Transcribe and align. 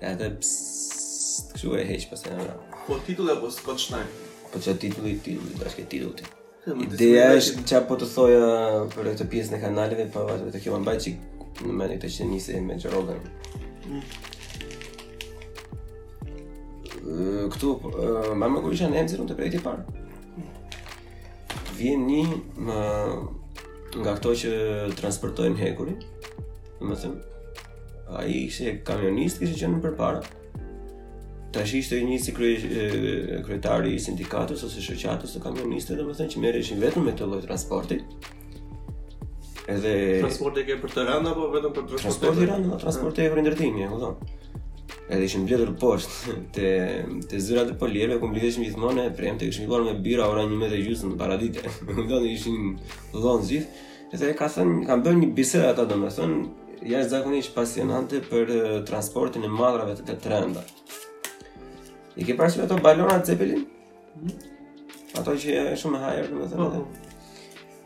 e 0.00 0.12
dhe 0.18 0.28
pssst, 0.40 1.50
këshu 1.54 1.72
e 1.80 1.84
heq 1.88 2.08
pas 2.12 2.24
në 2.26 2.48
Po 2.88 2.96
titull 3.06 3.28
e 3.32 3.36
po 3.40 3.50
së 3.52 3.74
shnajnë? 3.82 4.18
Po 4.52 4.60
që 4.64 4.72
titull 4.84 5.08
i 5.10 5.16
titull, 5.24 5.50
i 5.54 5.58
bashke 5.60 5.84
titull 5.92 6.14
ti 6.16 6.28
Ideja 6.86 7.30
është 7.36 7.62
që 7.68 7.80
po 7.88 7.96
të 7.96 8.08
thoja 8.12 8.48
për 8.94 9.10
e 9.10 9.14
të 9.18 9.26
pjesë 9.32 9.54
në 9.54 9.60
kanaleve 9.64 10.06
pa 10.14 10.22
vazhë 10.28 10.52
të 10.54 10.62
kjo 10.64 10.76
më 10.78 10.86
bajt 10.88 11.04
që 11.06 11.12
në 11.68 11.76
meni 11.80 11.96
këtë 11.98 12.10
që 12.16 12.26
njëse 12.32 12.60
me 12.64 12.76
që 12.78 13.00
mm. 13.02 14.02
Këtu, 17.54 17.70
ma 18.36 18.48
më 18.52 18.60
kërë 18.64 18.76
isha 18.76 18.90
në 18.92 19.00
emëzirë 19.02 19.24
në 19.24 19.30
të 19.32 19.38
prejti 19.42 19.62
parë 19.64 19.96
Vjen 21.78 22.04
një 22.08 22.24
nga 23.98 24.12
këto 24.18 24.32
që 24.42 24.52
transportojnë 24.98 25.60
hekurin 25.62 26.00
Në 26.78 26.92
më 26.92 26.96
thëmë, 27.02 27.44
a 28.18 28.24
i 28.30 28.34
ishte 28.48 28.72
kamionist, 28.86 29.40
kështë 29.42 29.58
që 29.62 29.68
në 29.72 29.78
për 29.82 29.94
para. 29.98 30.18
Ta 31.52 31.62
shi 31.66 31.80
ishte 31.82 31.98
një 32.06 32.18
si 32.22 32.34
kryetari 32.36 33.94
i 33.96 34.02
sindikatus, 34.04 34.62
ose 34.68 34.82
shëqatus 34.84 35.32
të 35.34 35.40
kamioniste, 35.46 35.96
dhe 35.98 36.04
më 36.06 36.14
thëmë 36.18 36.32
që 36.34 36.42
mere 36.44 36.60
ishin 36.62 36.82
vetëm 36.82 37.06
me 37.08 37.14
të 37.18 37.28
lojë 37.30 37.46
transporti. 37.48 37.98
Edhe... 39.68 39.92
Transporti 40.22 40.64
ke 40.68 40.76
për 40.82 40.94
të 40.94 41.06
randa, 41.08 41.32
apo 41.34 41.48
vetëm 41.56 41.74
për 41.78 41.88
të 41.88 42.00
transporti? 42.02 42.46
Transporti 42.46 42.68
apo 42.68 42.78
transporti 42.84 43.24
e 43.26 43.32
për 43.32 43.42
ndërtimi, 43.46 43.86
e 43.86 43.90
ku 43.92 43.98
thonë. 44.04 44.30
Edhe 45.16 45.24
ishim 45.24 45.44
bledur 45.48 45.72
poshtë, 45.82 46.36
të, 46.56 46.72
zyrat 47.24 47.44
zyra 47.48 47.66
të 47.72 47.76
polierve, 47.82 48.20
ku 48.22 48.30
mblidhe 48.30 48.52
ishim 48.52 48.68
gjithmonë 48.68 49.08
e 49.08 49.12
premë, 49.18 49.42
të 49.42 49.50
ishim 49.50 49.66
gjithmonë 49.66 49.90
me 49.90 49.96
bira 50.06 50.28
ora 50.30 50.44
një 50.46 50.62
me 50.62 50.68
dhe 50.72 50.78
gjusë 50.84 51.10
në 51.14 51.18
paradite. 51.18 51.74
dhonë 53.18 53.44
zhith, 53.50 53.84
edhe 54.14 54.32
ka 54.38 54.50
thënë, 54.52 54.78
kanë 54.88 55.06
bërë 55.08 55.22
një 55.24 55.30
bisedë 55.36 55.72
ata 55.72 55.88
dhe 55.88 56.00
jashtë 56.86 57.10
zakonisht 57.10 57.54
pasionante 57.54 58.20
për 58.22 58.52
transportin 58.86 59.44
e 59.46 59.50
madrave 59.50 59.96
të 59.98 60.14
të 60.22 60.30
rënda. 60.32 60.62
I 62.18 62.24
ke 62.26 62.34
parë 62.38 62.54
që 62.54 62.64
ato 62.66 62.78
balonat 62.82 63.26
zeppelin? 63.26 63.64
Mhm. 64.18 64.56
Ato 65.18 65.34
që 65.34 65.54
e 65.72 65.76
shumë 65.78 65.98
e 65.98 66.02
hajër, 66.02 66.28
dhe 66.52 66.58
me 66.58 66.70
të 66.70 66.84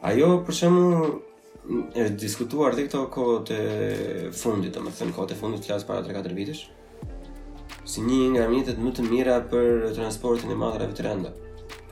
Ajo, 0.03 0.29
për 0.47 0.55
shemë, 0.59 0.83
e 1.95 2.09
diskutuar 2.19 2.75
dhe 2.77 2.87
këto 2.91 3.37
e 3.51 4.31
fundit, 4.35 4.73
dhe 4.75 4.81
me 4.83 4.91
thënë 4.91 5.13
kohët 5.15 5.33
e 5.33 5.37
fundit 5.39 5.63
të 5.63 5.71
lasë 5.75 5.87
para 5.87 6.03
3-4 6.03 6.35
vitish, 6.35 6.65
si 7.87 8.01
një 8.03 8.19
nga 8.35 8.49
mjetet 8.51 8.81
më 8.83 8.91
të 8.97 9.07
mira 9.11 9.39
për 9.53 9.93
transportin 9.95 10.51
e 10.51 10.55
madrave 10.59 10.93
të 10.93 11.03
renda 11.07 11.31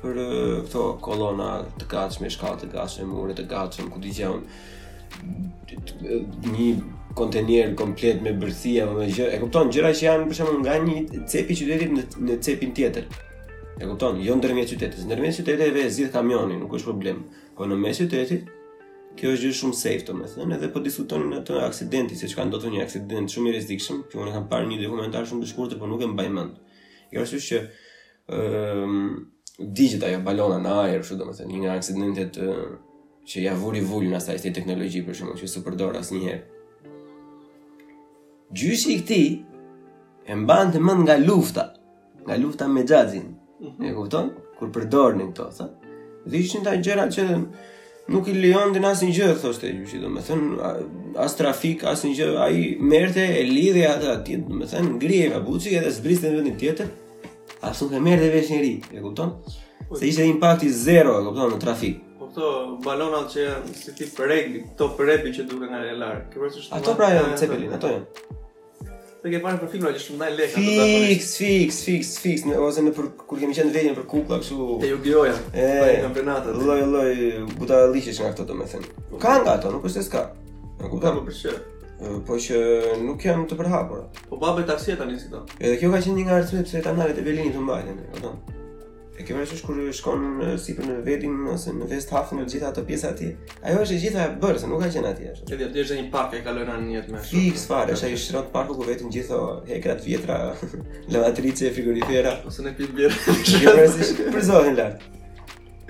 për 0.00 0.16
këto 0.66 0.82
kolona 1.04 1.60
të 1.78 1.86
gatshme, 1.92 2.30
shkallë 2.32 2.62
të 2.64 2.68
gatshme, 2.72 3.06
mure 3.06 3.34
të 3.36 3.44
gatshme, 3.50 3.90
ku 3.92 4.00
di 4.00 4.10
gjëmë, 4.16 4.44
një 6.50 6.68
kontenier 7.18 7.74
komplet 7.78 8.22
me 8.22 8.32
bërthia 8.38 8.86
me 8.92 9.08
gjë. 9.10 9.26
E 9.36 9.40
kupton, 9.42 9.70
gjëra 9.72 9.90
që 9.94 10.06
janë 10.06 10.28
për 10.30 10.38
shembull 10.38 10.60
nga 10.62 10.76
një 10.84 11.24
cep 11.30 11.50
i 11.50 11.56
qytetit 11.58 11.92
në, 11.96 12.04
në 12.28 12.36
cepin 12.46 12.72
tjetër. 12.76 13.08
E 13.80 13.88
kupton, 13.88 14.20
jo 14.22 14.36
ndërmjet 14.38 14.72
qytetit. 14.74 15.02
Ndërmjet 15.08 15.40
qytetit 15.42 15.66
e 15.66 15.74
vezi 15.74 16.08
kamionin, 16.14 16.60
nuk 16.62 16.76
është 16.78 16.90
problem. 16.92 17.24
Po 17.56 17.66
në 17.68 17.80
mes 17.84 18.02
qytetit 18.04 18.56
Kjo 19.18 19.32
është 19.34 19.48
gjë 19.50 19.54
shumë 19.58 19.74
safe, 19.74 20.04
të 20.06 20.12
thënë, 20.38 20.54
edhe 20.56 20.68
po 20.70 20.80
diskutoni 20.80 21.26
në 21.32 21.40
të 21.48 21.56
aksidenti, 21.66 22.14
se 22.16 22.28
që 22.30 22.36
ka 22.38 22.44
ndotë 22.46 22.68
një 22.70 22.84
aksident 22.84 23.32
shumë 23.34 23.50
i 23.50 23.54
rrezikshëm, 23.56 23.96
që 24.12 24.20
unë 24.22 24.34
kam 24.36 24.44
parë 24.52 24.68
një 24.70 24.78
dokumentar 24.84 25.26
shumë 25.26 25.42
të 25.42 25.48
shkurtër, 25.50 25.80
por 25.80 25.90
nuk 25.90 26.04
e 26.06 26.06
mbaj 26.12 26.28
mend. 26.36 26.54
E 27.10 27.18
është 27.18 27.40
që 27.48 27.58
um, 28.38 28.92
digjit 29.76 30.06
ajo 30.06 30.20
balona 30.28 30.60
në 30.62 30.76
ajër, 30.86 31.02
shumë 31.08 31.20
domethënë, 31.24 31.50
një 31.50 31.62
nga 31.64 31.74
aksidentet 31.80 32.38
që 33.30 33.44
ja 33.46 33.52
vuri 33.54 33.78
në 34.10 34.16
asaj 34.18 34.40
të 34.42 34.50
teknologji 34.58 35.04
për 35.06 35.14
shkak 35.20 35.38
që 35.40 35.48
s'u 35.52 35.60
përdor 35.62 35.98
asnjëherë. 36.00 36.40
Gjysi 38.58 38.94
i 38.94 39.02
këtij 39.02 39.26
e 40.30 40.38
mbanë 40.40 40.72
të 40.74 40.80
mend 40.82 41.04
nga 41.06 41.14
lufta, 41.22 41.66
nga 42.26 42.38
lufta 42.44 42.68
me 42.68 42.84
gjazin, 42.90 43.36
Mm 43.60 43.66
-hmm. 43.66 43.86
E 43.90 43.94
kupton? 43.94 44.26
Kur 44.58 44.68
përdornin 44.74 45.32
këto, 45.32 45.44
thë. 45.56 45.66
Dhe 46.30 46.36
ishin 46.38 46.62
ta 46.64 46.72
gjera 46.84 47.04
që 47.14 47.22
nuk 48.12 48.28
i 48.28 48.32
lejon 48.32 48.72
din 48.72 48.84
asin 48.84 49.12
gjë, 49.12 49.34
thoshte 49.40 49.66
gjyshi, 49.68 50.00
do 50.00 50.08
me 50.08 50.20
thënë, 50.20 50.48
as 51.24 51.36
trafik, 51.36 51.84
asë 51.84 52.04
një 52.06 52.14
gjërë, 52.18 52.36
a 52.42 52.48
i 52.50 52.62
merte 52.92 53.22
e 53.40 53.42
lidhe 53.56 53.84
atë 53.94 54.06
atje, 54.16 54.36
do 54.48 54.54
me 54.54 54.66
thënë, 54.66 54.88
ngri 54.96 55.16
e 55.24 55.30
ka 55.30 55.38
edhe 55.78 55.90
zbriste 55.98 56.26
në 56.30 56.34
vendin 56.36 56.58
tjetër, 56.58 56.86
asë 57.68 57.82
nuk 57.82 57.92
e 57.92 58.00
merte 58.00 58.28
vesh 58.36 58.50
njëri, 58.52 58.74
e 58.96 59.00
kupton? 59.04 59.30
Se 59.98 60.04
ishte 60.08 60.24
impakti 60.24 60.70
zero, 60.70 61.10
e 61.20 61.24
kupton, 61.26 61.52
në 61.52 61.58
trafik. 61.60 61.96
Mm 61.96 62.09
këto 62.30 62.50
balonat 62.84 63.26
që 63.32 63.44
janë 63.46 63.72
si 63.74 63.92
tip 63.98 64.18
regli, 64.22 64.62
këto 64.68 64.90
prepi 64.98 65.32
që 65.36 65.44
duke 65.50 65.66
nga 65.70 65.80
Relar. 65.82 66.20
Kjo 66.30 66.42
pra 66.46 66.50
është. 66.50 66.70
Ato 66.78 66.94
pra 66.98 67.08
janë 67.14 67.34
Cepelin, 67.40 67.72
ato 67.74 67.90
janë. 67.90 68.36
Dhe 69.20 69.28
ke 69.34 69.40
parë 69.44 69.58
për 69.60 69.68
filma 69.74 69.90
që 69.92 70.00
shumë 70.00 70.18
ndaj 70.22 70.28
lekë. 70.38 70.54
Fix, 70.60 71.30
fix, 71.42 71.80
fix, 71.86 72.12
fix, 72.22 72.44
ne 72.48 72.56
ose 72.62 72.80
në 72.86 72.94
për 72.96 73.08
kur 73.28 73.40
kemi 73.42 73.56
qenë 73.58 73.74
vetëm 73.74 73.96
për 73.98 74.06
kukulla 74.08 74.38
kështu. 74.40 74.68
Te 74.80 74.88
ju 74.92 75.00
gjoja. 75.04 75.34
E 75.52 75.98
kampionatet. 76.06 76.56
Lloj 76.60 76.86
lloj 76.86 77.16
buta 77.58 77.82
liçesh 77.94 78.22
nga 78.22 78.30
këto 78.32 78.46
domethënë. 78.52 79.02
Ka 79.20 79.34
nga 79.42 79.56
ato, 79.58 79.74
nuk 79.74 79.84
është 79.90 80.06
se 80.06 80.14
ka. 80.14 80.22
Nuk 80.84 80.96
kanë 81.02 81.18
më 81.20 81.26
për 81.26 81.38
çfarë? 81.40 81.60
Po 82.30 82.38
që 82.46 82.62
nuk 83.04 83.26
janë 83.28 83.44
të 83.50 83.58
përhapur. 83.60 84.06
Po 84.30 84.40
babe 84.40 84.64
taksi 84.70 84.96
tani 84.96 85.18
si 85.20 85.28
do? 85.34 85.42
Edhe 85.60 85.76
kjo 85.82 85.92
ka 85.92 86.00
qenë 86.06 86.22
një 86.22 86.26
nga 86.30 86.38
arsyet 86.40 86.70
pse 86.70 86.80
ta 86.88 86.94
e 87.04 87.12
Belinit 87.20 87.52
të 87.58 87.66
mbajnë, 87.66 87.98
e 87.98 88.08
kupton. 88.14 88.40
E 89.20 89.24
kemë 89.28 89.42
rësysh 89.42 89.62
kur 89.68 89.78
shkon 89.92 90.20
në 90.38 90.52
sipër 90.62 90.86
në 90.88 90.94
vetin 91.04 91.32
ose 91.52 91.74
në 91.76 91.86
vest 91.90 92.08
hafën 92.14 92.38
e 92.40 92.44
gjitha 92.48 92.70
ato 92.70 92.84
pjesa 92.88 93.10
atje. 93.12 93.34
Ajo 93.60 93.82
është 93.82 93.96
e 93.96 93.98
gjitha 94.04 94.22
e 94.24 94.30
bërë, 94.40 94.60
se 94.62 94.70
nuk 94.70 94.80
ka 94.80 94.86
gjën 94.94 95.08
atje. 95.10 95.32
Ti 95.50 95.58
do 95.60 95.66
të 95.74 95.82
është 95.82 95.98
një 95.98 96.06
park 96.14 96.36
e 96.38 96.40
kaloi 96.46 96.64
në 96.64 96.76
një 96.86 96.94
jetë 96.94 97.12
më 97.12 97.20
shumë. 97.20 97.42
Fiks 97.50 97.64
fare, 97.68 97.96
është 97.98 98.08
ai 98.08 98.20
shtrat 98.22 98.48
parku 98.54 98.76
ku 98.78 98.86
vetin 98.88 99.12
gjithë 99.12 99.40
hekrat 99.68 100.00
vjetra, 100.06 100.38
lavatrice 101.12 101.68
frigorifera 101.76 102.32
ose 102.48 102.64
në 102.64 102.72
pikë 102.80 102.96
bir. 103.02 103.18
Kemë 103.50 103.74
rësysh 103.80 104.14
për 104.30 104.46
zonën 104.48 104.80
lart. 104.80 105.04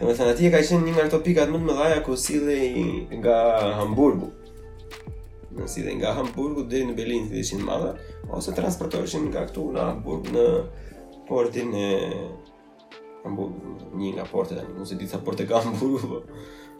Kemë 0.00 0.16
thënë 0.18 0.34
atje 0.34 0.52
ka 0.56 0.64
qenë 0.72 0.88
një 0.90 0.96
nga 0.98 1.06
ato 1.06 1.22
pikat 1.28 1.54
më 1.54 1.62
të 1.62 1.70
mëdha 1.70 2.02
ku 2.08 2.18
sille 2.26 2.58
nga 3.20 3.38
Hamburgu. 3.78 4.32
Në 5.54 5.70
si 5.70 5.86
dhe 5.86 5.94
nga 6.02 6.16
Hamburgu 6.18 6.66
deri 6.70 6.90
në 6.90 6.98
Berlin 6.98 7.30
ishin 7.46 7.62
më 7.66 7.78
dha 7.86 7.94
ose 8.42 8.58
transportoheshin 8.58 9.30
nga 9.30 9.46
këtu 9.46 9.68
në 9.76 9.86
Hamburg 9.92 10.32
në 10.34 10.48
portin 11.30 11.70
e 11.78 11.88
Ambu, 13.24 13.46
një 14.00 14.12
nga 14.16 14.24
porte 14.30 14.56
tani, 14.56 14.72
nëse 14.80 14.96
ditë 14.96 15.12
sa 15.14 15.20
porte 15.24 15.44
ka 15.48 15.60
ambu, 15.60 15.90
po. 16.10 16.20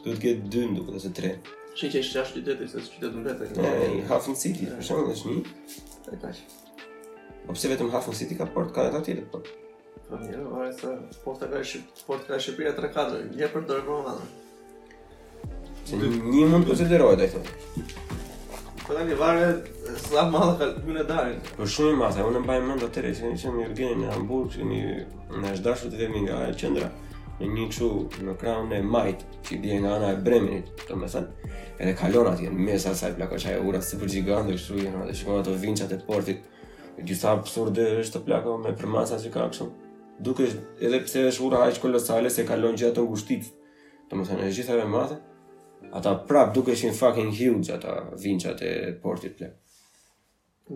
duhet 0.01 0.17
të 0.17 0.21
ketë 0.25 0.51
dy 0.53 0.62
ndukë, 0.73 0.95
ose 0.97 1.11
tre. 1.17 1.34
Shë 1.77 1.91
që 1.93 2.01
është 2.03 2.17
qashtë 2.17 2.39
qytetë, 2.41 2.69
se 2.73 2.81
së 2.87 2.93
qytetë 2.97 3.15
në 3.21 3.25
vete. 3.43 3.65
E, 3.69 3.89
Hafen 4.09 4.39
City, 4.41 4.69
për 4.71 4.87
shumë, 4.89 5.15
është 5.15 5.34
një. 5.34 5.43
E, 6.01 6.17
ka 6.23 6.31
që. 6.33 6.49
O 7.53 7.56
vetëm 7.56 7.93
Hafen 7.93 8.17
City 8.17 8.39
ka 8.39 8.47
port, 8.55 8.73
ka 8.77 8.87
dhe 8.87 8.93
të 8.95 9.01
atyre, 9.05 9.27
po. 9.34 9.43
Po, 10.09 10.21
një, 10.25 10.41
o, 10.47 10.65
e 10.65 10.71
se, 10.77 10.95
port 11.25 11.45
ka 12.31 12.37
e 12.37 12.41
Shqipria 12.47 12.72
3-4, 12.78 13.27
një 13.37 13.53
për 13.53 13.67
dërgoma, 13.75 14.17
po, 14.17 14.22
dhe. 16.01 16.07
Një 16.09 16.47
mund 16.55 16.71
të 16.71 16.81
zederojt, 16.81 17.27
e 17.28 17.31
thë. 17.37 18.09
Këta 18.91 19.05
një 19.06 19.17
varë 19.21 19.49
slab 20.03 20.33
madhe 20.34 20.55
ka 20.59 20.67
të 20.75 20.81
bëne 20.83 21.03
darin. 21.06 21.37
Po 21.54 21.63
shumë 21.75 21.92
i 21.95 21.98
madhe, 22.01 22.25
unë 22.27 22.41
mbaj 22.42 22.57
mend 22.66 22.81
të 22.83 22.89
tëre, 22.97 23.13
që 23.21 23.28
në 23.54 23.66
qëmë 23.78 23.98
në 24.01 24.09
Hamburg, 24.16 24.48
që 24.57 24.65
në 24.66 25.53
është 25.53 25.63
dashu 25.66 25.91
të 25.92 26.01
temi 26.01 26.22
nga 26.25 26.39
e 26.48 26.57
qëndra, 26.59 26.89
në 27.39 27.51
një 27.53 27.66
që 27.77 27.91
në 28.27 28.34
kraun 28.41 28.75
e 28.75 28.81
majt, 28.83 29.22
që 29.47 29.60
i 29.71 29.78
nga 29.84 29.92
ana 30.01 30.09
e 30.10 30.19
bremenit, 30.27 30.72
domethënë, 30.89 30.91
me 30.98 31.53
thënë, 31.53 31.63
edhe 31.84 31.95
kalon 32.03 32.33
atje, 32.33 32.51
në 32.51 32.66
mes 32.66 32.89
asaj 32.91 33.13
plako 33.21 33.39
qaj 33.47 33.54
e 33.54 33.63
urat, 33.71 33.87
se 33.87 34.01
përgjigan 34.03 34.51
dhe 34.51 34.59
kështu, 34.59 34.81
jenë, 34.83 35.07
dhe 35.07 35.16
shkona 35.22 35.87
e 35.95 36.03
portit, 36.10 36.42
gjitha 36.98 37.37
absurde 37.37 37.87
është 38.03 38.19
të 38.19 38.25
plako 38.27 38.59
me 38.65 38.75
përmasa 38.83 39.22
që 39.22 39.31
ka 39.39 39.47
kështu. 39.54 39.71
Duke 40.19 40.51
edhe 40.81 41.04
pse 41.07 41.28
është 41.31 41.47
ura 41.47 41.63
aq 41.71 41.78
kolosale 41.87 42.31
se 42.34 42.42
kalon 42.51 42.75
gjatë 42.75 43.07
ngushticës. 43.07 43.54
Domethënë, 44.10 44.51
është 44.51 44.59
gjithave 44.65 44.91
madhe, 44.91 45.22
Ata 45.91 46.15
prap 46.27 46.53
duke 46.54 46.75
shenë 46.78 46.95
fucking 46.95 47.31
huge 47.34 47.72
ata 47.75 47.95
vinqat 48.22 48.60
e 48.63 48.71
portit 49.03 49.34
plek 49.39 49.57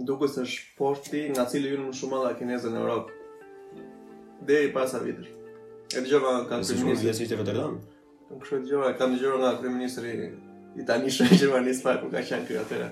Duke 0.09 0.27
se 0.27 0.43
është 0.43 0.65
porti 0.79 1.21
nga 1.31 1.45
cili 1.51 1.71
vinë 1.71 1.85
më 1.87 1.95
shumë 1.99 2.17
alla 2.19 2.33
kineze 2.39 2.73
në 2.73 2.81
Europë 2.81 4.47
Dhe 4.49 4.57
i 4.69 4.71
pasa 4.75 4.99
vitër 5.05 5.29
E 5.95 6.03
të 6.03 6.07
gjëva 6.11 6.33
nga 6.37 6.47
kërë 6.51 6.59
ministri... 6.61 6.79
Në 6.79 6.81
shumë 6.81 6.97
zhjesisht 7.05 7.35
e 7.35 7.39
vëtër 7.39 7.59
dhëmë? 7.61 7.79
Në 8.33 8.41
kështë 8.43 8.59
të 8.65 8.73
gjëva, 8.73 8.91
kam 8.99 9.15
të 9.15 9.21
gjëva 9.23 9.39
nga 9.45 9.53
kërë 9.61 9.75
ministri 9.77 10.17
i 10.75 10.85
ta 10.89 10.97
nishë 11.05 11.29
e 11.29 11.39
gjëva 11.45 11.61
njësë 11.69 11.95
ku 12.03 12.09
ka 12.11 12.25
qenë 12.31 12.49
kërë 12.49 12.65
atëra 12.65 12.89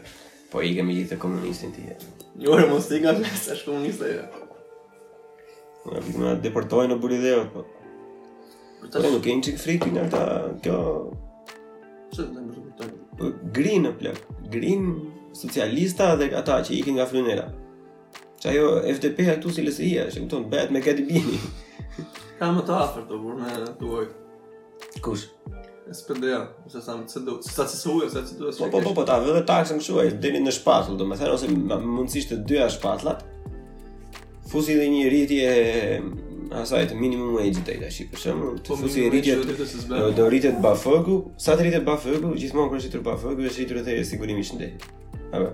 Po 0.53 0.63
i 0.69 0.73
kemi 0.77 0.97
gjithë 1.01 1.11
të 1.17 1.21
komunistin 1.27 1.75
t'i 1.75 1.89
jetë 1.89 2.13
jo, 2.45 2.55
Një 2.61 2.69
mos 2.71 2.87
t'i 2.87 3.03
ka, 3.03 3.17
me 3.19 3.35
se 3.35 3.57
është 3.57 3.71
komunista 3.73 4.07
i 4.07 4.15
jo. 4.15 4.29
dhe 5.89 5.91
Nga 5.91 6.07
vikë 6.07 6.23
nga 6.23 6.37
deportojnë 6.47 6.95
në 6.95 7.01
buridejo, 7.03 7.45
po. 7.57 7.67
po 8.85 9.11
Nuk 9.11 9.27
e 9.27 9.35
një 9.41 9.47
qikë 9.49 9.63
frikin 9.67 9.97
nga 9.99 10.07
ta 10.15 10.21
kjo 10.63 10.79
Çfarë 12.13 12.31
do 12.35 12.43
të 12.43 12.63
më 12.63 12.77
thotë? 12.79 13.03
Po 13.19 13.99
plot. 14.01 15.11
socialista 15.35 16.11
dhe 16.21 16.27
ata 16.37 16.59
që 16.61 16.75
ikin 16.77 16.95
nga 16.99 17.07
flunera. 17.09 17.47
Që 18.41 18.47
ajo 18.53 18.67
FDP 18.97 19.19
ato 19.31 19.39
këtu 19.49 19.53
si 19.55 19.63
lësë 19.65 19.85
ija, 19.87 20.03
që 20.13 20.21
më 20.21 20.27
tonë, 20.29 20.49
bet 20.53 20.71
me 20.75 20.81
këti 20.85 21.07
bini. 21.09 21.39
Ka 22.39 22.51
më 22.53 22.65
të 22.69 22.75
afer 22.77 23.07
të 23.09 23.21
burë 23.23 23.39
me 23.41 23.71
duaj. 23.81 24.11
Kush? 25.01 25.23
E 25.89 25.97
së 25.97 26.05
përdeja, 26.11 26.43
se 26.69 26.83
sa 26.85 26.99
më 26.99 27.09
të 27.09 27.39
se 27.49 27.55
sa 27.57 27.65
të 27.65 27.79
sëhu 27.81 28.03
e, 28.05 28.11
se 28.13 28.23
të 28.29 28.53
Po, 28.75 28.83
po, 28.85 28.93
po, 28.93 29.07
ta 29.09 29.17
vëdhe 29.25 29.41
taksën 29.49 29.81
këshu 29.81 29.97
e, 30.05 30.11
dini 30.21 30.43
në 30.45 30.53
shpatull, 30.59 30.99
do 31.01 31.09
thërë, 31.09 31.33
ose 31.33 31.49
mundësisht 31.57 32.35
të 32.35 32.43
dyja 32.53 32.69
shpatullat. 32.77 33.25
fusi 34.53 34.77
dhe 34.77 34.85
një 34.93 35.09
rritje 35.09 35.49
e 35.49 35.73
asaj 36.61 36.87
të 36.91 36.97
minimum 36.99 37.35
wage-it 37.37 37.69
ai 37.73 37.79
tash. 37.83 38.03
Për 38.13 38.21
shembull, 38.25 38.59
të 38.61 38.71
po, 38.73 38.77
fusi 38.81 39.07
rritjet 39.13 39.93
do 40.19 40.27
rritet 40.31 40.59
bafëku, 40.65 41.19
sa 41.41 41.55
të 41.59 41.65
rritet 41.69 41.87
bafëku, 41.89 42.33
gjithmonë 42.41 42.71
kur 42.73 42.81
është 42.81 42.91
rritur 42.91 43.05
bafëku, 43.09 43.47
është 43.49 43.63
rritur 43.63 43.81
edhe 43.83 43.95
sigurimi 44.09 44.45
i 44.45 44.49
shëndetit. 44.49 44.87
Apo 45.33 45.49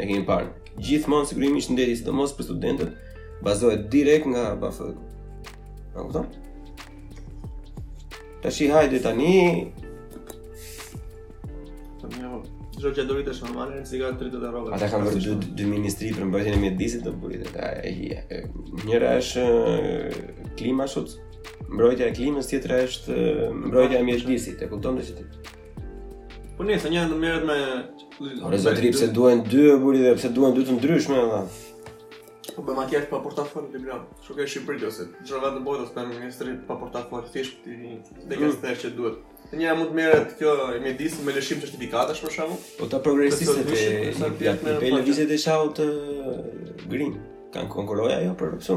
e 0.00 0.08
kemi 0.08 0.24
parë. 0.28 0.50
Gjithmonë 0.86 1.30
sigurimi 1.30 1.62
i 1.62 1.66
shëndetit, 1.66 2.00
sidomos 2.02 2.34
për 2.38 2.48
studentët, 2.48 3.20
bazohet 3.46 3.86
direkt 3.92 4.26
nga 4.32 4.48
bafëku. 4.60 5.52
A 5.94 6.06
kupton? 6.06 6.26
Tash 8.42 8.62
hajde 8.72 9.02
tani 9.04 9.38
Jo 12.80 12.90
që 12.96 13.02
duhet 13.08 13.26
të 13.28 13.32
shmo 13.36 13.50
malë 13.58 13.82
si 13.84 13.98
ka 14.00 14.08
dritë 14.16 14.38
të 14.40 14.50
rrogës. 14.50 14.74
Ata 14.76 14.86
kanë 14.88 15.10
vërtet 15.10 15.46
dy, 15.58 15.64
ministri 15.68 16.10
për 16.16 16.28
mbrojtjen 16.30 16.54
e 16.56 16.60
mjedisit 16.62 17.02
të 17.04 17.12
bëjë 17.20 17.48
ta 17.52 17.66
e 17.84 18.40
Njëra 18.88 19.16
është 19.20 19.44
klima 20.56 20.86
shut. 20.88 21.12
Mbrojtja 21.70 22.08
e 22.10 22.14
klimës 22.16 22.48
tjetra 22.50 22.80
është 22.86 23.18
mbrojtja 23.66 24.00
e 24.00 24.06
mjedisit, 24.08 24.62
e 24.64 24.68
kupton 24.72 24.96
ti 25.00 25.12
ti? 25.18 25.26
Po 26.56 26.64
nëse 26.66 26.90
një 26.92 27.04
ndonjë 27.08 27.24
merret 27.24 27.50
me 27.50 28.38
Ore 28.48 28.58
zotri 28.60 28.90
pse 28.94 29.10
duhen 29.16 29.44
dy 29.48 29.68
buri 29.82 30.00
dhe 30.06 30.14
pse 30.18 30.30
duan 30.36 30.56
dy 30.56 30.64
të 30.68 30.78
ndryshme 30.78 31.18
edhe. 31.26 31.42
Po 32.56 32.64
bëma 32.66 32.86
kjerë 32.90 33.10
pa 33.12 33.20
portafoli 33.26 33.68
të 33.72 33.82
bëram, 33.84 34.08
shuk 34.24 34.40
e 34.44 34.48
Shqipëri 34.48 34.80
të 34.82 34.88
ose, 34.90 35.06
çfarë 35.20 35.44
vetë 35.46 35.58
në 35.60 35.66
bojtë 35.68 35.84
ose 35.86 35.94
të 35.96 36.06
ministri 36.10 36.56
pa 36.68 36.76
portafoli, 36.80 37.28
thishtë 37.32 37.66
të 37.66 37.76
një 37.84 37.94
dhe 38.24 38.40
kësë 38.40 38.56
mm. 38.56 38.64
të 38.66 38.74
që 38.84 38.92
duhet. 38.98 39.20
Një 39.50 39.72
mund 39.74 39.90
të 39.90 39.96
merret 39.98 40.34
kjo 40.38 40.50
i 40.76 40.80
medis 40.82 41.16
me 41.26 41.32
lëshim 41.34 41.58
certifikatash 41.58 42.20
për 42.22 42.34
shkakun. 42.36 42.58
Po 42.78 42.86
ta 42.90 43.00
progresiste 43.02 43.64
te 43.66 44.44
pe 44.62 44.92
lëvizet 44.94 45.32
e 45.34 45.38
shau 45.42 45.72
të 45.74 45.86
green. 46.92 47.16
Kan 47.56 47.66
konkuroj 47.72 48.12
ajo 48.14 48.36
për 48.38 48.52
pse? 48.60 48.76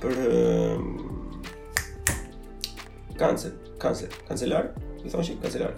Për 0.00 0.14
kancer, 3.20 3.52
kancer, 3.84 4.16
kancelar, 4.30 4.70
i 5.04 5.12
thonë 5.12 5.26
shqip 5.28 5.42
kancelar. 5.44 5.76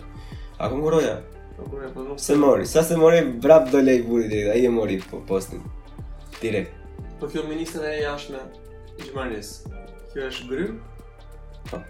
A 0.62 0.70
konkuroja? 0.70 1.16
Po 1.58 2.06
se 2.22 2.38
mori, 2.38 2.66
sa 2.70 2.86
se 2.86 2.94
mori, 2.98 3.18
brap 3.42 3.66
do 3.74 3.82
lej 3.82 4.04
buri 4.06 4.30
dhe, 4.30 4.44
a 4.52 4.54
i 4.54 4.66
e 4.66 4.70
mori 4.70 5.00
po 5.08 5.18
postin, 5.26 5.64
Tire. 6.38 6.62
Po 7.18 7.26
kjo 7.26 7.42
ministrën 7.50 7.82
e 7.90 7.96
jashme, 8.04 8.42
i 8.94 9.02
gjmaris, 9.08 9.54
kjo 10.12 10.30
është 10.30 10.50
grym? 10.54 10.76
Po. 11.74 11.82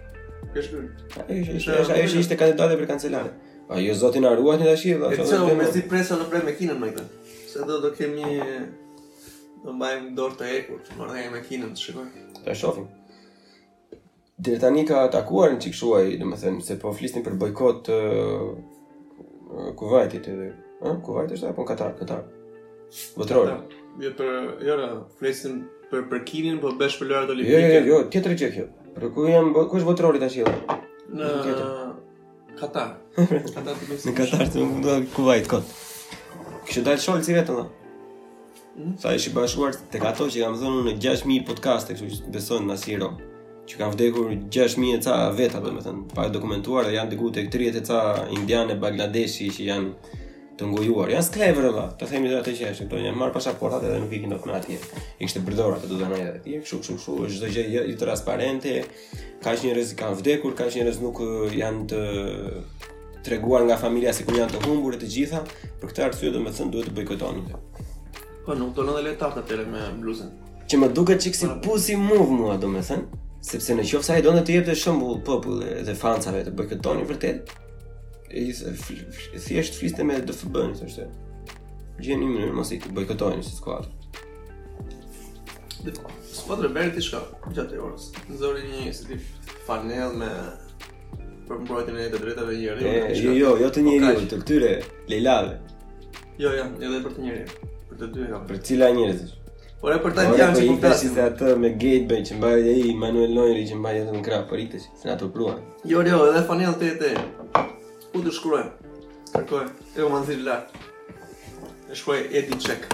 Kështë 0.53 0.79
kërë. 1.27 1.79
Ajo 1.93 2.21
ishte 2.21 2.37
kandidate 2.39 2.77
për 2.79 2.87
kancelare. 2.89 3.33
A 3.69 3.77
jo 3.81 3.93
zotin 3.97 4.25
a 4.25 4.31
ruat 4.37 4.61
një 4.63 4.69
të 4.71 4.77
shirë. 4.83 5.09
E 5.13 5.25
që 5.29 5.41
u 5.45 5.57
me 5.59 5.65
zdi 5.69 5.83
presa 5.91 6.15
në 6.17 6.29
prej 6.31 6.39
me 6.47 6.55
kinën, 6.57 6.79
majtë. 6.81 7.03
Se 7.49 7.65
do 7.69 7.79
do 7.83 7.91
kemi... 7.95 8.39
Do 9.59 9.73
mbajmë 9.75 10.13
dorë 10.15 10.37
të 10.39 10.47
ekur, 10.55 10.77
të 10.87 10.95
mërë 10.97 11.25
me 11.33 11.41
kinën, 11.43 11.73
të 11.75 11.83
shikoj. 11.85 12.07
Të 12.45 12.53
shofim. 12.61 12.85
Dere 14.39 14.61
tani 14.61 14.85
ka 14.87 15.01
atakuar 15.09 15.51
në 15.51 15.59
qikëshuaj, 15.65 16.13
dhe 16.21 16.29
më 16.29 16.37
thënë, 16.45 16.63
se 16.65 16.77
po 16.81 16.93
flistin 16.97 17.25
për 17.25 17.35
bojkot 17.43 17.81
të... 17.89 17.97
Kuvajtit 19.81 20.31
edhe... 20.33 20.49
Ha? 20.79 20.93
Kuvajtit 21.05 21.37
është 21.41 21.51
apo 21.51 21.65
në 21.67 21.71
Katar, 21.73 21.93
Katar? 21.99 22.25
Jo, 23.99 24.13
për... 24.19 24.33
Jo, 24.65 24.77
flisnin 25.19 25.61
për 25.91 26.05
për 26.13 26.23
kinin, 26.31 26.61
po 26.63 26.71
për 26.79 26.87
lërat 26.87 27.03
jo, 27.03 27.11
jo, 27.11 27.35
olimpike. 27.35 27.61
Jo, 27.65 27.83
jo, 27.91 27.99
tjetër 28.15 28.35
që 28.39 28.51
kjo 28.55 28.67
ku 29.07 29.23
jam? 29.27 29.53
Ku 29.55 29.79
është 29.79 29.87
votrori 29.87 30.19
tash 30.19 30.39
jot? 30.43 30.75
Në 31.09 31.29
Katar. 32.59 32.89
Katar 33.55 33.73
të 33.79 33.87
mësoj. 33.87 34.11
Në 34.11 34.15
Katar 34.17 34.49
të 34.51 34.65
mund 34.67 34.85
të 34.85 34.97
kuvajt 35.15 35.47
kot. 35.51 35.69
Kishë 36.67 36.83
dalë 36.89 37.03
shol 37.03 37.21
si 37.23 37.35
vetëm. 37.37 37.61
Hmm? 38.79 38.93
Sa 38.99 39.13
ishi 39.15 39.31
bashkuar 39.35 39.75
tek 39.93 40.03
ato 40.11 40.27
që 40.31 40.43
kam 40.43 40.57
dhënë 40.59 40.83
në 40.89 40.95
6000 41.03 41.47
podcaste, 41.47 41.95
kështu 41.95 42.09
që 42.27 42.33
besojnë 42.35 42.69
në 42.73 42.79
siro 42.83 43.09
që 43.69 43.77
kam 43.77 43.91
vdekur 43.93 44.31
6000 44.49 44.95
e 44.97 44.99
ca 45.05 45.17
me 45.37 45.47
domethënë, 45.69 46.03
pa 46.17 46.23
dokumentuar 46.33 46.87
dhe 46.87 46.95
janë 46.95 47.11
diku 47.11 47.27
tek 47.35 47.51
30 47.53 47.75
e 47.77 47.81
ca 47.89 47.99
indianë, 48.33 48.79
bangladeshi 48.81 49.51
që 49.53 49.67
janë 49.67 50.21
të 50.59 50.67
ngujuar, 50.73 51.09
janë 51.13 51.23
sklever 51.25 51.67
edhe, 51.69 51.83
të 51.99 52.07
themi 52.11 52.29
dhe 52.29 52.39
atë 52.41 52.53
që 52.57 52.65
e 52.67 52.73
shumë, 52.75 52.89
të 52.91 52.99
një 53.05 53.13
marrë 53.15 53.35
pasaportat 53.37 53.85
edhe 53.87 53.99
nuk 54.03 54.11
i 54.11 54.19
kinot 54.25 54.47
me 54.47 54.55
atje, 54.57 54.75
Ishte 54.75 54.99
kështë 55.19 55.39
të 55.39 55.43
bërdora 55.45 55.77
të 55.79 55.91
duhe 55.91 56.09
e 56.09 56.19
dhe 56.19 56.33
atje, 56.35 56.59
këshu, 56.65 56.79
këshu, 56.81 56.95
këshu, 56.97 57.15
është 57.27 57.43
dhe 57.43 57.51
gjë 57.53 57.83
i 57.93 57.95
transparente. 58.01 58.73
rasparente, 58.75 59.39
ka 59.43 59.51
që 59.53 59.69
njërez 59.69 59.93
kanë 60.01 60.17
vdekur, 60.19 60.51
ka 60.59 60.67
që 60.67 60.79
njërez 60.79 60.97
nuk 61.03 61.17
janë 61.61 61.83
të 61.91 62.01
treguar 63.27 63.63
nga 63.69 63.77
familja 63.85 64.13
sikur 64.17 64.35
janë 64.39 64.53
të 64.55 64.61
humbur 64.65 64.97
të 64.99 65.07
gjitha, 65.13 65.39
për 65.79 65.87
këta 65.93 66.03
arë 66.03 66.13
të 66.15 66.21
fjo 66.21 66.31
dhe 66.35 66.43
thënë 66.57 66.71
duhet 66.75 66.89
të 66.89 66.95
bojkotoni. 66.99 67.45
Po, 68.45 68.59
nuk 68.59 68.75
të 68.75 68.81
në 68.83 68.97
dhe 68.97 69.03
le 69.07 69.15
takat 69.23 69.47
të 69.47 69.59
reme 69.61 69.87
bluzën. 70.03 70.29
Që 70.69 70.75
më 70.83 70.91
duke 70.99 71.15
që 71.21 71.31
kësi 71.31 71.47
pusi 71.65 71.95
move 71.95 72.29
mua 72.39 72.57
do 72.57 72.67
me 72.67 72.83
thënë, 72.89 73.05
sepse 73.51 73.77
në 73.79 73.87
qofë 73.93 74.03
sa 74.07 74.19
e 74.19 74.25
do 74.27 74.35
të 74.35 74.57
jebë 74.59 74.67
të 74.71 74.77
shumbull 74.83 75.21
popull 75.25 75.63
dhe 75.87 75.95
fancave 75.95 76.43
të 76.45 76.55
bojkotoni 76.59 77.07
vërtet, 77.09 77.57
e 78.29 78.39
i 78.43 78.53
se 78.53 78.73
thjesht 79.45 79.79
fliste 79.79 80.03
me 80.05 80.19
DFB-n, 80.25 80.75
së 80.77 80.85
është 80.85 81.05
e 81.05 82.03
gjenë 82.05 82.23
një 82.23 82.33
më 82.35 82.41
nërë 82.43 82.55
mësit, 82.59 82.85
bojkotojnë 82.95 83.43
së 83.45 83.55
skuadrë 83.57 83.95
Dhe 85.85 85.93
po, 85.95 86.11
skuadrë 86.35 86.69
e 86.69 86.73
berit 86.75 86.97
i 86.99 87.05
shka 87.05 87.23
gjatë 87.57 87.79
e 87.79 87.81
orës 87.87 88.09
Në 88.29 88.39
zori 88.41 88.65
një 88.69 88.93
se 88.93 89.07
ti 89.09 89.17
fanel 89.65 90.13
me 90.21 90.29
për 91.47 91.63
mbrojtën 91.63 91.97
e 92.03 92.05
të 92.13 92.21
drejtave 92.27 92.59
njërë 92.59 92.93
jo, 93.23 93.33
jo, 93.41 93.55
jo 93.63 93.71
të 93.75 93.85
njërë, 93.87 94.05
po, 94.05 94.13
okay. 94.19 94.29
të 94.35 94.39
këtyre, 94.43 94.71
lejlave 95.15 95.55
Jo, 96.39 96.53
jo, 96.53 96.67
jo 96.83 96.93
dhe 96.93 97.01
për 97.07 97.17
të 97.17 97.25
njërë, 97.25 97.67
për 97.89 97.99
të 98.03 98.09
dyre 98.13 98.29
jo. 98.35 98.43
Për 98.51 98.61
cila 98.69 98.91
njërë 98.99 99.17
zeshë 99.23 99.35
Por 99.79 99.93
e 99.95 99.97
për 100.03 100.11
ta 100.11 100.23
ndjam 100.27 100.53
po 100.53 100.61
që 100.61 100.69
kuptat 100.69 101.01
Por 101.01 101.19
e 101.23 101.25
atë 101.31 101.49
me 101.63 101.73
gejt 101.81 102.13
që 102.29 102.37
mbajt 102.37 102.69
e 102.69 102.77
i 102.83 102.93
Manuel 102.99 103.33
Lojri 103.37 103.65
që 103.69 103.79
mbajt 103.79 104.01
e 104.03 104.07
të 104.09 104.15
më 104.19 104.23
krapë 104.27 104.49
Por 104.51 104.59
i 104.59 104.65
të 104.73 104.79
si, 104.83 104.89
se 104.99 105.07
nga 105.07 105.15
të 105.23 105.29
pruan 105.35 105.61
Jo, 105.87 106.03
jo, 106.05 106.21
edhe 106.29 106.41
fanel 106.51 106.75
të 106.83 106.87
e 106.87 106.95
të 107.01 107.11
e 107.11 107.67
удушкроем. 108.13 108.71
Такое. 109.33 109.69
Илман 109.95 110.23
зрилля. 110.25 110.67
شوي 111.93 112.17
يدي 112.17 112.53
تشك. 112.55 112.87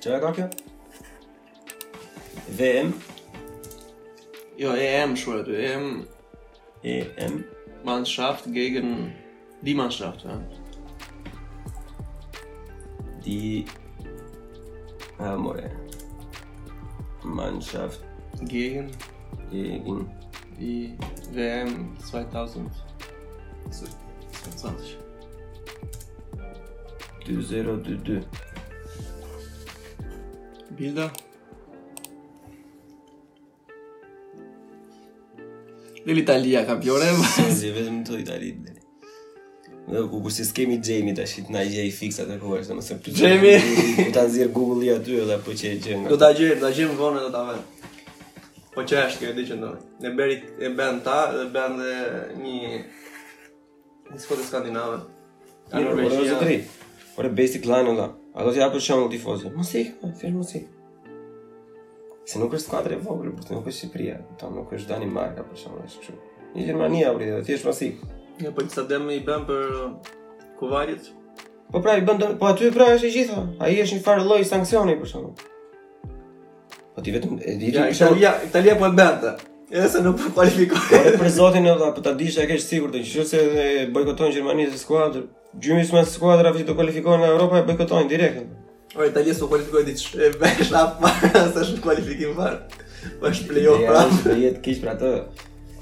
تشك 0.00 0.10
اوكي. 0.22 0.50
في 2.56 2.80
ام. 2.80 2.92
Ja, 4.58 4.74
EM 4.76 5.16
schwört. 5.16 5.48
EM. 5.48 6.06
EM. 6.84 7.34
Mannschaft 7.88 8.44
gegen 8.52 8.90
die 9.64 9.74
Mannschaft, 9.80 10.20
ja. 10.24 10.34
Die 13.24 13.64
Amore. 15.18 15.68
Mannschaft. 17.38 18.00
Gegen. 18.52 18.88
Gegen. 19.50 19.98
Die 20.60 20.96
WM 21.34 21.72
2000. 22.06 22.70
2-0-2-2 27.26 28.22
Bilda 30.76 31.10
Dhe 36.04 36.12
l'Italia 36.12 36.64
kampione 36.64 37.06
Si, 37.34 37.48
si, 37.56 37.70
vetëm 37.72 38.02
të 38.04 38.20
Italit 38.20 38.60
dhe 38.68 38.80
Dhe 39.86 40.00
ku 40.08 40.20
ku 40.22 40.28
si 40.30 40.44
s'kemi 40.46 40.76
Jamie 40.78 41.16
të 41.16 41.24
shqit 41.26 41.48
na 41.50 41.64
gjej 41.64 41.88
fix 41.96 42.20
të 42.20 42.36
kohë 42.42 42.60
është 42.60 42.76
Nëse 42.76 42.98
Jamie 43.22 43.56
Ku 43.62 44.04
ta 44.18 44.26
nëzirë 44.28 44.52
Google 44.54 44.84
i 44.90 44.96
aty 44.98 45.16
edhe 45.24 45.38
po 45.46 45.56
që 45.56 45.70
e 45.70 45.76
gjem 45.80 46.04
Do 46.12 46.18
ta 46.20 46.32
gjem, 46.36 46.58
do 46.60 46.68
ta 46.68 46.74
vonë 46.92 47.00
vone 47.00 47.24
do 47.24 47.32
ta 47.38 47.46
venë 47.48 48.68
Po 48.74 48.84
që 48.88 49.00
e 49.08 49.32
di 49.36 49.46
që 49.48 49.56
ndonë 49.62 50.02
Ne 50.04 50.12
berit 50.18 50.60
e 50.60 50.70
ben 50.76 51.00
ta 51.04 51.22
dhe 51.32 51.46
ben 51.56 51.80
dhe 51.80 51.94
një 52.42 52.82
Disko 54.12 54.36
të 54.36 54.44
skandinave. 54.46 54.96
A 55.72 55.80
Norvegia. 55.80 56.36
Ora 57.16 57.28
basic 57.32 57.64
line 57.64 57.88
ola. 57.92 58.10
A 58.34 58.44
do 58.44 58.52
të 58.52 58.62
hapë 58.66 58.80
shumë 58.86 59.08
tifozë. 59.14 59.52
Mos 59.56 59.70
e 59.76 59.84
ikë, 59.86 60.10
fjalë 60.20 60.36
mos 60.38 60.52
e. 60.56 60.60
Se 62.28 62.40
nuk 62.40 62.52
është 62.54 62.66
skuadra 62.68 62.96
e 62.96 63.00
vogël, 63.02 63.32
por 63.36 63.44
të 63.46 63.56
nuk 63.56 63.66
është 63.68 63.86
Shqipëria, 63.86 64.18
atë 64.36 64.50
nuk 64.54 64.70
është 64.76 64.88
Danimarka 64.92 65.44
për 65.48 65.60
shkak 65.62 65.78
të 65.78 66.02
kështu. 66.04 66.14
Në 66.54 66.66
Gjermani 66.68 67.00
apo 67.08 67.40
ti 67.48 67.54
je 67.54 67.58
shumë 67.62 67.74
sik. 67.78 68.02
Ne 68.42 68.52
po 68.56 68.64
të 68.64 68.76
sadem 68.76 69.08
i 69.12 69.18
bën 69.26 69.46
për 69.48 69.62
uh, 69.84 70.18
Kovarit. 70.60 71.08
Po 71.72 71.82
pra 71.84 71.96
i 71.98 72.04
bën 72.08 72.20
po 72.40 72.50
aty 72.50 72.68
pra 72.74 72.90
është 72.98 73.10
gjithë. 73.16 73.40
Ai 73.64 73.78
është 73.84 73.98
një 74.00 74.04
farë 74.10 74.28
lloj 74.28 74.42
sanksioni 74.50 74.98
për 75.00 75.12
shkak 75.14 75.48
Po 76.92 77.00
ti 77.04 77.14
vetëm 77.16 77.38
e 77.40 77.56
di 77.56 77.72
ti. 77.72 77.80
Italia, 77.96 78.34
Italia 78.48 78.76
po 78.76 78.86
e 78.86 78.92
bën 79.00 79.08
atë. 79.14 79.32
Edhe 79.72 79.88
se 79.88 80.02
nuk 80.04 80.18
po 80.20 80.28
kualifikohet. 80.36 81.14
për 81.18 81.28
zotin 81.32 81.64
edhe 81.66 81.86
po 81.96 82.02
ta 82.04 82.12
dish, 82.14 82.36
e 82.38 82.44
ke 82.46 82.58
sigurt 82.60 82.92
që 82.94 83.22
nëse 83.24 83.38
e 83.60 83.86
bojkoton 83.94 84.28
Gjermania 84.34 84.68
se 84.70 84.76
skuadra, 84.82 85.22
gjymi 85.64 85.86
smë 85.88 86.02
skuadra 86.12 86.50
vjet 86.52 86.68
të 86.68 86.74
kualifikohen 86.76 87.22
në 87.24 87.30
Evropë 87.32 87.60
e 87.60 87.64
bojkotojnë 87.70 88.10
direkt. 88.10 88.42
Po 88.92 89.06
Italia 89.08 89.32
su 89.34 89.48
kualifikohet 89.48 89.88
diç, 89.88 90.02
e 90.20 90.28
bësh 90.36 90.74
afër 90.76 91.32
sa 91.56 91.64
të 91.64 91.80
kualifikim 91.88 92.34
var. 92.36 92.58
Bash 93.22 93.40
po 93.46 93.54
play-off 93.54 93.80
pra. 93.88 94.02
Ja, 94.28 94.34
jet 94.44 94.60
kish 94.66 94.82
për 94.84 94.92
atë. 94.92 95.12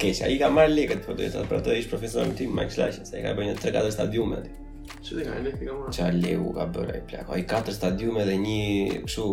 Keq, 0.01 0.23
ai 0.29 0.39
ka 0.41 0.53
marr 0.55 0.71
lekë 0.71 1.01
po 1.03 1.11
të 1.13 1.27
fotë 1.27 1.33
sa 1.35 1.43
për 1.51 1.59
atë 1.61 1.81
ish 1.83 1.91
profesor 1.91 2.31
në 2.31 2.39
tim 2.39 2.55
Max 2.57 2.79
Lash, 2.81 3.03
se 3.11 3.19
ai 3.19 3.27
ka 3.27 3.35
bënë 3.37 3.59
3-4 3.59 3.91
stadiume 3.99 4.39
aty. 4.39 4.55
Çfarë 5.03 5.27
ka 5.27 5.43
ne 5.49 5.57
fikëm? 5.59 5.85
Çfarë 5.99 6.23
leu 6.23 6.47
ka 6.57 6.71
bërë 6.79 6.97
ai 6.97 7.03
plak? 7.11 7.29
Ai 7.35 7.43
katër 7.53 7.75
stadiume 7.81 8.23
dhe 8.31 8.39
një, 8.47 8.63
kështu, 9.09 9.27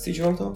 si 0.00 0.14
quhen 0.16 0.38
këto? 0.38 0.52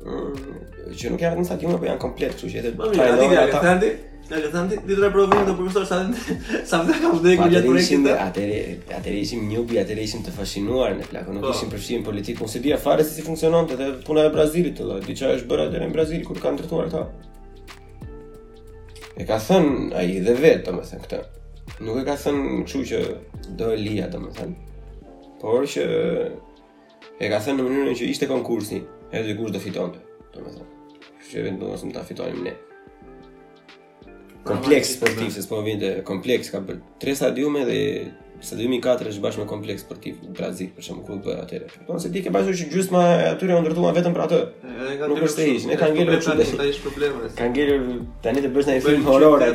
që 0.00 1.10
nuk 1.12 1.20
janë 1.20 1.34
vetëm 1.36 1.46
stadiume, 1.46 1.76
por 1.78 1.88
janë 1.90 2.00
komplet, 2.00 2.32
kështu 2.34 2.50
që 2.50 2.60
edhe 2.60 2.70
ai 2.96 3.10
do 3.20 3.42
ta 3.52 3.60
thandi. 3.64 3.90
Ja, 4.30 4.38
ja 4.38 4.62
ti 4.70 4.78
do 4.94 4.98
të 5.02 5.08
provojmë 5.12 5.44
të 5.48 5.54
përmesoj 5.58 5.82
sa 5.90 5.98
sa 6.70 6.78
më 6.86 6.96
ka 7.02 7.08
vdekur 7.18 7.50
gjatë 7.50 7.66
projektit. 7.68 8.06
Atëri, 8.22 8.58
atëri 8.96 9.22
ishim 9.24 9.42
një 9.50 9.58
ubi, 9.58 9.80
atëri 9.82 10.04
ishim 10.06 10.22
të 10.24 10.32
fascinuar 10.36 10.94
në 10.96 11.08
plakun, 11.10 11.36
nuk 11.40 11.48
ishim 11.50 11.72
përfshirë 11.72 12.04
politikë, 12.06 12.38
politikë, 12.38 12.54
se 12.54 12.62
bia 12.64 12.78
fare 12.80 13.04
se 13.04 13.16
si 13.18 13.24
funksiononte 13.26 13.74
edhe 13.76 13.88
puna 14.06 14.24
e 14.28 14.32
Brazilit, 14.32 14.78
do 14.78 14.86
të 15.00 15.08
thotë, 15.08 15.32
është 15.40 15.50
bërë 15.50 15.66
atëri 15.66 15.88
në 15.90 15.96
Brazil 15.96 16.22
kur 16.28 16.40
kanë 16.42 16.58
ndërtuar 16.58 16.94
E 19.20 19.24
ka 19.28 19.36
thën 19.44 19.90
ai 20.00 20.22
dhe 20.24 20.32
vetë, 20.40 20.62
domethënë 20.70 21.02
këtë. 21.04 21.16
Nuk 21.84 21.98
e 22.00 22.04
ka 22.06 22.14
thën, 22.16 22.38
kështu 22.64 22.78
që 22.88 23.00
do 23.58 23.66
e 23.74 23.80
lija, 23.82 24.06
domethënë. 24.14 24.54
Por 25.42 25.66
që 25.74 25.84
e 27.20 27.28
ka 27.28 27.42
thënë 27.44 27.58
në 27.60 27.66
mënyrën 27.66 27.98
që 28.00 28.08
ishte 28.14 28.30
konkursi, 28.30 28.78
edhe 29.12 29.28
dikush 29.32 29.52
do 29.54 29.60
fiton. 29.62 29.90
Domethënë, 30.34 30.96
që 31.30 31.42
vendosëm 31.48 31.90
ta 31.94 32.02
fitonim 32.06 32.44
ne. 32.46 32.56
Kompleks 34.46 34.94
sportiv, 34.96 35.28
se 35.34 35.42
s'po 35.44 35.58
më 35.60 35.66
vinte, 35.66 35.88
kompleks, 36.06 36.48
ka 36.52 36.62
për 36.64 36.78
tre 37.02 37.12
stadiume 37.18 37.64
dhe 37.68 37.76
stadiumi 38.40 38.78
4 38.80 39.10
është 39.10 39.20
bashkë 39.26 39.42
me 39.42 39.48
kompleks 39.50 39.82
sportiv 39.84 40.22
në 40.24 40.30
Brazil, 40.38 40.70
për 40.76 40.86
shumë 40.86 41.02
klubë 41.08 41.24
bërë 41.26 41.42
atyre. 41.44 41.66
Po 41.88 41.98
se 42.00 42.08
ti 42.14 42.22
ke 42.24 42.32
bashkë 42.36 42.54
që 42.62 42.68
gjusë 42.72 42.94
ma 42.94 43.02
atyre 43.34 43.58
o 43.58 43.64
ndërtuma 43.66 43.90
vetëm 43.98 44.16
për 44.16 44.24
atë. 44.26 44.38
Nuk 45.12 45.24
është 45.26 45.42
të 45.42 45.48
ishë, 45.58 45.72
ne 45.74 45.80
ka 45.82 45.90
të 45.90 46.20
që 46.28 46.36
dhe. 46.40 47.32
Ka 47.42 47.50
ngellur 47.52 48.06
të 48.24 48.36
një 48.38 48.46
të 48.46 48.54
bësh 48.54 48.70
në 48.72 48.78
i 48.80 48.84
film 48.86 49.10
horore. 49.10 49.50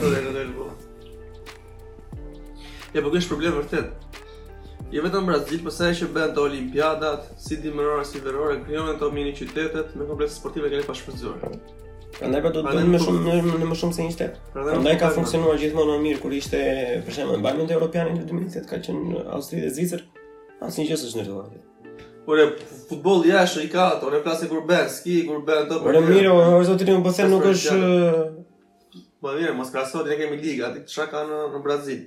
Ja, 2.95 3.01
po 3.03 3.09
kështë 3.11 3.31
problem 3.33 3.57
vërtet. 3.59 4.21
Je 4.93 5.01
vetëm 5.01 5.23
në 5.25 5.31
Brazil, 5.31 5.59
përsa 5.65 5.87
e 5.89 5.95
që 5.97 6.07
bën 6.13 6.33
të 6.35 6.39
olimpiadat, 6.45 7.21
si 7.41 7.55
dimërora, 7.61 8.03
si 8.05 8.19
verora, 8.21 8.53
kryonën 8.61 8.91
ato 8.95 9.07
mini 9.13 9.31
qytetet, 9.33 9.87
me 9.97 10.03
komplekse 10.05 10.35
sportive 10.37 10.69
kërën 10.69 10.83
e 10.83 10.85
pashpërzore. 10.85 11.39
Pra 12.19 12.27
ndaj 12.29 12.41
pa 12.43 12.47
po 12.47 12.51
do 12.51 12.59
të 12.59 12.63
bëhen 12.67 12.85
në 12.91 12.93
më, 12.93 12.97
më, 13.65 13.75
shumë 13.81 13.93
se 13.97 14.01
një 14.05 14.13
shtetë. 14.13 14.37
Pra 14.53 14.77
ndaj, 14.83 14.97
ka 15.01 15.07
funksionuar 15.17 15.55
gjithmonë 15.59 15.89
në 15.89 15.95
mirë, 16.05 16.19
kur 16.23 16.31
ishte 16.37 16.59
për 17.07 17.13
në 17.31 17.39
bajmën 17.47 17.65
të 17.65 17.71
Europianin 17.79 18.15
në 18.21 18.25
2010, 18.29 18.69
ka 18.69 18.75
që 18.85 18.91
në 19.01 19.07
Austri 19.39 19.57
dhe 19.65 19.71
Zicër, 19.79 20.01
asë 20.67 20.77
një 20.83 20.87
gjësë 20.91 21.05
është 21.09 21.17
në 21.17 21.23
të 21.25 21.31
latë. 21.41 21.59
Por 22.29 22.35
e 22.39 22.41
futbol 22.85 23.19
jashtë 23.27 23.59
i 23.65 23.69
ka 23.73 23.83
ato, 23.97 24.05
në 24.13 24.19
plasë 24.25 24.45
kur 24.53 24.61
bëhen, 24.69 24.87
ski 24.93 25.15
kur 25.27 25.41
bëhen 25.49 25.65
po 25.69 25.77
të... 25.79 25.83
Por 25.83 25.97
e 29.33 29.35
mirë, 29.41 29.53
atë 30.65 30.79
çka 30.93 31.05
kanë 31.17 31.29
në 31.31 31.35
pë 31.63 32.05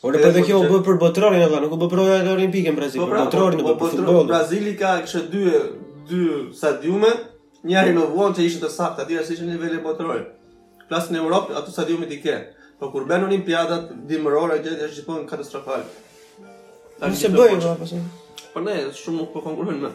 Por 0.00 0.14
edhe, 0.16 0.28
edhe 0.28 0.42
kjo 0.44 0.58
po 0.60 0.66
u 0.66 0.70
bë 0.76 0.82
për 0.86 0.96
botrorin 1.00 1.42
edhe, 1.42 1.58
nuk 1.64 1.72
u 1.72 1.78
bë 1.80 1.86
për 1.92 2.00
edhe 2.18 2.32
olimpike 2.34 2.72
në 2.72 2.76
Brazil, 2.78 3.02
po 3.02 3.06
pra, 3.10 3.20
botrorin 3.26 3.60
u 3.62 3.64
po, 3.64 3.72
po, 3.80 3.84
për 3.86 3.92
futbol. 3.96 4.24
Brazili 4.28 4.74
ka 4.80 4.90
kështë 5.04 5.28
dy, 5.32 5.44
dy 6.10 6.24
stadiume, 6.58 7.12
një 7.70 7.84
në 7.96 8.02
vuon 8.12 8.36
që 8.36 8.44
ishën 8.50 8.60
të 8.64 8.68
saftë, 8.74 9.06
atyra 9.06 9.22
si 9.24 9.36
ishën 9.38 9.48
një 9.48 9.56
vele 9.62 9.80
botrorin. 9.86 10.26
Plasë 10.90 11.14
në 11.16 11.22
Europë, 11.22 11.56
ato 11.62 11.72
stadiumit 11.72 12.12
i 12.12 12.18
ke. 12.24 12.34
Po 12.80 12.90
kur 12.92 13.06
bën 13.08 13.24
olimpiadat, 13.30 13.94
dimërora, 14.10 14.58
gjithë, 14.66 14.90
është 14.90 14.98
gjithë 14.98 15.16
katastrofal. 15.30 15.86
katastrofalë. 16.98 16.98
Në 17.06 17.18
se 17.22 17.32
bëjë, 17.38 17.56
po 17.64 17.74
pasë. 17.80 18.02
Po 18.52 18.64
ne, 18.66 18.76
shumë 19.00 19.18
nuk 19.22 19.32
po 19.32 19.42
konkurën 19.46 19.80
me. 19.86 19.92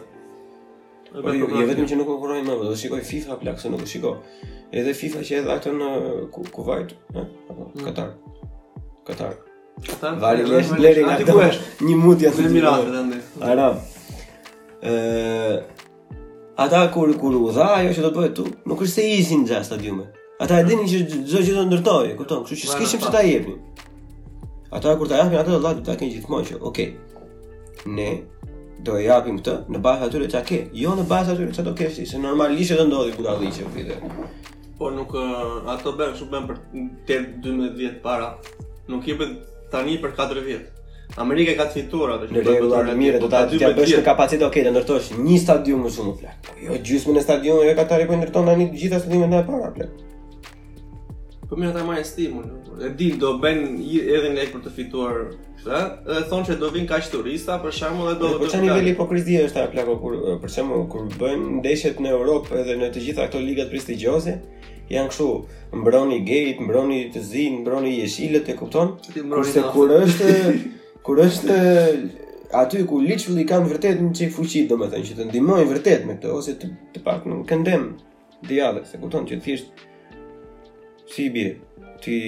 Po 1.12 1.36
jo 1.36 1.46
vetëm 1.70 1.86
që 1.86 2.00
nuk 2.00 2.10
konkurrojnë 2.10 2.44
më, 2.48 2.58
do 2.64 2.74
shikoj 2.82 3.04
FIFA 3.06 3.38
plak 3.44 3.60
se 3.62 3.70
nuk 3.70 3.86
e 3.86 3.88
shikoj. 3.94 4.18
Edhe 4.72 4.94
FIFA 4.98 5.22
që 5.28 5.40
edhe 5.40 5.78
në 5.78 5.94
uh, 6.26 6.52
Kuwait, 6.56 6.94
eh, 7.12 7.26
apo 7.52 7.68
Qatar. 7.84 8.14
Mm. 9.36 9.50
Vali 10.20 10.44
jesh 10.50 10.70
bleri 10.76 11.04
nga 11.04 11.16
këtu 11.20 11.36
është 11.44 11.86
një 11.88 11.94
mutje 12.02 12.28
aty 12.30 12.44
mirë 12.54 12.70
aty 12.72 13.02
ndaj. 13.08 13.20
Ara. 13.52 13.68
Ë 14.88 15.62
ata 16.64 16.82
kur 16.94 17.12
kur 17.20 17.36
u 17.38 17.48
dha 17.56 17.68
ajo 17.78 17.92
që 17.96 18.02
do 18.04 18.10
të 18.12 18.18
bëhet 18.20 18.34
tu, 18.36 18.44
nuk 18.68 18.82
është 18.84 18.94
se 18.94 19.06
ishin 19.20 19.46
xha 19.48 19.62
jashtë 19.62 19.94
Ata 20.42 20.58
e 20.60 20.64
dinin 20.66 20.86
që 20.90 20.98
çdo 21.06 21.40
gjë 21.46 21.54
do 21.56 21.64
ndërtoi, 21.68 22.12
kupton, 22.18 22.40
kështu 22.42 22.64
që 22.64 22.72
s'kishim 22.72 23.00
se 23.02 23.10
ta 23.14 23.20
jepim. 23.24 23.58
Ata 24.74 24.94
kur 24.98 25.06
ta 25.08 25.20
japin 25.22 25.38
atë 25.40 25.50
do 25.54 25.60
të 25.62 25.84
takin 25.86 26.10
gjithmonë 26.10 26.46
që, 26.48 26.56
okay. 26.66 26.88
Ne 27.86 28.08
do 28.86 28.96
e 28.98 29.04
japim 29.06 29.38
këtë 29.38 29.54
në 29.70 29.78
bazë 29.84 30.08
atyre 30.08 30.26
çka 30.32 30.40
ke, 30.48 30.58
jo 30.82 30.96
në 30.98 31.06
bazë 31.10 31.36
atyre 31.36 31.54
çka 31.54 31.64
do 31.68 31.76
ke, 31.78 31.88
se 31.94 32.18
normalisht 32.18 32.74
do 32.78 32.86
ndodhi 32.90 33.14
kur 33.16 33.24
ta 33.30 33.36
dhiqë 33.38 33.70
këtë 33.76 34.26
Po 34.78 34.90
nuk 34.90 35.14
ato 35.70 35.94
bën, 35.98 36.10
kështu 36.18 36.28
bën 36.32 36.50
për 37.06 37.30
12 37.46 37.78
vjet 37.78 37.98
para. 38.04 38.32
Nuk 38.90 39.06
jepet 39.06 39.36
tani 39.72 39.96
për 40.02 40.12
4 40.20 40.42
vjet. 40.46 40.68
Amerika 41.22 41.54
ka 41.58 41.64
të 41.68 41.76
fituar 41.80 42.14
atë 42.14 42.28
që 42.32 42.42
do 42.46 42.54
të 42.58 42.68
bëjë 42.70 42.92
mirë, 43.00 43.18
do 43.22 43.28
ta 43.32 43.42
të 43.50 43.72
bësh 43.76 43.96
të 43.98 44.04
kapacitet 44.06 44.46
okë 44.46 44.62
të 44.64 44.70
ndërtosh 44.72 45.10
një 45.18 45.36
stadium 45.42 45.82
më 45.84 45.90
shumë 45.96 46.14
plot. 46.20 46.46
Po 46.46 46.54
jo 46.68 46.78
gjysmën 46.88 47.18
e 47.20 47.24
stadionit 47.26 47.68
e 47.68 47.74
Katari 47.80 48.06
po 48.08 48.16
ndërton 48.16 48.48
tani 48.48 48.70
të 48.72 48.80
gjitha 48.80 49.00
stadiumet 49.02 49.36
e 49.36 49.42
para 49.50 49.70
plot. 49.76 49.92
Po 51.50 51.58
mira 51.60 51.74
ta 51.76 51.82
më 51.84 51.98
e 52.00 52.06
stimu. 52.08 52.46
E 52.88 52.92
di 52.96 53.10
do 53.20 53.34
bën 53.42 53.60
edhe 54.00 54.32
ne 54.36 54.46
për 54.54 54.64
të 54.66 54.76
fituar 54.78 55.22
Dhe 55.62 55.80
dhe 56.08 56.16
thonë 56.26 56.46
që 56.48 56.54
do 56.58 56.68
vinë 56.74 56.88
ka 56.90 56.96
turista 57.10 57.54
për 57.62 57.70
shemë 57.76 58.06
dhe 58.08 58.14
do 58.18 58.30
po, 58.32 58.32
të... 58.34 58.38
Po 58.42 58.46
që 58.50 58.60
niveli 58.64 58.88
hipokrizie 58.96 59.44
është 59.46 59.54
ta 59.60 59.66
plako 59.70 59.92
kur, 60.02 60.16
për 60.42 60.50
shemë 60.56 60.78
kur 60.90 61.04
bëjnë 61.20 61.58
ndeshjet 61.60 62.00
në 62.02 62.10
Europë 62.16 62.56
edhe 62.64 62.74
në 62.80 62.88
të 62.96 63.02
gjitha 63.04 63.26
ato 63.28 63.38
ligat 63.38 63.70
prestigjioze, 63.70 64.32
janë 64.90 65.10
kështu, 65.12 65.26
mbroni 65.82 66.20
gate, 66.26 66.64
mbroni 66.64 67.02
të 67.14 67.22
zi, 67.26 67.44
mbroni 67.60 67.94
jeshilët, 68.00 68.48
e 68.52 68.56
kupton? 68.58 68.94
Kurse 69.30 69.64
kur 69.74 69.94
është, 69.98 70.32
kur 71.06 71.22
është 71.24 71.58
aty 72.62 72.82
ku 72.88 73.00
literally 73.02 73.46
kanë 73.48 73.70
vërtet 73.72 74.02
një 74.02 74.12
çik 74.18 74.34
fuqi, 74.36 74.64
domethënë 74.70 75.08
që 75.10 75.18
të 75.20 75.28
ndihmojnë 75.30 75.70
vërtet 75.72 76.08
me 76.08 76.18
këtë 76.18 76.32
ose 76.36 76.56
të 76.60 76.68
të 76.96 77.04
pak 77.06 77.28
në 77.30 77.40
këndem 77.50 77.86
diave, 78.48 78.84
se 78.88 79.00
kupton 79.02 79.26
që 79.30 79.38
thjesht 79.44 79.84
si 81.12 81.28
bie 81.34 81.54
ti 82.02 82.20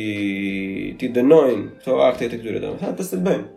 ti 1.01 1.09
dënojnë 1.13 1.83
këto 1.83 1.99
akte 2.07 2.29
të 2.31 2.41
këtyre 2.43 2.65
domethënë, 2.65 2.95
atë 2.95 3.11
se 3.11 3.21
bëjnë. 3.25 3.54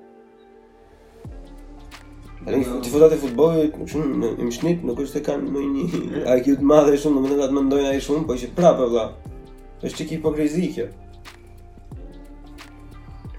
Edhe 2.48 2.66
ti 2.82 2.90
futat 2.94 3.12
e 3.12 3.20
futbollit, 3.20 3.74
shumë 3.92 4.34
në 4.40 4.46
një 4.48 4.70
nuk 4.88 5.02
është 5.04 5.20
se 5.20 5.22
kanë 5.26 5.50
më 5.52 5.62
një 5.68 6.22
IQ 6.40 6.46
të 6.56 6.64
madh 6.70 6.94
shumë, 6.96 7.20
domethënë 7.20 7.44
ata 7.44 7.56
mendojnë 7.58 7.88
ai 7.92 7.98
shumë, 8.02 8.24
po 8.30 8.38
që 8.40 8.48
prapë 8.56 8.86
valla. 8.86 9.34
Është 9.84 9.98
çik 10.00 10.12
hipokrizi 10.16 10.70
kjo. 10.76 10.86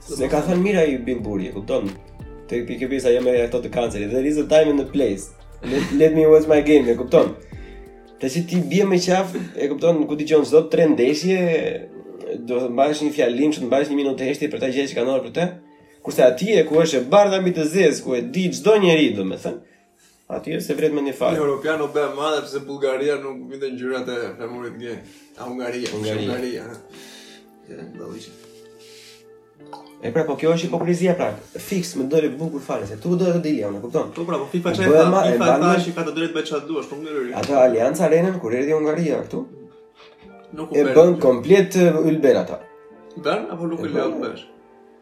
Se 0.05 0.29
ka 0.29 0.43
thënë 0.45 0.61
mira 0.61 0.83
i 0.93 0.99
Bill 1.07 1.23
Burri, 1.25 1.49
e 1.49 1.55
kupton? 1.57 1.89
Te 2.49 2.61
pikë 2.69 2.91
pjesa 2.93 3.15
jam 3.15 3.29
edhe 3.33 3.47
ato 3.47 3.63
të 3.65 3.73
kanceli, 3.73 4.11
the 4.13 4.21
is 4.29 4.37
a 4.37 4.45
time 4.53 4.75
and 4.75 4.83
the 4.83 4.87
place. 4.93 5.31
Let, 5.65 5.89
let 6.03 6.13
me 6.17 6.27
watch 6.29 6.47
my 6.49 6.61
game, 6.65 6.85
e 6.93 6.97
kupton? 7.01 7.33
Te 8.21 8.29
si 8.29 8.45
ti 8.51 8.61
bie 8.69 8.85
me 8.89 8.99
qaf, 9.01 9.33
e 9.57 9.71
kupton, 9.73 10.05
ku 10.11 10.21
dëgjon 10.21 10.45
çdo 10.49 10.67
3 10.73 10.91
ndeshje, 10.93 11.41
do 12.45 12.61
të 12.61 12.69
mbash 12.77 13.01
një 13.07 13.11
fjalim, 13.17 13.57
do 13.57 13.65
të 13.65 13.71
mbash 13.73 13.89
një 13.89 13.99
minutë 14.03 14.29
heshti 14.29 14.53
për 14.53 14.67
ta 14.67 14.71
gjejë 14.77 14.93
që 14.93 15.01
kanë 15.01 15.09
ndodhur 15.15 15.27
për 15.31 15.37
të 15.41 15.49
kurse 16.09 16.25
atje 16.25 16.63
ku 16.69 16.77
është 16.81 16.97
e 16.97 17.05
bardha 17.13 17.41
mbi 17.43 17.53
të 17.53 17.65
zezë, 17.69 18.03
ku 18.05 18.15
e 18.17 18.23
di 18.35 18.47
çdo 18.55 18.79
njeri, 18.81 19.11
domethën. 19.17 19.59
Aty 20.29 20.57
se 20.65 20.75
vret 20.77 20.93
me 20.93 21.01
një 21.05 21.15
fal. 21.17 21.35
Një 21.37 21.41
europian 21.45 21.81
u 21.85 21.89
bë 21.93 22.05
madhe 22.17 22.41
pse 22.45 22.61
Bullgaria 22.69 23.15
nuk 23.21 23.43
vinte 23.51 23.69
ngjyrat 23.75 24.09
e 24.13 24.17
femurit 24.39 24.75
gay. 24.81 24.97
A 25.41 25.45
Hungaria, 25.49 25.89
Hungaria. 25.93 26.33
Hungaria. 26.33 26.67
E 30.05 30.13
pra, 30.15 30.25
po 30.25 30.37
kjo 30.39 30.53
është 30.55 30.69
hipokrizia 30.71 31.15
pra, 31.19 31.31
fix 31.59 31.93
me 31.99 32.05
dore 32.13 32.29
bukur 32.41 32.63
falë, 32.65 32.87
se 32.89 33.01
tu 33.03 33.17
dore 33.19 33.35
të 33.37 33.43
dilja, 33.45 33.69
unë 33.73 33.81
kupton? 33.83 34.13
Tu 34.17 34.25
pra, 34.29 34.39
po 34.41 34.47
FIFA 34.53 34.73
që 34.77 34.85
e 34.85 34.91
ta, 34.95 35.55
FIFA 35.85 35.95
ka 35.99 36.05
të 36.07 36.15
dore 36.17 36.29
të 36.31 36.37
beqa 36.37 36.53
të 36.63 36.67
duash, 36.69 36.91
po 36.93 36.99
më 37.01 37.09
nërëri. 37.09 37.33
Ata 37.41 37.65
Alianca 37.65 38.07
Arenën, 38.07 38.37
kur 38.41 38.55
erdhi 38.61 38.77
Hungaria, 38.77 39.19
këtu? 39.27 39.43
Nuk 40.61 40.71
u 40.73 40.79
E 40.79 40.85
bën 40.93 41.19
komplet 41.25 41.81
ylben 41.83 42.39
ata. 42.45 42.61
apo 43.25 43.67
nuk 43.67 43.83
ylben 43.89 44.21
ata? 44.23 44.35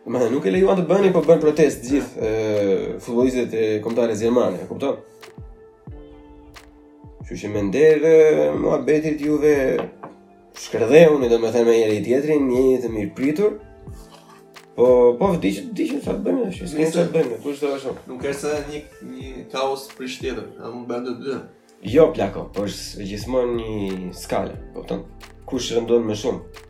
Po, 0.06 0.10
Ma 0.12 0.20
nuk 0.30 0.46
e 0.46 0.52
lejuan 0.54 0.78
të 0.78 0.84
bëni, 0.86 1.08
po 1.14 1.18
bën 1.26 1.40
protest 1.42 1.86
gjithë 1.88 2.28
futbollistët 3.02 3.54
e 3.58 3.62
kombëtarëve 3.82 4.14
të 4.20 4.22
Gjermanisë, 4.24 4.62
e 4.62 4.66
kupton? 4.68 5.00
Ju 7.26 7.38
shem 7.40 7.56
ndër 7.72 8.04
muhabetit 8.62 9.20
juve 9.26 9.50
shkërdheu 10.62 11.18
domethënë 11.32 11.66
me 11.66 11.74
njëri 11.80 11.98
tjetrin, 12.06 12.46
një 12.52 12.76
të 12.84 12.92
mirë 12.94 13.12
pritur. 13.18 13.56
Po 14.78 14.86
po 15.18 15.32
vdi 15.34 15.50
që 15.56 15.64
di 15.74 15.88
që 15.90 15.98
sa 16.06 16.14
të 16.14 16.22
bëjmë, 16.28 16.52
sa 16.54 16.86
të 17.00 17.08
bëjmë, 17.16 17.40
kush 17.42 17.64
do 17.64 17.72
të 17.72 17.80
ashtu. 17.80 17.96
Nuk 18.12 18.22
ka 18.22 18.36
se 18.44 18.52
një 18.70 18.84
një 19.10 19.34
kaos 19.56 19.88
prishtetë, 19.98 20.46
a 20.62 20.70
mund 20.70 20.86
bën 20.92 21.02
të 21.08 21.16
dy. 21.24 21.40
Jo 21.96 22.12
plako, 22.14 22.46
po 22.54 22.68
është 22.70 23.08
gjithmonë 23.10 23.58
një 23.58 24.14
skalë, 24.22 24.54
kupton? 24.78 25.02
Kush 25.50 25.74
rëndon 25.74 26.06
më 26.06 26.20
shumë? 26.22 26.64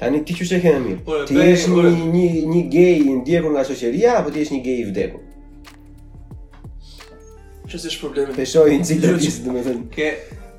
Tani 0.00 0.24
ti 0.24 0.32
çu 0.34 0.44
shekën 0.48 0.72
e 0.76 0.80
mirë. 0.80 1.18
Ti 1.28 1.34
je 1.36 1.48
një 1.62 1.88
një 2.12 2.28
një 2.52 2.60
gay 2.72 2.94
i 3.04 3.12
ndjekur 3.18 3.52
nga 3.52 3.64
shoqëria 3.68 4.14
apo 4.20 4.30
ti 4.32 4.40
je 4.40 4.46
një 4.56 4.60
gay 4.64 4.78
i 4.80 4.84
vdekur? 4.88 5.20
Çu 7.68 7.76
është 7.80 8.00
problemi? 8.04 8.32
Te 8.38 8.46
shoj 8.52 8.72
një 8.78 8.86
cikël 8.90 9.18
ti 9.20 9.28
do 9.44 9.56
thënë. 9.66 9.84
Ke 9.96 10.08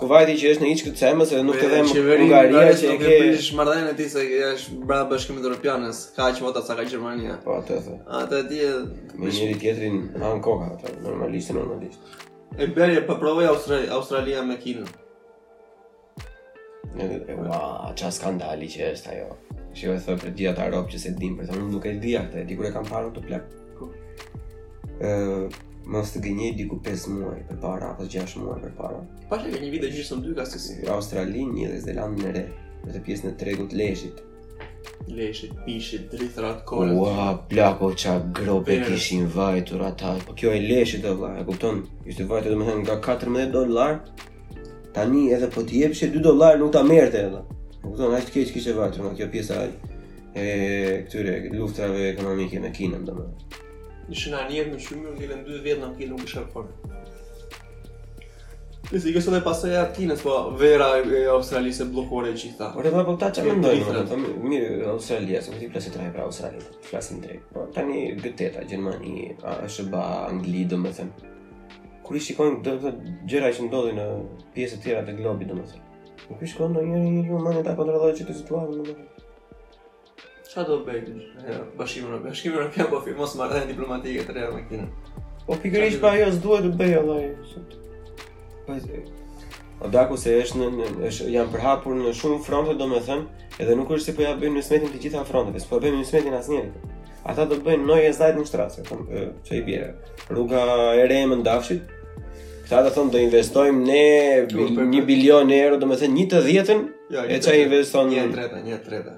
Kuvajti 0.00 0.36
që 0.40 0.52
është 0.54 0.64
në 0.64 0.70
hiç 0.70 0.84
këtë 0.86 1.00
semë 1.02 1.26
se 1.28 1.40
nuk 1.44 1.58
të 1.60 1.68
dhem 1.72 1.90
Hungaria 2.22 2.62
që 2.80 2.88
e 2.94 2.96
ke 3.02 3.12
prish 3.24 3.50
marrëdhënien 3.58 3.90
e 3.92 3.96
tij 4.00 4.08
se 4.14 4.24
është 4.54 4.78
bra 4.88 5.02
bashkimit 5.10 5.44
evropianës, 5.44 6.00
ka 6.16 6.30
që 6.36 6.44
vota 6.48 6.64
sa 6.64 6.76
ka 6.80 6.84
Gjermania. 6.88 7.36
Po 7.44 7.58
atë 7.60 7.78
the. 7.86 7.98
Atë 8.20 8.40
di 8.50 8.62
me 9.20 9.28
njëri 9.34 9.58
tjetrin 9.60 10.00
han 10.22 10.40
koka 10.44 10.72
normalisht 11.04 11.52
normalisht. 11.56 12.00
E 12.56 12.70
bëri 12.76 13.04
pa 13.08 13.18
provoj 13.20 13.50
Australia 13.92 14.44
me 14.48 14.56
Kinën. 14.64 14.88
Ua, 17.36 17.92
qa 17.98 18.08
skandali 18.12 18.68
që 18.76 18.92
është 18.94 19.16
ajo 19.16 19.55
Shqo 19.76 19.92
e 19.92 20.00
thoi 20.00 20.16
për 20.22 20.30
dhja 20.38 20.52
të 20.56 20.62
aropë 20.70 20.92
që 20.94 21.00
se 21.02 21.10
dim, 21.20 21.34
për 21.36 21.50
thoi 21.50 21.60
nuk 21.68 21.84
e 21.86 21.92
dhja 22.00 22.22
të 22.32 22.38
e 22.42 22.44
di 22.48 22.54
kur 22.58 22.68
e 22.68 22.72
kam 22.72 22.86
parë 22.88 23.10
në 23.10 23.16
të 23.18 23.24
plekë. 23.26 23.64
Po. 23.78 23.88
Kuk? 23.88 24.36
Uh, 24.96 25.64
Mësë 25.92 26.16
të 26.16 26.20
gënjej 26.24 26.54
diku 26.58 26.78
5 26.82 27.02
muaj 27.14 27.40
për 27.50 27.58
para, 27.62 27.90
apo 27.94 28.06
6 28.12 28.38
muaj 28.42 28.56
për 28.64 28.72
para. 28.78 28.96
Pashe 29.30 29.50
ka 29.52 29.60
një 29.62 29.68
video 29.74 29.90
gjithë 29.92 30.16
në 30.18 30.24
dy 30.24 30.32
ka 30.38 30.46
së 30.50 30.58
kësi? 30.60 30.78
Australi 30.94 31.44
një 31.50 31.68
dhe 31.72 31.76
Zelandi 31.84 32.24
në 32.24 32.32
re, 32.36 32.42
dhe 32.86 32.94
të 32.96 33.02
pjesë 33.06 33.26
në 33.28 33.34
tregut 33.42 33.76
leshit. 33.80 34.22
Leshit, 35.14 35.52
pishit, 35.68 36.06
drithë 36.10 36.42
ratë 36.42 36.64
kolët. 36.66 36.96
Ua, 36.98 37.26
plako 37.52 37.90
qa 38.02 38.14
grobe 38.38 38.78
kishin 38.88 39.26
vajtur 39.36 39.82
ata. 39.92 40.14
Po 40.26 40.34
kjo 40.38 40.54
e 40.58 40.62
leshit 40.64 41.04
dhe 41.06 41.12
vla, 41.20 41.34
e 41.38 41.44
kupton, 41.52 41.84
ishte 42.10 42.26
vajtur 42.32 42.54
dhe 42.54 42.58
me 42.58 42.66
thëmë 42.72 42.86
nga 42.88 42.96
14 43.06 43.52
dolar, 43.54 44.00
tani 44.98 45.26
edhe 45.38 45.50
po 45.54 45.62
t'jepë 45.70 46.10
2 46.18 46.24
dolar 46.30 46.58
nuk 46.58 46.72
ta 46.74 46.82
merte 46.90 47.22
edhe. 47.28 47.44
Po 47.86 47.92
kupton, 47.92 48.14
ai 48.18 48.22
kish 48.26 48.50
kishte 48.50 48.72
vajtë, 48.74 49.02
më 49.04 49.10
kjo 49.16 49.26
pjesa 49.30 49.60
e 50.36 51.02
këtyre 51.06 51.34
luftave 51.54 52.00
ekonomike 52.10 52.58
me 52.58 52.72
Kinën, 52.74 53.04
domethënë. 53.06 53.62
Në 54.10 54.16
shënanie 54.20 54.64
më 54.72 54.78
shumë 54.84 55.12
unë 55.12 55.28
kanë 55.30 55.44
dy 55.46 55.60
vjet 55.64 55.80
në 55.84 55.90
Kinë 56.00 56.10
nuk 56.16 56.24
është 56.26 56.42
fort. 56.54 56.72
Në 58.90 59.00
sigurisë 59.04 59.28
që 59.28 59.34
do 59.36 59.38
të 59.38 59.44
pasoj 59.46 59.72
atë 59.84 59.98
Kinë, 60.00 60.18
po 60.24 60.34
vera 60.58 60.88
e 60.98 61.22
Australisë 61.36 61.86
bllokore 61.92 62.34
gjithta. 62.34 62.72
Por 62.74 62.90
edhe 62.90 62.96
po, 62.96 63.06
po 63.12 63.16
ta 63.22 63.30
çam 63.38 63.52
ndonjë 63.60 63.86
tjetër, 63.86 64.26
po 64.34 64.48
mirë, 64.50 64.82
Australia, 64.96 65.44
se 65.46 65.54
ti 65.60 65.70
plasi 65.70 65.94
trajë 65.94 66.14
për 66.18 66.26
Australin, 66.26 66.66
po, 66.66 66.82
flasim 66.90 67.22
drejt. 67.22 67.46
Po 67.54 67.68
tani 67.76 68.02
gëteta 68.18 68.66
Gjermani, 68.66 69.28
SBA, 69.78 70.04
Angli 70.26 70.66
domethënë. 70.74 71.32
Kur 72.06 72.18
i 72.18 72.22
shikojnë 72.22 72.62
këto 72.62 72.96
gjëra 73.30 73.54
që 73.56 73.70
ndodhin 73.70 73.98
në 74.00 74.10
pjesë 74.54 74.80
të 74.80 74.84
tjera 74.88 75.06
të 75.08 75.20
globit 75.22 75.50
domethënë. 75.54 75.82
Po 76.28 76.34
kish 76.40 76.56
kon 76.58 76.72
do 76.74 76.82
njëri 76.82 77.10
një 77.16 77.24
human 77.28 77.58
ta 77.64 77.76
kontrolloj 77.76 78.14
çdo 78.18 78.34
situatë 78.36 78.78
më. 78.86 78.94
Sa 80.52 80.64
do 80.66 80.80
bëj? 80.86 81.12
Ja, 81.44 81.60
bashkimin, 81.78 82.22
bashkimin 82.24 82.66
e 82.80 82.86
po 82.90 83.00
fi 83.04 83.14
mos 83.18 83.36
marrë 83.38 83.64
diplomatike 83.68 84.24
të 84.28 84.34
reja 84.34 84.50
me 84.54 84.88
Po 85.46 85.54
pikërisht 85.62 86.00
pa 86.02 86.14
ajo 86.16 86.30
s'duhet 86.34 86.64
të 86.66 86.76
bëj 86.80 86.96
vëllai. 86.96 87.28
Po 88.66 88.76
O 89.84 89.88
daku 89.92 90.16
se 90.16 90.32
është 90.40 90.58
në, 90.72 90.86
është 91.06 91.26
janë 91.28 91.52
përhapur 91.52 91.94
në 91.98 92.14
shumë 92.16 92.38
fronte 92.46 92.72
domethën, 92.80 93.26
edhe 93.60 93.74
nuk 93.76 93.90
është 93.92 94.04
se 94.06 94.14
po 94.16 94.22
ja 94.24 94.32
bëjmë 94.40 94.56
në 94.58 94.62
smetin 94.64 94.92
të 94.94 95.00
gjitha 95.02 95.24
fronteve, 95.28 95.60
s'po 95.60 95.80
bëjmë 95.84 96.00
në 96.00 96.06
smetin 96.08 96.36
asnjëri. 96.38 96.70
Ata 97.28 97.44
do 97.50 97.58
të 97.58 97.66
bëjnë 97.66 97.84
noje 97.90 98.14
zajt 98.16 98.38
në 98.40 98.44
shtrasë, 98.48 98.84
që 98.88 99.26
çai 99.50 99.60
bjerë. 99.68 99.90
Rruga 100.32 100.62
e 101.02 101.04
re 101.12 101.20
ndafshit, 101.36 101.92
Këta 102.66 102.82
të 102.88 102.90
thonë 102.96 103.12
do 103.14 103.18
investojmë 103.22 103.82
ne 103.86 104.84
një 104.92 105.02
bilion 105.08 105.50
euro, 105.56 105.76
do 105.78 105.86
me 105.86 105.94
thënë 106.00 106.16
një 106.18 106.24
të 106.32 106.38
djetën, 106.48 106.80
e 107.20 107.36
që 107.44 107.52
investojmë... 107.60 108.16
Një 108.16 108.24
të 108.24 108.32
treta, 108.34 108.62
një 108.64 108.78
të 108.80 108.86
treta, 108.88 109.12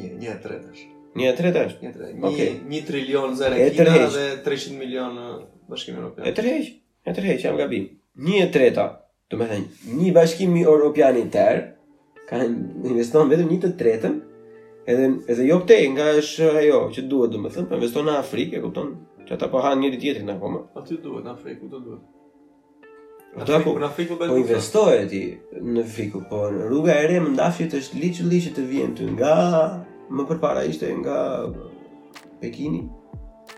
një, 0.00 0.10
një 0.24 0.34
të 0.34 0.42
treta 0.50 0.68
është. 0.74 0.88
Një 1.22 1.30
të 1.30 1.38
treta 1.38 1.62
është? 1.70 1.78
Një 1.86 1.92
të 1.94 2.02
treta, 2.02 2.50
një 2.74 2.82
trilion 2.90 3.32
zere 3.40 3.70
kina 3.78 3.94
dhe 4.18 4.26
300 4.50 4.76
milion 4.82 5.16
uh, 5.24 5.32
bashkimi 5.72 6.00
europian. 6.02 6.28
E 6.28 6.34
të 6.36 6.44
rejsh, 6.50 6.68
e 7.08 7.16
të 7.16 7.24
jam 7.46 7.56
gabim. 7.62 7.88
Një 8.28 8.42
të 8.44 8.52
treta, 8.60 8.84
me 9.40 9.48
thënë, 9.56 9.92
një 10.02 10.12
bashkim 10.20 10.60
europian 10.66 11.22
i 11.22 11.26
tërë, 11.38 11.64
ka 12.28 12.44
investojmë 12.44 13.32
vetëm 13.38 13.52
një 13.54 13.62
të 13.64 13.72
tretën, 13.80 14.18
edhe, 14.84 15.08
edhe 15.32 15.48
jo 15.54 15.62
këte, 15.64 15.80
nga 15.96 16.10
është 16.20 16.52
ajo 16.66 16.84
që 16.98 17.08
duhet, 17.14 17.32
domethënë, 17.38 17.70
me 17.72 17.80
thënë, 17.80 17.96
po 17.98 18.06
në 18.10 18.18
Afrikë, 18.26 18.58
e 18.60 18.66
kupton, 18.68 18.92
që 19.24 19.38
ata 19.40 19.48
po 19.54 19.64
hanë 19.64 19.86
njëri 19.86 20.04
tjetërin 20.08 20.34
akoma. 20.36 20.66
Aty 20.82 21.00
duhet, 21.08 21.24
në 21.30 21.38
Afrikë, 21.40 21.64
ku 21.68 21.78
duhet? 21.78 22.10
Ata 23.40 23.62
ku 23.64 23.72
na 23.80 23.88
fiku 23.88 24.16
bëj. 24.20 24.28
Po 24.28 24.36
investoje 24.36 25.00
ti 25.08 25.20
në 25.64 25.80
fiku, 25.88 26.20
po 26.28 26.48
rruga 26.52 26.92
e 27.00 27.06
re 27.08 27.18
më 27.24 27.32
ndafshit 27.32 27.72
është 27.78 27.96
literally 28.00 28.40
që 28.46 28.50
të 28.56 28.64
vjen 28.68 28.90
ty 28.98 29.06
nga 29.14 29.36
më 30.12 30.26
përpara 30.28 30.64
ishte 30.68 30.90
nga 31.00 31.16
Pekini. 32.42 32.82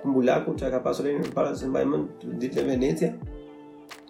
Kumbulaku 0.03 0.53
që 0.61 0.69
ka 0.71 0.79
pasur 0.85 1.09
në 1.11 1.33
para 1.35 1.57
se 1.59 1.67
mbaj 1.71 1.85
mend 1.91 2.27
ditë 2.43 2.61
në 2.63 2.71
Venecia. 2.71 3.09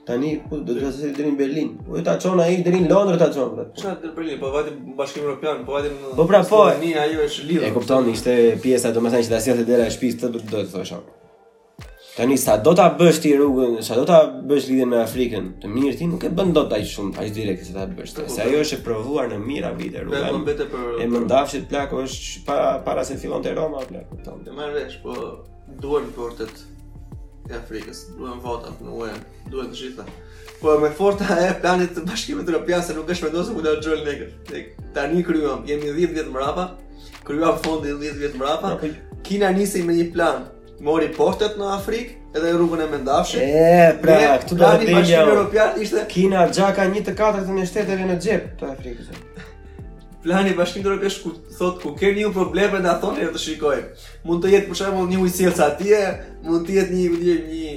Tani 0.04 0.34
po 0.50 0.58
do 0.66 0.74
të 0.76 0.82
thosë 0.84 1.12
deri 1.16 1.30
në 1.32 1.38
Berlin. 1.40 1.70
Po 1.88 2.02
ta 2.04 2.18
çon 2.20 2.42
ai 2.44 2.58
deri 2.66 2.82
në 2.84 2.90
Londër 2.90 3.20
ta 3.24 3.30
çon. 3.32 3.54
Çfarë 3.70 4.00
deri 4.02 4.10
në 4.12 4.16
Berlin? 4.20 4.40
Po 4.44 4.50
vati 4.58 4.74
bashkim 4.98 5.24
Europian, 5.24 5.62
po 5.64 5.78
vati 5.78 5.94
në 5.94 6.16
Po 6.20 6.26
pra 6.28 6.42
po. 6.50 6.62
Tani 6.72 6.90
ajo 7.06 7.22
është 7.24 7.46
lidhur. 7.50 7.68
E 7.70 7.74
kupton, 7.78 8.10
ishte 8.12 8.34
pjesa 8.62 8.90
domethënë 8.92 9.30
që 9.30 9.36
dasia 9.38 9.56
të 9.62 9.68
dera 9.70 9.86
e 9.88 9.94
shtëpisë 9.96 10.24
të 10.26 10.34
do 10.34 10.42
të 10.44 10.66
thosha. 10.76 11.00
Tani 12.14 12.36
sa 12.38 12.54
do 12.62 12.70
ta 12.78 12.84
bësh 12.94 13.16
ti 13.24 13.30
rrugën, 13.34 13.80
sa 13.82 13.96
do 13.98 14.04
ta 14.06 14.20
bësh 14.30 14.68
lidhjen 14.70 14.86
me 14.92 15.00
Afrikën, 15.02 15.48
të 15.64 15.70
mirë 15.70 15.96
ti 15.98 16.06
nuk 16.06 16.22
e 16.22 16.28
bën 16.30 16.52
dot 16.54 16.70
aq 16.76 16.84
shumë 16.86 17.18
aq 17.18 17.32
direkt 17.34 17.66
se 17.66 17.74
ta 17.74 17.88
bësh. 17.90 18.12
Se 18.30 18.44
ajo 18.44 18.60
është 18.62 18.76
e 18.78 18.82
provuar 18.86 19.26
në 19.32 19.38
mira 19.42 19.72
vite 19.74 20.04
rruga. 20.04 20.20
E 21.02 21.08
mundafshit 21.10 21.64
për... 21.64 21.70
plaku 21.72 22.04
është 22.04 22.44
pa, 22.46 22.58
para 22.86 23.02
se 23.04 23.16
fillon 23.18 23.42
te 23.42 23.50
Roma 23.58 23.80
apo 23.82 23.90
plaku 23.90 24.20
tonë. 24.28 24.44
Të 24.46 24.54
marr 24.54 24.76
vesh 24.76 25.00
po 25.02 25.16
duan 25.82 26.06
portet 26.14 26.62
e 27.50 27.58
Afrikës, 27.58 28.04
duan 28.20 28.38
votat 28.46 28.78
në 28.84 28.94
UE, 28.94 29.10
duan 29.50 29.74
të 29.74 29.82
gjitha. 29.82 30.06
Po 30.62 30.78
me 30.84 30.92
forta 30.94 31.40
e 31.48 31.50
planit 31.64 31.96
të 31.98 32.06
Bashkimit 32.06 32.46
Evropian 32.46 32.86
se 32.86 32.94
nuk 32.94 33.10
është 33.10 33.26
vendosur 33.32 33.58
ku 33.58 33.66
do 33.66 33.74
të 33.80 33.90
jol 33.90 34.06
negër. 34.06 34.62
Tani 34.94 35.26
kryejm, 35.26 35.66
jemi 35.66 35.90
10 35.98 36.14
vjet 36.20 36.30
më 36.30 36.46
parë, 36.54 36.68
kryejm 37.26 37.58
fondi 37.66 37.90
10 38.06 38.22
vjet 38.22 38.38
më 38.38 38.54
parë. 38.62 38.94
Kina 39.24 39.48
nisi 39.56 39.80
me 39.82 39.96
një 39.96 40.12
plan 40.14 40.44
mori 40.84 41.08
postet 41.16 41.56
në 41.58 41.68
Afrikë 41.78 42.36
edhe 42.36 42.44
në 42.50 42.56
rrugën 42.58 42.82
e 42.84 42.88
mendafshit. 42.92 43.42
E, 43.42 43.92
pra, 44.02 44.16
këtu 44.42 44.58
do 44.60 44.68
të 44.80 44.88
bëjë 44.90 45.06
një 45.08 45.22
europian 45.22 45.78
ishte 45.80 46.02
Kina 46.10 46.44
xhaka 46.50 46.84
1 46.90 47.06
të 47.06 47.14
4 47.18 47.44
të 47.48 47.56
një 47.58 47.66
shteteve 47.70 48.08
në 48.10 48.18
xhep 48.20 48.50
të 48.60 48.70
Afrikës. 48.74 49.18
Plani 50.24 50.54
bashkimtar 50.56 51.00
që 51.02 51.10
shku 51.12 51.34
thotë 51.58 51.82
ku 51.82 51.90
keni 52.00 52.22
u 52.28 52.32
probleme 52.36 52.80
a 52.88 52.94
thoni 53.00 53.24
ne 53.26 53.32
të 53.34 53.42
shikojmë. 53.42 54.06
Mund 54.28 54.44
të 54.44 54.52
jetë 54.54 54.70
për 54.70 54.78
shembull 54.80 55.10
një 55.10 55.18
ujësirca 55.24 55.66
atje, 55.72 56.00
mund 56.48 56.66
të 56.68 56.78
jetë 56.78 56.96
një 56.96 57.20
një 57.20 57.36
një 57.50 57.74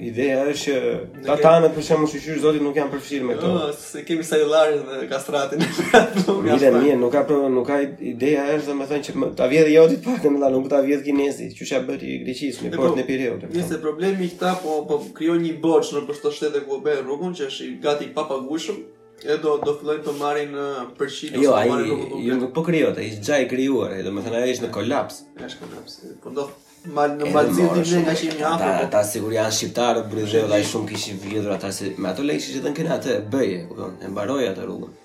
ideja 0.00 0.44
është 0.48 0.64
që 0.64 1.24
tatanët 1.26 1.74
për 1.76 1.84
shembull 1.84 2.10
shqyr 2.10 2.38
zotit 2.42 2.62
nuk 2.64 2.76
janë 2.78 2.92
përfshirë 2.94 3.26
me 3.28 3.34
këto. 3.36 3.50
Ëh, 3.60 3.72
se 3.80 4.02
kemi 4.08 4.24
sajllarin 4.26 4.82
dhe 4.88 5.00
kastratin. 5.10 5.64
Mirë, 5.66 6.70
mirë, 6.74 6.96
nuk 7.00 7.12
ka 7.14 7.22
nuk 7.52 7.66
ka 7.68 7.80
ideja 8.12 8.46
është 8.56 8.72
domethënë 8.72 9.08
që 9.08 9.32
ta 9.40 9.48
vjedh 9.50 9.72
jotit 9.74 10.04
pak 10.06 10.26
në 10.28 10.50
nuk 10.54 10.70
ta 10.72 10.80
vjedh 10.84 11.04
kinezi, 11.06 11.50
që 11.56 11.68
çka 11.72 11.82
bëti 11.90 12.14
i 12.16 12.22
Greqis 12.24 12.62
në 12.64 12.72
portën 12.76 13.02
e 13.04 13.08
Pireut. 13.08 13.44
Nëse 13.56 13.80
problemi 13.82 14.26
i 14.26 14.30
këta 14.32 14.54
po 14.64 14.78
po 14.88 15.02
krijon 15.16 15.44
një 15.44 15.56
borx 15.64 15.92
në 15.96 16.04
për 16.08 16.20
këtë 16.22 16.32
shtet 16.38 16.56
e 16.60 16.64
ku 16.66 16.80
bën 16.84 17.04
rrugun 17.04 17.36
që 17.36 17.50
është 17.50 17.68
i 17.68 17.76
gati 17.84 18.10
papagushëm, 18.16 18.80
e 19.20 19.36
do 19.44 19.58
do 19.60 19.74
fillojnë 19.80 20.06
të 20.06 20.14
marrin 20.16 20.56
përshitje 20.96 21.42
jo, 21.44 21.52
ose 21.52 21.68
jo, 21.68 21.76
marrin 21.76 21.92
rrugën. 21.92 22.26
Jo, 22.30 22.40
ai 22.46 22.50
po 22.56 22.64
krijohet, 22.64 22.98
ai 23.02 23.10
është 23.12 23.26
gjaj 23.28 23.40
krijuar, 23.52 23.94
domethënë 24.06 24.40
ai 24.40 24.52
është 24.56 24.68
në 24.70 24.74
kolaps. 24.78 25.22
Është 25.44 25.64
kolaps. 25.66 25.98
Po 26.24 26.32
do 26.38 26.48
mal 26.96 27.12
në 27.18 27.26
malzi 27.34 27.64
di 27.74 27.98
nga 28.02 28.14
shimi 28.16 28.40
afro. 28.44 28.70
Ata 28.70 28.86
ata 28.86 29.02
sigur 29.12 29.34
janë 29.36 29.56
shqiptarë, 29.58 30.04
brezëllai 30.12 30.62
shumë 30.72 30.92
kishin 30.94 31.20
vjedhur 31.24 31.52
ata 31.56 31.72
se 31.76 31.92
me 31.98 32.08
ato 32.12 32.24
lekë 32.24 32.46
që 32.46 32.64
dhan 32.64 32.78
kënaqë 32.80 32.98
atë 33.00 33.18
bëje, 33.34 33.60
kupton, 33.68 33.96
e 34.04 34.12
mbaroi 34.14 34.46
atë 34.48 34.64
rrugën. 34.66 34.99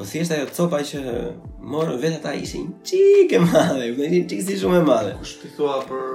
Po 0.00 0.06
si 0.08 0.16
ajo 0.24 0.46
copa 0.56 0.78
që 0.80 1.00
morën 1.60 1.98
vetë 2.00 2.18
ata 2.22 2.30
ishin 2.40 2.70
qikë 2.88 3.34
e 3.36 3.40
madhe, 3.44 3.88
u 3.92 3.98
ishin 4.06 4.22
qikë 4.30 4.44
si 4.46 4.54
shumë 4.56 4.78
e 4.78 4.86
madhe. 4.88 5.10
Kush 5.20 5.34
ti 5.42 5.50
thua 5.52 5.74
për... 5.84 6.06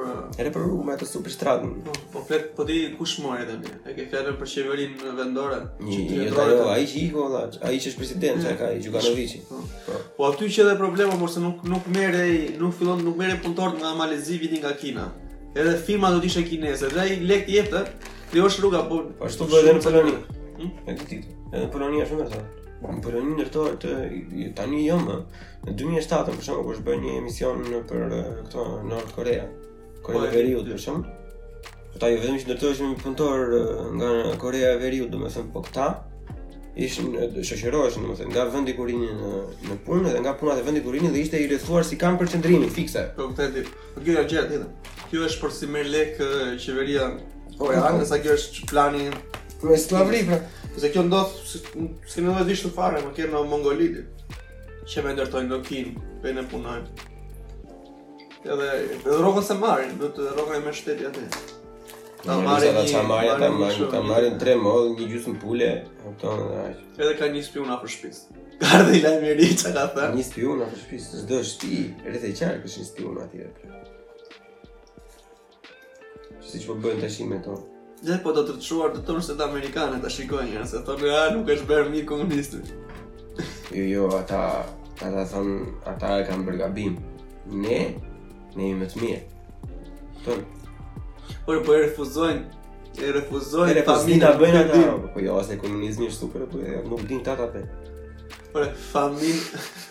Ere 0.41 0.49
për 0.55 0.63
rrugë 0.65 0.87
me 0.87 0.95
atë 0.95 1.05
super 1.05 1.29
shtratën. 1.29 1.75
Po, 1.85 1.93
po 2.15 2.23
flet, 2.25 2.47
po 2.57 2.65
ti 2.65 2.79
kush 2.97 3.19
morë 3.21 3.43
edhe 3.43 3.59
mi? 3.59 3.69
E 3.85 3.93
ke 3.93 4.07
fjallë 4.09 4.33
për 4.39 4.49
qeverinë 4.55 5.11
vendore? 5.19 5.59
Një, 5.85 6.01
jo 6.15 6.33
ajo 6.33 6.57
jo, 6.57 6.65
që 6.71 6.79
i 6.81 6.89
që 6.95 6.99
iko, 7.03 7.27
që 7.61 7.75
është 7.91 7.95
president, 8.01 8.41
që 8.47 8.55
ka 8.63 8.71
i 8.73 8.81
Gjukanovici. 8.87 9.43
Po. 9.51 9.61
Po. 9.91 9.99
po 10.17 10.31
aty 10.31 10.49
që 10.57 10.65
edhe 10.65 10.75
problemo, 10.81 11.21
por 11.21 11.35
se 11.37 11.45
nuk, 11.45 11.61
nuk 11.69 11.91
nuk 11.93 12.75
fillon, 12.81 13.05
nuk 13.05 13.21
mere 13.21 13.37
punëtor 13.45 13.77
nga 13.83 13.93
Malezi 14.01 14.41
vitin 14.41 14.65
nga 14.65 14.73
Kina. 14.81 15.11
Edhe 15.53 15.77
firma 15.77 16.09
do 16.09 16.25
t'ishe 16.25 16.41
kinese, 16.49 16.89
dhe 16.89 17.05
ai 17.05 17.21
lek 17.21 17.45
t'jetë, 17.45 17.85
krijosh 18.33 18.57
rruga, 18.65 18.81
po... 18.89 19.03
Po 19.21 19.29
ashtu 19.29 19.45
dojë 19.53 19.69
dhe 19.69 19.77
në 19.77 19.85
Polonia. 19.91 20.43
Hmm? 20.57 21.17
Edhe 21.53 21.67
Polonia 21.69 22.09
shumë 22.09 22.31
e 22.33 22.43
Bon, 22.81 22.91
po, 22.99 23.09
për 23.09 23.15
një 23.23 23.35
ndërtore 23.35 23.77
të 23.81 24.49
tani 24.57 24.81
jo 24.87 24.97
më. 24.99 25.19
Në 25.65 25.75
2007 25.79 26.31
për 26.31 26.39
shkak 26.39 26.47
se 26.59 26.65
kush 26.67 26.81
bën 26.85 27.03
një 27.05 27.13
emision 27.21 27.61
për 27.89 28.17
këto 28.47 28.65
në 28.71 28.89
Nord 28.91 29.13
Korea. 29.15 29.45
Korea 30.03 30.25
e 30.25 30.25
po, 30.27 30.33
Veriut 30.35 30.67
për 30.67 30.81
shumë. 30.85 31.13
Po 31.93 32.01
ta 32.03 32.09
jo 32.11 32.17
vetëm 32.23 32.41
që 32.41 32.49
ndërtohesh 32.49 32.97
punëtor 33.05 33.45
nga 33.95 34.09
Korea 34.41 34.73
e 34.73 34.81
Veriut, 34.81 35.09
domethënë 35.13 35.53
po 35.55 35.63
këta 35.69 35.87
ishin 36.85 37.13
shoqërohesh 37.47 38.01
domethënë 38.03 38.33
nga 38.35 38.43
vendi 38.51 38.73
ku 38.75 38.83
rinin 38.89 39.15
në, 39.15 39.33
në 39.69 39.75
punë 39.87 40.11
dhe 40.11 40.19
nga 40.25 40.33
punat 40.35 40.59
e 40.59 40.65
vendi 40.67 40.81
ku 40.83 40.91
rinin 40.91 41.13
dhe 41.15 41.21
ishte 41.23 41.39
i 41.39 41.45
rëthuar 41.47 41.85
si 41.87 41.95
kanë 42.01 42.19
për 42.19 42.33
qendrimin 42.35 42.73
fikse. 42.79 43.05
Po 43.15 43.29
këtë 43.31 43.47
ditë, 43.55 43.85
po 43.95 44.03
gjëja 44.03 44.25
gjëja 44.27 44.51
tjetër. 44.51 44.91
Kjo 45.07 45.23
është 45.29 45.45
për 45.45 45.55
si 45.55 45.71
merr 45.71 45.89
lek 45.95 46.19
qeveria 46.59 47.07
Po, 47.55 47.69
ja, 47.71 47.85
po. 47.87 47.95
nësa 48.01 48.17
kjo 48.19 48.35
është 48.35 48.67
plani... 48.73 49.05
Për 49.61 49.71
slavri, 49.79 50.19
për... 50.27 50.41
Se 50.77 50.91
kjo 50.91 51.03
ndodh, 51.07 51.31
s'ke 51.47 52.21
në 52.25 52.33
dhe 52.41 52.45
dhish 52.49 52.65
të 52.65 52.71
fare, 52.75 52.99
më 53.03 53.13
kjerë 53.15 53.31
në 53.31 53.41
Mongolidi 53.47 54.01
Që 54.91 55.03
me 55.05 55.13
ndërtojnë 55.15 55.49
në 55.53 55.59
Kinë, 55.63 56.01
për 56.23 56.33
në 56.35 56.43
punojnë 56.51 57.11
Edhe, 58.45 58.67
edhe 58.97 59.19
rogën 59.23 59.45
se 59.47 59.55
marrin, 59.57 59.93
do 60.01 60.09
të 60.13 60.27
rogën 60.35 60.59
e 60.59 60.63
me 60.65 60.73
shteti 60.75 61.07
atë 61.07 61.23
Ta 62.25 62.35
marrin 62.43 62.75
një, 62.75 62.83
ta 62.91 63.03
marrin 63.07 63.31
një, 63.31 63.37
ta 63.41 63.51
marrin 64.09 64.35
një, 64.35 64.39
ta 64.41 64.55
një 64.99 65.07
gjusë 65.13 65.31
në 65.35 65.39
pulle 65.45 65.69
Edhe 66.33 67.13
ka 67.21 67.29
një 67.31 67.43
spion 67.47 67.71
afër 67.77 67.93
shpisë 67.95 68.41
Gardi 68.65 68.99
i 68.99 69.03
lajmë 69.03 69.31
i 69.45 69.47
që 69.63 69.71
ka 69.79 69.85
thë 69.95 70.09
Një 70.19 70.25
spion 70.27 70.65
afër 70.67 70.81
shpisë, 70.81 71.13
të 71.15 71.21
zdo 71.23 71.39
shti, 71.53 71.79
rrëthe 72.03 72.33
qarë 72.41 72.59
kështë 72.65 72.83
një 72.83 72.89
spion 72.91 73.23
Si 76.45 76.59
ti 76.59 76.67
po 76.67 76.75
bëjnë 76.83 77.01
të 77.05 77.13
shime 77.15 77.39
to 77.47 77.55
Dhe 78.03 78.17
po 78.23 78.31
të 78.35 78.41
të 78.49 78.53
të 78.59 78.89
të 78.95 79.03
tërë 79.07 79.21
se 79.23 79.35
të 79.39 79.45
Amerikanët 79.45 80.01
të 80.03 80.09
shikojnë 80.11 80.49
njërë, 80.51 80.65
se 80.67 80.81
thonë, 80.83 81.07
a, 81.15 81.19
ah, 81.19 81.29
nuk 81.35 81.49
është 81.53 81.67
bërë 81.69 81.91
mirë 81.93 82.07
komunistëve. 82.09 82.79
Jo, 83.71 83.83
jo, 83.87 84.07
ata, 84.17 84.41
ata 85.01 85.23
thonë, 85.31 85.59
ata 85.93 86.09
e 86.19 86.25
kanë 86.27 86.47
bërgabim. 86.49 86.97
Ne, 87.63 87.79
ne 88.57 88.69
i 88.69 88.75
më 88.75 88.89
të 88.91 88.99
mirë. 89.03 89.21
Tërë. 90.25 90.75
Por, 91.47 91.61
po 91.65 91.75
e 91.77 91.81
refuzojnë, 91.85 92.63
e 92.99 93.13
refuzojnë 93.15 93.75
po 93.77 93.77
E 93.77 93.77
refuzojnë 93.79 94.17
të 94.25 94.33
bëjnë 94.43 94.63
ata. 94.63 94.81
Po, 95.15 95.23
jo, 95.23 95.37
asë 95.39 95.55
e 95.55 95.61
komunizmi 95.63 96.09
është 96.11 96.25
super, 96.25 96.45
po 96.51 96.59
e 96.67 96.81
nuk 96.91 97.05
din 97.07 97.23
të 97.23 97.37
atate. 97.37 97.63
Por, 98.51 98.67
e, 98.67 98.73
famin, 98.91 99.39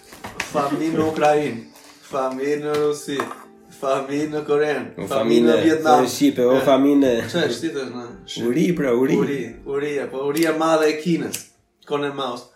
famin 0.52 1.00
në 1.00 1.08
Ukrajinë, 1.14 1.64
famin 2.10 2.68
në 2.68 2.76
Rusitë. 2.84 3.43
Famine 3.80 4.28
në 4.32 4.42
Koren, 4.46 4.84
famine 5.08 5.48
në 5.50 5.56
Vietnam. 5.64 6.04
Në 6.04 6.10
Shqipe, 6.10 6.46
o 6.52 6.58
famine. 6.64 7.10
Çfarë 7.26 7.50
është 7.50 7.70
ti 7.74 8.42
Uri 8.46 8.64
pra, 8.78 8.92
uri. 8.96 9.16
Uri, 9.22 9.38
uri, 9.74 9.92
po 10.12 10.22
uria 10.28 10.52
madhe 10.58 10.90
e 10.92 10.98
Kinës. 11.02 11.40
Kone 11.88 12.12
Maus. 12.16 12.46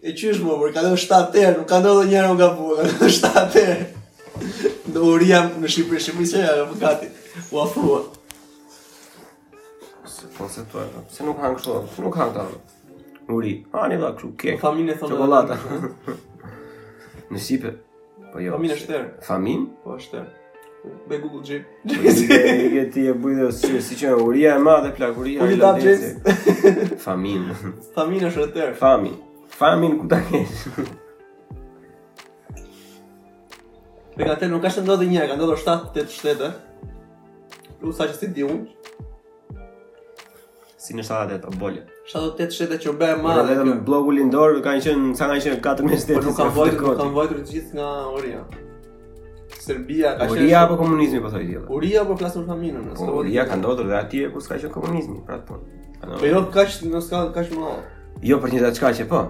E 0.00 0.12
qysh 0.16 0.40
më, 0.44 0.56
për 0.62 0.74
kalon 0.76 0.96
7 1.02 1.36
herë, 1.42 1.56
nuk 1.60 1.68
ka 1.72 1.80
ndodhur 1.82 2.08
njëra 2.10 2.32
nga 2.38 2.48
buka. 2.56 2.86
7 3.04 3.44
herë. 3.56 3.80
Do 4.94 5.08
uria 5.14 5.42
në 5.56 5.70
Shqipëri 5.74 6.04
shumë 6.06 6.28
se 6.30 6.44
ajo 6.52 6.68
më 6.72 6.80
gati. 6.84 7.10
U 7.52 7.60
afrua. 7.64 8.04
Se 10.16 10.30
po 10.36 10.48
se 10.50 10.64
se 11.14 11.24
nuk 11.26 11.42
han 11.42 11.58
kështu, 11.58 11.76
nuk 12.04 12.16
hangë 12.16 12.34
ta. 12.34 12.46
Uri, 13.34 13.56
ani 13.84 13.98
dha 14.00 14.14
kështu, 14.16 14.32
ke. 14.40 14.56
Famine 14.62 14.96
thonë. 14.96 15.12
Çokoladë. 15.12 15.60
Në 17.28 17.42
Shqipëri. 17.44 17.76
Po 18.32 18.38
jo. 18.40 18.52
Famin 18.52 18.70
e 18.70 18.76
shter. 18.76 19.08
Famin? 19.22 19.66
Po 19.84 19.98
shter. 19.98 20.24
Be 21.08 21.18
Google 21.18 21.40
Jeep. 21.48 21.64
Je 22.74 22.86
ti 22.92 23.06
e 23.08 23.12
bujë 23.14 23.48
si 23.52 23.80
si 23.82 24.06
uria 24.12 24.54
e 24.56 24.58
madhe 24.62 24.92
plaguria 24.96 25.42
e 25.44 25.56
lëndës. 25.56 26.04
Famin. 27.04 27.44
Famin 27.94 28.28
është 28.28 28.42
rëtër. 28.44 28.74
Famin. 28.78 29.16
Famin 29.58 29.98
ku 30.00 30.06
ta 30.08 30.20
kesh. 30.28 30.68
Dhe 34.16 34.24
ka 34.26 34.36
të 34.38 34.48
nuk 34.52 34.62
ka 34.64 34.70
shëndodhe 34.74 35.26
ka 35.28 35.36
ndodhe 35.38 35.56
7-8 35.56 36.12
shtete 36.12 36.50
Plus 37.78 37.94
sa 37.94 38.08
që 38.10 38.14
si 38.18 38.26
di 38.34 38.42
unë 38.42 38.77
si 40.78 40.94
në 40.94 41.02
78 41.08 41.58
bolje. 41.58 41.82
78 42.12 42.54
sheta 42.54 42.76
që 42.84 42.92
bëhe 43.00 43.16
marrë. 43.22 43.46
Edhe 43.56 43.64
me 43.66 43.74
bloku 43.84 44.12
lindor 44.14 44.60
ka 44.62 44.76
qenë 44.78 45.14
sa 45.18 45.26
ka 45.28 45.38
qenë 45.40 45.58
4 45.64 45.86
mesë 45.88 46.10
ditë. 46.10 46.20
Po 46.20 46.26
nuk 46.28 46.36
ka 46.38 46.46
vojtur, 46.54 46.84
nuk 46.92 47.00
ka 47.00 47.08
vojtur 47.16 47.40
gjithë 47.48 47.78
nga 47.80 47.88
Oria. 48.14 48.44
Serbia 49.58 50.12
ka 50.20 50.28
qenë 50.28 50.36
Oria 50.36 50.62
apo 50.66 50.76
komunizmi 50.80 51.20
po 51.24 51.32
thoj 51.34 51.42
diell. 51.48 51.64
Oria 51.74 52.04
po 52.06 52.16
plasur 52.20 52.46
faminën, 52.46 52.78
famininë, 52.78 52.94
nëse 52.94 53.18
Oria 53.22 53.46
ka 53.50 53.58
ndodhur 53.58 53.90
dhe 53.90 53.98
atje 53.98 54.30
po 54.34 54.42
s'ka 54.44 54.60
qenë 54.62 54.74
komunizmi, 54.78 55.18
pra 55.26 55.40
po. 55.48 55.58
Po 56.20 56.30
jo 56.30 56.44
kaq, 56.54 56.78
nuk 56.94 57.10
ka 57.10 57.26
kaq 57.34 57.56
më. 57.58 57.74
Jo 58.30 58.38
për 58.44 58.54
një 58.54 58.62
diçka 58.68 58.92
që 59.00 59.08
po. 59.10 59.24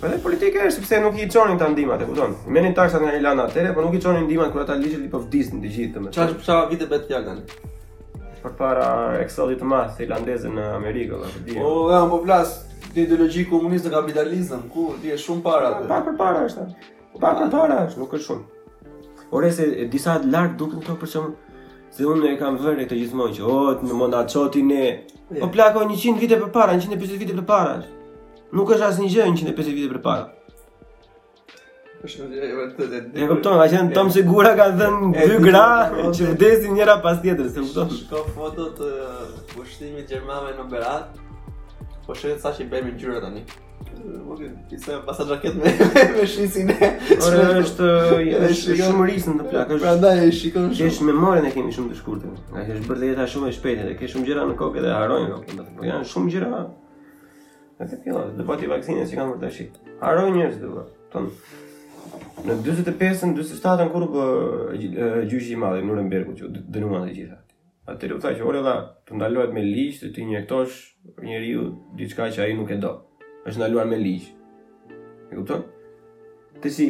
Po 0.00 0.08
dhe 0.12 0.18
politika 0.22 0.66
është 0.68 0.76
sepse 0.82 0.98
nuk 1.02 1.16
i 1.18 1.26
çonin 1.32 1.58
ta 1.58 1.68
ndihmat, 1.72 2.02
e 2.02 2.06
kupton? 2.06 2.34
Merrin 2.52 2.74
taksat 2.76 3.02
nga 3.02 3.14
Irlanda 3.16 3.48
atëre, 3.48 3.72
por 3.74 3.84
nuk 3.86 3.96
i 3.98 4.02
çonin 4.02 4.26
ndihmat 4.28 4.52
kur 4.52 4.60
ata 4.62 4.76
liçin 4.80 5.04
i 5.06 5.10
po 5.10 5.22
vdisin 5.24 5.62
të 5.62 5.72
gjithë 5.76 6.02
më. 6.04 6.12
Çfarë 6.14 6.42
sa 6.46 6.60
vite 6.70 6.88
bëhet 6.90 7.08
fjalë 7.10 7.28
tani? 7.28 7.70
Për 8.42 8.56
para 8.58 8.88
eksodit 9.24 9.58
të 9.60 9.70
madh 9.72 9.96
të 9.98 10.06
irlandezëve 10.06 10.52
në 10.58 10.66
Amerikë, 10.76 11.22
apo 11.28 11.44
di. 11.48 11.56
O, 11.58 11.72
ja, 11.90 12.02
po 12.12 12.20
vlas, 12.26 12.54
ti 12.92 13.02
ideologji 13.06 13.46
komuniste 13.50 13.90
kapitalizëm, 13.94 14.68
ku 14.72 14.92
di 15.02 15.14
është 15.16 15.30
shumë 15.30 15.46
para 15.48 15.72
atë. 15.72 15.88
Pa 15.90 16.02
për 16.06 16.20
para 16.20 16.44
është. 16.50 16.68
Pa 17.24 17.32
për 17.40 17.50
para 17.56 17.80
është, 17.88 18.02
nuk 18.04 18.14
është 18.20 18.26
shumë. 18.28 18.52
Orese 19.34 19.66
disa 19.90 20.20
larg 20.22 20.54
duken 20.60 20.84
këto 20.84 20.94
për 21.02 21.10
shemb, 21.16 21.32
Se 21.96 22.04
unë 22.04 22.28
e 22.34 22.36
kam 22.36 22.58
vërë 22.60 22.82
këtë 22.82 22.96
gjithmonë 23.00 23.34
që 23.38 23.44
o, 23.48 23.52
oh, 23.56 23.68
në 23.86 23.94
mund 23.96 24.16
atë 24.18 24.34
qoti 24.36 24.60
ne 24.70 24.80
yeah. 24.84 25.38
Po 25.40 25.46
plako 25.54 25.86
100 25.88 26.18
vite 26.20 26.36
për 26.42 26.50
para, 26.52 26.74
150 26.76 27.22
vite 27.22 27.36
për 27.38 27.46
para 27.48 27.78
Nuk 28.58 28.72
është 28.74 28.84
asë 28.90 29.02
një 29.02 29.08
gjë 29.14 29.22
150 29.32 29.78
vite 29.78 29.88
për 29.94 30.02
para 30.04 30.26
E 32.04 33.30
këpëton, 33.30 33.56
a 33.56 33.64
qenë 33.72 33.96
Tom 33.96 34.12
Segura 34.12 34.52
ka 34.60 34.66
dhenë 34.76 35.12
dy 35.16 35.40
gra 35.48 35.64
që 36.18 36.28
vdesin 36.34 36.76
njëra 36.76 36.98
pas 37.06 37.24
tjetër, 37.24 37.48
se 37.54 37.64
këpëton 37.64 37.96
Shko 38.02 38.20
foto 38.36 38.68
të 38.76 38.92
pushtimit 39.54 40.12
Gjermave 40.12 40.52
në 40.58 40.68
Berat 40.74 41.16
Po 42.04 42.12
shëtë 42.12 42.42
sa 42.44 42.52
që 42.58 42.66
i 42.68 42.72
bemi 42.76 42.92
gjyre 43.00 43.24
të 43.24 43.32
një 43.38 43.48
Pisa 44.70 45.02
pas 45.06 45.16
jaket 45.28 45.54
me 45.54 45.62
me 46.16 46.24
shisin. 46.26 46.68
Ora 46.70 47.42
është 47.62 47.88
është 48.48 48.74
shumë 48.80 49.04
rrisën 49.08 49.36
në 49.40 49.46
plak. 49.50 49.72
Prandaj 49.80 50.22
e 50.26 50.30
shikon 50.34 50.66
shumë. 50.72 50.82
Kesh 50.90 51.00
memorien 51.06 51.46
e 51.48 51.52
kemi 51.54 51.72
shumë 51.74 51.92
të 51.94 51.98
shkurtë. 52.00 52.32
Nga 52.52 52.64
kesh 52.68 52.82
bërë 52.90 53.02
dieta 53.04 53.26
shumë 53.32 53.48
e 53.48 53.54
shpejtë 53.56 53.86
dhe 53.88 53.94
kesh 54.00 54.14
shumë 54.16 54.28
gjëra 54.28 54.44
në 54.50 54.56
kokë 54.60 54.82
dhe 54.84 54.92
harojnë 54.94 55.30
kokën. 55.32 55.62
Po 55.78 55.86
janë 55.86 56.10
shumë 56.10 56.34
gjëra. 56.34 56.60
Në 57.76 57.88
të 57.92 57.98
pilla, 58.04 58.24
do 58.38 58.46
pati 58.50 58.66
ti 58.66 58.70
vaksinë 58.74 59.06
si 59.10 59.18
kanë 59.20 59.38
dashi. 59.42 59.66
Harojnë 60.02 60.36
njerëz 60.36 60.60
do. 60.60 60.84
Ton 61.14 61.30
në 62.46 62.58
45-ën, 62.62 63.32
47-ën 63.36 63.90
kur 63.92 64.06
po 64.12 64.26
gjyqi 64.76 65.52
i 65.54 65.58
madh 65.60 65.80
në 65.80 65.86
Nuremberg 65.88 66.30
u 66.34 66.50
dënuan 66.58 67.08
të 67.08 67.16
gjitha. 67.18 67.40
Atëherë 67.88 68.16
u 68.18 68.22
tha 68.22 68.32
që 68.36 68.46
ora 68.50 68.62
la, 68.66 68.76
të 69.08 69.14
ndalohet 69.16 69.52
me 69.56 69.62
ligj 69.64 70.00
të 70.04 70.24
injektosh 70.24 70.80
njeriu 71.24 71.68
diçka 71.98 72.26
që 72.36 72.44
ai 72.48 72.54
nuk 72.58 72.72
e 72.74 72.78
do 72.82 72.96
është 73.48 73.60
ndaluar 73.62 73.86
me 73.86 73.96
ligj. 74.00 74.24
E 75.30 75.34
kupton? 75.38 75.62
Ti 76.62 76.70
si 76.70 76.88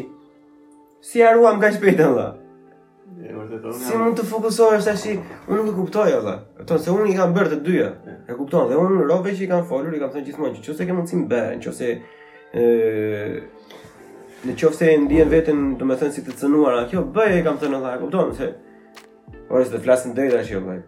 si 1.04 1.22
haruam 1.22 1.60
kaq 1.60 1.74
shpejt 1.76 2.00
atë? 2.06 2.26
Si 3.80 3.96
mund 3.98 4.16
të 4.18 4.24
fokusohesh 4.30 4.88
tash? 4.88 5.06
Unë 5.48 5.62
nuk 5.62 5.70
e 5.70 5.76
kuptoj 5.78 6.14
e 6.18 6.36
Kupton 6.58 6.78
se 6.84 6.90
unë 6.94 7.12
i 7.12 7.16
kam 7.18 7.34
bërë 7.36 7.52
të 7.52 7.58
dyja. 7.68 7.90
E 8.30 8.34
kupton? 8.38 8.66
Dhe 8.70 8.78
unë 8.80 9.04
rove 9.10 9.34
që 9.36 9.44
i 9.46 9.50
kam 9.50 9.66
folur, 9.68 9.94
i 9.94 10.00
kam 10.02 10.10
thënë 10.14 10.26
gjithmonë 10.30 10.60
që 10.64 10.72
nëse 10.74 10.86
ke 10.88 10.96
mundësi 11.00 11.20
mbë, 11.24 11.42
nëse 11.60 11.90
ë 12.56 13.44
në 14.46 14.52
qofse 14.60 14.84
e 14.92 14.98
ndjen 15.04 15.30
veten, 15.32 15.62
domethënë 15.80 16.00
thënë 16.10 16.14
si 16.16 16.22
të 16.26 16.34
cënuar 16.40 16.76
a 16.76 16.82
kjo, 16.90 17.00
bëj 17.14 17.38
e 17.38 17.42
kam 17.46 17.56
thënë 17.62 17.78
atë, 17.80 17.94
e 17.96 18.02
kupton 18.04 18.32
se 18.36 18.50
ora 19.50 19.64
të 19.70 19.80
flasin 19.84 20.14
drejt 20.14 20.34
tash 20.36 20.52
jo 20.54 20.60
bëj. 20.66 20.82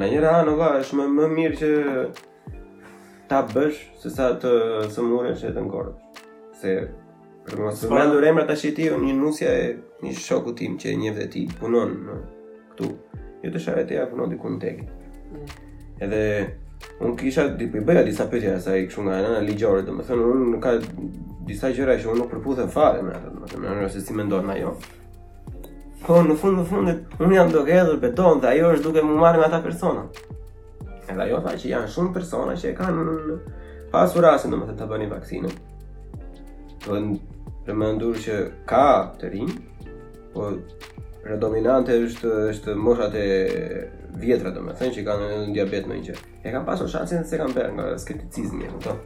Në 0.00 0.08
një 0.14 0.22
anë, 0.30 0.52
valla, 0.56 0.80
është 0.84 0.98
më, 1.00 1.06
më 1.18 1.26
mirë 1.36 1.58
që 1.60 1.72
ta 3.32 3.40
bësh 3.54 3.78
se 4.02 4.10
sa 4.12 4.26
të 4.40 4.50
sëmurën 4.92 5.36
që 5.40 5.46
e 5.48 5.52
të 5.56 5.62
ngorët 5.64 6.18
se 6.62 6.72
për 7.46 7.62
më 7.64 7.70
së 7.80 7.88
mandu 7.90 8.18
remrat 8.20 8.50
ti 8.76 8.88
një 9.04 9.14
nusja 9.18 9.54
e 9.64 9.68
një 10.04 10.10
shoku 10.26 10.52
tim 10.58 10.74
që 10.80 10.90
e 10.92 10.98
njeh 11.02 11.16
dhe 11.20 11.26
ti 11.34 11.44
punon 11.60 11.94
në 12.08 12.16
këtu 12.74 12.88
jo 13.46 13.52
të 13.54 13.62
shara 13.64 13.84
e 13.84 13.88
teja 13.92 14.04
punon 14.10 14.28
dikun 14.34 14.58
në 14.60 14.74
mm. 14.74 15.54
edhe 16.04 16.20
unë 17.06 17.14
kisha 17.22 17.46
i 17.64 17.70
bëja 17.76 18.04
disa 18.10 18.28
përgjera 18.34 18.60
sa 18.60 18.76
i 18.76 18.84
kshu 18.90 19.06
nga 19.06 19.16
anana 19.22 19.40
ligjore 19.48 19.86
domethënë 19.88 20.20
më 20.20 20.28
thënë 20.28 20.42
unë 20.42 20.50
nuk 20.54 20.62
ka 20.66 21.40
disa 21.48 21.72
gjëra 21.76 21.96
që 22.04 22.12
unë 22.12 22.20
nuk 22.20 22.30
përputhe 22.36 22.68
fare 22.76 23.00
me 23.08 23.16
atë 23.16 23.30
të 23.32 23.38
më 23.40 23.50
thënë 23.54 23.68
në 23.72 23.78
nërë 23.80 23.94
se 23.96 24.04
si 24.04 24.18
me 24.20 24.28
ndonë 24.28 24.58
ajo 24.58 24.76
po 26.04 26.20
në 26.28 26.36
fund 26.44 26.60
në 26.60 26.68
fundet 26.68 27.16
unë 27.20 27.34
jam 27.40 27.56
doke 27.58 27.80
për 27.90 28.04
beton 28.06 28.44
dhe 28.44 28.52
ajo 28.54 28.76
është 28.76 28.86
duke 28.90 29.08
mu 29.08 29.16
marrë 29.24 29.40
me 29.40 29.48
ata 29.48 29.64
persona 29.64 30.06
Edhe 31.10 31.22
ajo 31.24 31.40
tha 31.42 31.52
që 31.58 31.68
janë 31.72 31.88
shumë 31.94 32.12
persona 32.14 32.54
që 32.58 32.70
e 32.70 32.74
kanë 32.78 33.36
pasur 33.92 34.22
rasin 34.26 34.52
në 34.54 34.58
më 34.60 34.68
të 34.70 34.74
të 34.78 34.86
bëni 34.92 35.08
vaksinë 35.10 35.50
Dhe 36.86 36.98
në 37.06 37.16
përmëndur 37.66 38.20
që 38.24 38.36
ka 38.70 38.84
të 39.20 39.30
rinjë, 39.34 39.90
po 40.32 40.46
predominante 41.24 41.94
është, 42.06 42.30
është 42.52 42.74
moshat 42.82 43.14
e 43.18 43.24
vjetra 44.22 44.50
të 44.54 44.62
më 44.66 44.74
të 44.74 44.80
thënë 44.82 44.94
që 44.96 45.02
i 45.02 45.04
kanë 45.08 45.28
në 45.32 45.56
diabet 45.58 45.90
në 45.90 45.98
një 46.00 46.14
E 46.14 46.54
kanë 46.54 46.64
pasur 46.70 46.90
shansin 46.94 47.26
se 47.26 47.42
kanë 47.42 47.58
bërë 47.58 47.76
nga 47.80 47.88
skepticizmi 48.04 48.66
e 48.68 48.72
më 48.76 48.80
të. 48.86 48.96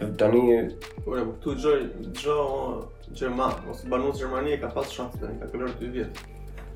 Të 0.00 0.10
të 0.20 0.30
një... 0.34 0.60
Ure, 1.08 1.20
më 1.24 1.38
këtu 1.38 1.56
gjoj, 1.64 1.80
gjoj... 2.24 2.84
Gjerman, 3.16 3.52
ose 3.70 3.88
Gjermani 3.88 4.56
e 4.56 4.56
ka 4.64 4.68
pasur 4.74 4.98
shansë 5.02 5.22
të 5.22 5.32
një, 5.34 5.42
ka 5.44 5.52
këllër 5.52 5.76
të 5.78 5.92
vjetë 5.98 6.32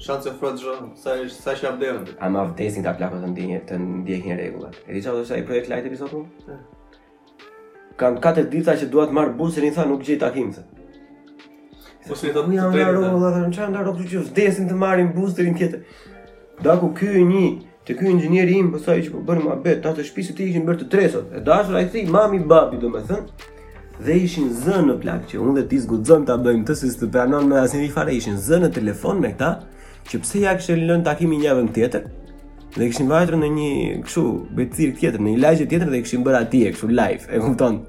shanse 0.06 0.28
ofrohet 0.30 0.58
çdo 0.60 0.74
sa 1.02 1.10
sa 1.44 1.52
që 1.60 1.72
vdesin. 1.76 2.06
Ai 2.24 2.30
më 2.34 2.44
vdesin 2.50 2.84
ka 2.86 2.94
plakën 2.98 3.22
të 3.24 3.30
ndjenjë 3.34 3.58
të 3.68 3.78
ndjehin 3.80 4.34
rregullat. 4.40 4.76
E 4.88 4.90
di 4.94 5.02
çfarë 5.04 5.16
do 5.20 5.22
të 5.26 5.30
thotë 5.32 5.46
projekt 5.48 5.68
light 5.72 5.88
episodu? 5.90 6.22
Ja. 6.48 6.56
Kam 8.00 8.20
katër 8.26 8.46
dita 8.52 8.76
që 8.80 8.86
dua 8.92 9.04
të 9.10 9.16
marr 9.18 9.32
busin 9.38 9.66
i 9.68 9.72
tha 9.76 9.84
nuk 9.90 10.02
gjej 10.06 10.18
takim 10.24 10.52
se. 10.56 10.62
Po 12.08 12.16
se 12.16 12.32
do 12.36 12.46
të 12.46 12.56
jam 12.56 12.72
në 12.76 12.86
rrugë 12.90 13.32
dhe 13.36 13.42
më 13.46 13.52
çan 13.56 13.74
ndarë 13.74 13.96
që 14.12 14.22
vdesin 14.30 14.70
të 14.70 14.78
marrin 14.82 15.10
busterin 15.16 15.58
tjetër. 15.58 15.82
Daku 16.66 16.94
ky 17.00 17.24
një 17.32 17.44
Të 17.88 17.94
ky 17.96 18.10
inxhinieri 18.12 18.58
im 18.60 18.66
po 18.70 18.76
pasoi 18.78 19.00
që 19.02 19.10
po 19.10 19.18
bënim 19.28 19.48
abet, 19.50 19.78
ta 19.82 19.90
të 19.96 20.04
shtëpisë 20.04 20.34
ti 20.38 20.44
ishin 20.50 20.66
bërë 20.66 20.82
të 20.82 20.86
tresat. 20.92 21.24
E 21.36 21.40
dashur 21.46 21.74
ai 21.78 21.86
thii 21.90 22.06
mami 22.16 22.38
babi 22.52 22.76
domethën, 22.82 23.22
dhe 24.06 24.14
ishin 24.26 24.50
zënë 24.64 24.84
në 24.90 24.96
plak 25.02 25.20
që 25.30 25.40
unë 25.46 25.56
dhe 25.58 25.64
ti 25.70 25.78
zguxojmë 25.86 26.26
ta 26.28 26.36
bëjmë 26.44 26.66
të 26.68 26.76
të 27.00 27.08
pranon 27.14 27.48
me 27.50 27.56
asnjë 27.62 27.88
fare 27.96 28.12
ishin 28.14 28.36
zënë 28.46 28.66
në 28.66 28.70
telefon 28.76 29.20
me 29.24 29.32
këta 29.32 29.48
që 30.10 30.18
pse 30.24 30.40
ja 30.42 30.52
kishte 30.58 30.74
lënë 30.76 31.04
takimin 31.06 31.42
javën 31.44 31.68
tjetër, 31.74 32.06
dhe 32.76 32.86
kishin 32.90 33.08
vajtur 33.10 33.36
në 33.38 33.50
një 33.54 33.68
kështu 34.06 34.24
becir 34.58 34.94
tjetër, 34.98 35.22
në 35.22 35.36
një 35.36 35.42
lagje 35.44 35.66
tjetër 35.70 35.92
dhe 35.92 36.00
kishin 36.06 36.24
bërë 36.26 36.40
atje 36.44 36.72
kështu 36.74 36.90
live, 36.98 37.28
e 37.30 37.42
kupton? 37.44 37.84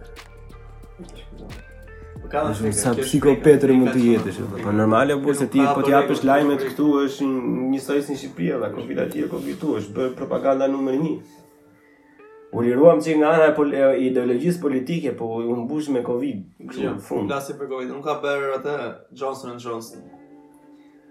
Po 2.32 2.54
sa 2.78 2.94
psikopetër 2.96 3.74
mund 3.76 3.92
të 3.92 4.04
jetë 4.06 4.34
për 4.38 4.62
Po 4.64 4.72
normale 4.72 5.18
bërë 5.20 5.26
po, 5.26 5.34
se 5.36 5.48
ti 5.52 5.66
po 5.66 5.82
ti 5.84 6.28
lajmet 6.30 6.62
këtu 6.70 6.86
është 7.02 7.26
një 7.32 7.72
një 7.74 7.82
në 8.06 8.16
Shqipëri, 8.22 8.54
la 8.62 8.70
Covid 8.78 9.02
atje, 9.08 9.26
Covid 9.34 9.58
këtu 9.58 9.74
është 9.82 9.96
bërë 9.98 10.14
propaganda 10.22 10.70
numër 10.72 10.96
1. 11.02 11.12
U 12.56 12.62
liruam 12.64 13.02
që 13.04 13.18
nga 13.20 13.34
ana 13.34 13.50
e 13.50 14.00
ideologjisë 14.06 14.62
politike, 14.64 15.12
po 15.18 15.26
u 15.44 15.60
mbush 15.66 15.90
me 15.92 16.06
Covid, 16.08 16.48
kështu 16.70 16.86
jo, 16.88 16.94
në 17.02 17.06
fund. 17.10 17.30
Ja, 17.36 17.42
për 17.52 17.68
Covid. 17.74 17.92
Nuk 17.98 18.06
ka 18.08 18.16
bërë 18.24 18.54
atë 18.62 18.78
Johnson 19.18 19.60
Johnson 19.60 20.08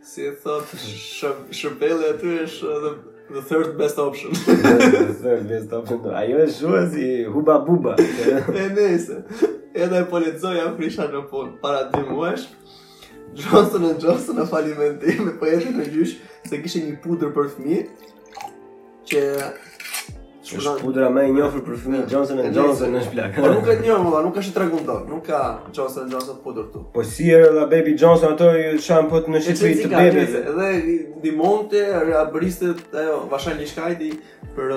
si 0.03 0.23
e 0.27 0.33
thot, 0.43 0.65
shëmbele 1.55 2.09
aty 2.15 2.31
është 2.47 2.71
edhe 2.77 2.93
the 3.35 3.43
third 3.47 3.77
best 3.79 3.99
option. 4.03 4.33
the 4.35 5.17
third 5.23 5.45
best 5.51 5.73
option. 5.79 6.01
Ajo 6.21 6.41
është 6.45 6.63
shumë 6.63 6.83
si 6.95 7.07
huba 7.35 7.59
buba. 7.67 7.95
e 8.01 8.69
nëse, 8.77 9.21
edhe 9.77 10.01
e 10.03 10.09
policoj 10.11 10.57
a 10.65 10.69
frisha 10.77 11.07
në 11.09 11.25
punë, 11.31 11.57
po, 11.57 11.63
para 11.63 11.85
dy 11.93 12.05
muesh, 12.11 12.49
Johnson 13.37 13.93
Johnson 14.03 14.41
a 14.43 14.47
falimentim, 14.51 15.35
po 15.39 15.47
jeshtë 15.49 15.77
në 15.77 15.91
gjysh 15.95 16.17
se 16.51 16.59
kishe 16.65 16.83
një 16.89 16.97
pudrë 17.05 17.31
për 17.37 17.53
fëmijë 17.57 17.83
që 19.11 19.23
është 20.57 20.81
pudra 20.83 21.09
më 21.13 21.25
e 21.29 21.33
njohur 21.35 21.63
për 21.67 21.77
fëmijë 21.83 22.07
Johnson 22.11 22.41
and 22.43 22.57
Johnson 22.57 22.95
në 22.95 23.03
shplak. 23.07 23.37
Po 23.39 23.49
nuk 23.53 23.69
e 23.73 23.77
njoh 23.83 24.03
më, 24.07 24.21
nuk 24.25 24.37
ka 24.39 24.45
tregun 24.57 24.85
dot, 24.87 25.07
nuk 25.11 25.25
ka 25.27 25.41
Johnson 25.77 26.07
and 26.07 26.15
Johnson 26.15 26.39
pudër 26.45 26.67
këtu. 26.71 26.83
Po 26.95 27.05
si 27.07 27.29
era 27.35 27.51
la 27.55 27.67
Baby 27.71 27.95
Johnson 28.01 28.35
ato 28.35 28.51
i 28.59 28.67
çan 28.83 29.09
po 29.11 29.21
në 29.31 29.43
Shqipëri 29.45 29.83
të 29.83 29.91
bebeve. 29.95 30.45
Edhe 30.53 30.71
ndihmonte 31.21 31.83
rabriste 32.11 32.73
ajo 33.03 33.19
Vashan 33.31 33.61
Lishkajti 33.61 34.13
për 34.57 34.73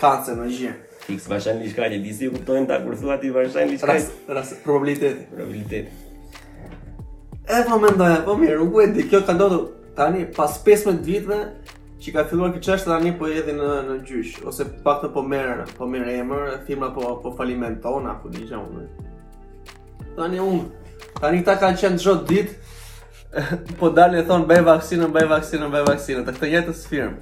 kancer 0.00 0.38
në 0.40 0.48
gjinë. 0.54 0.74
Fix 1.04 1.28
Vashan 1.30 1.62
Lishkajti, 1.62 2.00
disi 2.02 2.30
kuptojnë 2.32 2.68
ta 2.70 2.80
kur 2.84 2.96
thua 2.98 3.18
ti 3.22 3.30
Vashan 3.34 3.70
Lishkajti. 3.74 4.24
Ras 4.34 4.54
probabilitet, 4.64 5.26
probabilitet. 5.34 5.92
E 7.44 7.62
po 7.68 7.76
mendoj, 7.78 8.20
po 8.24 8.38
mirë, 8.40 8.60
u 8.64 8.70
gjeti 8.78 9.08
kjo 9.10 9.22
ka 9.28 9.34
ndodhur 9.36 9.66
tani 9.94 10.24
pas 10.34 10.56
15 10.64 11.02
vitëve 11.04 11.36
që 12.04 12.12
ka 12.12 12.22
filluar 12.28 12.52
këtë 12.52 12.66
çështë 12.66 12.90
tani 12.90 13.10
po 13.16 13.28
hedhin 13.32 13.56
në 13.60 13.68
në 13.86 13.94
gjysh 14.04 14.32
ose 14.48 14.66
pak 14.84 15.00
të 15.00 15.08
po 15.14 15.22
merr 15.24 15.62
po 15.78 15.86
merr 15.88 16.10
emër, 16.12 16.58
firma 16.66 16.90
po 16.92 17.14
po 17.22 17.32
falimenton 17.38 18.08
apo 18.10 18.28
diçka 18.34 18.60
unë. 18.60 18.84
Tani 20.18 20.42
unë 20.44 21.20
tani 21.20 21.40
ta 21.48 21.54
kanë 21.62 21.80
qenë 21.80 22.02
çdo 22.02 22.16
ditë 22.28 22.52
po 23.80 23.88
dalin 23.96 24.20
e 24.20 24.26
thon 24.28 24.44
bëj 24.50 24.60
vaksinën, 24.68 25.06
bëj 25.16 25.30
vaksinën, 25.32 25.70
bëj 25.72 25.86
vaksinën, 25.88 26.26
të 26.28 26.34
këtë 26.36 26.52
jetës 26.52 26.84
firmë. 26.92 27.16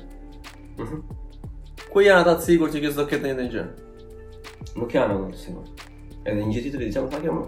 Mhm. 0.80 1.04
Ku 1.92 2.02
janë 2.04 2.24
ata 2.24 2.34
të 2.40 2.46
sigurt 2.48 2.74
që 2.74 2.82
kjo 2.82 2.92
do 2.98 3.06
ketë 3.12 3.32
ndonjë 3.36 3.54
gjë? 3.54 3.64
Nuk 4.80 4.98
janë 4.98 5.14
ata 5.20 5.30
të 5.32 5.40
sigurt. 5.46 5.86
Edhe 6.24 6.42
një 6.42 6.52
gjë 6.56 6.66
tjetër 6.66 6.84
diçka 6.88 7.06
më 7.06 7.14
tha 7.14 7.38
më. 7.38 7.46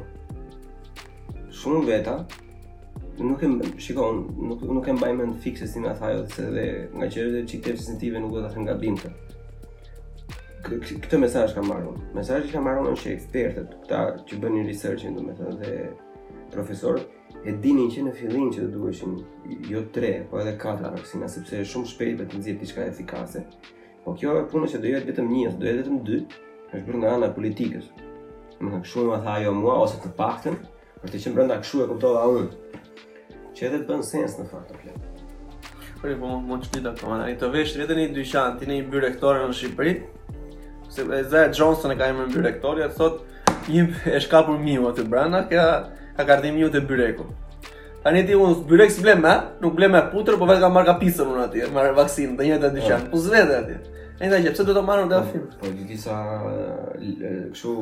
Shumë 1.61 1.85
veta 1.91 2.19
nuk 3.23 3.43
e 3.43 3.49
shikon, 3.79 4.25
nuk 4.49 4.61
nuk 4.63 4.87
e 4.89 4.93
mbaj 4.93 5.13
mend 5.17 5.35
fikse 5.43 5.67
si 5.71 5.79
më 5.81 5.95
tha 5.99 6.07
ajo 6.11 6.25
se 6.35 6.47
dhe 6.51 6.67
nga 6.97 7.07
që 7.07 7.19
është 7.23 7.45
çike 7.51 7.77
sensitive 7.77 8.19
nuk 8.19 8.33
do 8.35 8.43
ta 8.43 8.51
thënë 8.55 8.67
gabim 8.71 8.97
këtë. 8.99 9.15
Këtë 11.05 11.21
mesazh 11.21 11.55
kam 11.55 11.69
marrë. 11.71 11.93
Mesazhi 12.17 12.49
që 12.49 12.55
kam 12.57 12.65
marrë 12.67 12.83
nga 12.87 12.95
që 13.03 13.13
ekspertët 13.13 13.75
ata 13.85 14.01
që 14.27 14.41
bënë 14.43 14.65
researchin 14.67 15.15
domethënë 15.15 15.59
dhe 15.61 15.75
profesor 16.55 16.99
e 17.45 17.55
dinin 17.63 17.91
që 17.93 18.05
në 18.09 18.15
fillim 18.19 18.51
që 18.55 18.65
do 18.65 18.73
duheshin 18.79 19.15
jo 19.71 19.85
3, 19.95 20.11
po 20.31 20.41
edhe 20.43 20.57
4 20.65 20.91
vaksina 20.97 21.29
sepse 21.31 21.61
është 21.63 21.73
shumë 21.75 21.91
shpejt 21.93 22.19
për 22.23 22.31
të 22.33 22.41
nxjerrë 22.41 22.63
diçka 22.65 22.87
efikase. 22.91 23.45
Po 24.05 24.17
kjo 24.19 24.35
është 24.41 24.51
puna 24.55 24.71
që 24.73 24.81
do 24.83 24.91
jetë 24.91 25.11
vetëm 25.13 25.31
një, 25.31 25.55
do 25.61 25.69
jetë 25.69 25.83
vetëm 25.85 26.01
dy, 26.09 26.21
është 26.75 26.87
brenda 26.89 27.13
ana 27.19 27.29
politikës. 27.39 27.91
Nuk 28.65 28.89
shumë 28.91 29.11
më 29.15 29.19
tha 29.27 29.37
ajo 29.43 29.53
mua 29.61 29.77
ose 29.85 30.01
të 30.03 30.15
paktën, 30.19 30.57
për 31.03 31.13
të 31.15 31.21
qenë 31.27 31.37
brenda 31.37 31.61
kshu 31.63 31.85
e 31.85 31.91
kuptova 31.93 32.25
unë 32.33 32.81
që 33.59 33.67
edhe 33.69 33.79
të 33.83 33.87
bën 33.91 34.03
sens 34.03 34.35
në 34.41 34.49
fakt 34.51 34.73
të 34.73 34.95
apo 34.95 36.03
Po 36.03 36.15
po 36.21 36.29
mund 36.45 36.65
të 36.67 36.69
shkita 36.73 36.91
këto, 36.97 37.13
ani 37.17 37.37
të 37.41 37.49
vesh 37.55 37.77
rreth 37.79 37.93
në 37.97 38.07
dyqan, 38.17 38.57
ti 38.61 38.69
në 38.69 38.79
një 38.79 38.91
byrë 38.93 39.11
në 39.21 39.55
Shqipëri. 39.61 39.93
Se 40.93 41.07
Eza 41.21 41.47
Johnson 41.57 41.93
e 41.93 41.97
ka 41.97 42.09
emrin 42.13 42.33
byrë 42.35 42.45
rektori, 42.49 42.85
atë 42.85 42.99
thotë 42.99 43.71
një 43.73 43.87
e 44.13 44.21
shkapur 44.21 44.59
miu 44.61 44.89
aty 44.91 45.07
brenda, 45.09 45.41
ka 45.49 45.65
ka 46.19 46.27
kartë 46.29 46.51
miu 46.53 46.69
te 46.71 46.81
byreku. 46.85 47.25
Tani 48.05 48.25
ti 48.29 48.35
unë 48.37 48.67
byrek 48.69 48.93
si 48.93 49.01
blem 49.03 49.23
me, 49.25 49.33
nuk 49.65 49.75
blem 49.79 49.95
me 49.97 50.03
putrë, 50.13 50.37
po 50.39 50.47
vetë 50.51 50.61
ka 50.67 50.71
marrë 50.75 50.91
kapisën 50.93 51.31
unë 51.33 51.45
aty, 51.49 51.65
marrë 51.73 51.97
vaksinë, 51.99 52.37
po 52.37 52.43
të 52.43 52.51
njëtë 52.51 52.69
të 52.69 52.79
dyqan, 52.79 53.07
po 53.15 53.23
zvedhe 53.27 53.57
aty. 53.63 53.79
E 54.21 54.29
nda 54.29 54.43
që, 54.45 54.53
pëse 54.53 54.67
të 54.69 54.75
do 54.77 54.83
marrë 54.85 55.07
në 55.07 55.11
të 55.15 55.19
afim? 55.23 55.47
Po, 55.51 55.61
po 55.65 55.87
disa, 55.91 56.19
këshu, 57.55 57.77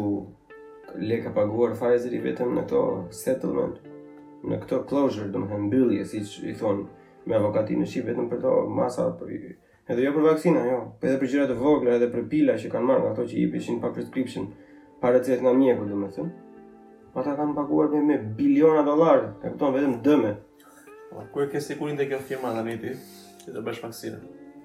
le 1.02 1.18
ka 1.26 1.34
paguar 1.36 1.74
Pfizer 1.74 2.14
i 2.14 2.22
vetëm 2.30 2.54
në 2.56 2.68
këto 2.68 2.84
settlement 3.24 3.82
në 4.48 4.58
këtë 4.64 4.78
closure, 4.90 5.28
do 5.32 5.38
më 5.42 5.50
thënë 5.50 5.66
mbyllje, 5.68 6.04
si 6.10 6.22
që 6.28 6.48
i 6.50 6.54
thonë 6.58 7.30
me 7.30 7.36
avokatin 7.38 7.82
në 7.82 7.86
Shqipë, 7.90 8.08
vetëm 8.10 8.28
për 8.32 8.40
to 8.42 8.54
masa, 8.78 9.06
për, 9.18 9.34
edhe 9.92 10.04
jo 10.06 10.12
për 10.16 10.24
vakcina, 10.28 10.62
jo, 10.68 10.78
edhe 11.06 11.18
për 11.20 11.30
gjëra 11.30 11.48
të 11.52 11.58
vogla, 11.60 11.94
edhe 12.00 12.08
për 12.12 12.24
pila 12.32 12.56
që 12.58 12.70
kanë 12.74 12.88
marrë 12.88 13.04
nga 13.04 13.12
ato 13.14 13.26
që 13.30 13.38
i 13.38 13.46
pëshin 13.54 13.78
pa 13.82 13.92
prescription, 13.94 14.48
pa 15.02 15.12
recet 15.14 15.42
nga 15.44 15.52
mjeku 15.54 15.86
domethënë 15.90 16.34
ata 17.12 17.34
kanë 17.38 17.54
paguar 17.56 17.90
me, 17.92 18.00
me 18.08 18.16
biliona 18.40 18.82
dolarë, 18.86 19.32
e 19.44 19.52
këto 19.52 19.68
në 19.68 19.76
vetëm 19.78 19.96
dëme. 20.06 20.30
Po, 21.12 21.24
e 21.44 21.48
ke 21.52 21.60
sigurinë 21.60 22.00
dhe 22.00 22.06
kjo 22.10 22.22
firma 22.32 22.54
në 22.56 22.78
që 22.82 23.52
të 23.52 23.62
bësh 23.66 23.82
vakcina? 23.84 24.20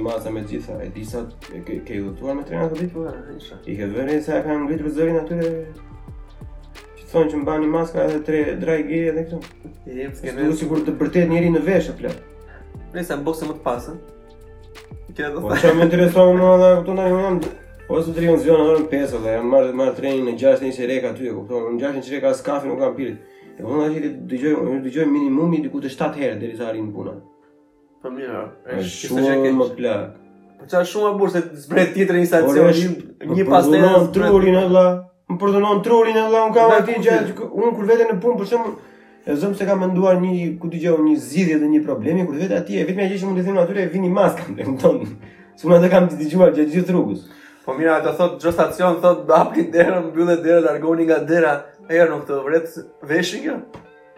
masa 0.04 0.30
me 0.32 0.42
gjitha 0.50 0.78
e 0.84 0.88
disa 0.94 1.24
ke 1.50 1.74
i 1.76 2.00
dhëtuar 2.04 2.36
me 2.38 2.44
trena 2.48 2.68
të 2.70 2.78
bitur 2.80 3.10
po, 3.10 3.56
i 3.68 3.74
ke 3.76 3.88
dhe 3.90 4.06
rejnë 4.08 4.22
se 4.24 4.38
e 4.38 4.42
ka 4.46 4.56
në 4.56 4.70
bitur 4.70 4.90
zërin 4.98 5.18
atyre 5.20 5.50
që 5.50 7.04
të 7.04 7.08
thonë 7.12 7.32
që 7.32 7.42
mba 7.42 7.58
një 7.64 7.70
maska 7.76 8.06
edhe 8.08 8.22
tre 8.30 8.40
draj 8.64 8.78
gjeri 8.88 9.12
edhe 9.12 9.26
këto 9.28 9.42
e 9.66 10.08
të 10.22 10.48
duhet 10.48 10.88
të 10.88 10.96
bërtet 11.04 11.30
njeri 11.34 11.52
në 11.56 11.64
veshë 11.68 11.92
të 11.92 11.98
plët 12.00 12.24
prej 12.94 13.06
se 13.10 13.18
më 13.20 13.28
bëgë 13.28 13.50
më 13.52 13.58
të 13.60 13.66
pasën 13.68 14.02
po 15.44 15.62
që 15.62 15.76
më 15.76 15.90
interesohë 15.90 16.34
më 16.40 16.50
dhe 16.64 16.72
këto 16.82 16.98
në 17.00 17.10
një 17.12 17.20
mëndë 17.26 17.54
Po 17.86 18.00
së 18.02 18.12
të 18.16 18.22
rionë 18.24 18.40
zionë 18.42 18.62
në 18.62 18.66
dorën 18.66 18.86
5 18.92 19.12
dhe 19.24 19.32
e 19.38 19.42
marrë 19.46 19.68
të 19.94 20.10
në 20.26 20.32
6 20.40 20.62
në 20.66 20.70
që 20.78 20.86
reka 20.90 21.10
të 21.20 21.28
në 21.28 21.74
të 21.78 21.90
të 22.02 22.90
të 22.96 23.14
E 23.56 23.64
unë 23.64 23.84
ashtë 23.88 24.00
të 24.04 24.08
dëgjoj, 24.30 24.54
unë 24.68 24.80
dëgjoj 24.84 25.04
minimumi 25.08 25.62
diku 25.64 25.80
të 25.80 25.90
shtatë 25.92 26.20
herë 26.22 26.36
dheri 26.42 26.58
të 26.58 26.66
arinë 26.70 26.90
puna. 26.92 27.14
Pa 28.02 28.10
po 28.10 28.14
mira, 28.14 28.42
e 28.68 28.82
shumë 28.92 29.30
që 29.30 29.52
më 29.56 29.68
plak. 29.78 30.02
Po 30.60 30.66
që 30.68 30.82
është 30.82 30.90
shumë 30.90 31.08
a 31.10 31.14
burë 31.20 31.32
se 31.36 31.42
të 31.46 31.60
zbret 31.62 31.94
tjetër 31.94 32.18
një 32.20 32.26
stacion, 32.28 32.98
një 33.30 33.46
pas 33.48 33.64
të 33.70 33.78
jenë 33.78 34.02
zbret. 34.10 34.18
Trurin, 34.18 34.58
më 34.60 34.60
përdonon 34.60 34.60
trurin 34.60 34.60
e 34.60 34.60
Allah, 34.66 34.90
më 35.32 35.38
përdonon 35.42 35.80
trurin 35.86 36.18
e 36.20 36.26
Allah, 36.26 36.44
unë 36.50 36.58
kam 36.58 36.74
ati 36.76 36.98
gjatë, 37.06 37.36
unë 37.48 37.72
kur 37.80 37.88
vete 37.90 38.08
në 38.10 38.18
punë, 38.22 38.38
për 38.42 38.50
shumë, 38.52 38.74
e 39.26 39.38
zëmë 39.40 39.58
se 39.62 39.70
kam 39.70 39.80
menduar 39.86 40.20
një, 40.20 40.34
ku 40.60 40.68
të 40.72 40.82
gjohë, 40.84 41.06
një 41.08 41.16
zidhje 41.30 41.56
dhe 41.64 41.70
një 41.72 41.80
problemi, 41.88 42.28
kur 42.28 42.36
vete 42.42 42.60
ati 42.60 42.76
e 42.76 42.84
vetëme 42.84 43.06
a 43.08 43.10
gjithë 43.10 43.24
që 43.24 43.30
mund 43.30 43.40
të 43.40 43.46
thimë 43.48 43.64
atyre 43.64 43.88
e 43.88 43.92
vini 43.96 44.12
maska, 44.12 44.46
më 44.60 44.76
tonë, 44.84 45.10
së 45.60 45.72
më 45.72 45.80
të 45.86 45.92
kam 45.94 46.10
të 46.12 46.28
gjuar 46.34 46.52
gjatë 46.60 46.76
gjithë 46.76 46.92
rrugës. 46.96 47.24
Po 47.66 47.74
mira, 47.74 47.96
të 47.98 48.12
thotë, 48.14 48.36
gjë 48.44 48.50
stacion, 48.54 49.00
thotë, 49.02 49.24
bapri 49.26 49.64
derën, 49.74 50.10
bjullet 50.14 50.44
derën, 50.44 50.62
largoni 50.68 51.08
nga 51.08 51.18
dera, 51.26 51.56
Ejo 51.90 52.06
nuk 52.10 52.24
të 52.26 52.36
vret 52.42 52.72
veshin 53.06 53.42
kjo? 53.44 53.52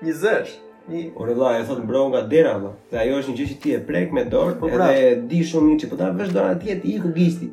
Një 0.01 0.13
zesh? 0.17 0.55
Një... 0.89 1.03
Ore 1.21 1.35
la, 1.37 1.51
e 1.61 1.65
thot 1.69 1.83
bro 1.89 2.07
nga 2.09 2.23
dera 2.31 2.55
ma 2.63 2.71
Dhe 2.89 2.97
ajo 3.03 3.19
është 3.21 3.35
një 3.35 3.39
gjithë 3.41 3.53
që 3.57 3.61
ti 3.65 3.75
e 3.77 3.81
prek 3.91 4.15
me 4.17 4.23
dorë 4.35 4.55
Po 4.63 4.71
pra 4.73 4.87
di 5.33 5.41
shumë 5.51 5.73
një 5.75 5.81
që 5.83 5.91
po 5.91 5.99
ta 6.01 6.09
vesh 6.17 6.31
dorë 6.37 6.55
atje 6.57 6.79
ti 6.85 6.95
i 6.95 7.03
ku 7.03 7.11
gisti 7.17 7.51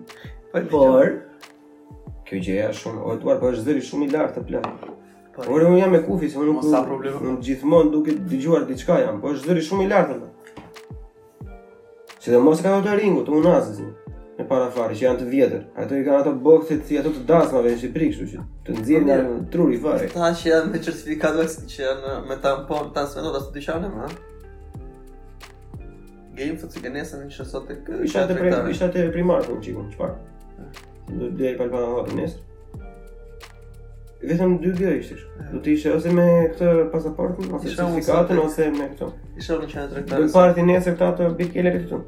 Po 0.54 0.86
e 1.02 1.10
Kjo 2.30 2.40
gjë 2.48 2.56
e 2.70 2.70
shumë 2.80 3.04
Ore 3.12 3.36
po 3.44 3.52
është 3.52 3.66
zëri 3.68 3.84
shumë 3.90 4.08
i 4.08 4.14
lartë 4.16 4.38
të 4.40 4.46
plek 4.52 4.72
po, 5.36 5.50
Ore 5.52 5.68
unë 5.74 5.82
jam 5.82 5.92
me 5.98 6.02
kufi 6.08 6.32
se 6.32 6.40
unë 6.40 6.56
nuk 6.62 7.04
Në 7.26 7.36
gjithmonë 7.50 7.94
duke 7.98 8.16
të 8.22 8.30
digjuar 8.32 8.64
t'i 8.72 8.80
jam 8.88 9.20
Po 9.20 9.36
është 9.36 9.50
zëri 9.52 9.68
shumë 9.68 9.84
i 9.84 9.92
lartë 9.92 10.16
të 10.16 10.18
plek 10.24 12.18
Që 12.24 12.38
dhe 12.38 12.44
mos 12.48 12.64
ka 12.64 12.72
do 12.78 12.86
të 12.88 12.96
ringu 13.04 13.28
të 13.28 13.36
unazë 13.42 13.76
zinë 13.82 14.05
e 14.40 14.44
para 14.44 14.68
fare 14.76 14.96
që 15.00 15.06
janë 15.06 15.20
të 15.22 15.28
vjetër. 15.32 15.62
Ato 15.80 15.96
i 15.96 16.02
kanë 16.04 16.20
ato 16.20 16.34
boksit 16.46 16.86
si 16.90 16.98
ato 17.00 17.12
të 17.16 17.22
dasmave 17.30 17.72
në 17.72 17.80
Shqipëri, 17.84 18.08
kështu 18.12 18.26
që 18.34 18.42
të 18.68 18.76
nxjerrin 18.78 19.28
në 19.28 19.36
trur 19.54 19.72
i 19.72 19.78
fare. 19.84 20.10
Ata 20.12 20.32
që 20.40 20.50
janë 20.52 20.72
me 20.74 20.82
certifikatë 20.88 21.40
vaksin 21.42 21.70
që 21.74 21.84
janë 21.86 22.16
me 22.30 22.38
tampon 22.44 22.90
tas 22.98 23.14
me 23.16 23.24
dorë 23.26 23.44
të 23.46 23.54
dyshane, 23.56 23.92
ha. 23.96 24.10
Game 26.36 26.58
fotë 26.60 26.84
që 26.84 26.92
nesër 26.98 27.22
në 27.24 27.32
shosot 27.38 27.70
tek 27.72 27.94
isha 28.04 28.26
te 28.28 28.36
prej 28.36 28.58
isha 28.74 28.90
te 28.92 29.06
primar 29.14 29.46
ton 29.48 29.62
po, 29.78 29.86
çfarë? 29.94 30.18
Eh. 30.60 30.84
Do 31.16 31.30
të 31.30 31.32
deri 31.40 31.56
pa 31.62 31.70
pa 31.72 31.86
hapë 32.02 32.20
nesër. 32.20 32.44
Vetëm 34.26 34.58
dy 34.64 34.74
gjë 34.76 34.92
ishte. 35.00 35.22
Eh. 35.24 35.48
Do 35.54 35.62
të 35.64 35.78
ishte 35.78 35.96
ose 35.96 36.12
me 36.20 36.28
këtë 36.52 36.74
pasaportën 36.92 37.56
ose 37.56 37.70
me 37.70 37.80
certifikatën 37.80 38.44
ose 38.44 38.68
me 38.76 38.92
këto. 38.92 39.10
Isha 39.40 39.60
në 39.64 39.72
çana 39.72 39.88
tregtar. 39.96 40.26
Në 40.28 40.36
partinë 40.36 40.72
nesër 40.74 41.00
këta 41.00 41.12
të 41.24 41.32
bëj 41.40 41.52
këlekë 41.56 41.84
këtu. 41.86 42.02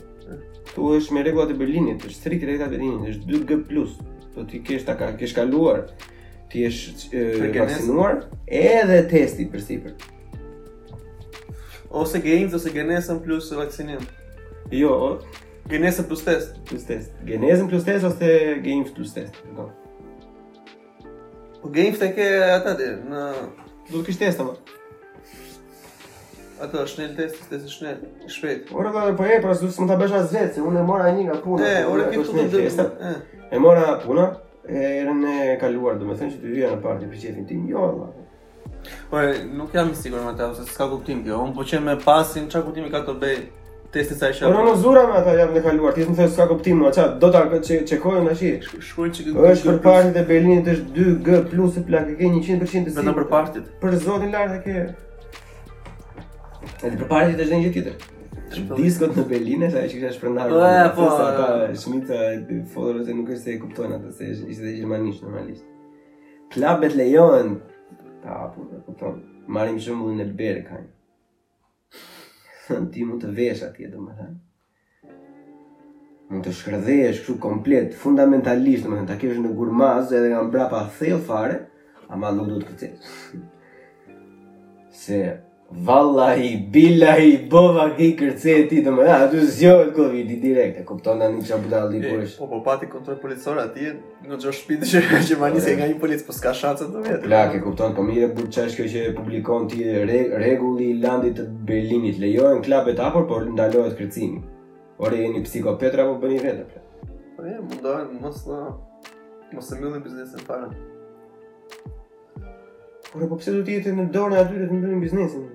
Tu 0.76 0.89
është 0.99 1.13
me 1.15 1.24
rregullat 1.26 1.51
e 1.53 1.57
Berlinit, 1.59 2.03
është 2.05 2.18
strikt 2.20 2.43
rregullat 2.47 2.74
e 2.74 2.76
Berlinit, 2.78 3.09
është 3.13 3.32
2G+. 3.32 3.65
Do 3.72 4.13
po 4.36 4.43
ti 4.49 4.59
kesh 4.61 4.84
ta 4.86 4.93
ke 5.18 5.28
shkaluar, 5.30 5.88
ti 6.51 6.61
je 6.61 7.24
vaksinuar 7.55 8.20
edhe 8.59 8.99
testi 9.09 9.47
për 9.49 9.63
sipër. 9.65 9.95
Ose 12.01 12.22
gjenes 12.22 12.53
ose 12.53 12.70
genesën 12.76 13.22
plus 13.24 13.49
vaksinim. 13.57 14.03
Jo, 14.76 14.93
genesën 15.72 16.05
plus 16.09 16.22
test, 16.28 16.59
plus 16.70 16.86
test. 16.86 17.15
Genesën 17.30 17.72
plus 17.72 17.86
test 17.88 18.05
ose 18.11 18.32
gjenes 18.61 18.93
plus 18.93 19.15
test, 19.15 19.41
do. 19.57 19.70
Po 21.63 21.74
gjenes 21.74 21.97
tek 22.03 22.22
atë 22.59 22.78
në 23.09 23.22
do 23.88 24.01
të 24.03 24.05
kish 24.11 24.20
testa 24.22 24.45
Ato 26.62 26.80
është 26.82 27.03
në 27.05 27.16
testë, 27.18 27.43
të 27.51 27.58
së 27.62 27.68
shnet, 27.70 28.05
shpejt. 28.34 28.70
Ora 28.74 28.89
do 28.93 29.01
të 29.08 29.14
po 29.20 29.26
e 29.30 29.36
pra 29.43 29.53
s'u 29.55 29.68
mund 29.78 29.91
ta 29.91 29.97
bësh 29.99 30.16
as 30.20 30.32
vetë, 30.34 30.55
se 30.58 30.64
unë 30.66 30.80
e 30.82 30.86
mora 30.88 31.12
një 31.14 31.26
nga 31.28 31.36
puna. 31.43 31.68
E, 31.68 31.84
ora 31.86 32.08
këtu 32.10 32.24
do 32.32 32.45
të 32.47 32.64
bëj. 32.64 33.12
E 33.53 33.60
mora 33.62 33.84
puna, 34.01 34.24
e 34.66 34.82
erën 35.03 35.22
e 35.30 35.58
kaluar, 35.62 35.99
domethënë 36.01 36.32
se 36.34 36.41
ti 36.41 36.55
vija 36.55 36.72
në 36.74 36.80
parti 36.82 37.12
për 37.12 37.22
shefin 37.22 37.45
tim, 37.49 37.68
jo. 37.70 37.91
Po 39.12 39.22
nuk 39.60 39.76
jam 39.78 39.91
i 39.93 39.97
sigurt 40.01 40.24
më 40.26 40.34
tepër 40.39 40.58
se 40.62 40.66
s'ka 40.74 40.88
kuptim 40.91 41.22
kjo. 41.28 41.41
Un 41.45 41.53
po 41.55 41.66
çem 41.68 41.86
me 41.91 41.97
pasin 42.01 42.49
çka 42.49 42.64
kuptimi 42.66 42.89
ka 42.93 43.03
të 43.08 43.18
bëj 43.22 43.38
testi 43.93 44.18
sa 44.20 44.30
i 44.32 44.36
është. 44.36 44.49
Ora 44.49 44.76
zura 44.82 45.05
më 45.10 45.18
ata 45.22 45.38
janë 45.41 45.58
në 45.60 45.64
kaluar, 45.70 45.95
ti 45.95 46.08
më 46.10 46.18
thënë 46.20 46.34
s'ka 46.36 46.49
kuptim, 46.49 46.86
ça 46.97 47.10
do 47.22 47.30
ta 47.34 47.45
çekojnë 47.68 48.28
tash. 48.30 48.70
Shkruaj 48.89 49.12
çka. 49.20 49.49
Është 49.53 49.70
për 49.74 49.82
partitë 49.86 50.24
e 50.24 50.28
Berlinit 50.34 50.72
është 50.74 50.93
2G 50.97 51.41
plus 51.51 51.78
e 51.78 51.86
plakë 51.91 52.16
ke 52.18 52.30
100% 52.32 52.64
të 52.64 52.72
sigurt. 52.74 52.95
Vetëm 52.97 53.20
për 53.22 53.28
partitë. 53.36 53.74
Për 53.84 53.99
zotin 54.08 54.34
lart 54.36 54.55
e 54.55 54.62
ke. 54.68 54.88
E 56.68 56.72
të 56.82 56.97
përpare 57.01 57.32
që 57.32 57.36
të 57.39 57.43
gjithë 57.47 57.63
një 57.63 57.72
tjetër 57.76 57.95
Disko 58.78 59.05
të 59.13 59.22
Berlin 59.30 59.61
e 59.68 59.70
që 59.74 59.88
kësha 59.91 60.09
shprendarë 60.15 60.51
Po, 60.53 60.59
e, 60.63 60.65
po, 60.95 61.05
e, 61.07 61.09
po 61.09 61.09
Shmita 61.84 62.18
e 62.32 62.34
të 62.47 62.53
të 62.74 63.11
nuk 63.18 63.30
është 63.36 63.47
e 63.53 63.57
kuptojnë 63.63 63.93
atë 63.97 64.09
Se 64.18 64.24
ishte 64.36 64.63
dhe 64.65 64.74
gjermanisht, 64.80 65.22
normalisht 65.26 65.65
Klab 66.53 66.78
me 66.84 66.88
të 66.91 66.97
lejon 67.01 67.49
Ta, 68.24 68.34
po, 68.53 68.59
të 68.72 68.76
kuptojnë 68.88 69.22
Marim 69.57 69.80
shumë 69.80 69.99
mundin 70.07 70.24
e 70.26 70.28
berë 70.41 70.61
kajnë 70.68 70.91
Ti 72.93 73.01
mund 73.07 73.20
të 73.24 73.30
vesh 73.38 73.63
atje, 73.70 73.88
do 73.93 73.99
më 74.03 74.11
thënë 74.20 74.38
Mund 76.30 76.43
të 76.43 76.51
shkërdhesh 76.59 77.18
këshu 77.24 77.36
komplet 77.43 77.89
Fundamentalisht, 77.97 78.84
do 78.86 78.89
më 78.91 78.95
thënë 79.01 79.11
Ta 79.13 79.20
kesh 79.22 79.39
në 79.43 79.49
gurmaz 79.59 80.05
edhe 80.11 80.30
nga 80.36 80.43
mbrapa 80.49 80.80
thejo 80.99 81.20
fare 81.30 81.57
A 82.07 82.13
nuk 82.28 82.47
do 82.49 82.55
të 82.59 82.65
këtës 82.72 83.01
Se 85.07 85.18
Vallahi, 85.72 86.70
billahi, 86.72 87.49
bova 87.51 87.89
ki 87.97 88.13
kërce 88.15 88.53
e 88.55 88.61
ti 88.70 88.78
të 88.86 88.91
më, 88.95 89.03
a 89.11 89.26
du 89.28 89.41
zjojt 89.43 89.89
Covid-i 89.97 90.38
direkte, 90.39 90.86
kuptojnë 90.88 91.26
anë 91.26 91.36
një 91.36 91.43
që 91.49 91.57
buda 91.65 91.82
për 91.91 92.22
është. 92.24 92.38
Po, 92.39 92.47
po 92.53 92.61
pati 92.63 92.88
kontrojt 92.88 93.20
policor, 93.20 93.59
ati, 93.59 93.89
në 94.24 94.39
gjo 94.39 94.53
shpiti 94.55 94.88
që 94.88 95.01
që 95.28 95.38
ma 95.41 95.49
njësë 95.51 95.74
nga 95.76 95.89
një 95.91 95.97
policë, 95.99 96.24
po 96.30 96.38
s'ka 96.38 96.53
shanse 96.55 96.88
të 96.88 97.03
vetë. 97.09 97.20
Pra, 97.26 97.41
ke 97.51 97.59
po. 97.59 97.65
kupton, 97.74 97.91
po 97.97 98.05
mire 98.07 98.30
burë 98.38 98.47
qash 98.55 98.78
kjo 98.80 98.88
që 98.93 99.03
publikon 99.20 99.68
ti 99.74 99.84
re, 100.07 100.22
regulli 100.39 100.88
i 100.93 100.97
landit 101.03 101.36
të 101.41 101.49
Berlinit, 101.68 102.22
lejojnë 102.24 102.63
klapet 102.65 103.03
apor, 103.03 103.28
por 103.28 103.43
ndalohet 103.51 103.99
kërcimi. 103.99 104.39
Ore, 105.03 105.20
e 105.28 105.34
një 105.36 105.43
psikopetra, 105.49 106.07
po 106.07 106.15
bëni 106.24 106.39
vete, 106.47 106.86
Po, 107.36 107.43
e, 107.43 107.57
më 107.59 107.82
dojnë, 107.84 108.22
mos 108.24 108.39
po 108.47 108.63
në, 109.51 109.59
mos 109.59 109.76
në 109.76 110.68
Por 113.07 113.22
po 113.32 113.38
pëse 113.39 113.53
do 113.55 113.61
tjetë 113.63 113.88
e 113.93 113.95
në 113.95 114.03
dorën 114.11 114.36
e 114.36 114.39
atyre 114.41 114.65
të 114.68 114.78
më 114.84 114.97
biznesin? 114.99 115.45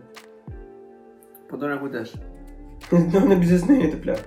Po 1.52 1.58
do 1.60 1.68
në 1.68 1.74
kujdesh. 1.82 2.12
Po 2.90 2.98
do 3.12 3.20
na 3.28 3.36
biznesmeni 3.36 3.90
të 3.92 3.98
plak 4.06 4.20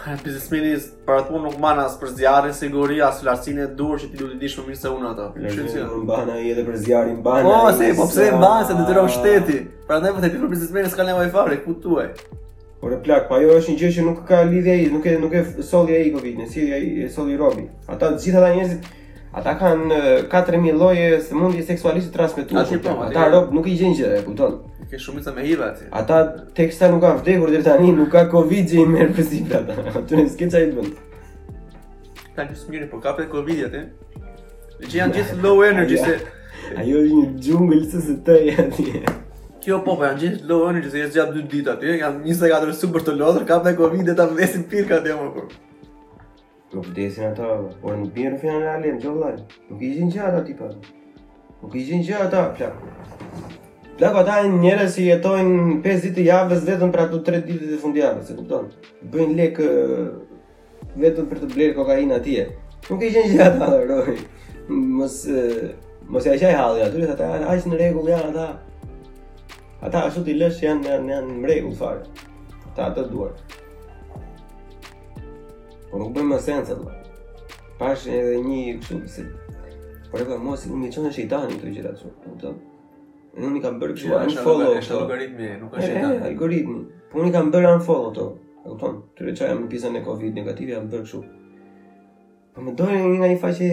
Ha 0.00 0.16
biznesmeni 0.24 0.74
para 1.08 1.22
të 1.26 1.40
nuk 1.44 1.54
mana 1.62 1.86
asë 1.88 1.96
për 2.02 2.10
zjarrin 2.18 2.52
siguri 2.58 2.98
asë 3.06 3.24
lartësinë 3.28 3.62
e 3.64 3.68
dur 3.78 3.96
që 4.02 4.10
ti 4.12 4.20
duhet 4.20 4.34
të 4.36 4.40
dish 4.42 4.58
më 4.60 4.66
mirë 4.66 4.80
se 4.82 4.92
unë 4.92 5.08
ato. 5.14 5.26
Që 5.46 5.64
si 5.72 5.78
do 5.82 6.02
mban 6.04 6.28
edhe 6.34 6.64
për 6.68 6.76
zjarrin 6.84 7.16
mban. 7.22 7.48
Po 7.48 7.72
se 7.78 7.88
po 8.02 8.06
pse 8.10 8.28
mban 8.36 8.64
se 8.68 8.76
detyron 8.82 9.08
ah. 9.10 9.14
shteti. 9.16 9.58
Prandaj 9.88 10.12
vetë 10.18 10.32
po 10.38 10.44
për 10.46 10.52
biznesmeni 10.58 10.92
s'ka 10.94 11.08
ne 11.08 11.16
wifi 11.22 11.58
ku 11.64 11.74
tuaj. 11.86 12.08
Por 12.84 12.92
e 12.96 13.00
plak, 13.08 13.26
pa 13.32 13.40
jo 13.44 13.56
është 13.58 13.72
një 13.74 13.80
gjë 13.82 13.90
që 13.96 14.06
nuk 14.10 14.22
ka 14.28 14.44
lidhje 14.52 14.76
ai, 14.76 14.86
nuk 14.94 15.08
e 15.10 15.16
nuk 15.24 15.36
e 15.40 15.44
solli 15.72 15.96
ai 15.98 16.08
Covidin, 16.14 16.48
si 16.52 16.68
ai 16.72 16.84
e 17.04 17.08
solli 17.12 17.36
Robi. 17.40 17.64
Ata 17.92 18.12
të 18.14 18.24
gjithë 18.26 18.40
ata 18.40 18.54
njerëzit 18.56 18.88
Ata 19.30 19.52
kanë 19.54 19.96
4000 20.30 20.58
mijë 20.62 20.72
lloje 20.78 21.04
sëmundje 21.22 21.62
seksuale 21.62 22.00
të 22.02 22.08
transmetuara. 22.10 22.78
po, 22.82 22.94
ata 23.06 23.28
rob 23.30 23.52
nuk 23.54 23.68
i 23.70 23.76
gjen 23.78 23.92
gjë, 23.94 24.08
e 24.18 24.24
kupton. 24.26 24.56
Ke 24.90 24.98
shumë 24.98 25.22
të 25.22 25.34
HIV 25.44 25.60
ti. 25.78 25.86
Ata 26.00 26.16
teksta 26.58 26.88
nuk 26.90 26.98
kanë 27.04 27.20
vdekur 27.20 27.52
deri 27.54 27.62
tani, 27.66 27.92
nuk 27.94 28.10
ka 28.10 28.24
Covid-i 28.32 28.82
më 28.90 29.06
përsipër 29.14 29.60
ata. 29.60 30.00
në 30.00 30.24
nuk 30.26 30.36
ke 30.38 30.48
çaj 30.50 30.64
dhënë. 30.72 30.90
Ka 32.34 32.48
një 32.48 32.56
smirë 32.64 32.90
po 32.90 32.98
kapet 33.00 33.30
Covid-ja 33.30 33.68
Dhe 33.70 33.84
që 34.88 34.96
janë 34.98 35.14
gjithë 35.14 35.38
low 35.44 35.62
energy 35.62 35.96
se 35.96 36.16
ajo 36.82 36.96
është 37.04 37.14
një 37.14 37.40
xhungël 37.46 37.82
se 37.90 38.00
se 38.06 38.14
të 38.26 38.36
ja 38.48 39.08
Kjo 39.62 39.78
po 39.84 39.94
po 39.96 40.04
janë 40.08 40.20
gjithë 40.22 40.46
low 40.50 40.66
energy 40.72 40.90
se 40.90 40.98
janë 41.04 41.14
gjatë 41.16 41.32
dy 41.36 41.42
ditë 41.54 41.70
aty, 41.76 41.94
janë 42.02 42.22
24 42.26 42.78
super 42.82 43.04
të 43.06 43.14
lodhur, 43.22 43.44
kapet 43.46 43.76
Covid-e 43.78 44.14
ta 44.14 44.26
vdesin 44.26 44.64
pirka 44.66 44.98
po. 45.38 45.46
Nuk 46.74 46.84
vdesin 46.92 47.24
ata, 47.32 47.46
por 47.82 47.96
nuk 47.98 48.12
bjerë 48.14 48.34
në 48.36 48.36
final 48.40 48.62
e 48.62 48.68
alem, 48.70 48.98
jo, 49.02 49.02
që 49.02 49.14
vëllaj. 49.14 49.62
Nuk 49.72 49.80
ishin 49.86 50.10
që 50.14 50.20
ata, 50.28 50.42
tipa. 50.48 50.68
Nuk 51.62 51.74
ishin 51.80 52.04
që 52.06 52.20
ata, 52.28 52.42
plak. 52.58 52.76
Plak, 53.98 54.18
ata 54.20 54.36
e 54.44 54.52
njëre 54.52 54.86
si 54.94 55.08
jetojnë 55.08 55.80
5 55.86 56.04
ditë 56.06 56.26
javës 56.28 56.62
vetëm 56.68 56.92
për 56.94 57.02
ato 57.04 57.18
3 57.26 57.42
ditë 57.48 57.70
dhe 57.72 57.80
fundjavës, 57.82 58.30
se 58.30 58.38
kupton. 58.38 58.70
Bëjnë 59.14 59.36
lekë 59.42 59.68
vetëm 61.02 61.26
për 61.32 61.42
të 61.44 61.50
blerë 61.56 61.76
kokaina 61.80 62.20
atje. 62.22 62.46
Nuk 62.86 63.02
ishin 63.10 63.34
që 63.34 63.42
ata, 63.50 63.72
roj. 63.90 64.18
Mos... 64.70 65.20
Mos 66.10 66.24
ja 66.26 66.32
qaj 66.34 66.54
halë, 66.58 66.80
atyre, 66.88 67.10
ata 67.12 67.26
e 67.38 67.42
ajsë 67.52 67.68
në 67.70 67.76
regull, 67.78 68.08
janë 68.10 68.30
ata. 68.30 68.48
Ata 69.86 70.06
ashtu 70.08 70.24
t'i 70.26 70.34
lësh 70.40 70.62
janë, 70.66 70.90
janë, 70.98 71.20
në 71.38 71.50
regull, 71.52 71.74
farë. 71.78 72.30
Ata 72.72 72.88
atë 72.92 73.04
duar. 73.12 73.34
Po 75.90 75.98
nuk 75.98 76.12
bëjmë 76.14 76.36
sensa 76.38 76.76
të 76.78 76.86
Pash 77.80 78.04
edhe 78.12 78.36
një 78.44 78.58
kështu 78.82 78.98
se 79.10 79.22
por 80.10 80.20
edhe 80.22 80.36
mos 80.42 80.66
nuk 80.68 80.78
më 80.82 80.88
çon 80.94 81.04
në 81.06 81.10
shejtani 81.16 81.54
këto 81.56 81.68
gjëra 81.72 81.92
këtu. 81.96 82.08
Kupton? 82.26 82.56
Unë 83.38 83.50
nuk 83.54 83.62
kam 83.64 83.76
bërë 83.82 83.94
kështu 83.96 84.10
një 84.28 84.36
follow 84.44 84.70
këto. 84.76 84.94
Algoritmi, 85.00 85.48
nuk 85.62 85.70
është 85.78 85.86
shejtani. 85.86 86.24
Algoritmi. 86.28 86.80
Po 87.10 87.14
unë 87.24 87.32
kam 87.34 87.46
bërë 87.54 87.68
unfollow 87.78 88.04
këto. 88.10 88.24
E 88.60 88.62
kupton? 88.74 88.94
Tyre 89.18 89.32
çaja 89.40 89.54
me 89.58 89.64
pjesën 89.72 89.92
e 90.00 90.04
Covid 90.06 90.32
negative 90.38 90.72
jam 90.76 90.86
bërë 90.92 91.04
kështu. 91.08 91.20
Po 92.54 92.58
më 92.66 92.72
doli 92.78 92.98
një 93.02 93.16
nga 93.18 93.28
një 93.34 93.38
faqe 93.46 93.70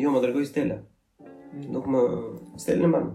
Jo, 0.00 0.08
më 0.14 0.18
dërgoj 0.22 0.44
Stella 0.46 0.76
Nuk 1.74 1.84
më... 1.90 2.00
Stella 2.62 2.82
në 2.86 2.90
manë. 2.94 3.12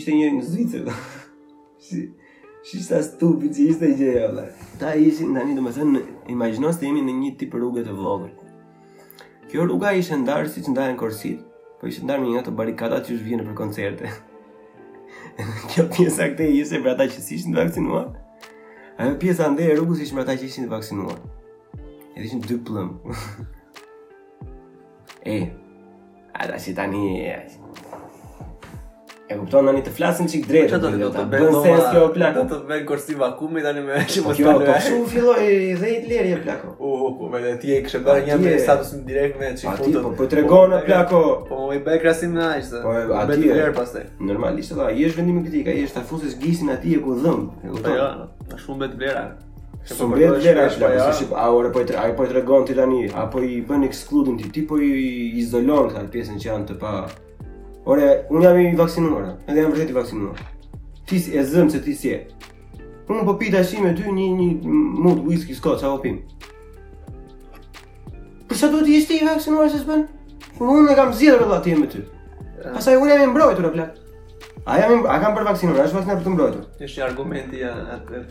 Ishte 0.00 0.10
një 0.16 0.26
në 0.40 0.44
Zvicër, 0.50 0.84
si... 1.86 1.98
Shisht 2.66 2.90
sa 2.90 2.98
stupit 3.04 3.54
që 3.56 3.64
ishte 3.70 3.86
i 3.92 3.96
gjejolla 3.98 4.44
Ta 4.80 4.94
ishin 4.98 5.30
ndani 5.32 5.54
të 5.56 5.62
më 5.62 5.72
thënë 5.76 6.02
të 6.28 6.86
jemi 6.86 7.04
në 7.06 7.14
një 7.20 7.30
tip 7.40 7.54
rrugë 7.54 7.84
të 7.86 7.94
vogël. 7.98 8.32
Kjo 9.50 9.64
rruga 9.66 9.92
ishte 9.96 10.18
ndarë 10.20 10.50
si 10.52 10.62
që 10.66 10.74
ndarë 10.74 10.94
në 10.94 10.98
korsit 11.00 11.44
Po 11.78 11.86
ishte 11.90 12.04
ndarë 12.06 12.24
një 12.24 12.32
një 12.34 12.40
ato 12.42 12.54
barikatat 12.58 13.06
që 13.08 13.14
është 13.18 13.46
për 13.48 13.56
koncerte 13.60 14.12
Kjo 15.70 15.86
pjesa 15.94 16.28
këte 16.32 16.48
i 16.50 16.58
ishte 16.62 16.82
mërë 16.82 16.96
ata 16.96 17.08
që 17.12 17.24
ishte 17.38 17.54
vaccinoat 17.60 18.48
A 18.98 19.12
pjesa 19.22 19.50
ndenë 19.52 19.70
e 19.74 19.78
rrugës 19.78 20.02
ishte 20.04 20.18
për 20.18 20.24
ata 20.24 20.34
që 20.40 20.48
ishin 20.50 20.66
vaksinuar. 20.72 21.20
Edhe 22.16 22.26
ishte 22.26 22.50
dy 22.50 22.58
plëm 22.58 22.94
E 25.36 25.38
Ata 26.38 26.58
si 26.62 26.74
tani 26.76 27.04
E 29.28 29.36
kupton 29.36 29.66
tani 29.68 29.82
të 29.84 29.90
flasim 29.92 30.26
çik 30.30 30.46
drejtë. 30.48 30.78
Po 30.80 30.90
do 31.02 31.08
të 31.12 31.22
Bën 31.34 31.50
sens 31.60 31.88
kjo 31.92 32.04
plak. 32.14 32.36
Do 32.38 32.44
të 32.48 32.60
bëjmë 32.70 32.84
kursi 32.88 33.16
vakumi 33.20 33.60
tani 33.60 33.82
me 33.84 33.98
ashi 34.00 34.22
mos 34.24 34.38
tani. 34.40 34.64
Po 34.64 34.78
kjo 34.80 35.02
filloi 35.12 35.74
dhe 35.76 35.90
i 35.92 35.98
lëri 36.08 36.38
plako. 36.46 36.70
U, 36.80 37.10
po 37.18 37.28
vetë 37.34 37.52
ti 37.60 37.74
e 37.76 37.82
kishe 37.84 38.00
bërë 38.06 38.22
një 38.30 38.38
me 38.40 38.54
status 38.62 38.94
në 38.96 39.02
direkt 39.10 39.36
me 39.40 39.50
çik 39.60 39.68
foto. 39.82 40.00
Po 40.06 40.14
po 40.16 40.30
tregon 40.32 40.72
po, 40.72 40.80
plako. 40.86 41.20
Po 41.50 41.68
i 41.76 41.82
bëj 41.84 42.00
krasim 42.06 42.32
me 42.38 42.46
ashi. 42.54 42.80
Po 42.80 42.96
aty 43.20 43.50
e 43.52 43.58
lër 43.58 43.76
pastaj. 43.76 44.08
Normalisht 44.30 44.72
ata 44.78 44.88
i 44.96 45.02
jesh 45.04 45.18
vendimin 45.20 45.44
kritik, 45.44 45.68
ai 45.74 45.84
është 45.84 46.02
afusës 46.06 46.38
gisin 46.40 46.72
aty 46.78 46.96
e 46.96 47.04
ku 47.04 47.18
dhëm. 47.20 47.46
E 47.68 47.76
Jo, 47.84 48.10
na 48.48 48.64
shumë 48.64 48.80
bet 48.86 48.96
vlera. 48.96 49.26
Po 49.92 50.08
më 50.08 50.34
vlera 50.40 50.68
është 50.72 50.88
apo 50.94 51.12
si 51.20 51.28
a 51.36 51.52
ora 51.52 51.68
po 51.76 51.84
ai 51.84 52.16
po 52.16 52.24
tregon 52.32 52.64
ti 52.64 52.72
tani 52.80 53.04
apo 53.12 53.44
i 53.44 53.60
bën 53.60 53.84
excluding 53.92 54.40
ti 54.48 54.64
po 54.64 54.80
i 54.80 55.36
izolon 55.44 55.92
këtë 55.92 56.12
pjesën 56.16 56.40
që 56.40 56.54
janë 56.54 56.70
të 56.72 56.80
pa 56.86 56.94
Ore, 57.88 58.04
unë 58.28 58.44
jam 58.44 58.58
i 58.60 58.66
vaksinuar, 58.76 59.30
edhe 59.48 59.62
jam 59.62 59.70
vërtet 59.72 59.94
i 59.94 59.94
vaksinuar. 59.96 60.40
Ti 61.08 61.20
si 61.24 61.32
e 61.40 61.44
zëm 61.48 61.70
se 61.72 61.78
ti 61.80 61.94
si 61.96 62.10
e. 62.12 62.18
Po 63.08 63.16
po 63.24 63.32
pita 63.40 63.62
tash 63.62 63.78
me 63.80 63.94
ty 63.96 64.12
një 64.12 64.26
një 64.36 64.48
mund 65.04 65.22
whisky 65.24 65.54
scotch 65.56 65.86
apo 65.88 65.96
pim. 66.02 66.18
Po 68.50 68.54
sa 68.58 68.68
do 68.74 68.82
të 68.84 68.98
ishte 68.98 69.16
i 69.16 69.24
vaksinuar 69.24 69.70
se 69.72 69.80
s'bën? 69.80 70.04
Unë 70.60 70.84
nuk 70.90 71.00
kam 71.00 71.14
zgjedhur 71.16 71.46
vëllai 71.46 71.62
ti 71.64 71.78
me 71.80 71.88
ty. 71.94 72.04
Ah. 72.60 72.74
Pastaj 72.76 72.98
unë 73.00 73.14
jam 73.16 73.24
i 73.24 73.30
mbrojtur 73.32 73.70
apo 73.70 73.78
plak. 73.78 73.96
A 74.66 74.76
jam 74.80 75.06
a 75.06 75.16
kam 75.22 75.34
për 75.36 75.44
vaksinuar, 75.48 75.84
është 75.86 75.98
vaksinë 75.98 76.14
për 76.18 76.24
të 76.26 76.32
mbrojtur. 76.34 76.62
Është 76.86 77.02
argumenti 77.08 77.60
ja 77.62 77.74
atë 77.98 78.22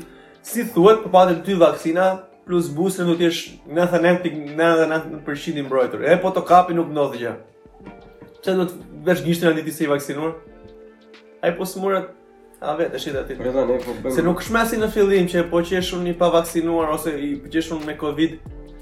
si 0.47 0.63
thotë, 0.63 1.01
për 1.01 1.03
po 1.03 1.11
patër 1.17 1.41
ty 1.49 1.57
vakcina 1.59 2.07
Plus 2.47 2.69
booster 2.71 3.03
do 3.05 3.17
të 3.19 3.25
jesh 3.27 3.41
99.99% 3.67 5.57
i 5.59 5.65
mbrojtur. 5.65 6.05
E 6.07 6.15
po 6.23 6.29
të 6.31 6.43
kapi 6.47 6.77
nuk 6.77 6.93
në 6.95 7.09
dhëgja 7.11 7.33
Që 8.47 8.53
do 8.61 8.69
të 8.69 9.09
vesh 9.09 9.25
në 9.27 9.35
të 9.43 9.51
nditi 9.59 9.73
se 9.75 9.83
i 9.83 9.91
në 9.91 9.99
në 11.43 11.51
në 11.51 11.91
në 11.91 11.99
A 12.57 12.73
vetë 12.73 12.97
është 12.97 13.11
ide 13.11 13.19
atit. 13.21 13.41
Vetëm 13.45 13.67
ne 13.69 13.75
po 13.81 13.93
bëjmë. 14.01 14.13
Se 14.17 14.23
nuk 14.25 14.39
shmasi 14.41 14.79
në 14.81 14.87
fillim 14.93 15.27
që 15.29 15.43
po 15.51 15.59
qeshun 15.69 16.07
i 16.09 16.13
pavaksinuar 16.17 16.89
ose 16.95 17.11
i 17.21 17.35
po 17.43 17.51
qeshun 17.53 17.83
me 17.85 17.93
Covid, 17.99 18.39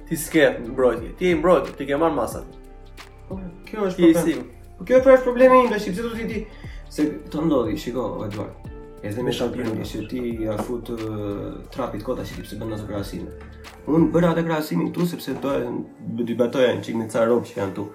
ti 0.07 0.15
sket 0.19 0.61
mbrojtje. 0.69 1.09
Ti 1.19 1.27
je 1.33 1.39
mbrojtur, 1.41 1.73
ti 1.75 1.87
ke 1.89 1.97
marrë 1.99 2.15
masat. 2.15 2.55
Kjo 3.67 3.89
është 3.89 4.07
problem. 4.13 4.21
Si. 4.23 4.69
Po 4.77 4.87
kjo 4.87 5.01
është 5.01 5.09
po, 5.09 5.09
pra 5.09 5.17
problemi 5.27 5.59
im, 5.65 5.67
bashkë, 5.73 5.91
pse 5.97 6.05
do 6.05 6.13
të 6.13 6.29
ti 6.31 6.39
se 6.97 7.09
të 7.33 7.43
ndodhi, 7.49 7.75
shiko, 7.83 8.07
Eduard. 8.29 8.71
Edhe 9.05 9.21
me 9.25 9.33
shampionin 9.35 9.83
që 9.85 10.05
ti 10.09 10.21
ja 10.47 10.55
fut 10.65 10.87
trapit 11.75 12.03
kota 12.07 12.23
që 12.25 12.37
ti 12.39 12.47
pse 12.47 12.61
bën 12.61 12.71
atë 12.77 12.87
krahasim. 12.89 13.27
Unë 13.91 14.07
bëra 14.15 14.31
atë 14.33 14.45
krahasimin 14.47 14.93
këtu 14.93 15.09
sepse 15.11 15.35
do 15.43 15.51
të 15.51 16.29
debatoja 16.31 16.71
çik 16.81 16.95
me 16.97 17.09
ca 17.11 17.27
që 17.27 17.59
janë 17.59 17.75
këtu 17.75 17.89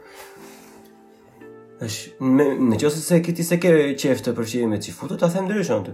është 1.81 2.31
në 2.70 2.76
çështë 2.81 3.03
se 3.05 3.18
kiti 3.24 3.45
se 3.47 3.57
ke 3.62 3.70
çeftë 4.01 4.33
për 4.37 4.49
shije 4.53 4.66
me 4.68 4.78
çifutë 4.85 5.16
ta 5.22 5.28
them 5.33 5.47
ndryshe 5.49 5.72
aty. 5.72 5.93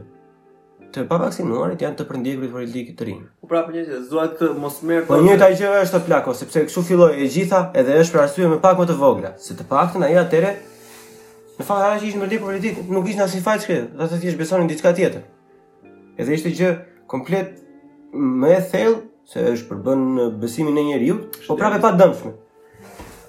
Të 0.93 1.05
pavaksinuar 1.07 1.77
janë 1.79 1.99
të 2.01 2.07
përndjekur 2.09 2.51
për 2.57 2.65
ligjin 2.73 2.95
e 2.95 2.97
tërin. 2.99 3.21
Po 3.43 3.47
pra 3.51 3.63
për 3.67 3.77
një 3.77 3.85
çështë 3.87 4.09
zuat 4.11 4.35
të 4.41 4.49
mos 4.63 4.81
merr 4.83 5.05
po 5.07 5.19
një 5.23 5.37
gjë 5.39 5.71
është 5.85 6.01
plako 6.09 6.35
sepse 6.35 6.65
kështu 6.67 6.83
filloi 6.91 7.21
e 7.23 7.29
gjitha 7.31 7.61
edhe 7.79 7.99
është 8.03 8.17
për 8.17 8.23
arsye 8.25 8.49
më 8.53 8.59
pak 8.65 8.81
më 8.81 8.87
të 8.91 8.97
vogla 9.03 9.35
se 9.43 9.55
të 9.59 9.67
paktën 9.71 10.07
ai 10.09 10.15
atëre 10.23 10.55
në 11.61 11.67
fakt 11.69 11.87
ai 11.87 12.01
ishin 12.09 12.21
me 12.21 12.31
ligjin 12.33 12.79
e 12.79 12.89
nuk 12.97 13.07
ishin 13.09 13.23
as 13.23 13.37
i 13.39 13.43
fajt 13.45 13.69
këtë 13.69 14.01
do 14.01 14.09
të 14.11 14.21
thjesht 14.25 14.41
besonin 14.43 14.69
diçka 14.71 14.95
tjetër. 14.99 15.23
Edhe 16.17 16.35
ishte 16.35 16.51
gjë 16.59 16.75
komplet 17.07 17.61
më 18.43 18.51
e 18.59 18.63
thellë 18.73 18.99
se 19.31 19.47
është 19.55 19.71
për 19.71 19.85
bën 19.87 20.05
besimin 20.43 20.79
e 20.81 20.85
njeriu, 20.91 21.17
po 21.47 21.57
prapë 21.59 21.81
pa 21.83 21.93
dëmshme. 21.99 22.31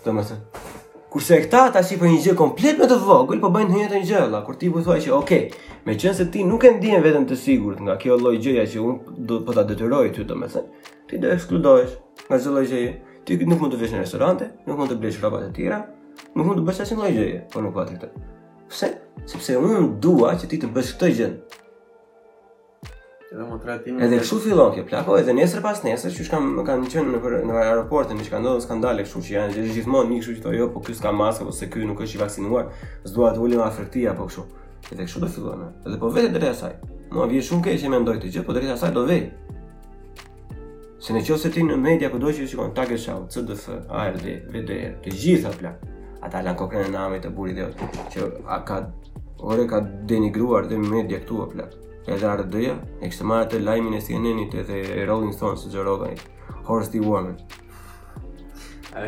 Domethënë, 0.06 0.66
Kurse 1.08 1.38
e 1.40 1.44
këta 1.48 1.62
ta 1.72 1.80
shifën 1.88 2.12
një 2.12 2.18
gjë 2.26 2.32
komplet 2.36 2.80
me 2.80 2.84
të 2.90 2.98
vogël, 3.06 3.40
po 3.40 3.48
bëjnë 3.54 3.70
të 3.72 3.76
njëtë 3.80 4.00
një 4.00 4.08
gjë, 4.10 4.22
la, 4.34 4.40
kur 4.44 4.58
ti 4.60 4.68
përthuaj 4.76 4.98
që, 5.06 5.12
okej, 5.16 5.44
okay, 5.48 5.76
me 5.88 5.94
qënë 5.96 6.12
se 6.18 6.26
ti 6.34 6.42
nuk 6.44 6.66
e 6.68 6.72
ndihën 6.76 7.06
vetëm 7.06 7.24
të 7.30 7.38
sigur 7.40 7.78
nga 7.86 7.94
kjo 8.02 8.18
loj 8.20 8.34
gjëja 8.44 8.66
që 8.74 8.82
unë 8.84 9.14
do, 9.30 9.38
po 9.48 9.56
ta 9.56 9.64
detyrojë 9.70 10.12
ty 10.18 10.26
të 10.28 10.36
me 10.42 10.50
thënë, 10.52 10.92
ti 11.08 11.20
do 11.24 11.32
ekskludojsh 11.32 11.94
nga 12.28 12.40
zë 12.44 12.54
loj 12.58 12.66
gjëje, 12.74 12.90
ti 13.24 13.38
nuk 13.46 13.64
mund 13.64 13.78
të 13.78 13.80
vesh 13.86 13.94
në 13.96 14.02
restorante, 14.04 14.50
nuk 14.68 14.82
mund 14.82 14.92
të 14.92 14.98
blesh 15.06 15.22
rabat 15.24 15.46
e 15.48 15.52
tira, 15.62 15.78
nuk 16.36 16.44
mund 16.50 16.60
të 16.60 16.66
bësh 16.68 16.82
asin 16.84 17.00
loj 17.00 17.14
gjëje, 17.16 17.40
po 17.56 17.64
nuk 17.64 17.76
pati 17.80 17.96
këtë. 18.02 18.26
Pse? 18.68 18.92
Sepse 19.32 19.56
unë 19.64 19.82
dua 20.04 20.36
që 20.42 20.52
ti 20.52 20.60
të 20.60 20.74
bësh 20.76 20.92
këtë 20.98 21.14
gjënë, 21.22 21.64
Edhe 23.28 23.44
më 23.44 23.58
trajtimi. 23.60 24.00
Edhe 24.06 24.18
kështu 24.22 24.38
fillon 24.46 24.70
kjo 24.72 24.84
plako, 24.88 25.16
edhe 25.20 25.34
nesër 25.36 25.60
pas 25.64 25.82
nesër, 25.84 26.14
që 26.16 26.26
kam 26.32 26.46
kam 26.68 26.84
qenë 26.92 27.12
në 27.18 27.40
në 27.50 27.56
aeroportin, 27.62 28.20
që 28.24 28.32
ka 28.32 28.40
skandale, 28.64 29.04
kështu 29.04 29.24
që 29.28 29.32
janë 29.36 29.64
gjithmonë 29.76 30.12
një 30.14 30.20
kështu 30.22 30.46
që 30.46 30.52
ajo 30.54 30.68
po 30.72 30.84
ky 30.86 30.94
s'ka 30.96 31.12
maskë 31.12 31.52
se 31.58 31.68
ky 31.74 31.82
nuk 31.90 32.00
është 32.06 32.16
i 32.16 32.22
vaksinuar, 32.22 32.70
s'dua 33.12 33.34
të 33.36 33.42
ulim 33.44 33.64
afërtia 33.66 34.14
apo 34.14 34.30
kështu. 34.30 34.44
Edhe 34.94 35.08
kështu 35.10 35.24
do 35.26 35.32
fillon. 35.34 35.66
Edhe 35.84 36.00
po 36.06 36.12
vetë 36.16 36.32
drejt 36.38 36.54
asaj. 36.56 36.78
Mua 37.12 37.26
vjen 37.34 37.44
shumë 37.50 37.66
keq 37.66 37.82
që 37.84 37.92
mendoj 37.98 38.16
këtë 38.22 38.32
gjë, 38.38 38.44
po 38.48 38.56
drejt 38.56 38.76
asaj 38.78 38.92
do 38.96 39.04
vë. 39.10 39.18
Se 41.04 41.12
në 41.18 41.24
qofë 41.28 41.42
se 41.44 41.52
ti 41.58 41.66
në 41.68 41.78
media 41.84 42.10
këdoj 42.16 42.32
që 42.40 42.48
shikon, 42.54 42.72
ta 42.78 42.86
kesh 42.90 43.10
CDF, 43.36 43.68
ARD, 44.06 44.24
VDR, 44.56 44.94
të 45.04 45.14
gjitha 45.20 45.52
plak. 45.60 45.84
Ata 46.26 46.40
lanë 46.48 46.60
kokën 46.64 46.88
e 46.88 46.94
namit 46.96 47.28
të 47.28 47.34
buri 47.36 47.58
dhe 47.60 47.68
otë, 47.70 47.92
që 48.16 48.30
a 48.56 48.62
ka, 48.70 48.80
ore 49.52 49.68
ka 49.70 49.82
denigruar 50.10 50.66
dhe 50.72 50.80
media 50.82 51.20
këtu 51.22 51.44
o 51.44 51.50
plak 51.52 51.76
edhe 52.14 52.28
RD-ja, 52.42 52.76
e 53.04 53.10
kështë 53.12 53.28
marrë 53.28 53.48
të 53.52 53.60
lajmin 53.64 53.98
e 53.98 54.02
CNN-it 54.04 54.54
edhe 54.64 54.78
Rolling 55.10 55.34
Stones 55.36 55.66
e 55.68 55.72
Gjerogajt, 55.74 56.24
Horst 56.70 56.94
D. 56.96 57.02
Warner. 57.04 57.40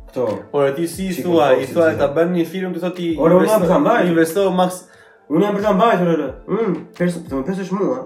këto. 0.10 0.26
Por 0.56 0.74
ti 0.80 0.90
si 0.90 1.12
thua, 1.22 1.54
i 1.62 1.70
thua 1.70 1.94
ta 2.00 2.10
bën 2.18 2.34
një 2.40 2.48
firmë, 2.56 2.80
ti 2.80 2.84
thotë 2.88 2.98
ti. 3.02 3.12
Por 3.22 3.38
unë 3.38 3.60
kam 3.70 3.86
bërë, 3.86 4.10
investo 4.10 4.50
maks 4.56 4.82
Unë 5.32 5.46
jam 5.48 5.56
për 5.58 5.64
të 5.66 5.72
mbajtur 5.78 6.10
edhe. 6.14 6.26
Hm, 6.48 6.72
pse 6.98 7.22
po 7.28 7.40
më 7.40 7.46
pse 7.48 7.66
shmua? 7.70 8.00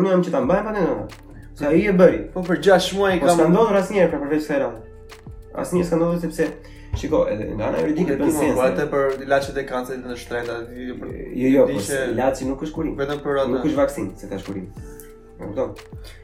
Unë 0.00 0.12
jam 0.14 0.22
që 0.26 0.32
ta 0.32 0.40
mbaj 0.46 0.60
pa 0.64 0.72
ndonjë. 0.74 1.22
Sa 1.60 1.72
i 1.76 1.82
e 1.90 1.94
bëri? 2.00 2.20
Po 2.32 2.40
për 2.46 2.60
6 2.70 2.92
muaj 2.96 3.16
po 3.20 3.28
kam. 3.28 3.36
Po 3.42 3.48
s'ndodh 3.50 3.74
rasnjë 3.76 4.06
për 4.14 4.22
përveç 4.22 4.46
këtë 4.46 4.60
radhë. 4.62 5.24
Asnjë 5.60 5.84
s'ka 5.90 5.98
ndodhur 6.00 6.20
sepse 6.22 6.46
Shiko, 7.00 7.20
edhe 7.30 7.44
nga 7.58 7.68
ana 7.70 7.82
juridike 7.84 8.16
bën 8.18 8.32
sens. 8.32 8.56
Po 8.56 8.64
atë 8.64 8.86
për 8.94 9.20
ilaçet 9.26 9.60
e 9.60 9.66
kancerit 9.68 10.08
në 10.08 10.16
shtrenjta, 10.22 10.56
jo, 10.74 11.02
jo, 11.44 11.66
po, 11.68 11.98
ilaçi 12.14 12.48
nuk 12.48 12.64
është 12.66 12.78
kurim. 12.78 12.96
Vetëm 12.98 13.20
për 13.26 13.42
atë. 13.44 13.52
Nuk 13.58 13.68
është 13.70 13.82
vaksin, 13.82 14.08
se 14.24 14.30
ka 14.32 14.40
shkurim. 14.42 14.66
Kupton? 15.40 15.72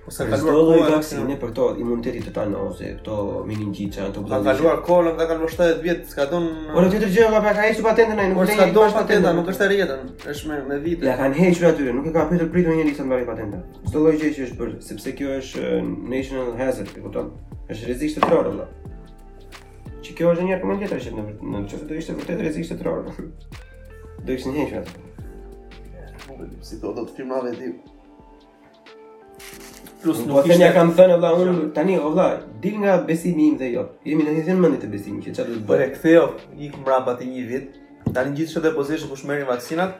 Ose 0.06 0.20
ka 0.28 0.36
luar 0.44 0.90
kohë 0.90 1.22
nga 1.24 1.36
për 1.42 1.52
to 1.56 1.66
imuniteti 1.82 2.22
të 2.26 2.32
tanozë, 2.36 2.90
këto 3.00 3.16
meningjit 3.48 3.94
që 3.96 4.02
ato 4.10 4.22
bëjnë. 4.22 4.36
Ka 4.36 4.52
kaluar 4.52 4.82
kohë 4.86 5.14
nga 5.16 5.26
kanë 5.30 5.42
mos 5.42 5.56
70 5.60 5.82
vjet, 5.86 6.02
s'ka 6.12 6.26
don. 6.32 6.46
Po 6.76 6.84
në 6.84 6.90
tjetër 6.92 7.14
gjë 7.16 7.28
nga 7.32 7.40
pa 7.46 7.52
ka 7.58 7.64
hequr 7.66 7.86
patentën 7.88 8.22
ai, 8.24 8.28
nuk 8.30 8.50
ka 8.60 8.68
don 8.76 8.94
patentën, 8.96 9.30
nuk 9.40 9.50
është 9.54 9.64
e 9.64 9.70
rjetën, 9.72 10.04
është 10.32 10.60
me 10.70 10.78
vite. 10.84 11.08
Ja 11.08 11.16
kanë 11.20 11.38
hequr 11.40 11.68
aty, 11.72 11.88
nuk 11.96 12.08
e 12.08 12.14
kanë 12.16 12.30
pritur 12.32 12.52
pritur 12.56 12.78
një 12.80 12.88
listë 12.90 13.08
mbarë 13.08 13.28
patentën. 13.30 13.64
Çdo 13.88 14.04
lloj 14.04 14.14
gjë 14.22 14.32
që 14.36 14.46
është 14.48 14.60
për, 14.60 14.74
sepse 14.90 15.16
kjo 15.18 15.34
është 15.40 15.80
national 16.14 16.52
hazard, 16.60 16.92
e 16.94 17.06
kupton? 17.06 17.32
Është 17.72 17.88
rrezik 17.90 18.16
të 18.18 18.24
trorë 18.28 18.52
vëlla. 18.52 18.70
Çi 20.06 20.14
kjo 20.20 20.32
është 20.36 20.46
një 20.46 20.56
argument 20.60 20.84
tjetër 20.84 21.04
që 21.16 21.28
në 21.50 21.52
do 21.56 21.64
të 21.66 21.80
thotë 21.82 22.00
është 22.04 22.18
vërtet 22.20 22.44
rrezik 22.46 22.70
të 22.70 22.80
trorë. 22.84 23.16
Do 23.16 24.24
të 24.28 24.36
ishin 24.38 24.56
hequr 24.60 24.80
aty. 24.84 25.04
Si 26.68 26.78
do 26.82 26.90
të 26.96 27.06
të 27.08 27.14
firmave 27.16 27.52
ti 27.56 27.68
Plus 30.03 30.26
nuk 30.28 30.47
ishte 30.47 30.62
ja 30.64 30.72
kam 30.74 30.93
thënë 30.95 31.16
valla 31.20 31.49
un 31.51 31.70
tani 31.74 31.97
o 31.99 32.12
valla 32.14 32.37
dil 32.62 32.76
nga 32.82 32.99
besimi 33.09 33.49
im 33.53 33.57
dhe 33.59 33.70
jo. 33.74 33.82
Jemi 34.07 34.24
në 34.26 34.34
një 34.37 34.45
zonë 34.47 34.62
mendi 34.62 34.78
të 34.82 34.91
besimit 34.93 35.26
që 35.26 35.34
çfarë 35.34 35.51
do 35.51 35.55
të 35.55 35.62
bëj. 35.62 35.70
Bëre 35.70 35.87
ktheo 35.95 36.22
ik 36.66 36.76
mbrapa 36.82 37.16
te 37.18 37.26
një 37.26 37.45
vit. 37.49 37.70
Tani 38.14 38.37
gjithë 38.39 38.53
çdo 38.61 38.72
pozicion 38.76 39.11
kush 39.11 39.24
merr 39.28 39.47
vaksinat. 39.49 39.97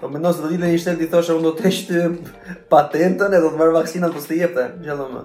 Po 0.00 0.08
mendon 0.08 0.32
se 0.34 0.42
do 0.44 0.52
ditë 0.54 0.70
një 0.70 0.78
shtet 0.80 1.02
i 1.04 1.08
thoshë 1.12 1.36
unë 1.36 1.44
do 1.44 1.52
të 1.58 1.64
hesh 1.66 1.80
ti 1.90 2.00
patentën 2.72 3.36
e 3.36 3.42
do 3.44 3.50
të 3.52 3.60
marr 3.60 3.74
vaksinat 3.76 4.14
po 4.16 4.22
të 4.24 4.38
jepte 4.38 4.64
gjallë 4.86 5.10
më. 5.16 5.24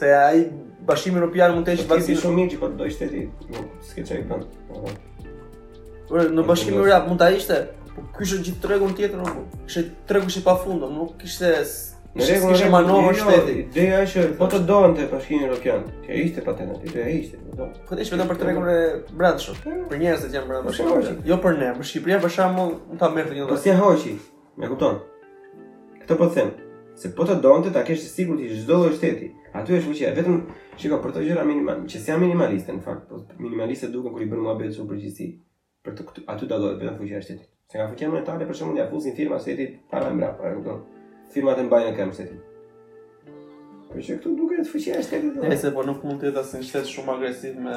Se 0.00 0.10
ai 0.16 0.42
Bashkimi 0.90 1.20
në 1.20 1.28
pjarë 1.34 1.54
mund 1.56 1.66
të 1.66 1.74
eqë 1.76 1.88
vaksinë 1.90 2.20
shumë 2.22 2.38
mirë 2.40 2.50
që 2.54 2.58
po 2.62 2.68
të 2.72 2.78
dojë 2.80 2.92
shteti 2.94 3.20
Nuk, 3.20 3.50
po, 3.52 3.64
s'ke 3.84 4.00
qenë 4.08 4.22
këtanë 4.24 4.86
Po, 6.06 6.14
në, 6.14 6.22
në 6.38 6.44
bashkimi 6.48 6.84
mund 7.10 7.20
ta 7.20 7.28
ishte. 7.36 7.58
Po 7.90 8.06
eqë 8.06 8.24
është 8.26 8.38
gjithë 8.46 8.62
tregun 8.64 8.96
tjetër, 8.96 9.20
nuk 9.20 9.58
Kështë 9.68 9.90
tregu 10.08 10.32
shi 10.32 10.40
pa 10.46 10.56
nuk 10.72 11.18
kishte 11.20 11.52
Në 12.18 12.24
rregull, 12.26 12.56
ishte 12.56 12.68
manovër 12.72 13.18
jo, 13.20 13.26
shteti. 13.26 13.52
Ideja 13.62 13.98
është 14.02 14.22
po 14.38 14.46
të 14.50 14.58
donte 14.66 15.04
Bashkimin 15.12 15.44
Evropian. 15.46 15.84
Ja 16.08 16.16
ishte 16.18 16.42
patentë, 16.42 16.88
ja 16.98 17.04
ishte. 17.14 17.38
Po 17.86 17.98
dish 17.98 18.10
po 18.10 18.16
vetëm 18.18 18.30
për 18.32 18.38
të 18.40 18.46
rregullë 18.48 18.72
brandshut, 19.20 19.60
po, 19.62 19.74
jo. 19.76 19.84
për 19.92 20.00
njerëz 20.00 20.24
që 20.24 20.34
janë 20.38 20.48
brandshut. 20.50 20.88
Po, 20.90 21.12
jo 21.30 21.38
për 21.46 21.54
ne, 21.62 21.68
për 21.78 21.86
Shqipërinë 21.92 22.24
për 22.26 22.32
shkakun, 22.34 22.72
nuk 22.90 22.98
ta 23.04 23.12
merr 23.14 23.30
të 23.30 23.36
njëjtën. 23.36 23.52
Po 23.52 23.60
Si 23.62 23.70
hoqi? 23.70 23.84
hoçi? 23.84 24.16
Më 24.58 24.72
kupton. 24.72 24.98
Këtë 26.02 26.18
po 26.24 26.28
them. 26.34 26.50
Se 26.98 27.12
po 27.14 27.28
të 27.30 27.38
donte 27.46 27.72
ta 27.78 27.84
kesh 27.86 28.02
sigurt 28.16 28.42
i 28.42 28.50
çdo 28.58 28.80
lloj 28.82 28.96
shteti. 28.98 29.30
Aty 29.54 29.78
është 29.78 29.86
fuqia, 29.86 30.10
vetëm 30.18 30.40
shiko 30.82 30.98
për 31.04 31.14
të 31.14 31.26
gjëra 31.30 31.46
minimale, 31.46 31.86
që 31.86 32.02
janë 32.10 32.24
minimaliste 32.26 32.74
në 32.74 32.82
fakt, 32.88 33.06
po 33.10 33.22
minimaliste 33.38 33.88
duken 33.94 34.10
kur 34.14 34.22
i 34.22 34.28
bën 34.30 34.42
muhabet 34.48 34.74
sur 34.74 34.90
përgjithësi. 34.90 35.30
Për 35.86 35.96
të 36.00 36.12
aty 36.34 36.50
dallohet 36.50 36.80
vetëm 36.82 36.98
fuqia 36.98 37.18
e 37.18 37.24
shtetit. 37.26 37.46
Se 37.70 37.78
nga 37.78 37.86
fuqia 37.92 38.10
monetare 38.10 38.50
për 38.50 38.58
shembull 38.58 38.82
ja 38.82 38.88
fuzin 38.90 39.14
firma 39.18 39.38
shtetit 39.42 39.78
para 39.94 40.10
mbrapa, 40.14 40.50
e 40.50 40.56
kupton. 40.58 40.86
Firmat 41.34 41.58
e 41.60 41.64
mbajnë 41.68 41.90
në 41.92 41.96
kemë 41.98 42.16
se 42.16 42.24
ti. 42.26 42.38
Për 43.90 44.00
që 44.06 44.14
këtu 44.18 44.32
duke 44.38 44.56
të 44.60 44.64
fëqia 44.70 44.96
e 44.98 45.02
shtetit 45.06 45.38
të 45.62 45.70
po 45.76 45.84
nuk 45.86 46.02
mund 46.06 46.22
të 46.22 46.30
jetë 46.30 46.42
asë 46.42 46.58
në 46.58 46.66
shtetë 46.68 46.90
shumë 46.90 47.12
agresiv 47.16 47.60
me... 47.62 47.76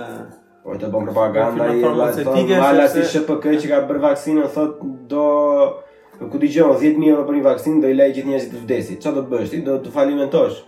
Po 0.64 0.74
e 0.74 0.82
të 0.82 0.90
bom 0.94 1.06
propaganda 1.10 1.68
i 1.70 1.78
e 1.78 1.84
të 1.84 1.92
të 2.24 2.60
malë 2.64 3.56
që 3.62 3.70
ka 3.74 3.80
bërë 3.90 4.04
vaksinë 4.08 4.42
në 4.44 4.50
thotë 4.58 4.92
do... 5.12 5.26
Ku 6.24 6.40
t'i 6.40 6.50
gjonë 6.56 6.78
10.000 6.78 7.08
euro 7.12 7.26
për 7.28 7.38
një 7.40 7.46
vaksinë 7.50 7.82
do 7.84 7.90
i 7.92 7.98
lejë 8.00 8.16
gjithë 8.20 8.32
njështë 8.32 8.56
të 8.56 8.64
vdesit. 8.64 9.00
Qa 9.06 9.14
do 9.18 9.22
të 9.26 9.32
bështi? 9.36 9.62
Do 9.68 9.78
të 9.84 9.94
falimentosh. 9.96 10.62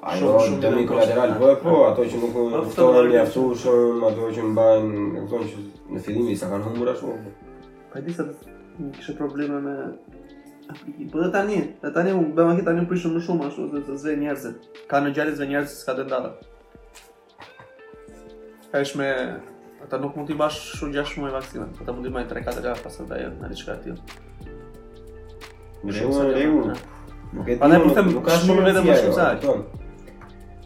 Ajo 0.00 0.32
është 0.38 0.50
një 0.54 0.58
temë 0.62 0.82
kolateral, 0.86 1.32
po 1.40 1.48
po, 1.62 1.72
ato 1.88 2.04
që 2.06 2.18
nuk 2.22 2.30
po, 2.34 2.42
po, 2.48 2.60
po, 2.60 2.68
ftohen 2.70 3.08
të 3.10 3.16
aftuheshëm, 3.24 4.02
ato 4.06 4.28
që 4.36 4.44
mbajnë, 4.52 5.00
e 5.18 5.22
kupton 5.24 5.46
që 5.50 5.62
në 5.96 6.02
fillim 6.06 6.28
disa 6.30 6.46
kanë 6.52 6.68
humbur 6.68 6.90
ashtu. 6.92 7.14
Ka 7.92 8.02
disa 8.06 8.26
të 8.28 8.54
kishë 8.98 9.14
probleme 9.18 9.58
me 9.64 9.74
po 11.10 11.22
do 11.22 11.30
tani, 11.34 11.58
do 11.82 11.90
tani 11.96 12.12
u 12.14 12.20
bëma 12.36 12.54
hita 12.58 12.66
tani 12.68 12.84
prishëm 12.90 13.16
më 13.18 13.22
shumë 13.26 13.48
ashtu 13.48 13.66
se 13.72 13.82
të 13.88 13.96
zë 14.04 14.14
njerëz. 14.20 14.44
Ka 14.92 15.00
në 15.02 15.14
gjallë 15.16 15.34
zë 15.40 15.48
njerëz 15.52 15.74
që 15.80 15.90
kanë 15.90 16.06
ndalë. 16.12 16.30
Ai 18.70 18.84
është 18.86 19.02
me 19.02 19.10
ata 19.88 20.00
nuk 20.04 20.14
mund 20.20 20.30
të 20.30 20.38
bash 20.38 20.62
shumë 20.78 20.94
gjashtë 21.00 21.24
muaj 21.24 21.34
vaksinë, 21.40 21.68
ata 21.82 21.96
mund 21.96 22.06
të 22.06 22.14
bëjnë 22.14 22.28
tre 22.30 22.44
katër 22.46 22.70
javë 22.70 22.86
pas 22.86 23.00
së 23.00 23.08
dajë 23.10 23.32
në 23.40 23.50
diçka 23.56 23.74
të 23.74 23.82
tillë. 23.88 24.54
Në 25.88 25.98
shumë 25.98 26.24
e 26.30 26.32
di. 26.38 26.80
Po 27.58 27.68
ne 27.68 27.82
po 27.82 27.90
them, 27.92 28.06
nuk 28.14 28.24
ka 28.28 28.38
shumë 28.44 28.70
vetëm 28.70 28.86
bashkësa. 28.92 29.84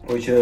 Po 0.03 0.17
që 0.19 0.37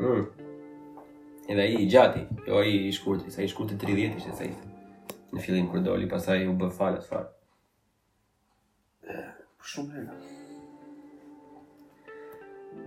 Mm. 0.00 0.28
Edhe 1.52 1.62
ai 1.68 1.76
i 1.84 1.88
gjati, 1.90 2.26
jo 2.48 2.58
ai 2.62 2.74
i 2.88 2.92
shkurtë, 2.94 3.30
sa 3.34 3.46
i 3.46 3.50
shkurtë 3.50 3.78
30 3.82 4.18
ishte 4.22 4.34
sa 4.38 4.46
i. 4.46 4.54
Në 5.32 5.46
fillim 5.46 5.70
kur 5.72 5.82
doli, 5.86 6.10
pastaj 6.10 6.46
u 6.50 6.54
bë 6.62 6.72
falas 6.78 7.08
fare. 7.10 7.30
Ëh, 9.06 9.18
eh, 9.18 9.26
shumë 9.72 9.98
herë. 10.00 10.30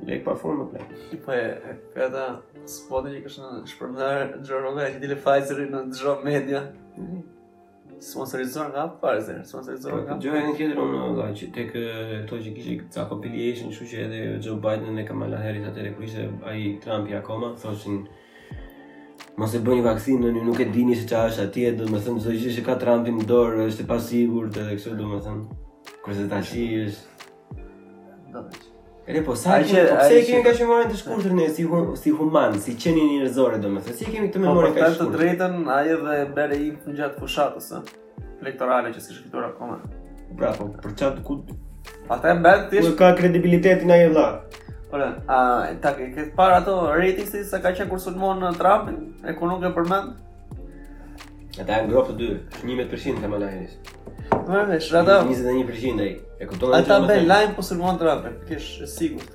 Lek 0.08 0.26
pa 0.26 0.34
plek 0.36 0.86
ple. 1.12 1.20
Po 1.26 1.32
e 1.32 1.76
këta 1.94 2.26
spotin 2.70 3.16
që 3.24 3.44
në 3.44 3.62
shpërndar 3.70 4.36
Joe 4.46 4.74
e 4.76 4.90
që 4.92 5.00
pfizer 5.00 5.22
fajzerin 5.24 5.72
në 5.74 5.84
Joe 6.02 6.18
Media. 6.26 6.62
Mhm. 6.98 7.22
Sponsorizuar 7.96 8.70
nga 8.74 8.82
Pfizer, 9.00 9.38
sponsorizuar 9.48 10.02
nga. 10.04 10.18
Po, 10.18 10.20
Joe 10.20 10.42
Rogan 10.42 10.52
tjetër 10.58 10.82
unë 10.84 11.14
nga 11.16 11.30
që 11.40 11.48
tek 11.56 11.72
to 12.30 12.40
që 12.44 12.52
kishin 12.58 12.82
ca 12.94 13.06
compilation, 13.10 13.70
kështu 13.72 13.88
që 13.94 14.02
edhe 14.08 14.20
Joe 14.48 14.60
Biden 14.62 15.00
e 15.00 15.06
Kamala 15.08 15.40
Harris 15.42 15.70
atë 15.70 15.94
kurse 15.96 16.26
ai 16.50 16.74
Trumpi 16.84 17.16
akoma 17.16 17.54
thoshin 17.58 18.02
Mos 19.36 19.52
e 19.52 19.60
bëni 19.60 19.84
vaksinën, 19.84 20.30
unë 20.32 20.42
nuk 20.48 20.60
e 20.64 20.66
dini 20.72 20.94
se 20.96 21.04
çfarë 21.10 21.32
është 21.32 21.46
atje, 21.48 21.72
do 21.80 21.88
të 21.90 22.00
thënë 22.06 22.22
çdo 22.24 22.36
gjë 22.40 22.54
që 22.58 22.62
ka 22.68 22.76
Trumpi 22.80 23.12
në 23.16 23.26
dorë 23.32 23.66
është 23.72 23.84
e 23.84 23.88
pasigurt 23.90 24.60
edhe 24.62 24.78
kështu 24.78 24.94
domethënë. 25.00 25.60
Kurse 26.06 26.24
tash 26.32 26.54
është 26.62 28.32
do 28.36 28.46
të 28.52 28.64
Edhe 29.06 29.22
po, 29.26 29.36
sa 29.38 29.60
që 29.62 29.84
po 29.86 29.98
pse 30.02 30.22
kemi 30.26 30.40
kaq 30.48 30.56
shumë 30.60 30.70
moment 30.72 30.88
të 30.90 30.96
shkurtër 31.04 31.34
ne 31.38 31.44
si 31.54 31.64
hu, 31.70 31.82
si 32.00 32.14
human, 32.20 32.56
si 32.62 32.74
qenie 32.82 33.04
njerëzore 33.12 33.60
domethënë. 33.62 33.94
Si 34.00 34.08
kemi 34.08 34.32
këtë 34.32 34.40
po, 34.40 34.40
po, 34.40 34.46
memorë 34.50 34.72
kaq 34.74 34.86
Po, 34.98 35.04
të 35.06 35.12
drejtën, 35.16 35.60
ai 35.70 35.92
edhe 35.94 36.16
bëre 36.38 36.58
i 36.58 36.72
gjatë 36.98 37.20
fushatës, 37.22 37.68
ë. 37.70 37.84
Elektorale 38.42 38.90
që 38.96 39.04
s'është 39.06 39.28
fituar 39.28 39.46
akoma. 39.52 39.78
Pra, 40.40 40.56
po, 40.58 40.72
për 40.82 40.98
çat 41.04 41.22
ku 41.28 41.38
Ata 42.10 42.34
e 42.34 42.40
ti 42.42 42.72
tish. 42.80 42.90
Ka 42.98 43.12
kredibilitetin 43.20 43.92
ai 43.94 44.08
vëlla. 44.08 44.26
Po, 44.90 44.98
a 45.06 45.40
ta 45.84 45.94
ke 46.02 46.26
para 46.40 46.58
ato 46.64 46.80
ratings-i 46.98 47.46
sa 47.46 47.62
ka 47.62 47.76
qenë 47.78 47.90
kur 47.94 48.02
Sulmon 48.02 48.42
Trump, 48.58 48.90
e 49.22 49.38
ku 49.38 49.46
nuk 49.54 49.62
e 49.62 49.74
përmend? 49.78 50.16
Ata 51.56 51.78
janë 51.80 51.88
ngrohtë 51.88 52.14
dy, 52.20 52.26
11% 52.68 53.16
të 53.16 53.24
Himalajës. 53.24 53.76
Po 54.48 54.64
vesh, 54.68 54.90
rada. 54.92 55.22
21% 55.30 56.02
ai. 56.04 56.10
E 56.42 56.48
kupton 56.50 56.74
atë? 56.76 56.84
Ata 56.84 56.98
bën 57.08 57.24
lajm 57.30 57.54
po 57.56 57.64
sulmon 57.64 58.00
trapën, 58.02 58.36
kish 58.50 58.82
e 58.84 58.90
sigurt. 58.92 59.30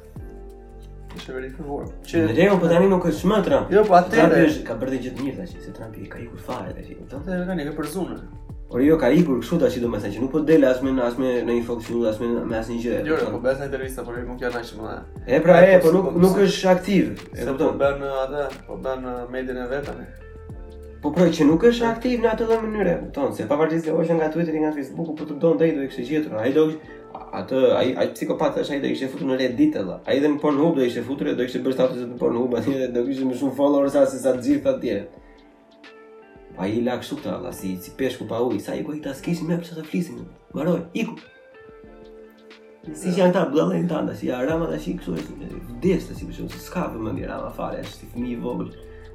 Kish 1.14 1.30
e 1.30 1.38
verifikuar. 1.38 1.88
Që 2.04 2.24
Në 2.26 2.34
rregull, 2.36 2.60
po 2.60 2.68
tani 2.68 2.90
nuk 2.92 3.06
është 3.08 3.30
më 3.32 3.40
Jo, 3.72 3.86
po 3.88 3.96
atë. 3.96 4.12
Trump 4.18 4.36
është 4.42 4.66
ka 4.68 4.76
bërë 4.82 5.00
gjithë 5.06 5.26
mirë 5.30 5.36
tash, 5.40 5.56
se 5.64 5.74
trampi 5.78 6.04
ka 6.12 6.20
ikur 6.26 6.44
fare 6.50 6.76
tash. 6.76 6.92
Do 6.98 7.06
të 7.08 7.24
thotë 7.24 7.42
tani 7.48 7.68
ka 7.70 7.74
për 7.80 7.90
zonën. 7.96 8.22
Por 8.70 8.82
jo 8.86 9.00
ka 9.02 9.08
ikur 9.10 9.40
kështu 9.42 9.56
tash 9.64 9.80
do 9.82 9.88
të 9.90 10.12
që 10.12 10.16
nuk 10.22 10.30
po 10.36 10.44
del 10.52 10.68
as 10.68 10.84
me 10.84 10.92
as 11.08 11.16
me 11.18 11.32
në 11.42 11.56
një 11.60 11.64
funksion 11.72 12.04
as 12.12 12.20
me 12.22 12.28
me 12.52 12.60
asnjë 12.60 12.80
gjë. 12.84 13.00
Jo, 13.08 13.16
jo 13.24 13.32
po 13.38 13.44
bëhet 13.46 13.64
intervista 13.66 14.04
por 14.06 14.20
nuk 14.28 14.36
janë 14.44 14.60
ashtu 14.60 14.82
më. 14.84 14.98
E 15.26 15.40
pra 15.42 15.56
e, 15.64 15.78
po, 15.82 15.88
po 15.90 15.96
nuk 15.98 16.12
nuk 16.26 16.38
është 16.44 16.68
aktiv. 16.76 17.10
E 17.32 17.46
po 17.48 17.54
kupton? 17.56 17.78
bën 17.80 18.06
atë, 18.28 18.44
po 18.68 18.78
bën 18.84 19.08
median 19.34 19.64
e 19.64 19.70
vetën. 19.72 20.04
Po 21.00 21.08
pra 21.16 21.24
që 21.32 21.46
nuk 21.48 21.62
është 21.64 21.86
aktiv 21.88 22.20
në 22.20 22.28
atë 22.34 22.46
lloj 22.48 22.56
mënyre, 22.62 22.94
kupton? 23.06 23.30
Se 23.36 23.46
pavarësisht 23.48 23.86
se 23.88 23.92
është 23.96 24.16
nga 24.18 24.26
Twitteri, 24.34 24.58
nga 24.60 24.72
Facebooku, 24.76 25.14
po 25.16 25.24
të 25.28 25.36
don 25.40 25.56
të 25.56 25.68
do 25.76 25.80
të 25.80 25.86
ishte 25.86 26.04
gjetur. 26.10 26.34
Ai 26.42 26.50
do 26.52 26.64
atë 27.38 27.60
ai 27.76 27.94
ai 28.02 28.06
psikopat 28.12 28.58
është 28.60 28.74
ai 28.76 28.80
do 28.82 28.90
ishte 28.92 29.08
futur 29.08 29.30
në 29.30 29.38
Reddit 29.40 29.72
ditë 29.72 30.00
Ai 30.12 30.18
dhe 30.20 30.28
në 30.34 30.40
Pornhub 30.42 30.74
hub 30.74 30.76
do 30.80 30.84
ishte 30.84 31.02
futur, 31.06 31.30
do 31.38 31.42
ishte 31.46 31.62
bërë 31.64 31.76
status 31.78 32.02
në 32.04 32.18
Pornhub 32.20 32.48
hub 32.50 32.56
atje, 32.60 32.88
do 32.98 33.04
kishte 33.08 33.24
më 33.30 33.38
shumë 33.40 33.56
followers 33.62 33.96
sa 33.96 34.04
sa 34.26 34.34
të 34.36 34.44
gjithë 34.48 34.72
atje. 34.74 34.98
Pa 36.52 36.58
po, 36.58 36.68
i 36.76 36.84
lak 36.84 37.06
shumë 37.08 37.24
të 37.24 37.32
alla, 37.32 37.54
si, 37.56 37.72
si 37.86 37.96
peshku 37.96 38.28
pa 38.28 38.42
ujë, 38.50 38.60
sa 38.66 38.76
i 38.76 38.84
ku 38.84 38.92
i 38.98 39.00
ta 39.04 39.16
s'kisi 39.16 39.48
me 39.48 39.56
përsa 39.62 39.78
të 39.78 39.86
flisin 39.88 40.20
në, 40.20 40.28
maroj, 40.58 40.82
i 41.04 41.08
Si 42.96 43.08
që 43.12 43.22
janë 43.24 43.34
ta, 43.36 43.46
blëllë 43.52 43.80
e 43.80 43.82
në 44.04 44.12
si 44.16 44.28
a 44.32 44.42
rama 44.44 44.68
të 44.72 44.76
shikë, 44.84 45.00
kësu 45.00 45.16
e 45.16 45.24
si, 45.24 45.64
vdes 45.78 46.06
të 46.10 46.14
si 46.16 46.28
përshu, 46.28 46.50
si 46.52 46.60
s'ka 46.66 46.86
për 46.92 47.02
më 47.06 47.12
një 47.16 47.26
rama 47.28 47.50
fare, 47.56 47.82
si 47.84 48.08
fëmi 48.08 48.32
i 48.32 48.38
vogë, 48.40 48.68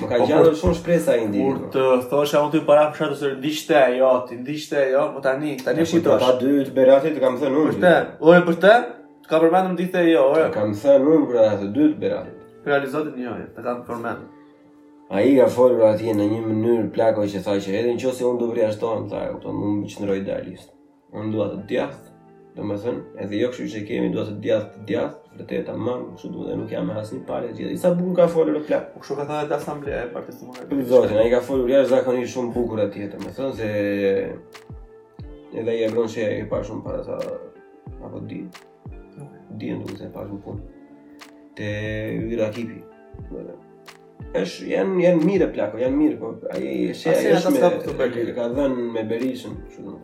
Më 0.00 0.06
ka 0.10 0.16
po 0.20 0.24
gjallë 0.28 0.50
shumë 0.60 0.76
shpresa 0.78 1.14
i 1.20 1.24
ndihmë. 1.30 1.46
Kur 1.46 1.70
të 1.72 1.84
thosh 2.10 2.34
ajo 2.38 2.48
ti 2.52 2.60
para 2.66 2.88
fshat 2.92 3.12
ose 3.14 3.30
ndiqte 3.38 3.76
ajo, 3.80 4.10
ti 4.28 4.36
ndiqte 4.42 4.78
ajo, 4.82 5.04
po 5.14 5.22
tani 5.24 5.54
tani 5.62 5.82
e 5.84 5.86
shitosh. 5.90 6.08
Po 6.22 6.26
pa 6.26 6.38
dy 6.40 6.52
të 6.66 6.74
beratit 6.76 7.14
të 7.16 7.22
kam 7.24 7.38
thënë 7.40 7.60
unë. 7.62 7.68
Vërtet. 7.68 8.16
Ore 8.30 8.40
për 8.48 8.58
të? 8.64 8.72
Të 9.26 9.30
ka 9.32 9.40
përmendur 9.44 9.74
ndiqte 9.76 10.02
ajo, 10.02 10.24
ore. 10.32 10.48
kam 10.56 10.74
thënë 10.82 11.12
unë 11.16 11.28
për 11.30 11.38
të 11.62 11.68
dy 11.78 11.88
të 11.94 12.00
beratit. 12.02 12.42
Për 12.66 12.88
zotin 12.96 13.14
e 13.14 13.22
njëjë, 13.24 13.46
të 13.56 13.66
kam 13.68 13.78
përmendur. 13.86 14.34
A 15.14 15.22
i 15.22 15.36
ka 15.38 15.46
folur 15.54 15.84
ati 15.86 16.10
në 16.18 16.26
një 16.34 16.40
mënyrë 16.48 16.90
plakoj 16.96 17.28
që 17.36 17.44
thaj 17.46 17.56
që 17.68 17.76
edhe 17.78 17.92
në 17.94 18.00
qësë 18.02 18.24
e 18.26 18.28
unë 18.32 18.42
duvrja 18.42 18.72
shtonë, 18.74 19.08
thaj, 19.14 19.56
mund 19.62 19.88
që 19.94 20.02
në 20.04 20.12
rojtë 20.12 20.42
Unë 21.16 21.30
duha 21.32 21.46
të 21.52 21.60
të 21.68 21.84
do 22.56 22.62
më 22.68 22.76
thënë, 22.82 23.00
edhe 23.22 23.38
jo 23.42 23.48
kështu 23.52 23.66
që 23.74 23.80
kemi, 23.88 24.08
duhet 24.14 24.30
të 24.30 24.36
djath 24.44 24.66
të 24.76 24.84
djath, 24.88 25.16
vërtet 25.36 25.66
ta 25.68 25.74
më, 25.76 25.94
kështu 26.14 26.30
duhet 26.32 26.48
dhe 26.50 26.56
nuk 26.60 26.70
jam 26.72 26.86
me 26.88 26.94
asnjë 27.02 27.24
palë 27.28 27.50
gjithë. 27.58 27.72
Isa 27.76 27.90
bukur 27.98 28.16
ka 28.16 28.26
folur 28.32 28.56
në 28.56 28.78
Po 28.94 29.02
kështu 29.02 29.16
ka 29.18 29.26
thënë 29.30 29.50
të 29.50 29.56
asamblea 29.58 29.98
e 30.00 30.08
partisë 30.14 30.48
së 30.54 30.86
Zotin, 30.92 31.20
i 31.26 31.32
ka 31.34 31.42
folur 31.48 31.68
jashtë 31.72 31.90
zakonisht 31.92 32.32
shumë 32.32 32.52
bukur 32.56 32.80
atje, 32.86 33.02
tjetër 33.04 33.22
më 33.26 33.34
thënë 33.36 33.52
se 33.60 33.68
edhe 35.60 35.74
i 35.76 35.84
e 35.84 35.90
bën 35.92 36.10
se 36.16 36.26
e 36.38 36.42
pa 36.50 36.62
shumë 36.64 36.84
para 36.86 37.04
sa 37.06 37.18
apo 38.06 38.20
di. 38.30 38.40
Di 39.56 39.70
duke 39.84 40.00
se 40.00 40.08
pa 40.14 40.24
shumë 40.24 40.42
punë. 40.48 41.30
Te 41.56 41.70
vira 42.24 42.48
kipi. 42.56 42.80
Është 44.36 44.68
janë 44.72 45.00
janë 45.04 45.28
mirë 45.28 45.52
plako, 45.56 45.84
janë 45.84 46.00
mirë, 46.02 46.18
po 46.20 46.32
ai 46.56 46.76
është 46.94 47.12
ai 47.12 47.32
është 47.36 48.30
ka 48.40 48.48
dhënë 48.56 48.92
me 48.96 49.04
Berishën, 49.10 49.52
kështu 49.68 49.94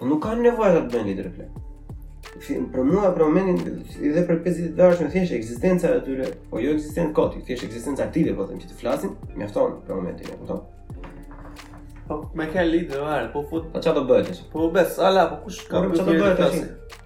Po 0.00 0.06
nuk 0.08 0.22
kanë 0.24 0.46
nevojë 0.46 0.72
ta 0.76 0.80
bëjnë 0.94 1.06
lidhje 1.10 1.24
reflekt. 1.26 2.36
Fim 2.46 2.68
për 2.72 2.86
mua 2.88 3.10
për 3.12 3.20
momentin 3.20 3.74
edhe 4.00 4.20
për 4.28 4.38
50 4.46 4.60
ditë 4.64 4.78
dashur 4.78 5.08
thjesht 5.12 5.34
ekzistenca 5.36 5.90
e 5.92 5.98
tyre, 6.06 6.28
po 6.52 6.60
jo 6.62 6.70
ekzistenca 6.76 7.12
koti, 7.18 7.42
thjesht 7.44 7.66
ekzistenca 7.66 8.06
aktive 8.06 8.32
po 8.38 8.46
them 8.48 8.62
që 8.62 8.70
të 8.70 8.76
flasin, 8.80 9.10
mjafton 9.36 9.74
për 9.84 9.98
momentin, 9.98 10.30
e 10.30 10.36
kupton? 10.38 11.90
Po 12.08 12.16
më 12.38 12.46
ka 12.54 12.64
lidhë 12.64 13.00
vare, 13.02 13.26
po 13.34 13.42
fut. 13.50 13.66
Po 13.74 13.82
çfarë 13.84 13.96
do 13.98 14.04
bëhet? 14.08 14.40
Po 14.54 14.70
bes, 14.74 14.96
ala, 15.08 15.26
po 15.34 15.42
kush 15.44 15.58
ka? 15.68 15.82
Po 15.84 15.92
çfarë 15.98 16.14
do 16.14 16.14
bëhet 16.22 16.40
tash? 16.40 16.96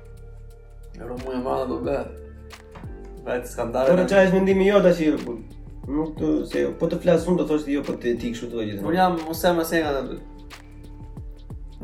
Ero 1.00 1.16
shumë 1.24 1.40
vana 1.48 1.66
do 1.72 1.80
bëhet. 1.88 2.12
Vetë 3.26 3.50
skandale. 3.56 3.90
Po 3.90 4.04
është 4.06 4.22
mendimi 4.36 4.70
jot 4.70 4.86
tash, 4.86 5.02
jo, 5.02 5.18
po, 5.24 5.34
nuk 5.96 6.14
të 6.20 6.30
se 6.52 6.62
jo, 6.62 6.70
po 6.78 6.90
të 6.94 7.00
flasun 7.08 7.42
do 7.42 7.48
thosh 7.50 7.66
ti 7.66 7.74
jo 7.74 7.82
për 7.82 7.98
po 7.98 8.04
të 8.06 8.14
tikshu 8.22 8.52
të 8.54 8.68
gjithë 8.68 8.86
Por 8.86 8.94
jam, 9.00 9.18
mos 9.26 9.42
e 9.50 9.54
mëse 9.58 9.82
nga 9.82 9.96
aty. 10.04 10.20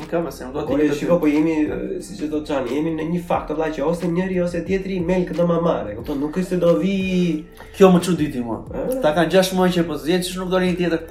Nuk 0.01 0.09
kam 0.09 0.25
asë, 0.33 0.49
nuk 0.49 0.55
do 0.55 0.63
të 0.65 0.87
thotë. 0.89 1.07
Ne 1.09 1.17
po 1.23 1.29
jemi 1.29 1.55
siç 2.05 2.21
do 2.33 2.39
të 2.41 2.49
Çani, 2.49 2.73
jemi 2.77 2.93
në 2.97 3.07
një 3.11 3.21
fakt 3.29 3.51
vëllai 3.53 3.71
që 3.77 3.85
ose 3.89 4.09
njëri 4.09 4.39
ose 4.43 4.63
tjetri 4.65 4.99
mel 5.05 5.27
këto 5.29 5.45
mamare, 5.51 5.93
e 5.93 5.97
kupton? 5.99 6.21
Nuk 6.23 6.39
është 6.41 6.55
se 6.55 6.59
do 6.63 6.71
vi 6.81 6.95
kjo 7.77 7.91
më 7.93 8.01
çuditë 8.07 8.45
mua. 8.45 8.61
Ta 9.05 9.13
kanë 9.19 9.35
6 9.37 9.57
muaj 9.59 9.71
që 9.77 9.85
po 9.91 9.99
zjen, 10.01 10.25
çish 10.25 10.39
nuk 10.41 10.53
doni 10.53 10.71
një 10.73 10.79
tjetër. 10.79 11.09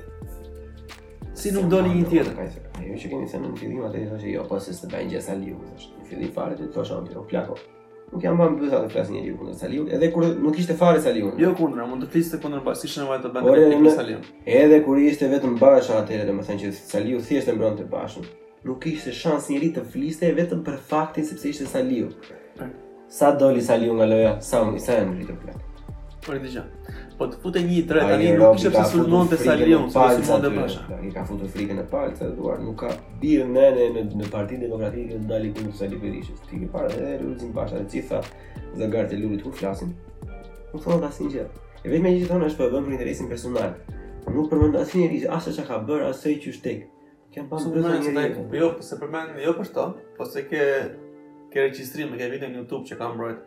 Si 1.39 1.53
nuk 1.55 1.69
doni 1.71 1.93
një 1.99 2.07
tjetër, 2.13 2.33
kaq. 2.39 2.57
Ajo 2.81 2.97
që 3.03 3.11
keni 3.13 3.29
thënë 3.33 3.51
në 3.53 3.59
fillim 3.61 3.85
atë 3.89 4.05
thashë 4.13 4.31
jo, 4.37 4.47
po 4.49 4.59
s'e 4.61 4.87
bën 4.93 5.11
gjë 5.13 5.23
sa 5.29 5.37
liu 5.43 5.59
thash. 5.69 5.89
Në 5.99 6.09
fillim 6.09 6.33
fare 6.35 6.57
ti 6.57 6.71
thosh 6.73 6.95
anti 6.97 7.11
o 7.13 7.19
jo, 7.21 7.27
flako. 7.29 7.59
Nuk 8.09 8.23
jam 8.25 8.39
vënë 8.41 8.57
bëza 8.57 8.79
të 8.87 8.89
flas 8.89 9.09
njëri 9.13 9.33
kundër 9.37 9.57
Saliu, 9.61 9.83
edhe 9.93 10.07
kur 10.15 10.25
nuk 10.41 10.57
ishte 10.57 10.73
fare 10.79 10.97
Saliu. 11.03 11.27
Jo 11.37 11.51
kundër, 11.59 11.83
mund 11.85 12.07
të 12.07 12.09
fliste 12.15 12.39
kundër 12.41 12.63
bash, 12.65 12.81
ishte 12.87 13.03
nevojë 13.03 13.21
të 13.27 13.31
bënte 13.35 13.77
me 13.83 13.91
Saliu. 13.93 14.17
Edhe 14.49 14.79
kur 14.81 14.97
ishte 14.97 15.29
vetëm 15.29 15.59
bash 15.61 15.91
atëherë, 15.93 16.25
domethënë 16.31 16.63
që 16.63 16.71
Saliu 16.79 17.21
thjesht 17.21 17.51
e 17.53 17.53
mbronte 17.53 17.85
bashun 17.91 18.25
nuk 18.67 18.81
ishte 18.91 19.13
shans 19.15 19.47
njëri 19.49 19.69
të 19.77 19.83
fliste 19.93 20.29
vetëm 20.35 20.63
për 20.67 20.77
faktin 20.91 21.27
sepse 21.27 21.51
ishte 21.53 21.67
Saliu. 21.73 22.09
Sa 23.09 23.31
doli 23.35 23.61
Saliu 23.63 23.93
nga 23.99 24.05
loja, 24.09 24.33
sa 24.45 24.63
më 24.67 24.75
i 24.75 24.83
sa 24.85 24.97
e 24.99 25.05
në 25.05 25.13
rritë 25.19 25.35
të 25.35 25.43
plakë. 25.43 25.63
Por 26.25 26.35
e 26.35 26.39
dëgjë, 26.43 26.63
po 27.17 27.27
të 27.31 27.39
fute 27.41 27.61
një 27.65 27.77
i 27.81 27.85
tre, 27.91 28.01
tani 28.09 28.33
nuk 28.41 28.59
ishte 28.59 28.73
se 28.75 28.83
surmon 28.91 29.29
të 29.31 29.39
Saliu, 29.45 29.79
se 29.89 29.95
pëse 29.95 30.19
sulmon 30.19 30.43
dhe 30.43 30.51
bësha. 30.57 30.99
I 31.07 31.11
ka 31.15 31.23
futur 31.31 31.49
frike 31.55 31.77
në 31.79 31.87
palë, 31.93 32.13
se 32.19 32.27
duar 32.37 32.59
nuk 32.65 32.83
ka 32.83 32.91
birë 33.23 33.47
nene 33.53 33.87
në, 33.95 34.03
në 34.19 34.29
partinë 34.35 34.65
demokratike 34.67 35.21
në 35.23 35.29
dali 35.31 35.53
për 35.55 35.71
Saliu 35.79 36.01
Berishë. 36.03 36.37
Ti 36.51 36.59
ke 36.65 36.69
parë 36.75 36.93
dhe 36.99 37.15
rrëzim 37.23 37.55
pasha 37.55 37.79
dhe 37.79 37.87
cifra 37.95 38.21
dhe 38.75 38.91
gartë 38.97 39.15
e 39.17 39.21
lurit 39.23 39.43
kur 39.47 39.55
flasin. 39.63 39.95
Nuk 40.73 40.83
thonë 40.83 41.01
të 41.05 41.09
asin 41.13 41.33
gjë. 41.37 41.47
E 41.79 41.87
vetë 41.87 42.03
me 42.03 42.11
një 42.13 42.21
që 42.25 42.31
thonë 42.33 42.51
është 42.51 42.69
për 42.77 42.93
interesin 42.93 43.31
personal. 43.33 43.75
Nuk 44.29 44.51
përmënd 44.51 44.77
asin 44.83 45.05
njëri, 45.07 45.23
asë 45.39 45.55
që 45.57 45.69
ka 45.71 45.79
bërë, 45.87 46.11
asë 46.11 46.37
që 46.43 46.57
shtekë 46.59 46.85
kemë 47.39 47.49
pasur 47.51 47.71
brenda 47.73 47.95
një 47.95 48.13
rrjeti. 48.13 48.45
Jo, 48.59 48.71
se 48.85 48.97
përmend, 48.99 49.39
jo 49.45 49.53
për 49.57 49.67
shto, 49.69 49.85
po 50.17 50.27
se 50.27 50.43
ke 50.49 50.63
ke 51.49 51.63
regjistrim, 51.65 52.11
ke 52.17 52.27
video 52.29 52.45
në 52.51 52.59
YouTube 52.63 52.85
që 52.89 52.97
kam 52.99 53.15
brojt 53.17 53.45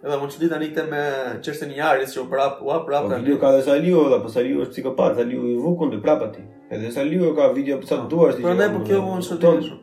Edhe 0.00 0.14
mund 0.16 0.30
më 0.30 0.32
çudi 0.32 0.46
tani 0.48 0.70
këtë 0.70 0.82
me 0.88 1.00
çështën 1.44 1.68
një 1.68 1.76
Jaris 1.76 2.12
që 2.14 2.20
u 2.22 2.22
prap, 2.30 2.60
u 2.64 2.72
prap 2.86 3.02
po, 3.04 3.10
tani. 3.10 3.24
Video 3.26 3.36
ka 3.42 3.50
dhe 3.52 3.58
Saliu, 3.66 4.06
po 4.22 4.30
Saliu 4.32 4.62
është 4.62 4.72
psikopat, 4.72 5.18
Saliu 5.18 5.50
i 5.50 5.58
vukun 5.60 5.90
dy 5.92 5.98
prap 6.00 6.22
aty. 6.24 6.44
Edhe 6.72 6.88
Saliu 6.94 7.34
ka 7.36 7.50
video 7.52 7.76
pse 7.82 7.98
të 7.98 8.06
po, 8.06 8.08
duash 8.14 8.38
ti. 8.38 8.44
Prandaj 8.46 8.70
për 8.70 8.78
po 8.78 8.86
kjo 8.88 9.00
më 9.04 9.18
çudi. 9.26 9.74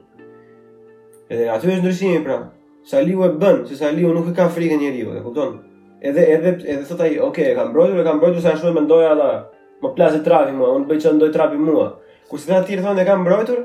Edhe 1.29 1.45
aty 1.53 1.69
është 1.69 1.77
ndryshimi 1.83 2.23
pra. 2.25 2.39
Saliu 2.93 3.21
e 3.27 3.29
bën, 3.43 3.61
se 3.69 3.77
Saliu 3.83 4.15
nuk 4.15 4.31
e 4.31 4.33
ka 4.41 4.49
frikën 4.57 4.81
njeriu, 4.81 5.13
e 5.13 5.21
kupton? 5.21 5.53
Edhe 6.01 6.25
edhe 6.33 6.55
edhe 6.65 6.81
thot 6.89 7.05
ai, 7.05 7.11
okay, 7.29 7.51
e 7.51 7.55
kam 7.59 7.69
brojtur, 7.77 8.01
e 8.01 8.07
kam 8.09 8.19
brojtur 8.23 8.41
sa 8.41 8.55
ashtu 8.57 8.71
e 8.71 8.77
mendoj 8.79 9.05
ata." 9.11 9.31
Më 9.77 9.91
plasë 9.93 10.23
trapi 10.25 10.55
mua, 10.57 10.71
unë 10.79 10.87
bëj 10.89 11.03
çan 11.03 11.19
doj 11.21 11.29
trapi 11.35 11.59
mua. 11.61 11.91
Kur 12.29 12.39
s'na 12.43 12.59
tir 12.67 12.81
thonë 12.83 13.05
kam 13.07 13.21
mbrojtur, 13.23 13.59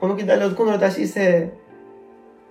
po 0.00 0.08
nuk 0.08 0.20
i 0.22 0.26
dalë 0.28 0.50
të 0.52 0.56
kundër 0.56 0.80
tash 0.82 0.98
se 1.14 1.26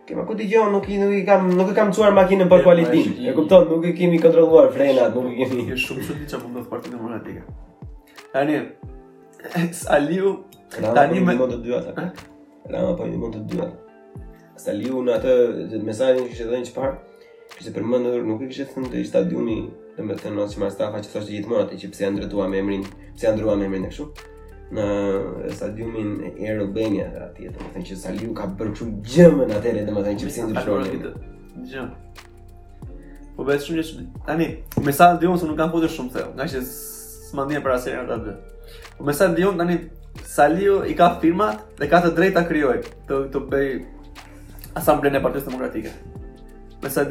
që 0.09 0.15
më 0.17 0.23
kujtë 0.25 0.45
jo 0.49 0.63
nuk 0.73 0.87
i 0.89 0.95
nuk 0.97 1.11
i 1.13 1.19
kam 1.27 1.51
nuk 1.53 1.67
e 1.69 1.75
kam 1.77 1.91
çuar 1.93 2.15
makinën 2.17 2.49
për 2.49 2.63
kualitetin. 2.65 3.11
E 3.21 3.27
ja, 3.27 3.33
kupton, 3.37 3.67
nuk 3.69 3.85
e 3.85 3.91
kemi 3.99 4.17
kontrolluar 4.23 4.71
frenat, 4.73 5.13
nuk 5.13 5.27
e 5.35 5.43
kemi. 5.43 5.65
Është 5.75 5.85
shumë 5.91 6.05
shumë 6.07 6.29
çfarë 6.31 6.45
mund 6.45 6.55
të 6.55 6.61
bëj 6.61 6.65
partitë 6.69 6.95
demokratike. 6.95 7.43
Tani 8.33 8.55
Saliu... 9.81 10.31
Aliu, 10.79 10.79
po 10.79 10.95
tani 10.97 11.21
më 11.27 11.37
do 11.43 11.47
të 11.51 11.59
dy 11.67 11.75
ata. 11.77 12.07
Era 12.71 12.81
më 12.87 12.97
pojë 13.03 13.21
mund 13.21 13.37
të 13.37 13.43
dy 13.51 13.61
ata. 13.67 14.01
Eks 14.57 14.67
në 14.95 15.19
atë 15.19 15.83
mesazhin 15.91 16.25
që 16.25 16.35
ishte 16.37 16.49
dhënë 16.49 16.71
çfarë, 16.71 17.29
që 17.53 17.67
se 17.67 17.75
përmendur 17.77 18.25
nuk 18.27 18.41
e 18.45 18.49
kishte 18.51 18.65
thënë 18.75 18.91
te 18.95 19.05
stadiumi, 19.11 19.59
domethënë 20.01 20.41
ose 20.43 20.59
Mustafa 20.65 21.05
që 21.05 21.13
thoshte 21.13 21.37
gjithmonë 21.37 21.63
atë 21.67 21.79
që 21.85 21.93
pse 21.93 22.09
ndërtuam 22.17 22.57
emrin, 22.61 22.83
pse 23.13 23.31
ndërtuam 23.37 23.65
emrin 23.69 23.85
ne 23.85 23.93
kështu 23.93 24.09
në 24.75 25.49
stadiumin 25.55 26.09
e 26.25 26.31
Air 26.45 26.59
Albania 26.61 27.07
aty, 27.25 27.47
domethënë 27.49 27.85
që 27.89 27.95
Saliu 27.97 28.35
ka 28.37 28.45
bërë 28.57 28.69
po 28.75 28.79
shumë 28.79 28.97
gjëmën 29.07 29.53
atë 29.57 29.69
edhe 29.71 29.85
domethënë 29.87 30.19
që 30.21 30.33
sinë 30.35 30.51
të 30.53 30.63
shkojnë. 30.63 31.13
Gjë. 31.69 31.85
Po 33.37 33.45
vetë 33.47 33.65
shumë 33.65 34.05
tani, 34.27 34.49
me 34.85 34.93
sa 34.93 35.07
Dion 35.19 35.39
se 35.41 35.47
nuk 35.49 35.57
kanë 35.57 35.73
futur 35.73 35.89
shumë 35.93 36.13
thellë, 36.13 36.33
nga 36.37 36.45
që 36.53 36.61
s'mandien 36.69 37.63
para 37.65 37.79
serën 37.81 38.05
atë 38.05 38.19
ditë. 38.25 38.73
Po 38.99 39.09
me 39.09 39.15
sa 39.17 39.31
tani 39.33 39.77
Saliu 40.29 40.83
i 40.85 40.93
ka 40.97 41.15
firmat 41.21 41.65
dhe 41.79 41.89
ka 41.89 42.01
të 42.03 42.11
drejtë 42.17 42.35
ta 42.37 42.43
krijojë 42.45 42.93
të 43.09 43.19
të 43.33 43.41
bëj 43.49 43.69
asamblen 44.77 45.15
e 45.17 45.23
Partisë 45.23 45.49
Demokratike. 45.49 45.95
Me 46.83 46.91
sa 46.93 47.07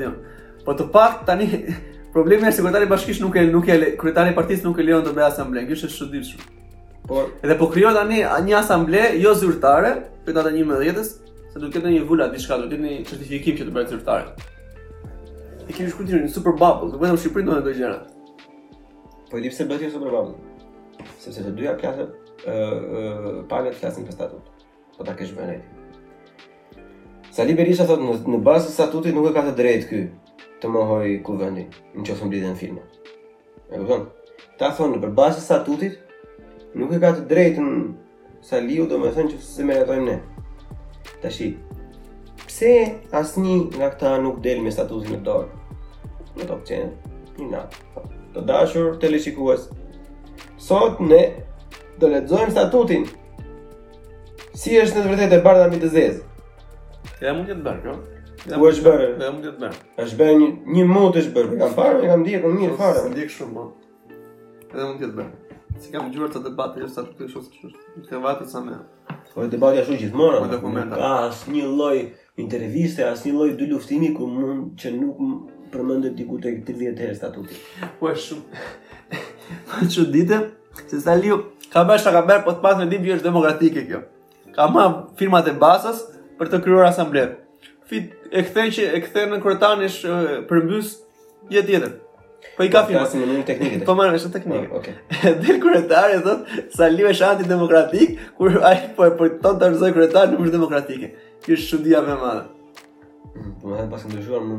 Po 0.64 0.74
të 0.76 0.86
pak 0.92 1.26
tani 1.26 1.46
problemi 2.14 2.46
është 2.46 2.70
se 2.70 2.82
i 2.82 2.86
bashkisë 2.86 3.22
nuk 3.26 3.36
e 3.36 3.42
nuk 3.50 3.68
e 3.68 3.96
kryetari 3.98 4.30
i 4.30 4.34
partisë 4.36 4.64
nuk 4.68 4.78
e 4.78 4.82
lejon 4.86 5.04
të 5.06 5.14
bëj 5.16 5.26
asamblen, 5.32 5.66
kjo 5.66 5.78
është 5.88 6.22
Por 7.08 7.28
edhe 7.42 7.56
po 7.58 7.66
krijohet 7.72 7.96
tani 7.96 8.18
një 8.50 8.56
asamble 8.58 9.00
jo 9.16 9.32
zyrtare, 9.40 9.94
për 10.26 10.34
data 10.36 10.50
11-s, 10.52 11.10
se 11.54 11.60
do 11.62 11.68
të 11.70 11.78
ketë 11.78 11.92
një 11.94 12.02
vula 12.08 12.26
diçka, 12.34 12.58
do 12.60 12.66
të 12.68 12.74
ketë 12.74 12.88
një 12.88 12.96
certifikim 13.08 13.54
që 13.60 13.64
të 13.68 13.72
bëhet 13.76 13.92
zyrtare. 13.94 14.48
E 15.68 15.72
kemi 15.72 15.88
shkurtirë 15.94 16.18
në 16.20 16.26
një 16.28 16.34
super 16.34 16.52
bubble, 16.60 16.90
do 16.92 17.00
vetëm 17.00 17.16
në 17.16 17.20
Shqipëri 17.22 17.46
ndonë 17.46 17.62
ato 17.62 17.72
gjëra. 17.78 17.96
Po 19.30 19.40
i 19.40 19.44
di 19.46 19.52
pse 19.52 19.64
bëhet 19.70 19.86
një 19.86 19.90
super 19.94 20.12
bubble. 20.12 21.08
Sepse 21.20 21.44
të 21.46 21.52
dyja 21.56 21.74
plasë, 21.80 22.06
ë 22.52 23.32
palet 23.50 23.78
klasën 23.80 24.04
për 24.08 24.18
statut. 24.18 24.62
Po 24.98 25.06
ta 25.08 25.14
kesh 25.16 25.32
vënë. 25.36 25.56
Sali 27.38 27.54
Berisha 27.56 27.86
thotë 27.88 28.04
në, 28.04 28.18
në 28.34 28.42
bazë 28.48 28.68
të 28.68 28.74
statutit 28.76 29.16
nuk 29.16 29.30
e 29.30 29.32
ka 29.36 29.46
të 29.48 29.54
drejtë 29.60 29.88
ky 29.92 30.02
të 30.60 30.70
mohoj 30.74 31.16
kuvendin, 31.28 31.72
në 31.96 32.04
qofë 32.04 32.28
mblidhe 32.28 32.52
në 32.52 32.68
E 33.68 33.98
Ta 34.58 34.70
thonë, 34.74 34.98
në 35.02 35.08
bazë 35.20 35.38
të 35.38 35.42
statutit, 35.44 35.96
nuk 36.78 36.92
e 36.94 37.00
ka 37.02 37.10
të 37.18 37.24
drejtën 37.30 37.70
Saliu 38.48 38.84
do 38.90 38.98
me 39.02 39.10
thënë 39.14 39.32
që 39.34 39.40
se 39.42 39.64
me 39.66 39.78
ne 40.06 40.16
Të 41.22 41.32
shi 41.34 41.48
Pse 42.44 42.70
asni 43.20 43.56
nga 43.74 43.90
këta 43.94 44.14
nuk 44.22 44.38
delë 44.44 44.64
me 44.66 44.72
statusin 44.74 45.18
e 45.18 45.22
dorë 45.26 45.48
Në 46.38 46.48
top 46.52 46.62
qenë 46.70 47.14
Një 47.38 47.50
natë 47.54 48.04
Të 48.36 48.44
dashur 48.52 48.96
të 49.02 49.12
le 49.14 49.22
Sot 50.68 51.00
ne 51.10 51.22
Do 51.98 52.10
le 52.12 52.22
statutin 52.54 53.08
Si 54.58 54.78
është 54.78 54.98
në 55.00 55.06
të 55.06 55.10
vërtet 55.12 55.36
e 55.38 55.42
barda 55.42 55.66
mi 55.70 55.82
të 55.82 55.90
zezë 55.96 56.22
E 57.28 57.32
mund 57.34 57.48
të 57.50 57.58
të 57.58 57.64
bërë, 57.66 57.82
jo? 57.84 57.96
E 58.48 58.58
mund 58.58 58.78
të 58.78 58.80
të 58.80 58.86
bërë 58.86 59.10
E 59.10 59.26
mund 59.26 59.50
të 59.50 59.58
bërë 59.66 59.82
E 59.98 60.16
bërë 60.20 60.50
një 60.76 60.86
mund 60.94 61.12
të 61.18 61.26
shë 61.26 61.34
bërë 61.36 61.60
Kam 61.64 61.76
parë, 61.78 62.06
kam 62.06 62.24
dhjetë, 62.26 62.42
kam 62.46 62.56
mirë, 62.62 62.78
farë 62.78 63.02
Kam 63.06 63.18
dhjetë 63.18 63.36
shumë, 63.38 63.58
ma 63.58 63.68
E 64.68 64.82
mund 64.88 65.02
të 65.02 65.10
të 65.10 65.14
bërë 65.18 65.47
Si 65.78 65.92
kam 65.94 66.08
gjurë 66.10 66.30
të 66.34 66.40
debatë, 66.48 66.82
jo 66.82 66.88
sa 66.90 67.04
të 67.06 67.14
kështë 67.18 67.40
kështë 67.40 67.70
kështë 67.70 68.04
Të 68.04 68.14
debatë 68.16 68.42
të 68.44 68.52
sa 68.52 68.62
me 68.66 68.78
Po 69.32 69.44
e 69.44 69.48
debatë 69.52 69.78
jashtu 69.80 69.98
gjithë 70.00 70.18
mora 70.18 70.86
Ka 70.92 71.10
as 71.28 71.44
një 71.50 71.68
loj 71.78 72.00
interviste, 72.42 73.04
asnjë 73.06 73.30
një 73.32 73.38
loj 73.38 73.50
dy 73.60 73.68
luftimi 73.70 74.08
ku 74.16 74.26
mund 74.30 74.72
që 74.80 74.92
nuk 74.94 75.22
përmëndet 75.72 76.14
diku 76.18 76.38
të 76.42 76.54
30 76.66 77.02
herë 77.02 77.18
statuti 77.18 77.60
Po 78.00 78.10
e 78.10 78.14
shumë 78.24 78.64
Po 79.68 79.84
e 79.86 79.90
shumë 79.92 80.12
dite 80.16 80.40
Se 80.90 81.00
sa 81.04 81.14
liu 81.18 81.38
Ka 81.70 81.84
bërë 81.86 82.02
shumë 82.06 82.18
ka 82.18 82.24
bërë, 82.30 82.46
po 82.48 82.56
të 82.58 82.64
pasë 82.64 82.80
me 82.82 82.90
dim 82.92 83.06
që 83.06 83.14
është 83.20 83.28
demokratike 83.28 83.86
kjo 83.90 84.02
Ka 84.58 84.66
më 84.74 84.88
firmat 85.20 85.52
e 85.52 85.56
basës 85.62 86.02
për 86.40 86.52
të 86.52 86.62
krijuar 86.66 86.90
asamble 86.90 87.28
Fit, 87.88 88.10
E 88.34 88.42
këthejnë 88.50 88.76
që 88.80 88.90
e 88.98 89.04
këthejnë 89.06 89.34
në 89.36 89.44
kërëtanë 89.46 89.90
ishë 89.92 90.18
përmbys 90.50 90.96
jetë 91.54 91.70
tjetër 91.70 91.96
Po 92.58 92.64
i 92.64 92.70
ka 92.70 92.82
po, 92.90 92.94
asim 92.98 93.20
po, 93.22 93.26
në 93.30 93.42
teknikë. 93.46 93.78
Po 93.86 93.94
marrësh 93.94 94.24
atë 94.26 94.40
teknikë. 94.40 94.68
Okej. 94.80 94.94
Del 95.46 95.58
kryetari 95.62 96.16
thot 96.24 96.48
sa 96.74 96.88
live 96.90 97.12
shanti 97.14 97.44
demokratik 97.46 98.16
kur 98.40 98.56
ai 98.66 98.80
po 98.96 99.04
e 99.06 99.12
përton 99.20 99.60
të 99.60 99.68
arzoj 99.68 99.92
kryetar 99.94 100.32
në 100.32 100.40
mënyrë 100.40 100.54
demokratike. 100.56 101.10
Kjo 101.46 101.54
është 101.54 101.68
çuditja 101.72 102.00
më 102.08 102.16
e 102.16 102.16
madhe. 102.24 102.42
Po 103.62 103.76
më 103.76 103.84
pas 103.92 104.02
më 104.08 104.16
dëgjuar 104.16 104.42
më 104.48 104.58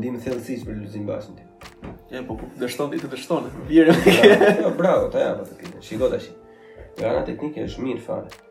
ndim 0.00 0.16
thellësisht 0.26 0.66
për 0.66 0.80
Luzin 0.80 1.06
Basin. 1.06 1.38
Ja 2.10 2.24
po 2.26 2.34
po 2.40 2.50
dështon 2.58 2.90
ditë 2.96 3.06
të 3.06 3.12
dështonë. 3.14 3.52
Jo 3.76 4.74
bravo, 4.80 5.06
ta 5.14 5.22
ja 5.22 5.30
të 5.38 5.60
kish. 5.62 5.78
Shiko 5.92 6.10
tash. 6.16 6.26
Gjana 6.98 7.22
teknike 7.30 7.68
është 7.70 7.86
mirë 7.86 8.04
fare 8.08 8.42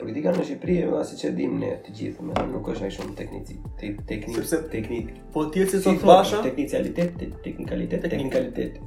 politika 0.00 0.32
në 0.36 0.44
Shqipëri 0.46 0.76
është 0.86 0.98
asaj 0.98 1.18
që 1.22 1.30
dimë 1.38 1.58
ne 1.62 1.70
të 1.84 1.92
gjithë, 1.98 2.26
më 2.28 2.44
nuk 2.52 2.68
është 2.72 2.86
ai 2.86 2.92
shumë 2.96 3.14
teknici, 3.18 3.56
teknik, 3.80 4.30
sepse 4.36 4.60
teknik. 4.72 5.08
Po 5.34 5.44
ti 5.52 5.62
e 5.62 5.66
ke 5.70 5.80
sot 5.82 6.04
bashën, 6.06 6.44
teknicalitet, 6.46 7.24
teknikalitet, 7.46 8.06
teknikalitet. 8.12 8.78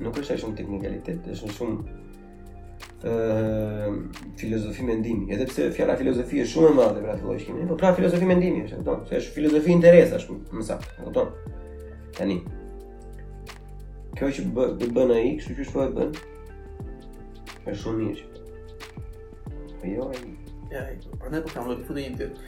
Nuk 0.00 0.20
është 0.22 0.34
ai 0.34 0.38
shumë 0.44 0.58
teknikalitet, 0.60 1.26
është 1.34 1.48
më 1.50 1.56
shumë 1.58 1.98
ë 3.00 3.90
filozofi 4.40 4.84
mendimi, 4.86 5.28
edhe 5.34 5.46
pse 5.50 5.70
fjala 5.76 5.94
filozofi 6.00 6.42
është 6.44 6.54
shumë 6.54 6.70
e 6.70 6.76
madhe 6.78 7.00
për 7.02 7.12
atë 7.16 7.24
lloj 7.26 7.38
shkrimi, 7.42 7.66
por 7.72 7.80
pra 7.82 7.92
filozofi 7.96 8.28
mendimi 8.28 8.64
është, 8.66 8.82
do, 8.86 8.98
se 9.10 9.18
është 9.22 9.36
filozofi 9.38 9.72
interesash, 9.76 10.28
më 10.52 10.66
sa, 10.70 10.76
e 11.00 11.06
kupton? 11.06 11.32
Tani. 12.18 12.40
Kjo 14.18 14.30
që 14.36 14.50
bën 14.52 15.14
ai, 15.16 15.30
kështu 15.40 15.58
që 15.60 15.68
shkoi 15.70 15.92
bën. 15.96 16.18
Është 17.60 17.78
shumë 17.86 18.02
mirë. 18.04 18.28
Po 19.80 19.86
jo 19.88 20.10
ai. 20.14 20.30
Ja, 20.72 20.82
po 21.18 21.24
ne 21.32 21.40
po 21.42 21.48
kam 21.54 21.66
lloj 21.68 21.80
fundi 21.86 22.04
i 22.06 22.14
tretë. 22.16 22.38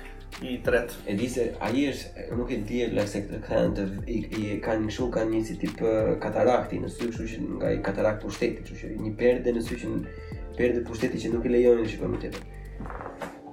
i 0.43 0.53
tret. 0.65 0.93
E 1.09 1.13
di 1.17 1.27
se 1.29 1.47
ai 1.61 1.87
është 1.91 2.27
nuk 2.37 2.51
e 2.55 2.59
di 2.69 2.83
la 2.97 3.05
se 3.07 3.23
kanë 3.23 3.73
të 3.77 3.87
i 4.09 4.59
kanë 4.65 4.93
shumë 4.97 5.13
kanë 5.17 5.33
një 5.37 5.41
si 5.49 5.57
tip 5.61 5.81
eh, 5.85 6.15
katarakti 6.21 6.79
në 6.81 6.91
sy, 6.93 7.09
kështu 7.11 7.27
që 7.33 7.41
nga 7.59 7.73
i 7.79 7.83
katarakt 7.85 8.23
pushteti, 8.25 8.63
kështu 8.63 8.79
që 8.83 8.91
një 9.03 9.13
perde 9.21 9.53
në 9.57 9.65
sy 9.67 9.79
që 9.83 9.91
perde 10.57 10.85
pushteti 10.89 11.21
që 11.25 11.33
nuk 11.35 11.49
e 11.49 11.55
lejonin 11.57 11.89
shikoj 11.93 12.13
më 12.17 12.33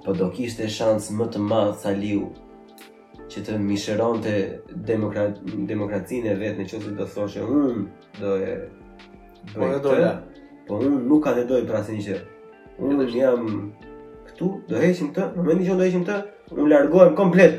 Po 0.04 0.14
do 0.16 0.30
kishte 0.32 0.64
shans 0.72 1.10
më 1.12 1.26
të 1.34 1.40
madh 1.44 1.74
Saliu 1.82 2.30
që 3.30 3.42
të 3.46 3.58
mishëron 3.60 4.22
të 4.24 4.32
demokracinë 5.68 6.32
e 6.32 6.38
vetë 6.42 6.62
në 6.62 6.66
që 6.72 6.80
të 6.86 6.94
të 6.96 7.06
thoshe 7.14 7.44
unë 7.44 7.68
e... 8.24 8.56
Do 9.52 9.68
të 9.68 10.00
da 10.00 10.14
po, 10.16 10.78
po 10.80 10.80
unë 10.88 11.04
nuk 11.04 11.22
ka 11.28 11.36
të 11.36 11.44
dojë 11.52 11.68
prasin 11.68 12.00
që 12.00 12.16
unë 12.80 13.06
jam 13.14 13.42
këtu, 14.28 14.48
do 14.68 14.76
heqim 14.80 15.10
të, 15.16 15.26
në 15.34 15.42
momentin 15.42 15.66
që 15.70 15.76
do 15.80 15.84
heqim 15.86 16.04
të, 16.08 16.16
unë 16.54 16.68
largohem 16.72 17.14
komplet. 17.18 17.58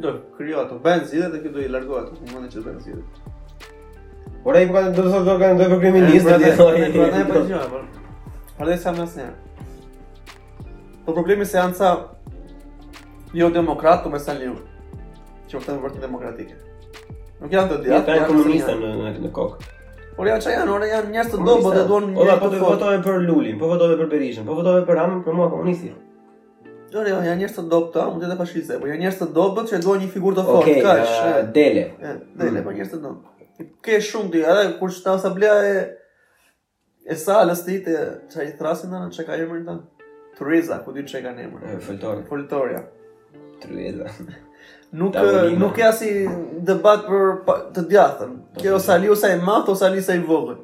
Do 0.00 0.14
krijo 0.36 0.62
ato 0.62 0.78
benzide 0.84 1.28
dhe 1.32 1.42
këtu 1.44 1.52
do 1.58 1.64
i 1.64 1.68
largoj 1.72 2.00
ato, 2.02 2.16
në 2.16 2.32
momentin 2.32 2.54
që 2.54 2.60
do 2.60 2.70
benzide. 2.70 3.02
Por 4.44 4.56
ai 4.56 4.66
po 4.68 4.76
ka 4.78 4.82
do 4.88 5.02
të 5.02 5.12
thotë 5.12 5.26
do 5.28 5.34
ka 5.42 5.50
ndonjë 5.56 5.72
problem 5.74 5.98
i 5.98 6.04
nisë. 6.06 7.74
Por 8.56 8.68
ai 8.70 8.78
sa 8.80 8.96
më 8.96 9.28
Po 11.04 11.14
problemi 11.16 11.44
se 11.48 11.56
janë 11.56 11.74
ca 11.78 11.90
jo 13.34 13.48
demokratë, 13.50 14.04
por 14.10 14.20
sa 14.20 14.34
liu. 14.36 14.52
Që 15.48 15.56
ofta 15.58 15.74
vërtet 15.82 16.02
demokratike. 16.04 16.54
Nuk 17.40 17.50
janë 17.50 17.70
të 17.72 17.78
diatë, 17.86 18.16
janë 18.20 18.26
komuniste 18.28 18.74
në 18.76 19.14
në 19.24 19.30
kokë. 19.34 19.70
Por 20.20 20.28
ja 20.28 20.36
çaj 20.40 20.52
janë, 20.52 20.68
ora 20.76 20.84
janë 20.90 21.08
njerëz 21.14 21.28
të 21.32 21.38
dobët 21.48 21.74
dhe 21.78 21.82
duan 21.88 22.06
Ora 22.20 22.34
po 22.36 22.48
votove 22.52 22.96
për 23.06 23.22
Lulin, 23.24 23.54
po 23.56 23.70
votove 23.70 23.94
për 23.96 24.08
Berishën, 24.10 24.44
po 24.44 24.52
votove 24.58 24.82
për 24.84 24.98
Ramën, 25.00 25.22
për 25.24 25.36
mua 25.38 25.46
komunisti. 25.48 25.94
Po, 25.94 27.00
jo, 27.00 27.06
janë 27.24 27.38
njerëz 27.40 27.54
të 27.56 27.62
dobët, 27.72 27.96
mund 28.10 28.20
të 28.26 28.28
jetë 28.28 28.36
fashistë, 28.42 28.76
po 28.82 28.90
janë 28.90 29.00
njerëz 29.06 29.22
të 29.22 29.28
dobët 29.38 29.70
që 29.70 29.78
duan 29.86 30.02
një 30.04 30.08
figurë 30.16 30.36
të 30.40 30.44
fortë, 30.50 30.74
okay, 30.74 30.82
kaq. 30.84 31.38
dele. 31.54 31.86
dele, 32.42 32.64
po 32.66 32.66
mm. 32.66 32.74
njerëz 32.82 32.92
të 32.92 33.00
dobët. 33.06 33.64
Ke 33.88 33.96
shumë 34.10 34.30
ti, 34.36 34.44
edhe 34.52 34.66
kur 34.82 34.92
shtau 34.98 35.16
sa 35.24 35.32
blea 35.38 35.56
e 35.70 35.72
e 37.08 37.18
sa 37.24 37.38
alës 37.46 37.64
të 37.70 37.96
çaj 38.36 38.50
thrasin 38.60 38.92
ana 38.98 39.08
çka 39.16 39.40
emrin 39.40 39.64
tan. 39.70 39.80
Turiza, 40.36 40.82
ku 40.84 40.92
di 40.98 41.06
çka 41.08 41.24
kanë 41.30 41.48
emrin? 41.48 41.80
Foltoria. 41.88 42.28
Foltoria. 42.28 42.84
Turiza. 43.64 44.12
nuk 44.92 45.14
Tavolina. 45.14 45.58
nuk 45.58 45.74
ka 45.78 45.90
debat 46.66 47.04
për 47.06 47.32
të 47.74 47.84
djathtën. 47.90 48.32
Po, 48.54 48.60
Kjo 48.60 48.70
po. 48.70 48.76
ose 48.76 48.92
ali 48.92 49.10
ose 49.10 49.26
e 49.32 49.36
madh 49.44 49.70
ose 49.70 49.86
ali 49.86 50.02
sa 50.02 50.14
i 50.14 50.20
vogël. 50.28 50.58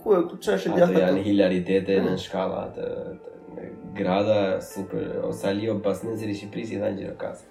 Ku 0.00 0.08
ku 0.30 0.34
çfarë 0.38 0.56
është 0.56 1.00
janë 1.00 1.24
hilaritete 1.26 1.94
në 2.04 2.12
shkalla 2.24 2.62
të, 2.76 2.86
grada 3.98 4.60
super 4.62 5.04
ose 5.26 5.42
ali 5.50 5.68
o 5.70 5.74
pasnëzë 5.82 6.24
i 6.30 6.34
Shqipërisë 6.38 6.74
i 6.76 6.82
dhanë 6.82 6.98
gjirokas. 7.00 7.38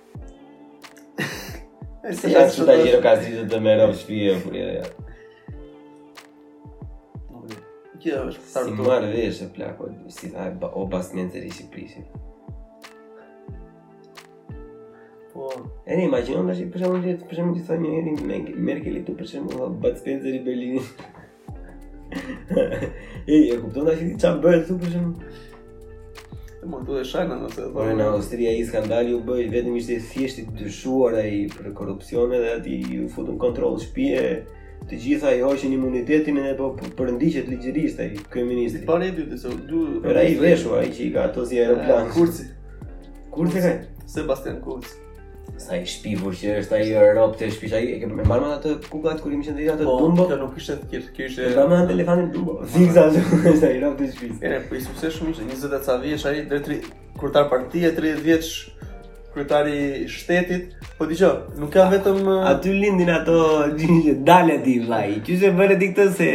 Se 2.20 2.30
ja 2.32 2.46
që 2.54 2.66
ta 2.68 2.76
gjirokas 2.84 3.28
i 3.30 3.34
të 3.36 3.46
të 3.50 3.60
merë 3.66 3.90
për 3.90 4.00
shpije 4.04 4.34
e 4.36 4.54
dhe 4.54 4.78
ja. 4.80 4.86
Si 8.46 8.72
marrë 8.86 9.08
dhe 9.12 9.22
e 9.28 9.32
shë 9.34 9.48
plako, 9.56 9.88
si 10.14 10.30
ta 10.34 10.46
o 10.70 10.86
pasnëzë 10.94 11.36
të 11.42 11.50
Shqipërisë. 11.58 12.06
Po. 15.36 15.52
e 15.86 15.96
imagjino 16.02 16.44
nga 16.48 16.54
që 16.56 16.66
përshamu 16.72 17.00
që 17.04 17.14
të 17.20 17.26
përshamu 17.28 17.56
që 17.58 17.64
të 17.68 17.76
një 17.84 17.90
njëri 17.96 18.54
Merkel 18.68 19.00
të 19.04 19.16
përshamu 19.20 19.50
dhe 19.52 19.66
Bud 19.82 19.98
Spencer 20.00 20.38
i 20.38 20.40
Berlini 20.46 20.80
E 23.36 23.40
e 23.52 23.58
kuptu 23.66 23.84
nga 23.84 23.96
bëhet 23.98 24.16
të 24.22 24.22
qa 24.24 24.32
bërë 24.46 24.62
të 24.70 24.78
përshamu 24.86 25.34
E 26.64 26.70
mërdu 26.78 26.96
e 27.02 27.04
shakë 27.12 27.90
Në 28.00 28.08
Austria 28.14 28.54
i 28.56 28.64
skandali 28.72 29.12
u 29.18 29.20
bëjt 29.28 29.52
vetëm 29.58 29.76
ishte 29.82 29.98
thjesht 30.08 30.40
i 30.40 30.48
të 30.56 30.72
ai 31.26 31.28
i 31.42 31.46
për 31.58 31.68
korupcionet 31.84 32.46
dhe 32.48 32.54
ati 32.62 32.80
i 32.94 33.04
u 33.04 33.12
futu 33.18 33.36
kontroll 33.46 33.76
kontrol 33.84 34.66
Të 34.88 35.02
gjitha 35.04 35.36
i 35.36 35.44
hoqën 35.44 35.76
imunitetin 35.76 36.40
edhe 36.46 36.56
po, 36.62 36.72
po 36.80 36.94
përëndiqet 37.02 37.52
ligjërisht 37.52 38.00
ai 38.06 38.14
i 38.16 38.48
ministri 38.54 38.86
Si 38.86 38.88
pare 38.88 39.12
e 39.12 39.24
dhe 39.26 39.38
se 39.44 39.52
du... 39.68 39.84
Era 40.06 40.24
i 40.32 40.40
vleshu 40.40 40.78
ai 40.80 40.94
që 40.96 41.10
i 41.10 41.14
ka 41.14 41.28
ato 41.28 41.44
si 41.46 41.60
aeroplanës 41.60 42.16
Kurci 42.22 42.48
Kurci 43.36 43.72
Sebastian 44.08 44.62
Kurci 44.64 45.02
sa 45.58 45.78
i 45.80 45.86
shpivur 45.88 46.36
që 46.36 46.56
është 46.62 46.78
ai 46.78 47.12
rob 47.16 47.36
të 47.40 47.50
shpi, 47.54 47.70
ai 47.78 47.84
e 47.96 48.00
kemë 48.02 48.26
marrë 48.28 48.50
atë 48.58 48.72
kukullat 48.88 49.22
kur 49.24 49.32
i 49.32 49.38
mishën 49.40 49.56
drejt 49.56 49.72
atë 49.76 49.88
po, 49.88 49.96
Dumbo 50.02 50.26
po 50.28 50.38
nuk 50.42 50.58
ishte 50.60 50.76
thjesht 50.92 51.14
kjo 51.16 51.28
ishte 51.30 51.52
kam 51.56 51.76
atë 51.78 51.94
elefantin 51.96 52.32
Dumbo 52.34 52.56
zigza 52.74 53.06
është 53.12 53.70
ai 53.70 53.78
rob 53.86 53.94
të 54.02 54.10
shpis 54.12 54.44
e 54.44 54.52
po 54.70 54.76
i 54.76 54.82
sipse 54.84 55.12
shumë 55.16 55.36
se 55.40 55.48
20 55.68 55.78
e 55.78 55.80
ca 55.86 55.96
vjeç 56.04 56.26
ai 56.32 56.36
drejt 56.52 56.90
kurtar 57.22 57.48
partie 57.54 57.94
30 57.98 58.26
vjeç 58.28 58.52
kryetari 59.36 59.78
i 59.78 60.10
shtetit 60.12 60.92
po 60.98 61.08
dëgjoj 61.08 61.62
nuk 61.62 61.72
ka 61.74 61.88
vetëm 61.94 62.28
aty 62.52 62.76
lindin 62.82 63.14
ato 63.16 63.40
gjinjë 63.80 64.18
dalë 64.28 64.60
di 64.68 64.76
vllai 64.84 65.22
çu 65.26 65.40
se 65.42 65.56
bëre 65.56 65.80
diktë 65.86 66.10
se 66.20 66.30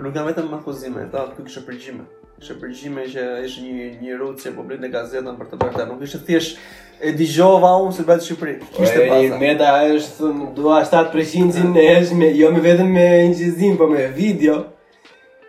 nuk 0.00 0.14
ka 0.14 0.26
vetëm 0.28 0.52
makuzime 0.52 1.08
ta 1.14 1.24
Ishte 2.42 2.54
përgjime 2.60 3.02
që 3.12 3.24
ishte 3.46 3.62
një 3.64 3.90
një 4.04 4.14
rrugë 4.18 4.40
që 4.44 4.50
po 4.56 4.62
blet 4.66 4.80
në 4.82 4.88
gazetën 4.94 5.36
për 5.38 5.50
të 5.50 5.58
bërë 5.60 5.76
ta, 5.78 5.84
nuk 5.90 6.00
ishte 6.06 6.18
thjesht 6.26 6.58
e 6.98 7.12
dëgjova 7.18 7.70
unë 7.84 7.94
se 7.98 8.06
bëhet 8.08 8.20
në 8.20 8.26
Shqipëri. 8.28 8.54
Kishte 8.78 9.04
po, 9.10 9.18
meta 9.42 9.68
ai 9.82 9.92
është 9.98 10.30
dua 10.56 10.80
7 10.88 11.12
prezincin 11.12 11.70
e 11.78 11.84
as 11.94 12.10
me 12.18 12.32
jo 12.34 12.50
me 12.56 12.62
vetëm 12.64 12.90
me 12.96 13.04
injizim 13.28 13.78
po 13.80 13.86
me 13.92 14.08
video. 14.16 14.56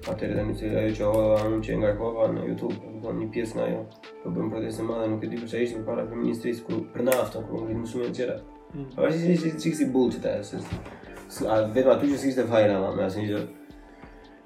Atëre 0.09 0.35
dhe 0.37 0.43
nisi 0.45 0.67
ajo 0.69 0.91
që 0.99 1.23
anë 1.47 1.57
që 1.65 1.77
nga 1.81 1.93
kova 1.97 2.27
në 2.29 2.43
YouTube, 2.51 2.75
do 2.85 3.01
po 3.03 3.13
një 3.17 3.29
pjesë 3.33 3.57
nga 3.57 3.65
ajo. 3.71 3.79
Po 4.25 4.33
bën 4.35 4.51
proteste 4.53 4.85
madhe, 4.85 5.07
nuk 5.11 5.25
e 5.25 5.29
di 5.33 5.41
pse 5.41 5.61
ishin 5.65 5.81
para 5.87 6.03
për 6.07 6.21
ministrisë 6.21 6.67
ku 6.67 6.77
për 6.93 7.03
naftën, 7.09 7.47
ku 7.49 7.61
nuk 7.63 7.73
mësuan 7.81 8.11
të 8.13 8.17
tjera. 8.19 8.35
Mm. 8.75 8.85
Po 8.99 9.09
si 9.15 9.37
si 9.43 9.53
si 9.65 9.71
si 9.81 9.87
bullt 9.95 10.19
ta, 10.23 10.35
a 10.37 11.57
vetëm 11.73 11.91
aty 11.95 12.11
që 12.13 12.19
ishte 12.29 12.45
fajra 12.51 12.77
më 12.93 13.07
asnjë 13.07 13.25
gjë. 13.31 13.41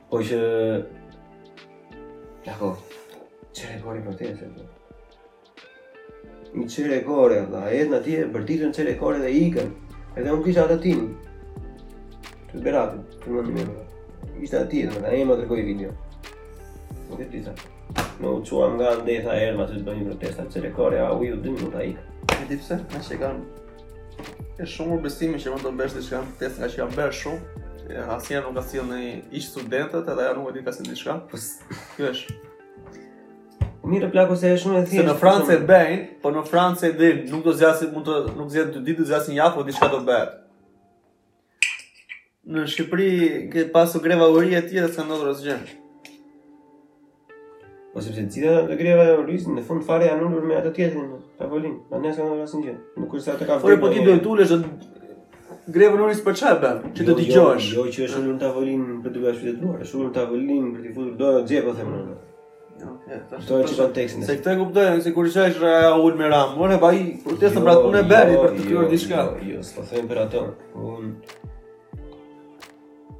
Po 0.10 0.24
që 0.30 0.44
Dako, 2.44 2.70
që 3.56 3.76
një 6.56 6.68
qere 6.70 6.98
kore, 7.06 7.40
dhe 7.50 7.58
a 7.62 7.70
jetë 7.74 7.92
në 7.96 8.00
tje, 8.06 8.18
bërditën 8.34 8.74
qere 8.78 8.92
kore 9.00 9.22
dhe 9.24 9.30
ikën, 9.34 9.72
edhe 10.20 10.34
unë 10.36 10.46
kisha 10.48 10.68
atë 10.68 10.76
atin, 10.80 11.00
të 12.28 12.52
të 12.60 12.64
beratën, 12.68 13.00
të 13.24 13.34
më 13.34 13.42
në 13.46 13.50
një 13.50 13.56
mërë, 13.60 13.86
ishte 14.46 14.60
atë 14.60 14.72
tje, 14.74 14.84
dhe 14.92 15.04
a 15.10 15.14
e 15.18 15.24
më 15.26 15.38
të 15.40 15.46
rëkoj 15.48 15.64
video, 15.70 15.96
nuk 17.10 17.24
e 17.24 17.28
tisa, 17.34 17.56
më 18.20 18.36
u 18.36 18.44
qua 18.50 18.70
nga 18.76 18.92
ndetha 19.02 19.34
e 19.40 19.50
erë, 19.50 19.58
ma 19.64 19.68
që 19.72 19.80
të 19.80 19.88
bëjnë 19.90 20.08
protesta 20.12 20.46
qere 20.54 20.74
kore, 20.78 21.02
a 21.02 21.10
u 21.18 21.26
ju 21.26 21.42
dëmë 21.42 21.66
nuk 21.66 21.76
a 21.82 21.88
ikën. 21.90 22.14
E 22.38 22.48
ti 22.52 22.62
pëse, 22.62 22.78
në 22.94 23.02
që 23.10 23.20
kanë, 23.26 23.44
e 24.62 24.70
shumë 24.76 25.02
besimi 25.08 25.42
që 25.42 25.56
më 25.56 25.62
të 25.66 25.74
mbesh 25.76 25.98
të 25.98 26.06
që 26.08 26.14
kanë 26.18 26.32
protesta, 26.36 26.62
nga 26.62 26.72
që 26.76 26.84
kanë 26.84 26.98
bërë 27.02 27.20
shumë, 27.24 27.52
asë 28.14 28.42
nuk 28.46 28.58
ka 28.60 28.68
si 28.70 28.86
në 28.94 29.02
ish 29.40 29.50
studentët, 29.56 30.10
edhe 30.14 30.30
ja 30.32 30.38
nuk 30.38 30.54
e 30.54 30.58
ti 30.60 30.68
ka 30.70 30.78
si 30.78 30.86
në 30.88 32.42
Mirë 33.84 34.08
plako 34.14 34.36
se 34.40 34.52
është 34.56 34.64
shumë 34.64 34.78
e 34.78 34.82
thjeshtë. 34.88 35.06
Se 35.08 35.08
po 35.10 35.10
po 35.10 35.10
në 35.10 35.22
Francë 35.22 35.54
e 35.58 35.62
bëjnë, 35.70 36.04
po 36.24 36.30
në 36.32 36.44
Francë 36.48 36.92
dhe 37.00 37.08
nuk 37.32 37.42
do 37.44 37.52
zgjasë 37.58 37.90
mund 37.92 38.08
të 38.08 38.36
nuk 38.38 38.48
zgjat 38.54 38.70
dy 38.78 38.84
ditë, 38.90 39.08
zgjasin 39.10 39.36
javë, 39.36 39.56
po 39.58 39.66
diçka 39.68 39.90
do 39.92 40.00
bëhet. 40.08 40.38
Në 42.54 42.64
Shqipëri 42.72 43.10
ke 43.52 43.66
pasur 43.76 44.04
greva 44.06 44.30
uri 44.32 44.56
e 44.56 44.62
tjera 44.70 44.88
se 44.92 45.04
ndodhur 45.04 45.34
asgjë. 45.34 45.58
Po 47.94 48.00
sepse 48.02 48.24
cita 48.32 48.56
dhe 48.70 48.80
greva 48.80 49.04
e 49.12 49.18
rrisin, 49.22 49.58
në 49.60 49.66
fund 49.68 49.84
fare 49.86 50.08
janë 50.08 50.28
ulur 50.30 50.48
me 50.50 50.56
ato 50.62 50.72
tjetin, 50.74 51.12
pa 51.38 51.52
në 51.52 51.74
pa 51.92 52.00
nesë 52.08 52.24
ka 52.24 52.30
në 52.32 52.40
rrasin 52.40 52.64
gjithë, 52.64 52.80
nuk 53.04 53.12
kërsa 53.14 53.36
të 53.42 53.50
ka 53.52 53.60
vërë. 53.62 53.64
Por 53.68 53.80
po 53.84 53.92
ti 53.94 54.08
dojtë 54.08 54.32
ulesh, 54.32 54.58
dhe 54.64 55.76
greve 55.76 56.00
në 56.00 56.08
rrisë 56.10 56.26
për 56.26 56.40
qaj, 56.42 56.58
ben, 56.64 56.82
që 56.96 57.06
jo, 57.06 57.12
të 57.12 57.18
t'i 57.20 57.28
gjosh. 57.30 57.70
Jo, 57.76 57.84
jo, 57.84 57.92
që 57.98 58.06
është 58.08 58.24
nërë 58.24 58.34
në 58.34 58.42
tavolin 58.48 58.88
për 59.04 59.14
të 59.14 59.26
bëja 59.28 59.36
shpitetuar, 59.38 59.86
është 59.86 60.00
nërë 60.02 60.10
në 60.10 60.14
tavolin 60.18 60.70
për 60.74 60.82
t'i 60.88 60.94
futur 60.96 61.16
dojë 61.22 61.44
o 61.44 61.50
dzje, 61.52 61.64
po 61.70 61.76
themë 61.78 61.96
nërë. 62.00 62.18
Kto 63.46 63.58
është 63.64 63.78
konteksti? 63.80 64.24
Se 64.28 64.36
këtë 64.40 64.54
kuptoj, 64.60 64.86
se 65.06 65.14
kur 65.16 65.28
shajsh 65.32 65.60
Raja 65.62 65.94
ul 66.00 66.16
me 66.20 66.28
Ram, 66.32 66.56
morë 66.60 66.80
vaji 66.82 67.06
protestë 67.26 67.60
jo, 67.62 67.64
pra 67.68 67.76
punë 67.84 68.02
jo, 68.02 68.06
për 68.12 68.28
të 68.28 68.52
thyer 68.60 68.76
jo, 68.76 68.84
diçka. 68.92 69.24
Jo, 69.40 69.50
jo 69.58 69.64
s'po 69.68 69.84
them 69.90 70.12
atë. 70.26 70.44
Un 70.80 71.16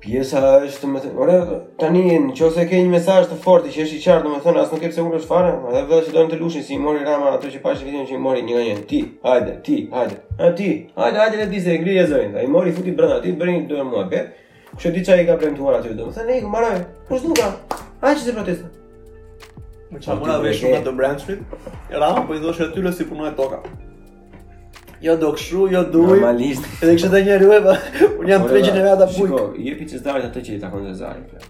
pjesa 0.04 0.42
është 0.66 0.90
më 0.92 1.02
thënë, 1.06 1.18
ora 1.26 1.38
tani 1.80 2.02
në 2.26 2.34
çose 2.40 2.66
ke 2.70 2.82
një 2.82 2.90
mesazh 2.92 3.30
të 3.30 3.38
fortë 3.46 3.72
që 3.76 3.86
është 3.86 3.98
i 4.00 4.04
qartë, 4.06 4.24
domethënë 4.28 4.64
as 4.66 4.74
nuk 4.76 4.84
e 4.84 4.90
pse 4.92 5.06
unë 5.06 5.20
është 5.22 5.30
fare, 5.30 5.54
edhe 5.70 5.84
vetë 5.92 6.08
që 6.10 6.16
doin 6.18 6.32
të 6.34 6.40
lushin 6.42 6.66
si 6.68 6.80
mori 6.84 7.06
Rama 7.08 7.32
ato 7.38 7.54
që 7.54 7.62
pashë 7.64 7.88
vitin 7.88 8.08
që 8.12 8.18
i 8.20 8.22
mori 8.28 8.44
një 8.44 8.66
nga 8.68 8.76
ti, 8.92 9.00
hajde, 9.24 9.54
ti, 9.70 9.78
hajde. 9.96 10.18
A 10.44 10.52
ti, 10.60 10.68
hajde, 11.00 11.24
hajde 11.24 11.40
le 11.44 11.48
dizë 11.56 11.78
ngrije 11.80 12.06
zërin. 12.12 12.36
Ai 12.42 12.46
mori 12.52 12.76
futi 12.76 12.92
brenda, 12.92 13.22
ti 13.24 13.32
bën 13.32 13.68
dorë 13.72 13.88
muhabet. 13.94 14.34
Kush 14.76 14.88
e 14.90 14.92
di 14.92 15.04
çai 15.06 15.22
ka 15.26 15.36
premtuar 15.38 15.80
aty 15.80 15.94
domethënë, 15.96 16.28
ne 16.32 16.40
i 16.44 16.48
marrë. 16.56 16.80
Kush 17.08 17.24
nuk 17.30 17.40
ka? 17.40 17.54
Ai 18.04 18.18
që 18.18 18.26
se 18.32 18.40
protestoi. 18.40 18.78
Më 19.94 20.00
qa 20.02 20.14
mëna 20.18 20.36
dhe 20.42 20.52
shumë 20.58 20.78
të 20.88 20.92
branchmit 20.98 21.50
Rama 22.02 22.22
po 22.26 22.34
i 22.34 22.40
dhosh 22.42 22.62
e 22.66 22.70
tyle 22.74 22.90
si 22.98 23.06
punoj 23.06 23.30
toka 23.38 23.60
Jo 25.04 25.14
do 25.22 25.30
këshru, 25.36 25.68
jo 25.76 25.82
duj 25.94 26.08
Normalisht 26.16 26.66
Edhe 26.80 26.96
kështë 26.98 27.12
dhe 27.14 27.20
një 27.28 27.36
rrëve 27.44 27.60
për 27.68 27.84
po 28.00 28.24
Unë 28.24 28.32
jam 28.34 28.48
të 28.48 28.56
regjën 28.56 28.80
e 28.80 28.86
rrëta 28.86 29.08
pujk 29.12 29.34
Shiko, 29.34 29.44
je 29.68 29.76
pi 29.78 29.88
që 29.92 30.02
atë 30.14 30.44
që 30.48 30.56
i 30.58 30.60
takon 30.64 30.88
dhe 30.88 30.96
zarit 30.98 31.46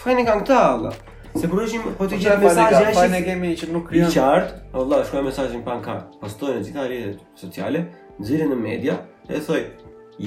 po 0.00 0.04
po 0.04 0.04
ka 0.04 0.12
në 0.40 0.44
këta, 0.44 0.58
Allah. 0.72 0.94
Se 1.40 1.48
për 1.50 1.66
ishim, 1.66 1.82
po 1.98 2.06
të 2.08 2.16
gjitha 2.22 2.36
mesajë 2.40 2.78
e 2.80 2.92
ashtë 2.94 3.20
kemi 3.26 3.50
që 3.62 3.68
nuk 3.74 3.84
krijon. 3.90 4.08
I 4.08 4.14
qartë, 4.16 4.54
Allah, 4.80 5.02
shkoj 5.06 5.24
mesajnë 5.26 5.60
pa 5.66 5.76
në 5.76 5.82
kartë. 5.88 6.16
Pastojnë 6.22 6.54
në 6.56 6.64
gjitha 6.68 6.86
rrjetet 6.86 7.42
sociale, 7.42 7.82
nëzire 8.22 8.46
në 8.48 8.56
media, 8.62 8.96
e 9.28 9.42
thoj, 9.46 9.60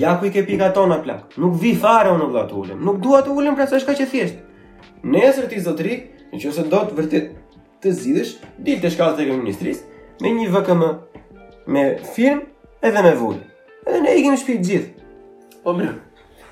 ja 0.04 0.14
ku 0.22 0.30
i 0.30 0.32
ke 0.36 0.46
pika 0.48 0.70
tona 0.78 1.00
plak. 1.04 1.34
Nuk 1.42 1.58
vi 1.64 1.74
fare 1.82 2.14
unë 2.14 2.30
vla 2.30 2.46
të 2.52 2.58
ullim. 2.62 2.86
Nuk 2.86 3.02
dua 3.04 3.24
të 3.26 3.34
ullim 3.34 3.58
pra 3.58 3.66
se 3.68 3.82
shka 3.82 3.98
që 3.98 4.08
thjeshtë. 4.14 4.70
Nesër 5.16 5.50
ti 5.50 5.64
zotri, 5.66 5.98
në 6.30 6.44
që 6.46 6.54
se 6.60 6.68
do 6.70 6.84
të 6.92 7.00
vërtit 7.02 7.34
të 7.84 7.96
zidhësh, 8.06 8.36
dil 8.70 8.82
të 8.86 8.94
shkallë 8.94 9.18
të 9.18 9.26
ministris, 9.34 9.82
me 10.22 10.30
një 10.38 10.50
VKM, 10.54 10.84
me 11.74 11.88
firmë, 12.14 12.46
edhe 12.86 13.02
me 13.10 13.18
vull. 13.26 13.42
Edhe 13.90 14.06
ne 14.06 14.14
i 14.16 14.24
kemi 14.28 14.38
shpi 14.40 14.62
gjithë. 14.62 15.12
Po 15.66 15.74
mirë. 15.74 15.98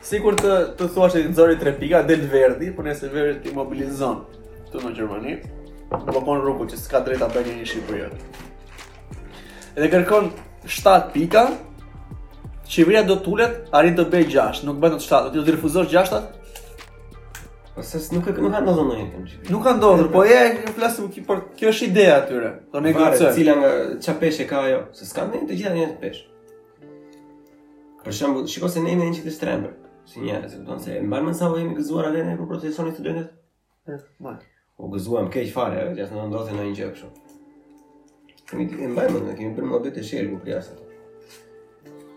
Sikur 0.01 0.33
të 0.37 0.51
të 0.79 0.87
thuash 0.95 1.13
të 1.13 1.21
nxori 1.29 1.57
tre 1.61 1.73
pika 1.77 1.99
del 2.05 2.23
verdi, 2.31 2.71
por 2.73 2.87
nëse 2.87 3.09
verdi 3.13 3.43
të 3.49 3.53
mobilizon 3.53 4.23
këtu 4.71 4.81
në 4.81 4.93
Gjermani, 4.97 5.33
do 5.91 5.97
po 5.97 6.15
të 6.15 6.23
konë 6.25 6.41
rrugë 6.45 6.67
që 6.71 6.79
s'ka 6.81 7.01
drejtë 7.05 7.21
ta 7.21 7.27
bëjë 7.35 7.57
në 7.59 7.67
Shqipëri. 7.69 8.21
Edhe 9.77 9.89
kërkon 9.93 10.31
7 10.65 11.11
pika. 11.13 11.43
Shqipëria 12.71 13.01
do 13.05 13.17
të 13.21 13.29
ulet, 13.33 13.57
arrin 13.77 13.97
të 13.97 14.05
bëj 14.13 14.29
6, 14.33 14.61
nuk 14.67 14.77
bën 14.81 14.93
të 14.95 15.01
7, 15.05 15.33
do 15.35 15.41
t'i 15.43 15.51
refuzosh 15.55 15.91
6 15.93 16.13
at 16.17 16.37
Ose 17.79 17.97
e 17.97 18.15
nuk 18.15 18.25
ka 18.29 18.33
ndonjë 18.35 18.59
ndonjë 18.65 18.95
tjetër. 18.99 19.51
Nuk 19.53 19.61
ka 19.65 19.71
ndonjë, 19.77 20.05
po 20.13 20.23
ja, 20.27 20.41
ne 20.57 20.73
flasim 20.75 21.05
këtu 21.11 21.21
për 21.29 21.37
kjo 21.59 21.71
është 21.73 21.85
ide 21.89 22.05
atyre 22.15 22.49
Do 22.73 22.81
ne 22.83 22.91
gjë 22.95 23.09
të 23.17 23.29
cila 23.37 23.53
nga 23.61 23.69
ça 24.07 24.15
peshë 24.19 24.47
ka 24.49 24.63
ajo, 24.69 24.79
se 24.97 25.07
s'ka 25.07 25.23
ndonjë 25.29 25.47
të 25.51 25.59
gjitha 25.59 25.73
njerëz 25.77 25.93
pesh. 26.03 26.19
Për 28.05 28.17
shembull, 28.17 28.47
shikoj 28.51 28.71
se 28.75 28.83
ne 28.83 28.91
jemi 28.93 29.07
në 29.07 29.13
një 29.13 29.21
qytet 29.21 29.79
si 30.07 30.21
një, 30.23 30.39
se 30.49 30.55
do 30.55 30.57
të 30.57 30.65
thonë 30.69 30.79
se 30.85 31.01
mbarmë 31.05 31.33
sa 31.37 31.45
u 31.51 31.57
jemi 31.59 31.75
gëzuar 31.77 32.05
atë 32.09 32.21
në 32.29 32.33
procesin 32.47 32.87
e 32.89 32.91
studentëve. 32.95 33.23
Po. 34.23 34.31
U 34.81 34.83
gëzuam 34.95 35.27
keq 35.33 35.47
fare, 35.53 35.77
vetë 35.91 36.03
në 36.11 36.17
nuk 36.17 36.27
ndodhte 36.31 36.51
ndonjë 36.55 36.75
gjë 36.79 36.89
kështu. 36.95 37.07
Kemi 38.51 38.65
të 38.69 38.75
mbajmë, 38.95 39.17
ne 39.29 39.33
kemi 39.37 39.51
bërë 39.57 39.69
mobet 39.71 39.95
e 39.97 40.03
shërbu 40.07 40.35
për 40.43 40.49
jashtë. 40.53 40.83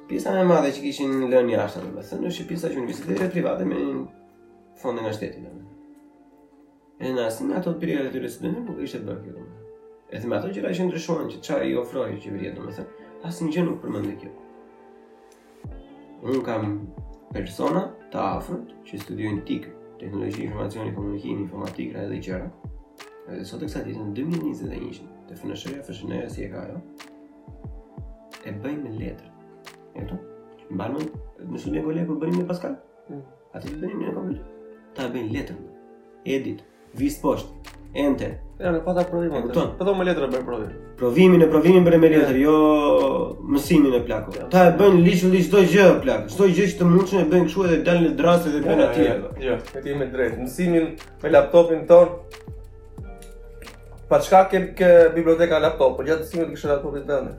Pjesa 0.09 0.28
më 0.35 0.41
e 0.43 0.45
madhe 0.51 0.70
që 0.76 0.80
kishin 0.85 1.11
lënë 1.32 1.51
jashtë, 1.57 1.78
do 1.85 1.89
të 1.99 2.03
thonë, 2.11 2.22
nuk 2.22 2.30
është 2.35 2.49
pjesa 2.51 2.66
që 2.72 2.76
universitetet 2.82 3.30
private 3.37 3.62
me 3.68 3.76
fonde 4.82 5.01
nga 5.05 5.12
shteti. 5.16 5.41
E 7.05 7.07
në 7.12 7.20
asë 7.28 7.41
nga 7.49 7.57
ato 7.61 7.70
të 7.74 7.78
pirjet 7.82 8.45
nuk 8.55 8.78
ishte 8.87 8.99
bërë 9.05 9.22
kjo. 9.28 9.43
E 10.14 10.16
ato 10.37 10.47
gjëra 10.53 10.70
që 10.72 10.76
që 11.45 11.55
i 13.45 13.47
nuk 13.68 13.78
kjo. 14.22 14.35
Unë 16.24 16.41
kam 16.41 16.62
persona 17.35 17.80
të 18.14 18.20
afrët 18.39 18.68
që 18.87 19.01
studiojnë 19.03 19.43
TIK, 19.49 19.64
Teknologi, 19.99 20.45
Informacioni, 20.47 20.93
Komunikimi, 20.95 21.43
Informatik, 21.45 21.91
Rade 21.97 22.09
dhe 22.12 22.20
Gjera, 22.22 22.47
edhe 23.26 23.43
sot 23.49 23.64
e 23.66 23.70
ditë 23.89 23.99
në 23.99 24.14
2021, 24.20 25.09
të 25.32 25.39
finësherja 25.43 25.82
fërshënërës 25.89 26.37
si 26.37 26.47
e 26.47 26.51
ka 26.55 26.62
jo, 26.70 26.78
e 28.47 28.55
bëjmë 28.62 28.87
me 28.87 28.95
letër. 29.03 29.32
E 29.99 30.07
to? 30.12 30.20
më 30.70 30.78
barëmën, 30.80 31.09
në 31.53 31.59
sudë 31.61 31.78
e 31.78 31.85
kolegë, 31.85 32.07
po 32.09 32.14
bëjmë 32.22 32.39
me 32.41 32.47
paskal? 32.49 32.76
Mm. 33.11 33.18
A 33.53 33.61
të 33.61 33.68
të 33.68 33.74
bëjmë 33.82 34.01
një 34.01 34.14
në 34.16 34.37
Ta 34.95 35.09
e 35.09 35.12
bëjmë 35.14 35.35
letër, 35.37 35.59
edit, 36.37 36.62
vistë 36.99 37.24
poshtë, 37.26 37.73
ente. 37.95 38.40
Ja, 38.59 38.70
ne 38.72 38.80
pata 38.80 39.05
provimin. 39.05 39.42
Po 39.42 39.51
thon, 39.51 39.76
po 39.76 39.84
thon 39.84 39.97
me 39.99 40.05
letra 40.05 40.26
bën 40.26 40.45
provim. 40.45 40.70
Provimin 40.97 41.42
e 41.42 41.47
provimin 41.47 41.84
bën 41.88 41.97
me 42.01 42.09
letër, 42.11 42.36
jo 42.42 42.57
mësimin 43.51 43.95
e 43.99 44.03
plakut. 44.07 44.36
Ata 44.45 44.64
e 44.68 44.74
bën 44.78 44.99
liç 45.07 45.24
liç 45.32 45.49
çdo 45.49 45.62
gjë 45.72 45.86
plak. 46.03 46.26
Çdo 46.34 46.49
gjë 46.51 46.68
që 46.72 46.78
të 46.80 46.88
mundshën 46.92 47.22
e 47.24 47.28
bën 47.32 47.47
kështu 47.49 47.66
edhe 47.66 47.78
dalin 47.86 48.09
në 48.11 48.16
drastë 48.18 48.53
dhe 48.55 48.62
bën 48.66 48.84
atje. 48.86 49.09
Jo, 49.47 49.57
e 49.78 49.84
di 49.86 49.95
me 50.01 50.11
drejt. 50.12 50.36
Mësimin 50.45 50.92
me 51.22 51.34
laptopin 51.34 51.86
ton. 51.90 52.14
Pa 54.11 54.20
çka 54.20 54.45
ke 54.51 54.90
biblioteka 55.16 55.61
laptop, 55.62 55.99
po 55.99 56.07
ja 56.07 56.18
të 56.20 56.28
sinë 56.30 56.49
të 56.51 56.55
kishë 56.57 56.74
laptopin 56.74 57.09
tënd. 57.11 57.34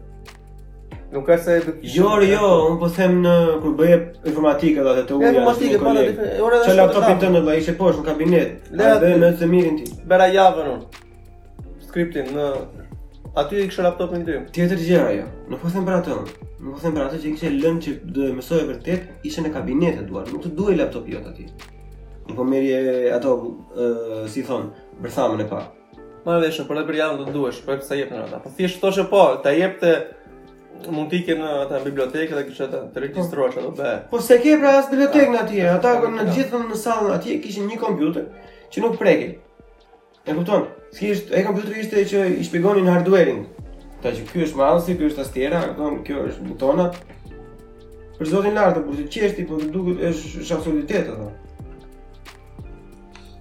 Nuk 1.16 1.30
është 1.32 1.44
se 1.44 1.74
Jo, 1.96 2.10
jo, 2.24 2.50
unë 2.72 2.80
po 2.82 2.88
them 2.92 3.22
në 3.24 3.34
kur 3.64 3.76
bëje 3.80 3.98
informatikë 4.30 4.82
po 4.84 4.88
po 4.90 4.96
dhe 4.98 5.04
të 5.10 5.18
uja 5.20 5.28
Informatikë 5.32 5.76
informatika, 5.78 6.16
pa 6.20 6.24
në 6.24 6.24
të 6.24 6.48
dhe... 6.48 6.64
Që 6.68 6.76
laptopin 6.80 7.22
të 7.22 7.30
në 7.36 7.42
dhe 7.46 7.54
ishe 7.62 7.76
në 7.80 8.04
kabinet 8.08 8.72
Dhe 8.80 8.90
dhe 9.04 9.12
në 9.22 9.30
të 9.40 9.50
mirin 9.54 9.78
ti 9.80 9.86
Bera 10.12 10.26
javën 10.34 10.70
un. 10.74 10.82
Skriptin 11.88 12.34
në... 12.36 12.50
Aty 13.36 13.62
i 13.62 13.68
kishë 13.70 13.84
laptopin 13.86 14.26
të 14.28 14.34
ju? 14.36 14.42
Tjetër 14.58 14.82
gjera 14.90 15.10
jo 15.22 15.26
Nuk 15.54 15.62
po 15.64 15.70
them 15.72 15.86
për 15.86 15.96
atë 16.00 16.18
Nuk 16.18 16.74
po 16.80 16.84
them 16.84 16.98
për 17.00 17.06
atë 17.08 17.22
që 17.22 17.30
i 17.30 17.38
kishë 17.38 17.54
lënë 17.62 17.86
që 17.86 17.96
dhe 18.18 18.30
mësoj 18.42 18.60
e 18.60 18.68
vërtet 18.74 19.30
Ishe 19.30 19.44
në 19.46 19.54
kabinet 19.56 20.04
e 20.04 20.10
duar 20.10 20.28
Nuk 20.34 20.44
të 20.46 20.52
duaj 20.58 20.76
laptopi 20.82 21.16
jo 21.16 21.24
të 21.24 21.32
ati 21.32 21.48
Nuk 22.28 22.38
po 22.42 22.46
merje 22.50 23.16
ato 23.16 23.38
si 24.32 24.44
thonë 24.44 25.00
Bërthamën 25.06 25.44
e 25.46 25.48
pa 25.50 25.64
Ma 26.26 26.40
vesh, 26.42 26.64
por 26.66 26.80
për 26.88 26.96
javën 26.98 27.20
do 27.22 27.28
duhesh, 27.36 27.60
po 27.62 27.76
pse 27.78 28.00
jep 28.02 28.10
në 28.12 28.40
Po 28.42 28.52
thjesht 28.58 28.80
thoshe 28.82 29.04
po, 29.12 29.26
ta 29.44 29.52
jepte 29.54 29.92
mund 30.92 31.10
t'i 31.12 31.22
kënë 31.26 31.48
ata 31.64 31.80
bibliotekë 31.86 32.36
dhe 32.38 32.44
kështë 32.50 32.68
të 32.96 33.04
registruash 33.06 33.58
ato 33.62 33.72
be. 33.78 33.94
Po 34.12 34.20
se 34.22 34.38
ke 34.44 34.56
pra 34.62 34.74
asë 34.80 34.92
bibliotekë 34.92 35.34
në 35.36 35.42
atje, 35.46 35.68
ata 35.72 35.94
në 36.18 36.26
gjithë 36.34 36.62
në 36.68 36.80
salën 36.82 37.14
atje 37.16 37.38
kishin 37.44 37.70
një 37.72 37.80
kompjuter 37.82 38.28
që 38.74 38.84
nuk 38.84 38.98
prekin. 39.02 39.36
E 40.26 40.34
kupton? 40.34 40.68
Thjesht 40.98 41.32
ai 41.36 41.44
kompjuteri 41.46 41.82
ishte 41.86 42.06
që 42.14 42.26
i 42.42 42.46
shpjegonin 42.48 42.92
in 42.92 43.46
Ta 44.04 44.12
që 44.14 44.22
ky 44.30 44.42
është 44.46 44.58
mouse, 44.60 44.94
ky 44.94 45.06
është 45.08 45.18
tastiera, 45.22 45.62
kupton? 45.72 46.02
Kjo 46.06 46.26
është 46.30 46.44
butona. 46.50 46.90
Për 48.20 48.30
zotin 48.32 48.54
lart, 48.54 48.78
por 48.86 48.96
ti 48.96 49.06
qeshti 49.12 49.48
po 49.50 49.58
duket 49.60 50.04
është 50.12 50.42
është 50.44 50.56
absolutitet 50.56 51.10
ato. 51.14 51.32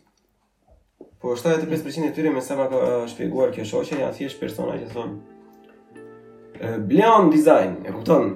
Po, 1.24 1.38
75% 1.40 2.10
e 2.10 2.14
tyre 2.18 2.32
me 2.36 2.44
sema 2.44 2.66
ka 2.70 2.84
shpjeguar 3.10 3.54
kjo 3.56 3.64
shoqen 3.70 4.02
janë 4.04 4.16
thjesht 4.18 4.42
persona 4.44 4.76
që 4.82 4.90
thonë 4.94 6.76
Bion 6.92 7.30
Design, 7.32 7.80
e 7.88 7.92
kupton 7.96 8.34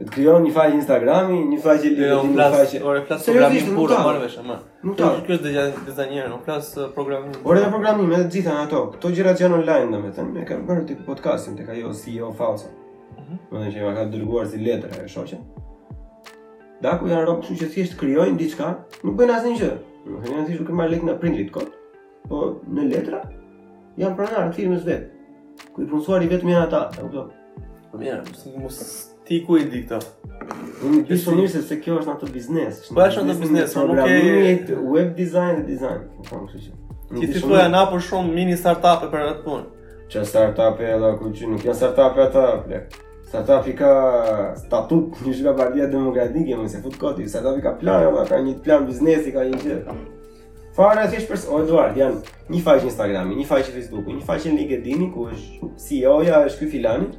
të 0.00 0.06
kryon 0.14 0.44
një 0.46 0.52
faqe 0.56 0.72
Instagrami, 0.78 1.38
një 1.52 1.56
faqe 1.60 1.88
jo, 1.88 1.88
LinkedIn, 1.92 2.30
një 2.32 2.44
faqe. 2.54 2.78
Ore 2.88 3.00
flasë 3.08 3.26
programim 3.34 3.66
puro 3.76 3.96
marr 4.06 4.20
vesh 4.22 4.38
ama. 4.40 4.56
Nuk 4.86 4.96
ka. 4.96 5.10
Ky 5.26 5.34
është 5.34 5.50
deja 5.50 5.64
një 6.08 6.16
herë, 6.22 6.30
nuk 6.32 6.46
flas 6.46 6.70
uh, 6.80 6.86
programim. 6.96 7.34
Ore 7.44 7.64
programim, 7.68 8.14
edhe 8.16 8.28
gjithë 8.36 8.54
ato. 8.62 8.80
Këto 8.94 9.10
gjërat 9.18 9.42
janë 9.44 9.58
online, 9.58 9.90
domethënë, 9.92 10.36
e 10.40 10.46
kanë 10.48 10.64
bërë 10.70 10.86
tip 10.88 11.02
podcastin 11.08 11.58
tek 11.60 11.68
ajo 11.74 11.92
CEO 12.00 12.32
Fausa. 12.38 12.70
Mhm. 13.18 13.42
Mm 13.52 13.66
që 13.74 13.84
ma 13.84 13.92
ka 13.98 14.06
dërguar 14.14 14.48
si 14.48 14.62
letër 14.64 14.96
e 15.04 15.10
shoqen. 15.16 15.44
Da 16.80 16.96
ku 16.96 17.10
janë 17.12 17.26
rrobë, 17.26 17.60
që 17.60 17.68
thjesht 17.76 17.98
krijojnë 18.00 18.40
diçka, 18.40 18.70
nuk 19.04 19.20
bëjnë 19.20 19.36
asnjë 19.36 19.54
gjë. 19.60 19.70
Nuk 20.06 20.24
kanë 20.24 20.80
asnjë 20.80 21.20
printit 21.20 21.52
Po 22.30 22.46
në 22.72 22.82
letra 22.92 23.20
janë 24.00 24.16
pranar 24.18 24.50
firmës 24.56 24.84
vet. 24.86 25.10
Ku 25.76 25.82
i 25.84 26.26
vetëm 26.26 26.54
janë 26.56 26.64
ata, 26.66 26.82
e 26.96 27.02
kupton? 27.04 27.28
Po 27.90 27.98
mirë, 27.98 28.22
mos 28.62 28.78
Ti 29.30 29.44
ku 29.46 29.54
i 29.54 29.62
di 29.70 29.84
këto? 29.86 30.02
Unë 30.82 31.04
di 31.06 31.14
mirë 31.14 31.60
se, 31.62 31.76
kjo 31.78 32.00
është 32.02 32.10
ato 32.10 32.26
biznes. 32.34 32.80
Po 32.90 32.98
është 33.04 33.20
ato 33.22 33.36
biznes, 33.38 33.76
po 33.78 33.84
nuk 33.86 34.00
e 34.02 34.56
web 34.82 35.12
design 35.14 35.60
e 35.60 35.66
design. 35.68 36.00
Po 36.26 36.40
më 36.42 36.48
shqiptar. 36.50 37.20
Ti 37.20 37.28
ti 37.36 37.42
thua 37.44 37.68
na 37.70 37.84
po 37.92 38.00
shumë 38.06 38.34
mini 38.38 38.56
startup 38.58 39.04
për 39.12 39.22
atë 39.28 39.44
punë. 39.44 39.92
Që 40.10 40.24
startup 40.32 40.82
e 40.82 40.88
edhe 40.96 41.12
ku 41.20 41.30
që 41.30 41.52
nuk 41.52 41.62
janë 41.68 41.78
startup 41.82 42.18
e 42.18 42.26
ata, 42.26 42.46
Startup 43.30 43.68
i 43.70 43.76
ka 43.78 43.90
statut 44.58 45.14
një 45.22 45.36
shka 45.38 45.52
bardia 45.60 45.86
demokratike, 45.94 46.56
më 46.58 46.66
se 46.72 46.80
fut 46.82 46.98
koti. 46.98 47.28
Startup 47.30 47.54
i 47.54 47.62
ka 47.62 47.76
plan, 47.78 48.08
edhe 48.10 48.24
ka 48.26 48.40
një 48.48 48.56
plan 48.66 48.88
biznesi, 48.90 49.30
ka 49.36 49.46
një 49.46 49.62
gjë. 49.62 49.78
Fare 50.74 51.06
e 51.06 51.14
ishë 51.14 51.30
përse, 51.30 51.46
o 51.54 51.62
Eduard, 51.62 51.94
janë 51.94 52.50
një 52.50 52.64
faqë 52.66 52.90
Instagrami, 52.90 53.38
një 53.38 53.46
faqë 53.46 53.76
Facebooku, 53.78 54.16
një 54.18 54.26
faqë 54.26 54.56
LinkedIn-i, 54.58 55.12
ku 55.14 55.30
është 55.30 55.70
CEO-ja, 55.86 56.42
është 56.50 56.64
kjo 56.64 56.72
filani, 56.74 57.12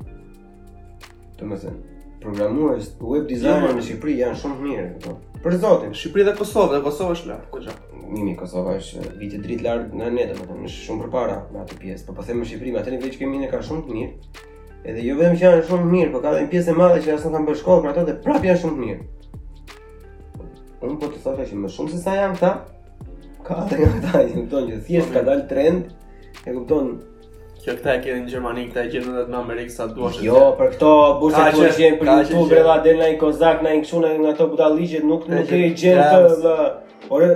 Të 1.37 1.51
më 1.53 1.61
zënë 1.65 1.83
Programuës, 2.21 2.89
web 3.13 3.29
designer 3.29 3.77
në 3.77 3.85
Shqipëri 3.87 4.17
janë 4.25 4.41
shumë 4.41 4.57
të 4.57 4.69
mirë 4.71 5.17
Për 5.45 5.59
zotin 5.67 5.95
Shqipëri 6.01 6.29
dhe 6.31 6.35
Kosovë, 6.41 6.79
dhe 6.79 6.81
Kosovë 6.89 7.19
është 7.19 7.31
lartë 7.33 7.59
Këtë 7.59 8.07
Mimi 8.17 8.33
Kosova 8.41 8.73
është 8.81 9.13
vitë 9.21 9.43
dritë 9.45 9.65
lartë 9.69 10.01
nga 10.01 10.09
ne, 10.17 10.27
domethënë 10.33 10.69
është 10.69 10.85
shumë 10.85 11.05
përpara 11.07 11.37
me 11.55 11.61
atë 11.63 11.77
pjesë. 11.79 12.07
Po 12.09 12.15
po 12.19 12.25
them 12.27 12.41
në 12.43 12.49
Shqipëri, 12.51 12.73
atë 12.81 12.95
nivel 12.97 13.13
që 13.15 13.21
kemi 13.23 13.39
ne 13.39 13.49
ka 13.53 13.61
shumë 13.63 13.85
të 13.87 13.95
mirë. 13.95 14.51
Edhe 14.81 15.03
jo 15.05 15.17
vetëm 15.19 15.35
që 15.37 15.45
janë 15.45 15.65
shumë 15.69 15.89
mirë, 15.93 16.11
por 16.15 16.23
ka 16.25 16.31
edhe 16.33 16.41
një 16.47 16.51
pjesë 16.55 16.71
e 16.73 16.77
madhe 16.79 17.01
që 17.05 17.13
asnjë 17.19 17.31
kanë 17.35 17.49
bërë 17.51 17.59
shkollë 17.61 17.83
për 17.85 17.91
ato 17.91 18.05
dhe 18.07 18.15
prapë 18.25 18.49
janë 18.49 18.61
shumë 18.63 18.85
mirë. 18.85 19.05
Unë 20.81 20.95
po 21.03 21.11
të 21.13 21.21
thoshe 21.27 21.47
që 21.51 21.59
më 21.65 21.73
shumë 21.75 21.93
se 21.93 22.01
sa 22.05 22.15
janë 22.17 22.39
këta, 22.39 22.55
ka 23.45 23.59
edhe 23.67 23.79
nga 23.83 23.93
këta, 23.99 24.23
i 24.25 24.33
kupton 24.39 24.67
që 24.71 24.79
thjesht 24.89 25.13
ka 25.17 25.25
dalë 25.29 25.45
trend, 25.53 25.91
e 26.49 26.55
kupton... 26.57 26.89
Kjo 27.61 27.75
këta 27.77 27.93
e 27.93 28.01
kjeri 28.07 28.23
në 28.25 28.33
Gjermani, 28.33 28.65
këta 28.73 28.87
e 28.87 28.91
kjeri 28.95 29.13
në 29.13 29.27
në 29.35 29.41
Amerikë 29.43 29.75
sa 29.77 29.89
duash 29.93 30.17
e 30.23 30.29
Jo, 30.31 30.43
për 30.57 30.73
këto 30.79 30.93
bursa 31.21 31.45
që 31.53 31.65
është 31.69 31.83
gjenë 31.85 32.01
për 32.01 32.13
Youtube, 32.17 32.57
rela, 32.57 32.79
dhe 32.87 32.95
në 32.97 33.11
i 33.13 33.19
Kozak, 33.21 33.61
në 33.67 33.75
i 33.77 33.81
Nkshune, 33.83 34.15
nga 34.23 34.33
të 34.39 34.47
buta 34.55 34.71
ligjet, 34.73 35.05
nuk 35.05 35.29
e 35.29 35.43
kjeri 35.51 35.75
gjenë 35.77 36.37
të... 36.41 36.57
Por, 37.11 37.29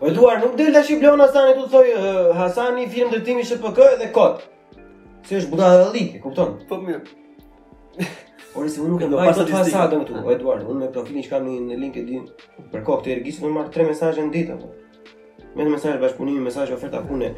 Po 0.00 0.08
duar, 0.16 0.38
nuk 0.40 0.54
del 0.60 0.70
tash 0.72 0.90
i 0.92 0.96
Hasani, 1.02 1.54
tu 1.58 1.64
thoj 1.68 1.88
Hasani 2.38 2.86
film 2.88 3.10
ndërtimi 3.10 3.42
SPK 3.44 3.82
dhe 4.00 4.06
kot. 4.16 4.38
Se 5.24 5.38
është 5.40 5.54
buda 5.56 5.68
e 5.78 5.84
linke, 5.94 6.18
kupton? 6.20 6.56
Po 6.68 6.76
mirë. 6.84 7.00
Ose 8.54 8.68
se 8.74 8.80
unë 8.84 8.90
nuk 8.92 9.04
e 9.06 9.08
mbaj 9.08 9.30
të 9.38 9.44
çfarë 9.48 9.70
sa 9.72 9.84
do 9.88 10.02
këtu, 10.02 10.18
Eduard, 10.34 10.66
unë 10.68 10.82
me 10.84 10.88
profilin 10.92 11.24
që 11.24 11.32
kam 11.32 11.46
në 11.48 11.78
LinkedIn 11.80 12.26
për 12.74 12.84
kohë 12.86 13.06
të 13.06 13.12
ergjisë 13.16 13.46
më 13.46 13.52
marr 13.54 13.70
3 13.74 13.88
mesazhe 13.88 14.26
në 14.28 14.32
ditë 14.34 14.56
apo. 14.58 14.68
Me 15.54 15.64
një 15.64 15.72
mesazh 15.76 15.96
bashkëpunimi, 16.02 16.44
mesazh 16.44 16.74
oferta 16.76 17.00
pune, 17.08 17.32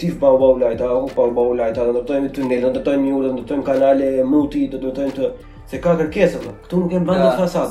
tif 0.00 0.18
pa 0.22 0.30
u 0.30 0.38
bau 0.42 0.54
lajta, 0.60 0.92
u 1.02 1.10
pa 1.16 1.26
u 1.26 1.32
bau 1.38 1.56
lajta, 1.58 1.88
do 1.88 1.96
ndërtojmë 1.96 2.32
ty 2.36 2.46
ndel, 2.46 2.64
do 2.68 2.72
ndërtojmë 2.76 3.06
një 3.08 3.14
urë, 3.18 3.28
do 3.32 3.36
ndërtojmë 3.40 3.66
kanale 3.72 4.12
multi, 4.34 4.66
do 4.72 4.80
ndërtojmë 4.84 5.16
të 5.18 5.32
se 5.72 5.82
ka 5.82 5.96
kërkesa. 6.02 6.44
Ktu 6.68 6.84
nuk 6.84 6.94
e 6.94 7.02
mbaj 7.02 7.48
sa 7.56 7.66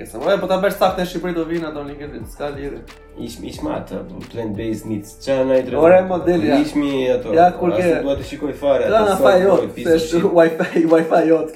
Po 0.00 0.16
po 0.40 0.46
ta 0.48 0.56
bësh 0.56 0.76
saktë 0.80 1.02
në 1.02 1.04
Shqipëri 1.10 1.34
do 1.36 1.42
vinë 1.44 1.66
ato 1.68 1.82
linkët, 1.84 2.12
s'ka 2.32 2.48
lirë. 2.54 2.78
Ish 3.20 3.34
ish 3.50 3.58
më 3.60 3.72
atë 3.78 3.98
plant 4.32 4.54
based 4.56 4.86
meat 4.88 5.10
çana 5.20 5.58
i 5.60 5.64
drejtë. 5.66 5.76
Ora 5.76 5.98
modeli. 6.08 6.48
Ish 6.62 6.72
mi 6.80 6.92
ato. 7.12 7.34
Ja 7.36 7.50
kur 7.52 7.74
ke. 7.76 7.98
Do 8.06 8.14
të 8.16 8.28
shikoj 8.30 8.54
fare 8.56 8.86
atë. 8.86 9.02
Na 9.10 9.16
fa 9.20 9.34
jot. 9.42 9.66
Se 9.76 9.98
shu 10.06 10.30
wifi 10.38 10.86
wifi 10.88 11.20
jot. 11.28 11.52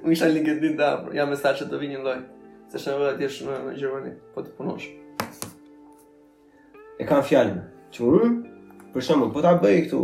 Unë 0.00 0.14
isha 0.16 0.30
linkët 0.32 0.64
da, 0.80 0.94
ja 1.12 1.26
mesazhet 1.28 1.68
do 1.68 1.82
vinë 1.82 2.00
lloj. 2.06 2.22
Se 2.72 2.80
shë 2.86 2.96
vëllë 3.02 3.12
atjesh 3.18 3.42
në 3.50 3.60
Gjermani, 3.76 4.14
po 4.32 4.46
t'i 4.46 4.56
punosh. 4.56 4.88
E 6.96 7.04
kam 7.04 7.20
fjalën, 7.26 7.60
Që 7.92 8.08
më? 8.16 8.32
Për 8.94 9.02
shumë, 9.10 9.28
po 9.34 9.44
ta 9.44 9.58
bëj 9.60 9.80
këtu. 9.88 10.00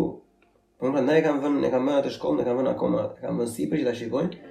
Unë 0.84 0.94
po, 0.96 1.02
ndaj 1.08 1.16
ne 1.22 1.24
kam 1.24 1.40
vënë, 1.44 1.66
e 1.68 1.72
kam 1.72 1.84
marrë 1.88 2.04
atë 2.04 2.12
shkollë, 2.18 2.44
e 2.44 2.50
kam 2.50 2.60
vënë 2.60 2.72
akoma, 2.76 3.06
e 3.20 3.24
kam 3.24 3.40
vënë 3.40 3.54
si 3.56 3.68
për 3.70 3.82
që 3.82 3.88
ta 3.90 3.96
shikojnë. 4.00 4.49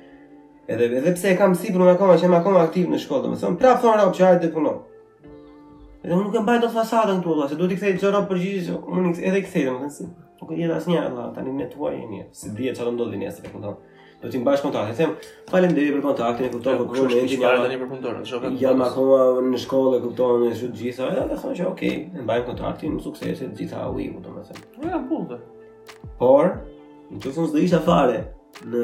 Edhe 0.70 0.86
edhe 0.86 1.12
pse 1.14 1.30
e 1.34 1.38
kam 1.40 1.54
sipër 1.58 1.82
unë 1.82 1.94
akoma, 1.96 2.16
që 2.20 2.28
jam 2.28 2.34
akoma 2.38 2.60
aktiv 2.68 2.92
në 2.92 3.00
shkollë, 3.02 3.24
domethënë 3.26 3.58
prap 3.62 3.80
thon 3.82 3.96
rob 3.98 4.10
që 4.14 4.26
hajde 4.26 4.50
punoj. 4.54 4.74
Edhe 6.04 6.14
unë 6.14 6.26
nuk 6.28 6.36
e 6.38 6.44
mbaj 6.44 6.60
dot 6.66 6.76
fasadën 6.76 7.24
këtu, 7.24 7.38
se 7.50 7.58
duhet 7.62 7.74
i 7.74 7.78
kthej 7.80 7.96
çorop 8.04 8.28
përgjigjes, 8.30 8.68
unë 8.78 9.14
edhe 9.32 9.40
i 9.42 9.46
kthej 9.48 9.64
domethënë 9.70 9.96
si. 9.96 10.06
Po 10.44 10.50
që 10.52 10.60
jeta 10.62 10.78
asnjë 10.78 11.00
Allah, 11.08 11.32
tani 11.34 11.56
ne 11.56 11.66
tuaj 11.72 11.96
jemi. 11.98 12.22
Si 12.38 12.54
dihet 12.60 12.78
çfarë 12.78 12.94
ndodhi 13.00 13.20
nesër, 13.24 13.50
e 13.50 13.56
kupton? 13.56 13.80
Do 14.22 14.28
t'i 14.30 14.42
mbash 14.44 14.62
kontaktin. 14.62 14.96
Them, 15.00 15.16
faleminderit 15.48 15.96
për 15.98 16.06
kontaktin, 16.06 16.46
e 16.52 16.54
kupton, 16.54 16.78
po 16.84 16.86
kush 16.94 17.18
është 17.24 17.42
tani 17.42 17.82
për 17.82 17.90
punëtor? 17.90 18.22
Jo, 18.28 18.42
jam 18.62 18.86
akoma 18.86 19.20
në 19.50 19.62
shkollë, 19.66 20.02
kupton, 20.06 20.46
e 20.52 20.54
shoh 20.60 20.74
gjithë, 20.84 21.10
edhe 21.26 21.40
thonë 21.42 21.60
që 21.62 21.68
okay, 21.72 21.96
e 22.14 22.22
mbaj 22.26 22.44
kontaktin, 22.54 23.00
sukses 23.04 23.42
të 23.42 23.50
gjitha 23.62 23.88
u 23.90 23.98
imu 24.06 24.22
domethënë. 24.28 24.66
Ja, 24.90 25.02
bullë. 25.12 25.40
Por, 26.22 26.54
nëse 27.16 27.36
unë 27.42 27.52
s'do 27.56 27.66
isha 27.66 27.82
fare 27.86 28.20
në 28.74 28.84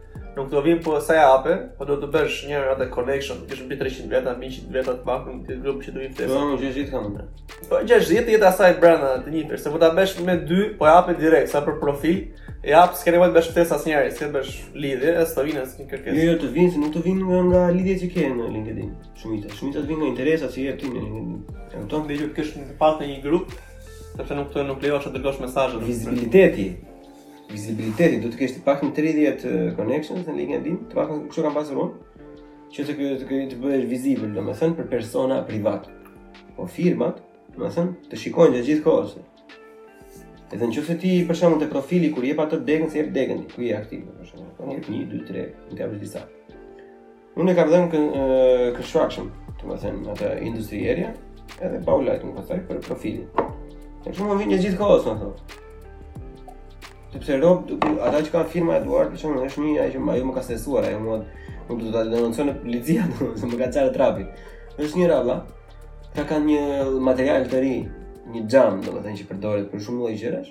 Nuk 0.35 0.49
do 0.49 0.61
vim 0.63 0.79
po 0.79 0.95
sa 1.03 1.13
hapë, 1.25 1.53
po 1.75 1.83
do 1.85 1.97
të 1.99 2.07
bësh 2.13 2.35
një 2.47 2.59
rate 2.63 2.85
connection, 2.93 3.41
të 3.43 3.49
kesh 3.51 3.63
mbi 3.67 3.77
300 3.79 4.11
veta, 4.13 4.33
100 4.39 4.69
veta 4.71 4.93
të 5.01 5.07
bakun 5.07 5.41
ti 5.43 5.57
grup 5.59 5.81
që 5.83 5.91
do 5.91 5.99
vim 6.05 6.13
te. 6.15 6.27
Po 6.29 6.55
60 6.59 6.91
kanë. 6.93 7.23
Po 7.71 7.79
60 7.81 8.29
jetë 8.31 8.37
ata 8.37 8.51
sa 8.55 8.69
i 8.71 8.77
brenda 8.79 9.09
të 9.25 9.33
njëjtë, 9.33 9.57
se 9.59 9.73
po 9.73 9.81
ta 9.81 9.89
bësh 9.97 10.13
me 10.23 10.37
dy, 10.47 10.59
po 10.79 10.87
e 10.87 10.93
hapë 10.95 11.17
direkt 11.19 11.51
sa 11.51 11.59
për 11.65 11.75
profil, 11.81 12.21
e 12.63 12.71
hap 12.77 12.95
s'ke 12.95 13.11
nevojë 13.17 13.33
të 13.33 13.37
bësh 13.41 13.49
ftesë 13.57 13.75
asnjëri, 13.79 14.13
s'ke 14.15 14.29
bësh 14.37 14.53
lidhje, 14.85 15.15
as 15.25 15.33
të 15.35 15.45
vinë 15.49 15.63
asnjë 15.65 15.87
kërkesë. 15.89 16.21
Jo, 16.21 16.27
jo 16.29 16.37
të 16.45 16.51
vinë, 16.55 16.83
nuk 16.85 16.93
të 16.95 17.01
vinë 17.07 17.27
nga 17.31 17.41
nga 17.49 17.63
lidhjet 17.79 18.05
që 18.05 18.09
ke 18.13 18.29
në 18.37 18.45
LinkedIn. 18.53 18.93
Shumica, 19.23 19.55
shumica 19.59 19.83
vinë 19.89 19.99
nga 19.99 20.09
interesa 20.13 20.51
që 20.53 20.63
jep 20.69 20.79
ti 20.79 20.93
në 20.95 21.03
LinkedIn. 21.09 21.35
Ato 21.83 21.99
mbi 22.05 22.21
që 22.21 22.29
kesh 22.39 22.55
një 22.55 22.77
pastë 22.79 23.11
një 23.11 23.19
grup, 23.27 23.51
sepse 24.15 24.39
nuk 24.39 24.53
të 24.55 24.63
nuk 24.71 24.85
lejohet 24.87 25.09
të 25.11 25.15
dërgosh 25.17 25.43
mesazhe. 25.43 25.83
Vizibiliteti, 25.83 26.69
vizibiliteti, 27.51 28.19
do 28.23 28.29
të 28.31 28.39
kesh 28.41 28.53
të 28.57 28.61
paktën 28.65 28.93
30 28.97 29.43
connections 29.77 30.27
në 30.29 30.35
LinkedIn, 30.39 30.77
të 30.91 30.97
paktën 30.99 31.25
kjo 31.33 31.43
kam 31.45 31.57
pasur 31.57 31.79
unë, 31.85 32.29
që 32.71 32.85
të 32.87 32.95
kjo 32.99 33.09
të 33.21 33.27
kjo 33.29 33.39
të 33.51 33.59
bëhesh 33.65 33.87
vizibël, 33.91 34.31
domethënë 34.37 34.77
për 34.79 34.87
persona 34.93 35.41
private. 35.47 35.91
Po 36.57 36.67
firmat, 36.71 37.19
domethënë 37.57 38.11
të 38.11 38.21
shikojnë 38.23 38.57
gjatë 38.61 38.69
gjithë 38.69 38.85
kohës. 38.87 39.17
Edhe 40.51 40.67
në 40.67 40.75
qëse 40.75 40.97
ti, 40.99 41.11
për 41.29 41.39
shumë, 41.39 41.61
të 41.61 41.69
profili, 41.71 42.09
kur 42.15 42.25
jep 42.27 42.41
atë 42.43 42.59
degën, 42.67 42.89
se 42.91 42.99
jep 42.99 43.11
degën, 43.15 43.43
ku 43.53 43.63
je 43.63 43.75
aktiv, 43.77 44.01
për 44.19 44.31
shumë, 44.31 44.47
për 44.57 44.67
po, 44.67 44.73
jep 44.75 44.89
një, 44.91 45.03
dy, 45.11 45.19
tre, 45.29 45.43
në 45.69 45.77
të 45.79 45.85
abrit 45.85 46.01
disa. 46.03 46.25
Unë 47.39 47.53
e 47.53 47.55
kam 47.55 47.69
dhe 47.71 47.81
në 47.85 48.25
construction, 48.75 49.29
të 49.61 49.69
më 49.69 49.77
thënë, 49.85 50.03
atë 50.15 50.31
industry 50.49 50.81
area, 50.91 51.13
edhe 51.63 51.79
pa 51.87 51.95
u 51.99 52.03
lajtë, 52.03 52.27
më 52.27 52.35
pasaj, 52.41 52.59
për 52.67 52.81
profilin. 52.89 53.29
Në 54.03 54.17
shumë, 54.17 54.33
më 54.33 54.37
vinë 54.43 54.59
gjithë 54.65 54.81
kohës, 54.83 55.07
më 55.07 55.15
thënë. 55.23 55.61
Sepse 57.11 57.35
rob, 57.43 57.67
ata 57.99 58.21
që 58.23 58.31
kanë 58.31 58.51
firma 58.53 58.77
Eduard, 58.79 59.09
për 59.11 59.19
shembull, 59.19 59.47
është 59.49 59.61
një 59.65 59.71
ai 59.83 59.89
që 59.91 59.99
ajo 59.99 60.27
më 60.29 60.35
ka 60.37 60.43
stresuar, 60.45 60.85
ajo 60.87 61.01
mua 61.03 61.17
nuk 61.67 61.81
do 61.81 61.89
ta 61.91 62.05
denoncion 62.07 62.47
në 62.47 62.53
policia 62.61 63.03
atë, 63.03 63.47
më 63.51 63.57
ka 63.59 63.67
çarë 63.75 63.91
trapit. 63.97 64.39
Është 64.79 65.01
një 65.01 65.09
rradhë. 65.09 65.35
Ka 66.15 66.23
kanë 66.31 66.47
një 66.47 66.61
material 67.09 67.47
të 67.51 67.59
ri, 67.63 67.73
një 68.31 68.45
xham, 68.51 68.79
domethënë 68.87 69.19
që 69.23 69.27
përdoret 69.27 69.67
për 69.73 69.83
shumë 69.83 70.01
lloj 70.05 70.13
gjërash. 70.23 70.49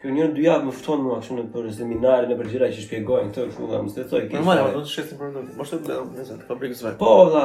Kjo 0.00 0.12
një 0.14 0.26
dy 0.38 0.44
javë 0.46 0.68
më 0.70 0.74
fton 0.78 1.00
mua 1.04 1.20
kështu 1.20 1.36
në 1.36 1.44
për 1.56 1.68
seminarin 1.74 2.32
e 2.32 2.36
për 2.40 2.50
gjërat 2.52 2.74
që 2.78 2.84
shpjegojnë 2.86 3.32
këto, 3.32 3.46
kuva 3.58 3.80
më 3.84 3.92
stresoj. 3.92 4.24
Normal, 4.36 4.62
do 4.78 4.84
të 4.86 4.92
shkëtim 4.94 5.20
për 5.24 5.32
ndonjë. 5.34 5.56
Mos 5.58 5.72
e 5.72 5.80
bëj, 5.84 5.96
nëse 6.16 6.36
fabrikës 6.48 6.84
vaj. 6.86 6.92
Po, 7.00 7.14
valla, 7.24 7.42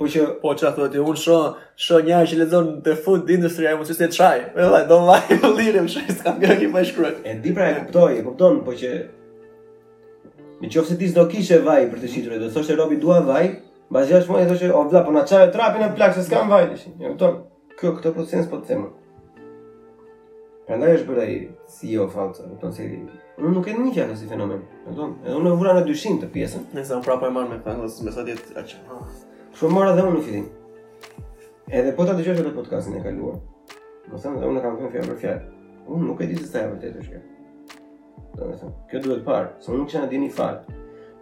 Po 0.00 0.06
që 0.08 0.22
po 0.40 0.54
çfarë 0.56 0.72
thotë 0.78 1.00
unë 1.04 1.20
sho 1.20 1.34
sho 1.86 1.98
një 2.04 2.14
herë 2.16 2.28
që 2.30 2.36
lexon 2.40 2.68
te 2.84 2.92
food 3.04 3.28
industry 3.34 3.66
ajo 3.68 3.82
mësuesi 3.82 4.06
çaj. 4.14 4.38
Po 4.54 4.62
vëllai 4.62 4.86
do 4.88 4.96
vaj 5.04 5.28
lirim 5.58 5.88
shajs 5.92 6.22
kam 6.24 6.38
gjë 6.40 6.54
që 6.62 6.68
më 6.72 6.84
shkruaj. 6.88 7.10
E 7.28 7.34
di 7.44 7.52
pra 7.58 7.66
e 7.68 7.74
kuptoj, 7.82 8.14
e 8.16 8.22
kupton, 8.24 8.62
po 8.64 8.72
që 8.80 8.94
në 10.62 10.70
qoftë 10.72 10.92
se 10.94 10.98
ti 11.02 11.10
s'do 11.12 11.26
kishe 11.34 11.58
vaj 11.66 11.84
për 11.92 12.00
të 12.00 12.12
shitur, 12.14 12.38
do 12.40 12.48
thoshte 12.54 12.78
Robi 12.80 12.96
dua 13.02 13.18
vaj, 13.28 13.44
bazë 13.92 14.14
jashtë 14.16 14.32
mua 14.32 14.40
e 14.40 14.48
thoshte 14.54 14.72
o 14.72 14.80
vla 14.88 15.02
po 15.04 15.12
na 15.18 15.26
çaj 15.28 15.46
trapin 15.52 15.84
në 15.84 15.90
plak 16.00 16.16
se 16.16 16.24
s'kam 16.30 16.48
vaj 16.54 16.68
tash. 16.72 16.86
E 16.96 17.04
kupton? 17.12 17.36
Kjo 17.76 17.92
këtë 18.00 18.14
proces 18.16 18.48
po 18.54 18.62
të 18.64 18.72
them. 18.72 18.86
Prandaj 20.70 20.96
është 20.96 21.10
për 21.10 21.24
ai 21.26 21.32
si 21.76 21.92
o 22.00 22.08
fauca, 22.12 22.46
do 22.48 22.56
të 22.62 22.72
se 22.78 22.88
unë 23.36 23.52
nuk 23.52 23.68
e 23.68 23.76
di 23.76 23.84
nikë 23.84 24.08
si 24.16 24.32
fenomen. 24.32 24.64
E 24.80 24.88
kupton? 24.94 25.18
Edhe 25.28 25.40
unë 25.44 25.58
vura 25.60 25.76
në 25.76 25.84
dyshim 25.92 26.16
të 26.24 26.32
pjesën. 26.32 26.70
Ne 26.72 26.88
sa 26.88 27.02
e 27.04 27.24
marr 27.34 27.50
me 27.52 27.60
këtë, 27.60 27.76
mes 27.84 28.16
sa 28.16 28.24
ditë 28.30 28.56
atë. 28.56 29.28
Kështu 29.54 29.68
më 29.70 29.76
marrë 29.76 29.94
dhe 29.96 30.02
unë 30.08 30.16
në 30.16 30.24
fitim. 30.26 30.44
Edhe 31.78 31.94
po 31.96 32.04
ta 32.06 32.14
dëgjoj 32.18 32.34
edhe 32.38 32.52
podcastin 32.54 32.98
e 32.98 33.02
kaluar. 33.02 33.38
Do 34.06 34.12
të 34.14 34.22
them 34.26 34.36
se 34.42 34.50
unë 34.50 34.62
kam 34.64 34.76
qenë 34.78 34.90
fjalë 34.94 35.10
për 35.12 35.18
fjalë. 35.24 35.62
Unë 35.94 36.06
nuk 36.10 36.20
e 36.22 36.28
di 36.30 36.36
se 36.38 36.46
sa 36.52 36.62
e 36.66 36.70
vërtetë 36.70 37.02
është 37.02 37.14
kjo. 37.14 37.22
Do 38.38 38.42
të 38.50 38.58
them, 38.60 38.74
kjo 38.92 39.00
duhet 39.06 39.24
parë, 39.26 39.48
se 39.64 39.72
unë 39.72 39.80
nuk 39.82 39.92
jam 39.94 40.06
dini 40.12 40.30
fakt. 40.36 40.70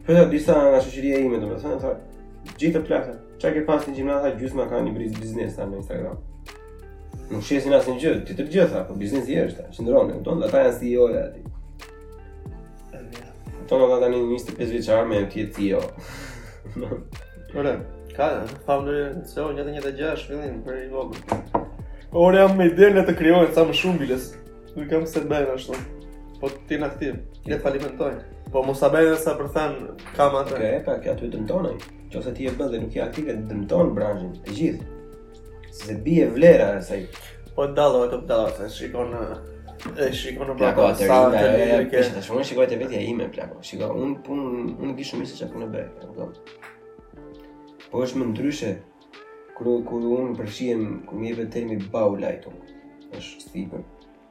Po 0.06 0.14
ta 0.16 0.24
di 0.32 0.40
sa 0.46 0.56
shoqëria 0.78 1.20
ime, 1.26 1.42
do 1.44 1.52
të 1.52 1.74
them, 1.74 1.84
sa 1.84 2.56
gjithë 2.62 2.84
plaçat. 2.88 3.20
Çka 3.44 3.52
ke 3.58 3.66
pas 3.68 3.84
në 3.90 3.98
gjimnaza 4.00 4.32
gjysma 4.40 4.70
kanë 4.72 4.92
një 4.94 5.06
biznes 5.20 5.36
në 5.36 5.78
Instagram 5.84 6.24
nuk 7.34 7.44
shesin 7.46 7.74
asë 7.78 7.92
një 7.94 8.02
gjithë, 8.04 8.22
ti 8.28 8.36
të 8.38 8.46
gjitha, 8.54 8.82
po 8.88 8.96
biznes 9.00 9.30
jeshtë, 9.30 9.64
është, 9.72 9.76
që 9.80 9.86
ndronë, 9.86 10.16
në 10.20 10.24
tonë, 10.28 10.48
ata 10.48 10.62
janë 10.64 10.76
CEO 10.82 11.06
e 11.10 11.22
ati. 11.22 11.44
Në 12.96 13.68
tonë, 13.70 13.88
ata 13.88 14.00
tani 14.06 14.20
njështë 14.30 14.52
të 14.52 14.58
5 14.62 14.76
vjeqarë 14.76 15.10
me 15.12 15.22
tjetë 15.34 15.56
CEO. 15.58 15.82
Ore, 17.62 17.74
ka, 18.18 18.28
founder 18.68 19.02
CEO, 19.32 19.48
njëtë 19.58 19.76
njëtë 19.78 20.14
fillim, 20.28 20.62
për 20.68 20.80
i 20.84 20.88
vogë. 20.94 21.26
Ore, 22.12 22.14
po 22.14 22.30
jam 22.38 22.54
me 22.60 22.70
ide 22.72 22.92
në 22.96 23.08
të 23.10 23.18
kryojnë, 23.20 23.54
sa 23.58 23.66
më 23.68 23.76
shumë 23.82 24.02
biles, 24.04 24.30
në 24.76 24.86
kam 24.92 25.08
se 25.10 25.22
të 25.26 25.32
bëjnë 25.34 25.58
ashtu. 25.58 25.82
Po 26.40 26.52
ti 26.70 26.78
në 26.80 26.92
këtim, 26.94 27.22
le 27.48 27.58
të 27.58 27.62
falimentojnë. 27.64 28.24
Po 28.54 28.62
mos 28.64 28.80
ta 28.84 28.92
bëjnë 28.94 29.18
sa 29.20 29.34
për 29.36 29.50
thënë 29.56 29.96
kam 30.16 30.36
atë. 30.44 30.54
Okej, 30.54 30.76
okay, 30.76 30.86
pa, 30.86 31.00
kja 31.04 31.16
të 31.20 31.32
dëmtonaj. 31.34 31.78
Qo 32.14 32.22
se 32.24 32.32
ti 32.38 32.46
e 32.48 32.54
bëzë 32.56 32.72
dhe 32.72 32.80
nuk 32.86 32.96
i 32.96 33.02
aktive, 33.04 33.36
dëmton 33.50 33.92
branshin, 33.98 34.32
të 34.46 34.54
gjithë. 34.60 34.88
Se 35.76 35.94
bie 35.94 36.30
vlera 36.36 36.78
e 36.78 36.82
saj 36.82 37.08
Po 37.56 37.64
e 37.68 37.72
dalo 37.78 38.00
e 38.06 38.08
të 38.12 38.18
pëdalo 38.24 38.50
e 38.64 38.66
shikon 38.72 39.08
në... 39.12 39.22
E 40.02 40.04
shikon 40.18 40.48
në 40.52 40.56
blako 40.62 40.82
e 40.92 40.94
të 41.02 41.08
një 41.10 41.18
rike 41.34 41.96
Pishtë 41.98 42.20
shumë 42.28 42.40
e 42.44 42.46
shikoj 42.50 42.68
të 42.72 42.76
vetja 42.84 43.00
ime 43.06 43.24
e 43.28 43.30
plako 43.36 43.56
Shiko, 43.68 43.86
unë 44.02 44.16
pun 44.26 44.38
unë 44.48 44.96
gjithë 44.98 45.10
shumë 45.12 45.22
misë 45.24 45.36
që 45.42 45.46
punë 45.56 45.66
e 45.66 45.68
bërë 45.74 45.92
Po 47.92 47.96
është 48.06 48.18
më 48.22 48.26
ndryshe 48.32 48.72
Kërë 49.60 49.74
kërë 49.92 50.08
unë 50.20 50.34
përshien 50.40 50.82
kërë 51.10 51.20
mi 51.22 51.26
jepe 51.32 51.44
të 51.46 51.52
termi 51.60 51.78
bau 51.94 52.12
lajtu 52.20 52.50
është 53.20 53.34
të 53.44 53.48
tipë 53.56 53.80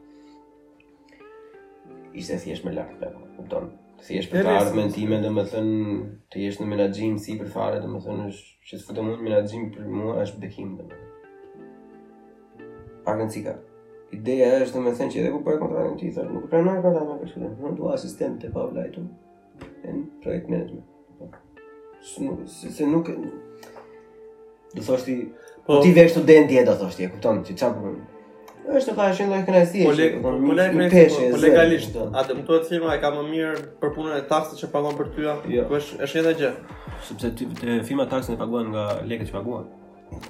ishte 2.14 2.38
thjesht 2.44 2.65
me 2.65 2.73
lartë 2.76 2.99
plak, 3.02 3.15
kupton? 3.38 3.69
Thjesht 4.03 4.31
për 4.34 4.44
të 4.45 4.52
ardhur 4.57 4.76
mendime, 4.80 5.19
domethën 5.23 5.69
të 6.34 6.41
jesh 6.44 6.57
në 6.60 6.65
menaxhim 6.73 7.14
si 7.23 7.38
për 7.40 7.49
fare, 7.53 7.77
domethën 7.84 8.26
është 8.27 8.69
që 8.69 8.80
të 8.81 8.88
futem 8.88 9.07
në 9.11 9.18
menaxhim 9.23 9.69
për 9.73 9.88
mua 9.99 10.18
është 10.26 10.41
bekim 10.44 10.73
domethën. 10.80 11.77
Pak 13.06 13.19
rëndësi 13.22 13.45
ka. 13.48 13.56
Ideja 14.18 14.49
është 14.65 14.76
domethën 14.80 15.14
që 15.14 15.22
edhe 15.22 15.31
ku 15.34 15.40
bëj 15.48 15.57
kontratën 15.64 15.95
ti 16.02 16.11
thash, 16.18 16.34
nuk 16.35 16.49
pranoj 16.52 16.76
kontratën 16.84 17.14
me 17.14 17.18
këshillin, 17.23 17.56
unë 17.64 17.77
dua 17.80 17.95
asistent 17.98 18.40
te 18.44 18.52
Pavlajtu 18.53 19.06
në 19.84 20.06
project 20.23 20.52
management. 20.56 20.90
Se, 22.03 22.69
se 22.80 22.85
nuk 22.90 23.10
Do 24.73 24.81
thosht 24.81 25.06
ti, 25.06 25.14
po. 25.68 25.76
po 25.76 25.76
ti 25.85 25.91
vesh 25.94 26.15
studenti 26.15 26.56
e 26.57 26.64
do 26.65 26.73
thosht 26.80 26.98
ti, 26.98 27.06
e 27.06 27.11
kupton, 27.14 27.44
që 27.45 27.53
çfarë 27.60 27.76
po- 27.84 28.12
është 28.64 28.90
të 28.91 28.95
thashë 28.98 29.26
ndonjë 29.30 29.45
kënaqësi. 29.48 29.81
Po 29.88 29.94
le, 29.98 30.06
po 30.23 30.31
le 30.57 30.65
kënaqësi, 30.73 31.19
po, 31.19 31.31
po 31.35 31.40
legalisht. 31.44 31.98
A 32.15 32.22
dëmtohet 32.27 32.69
firma 32.69 32.94
e 32.95 32.99
ka 33.03 33.10
më 33.14 33.23
mirë 33.30 33.64
për 33.81 33.91
punën 33.95 34.15
e 34.19 34.26
taksit 34.30 34.61
që 34.64 34.69
paguam 34.73 34.95
për 34.99 35.10
tyra? 35.15 35.34
Jo. 35.52 35.65
Po 35.69 35.80
është 35.80 35.99
është 36.07 36.23
dhe 36.30 36.34
gjë. 36.41 36.52
Sepse 37.10 37.31
ti 37.40 37.48
firma 37.90 38.06
taksin 38.14 38.35
e 38.35 38.40
paguan 38.40 38.69
nga 38.73 38.85
lekët 39.10 39.31
që 39.31 39.35
paguan. 39.35 39.68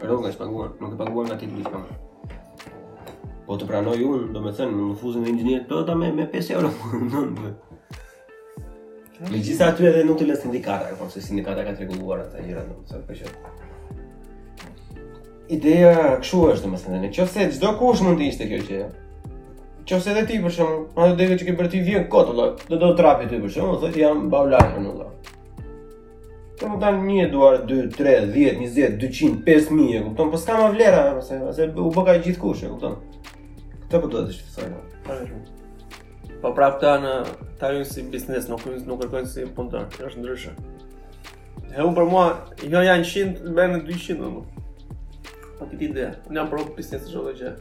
Rroga 0.01 0.31
që 0.33 0.39
paguan, 0.41 0.71
nuk 0.81 0.95
e 0.97 1.01
paguan 1.03 1.29
nga 1.29 1.37
titulli 1.43 1.61
i 1.61 3.21
Po 3.43 3.59
të 3.59 3.67
pranoj 3.67 3.99
unë, 4.07 4.31
do 4.33 4.41
me 4.41 4.53
thënë, 4.55 4.77
në 4.79 4.95
fuzin 5.01 5.25
dhe 5.27 5.33
ingjinier 5.33 5.65
të 5.69 5.83
të 5.89 5.97
me, 5.99 6.09
me 6.15 6.29
5 6.33 6.55
euro. 6.57 6.71
Me 9.23 9.39
gjitha 9.39 9.69
atyre 9.71 9.87
edhe 9.93 10.01
nuk 10.03 10.17
të 10.19 10.25
lë 10.27 10.35
sindikata, 10.35 10.95
po 10.99 11.05
se 11.07 11.21
sindikata 11.23 11.61
ka 11.63 11.71
të 11.77 11.85
reguluar 11.85 12.25
atë 12.25 12.41
gjitha, 12.43 12.63
në 12.65 13.27
ideja 15.57 16.17
kështu 16.21 16.41
është, 16.53 16.65
domethënë, 16.67 16.99
në 17.03 17.09
qoftë 17.15 17.45
se 17.45 17.57
çdo 17.57 17.71
kush 17.79 18.03
mund 18.03 18.19
të 18.19 18.27
ishte 18.31 18.47
kjo 18.49 18.59
gjë. 18.69 18.89
Qoftë 19.89 20.11
edhe 20.13 20.25
ti 20.29 20.37
për 20.43 20.53
shemb, 20.57 20.83
ma 20.95 21.09
do 21.17 21.27
që 21.27 21.47
ke 21.47 21.55
bërë 21.59 21.71
ti 21.73 21.81
vjen 21.87 22.05
kot 22.11 22.29
vëlla, 22.31 22.47
do 22.69 22.79
do 22.81 22.91
t'rapit 22.97 23.29
ti 23.33 23.39
për 23.43 23.51
shemb, 23.55 23.73
do 23.73 23.81
thotë 23.83 23.99
jam 24.01 24.21
baulaj 24.33 24.63
në 24.77 24.85
vëlla. 24.85 25.09
Të 26.59 26.69
më 26.69 26.79
dalë 26.83 27.01
një 27.09 27.25
duar, 27.33 27.57
2, 27.69 27.79
3, 27.97 28.13
10, 28.31 28.61
20, 28.61 28.97
200, 29.01 29.41
5.000, 29.47 29.87
e 29.97 30.03
kupton, 30.05 30.31
po 30.31 30.39
s'ka 30.39 30.59
ma 30.61 30.69
vlera, 30.73 31.05
përse, 31.17 31.39
përse 31.43 31.67
u 31.83 31.89
bëka 31.97 32.15
gjithë 32.23 32.43
kush, 32.45 32.63
e 32.67 32.71
kupton. 32.71 32.99
Këtë 33.85 33.91
për 33.93 34.03
po 34.05 34.11
do 34.13 34.21
të 34.29 34.37
shqipë 34.37 34.53
sajnë. 34.59 36.37
Po 36.43 36.51
pra 36.53 36.69
këta 36.77 36.93
në 37.03 37.13
tajnë 37.59 37.85
si 37.89 38.05
biznes, 38.13 38.47
nuk, 38.51 38.63
nuk 38.87 39.01
kërkojnë 39.03 39.31
si 39.33 39.45
punëtar, 39.57 39.89
është 40.07 40.23
ndryshë. 40.23 40.55
E 41.73 41.81
unë 41.81 41.95
për 41.97 42.07
mua, 42.13 42.27
jo 42.69 42.85
janë 42.85 43.09
100, 43.11 43.51
bëjnë 43.57 43.81
200, 43.89 44.31
nuk. 44.37 44.52
Pa 45.63 45.69
ti 45.69 45.85
ide. 45.85 46.11
Ne 46.29 46.39
jam 46.39 46.49
prop 46.51 46.67
biznesi 46.77 47.07
çdo 47.07 47.31
gjë. 47.39 47.51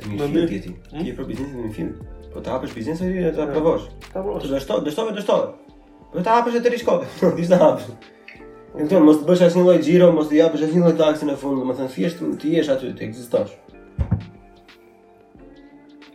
Ti 0.00 0.08
më 0.08 0.28
shih 0.30 0.48
ti 0.52 0.58
ti. 0.64 0.70
Ti 0.90 1.12
për 1.18 1.26
biznesin 1.28 1.58
e 1.60 1.68
mfin. 1.68 1.90
Po 2.32 2.40
ta 2.40 2.54
hapësh 2.54 2.72
biznesin 2.74 3.10
e 3.10 3.10
ri 3.12 3.24
e 3.28 3.32
ta 3.36 3.44
provosh. 3.50 3.90
Ta 4.12 4.22
provosh. 4.24 4.46
Do 4.48 4.54
të 4.56 4.62
shto, 4.64 4.78
do 5.16 5.24
shtove, 5.24 5.74
Po 6.14 6.24
ta 6.24 6.38
hapësh 6.38 6.56
e 6.56 6.62
të 6.64 6.72
rishkove. 6.72 7.08
Po, 7.20 7.32
ti 7.36 7.44
s'ta 7.44 7.58
hapësh. 7.60 7.90
Okay. 7.92 8.44
Në 8.80 8.88
të 8.88 9.02
mos 9.04 9.20
të 9.20 9.28
bësh 9.28 9.44
asin 9.50 9.66
loj 9.66 9.76
gjiro, 9.84 10.08
mos 10.16 10.30
të 10.30 10.38
japësh 10.40 10.64
asin 10.68 10.84
loj 10.86 10.94
taksi 10.96 11.28
në 11.28 11.36
fundë, 11.42 11.66
më 11.68 11.76
thënë, 11.80 11.94
fjesht, 11.96 12.22
ti 12.40 12.54
jesh 12.56 12.72
aty, 12.72 12.92
ti 12.96 13.08
egzistosh. 13.10 13.52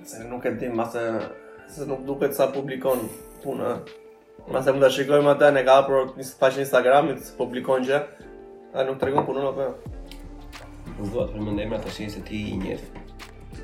Se 0.10 0.26
nuk 0.26 0.46
e 0.50 0.56
tim, 0.62 0.74
mase, 0.80 1.04
se 1.70 1.86
nuk 1.90 2.02
duket 2.08 2.34
sa 2.38 2.48
publikon 2.56 3.06
punë, 3.44 3.74
eh. 3.74 3.98
mase 4.56 4.74
më 4.74 4.82
të 4.86 4.92
shikojmë 4.98 5.36
atë, 5.36 5.52
ne 5.60 5.66
ka 5.68 5.78
apërë 5.84 6.02
një 6.16 6.30
faqë 6.40 6.64
Instagramit, 6.66 7.22
se 7.28 7.36
publikon 7.38 7.84
gjë, 7.86 8.00
a 8.76 8.88
nuk 8.88 9.02
të 9.04 9.12
regon 9.12 9.28
punë 9.28 9.46
në 9.50 9.54
për. 9.60 9.70
Jo? 9.84 9.94
Unë 10.96 11.10
duhet 11.12 11.32
për 11.36 11.42
mëndem 11.44 11.74
e 11.76 11.78
të 11.84 11.92
shirë 11.96 12.12
se 12.14 12.22
ti 12.24 12.38
i 12.54 12.60
njef. 12.60 12.84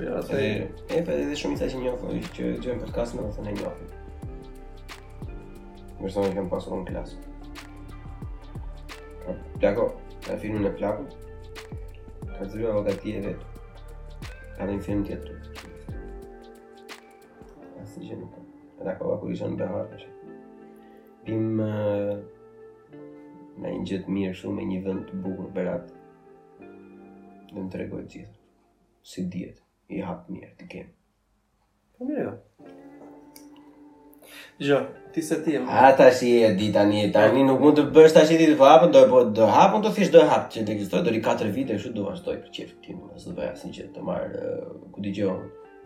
Jo, 0.04 0.18
e 0.22 0.68
për 0.90 1.12
edhe 1.14 1.36
shumë 1.40 1.56
i 1.56 1.60
sa 1.62 1.68
po, 1.68 1.70
që 1.78 1.82
njofë, 1.84 2.10
i 2.18 2.24
që 2.38 2.48
gjojnë 2.64 2.82
për 2.84 2.90
kasë 2.98 3.18
me 3.18 3.28
dhe 3.28 3.32
thënë 3.38 3.52
e 3.52 3.54
njofë. 3.58 3.86
Mërë 6.02 6.12
sa 6.16 6.24
në 6.26 6.34
kemë 6.38 6.52
pasur 6.52 6.76
në 6.76 6.88
klasë. 6.90 7.22
Plako, 9.62 9.86
e 10.34 10.36
filmin 10.42 10.66
në 10.68 10.74
plako, 10.82 11.06
ka 11.14 12.42
të 12.42 12.52
zhërë 12.56 12.68
avokati 12.74 13.16
e 13.16 13.24
vetë. 13.28 13.64
Ka 14.58 14.68
dhe 14.68 14.76
një 14.76 14.86
film 14.90 15.08
tjetër. 15.08 15.48
Asë 17.86 18.04
i 18.04 18.12
Në 18.12 18.28
të. 18.34 18.44
Edhe 18.82 18.98
ka 18.98 19.08
vaku 19.14 19.32
isha 19.32 19.48
në 19.48 19.62
behar, 19.64 19.96
është. 19.96 20.36
Pim... 21.24 21.62
Uh, 21.64 23.42
në 23.62 23.72
një 23.80 23.86
gjithë 23.88 24.20
mirë 24.20 24.36
shumë 24.42 24.64
e 24.66 24.70
një 24.74 24.82
vend 24.84 25.08
të 25.12 25.20
bukur 25.24 25.52
beratë 25.56 26.01
dhe 27.52 27.62
në 27.66 27.72
të 27.72 27.80
regojë 27.84 28.08
gjithë. 28.16 28.34
Si 29.12 29.24
djetë, 29.34 29.64
i 29.92 30.02
hapë 30.06 30.36
një 30.36 30.48
e 30.48 30.52
të 30.60 30.68
kemë. 30.74 30.92
Po 31.98 32.08
mirë 32.10 32.26
jo. 32.26 32.34
Gjo, 34.62 34.78
ti 35.16 35.22
se 35.26 35.40
ti 35.44 35.56
e 35.58 35.64
më. 35.64 35.74
A 35.84 35.90
ta 35.98 36.12
shi 36.16 36.28
e 36.46 36.52
di 36.58 36.68
tani, 36.74 37.08
tani 37.14 37.42
nuk 37.48 37.60
mund 37.64 37.80
të 37.80 37.88
bësht 37.96 38.16
ta 38.16 38.24
shi 38.30 38.38
ti 38.40 38.46
të 38.52 38.60
po 38.60 38.68
hapën, 38.70 38.92
do 38.94 39.02
po 39.10 39.24
do 39.26 39.48
hapën, 39.50 39.82
do 39.84 39.92
fish 39.96 40.12
do 40.14 40.22
e 40.22 40.28
hapë 40.30 40.54
që 40.54 40.64
të 40.68 40.76
egzistoj, 40.76 41.02
dori 41.08 41.22
4 41.26 41.50
vite, 41.56 41.80
shu 41.82 41.90
do 41.96 42.06
vazhdoj 42.06 42.38
për 42.52 42.54
qefë 42.58 42.78
ti 42.86 42.94
më, 42.96 43.08
së 43.24 43.32
të 43.32 43.34
bëja 43.40 43.56
si 43.64 43.72
që 43.80 43.88
të 43.96 44.06
marrë, 44.12 44.52
uh, 44.54 44.86
ku 44.94 45.02
di 45.08 45.16
gjo, 45.18 45.34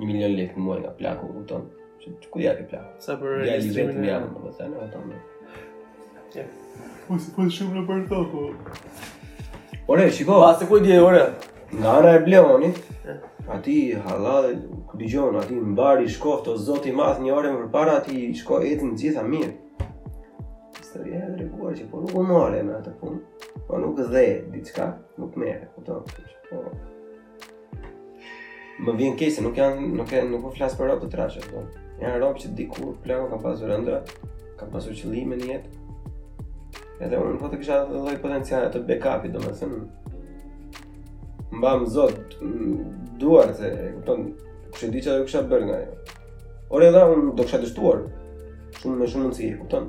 një 0.02 0.10
milion 0.12 0.36
lekë 0.42 0.60
në 0.60 0.66
muaj 0.68 0.80
nga 0.84 0.92
plaku, 1.00 1.32
u 1.42 1.46
tonë, 1.54 1.90
që 2.04 2.14
të 2.26 2.34
ku 2.36 2.44
jake 2.44 2.68
plaku. 2.74 2.94
Sa 3.08 3.18
për 3.24 3.42
registrimin 3.46 3.96
e 3.96 4.04
më. 4.04 5.18
Gja 6.36 6.44
i 6.44 6.44
më 6.44 6.52
Po 7.06 7.14
po 7.36 7.44
shumë 7.56 7.80
në 7.80 7.84
për 7.86 8.00
të, 8.10 8.20
po. 8.32 8.48
Ore, 9.94 10.08
shiko. 10.12 10.40
Pa, 10.42 10.56
se 10.60 10.66
ku 10.68 10.80
i 10.84 10.98
ore 11.00 11.22
nga 11.74 11.90
ana 11.98 12.16
e 12.16 12.20
Bleonit, 12.20 12.80
aty 13.50 13.96
halal 14.08 14.46
ku 14.90 14.94
dëgjon 15.02 15.36
aty 15.42 15.56
në 15.58 15.74
bar 15.78 16.02
i 16.02 16.10
shkoft 16.10 16.46
to 16.48 16.58
zoti 16.58 16.90
i 16.92 16.96
madh 16.96 17.22
një 17.24 17.34
orë 17.34 17.52
më 17.54 17.62
përpara 17.66 17.98
aty 18.02 18.34
shko 18.40 18.60
etin 18.70 18.96
gjitha 18.98 19.24
mirë. 19.26 19.54
Historia 20.80 21.24
e 21.26 21.32
treguar 21.36 21.74
që 21.78 21.88
po 21.92 22.04
nuk 22.04 22.14
u 22.18 22.24
morën 22.30 22.68
me 22.70 22.78
atë 22.80 22.94
punë, 23.00 23.20
po 23.68 23.80
nuk 23.82 23.98
dhe 24.00 24.26
diçka, 24.54 24.92
nuk 25.22 25.36
merre, 25.40 25.72
kupton? 25.76 26.06
Po 26.50 26.64
më 28.86 28.94
vjen 29.00 29.14
keq 29.18 29.32
se 29.32 29.42
nuk 29.44 29.58
janë 29.58 29.90
nuk 29.96 30.14
e 30.14 30.22
nuk 30.28 30.44
po 30.46 30.54
flas 30.56 30.76
për 30.78 30.90
rrobat 30.90 31.08
e 31.08 31.12
trashë 31.16 31.44
këtu. 31.48 31.66
Janë 32.02 32.18
rrobat 32.20 32.44
që 32.46 32.54
dikur 32.60 32.96
plako 33.04 33.30
ka 33.32 33.42
pasur 33.46 33.72
ëndra, 33.72 34.02
ka 34.60 34.68
pasur 34.74 34.96
qëllime 35.00 35.38
në 35.40 35.52
jetë. 35.52 35.72
Edhe 37.06 37.20
unë 37.20 37.40
po 37.40 37.50
të 37.52 37.60
kisha 37.60 37.78
lloj 37.90 38.18
potencial 38.24 38.68
të 38.72 38.82
backupit, 38.88 39.34
domethënë 39.36 40.05
mbam 41.58 41.86
zot 41.88 42.14
duar 43.20 43.54
se 43.60 43.70
kupton 43.96 44.22
pse 44.74 44.86
di 44.94 45.00
çfarë 45.04 45.26
kisha 45.28 45.42
bërë 45.52 45.66
nga 45.70 45.78
ajo. 45.82 45.94
Ore 46.76 46.90
dha 46.96 47.04
un 47.14 47.22
do 47.38 47.44
kisha 47.48 47.60
dështuar 47.64 48.00
shumë 48.82 48.96
me 49.00 49.06
shumë 49.12 49.24
mundësi, 49.28 49.48
e 49.54 49.58
kupton? 49.62 49.86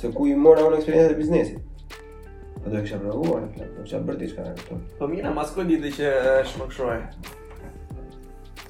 Se 0.00 0.08
ku 0.16 0.26
i 0.30 0.34
mora 0.46 0.64
unë 0.68 0.78
eksperiencën 0.80 1.12
e 1.14 1.18
biznesit. 1.18 1.58
Po 2.62 2.72
do 2.72 2.80
kisha 2.86 2.98
provuar, 3.02 3.44
do 3.76 3.82
kisha 3.84 4.00
bërë 4.08 4.20
diçka 4.24 4.46
atë. 4.48 4.78
Po 4.98 5.10
mira, 5.12 5.32
mas 5.36 5.52
ku 5.54 5.60
ndi 5.68 5.92
që 5.98 6.08
është 6.44 6.62
më 6.62 6.68
kshoj. 6.72 6.98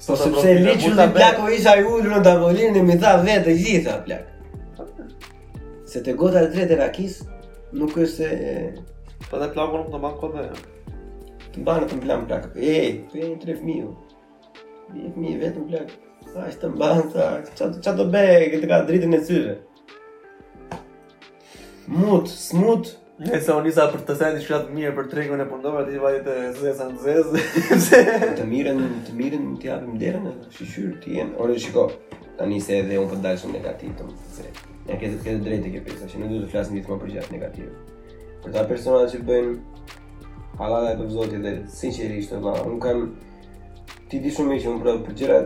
Po 0.03 0.19
sepse 0.19 0.49
e 0.51 0.59
liqë 0.67 0.93
në 0.97 1.07
plako 1.15 1.47
isha 1.55 1.77
i 1.79 1.87
ullu 1.87 2.11
në 2.11 2.23
tavolinë, 2.27 2.83
mi 2.89 2.99
tha 2.99 3.15
vetë 3.23 3.53
e 3.55 3.59
gjitha 3.63 3.99
plakë. 4.07 4.29
Se 5.87 6.01
te 6.03 6.15
gota 6.17 6.41
e 6.41 6.49
drejtë 6.51 6.73
e 6.77 6.81
rakis, 6.83 7.21
nuk 7.77 7.93
është 8.03 8.13
se... 8.17 8.35
Po 9.29 9.39
dhe 9.39 9.47
plako 9.53 9.83
nuk 9.85 9.91
të 9.93 9.99
bakë 10.03 10.19
kote, 10.19 10.43
të 11.53 11.61
mbanë 11.61 11.87
të 11.91 11.97
mblanë 12.01 12.25
plak. 12.29 12.45
E, 12.55 12.79
tu 13.09 13.19
je 13.21 13.27
një 13.29 13.37
tre 13.43 13.55
fëmijë. 13.59 13.91
Një 14.97 15.11
fëmijë 15.17 15.41
vetëm 15.43 15.67
plak. 15.69 15.93
Sa 16.33 16.47
është 16.49 16.63
të 16.63 16.73
mbanë 16.73 17.05
sa 17.13 17.67
ç'a 17.83 17.93
do 17.99 18.05
bëj 18.13 18.47
këtë 18.55 18.69
ka 18.71 18.79
dritën 18.89 19.15
e 19.17 19.21
syve. 19.27 19.53
Mut, 21.93 22.29
smut. 22.31 22.93
Ja 23.23 23.37
sa 23.45 23.59
unë 23.59 23.71
sa 23.75 23.85
për 23.93 24.01
të 24.07 24.15
thënë 24.19 24.37
diçka 24.39 24.59
të 24.65 24.73
mirë 24.79 24.95
për 24.97 25.09
tregun 25.11 25.43
e 25.43 25.47
pundova 25.47 25.83
ti 25.85 25.99
vaje 26.01 26.23
të 26.25 26.33
zesa 26.57 26.87
në 26.89 26.99
zezë. 27.03 28.37
Të 28.39 28.47
mirën, 28.49 28.81
të 29.07 29.13
mirën 29.19 29.47
ti 29.61 29.69
ja 29.69 29.77
vëm 29.83 29.99
derën, 30.01 30.29
shiqyr 30.57 30.97
ti 31.03 31.19
je. 31.19 31.27
Ore 31.37 31.57
shiko. 31.61 31.89
Tani 32.39 32.57
se 32.65 32.79
edhe 32.81 32.97
unë 32.97 33.11
vëndaj 33.13 33.35
po 33.37 33.43
shumë 33.45 33.59
negativë 33.59 33.99
të 33.99 34.07
më 34.07 34.15
të 34.19 34.35
cretë 34.41 34.69
Ja, 34.83 34.95
këtë 34.99 35.35
drejtë 35.45 35.69
e 35.69 35.71
këtë 35.77 35.83
pesa 35.87 36.09
që 36.11 36.19
në 36.21 36.27
duhet 36.31 36.41
të 36.47 36.49
flasë 36.51 36.73
një 36.75 36.81
të 36.83 36.89
më 36.91 36.97
përgjatë 37.05 37.33
negativë 37.35 37.73
Për 38.43 38.51
ta 38.55 38.63
personat 38.71 39.11
që 39.13 39.19
bëjmë 39.29 39.59
Falla 40.57 40.79
dhe 40.85 40.89
të 40.99 41.05
vëzotit 41.09 41.41
dhe 41.41 41.51
sinqerisht 41.77 42.31
të 42.31 42.37
vëzotit 42.41 42.67
nuk 42.69 42.81
kam 42.85 42.97
ti 44.11 44.17
di 44.21 44.29
shumë 44.35 44.51
i 44.57 44.61
që 44.61 44.67
unë 44.71 44.81
prëdhë 44.83 45.01
për 45.07 45.13
gjera 45.21 45.37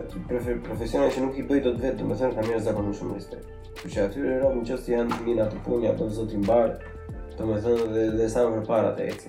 Profesionaj 0.66 1.10
që 1.14 1.20
nuk 1.24 1.34
i 1.40 1.44
bëjt 1.48 1.64
do 1.64 1.70
të 1.76 1.80
vetë 1.84 1.98
Dë 2.00 2.04
me 2.10 2.14
thërën 2.20 2.34
ka 2.36 2.42
mirë 2.48 2.60
zakonu 2.66 2.90
shumë 2.98 3.12
respekt 3.16 3.46
istet 3.46 3.52
Për 3.80 3.88
që 3.94 4.00
atyre 4.04 4.32
e 4.34 4.36
në 4.58 4.64
qështë 4.70 4.92
janë 4.94 5.10
të 5.14 5.20
minat 5.30 5.48
të 5.54 5.58
punja 5.68 5.94
për 6.00 6.06
vëzotit 6.12 6.42
mbarë 6.42 6.74
Dë 7.38 7.44
me 7.52 7.56
thërën 7.64 7.88
dhe 7.96 8.02
dhe 8.18 8.26
samë 8.34 8.52
për 8.58 8.64
para 8.72 8.90
të 8.98 9.02
eci 9.14 9.28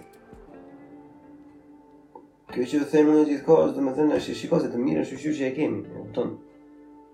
Kjo 2.53 2.63
që 2.73 2.77
të 2.83 2.87
thejmë 2.95 3.11
në 3.15 3.21
gjithë 3.31 3.47
kohës 3.47 3.71
Dë 3.77 3.81
me 3.87 3.91
thërën 4.01 4.13
është 4.19 4.33
shiko 4.41 4.55
se 4.59 4.67
të 4.75 4.79
mirë 4.83 5.01
është 5.05 5.15
shushu 5.15 5.31
që 5.39 5.43
e 5.47 5.51
kemi 5.61 5.81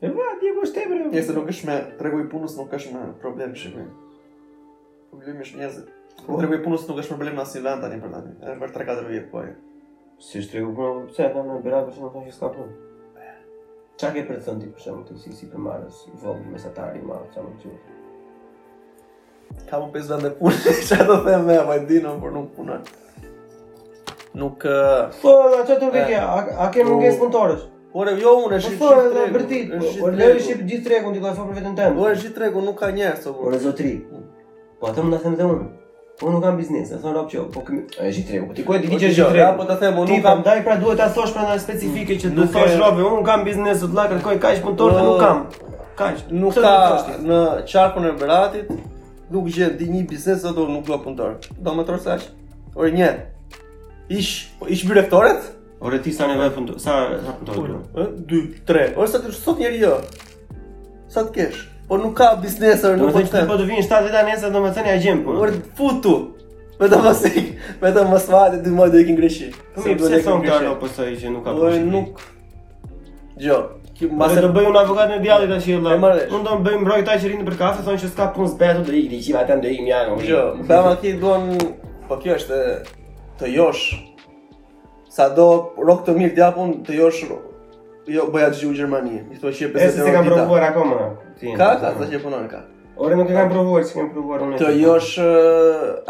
E 0.00 0.08
va, 0.10 0.24
di 0.40 0.48
kush 0.58 0.72
te 0.76 0.82
bre. 0.90 1.04
Nëse 1.08 1.32
nuk 1.36 1.46
është 1.48 1.68
me 1.70 1.76
tregoj 1.96 2.26
punës, 2.32 2.56
nuk 2.60 2.72
është 2.78 2.92
me 2.94 3.04
problem 3.22 3.54
shikoj. 3.56 3.84
Problemi 5.10 5.44
është 5.46 5.60
njerëz. 5.62 5.76
Po 6.26 6.36
tregoj 6.40 6.58
punës 6.66 6.82
nuk 6.90 6.98
është 7.00 7.14
problem 7.14 7.38
as 7.40 7.54
i 7.56 7.62
tani 7.64 8.00
për 8.02 8.10
tani. 8.16 8.32
Edhe 8.44 8.56
për 8.60 8.74
3-4 8.74 9.06
vjet 9.08 9.30
po. 9.32 9.44
Si 10.26 10.42
është 10.42 10.52
tregu 10.58 10.74
punën? 10.76 11.06
Pse 11.14 11.24
ata 11.30 11.44
në 11.46 11.56
bëra 11.64 11.80
për 11.86 11.96
shkak 11.96 12.18
të 12.28 12.34
ska 12.36 12.50
punë. 12.56 12.74
Çka 14.00 14.10
ke 14.18 14.24
për 14.28 14.36
të 14.36 14.44
thënë 14.50 14.62
ti 14.66 14.72
për 14.74 14.84
shumë 14.84 15.06
të 15.08 15.16
si 15.22 15.32
si 15.32 15.48
për 15.48 15.62
marrës, 15.64 16.02
vogël 16.20 16.42
mesatari 16.52 17.00
më 17.00 17.16
sa 17.32 17.44
më 17.44 17.52
çu. 17.62 17.72
Kam 19.70 19.86
u 19.86 19.88
pesë 19.94 20.10
vende 20.18 20.34
punë, 20.42 20.74
çka 20.90 21.06
them 21.24 21.48
me, 21.48 21.56
vaj 21.70 21.80
por 22.20 22.32
nuk 22.36 22.52
punon. 22.58 22.84
Nuk 24.36 24.68
Po, 25.24 25.32
çka 25.64 25.80
të 25.80 25.88
kia? 26.10 26.20
A 26.66 26.68
ke 26.74 26.84
mungesë 26.84 27.22
punëtorësh? 27.22 27.66
Por 27.94 28.08
jo 28.20 28.32
unë 28.46 28.58
e 28.58 28.76
po 28.78 28.88
shih 29.46 29.74
gjithë 29.78 29.78
tregun. 29.78 29.80
Po 29.80 29.90
thonë 29.96 29.96
në 29.96 30.00
Po 30.00 30.12
ne 30.12 30.28
e 30.34 30.42
shih 30.42 30.62
gjithë 30.62 30.84
tregun, 30.86 31.14
ti 31.14 31.20
ka 31.22 31.32
thonë 31.36 31.48
për 31.52 31.58
veten 31.58 31.74
tënde. 31.74 31.96
Po 31.96 32.08
e 32.10 32.14
shih 32.20 32.32
tregun, 32.36 32.64
nuk 32.66 32.78
ka 32.80 32.90
njerëz 32.94 33.26
apo. 33.30 33.42
Por 33.44 33.56
zotri. 33.62 33.92
Po 34.80 34.90
atë 34.90 35.04
më 35.06 35.12
na 35.14 35.20
them 35.24 35.36
dhe 35.38 35.46
unë. 35.46 35.66
Unë 36.16 36.32
nuk 36.34 36.44
kam 36.46 36.56
biznes, 36.58 36.90
e 36.90 36.98
thon 37.00 37.12
rap 37.12 37.26
që, 37.28 37.42
po 37.52 37.60
këmi... 37.66 37.82
E 38.00 38.08
shi 38.16 38.22
tregun. 38.28 38.52
ti 38.56 38.64
ku 38.64 38.72
e 38.74 38.78
digi 38.82 38.94
po 38.96 39.00
që 39.04 39.10
gjë, 39.14 39.26
ja, 39.38 39.50
po 39.56 39.66
të 39.68 39.74
themë, 39.82 40.00
unë 40.00 40.14
nuk 40.14 40.24
kam... 40.26 40.38
Ndaj 40.42 40.62
pra 40.66 40.76
duhet 40.82 40.96
ta 41.00 41.08
thosh 41.14 41.32
pra 41.36 41.42
në 41.50 41.58
specifike 41.62 42.16
që 42.22 42.30
duke... 42.30 42.46
Nuk 42.46 42.54
thosh 42.54 42.78
rapi, 42.80 43.04
unë 43.04 43.26
kam 43.28 43.44
biznes, 43.46 43.80
të 43.84 43.92
lakër, 44.00 44.22
koj, 44.24 44.38
kaj 44.40 44.54
punëtor 44.66 44.96
dhe 44.96 45.02
nuk 45.04 45.20
kam. 45.20 45.42
Kaç? 45.96 46.24
nuk 46.32 46.56
ka 46.60 46.78
në 47.22 47.42
qarkun 47.70 48.08
e 48.08 48.14
beratit, 48.20 48.72
nuk 49.32 49.52
gjen 49.52 49.76
di 49.76 49.88
një 49.92 50.06
biznes 50.10 50.40
dhe 50.44 50.52
nuk 50.56 50.84
do 50.88 50.98
punëtor. 51.04 51.36
Do 51.60 51.76
më 51.76 51.84
tërë 51.90 52.00
sash? 52.08 52.26
Orë 52.76 52.96
njët, 52.96 53.60
ish, 54.16 54.32
po, 54.58 54.72
ish 54.72 54.84
birektoret? 54.88 55.52
Ore 55.86 56.02
ti 56.02 56.10
sa 56.10 56.26
ne 56.26 56.34
vë 56.40 56.46
fund 56.50 56.72
sa 56.82 56.96
sa 57.14 57.32
fundore. 57.38 57.76
2 58.26 58.46
3. 58.66 58.88
Ose 58.98 59.20
ti 59.22 59.32
sot 59.36 59.60
njëri 59.62 59.82
jo. 59.84 59.92
Sa 61.12 61.22
të 61.28 61.34
kesh? 61.36 61.60
Po 61.86 61.98
nuk 62.00 62.16
ka 62.18 62.32
bizneser, 62.42 62.96
nuk 62.98 63.12
po 63.14 63.22
të. 63.22 63.42
Po 63.46 63.58
të 63.60 63.68
vinë 63.68 63.84
7 63.86 64.08
vjetë 64.08 64.22
nesër, 64.26 64.54
domethënë 64.56 64.90
ja 64.90 64.96
gjem 65.04 65.20
po. 65.22 65.36
Ore 65.44 65.60
futu. 65.78 66.14
Vetëm 66.80 67.06
mos 67.06 67.22
ik. 67.28 67.52
të 67.82 68.02
mos 68.10 68.26
vaje 68.32 68.58
ti 68.66 68.72
modë 68.80 68.92
do 68.96 69.04
ikin 69.04 69.20
greshi. 69.20 69.52
Si 69.80 69.94
do 69.96 70.10
të 70.10 70.18
thonë 70.26 70.48
Karlo 70.50 70.74
po 70.82 70.90
sa 70.92 71.06
që 71.06 71.36
nuk 71.36 71.46
ka. 71.46 71.54
Ore 71.62 71.78
nuk. 71.86 72.26
Jo. 73.46 73.60
Mbase 74.00 74.42
do 74.44 74.50
bëj 74.58 74.66
un 74.72 74.76
avokat 74.82 75.14
në 75.14 75.20
diallit 75.22 75.54
tash 75.54 75.70
jo. 75.70 75.78
Mund 75.86 76.50
të 76.50 76.58
bëj 76.66 76.80
mbrojtë 76.82 77.14
që 77.22 77.30
rinë 77.34 77.46
për 77.52 77.60
kafe, 77.62 77.86
thonë 77.86 78.02
që 78.02 78.10
s'ka 78.16 78.26
punë 78.34 78.50
zbetu, 78.56 78.82
do 78.90 78.98
ikin, 79.04 79.38
ata 79.40 79.56
do 79.62 79.70
ikin 79.72 79.86
janë. 79.92 80.18
Jo. 80.26 80.42
Bëma 80.68 80.96
ti 81.00 81.14
duan 81.22 81.46
Po 82.06 82.20
kjo 82.22 82.36
është 82.38 82.58
të 83.40 83.48
josh 83.54 83.96
sa 85.16 85.28
do 85.36 85.48
rok 85.86 86.02
të 86.06 86.12
mirë 86.18 86.34
djapun 86.36 86.72
të 86.84 86.96
josh 87.00 87.22
jo 88.06 88.24
bëja 88.32 88.48
gjë 88.54 88.68
në 88.70 88.76
Gjermani. 88.78 89.16
Mi 89.32 89.38
thua 89.40 89.50
që 89.50 89.70
të 89.72 89.72
euro. 89.72 89.84
Ese 89.88 90.04
se 90.04 90.12
kam 90.14 90.28
provuar 90.28 90.62
akoma. 90.68 90.98
Ka, 91.58 91.70
ka, 91.82 91.92
sa 91.96 92.06
e 92.14 92.20
punon 92.22 92.44
ka. 92.52 92.60
Ore 93.02 93.16
nuk 93.18 93.30
e 93.30 93.34
kam 93.34 93.50
provuar, 93.50 93.82
që 93.86 93.96
kem 93.98 94.10
provuar 94.12 94.44
unë. 94.46 94.60
Të 94.60 94.68
josh 94.78 95.16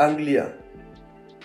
Anglia. 0.05 0.49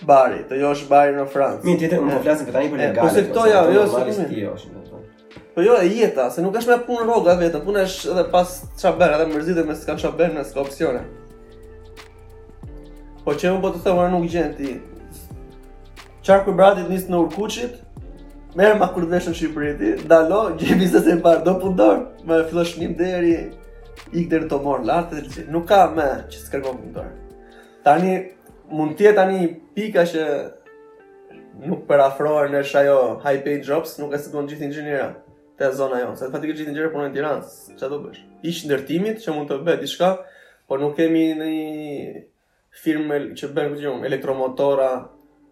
Bari, 0.06 0.42
të 0.50 0.58
josh 0.64 0.84
Bari 0.90 1.14
në 1.16 1.24
Francë. 1.32 1.64
Mi, 1.64 1.78
tjetër, 1.80 2.02
të 2.02 2.04
më 2.04 2.12
po 2.18 2.22
flasin 2.26 2.50
për 2.50 2.58
tani 2.58 2.70
për 2.72 2.82
legale. 2.82 3.06
Po 3.06 3.14
se 3.14 3.22
po 3.24 3.30
këto 3.32 3.46
ja, 3.54 3.62
jo, 3.70 3.86
së 3.86 4.04
kemi. 4.10 4.76
Po. 4.90 5.40
po 5.54 5.64
jo, 5.64 5.78
e 5.86 5.96
jeta, 5.96 6.28
se 6.34 6.44
nuk 6.44 6.58
është 6.60 6.74
me 6.74 6.82
punë 6.90 7.08
roga 7.08 7.38
vetë, 7.40 7.64
punë 7.64 7.84
është 7.86 8.12
edhe 8.16 8.26
pas 8.34 8.56
qaber, 8.82 9.14
edhe 9.16 9.28
mërzitë 9.32 9.66
me 9.70 9.78
s'ka 9.78 9.96
qaber 10.04 10.34
në 10.36 10.44
s'ka 10.50 10.66
opcione. 10.66 11.04
Po 13.24 13.36
që 13.38 13.54
më 13.56 13.62
po 13.64 13.70
të 13.78 13.84
thëmë, 13.86 14.08
nuk 14.18 14.26
gjenë 14.34 14.56
ti, 14.58 14.72
Qarku 16.22 16.52
i 16.54 16.54
bratit 16.54 16.86
nisë 16.86 17.08
në 17.10 17.18
urkuqit 17.24 17.78
Merë 18.56 18.76
ma 18.78 18.86
kur 18.94 19.06
dheshën 19.10 19.34
Shqipëriti 19.34 20.06
Dalo, 20.10 20.52
gjemi 20.60 20.86
se 20.90 21.00
se 21.02 21.16
mbarë 21.18 21.42
do 21.48 21.56
pundor 21.62 21.96
Me 22.28 22.42
fillo 22.48 22.62
shnim 22.66 22.94
deri 22.98 23.32
Ik 24.14 24.28
deri 24.30 24.46
të 24.50 24.58
morë 24.62 24.86
lartë 24.86 25.46
nuk 25.50 25.66
ka 25.72 25.80
me 25.96 26.06
që 26.30 26.42
të 26.44 26.52
kërgohë 26.52 26.80
pundor 26.84 27.08
Tani, 27.82 28.12
mund 28.70 28.94
tjetë 29.00 29.16
tani 29.18 29.48
pika 29.76 30.04
që 30.12 30.26
Nuk 31.66 31.82
për 31.90 32.00
afroar 32.04 32.48
në 32.52 32.62
ajo 32.80 32.94
high 33.24 33.42
paid 33.44 33.66
jobs 33.68 33.96
Nuk 34.00 34.14
e 34.16 34.20
se 34.22 34.30
gjithë 34.32 34.66
ingjinera 34.68 35.08
Të 35.58 35.72
zona 35.76 35.98
jo, 36.04 36.12
se 36.16 36.28
të 36.28 36.36
fatikë 36.36 36.52
gjithë 36.56 36.68
ingjinera 36.70 36.92
punojnë 36.92 37.10
në 37.12 37.16
Tiranë, 37.18 37.50
Qa 37.82 37.88
do 37.90 37.98
bësh? 38.06 38.22
Ishtë 38.48 38.70
ndërtimit 38.70 39.18
që 39.26 39.34
mund 39.36 39.50
të 39.50 39.58
bët 39.66 39.82
i 39.84 39.90
shka 39.90 40.12
Por 40.70 40.78
nuk 40.80 40.94
kemi 40.96 41.26
në 41.36 41.50
firmë 42.82 43.08
firme 43.10 43.16
që 43.36 43.48
bërë 43.52 43.70
këtë 43.74 43.82
gjumë, 43.82 44.06
elektromotora, 44.08 44.86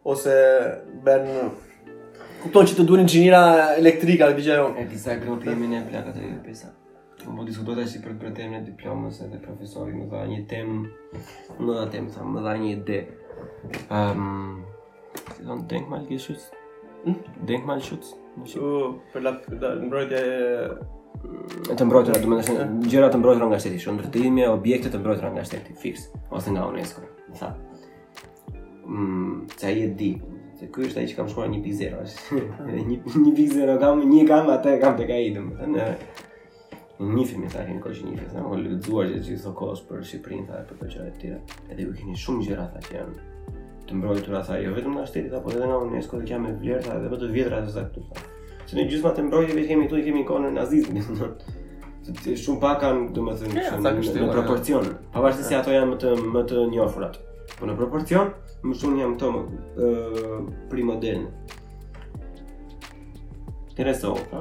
ose 0.04 0.32
ben 1.04 1.26
kupton 2.42 2.64
që 2.68 2.76
të 2.78 2.86
duhen 2.88 3.02
inxhiniera 3.04 3.40
elektrika 3.78 4.28
apo 4.28 4.38
diçka 4.38 4.56
jon. 4.60 4.76
E 4.80 4.86
disa 4.88 5.16
grupi 5.20 5.50
jemi 5.50 5.68
ne 5.70 5.82
bla 5.88 6.02
ka 6.06 6.14
të 6.16 6.28
pesa. 6.44 6.70
Po 7.20 7.34
mund 7.36 7.50
diskutoj 7.50 7.76
tash 7.82 7.98
për 8.00 8.14
për 8.22 8.32
temën 8.38 8.60
e 8.62 8.66
diplomës 8.70 9.18
edhe 9.26 9.40
profesorit 9.44 9.94
më 9.98 10.06
dha 10.08 10.22
një 10.30 10.38
temë, 10.48 10.78
më 11.60 11.74
dha 11.76 11.84
temë, 11.92 12.28
më 12.36 12.44
dha 12.46 12.54
një 12.62 12.70
ide. 12.72 13.00
Ehm, 13.98 14.62
si 15.36 15.44
don 15.44 15.60
denk 15.68 15.90
mal 15.92 16.06
geschützt? 16.08 16.56
Hm? 17.04 17.18
Denk 17.48 17.64
mal 17.68 17.80
schutz. 17.80 18.14
Jo, 18.46 19.00
për 19.12 19.24
la 19.24 19.34
mbrojtja 19.36 20.22
e 20.22 20.40
E 21.70 21.74
të 21.76 21.84
mbrojtëra, 21.84 22.20
du 22.22 22.28
me 22.30 22.36
nështë 22.38 22.64
gjëra 22.88 23.08
të 23.12 23.18
mbrojtëra 23.20 23.48
nga 23.50 23.58
shteti, 23.60 23.80
shëndërtimi 23.82 24.40
e 24.44 24.48
objekte 24.48 24.88
të 24.94 25.00
mbrojtëra 25.02 25.32
nga 25.34 25.42
shteti, 25.44 25.74
fix, 25.76 26.04
ose 26.36 26.52
nga 26.54 26.62
UNESCO, 26.70 27.02
sa, 27.36 27.50
mm, 28.86 29.46
se 29.56 29.66
aji 29.66 29.84
e 29.84 29.88
di, 29.94 30.14
se 30.58 30.68
kjo 30.72 30.86
është 30.88 31.00
aji 31.02 31.10
që 31.12 31.16
kam 31.18 31.28
shkuar 31.28 31.48
1.0, 31.52 32.08
një, 32.88 32.98
një 33.04 33.36
pik 33.38 33.52
zero 33.52 33.78
kam, 33.82 34.02
një 34.08 34.24
kam, 34.28 34.50
atë 34.54 34.76
kam 34.82 34.98
të 34.98 35.08
ka 35.10 35.18
i 35.24 35.32
dëmë, 35.36 35.56
të 35.60 35.70
në 35.74 35.88
një 37.16 37.24
fimi 37.30 37.48
të 37.48 37.62
arin, 37.62 37.78
kështë 37.80 38.10
një 38.10 38.18
fimi, 38.18 38.30
se 38.34 38.44
më 38.44 38.60
lëdzuar 38.60 39.10
që 39.14 39.20
gjithë 39.24 39.46
të 39.48 39.52
kohës 39.60 39.84
për 39.88 40.02
Shqiprinë, 40.10 40.46
thaj, 40.50 40.66
për 40.68 40.80
të 40.82 40.90
qërët 40.92 41.20
tira, 41.22 41.38
edhe 41.72 41.86
u 41.88 41.94
keni 41.96 42.16
shumë 42.20 42.44
gjera, 42.48 42.66
thaj, 42.74 42.82
që 42.90 42.98
janë 42.98 43.24
të 43.90 43.96
mbrojtur, 44.00 44.36
thaj, 44.46 44.58
jo 44.66 44.74
vetëm 44.76 44.98
nga 44.98 45.06
shtetit, 45.08 45.32
apo 45.38 45.54
edhe 45.54 45.70
nga 45.70 45.78
UNESCO, 45.86 46.20
dhe 46.20 46.28
kja 46.28 46.42
me 46.44 46.52
vlerë, 46.60 46.82
thaj, 46.84 46.98
dhe 47.06 47.12
për 47.14 47.22
të 47.24 47.30
vjetra, 47.38 47.62
dhe 47.64 47.72
zaktu, 47.78 48.04
që 48.68 48.76
në 48.76 48.84
gjithë 48.92 49.08
ma 49.08 49.14
të 49.16 49.24
mbrojtje, 49.30 49.56
vetë 49.56 49.70
kemi 49.72 49.88
tu, 49.90 49.96
i 49.96 50.04
kemi 50.10 50.22
ikonë 50.26 50.52
nazizmin, 50.58 51.08
shumë 52.44 52.62
pak 52.66 52.78
kanë, 52.84 53.08
do 53.16 53.24
më 53.30 53.38
thënë, 53.40 53.66
në 53.80 54.04
po, 54.04 54.28
proporcion, 54.36 54.92
pavarësi 55.16 55.48
si 55.48 55.56
ato 55.56 55.72
janë 55.72 55.96
më 55.96 56.32
më 56.36 56.44
të 56.52 56.68
njofurat. 56.76 57.18
Po 57.60 57.68
në 57.68 57.74
proporcion, 57.76 58.30
më 58.64 58.74
shumë 58.80 59.00
jam 59.02 59.14
këto 59.18 59.28
uh, 59.30 60.36
primodern. 60.72 61.26
Kërë 63.76 63.92
e 63.92 64.12
pra, 64.30 64.40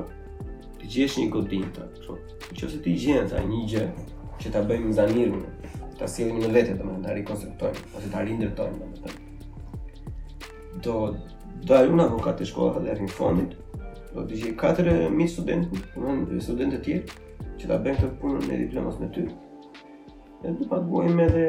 ti 0.80 0.92
gjesh 0.94 1.18
një 1.20 1.26
godin 1.34 1.66
po, 1.76 1.88
të, 1.98 2.16
në 2.54 2.58
që 2.62 2.70
se 2.72 2.80
ti 2.86 2.94
gjenë 3.02 3.32
të 3.34 3.42
një 3.50 3.60
gjë 3.74 3.82
që 4.40 4.52
ta 4.56 4.62
bëjmë 4.70 4.96
zanirën, 5.02 5.44
ta 6.00 6.08
sielim 6.08 6.40
në 6.46 6.54
vetë, 6.56 6.78
të 6.80 6.88
më 6.88 6.94
në 6.96 7.04
të 7.10 7.18
rikonstruktojmë, 7.18 7.84
ose 8.00 8.14
të 8.16 8.24
rindërtojmë, 8.30 8.90
më 8.94 9.04
të 9.08 9.18
Do, 10.86 10.94
do 11.68 11.76
e 11.76 11.82
luna 11.90 12.06
vokat 12.08 12.38
të 12.40 12.46
shkollat 12.54 12.86
dhe 12.86 12.94
rrinë 12.94 13.12
fondit, 13.18 13.56
do 14.14 14.24
të 14.30 14.38
gjithë 14.46 14.74
4.000 14.78 15.32
studentë, 15.34 16.40
studentë 16.46 16.78
të 16.78 16.82
tjerë, 16.86 17.22
që 17.60 17.68
ta 17.74 17.82
bëjmë 17.84 18.04
të 18.06 18.14
punën 18.22 18.48
në 18.48 18.60
diplomas 18.62 19.02
me 19.02 19.10
ty, 19.16 19.26
E 20.40 20.52
të 20.56 20.66
paguajm 20.72 21.18
edhe 21.26 21.42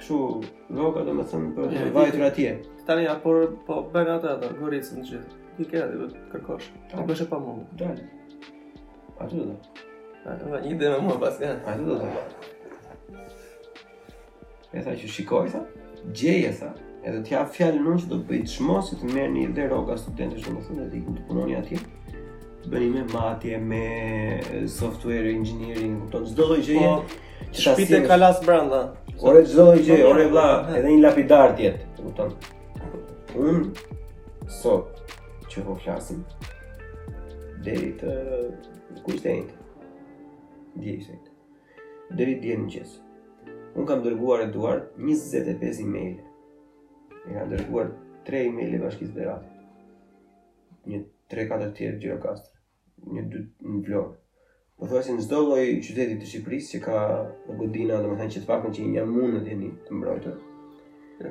kështu 0.00 0.18
loka 0.72 1.02
domethënë 1.04 1.48
për 1.56 1.72
të 1.74 1.88
vajtur 1.92 2.22
atje. 2.28 2.52
Tani 2.88 3.02
ja 3.04 3.18
por 3.20 3.36
po 3.66 3.76
bën 3.92 4.08
ato 4.14 4.30
ato 4.32 4.48
goricën 4.56 5.02
e 5.02 5.04
gjithë. 5.08 5.34
Ti 5.58 5.66
ke 5.68 5.82
atë 5.84 5.98
vetë 6.02 6.22
kërkosh. 6.32 6.70
A, 6.78 6.78
po, 6.94 7.04
bësh 7.10 7.20
e 7.20 7.26
pa 7.34 7.40
mund. 7.42 7.66
Dalë. 7.82 8.06
A 9.20 9.28
ti 9.28 9.42
do? 9.42 9.58
të 10.22 10.38
do 10.40 10.62
një 10.64 10.72
dhe 10.80 10.88
më 10.94 11.02
mua 11.04 11.18
pas 11.26 11.36
ja. 11.44 11.50
A 11.68 11.76
ti 11.76 11.84
do? 11.84 13.20
E 14.72 14.86
tha 14.86 14.96
që 15.02 15.12
shikoj 15.18 15.52
sa? 15.52 15.60
Gjeja 16.16 16.54
sa? 16.62 16.72
Edhe 17.04 17.20
t'ja 17.26 17.42
jap 17.42 17.52
fjalën 17.58 17.90
unë 17.92 18.06
që 18.06 18.10
do 18.14 18.22
bëj 18.30 18.44
çmosi 18.54 19.02
të 19.02 19.12
merrni 19.14 19.44
dhe 19.56 19.68
roga 19.72 20.00
studentësh 20.00 20.48
domethënë 20.48 20.88
dikun 20.96 21.20
të 21.20 21.28
punoni 21.28 21.60
atje 21.60 21.84
të 22.62 22.70
bëni 22.72 22.88
me 22.94 23.02
matje, 23.12 23.56
me 23.58 23.84
software 24.68 25.30
engineering, 25.32 25.94
kupton 26.06 26.26
çdo 26.30 26.46
lloj 26.50 26.62
gjëje. 26.68 26.88
Po, 26.88 27.28
Shpite 27.56 28.00
ka 28.06 28.16
las 28.20 28.42
brenda. 28.44 28.80
Ore 29.28 29.42
çdo 29.46 29.66
lloj 29.70 29.80
gjëje, 29.86 30.04
ore 30.10 30.26
vlla, 30.28 30.46
po, 30.48 30.56
po, 30.66 30.72
po. 30.72 30.78
edhe 30.78 30.92
një 30.94 31.02
lapidar 31.02 31.54
tjet, 31.58 31.84
kupton. 31.96 32.34
Un 33.40 33.62
sot 34.60 35.14
që 35.52 35.64
po 35.66 35.76
flasim 35.82 36.20
deri 37.64 37.92
të 38.00 38.16
ku 39.04 39.14
ishte 39.16 39.38
Deri 42.18 42.34
dje 42.42 42.54
në 42.58 42.68
gjithë. 42.72 42.96
Un 43.78 43.84
kam 43.86 44.00
dërguar 44.02 44.40
Eduard 44.48 44.96
25 44.98 45.78
email. 45.84 46.16
E 47.28 47.36
kam 47.36 47.52
dërguar 47.54 47.92
3 48.26 48.48
email 48.48 48.74
bashkisë 48.82 49.12
Berat. 49.14 49.44
Një 50.90 51.04
3-4 51.30 51.70
të 51.70 51.76
tjerë 51.78 52.00
gjirokast, 52.04 52.50
një 53.14 53.22
dy 53.30 53.44
në 53.62 53.80
Vlorë. 53.86 54.14
Po 54.80 54.86
thua 54.88 55.02
si 55.04 55.12
në 55.14 55.22
çdo 55.26 55.42
lloj 55.44 55.64
qyteti 55.84 56.14
të 56.22 56.26
Shqipërisë 56.30 56.70
që 56.74 56.78
ka 56.84 57.00
godina, 57.58 57.98
domethënë 58.02 58.34
që 58.34 58.40
të 58.42 58.48
paktën 58.48 58.76
që 58.78 58.86
një 58.94 59.04
mund 59.10 59.42
të 59.44 59.52
jeni 59.52 59.68
të 59.86 59.96
mbrojtur. 59.98 60.38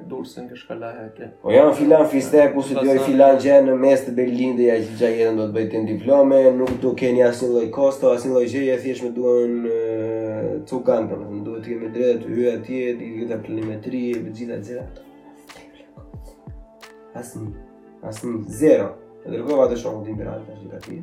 Durse 0.05 0.43
nga 0.43 0.53
shkallaja 0.53 1.07
e 1.07 1.11
tij. 1.17 1.29
Po 1.41 1.49
janë 1.49 1.71
filan 1.79 2.03
fiste 2.11 2.43
ku 2.53 2.61
se 2.61 2.75
do 2.77 2.93
i 2.93 2.99
filan 3.07 3.39
gjë 3.41 3.55
në 3.65 3.73
mes 3.81 4.03
të 4.05 4.11
Berlin 4.19 4.51
dhe 4.53 4.67
ja 4.67 4.75
që 4.99 5.09
jetën 5.15 5.39
do 5.39 5.47
të 5.49 5.55
bëjë 5.55 5.69
tin 5.71 6.59
nuk 6.59 6.73
do 6.83 6.91
keni 6.99 7.23
asnjë 7.25 7.49
lloj 7.55 7.65
kosto, 7.73 8.11
asnjë 8.13 8.33
lloj 8.35 8.45
gjë, 8.53 8.77
thjesht 8.83 9.09
duen 9.17 9.65
duan 9.65 10.61
cukan, 10.69 11.09
domethënë 11.09 11.43
duhet 11.47 11.65
të 11.65 11.73
kemi 11.73 11.89
drejtë 11.97 12.21
të 12.27 12.29
hyrë 12.29 12.53
atje, 12.53 12.83
të 12.99 13.09
gjitha 13.15 13.33
ta 13.33 13.41
planimetri, 13.47 14.03
të 14.27 14.37
gjitha 14.37 14.61
gjërat. 14.69 15.03
Asnjë, 17.17 17.51
asnjë 18.13 18.39
zero. 18.61 18.89
E 19.27 19.31
dërgova 19.33 19.65
të 19.67 19.77
shohë 19.81 20.05
din 20.05 20.17
bërani 20.19 20.71
të 20.71 20.79
ti. 20.85 20.97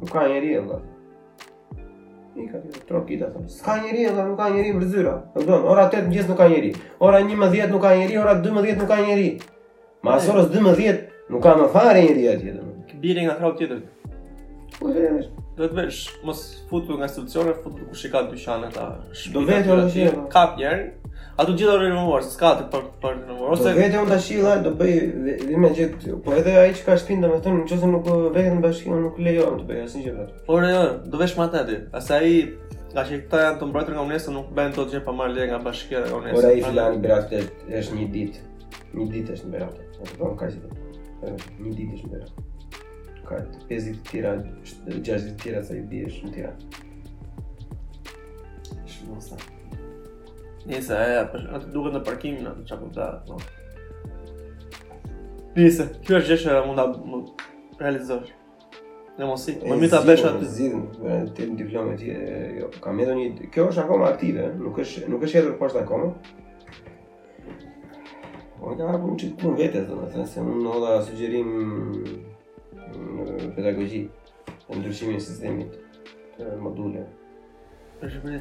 Nuk 0.00 0.10
ka 0.14 0.26
njeri 0.30 0.52
e 0.56 0.60
vla. 0.62 0.76
I 2.38 2.44
ka 2.48 2.60
të 2.62 2.84
tërë 2.88 3.00
kita, 3.08 3.32
thëmë. 3.34 3.78
njeri 3.84 4.04
e 4.04 4.12
vla, 4.14 4.26
nuk 4.28 4.38
ka 4.38 4.48
njeri 4.54 4.72
më 4.76 4.84
rëzyra. 4.84 5.14
Po, 5.34 5.58
ora 5.72 5.88
8 5.90 6.06
në 6.12 6.28
nuk 6.28 6.38
ka 6.38 6.46
njeri. 6.52 6.72
Ora 7.02 7.20
11 7.24 7.70
nuk 7.72 7.82
ka 7.82 7.94
njeri, 7.98 8.16
ora 8.18 8.36
12 8.44 8.78
nuk 8.78 8.88
ka 8.92 9.00
njeri. 9.02 9.28
Ma 10.04 10.14
asorës 10.20 10.50
12 10.54 11.30
nuk 11.34 11.42
ka 11.42 11.56
më 11.58 11.68
fare 11.74 12.06
njeri 12.06 12.28
atje. 12.36 12.56
Bire 13.02 13.26
nga 13.26 13.36
kraut 13.40 13.58
tjetër. 13.58 13.82
Po 14.78 14.88
të 14.88 15.08
do 15.60 15.68
të 15.68 15.76
vesh 15.76 16.06
mos 16.24 16.40
futu 16.70 16.94
nga 16.96 17.04
institucione, 17.08 17.52
futu 17.62 17.84
ku 17.90 17.96
shikat 18.00 18.30
dyqane 18.32 18.68
ta. 18.72 18.86
Do 19.34 19.42
vete 19.44 19.72
ajo 19.74 19.90
që 19.92 20.06
kap 20.32 20.56
një 20.60 20.70
herë. 20.72 20.86
gjithë 21.50 21.68
orën 21.74 21.92
e 21.92 21.96
numëruar, 21.98 22.24
s'ka 22.28 22.50
ti 22.58 22.64
për 22.72 22.82
për 23.02 23.14
të 23.18 23.28
numëruar 23.30 23.52
ose 23.56 23.70
vete 23.76 23.96
unë 24.02 24.10
tashilla, 24.14 24.50
do 24.64 24.72
bëj 24.80 24.94
vetëm 25.24 25.64
që 26.00 26.16
po 26.24 26.34
edhe 26.38 26.52
ai 26.62 26.72
që 26.76 26.82
ka 26.86 26.96
shtëpinë 27.00 27.22
domethënë 27.24 27.62
nëse 27.66 27.88
nuk 27.92 28.10
vetëm 28.38 28.58
bashkimi 28.64 28.98
nuk 29.06 29.16
lejon 29.24 29.56
të 29.62 29.68
bëj 29.70 29.80
asnjë 29.86 30.02
gjë. 30.08 30.26
Por 30.50 30.66
jo, 30.70 30.82
do 31.10 31.16
vesh 31.24 31.34
më 31.38 31.46
atë 31.48 31.62
ti. 31.68 31.78
Asa 32.00 32.20
ai 32.22 32.34
Nga 32.90 33.02
që 33.06 33.16
këta 33.22 33.38
janë 33.40 33.58
të 33.60 33.66
mbrojtër 33.70 33.94
nga 33.94 34.02
UNESCO 34.08 34.32
nuk 34.34 34.48
bëjnë 34.56 34.74
të 34.74 34.84
gjithë 34.90 35.00
pa 35.06 35.12
marrë 35.14 35.34
lirë 35.36 35.46
nga 35.52 35.58
bashkja 35.62 36.00
dhe 36.08 36.16
UNESCO 36.16 36.40
Por 36.40 36.48
a 36.48 36.50
i 36.58 36.62
filani 36.66 36.98
brafte 37.04 37.38
është 37.82 37.94
një 38.00 38.06
ditë 38.16 38.44
Një 38.98 39.06
ditë 39.14 39.36
është 39.38 39.46
në 39.46 39.54
brafte 39.56 39.90
Në 40.00 40.08
të 40.10 40.18
përnë 40.18 40.34
kajzit 40.42 41.56
Një 41.62 41.76
ditë 41.78 41.92
është 42.00 42.08
në 42.10 42.16
brafte 42.18 42.48
ka 43.30 43.38
5 43.70 43.88
ditë 43.90 44.04
tira, 44.10 44.30
6 44.88 45.28
ditë 45.28 45.36
tira 45.44 45.62
sa 45.66 45.76
i 45.78 45.84
bje 45.90 46.08
shumë 46.10 46.32
tjera. 46.34 46.52
Shumë 48.90 49.22
sa. 49.28 49.38
Nisa, 50.68 50.98
e, 50.98 51.14
ja, 51.14 51.22
atë 51.56 51.70
duke 51.72 51.92
në 51.94 52.02
parkimin, 52.06 52.50
atë 52.50 52.66
që 52.68 52.76
apëm 52.76 52.90
të 52.96 53.04
arë, 53.06 53.22
po. 53.28 53.38
no. 53.38 53.48
kjo 55.56 56.18
është 56.18 56.28
gjeshë 56.32 56.58
që 56.58 56.60
mund 56.66 57.32
të 57.78 57.80
realizosh. 57.80 58.34
Në 59.20 59.26
mos 59.28 59.42
i, 59.50 59.54
më 59.68 59.76
mita 59.82 59.98
besha 60.06 60.30
të 60.36 60.50
zidhën, 60.54 60.84
të 61.36 61.46
në 61.50 61.56
diplomë 61.60 61.96
e 62.08 62.20
jo, 62.60 62.68
kam 62.82 63.00
edhe 63.04 63.16
një, 63.18 63.32
kjo 63.54 63.66
është 63.70 63.82
akoma 63.86 64.10
aktive, 64.14 64.46
nuk 64.62 64.78
është, 64.84 65.08
nuk 65.12 65.26
është 65.28 65.42
edhe 65.44 65.56
përshë 65.62 65.84
akoma, 65.86 66.12
Po 68.60 68.74
ja, 68.76 68.86
unë 68.92 69.14
të 69.16 69.26
punë 69.40 69.56
vete, 69.56 69.80
dhe 69.88 69.94
më 69.96 70.06
thënë, 70.12 70.22
se 70.28 70.42
unë 70.44 70.58
në 70.60 70.72
oda 70.76 70.90
sugjerim 71.06 71.54
Mm, 72.96 73.52
pedagogji, 73.56 74.08
o 74.68 74.72
ndryshimin 74.76 75.16
e 75.16 75.20
sistemit 75.22 75.74
të 76.38 76.48
modulëve. 76.62 77.06
Po, 77.06 77.90
për 78.00 78.12
shembull, 78.14 78.40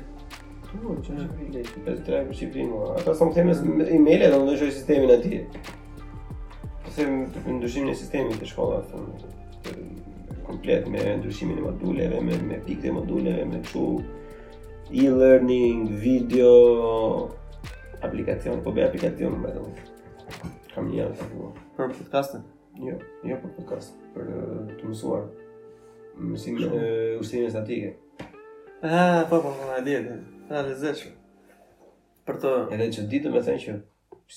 kjo 0.70 0.96
që 1.06 1.18
ne 1.18 1.26
vlejë 1.30 1.74
për 1.86 2.00
drejtë 2.08 2.22
me 2.30 2.38
shifrim, 2.40 2.72
ata 2.96 3.16
son 3.20 3.34
emailë 3.42 4.30
do 4.34 4.40
të 4.40 4.48
ndryshoj 4.48 4.72
sistemin 4.76 5.14
aty. 5.16 5.42
Po 6.86 6.96
them 6.98 7.22
ndryshimin 7.60 7.94
e 7.94 7.98
sistemit 8.00 8.40
të 8.42 8.50
shkollave 8.50 8.88
po 8.92 9.04
të 9.22 9.76
komplet 10.50 10.90
me 10.90 11.04
ndryshimin 11.22 11.62
e 11.64 11.68
moduleve, 11.68 12.22
me 12.26 12.40
me 12.50 12.60
pikë 12.66 12.88
të 12.88 12.96
moduleve, 12.98 13.46
me 13.52 13.62
çu 13.70 13.86
e-learning, 15.06 15.90
video 16.02 16.52
aplikacion, 18.08 18.64
po 18.66 18.74
bëj 18.78 18.90
aplikacion 18.92 19.40
më 19.44 19.56
të 19.58 19.68
Kam 20.70 20.86
një 20.88 21.08
aplikacion. 21.10 21.56
Për 21.78 21.90
podcast-in? 21.98 22.44
Jo, 22.86 23.00
jo 23.28 23.38
për 23.42 23.50
podcast 23.58 23.99
për 24.14 24.31
të 24.80 24.90
mësuar 24.90 25.23
Mësimin 26.30 26.68
të 26.73 26.80
ushtrimit 27.22 27.53
statike. 27.53 27.91
Ah, 28.84 29.22
po, 29.30 29.38
po 29.45 29.53
po, 29.56 29.68
e 29.77 29.80
di. 29.86 29.94
Ah, 30.49 30.65
lezetshëm. 30.65 31.14
Për 32.27 32.40
të 32.44 32.52
Edhe 32.76 32.88
që 32.98 33.06
ditë 33.14 33.31
më 33.36 33.41
thënë 33.48 33.61
që 33.64 33.76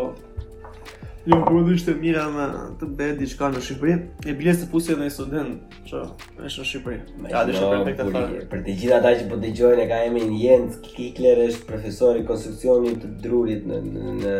Jo, 1.28 1.36
për 1.44 1.48
po, 1.52 1.58
edhe 1.62 1.74
ishte 1.76 1.94
mira 2.00 2.28
me 2.32 2.44
të 2.80 2.88
bëhet 2.98 3.18
diçka 3.20 3.50
në 3.52 3.64
Shqipëri 3.66 3.96
E 4.32 4.36
bile 4.40 4.54
se 4.56 4.68
pusi 4.72 4.94
edhe 4.96 5.08
i 5.10 5.14
student 5.14 5.78
Qo, 5.90 6.04
në 6.38 6.52
Shqipëri 6.56 7.32
Ja, 7.34 7.42
dhe 7.50 7.56
ishte 7.56 7.66
për 7.66 7.96
të 7.98 8.28
Për 8.54 8.62
të 8.68 8.76
gjitha 8.82 9.00
ta 9.04 9.12
që 9.18 9.26
për 9.26 9.32
po 9.34 9.40
të 9.42 9.52
gjojnë 9.62 9.86
e 9.86 9.88
ka 9.92 10.00
eme 10.10 10.24
Jens 10.42 10.78
Kikler 10.86 11.42
është 11.48 11.68
profesor 11.72 12.20
i 12.22 12.26
konstruksionit 12.30 13.02
të 13.04 13.12
drurit 13.26 13.66
në 13.68 13.82
në 13.90 14.16
në 14.22 14.38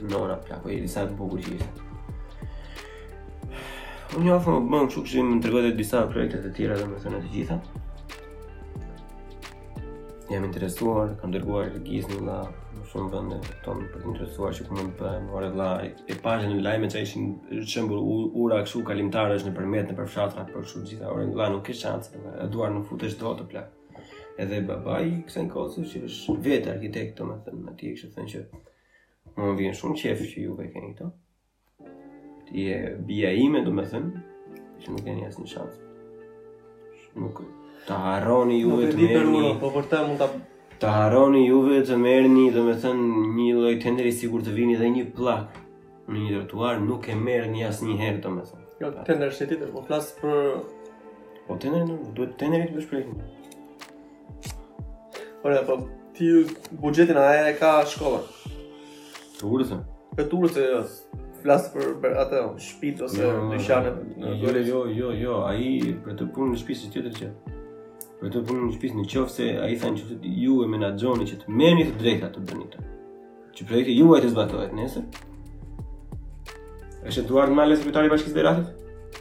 në 0.01 0.21
ora, 0.25 0.41
plako, 0.49 0.73
e 0.73 0.81
disa 0.89 1.05
të 1.11 1.19
bukur 1.21 1.45
që 1.45 1.59
ishte 1.59 1.83
Unë 4.17 4.27
një 4.31 4.35
afë 4.39 4.53
më 4.57 4.65
bëmë, 4.73 4.93
që 4.97 5.05
kështë 5.13 5.29
më 5.31 5.41
të 5.45 5.71
disa 5.83 6.07
projekte 6.09 6.41
të 6.49 6.57
tjera 6.57 6.81
dhe 6.81 7.19
të 7.21 7.27
gjitha 7.37 7.61
jam 10.33 10.45
interesuar, 10.47 11.11
kam 11.21 11.33
dërguar 11.35 11.67
regjistrin 11.75 12.25
nga 12.25 12.39
shumë 12.91 13.11
vende 13.13 13.37
tonë 13.65 13.87
për 13.93 14.03
të 14.05 14.09
interesuar 14.13 14.55
që 14.57 14.67
mund 14.71 14.93
të 14.95 15.03
bëjmë 15.03 15.33
ore 15.37 15.49
vlla 15.53 15.67
e, 15.85 15.91
e 16.11 16.37
në 16.53 16.63
lajme 16.65 16.89
që 16.93 17.03
ishin 17.05 17.27
çembur 17.69 18.01
ura 18.45 18.61
kështu 18.65 18.83
kalimtarësh 18.89 19.45
nëpërmjet 19.51 19.91
nëpër 19.93 20.09
fshatra 20.11 20.47
për 20.51 20.65
kështu 20.67 20.83
gjitha 20.91 21.11
ore 21.13 21.27
vlla 21.31 21.49
nuk 21.53 21.65
ke 21.69 21.77
shans, 21.77 22.09
e 22.41 22.47
duar 22.53 22.73
në 22.75 22.85
futesh 22.89 23.19
dot 23.21 23.43
të 23.43 23.49
plak 23.53 23.81
edhe 24.45 24.61
babai 24.69 25.25
kësaj 25.29 25.45
kohë 25.53 25.85
që 25.93 26.05
është 26.09 26.37
vetë 26.49 26.73
arkitekt 26.73 27.21
domethënë 27.21 27.69
aty 27.75 27.93
kishte 27.93 28.15
thënë 28.17 28.33
që 28.33 29.37
më 29.37 29.59
vjen 29.61 29.77
shumë 29.81 30.01
qejf 30.03 30.25
që 30.33 30.47
ju 30.47 30.57
ve 30.61 30.71
keni 30.73 30.95
këto 30.95 31.13
ti 32.49 32.67
e 32.75 32.81
bia 33.11 33.35
ime 33.45 33.61
domethënë 33.67 34.25
që 34.81 34.97
nuk 34.97 35.05
keni 35.07 35.29
asnjë 35.29 35.51
shans 35.57 37.13
nuk 37.21 37.45
të 37.89 37.97
harroni 38.01 38.59
ju 38.63 38.77
të 38.91 38.97
merrni 39.03 39.41
po 39.61 39.69
për 39.75 39.85
të 39.93 39.99
mund 40.09 40.19
ta 40.23 40.27
të 40.83 40.89
harroni 40.95 41.41
ju 41.47 41.59
vetë 41.67 41.87
të 41.91 41.97
merrni 42.01 42.45
do 42.55 42.61
një 42.69 43.57
lloj 43.59 43.75
tenderi 43.83 44.13
sigur 44.17 44.41
të 44.47 44.51
vini 44.57 44.77
dhe 44.81 44.87
një 44.95 45.05
pllak 45.17 45.49
në 46.09 46.17
një 46.23 46.29
trotuar 46.37 46.75
nuk 46.85 47.03
e 47.13 47.15
merrni 47.27 47.61
asnjëherë 47.69 48.19
do 48.25 48.31
jo 48.81 48.87
tender 49.09 49.27
është 49.31 49.45
tjetër 49.53 49.69
po 49.75 49.79
flas 49.89 50.07
për 50.23 50.31
po 51.49 51.53
tenderi 51.65 51.85
nuk 51.91 52.01
duhet 52.17 52.33
tenderi 52.41 52.65
të 52.71 52.75
bësh 52.79 52.89
për 52.93 53.01
ora 55.51 55.61
po 55.69 55.75
ti 56.17 56.25
buxhetin 56.85 57.19
a 57.21 57.23
e 57.41 57.43
ka 57.61 57.71
shkolla 57.97 58.21
të 59.41 59.45
urësën 59.57 59.81
turse 60.33 60.57
të 60.57 60.61
jo 60.71 60.79
flas 61.45 61.63
për 61.75 61.87
për 62.01 62.13
atë 62.25 62.39
shtëpi 62.65 62.95
ose 63.05 63.21
dyqanet 63.21 63.97
jo, 64.23 64.31
jo 64.57 64.81
jo 64.97 65.13
jo 65.25 65.35
ai 65.51 65.69
për 66.07 66.17
të 66.23 66.27
punë 66.33 66.57
në 66.57 66.63
shtëpi 66.63 66.77
si 66.81 66.93
tjetër 66.97 67.15
gjë 67.21 67.31
Për 68.25 68.33
të 68.33 68.41
punë 68.49 68.61
në 68.67 68.75
shpisë 68.79 68.97
në 68.97 69.03
qofë 69.13 69.33
se 69.35 69.47
a 69.61 69.67
i 69.69 69.75
thajnë 69.77 69.99
që 70.01 70.15
të 70.25 70.31
ju 70.41 70.53
e 70.65 70.69
menadjoni 70.73 71.27
që 71.29 71.41
të 71.43 71.57
meni 71.61 71.83
të 71.91 71.99
drejta 72.01 72.31
të 72.33 72.45
bënita 72.49 72.81
Që 73.59 73.67
projekte 73.69 73.97
ju 73.99 74.07
e 74.17 74.21
të 74.25 74.31
zbatojt 74.33 74.71
nese 74.81 75.03
është 77.11 77.21
të 77.27 77.29
duartë 77.29 77.53
në 77.53 77.59
malë 77.59 77.75
e 77.75 77.79
sekretari 77.83 78.09
bashkisë 78.09 78.39
dhe 78.39 78.45
ratët? 78.47 79.19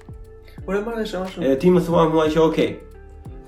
Por 0.63 0.77
e 0.77 0.79
marrë 0.85 1.01
dhe 1.01 1.09
shumë 1.11 1.33
shumë 1.33 1.49
E 1.51 1.57
ti 1.59 1.73
më 1.75 1.83
thua 1.83 2.05
mua 2.13 2.29
që 2.31 2.39
okej 2.45 2.69
okay, 2.69 2.71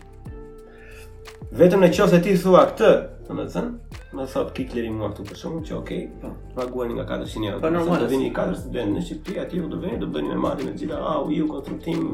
Vetëm 1.63 1.87
në 1.87 1.93
qofë 1.95 2.17
se 2.17 2.23
ti 2.27 2.35
thua 2.43 2.67
këtë 2.75 2.93
Të 3.29 3.39
më 3.39 3.47
të 3.47 3.55
thënë 3.55 3.90
më 4.13 4.25
thot 4.27 4.49
ti 4.57 4.65
klerim 4.67 4.97
mua 4.99 5.09
këtu 5.13 5.25
për 5.29 5.37
që 5.67 5.75
okay, 5.77 6.01
po. 6.21 6.29
Paguani 6.57 6.95
nga 6.99 7.05
400 7.15 7.47
euro. 7.49 7.61
Po 7.63 7.71
normal, 7.71 8.01
do 8.03 8.09
vini 8.11 8.33
4 8.35 8.57
studentë 8.59 8.97
në 8.97 9.03
Shqipëri, 9.07 9.39
aty 9.45 9.61
do 9.71 9.79
vini, 9.79 9.99
do 10.03 10.07
bëni 10.11 10.33
me 10.33 10.39
marrë 10.45 10.67
me 10.67 10.73
gjithë, 10.79 10.99
au, 11.13 11.29
ju 11.31 11.47
konstruktim, 11.47 12.09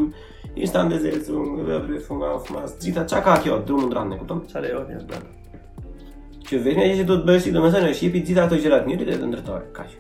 instant 0.55 0.93
de 0.93 0.99
zero, 1.01 1.41
më 1.55 1.65
vjen 1.71 1.87
për 1.87 2.03
funga 2.09 2.33
of 2.37 2.51
mas. 2.53 2.75
Gjithë 2.83 3.07
kjo, 3.47 3.59
drum 3.69 3.87
ndran 3.89 4.11
ne, 4.13 4.19
kupton? 4.21 4.45
Çfarë 4.51 4.75
jo, 4.75 4.83
jo, 4.93 5.21
Që 6.49 6.61
vetëm 6.63 6.85
ai 6.85 6.93
që 7.01 7.07
do 7.09 7.17
të 7.21 7.27
bësh 7.27 7.47
ti, 7.49 7.55
domethënë, 7.57 7.89
në 7.89 7.97
jepi 8.01 8.21
gjithë 8.27 8.45
ato 8.45 8.59
gjërat 8.63 8.85
njëri 8.87 9.09
dhe 9.09 9.17
të 9.23 9.31
ndërtoj, 9.31 9.65
kaq. 9.75 9.97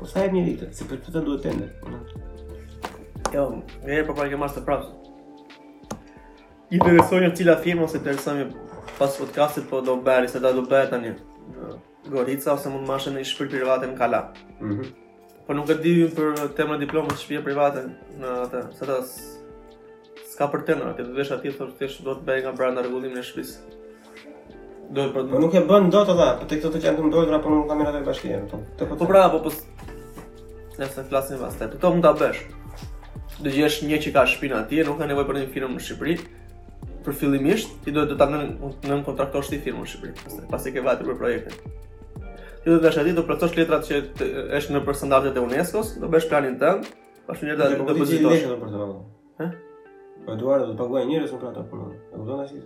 Po 0.00 0.10
sa 0.10 0.26
e 0.26 0.32
mirë 0.34 0.48
ditë, 0.50 0.68
se 0.76 0.84
për 0.90 1.00
të 1.06 1.22
duhet 1.24 1.46
tender. 1.46 1.70
Jo, 3.32 3.46
e 3.86 4.02
pa 4.04 4.12
po 4.12 4.18
pa 4.18 4.26
që 4.34 4.52
të 4.58 4.66
prapë. 4.66 4.92
Interesojnë 6.74 7.28
jo 7.30 7.32
cila 7.38 7.54
firma 7.62 7.86
ose 7.86 8.00
interesojnë 8.02 8.44
pas 8.98 9.16
podcastit 9.18 9.66
po 9.68 9.80
do 9.82 9.96
bëri 9.98 10.28
se 10.28 10.40
ta 10.40 10.52
do 10.52 10.62
bëhet 10.62 10.90
tani. 10.92 11.14
Gorica 12.06 12.52
ose 12.54 12.70
mund 12.70 12.86
mashe 12.88 13.10
në 13.10 13.24
shpirt 13.26 13.50
private 13.54 13.86
në 13.90 13.98
Kala. 13.98 14.26
Mhm. 14.60 14.72
Mm 14.80 14.86
po 15.44 15.52
nuk 15.52 15.68
e 15.70 15.74
di 15.76 15.90
për 16.08 16.48
temën 16.56 16.74
e 16.78 16.86
diplomës 16.86 17.20
shpirt 17.20 17.42
private 17.44 17.82
në 18.20 18.28
atë, 18.46 18.60
se 18.78 18.84
të 18.88 18.94
ska 20.30 20.46
për 20.48 20.62
të 20.64 20.76
na 20.78 20.94
ke 20.96 21.02
vesh 21.12 21.32
aty 21.36 21.50
thosh 21.52 21.74
ti 21.78 22.04
do 22.06 22.14
të 22.16 22.24
bëj 22.26 22.38
nga 22.46 22.52
brenda 22.56 22.80
rregullimin 22.80 23.18
e 23.18 23.22
shtëpisë. 23.22 23.58
Do 24.96 25.02
të 25.02 25.12
po 25.12 25.22
Nuk 25.44 25.54
e 25.54 25.60
bën 25.68 25.90
dot 25.92 26.08
ata, 26.14 26.30
po 26.40 26.46
tek 26.48 26.64
ato 26.64 26.78
që 26.80 26.86
janë 26.88 27.04
ndodhur 27.10 27.34
apo 27.36 27.50
nuk 27.52 27.68
kanë 27.68 27.80
ndërtuar 27.84 28.04
bashkisë. 28.08 28.40
ato. 28.46 28.56
Të 28.80 28.88
po 28.96 29.04
bra 29.10 29.24
apo 29.28 29.38
po. 29.38 29.50
po 29.50 29.56
ne 30.80 30.86
sa 30.88 31.02
flasim 31.12 31.36
pastaj. 31.38 31.68
Ti 31.68 31.76
do 31.76 31.78
po 31.84 31.90
mund 31.92 32.02
ta 32.08 32.14
bësh. 32.16 32.40
Dëgjesh 33.44 33.78
një 33.84 33.98
që 34.02 34.12
ka 34.16 34.24
shpinë 34.24 34.54
atje, 34.62 34.84
nuk 34.88 34.98
ka 34.98 35.06
nevojë 35.06 35.28
për 35.28 35.36
një 35.42 35.52
film 35.54 35.72
në 35.76 35.82
Shqipëri 35.84 36.16
për 37.04 37.16
fillimisht 37.20 37.72
ti 37.84 37.92
duhet 37.92 38.12
të 38.14 38.18
ta 38.20 38.26
nën 38.30 38.52
nën 38.88 39.02
kontraktosh 39.06 39.50
ti 39.52 39.58
firmën 39.64 39.84
në 39.84 39.90
Shqipëri. 39.90 40.46
Pasi 40.52 40.72
ke 40.74 40.82
vajtur 40.86 41.10
për 41.12 41.18
projektin. 41.20 41.74
Ti 42.18 42.72
do 42.72 42.78
të 42.80 42.86
dashë 42.86 43.16
të 43.18 43.24
plotësh 43.28 43.58
letrat 43.58 43.86
që 43.88 44.00
është 44.60 44.76
në 44.76 44.82
për 44.86 45.28
e 45.34 45.40
UNESCO-s, 45.48 45.94
do 46.00 46.08
bësh 46.14 46.28
planin 46.30 46.56
tënd, 46.62 46.86
pas 47.28 47.42
një 47.44 47.56
datë 47.60 47.78
do 47.78 47.88
të 47.90 47.96
pozitosh. 47.98 48.74
Po 50.24 50.34
duar 50.40 50.60
do 50.64 50.70
të 50.72 50.76
paguaj 50.78 51.02
njerëz 51.10 51.32
për 51.36 51.48
ato 51.50 51.62
punë. 51.68 51.94
E 51.94 52.16
kupton 52.16 52.38
tash 52.40 52.52
ti? 52.52 52.60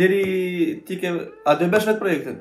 Deri 0.00 0.22
ti 0.86 0.96
ke 0.98 1.12
a 1.46 1.54
do 1.60 1.68
bësh 1.70 1.86
vetë 1.92 2.00
projektin? 2.02 2.40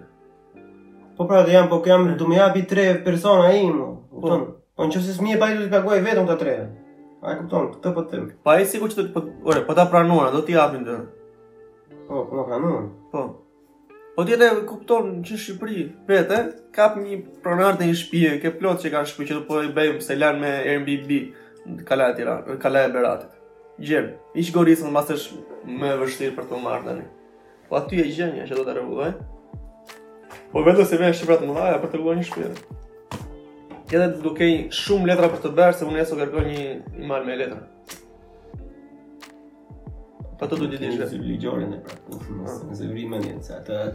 Po 1.17 1.27
pra, 1.29 1.43
do 1.45 1.53
jam, 1.53 1.69
po 1.71 1.77
kam 1.85 2.07
do 2.19 2.25
më 2.31 2.39
japi 2.39 2.65
3 2.71 3.03
persona 3.05 3.51
ai. 3.51 3.61
Po. 3.69 4.39
Po 4.75 4.89
nëse 4.89 5.13
s'mi 5.19 5.35
e 5.35 5.37
pajtë 5.39 5.67
të 5.67 5.75
paguaj 5.75 6.01
vetëm 6.07 6.25
këta 6.27 6.39
3. 6.41 6.57
A 7.25 7.33
e 7.33 7.39
kupton, 7.41 7.67
këtë 7.73 7.91
po 7.95 8.01
them. 8.09 8.25
Pa 8.45 8.53
e 8.61 8.65
sigurt 8.69 8.93
që 8.99 9.07
po, 9.13 9.23
ore, 9.49 9.63
po 9.65 9.73
ta 9.73 9.85
do 9.89 10.41
t'i 10.45 10.53
japin 10.55 10.83
dorë. 10.85 11.05
Po, 12.07 12.21
po 12.29 12.37
ta 12.37 12.43
pranuara. 12.49 12.89
Po. 13.13 13.23
Po 14.15 14.23
ti 14.25 14.35
edhe 14.37 14.49
kupton 14.69 15.07
që 15.25 15.33
në 15.33 15.39
Shqipëri, 15.45 15.85
vetë, 16.07 16.37
ka 16.75 16.85
kap 16.89 16.99
një 17.01 17.17
pronar 17.43 17.75
të 17.79 17.89
një 17.89 17.95
shtëpie, 18.01 18.35
ke 18.41 18.51
plot 18.61 18.85
që 18.85 18.91
ka 18.93 19.01
shtëpi 19.09 19.25
që 19.31 19.39
po 19.49 19.63
i 19.65 19.73
bëjmë 19.75 20.05
se 20.05 20.15
lan 20.19 20.37
me 20.39 20.53
Airbnb 20.61 21.11
në 21.65 21.87
Kalaja 21.89 22.13
e 22.13 22.19
Tiranës, 22.19 22.45
në 22.53 22.59
Kalaja 22.63 22.91
e 22.93 22.93
Beratit. 22.93 23.33
Gjem, 23.83 24.13
i 24.39 24.45
shgorisën 24.47 24.91
mbas 24.93 25.11
është 25.17 25.41
më 25.81 25.93
e 25.95 25.99
vështirë 26.05 26.37
për 26.37 26.47
të 26.53 26.61
marrë 26.67 26.91
tani. 26.91 27.07
Po 27.67 27.81
aty 27.81 27.99
e 28.05 28.09
gjenja 28.11 28.45
që 28.47 28.61
do 28.61 28.67
ta 28.69 28.77
rregulloj. 28.77 29.11
Po 30.53 30.63
vetë 30.67 30.85
se 30.93 31.01
vjen 31.01 31.11
është 31.15 31.43
më 31.49 31.53
dha, 31.57 31.67
apo 31.81 31.89
të 31.91 32.03
një 32.21 32.29
shpërtat. 32.31 32.81
Edhe 33.95 34.07
të 34.11 34.23
dukej 34.25 34.53
shumë 34.75 35.07
letra 35.07 35.29
për 35.31 35.41
të 35.45 35.49
bërë, 35.55 35.75
se 35.79 35.85
më 35.87 35.93
njësë 35.95 36.13
o 36.15 36.17
kërkoj 36.19 36.41
një 36.45 36.63
i 36.99 37.09
me 37.27 37.35
letra. 37.39 37.61
Pa 40.41 40.49
të 40.51 40.57
du 40.59 40.65
t'i 40.67 40.79
dishtë. 40.81 40.97
Në 40.99 41.05
si 41.11 41.19
vlijgjore 41.21 41.67
pra, 41.85 41.99
në 42.15 42.55
e 42.55 42.55
në 42.71 42.79
si 42.79 42.87
vri 42.89 43.05
më 43.07 43.19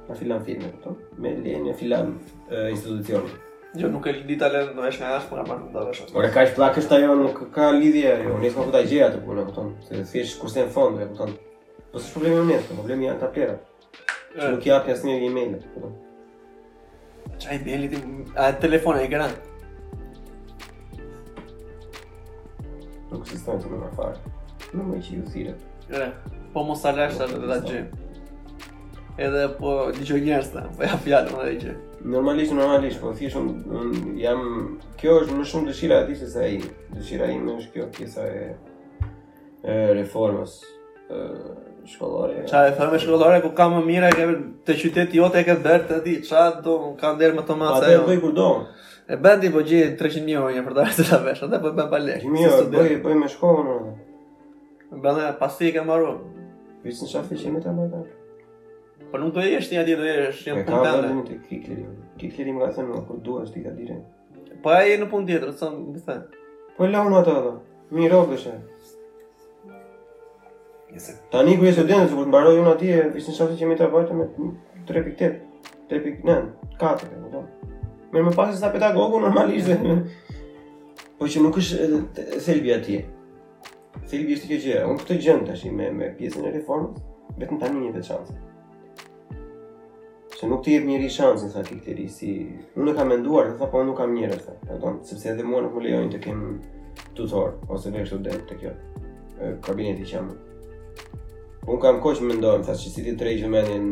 në 0.10 0.18
filan 0.20 0.42
filme, 0.48 0.72
këto, 0.74 0.92
me 1.24 1.32
lejnë 1.40 1.70
në 1.70 1.76
filan 1.80 2.12
institucion 2.12 2.70
institucioni. 2.76 3.34
Jo, 3.80 3.88
nuk 3.88 4.08
e 4.12 4.14
lidi 4.18 4.36
të 4.36 4.50
alën, 4.50 4.74
në 4.76 4.84
veshme 4.84 5.06
edhe 5.08 5.38
nga 5.38 5.44
parë, 5.46 5.56
në 5.72 5.84
veshme. 5.88 6.08
Ore, 6.20 6.32
ka 6.36 6.44
ishtë 6.44 6.58
plakë 6.58 6.82
ajo, 6.98 7.14
nuk 7.22 7.38
ka 7.56 7.70
lidhje, 7.78 8.18
jo, 8.26 8.34
në 8.42 8.50
ishtë 8.50 8.60
më 8.60 8.68
këta 8.68 8.82
gjeja 8.90 9.08
të 9.14 9.22
punë, 9.28 9.46
këton, 9.48 9.70
se 9.86 9.96
të 9.96 10.08
thjeshtë 10.12 10.42
kurse 10.42 10.66
në 10.66 10.74
fond 10.76 11.00
e 11.00 11.08
këton. 11.14 11.32
Po 11.94 12.02
së 12.04 12.14
problemi 12.18 12.42
në 12.42 12.44
mesë, 12.50 12.68
problemi 12.76 13.08
janë 13.08 13.22
të 13.24 13.28
aplera, 13.30 13.56
që 14.36 14.52
nuk 14.58 14.68
jap 14.72 14.92
asnjë 14.92 15.16
një 15.22 15.30
e-mail, 15.32 15.56
këton. 15.78 15.98
ti, 17.40 18.04
a 18.36 18.52
telefon 18.68 19.00
e 19.00 19.08
gran. 19.16 19.32
Nuk 23.14 23.28
sistemi 23.28 23.62
të 23.64 23.72
më 23.72 23.82
në 23.86 23.96
farë, 23.96 24.32
më 24.76 25.00
i 25.00 25.06
që 25.06 25.60
Po 26.54 26.64
mos 26.68 26.84
alesh 26.88 27.20
atë 27.22 27.38
të 27.44 27.58
gjë. 27.68 27.82
Edhe 29.22 29.42
po 29.58 29.72
dëgjoj 29.96 30.22
njerëz 30.24 30.52
ta, 30.54 30.64
po 30.78 30.84
ja 30.88 30.96
fjalë 31.04 31.32
më 31.36 31.48
gjë. 31.62 31.74
Normalisht 32.14 32.56
normalisht, 32.56 33.00
po 33.04 33.12
thjesht 33.16 33.38
un 33.40 34.14
jam 34.20 34.44
kjo 35.00 35.18
është 35.22 35.36
më 35.38 35.46
shumë 35.52 35.72
dëshira 35.72 35.98
e 36.02 36.06
tij 36.10 36.22
se 36.34 36.46
ai. 36.46 36.56
Dëshira 36.96 37.28
ime 37.32 37.58
është 37.60 37.76
kjo 37.76 37.90
pjesa 37.98 38.26
e 38.32 38.46
e 39.62 39.76
reformës 40.00 40.56
e 41.12 41.26
shkollore. 41.92 42.46
Çfarë 42.50 42.72
e 42.72 42.76
thonë 42.80 42.94
me 42.96 43.02
shkollore 43.04 43.42
ku 43.44 43.52
ka 43.58 43.68
më 43.72 43.82
mirë 43.90 44.12
e 44.14 44.18
ke 44.18 44.26
të 44.68 44.78
qyteti 44.84 45.20
jote 45.22 45.44
e 45.44 45.48
ke 45.48 45.58
dërt 45.66 45.90
të 45.92 46.00
di 46.08 46.16
çfarë 46.28 46.64
do 46.66 46.78
ka 47.00 47.14
ndër 47.18 47.36
më 47.38 47.46
Tomas 47.50 47.76
ajo. 47.80 47.90
Atë 47.90 48.08
do 48.08 48.16
i 48.16 48.22
kur 48.24 48.34
do. 48.38 48.50
E 49.12 49.20
bën 49.20 49.42
ti 49.44 49.50
po 49.54 49.64
gjej 49.68 49.92
300 50.00 50.24
mijë 50.26 50.64
për 50.70 50.80
ta 50.80 51.18
vesh 51.28 51.44
atë 51.48 51.60
po 51.64 51.74
bën 51.78 51.92
pa 51.92 52.00
lesh. 52.00 52.24
Mirë, 52.24 52.70
po 52.72 52.88
i 52.90 53.00
bëj 53.06 53.18
me 53.24 53.30
shkollën. 53.36 54.01
Bëllë, 54.92 55.30
pas 55.40 55.54
ti 55.58 55.70
i 55.72 55.74
ke 55.74 55.82
marru. 55.88 56.18
Visë 56.84 57.06
në 57.06 57.10
shafi 57.14 57.38
që 57.40 57.52
i 57.52 57.62
të 57.64 58.02
Po 59.12 59.20
nuk 59.20 59.34
do 59.36 59.42
e 59.44 59.50
ishtë 59.58 59.76
një 59.76 59.80
ati 59.82 59.96
do 60.00 60.06
e 60.08 60.16
ishtë 60.30 60.52
një 60.52 60.64
punë 60.68 60.78
të 60.78 60.82
ndërë. 60.82 60.98
E 60.98 60.98
ka 60.98 60.98
vërë 60.98 61.14
në 61.16 61.24
të 61.28 61.86
kiklirim. 62.20 62.58
nga 62.60 62.68
se 62.76 62.84
nuk, 62.86 63.06
kur 63.08 63.18
duha 63.26 63.42
është 63.48 63.60
i 63.60 63.64
ka 63.64 63.72
dire. 63.76 63.96
Po 64.64 64.70
a 64.72 64.78
e 64.88 64.94
në 65.02 65.08
punë 65.12 65.28
të 65.28 65.40
të 65.42 65.50
thëmë, 65.60 65.80
në 65.80 65.94
bëthe. 65.96 66.18
Po 66.78 66.86
e 66.86 66.90
launë 66.94 67.18
ato 67.20 67.34
dhe, 67.46 67.52
mi 67.96 68.08
robë 68.12 68.36
dëshe. 68.38 68.54
Ta 71.32 71.44
një 71.48 71.58
ku 71.60 71.68
jesë 71.68 71.88
dëndë, 71.92 72.08
që 72.12 72.16
kur 72.16 72.28
të 72.28 72.32
mbaroj 72.32 72.56
unë 72.62 72.74
atje, 72.76 73.00
vishë 73.16 73.32
në 73.34 73.38
shafi 73.42 73.58
që 73.60 73.66
i 73.66 73.70
me 73.72 73.80
të 73.82 73.92
bajtë 73.96 74.20
me 74.22 74.28
3.8, 74.92 75.32
3.9, 75.92 76.38
4, 76.84 77.10
e 78.18 78.26
më 78.28 78.36
pasi 78.36 78.60
sa 78.60 78.72
pedagogu 78.76 79.20
normalisht 79.24 79.72
Po 81.18 81.28
që 81.30 81.42
nuk 81.44 81.60
është 81.62 82.38
selbi 82.42 82.74
atje. 82.76 83.04
Cili 84.10 84.34
është 84.36 84.48
kjo 84.50 84.58
gjë? 84.66 84.76
Unë 84.90 85.02
këtë 85.04 85.16
gjën 85.26 85.42
tash 85.48 85.64
me 85.80 85.88
me 85.98 86.08
pjesën 86.20 86.46
e 86.50 86.54
reformës, 86.54 87.02
vetëm 87.42 87.58
tani 87.64 87.82
një 87.86 87.92
veçantë. 87.98 88.36
Se 90.42 90.50
nuk 90.50 90.64
të 90.66 90.74
jep 90.74 90.86
njëri 90.90 91.10
shansin, 91.16 91.52
tha 91.54 91.64
ti 91.68 91.78
këtëri, 91.80 92.06
si... 92.20 92.32
Unë 92.78 92.94
e 92.94 92.98
kam 93.00 93.12
menduar, 93.14 93.52
dhe 93.52 93.58
tha, 93.60 93.68
po 93.76 93.84
nuk 93.88 94.00
kam 94.02 94.16
njerëz 94.18 94.48
tha. 94.48 94.56
E 94.76 94.80
tonë, 94.84 95.04
sepse 95.12 95.30
edhe 95.34 95.46
mua 95.48 95.62
nuk 95.68 95.76
më 95.78 95.86
lejojnë 95.90 96.14
të 96.16 96.22
kem 96.28 96.40
tutor, 97.20 97.54
ose 97.78 97.94
vesh 97.98 98.16
të 98.16 98.24
dhe 98.30 98.40
të 98.52 98.60
kjo, 98.64 98.74
kabineti 99.68 100.08
që 100.08 100.18
jam. 100.18 100.32
Un 101.70 101.78
kam 101.78 102.00
kohë 102.02 102.18
që 102.18 102.24
mendojmë 102.26 102.66
thashë 102.66 102.90
si 102.94 103.02
ti 103.06 103.12
tregjë 103.18 103.50
mendin 103.54 103.84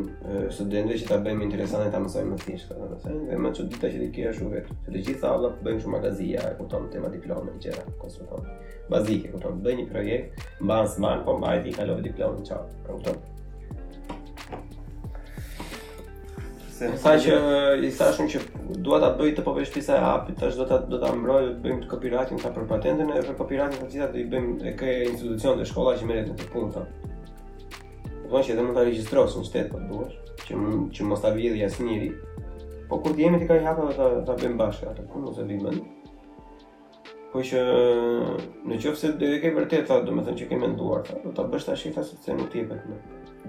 studentëve 0.56 0.96
që 1.04 1.06
ta 1.12 1.20
bëjmë 1.22 1.44
interesante 1.46 1.92
ta 1.94 2.00
mësojmë 2.02 2.32
më 2.34 2.38
thjesht, 2.44 2.72
domethënë 2.74 3.20
dhe 3.30 3.38
më 3.44 3.52
çudita 3.60 3.92
që 3.94 4.00
ti 4.02 4.08
ke 4.16 4.24
ashtu 4.32 4.48
vetë. 4.56 4.78
të 4.88 5.02
gjitha 5.10 5.34
Allah 5.36 5.54
bën 5.68 5.78
shumë 5.84 5.94
magazija, 5.96 6.46
e 6.50 6.56
kupton 6.58 6.88
tema 6.96 7.12
diplomë 7.14 7.52
e 7.54 7.60
gjëra, 7.68 7.84
konsulton. 8.02 8.48
Bazike, 8.90 9.30
kupton, 9.36 9.60
bëj 9.68 9.76
një 9.78 9.86
projekt, 9.92 10.40
mban 10.66 10.90
smart, 10.96 11.22
po 11.30 11.38
mbaj 11.38 11.62
ti 11.68 11.74
kalove 11.78 12.02
diplomën 12.10 12.48
çau. 12.50 12.64
Kupton. 12.88 13.22
Sa 17.06 17.14
që 17.20 17.30
jo? 17.30 17.44
i 17.86 17.92
thashun 18.00 18.32
që 18.34 18.42
dua 18.82 18.98
ta 19.06 19.12
bëj 19.20 19.36
të 19.38 19.46
povesh 19.46 19.76
pjesa 19.78 20.00
e 20.02 20.08
hapit, 20.08 20.40
tash 20.42 20.58
do 20.58 20.66
ta 20.66 20.82
do 20.90 20.98
ta 21.06 21.14
mbroj, 21.14 21.46
do 21.52 21.54
bëjmë 21.68 21.86
të 21.86 21.94
kopiratin 21.94 22.42
ta 22.42 22.50
për 22.56 22.66
patentën, 22.74 23.14
edhe 23.14 23.38
për 23.38 23.54
të 23.54 23.94
gjitha 23.94 24.10
do 24.10 24.18
i 24.18 24.26
bëjmë 24.34 24.68
e 24.72 24.76
kë 24.82 24.96
institucion 25.14 25.60
dhe 25.62 25.70
shkolla 25.70 25.94
që 26.02 26.10
merret 26.10 26.34
në 26.34 26.40
të 26.42 26.50
punë. 26.56 26.88
Vaj 28.30 28.44
që 28.46 28.52
edhe 28.54 28.64
më 28.68 28.74
ta 28.78 28.82
regjistrosë 28.86 29.40
në 29.40 29.46
shtet, 29.48 29.70
për 29.74 29.86
po, 29.90 30.00
duash, 30.00 30.44
që 30.48 30.58
më, 30.58 30.74
që 30.98 31.06
më 31.10 31.16
sta 31.18 31.32
vjedhja 31.34 31.70
së 31.74 32.02
Po 32.90 32.98
kur 33.06 33.14
ti 33.14 33.22
jemi 33.24 33.38
ti 33.42 33.46
ka 33.50 33.54
i 33.54 33.62
hapën 33.66 33.90
ta, 33.94 34.06
ta 34.26 34.34
bëjmë 34.40 34.56
bashkë, 34.58 34.88
atë 34.90 35.04
punë 35.12 35.28
ose 35.30 35.44
bëjmë 35.46 35.62
bëndë. 35.62 35.82
Po 37.30 37.44
që 37.50 37.60
në 38.66 38.80
qëfë 38.82 38.98
se 39.02 39.12
dhe 39.22 39.28
ke 39.44 39.52
vërtet, 39.54 39.84
ta, 39.86 40.00
do 40.08 40.16
me 40.18 40.24
thënë 40.26 40.40
që 40.42 40.48
ke 40.50 40.58
nduar, 40.64 41.04
ta, 41.06 41.20
dhe 41.22 41.34
ta 41.38 41.46
bësh 41.52 41.68
të 41.68 41.76
ashtë 41.76 41.92
po 41.94 42.06
se 42.08 42.18
të 42.18 42.26
se 42.30 42.36
nuk 42.40 42.50
tjepet 42.56 42.88
me. 42.90 42.98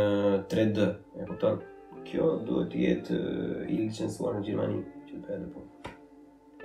3D, 0.51 0.87
e 1.21 1.29
kupton? 1.29 1.61
Kjo 2.05 2.27
duhet 2.45 2.71
të 2.75 2.81
jetë 2.83 3.19
i 3.73 3.79
licencuar 3.83 4.37
në 4.37 4.43
Gjermani, 4.49 4.81
që 5.09 5.21
të 5.23 5.37
edhe 5.39 5.47
po. 5.55 5.65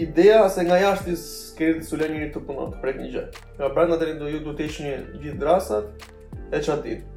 ideja 0.00 0.48
se 0.48 0.64
nga 0.64 0.78
jashtë 0.80 1.14
s'ke 1.20 1.70
kërit 1.70 1.84
sulen 1.86 2.14
njëri 2.16 2.30
të 2.34 2.40
punon, 2.48 2.72
të 2.72 2.80
prek 2.82 2.96
një 3.00 3.08
gjë. 3.14 3.24
Nga 3.60 3.68
prek 3.76 3.90
në 3.92 3.98
të 4.00 4.08
rindu 4.10 4.30
ju 4.32 4.40
du 4.46 4.54
të 4.58 4.66
ishë 4.68 4.86
një 4.86 4.94
gjithë 5.22 5.42
drasat, 5.44 6.06
e 6.56 6.60
që 6.62 6.74
atit. 6.78 7.10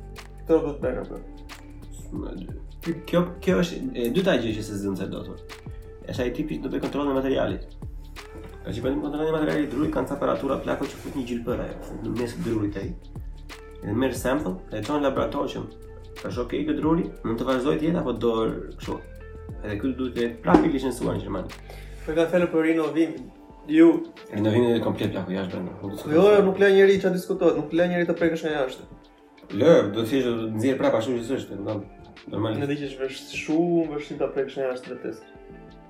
do 0.47 0.59
të 0.67 0.81
bërë 0.83 1.01
në 1.01 1.05
bërë. 1.09 2.57
Kjo, 3.07 3.21
kjo 3.43 3.55
është 3.63 3.79
e, 3.99 4.05
dyta 4.15 4.37
gjë 4.39 4.53
që 4.59 4.63
se 4.63 4.77
zinë 4.83 5.01
sërdotur. 5.01 5.41
E 6.07 6.13
sa 6.15 6.23
i 6.23 6.31
tipi 6.35 6.59
do 6.63 6.69
të 6.71 6.79
kontrolën 6.85 7.11
e 7.11 7.17
materialit. 7.17 7.65
Ka 8.63 8.71
që 8.71 8.85
bëndim 8.85 9.01
kontrolën 9.03 9.33
e 9.33 9.35
materialit, 9.35 9.67
drurit 9.73 9.91
kanë 9.95 10.11
temperatura 10.13 10.55
plako 10.63 10.87
që 10.87 11.01
fut 11.01 11.17
një 11.19 11.25
gjilë 11.27 11.57
ajo. 11.65 11.99
në 12.03 12.15
mes 12.21 12.37
të 12.37 12.45
drurit 12.47 12.77
ai. 12.79 12.87
Ne 13.83 13.93
merr 13.93 14.15
sample, 14.15 14.55
e 14.71 14.81
tonë 14.81 15.03
laborator 15.03 15.51
Tash 16.17 16.37
okay, 16.41 16.63
këtë 16.65 16.79
druri, 16.81 17.03
mund 17.25 17.37
të 17.37 17.45
vazhdoj 17.45 17.75
ti 17.77 17.91
apo 17.99 18.11
do 18.13 18.29
kështu 18.79 18.95
edhe 19.67 19.79
këtu 19.81 19.97
duhet 19.99 20.37
të 20.37 20.45
prapë 20.45 20.69
licencuar 20.73 21.17
në 21.17 21.23
Gjermani. 21.25 21.61
Po 22.05 22.15
ka 22.17 22.25
fjalë 22.31 22.47
për 22.53 22.65
rinovimin. 22.71 23.25
Ju 23.67 23.87
rinovimin 24.31 24.77
e 24.77 24.83
komplet 24.83 25.11
plaku 25.15 25.35
jashtë 25.35 25.59
Po 25.81 25.89
Jo, 26.15 26.27
nuk 26.47 26.61
lë 26.61 26.69
njerëj 26.77 27.01
çfarë 27.03 27.17
diskutohet, 27.17 27.57
nuk 27.59 27.73
lë 27.75 27.89
njerëj 27.91 28.05
të 28.07 28.15
prekësh 28.21 28.45
nga 28.47 28.53
jashtë. 28.55 28.85
Lë, 29.59 29.73
do 29.93 30.03
të 30.03 30.05
thjesht 30.11 30.45
nxjerr 30.55 30.79
prapë 30.79 31.01
ashtu 31.01 31.17
siç 31.17 31.33
është, 31.39 31.57
domethënë 31.57 32.29
normalisht. 32.33 32.61
Ne 32.63 32.69
dëgjesh 32.71 32.95
vesh 33.01 33.19
shumë 33.43 33.89
vështirë 33.95 34.19
ta 34.21 34.29
prekësh 34.37 34.57
nga 34.59 34.69
jashtë 34.71 34.93
vetes. 34.93 35.19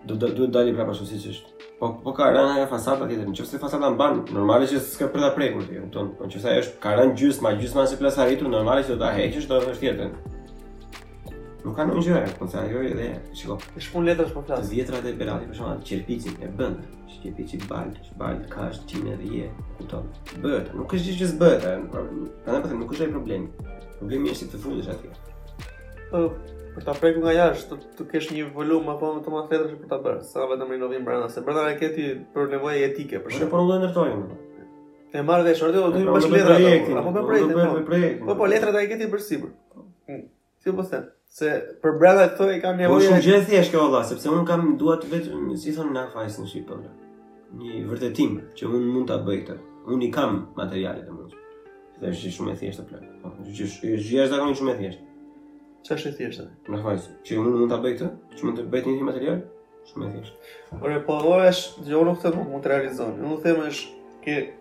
Do 0.07 0.15
do 0.21 0.29
duhet 0.39 0.53
dalë 0.55 0.73
prapë 0.77 0.95
ashtu 0.95 1.07
siç 1.11 1.27
është. 1.33 1.53
Po 1.77 1.91
po 2.03 2.15
ka 2.17 2.31
rënë 2.33 2.55
ajo 2.57 2.67
fasada 2.71 3.07
tjetër, 3.09 3.29
nëse 3.29 3.61
fasada 3.61 3.91
mban, 3.93 4.23
normalisht 4.37 4.73
që 4.73 4.81
s'ka 4.89 5.11
për 5.13 5.25
ta 5.25 5.29
prekur 5.37 5.67
ti, 5.69 5.77
kupton? 5.83 6.15
Po 6.17 6.25
nëse 6.29 6.49
ajo 6.53 6.63
është 6.65 6.79
ka 6.85 6.95
rënë 6.97 7.17
gjysma, 7.21 7.53
gjysma 7.61 7.85
sipas 7.93 8.17
arritur, 8.25 8.49
normalisht 8.53 8.89
do 8.93 8.97
ta 9.03 9.13
heqësh, 9.19 9.45
do 9.53 9.61
të 9.61 9.69
vështirë 9.75 10.09
nuk 11.67 11.75
ka 11.75 11.83
ndonjë 11.87 12.07
gjë, 12.07 12.21
po 12.39 12.47
thënë 12.47 12.69
ajo 12.71 12.81
edhe 12.87 13.07
shiko. 13.35 13.55
E 13.75 13.83
shpun 13.83 14.05
letrat 14.07 14.31
po 14.33 14.43
flas. 14.47 14.69
Vjetrat 14.71 15.05
e 15.09 15.13
Berati 15.19 15.47
për 15.49 15.57
shkak 15.59 15.81
të 15.83 15.87
çerpicit 15.89 16.43
e 16.43 16.49
bën. 16.59 16.75
Çerpicit 17.17 17.65
bal, 17.67 17.89
bal 18.21 18.39
ka 18.51 18.69
shtinë 18.75 19.15
dhe 19.21 19.31
je. 19.41 19.47
Kupton? 19.79 20.05
Bëhet, 20.43 20.69
nuk 20.77 20.93
është 20.97 21.09
gjë 21.09 21.17
që 21.21 21.29
s'bëhet, 21.33 21.65
ëh. 21.67 21.87
Po, 21.93 22.03
Ana 22.47 22.61
po 22.63 22.71
nuk 22.77 22.93
është 22.95 23.07
ai 23.07 23.11
problem. 23.15 23.47
Problemi 23.99 24.31
është 24.33 24.45
ti 24.45 24.53
të 24.55 24.61
futesh 24.63 24.91
atje. 24.93 25.11
Po 26.11 26.23
për 26.77 26.85
ta 26.87 26.93
prekur 26.93 27.23
nga 27.25 27.33
jashtë, 27.33 27.75
të, 27.97 28.05
kesh 28.11 28.29
një 28.37 28.51
volum 28.53 28.87
apo 28.93 29.09
më 29.17 29.23
të 29.25 29.33
madh 29.33 29.51
letrash 29.55 29.71
për 29.73 29.79
po 29.81 29.89
ta 29.89 29.97
bërë, 30.05 30.21
sa 30.29 30.45
vetëm 30.51 30.75
rinovim 30.75 31.07
brenda, 31.07 31.27
se 31.33 31.41
brenda 31.41 31.71
ke 31.79 31.89
ti 31.95 32.11
për 32.35 32.51
nevojë 32.53 32.83
etike, 32.91 33.23
për 33.25 33.33
shkak. 33.33 33.49
Po 33.49 33.63
ndonjë 33.65 33.87
ndërtojmë. 33.87 34.39
E 35.17 35.25
marrë 35.25 35.47
dhe 35.49 35.55
shorti, 35.57 35.81
do 35.81 35.89
të 35.89 36.05
bësh 36.05 36.29
pra, 36.37 36.61
letrat. 36.67 36.95
Apo 37.01 37.17
me 37.17 37.83
projektin. 37.91 38.23
Po 38.29 38.35
po 38.37 38.51
letrat 38.53 38.75
ai 38.77 38.87
ke 38.91 38.99
ti 39.01 39.09
për 39.09 39.25
sipër. 39.31 39.55
Hmm. 40.07 40.27
Si 40.61 40.69
po 40.77 40.85
thënë? 40.85 41.16
se 41.37 41.47
për 41.83 41.97
brenda 42.01 42.23
këto 42.31 42.47
i 42.55 42.61
kam 42.63 42.79
nevojë. 42.79 42.95
Po 42.95 43.09
shumë 43.11 43.21
gjë 43.25 43.41
thjesht 43.49 43.73
kjo 43.73 43.83
valla, 43.83 43.99
sepse 44.09 44.29
un 44.33 44.45
kam 44.47 44.71
dua 44.81 44.95
të 44.97 45.09
vetë, 45.11 45.39
si 45.61 45.73
thon 45.75 45.91
na 45.93 46.07
fajs 46.13 46.39
në 46.41 46.47
Shqipëri. 46.51 46.89
Një, 47.59 47.65
një 47.75 47.81
vërtetim 47.91 48.39
që 48.57 48.69
un 48.71 48.87
mund 48.93 49.11
ta 49.11 49.19
bëj 49.25 49.41
këtë. 49.43 49.57
Un 49.93 50.01
i 50.05 50.09
kam 50.13 50.39
materialet 50.57 51.05
e 51.05 51.13
mund. 51.17 51.35
Dhe 52.01 52.09
është 52.13 52.31
shumë 52.39 52.55
e 52.55 52.57
thjeshtë 52.61 52.87
plan. 52.89 53.05
Po, 53.21 53.33
është 53.45 53.57
gjë 53.59 54.23
është 54.25 54.57
shumë 54.61 54.73
e 54.73 54.77
thjeshtë. 54.79 55.05
Ç'është 55.85 55.97
është 55.97 56.09
e 56.15 56.17
thjeshtë? 56.23 56.47
Na 56.73 56.81
fajs, 56.85 57.05
që 57.27 57.37
un 57.43 57.51
mund 57.53 57.71
ta 57.73 57.77
bëj 57.85 57.93
këtë, 57.97 58.11
që 58.39 58.47
mund 58.49 58.61
të 58.63 58.67
bëj 58.73 58.87
një 58.97 59.07
material 59.11 59.37
shumë 59.91 60.07
e 60.09 60.13
thjeshtë. 60.15 60.51
Ore, 60.81 60.97
po 61.05 61.21
ora 61.35 61.51
është, 61.53 61.85
jo 61.93 62.01
nuk 62.09 62.25
të 62.25 62.33
mund 62.39 62.63
të 62.65 62.73
realizoni. 62.73 63.21
Unë 63.29 63.39
them 63.45 63.63
është 63.67 64.55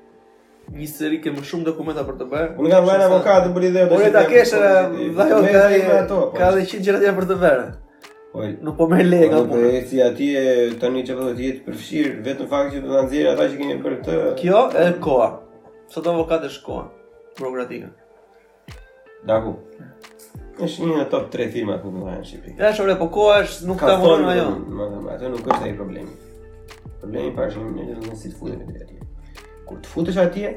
një 0.75 0.87
seri 0.91 1.19
ke 1.23 1.31
më 1.33 1.43
shumë 1.47 1.67
dokumenta 1.69 2.03
për 2.09 2.17
të 2.21 2.27
bërë. 2.33 2.51
Unë 2.61 2.71
kam 2.73 2.87
marrë 2.89 3.05
avokatin 3.09 3.53
për 3.55 3.67
ideën 3.71 3.91
të. 3.91 3.97
Po 3.99 4.11
ta 4.15 4.23
kesh 4.31 4.55
edhe 4.57 4.71
ajo 5.25 5.41
ka 5.47 6.37
ka 6.41 6.51
dhe 6.57 6.65
çfarë 6.67 6.85
gjëra 6.87 7.13
për 7.21 7.29
të 7.31 7.37
bërë. 7.45 7.67
Po 8.33 8.47
nuk 8.69 8.77
po 8.79 8.89
merr 8.91 9.07
lekë 9.13 9.39
apo. 9.39 9.55
Po 9.55 9.71
eci 9.79 10.01
atij 10.05 10.75
tani 10.83 11.05
çfarë 11.07 11.29
do 11.29 11.35
të 11.39 11.45
jetë 11.47 11.63
përfshir 11.69 12.11
vetëm 12.27 12.51
fakti 12.51 12.77
që 12.77 12.83
do 12.85 12.97
ta 12.97 13.05
nxjerrë 13.07 13.33
ata 13.35 13.47
që 13.53 13.61
keni 13.61 13.79
për 13.85 13.97
këtë. 14.01 14.19
Kjo 14.41 14.65
e 14.75 14.87
koha. 15.07 15.31
Sa 15.93 16.03
të 16.03 16.17
është 16.19 16.53
shkoan 16.59 16.91
burokratikën. 17.41 17.95
Daku 19.31 19.55
është 20.63 20.87
një 20.89 20.95
në 21.03 21.07
top 21.13 21.25
3 21.35 21.47
firma 21.53 21.75
të 21.83 21.91
më 21.93 22.01
dhajnë 22.07 22.23
Shqipi 22.25 22.53
E 22.57 22.71
shumë 22.79 22.89
repo 22.95 23.11
ko 23.13 23.27
është 23.37 23.67
nuk 23.69 23.83
të 23.85 23.97
mundon 24.01 24.23
në 24.25 24.37
jo 24.41 24.47
Ma 24.79 24.87
ma, 25.05 25.17
të 25.21 25.29
nuk 25.35 25.45
është 25.53 25.71
e 25.75 25.77
problemi 25.77 26.15
Problemi 27.03 27.35
pashë 27.37 27.61
një 27.61 27.91
një 27.93 28.05
një 28.09 28.96
kur 29.69 29.83
të 29.85 29.93
futesh 29.93 30.19
atje, 30.23 30.51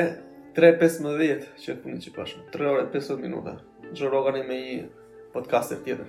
3.15 0.55 1.45
që 1.61 1.71
të 1.77 1.81
punë 1.84 2.01
që 2.03 2.13
pashëm 2.15 2.45
3 2.51 2.71
ore 2.73 2.85
50 2.91 3.21
minuta 3.21 3.53
Gjo 3.95 4.09
Rogani 4.11 4.41
me 4.47 4.55
një 4.59 4.80
podcast 5.35 5.76
tjetër 5.85 6.07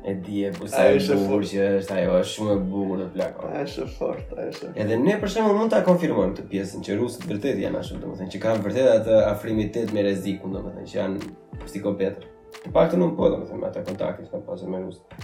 E 0.07 0.13
di 0.23 0.41
e 0.47 0.49
pusë 0.55 0.79
e 0.95 0.99
në 0.99 1.15
burë 1.27 1.47
që 1.49 1.63
është, 1.79 1.93
ajo 2.01 2.11
është 2.21 2.31
shumë 2.33 2.53
e 2.53 2.59
burë 2.71 2.95
në 3.01 3.05
plako. 3.15 3.47
Ajo 3.55 3.63
është 3.67 3.81
e 3.83 3.87
fort, 3.97 4.31
ajo 4.39 4.51
është 4.53 4.69
e 4.73 4.81
Edhe 4.83 4.97
ne 4.99 5.15
përshemë 5.19 5.55
mund 5.57 5.73
të 5.73 5.81
konfirmojmë 5.87 6.37
të 6.37 6.45
pjesën 6.53 6.83
që 6.87 6.95
rusët 7.01 7.25
vërtet 7.27 7.59
janë 7.63 7.81
ashtë, 7.81 7.99
domethënë 8.03 8.33
që 8.35 8.41
kanë 8.45 8.63
vërtet 8.67 8.89
atë 8.93 9.17
afrimitet 9.27 9.91
me 9.95 10.03
rezikë, 10.07 10.51
domethënë 10.55 10.85
që 10.91 10.97
janë 10.97 11.33
psikopetë. 11.65 12.31
Të 12.63 12.73
pak 12.77 12.93
të 12.93 13.01
nuk 13.03 13.13
po, 13.19 13.27
do 13.33 13.39
më 13.41 13.47
thënë, 13.49 13.59
me 13.63 13.69
ata 13.71 13.83
kontakit 13.91 14.31
kanë 14.31 14.45
pasë 14.47 14.71
me 14.71 14.81
rusët. 14.85 15.19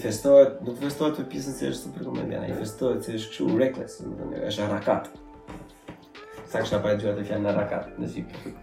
festohet, 0.02 0.56
nuk 0.66 0.80
festohet 0.82 1.20
për 1.22 1.28
pjesën 1.30 1.58
që 1.60 1.68
është 1.70 1.82
super 1.92 2.06
komedian, 2.08 2.42
a 2.42 2.50
i 2.50 2.56
festohet 2.58 3.04
që 3.06 3.14
është 3.20 3.30
këshu 3.36 3.60
reckless, 3.60 4.00
është 4.50 4.64
arrakat. 4.66 5.12
Sa 6.50 6.64
kështë 6.64 6.80
apaj 6.80 6.96
gjyra 7.04 7.14
të 7.20 7.28
fjallë 7.28 7.44
në 7.46 7.52
arrakat, 7.52 7.92
në 8.02 8.10
zipë. 8.16 8.54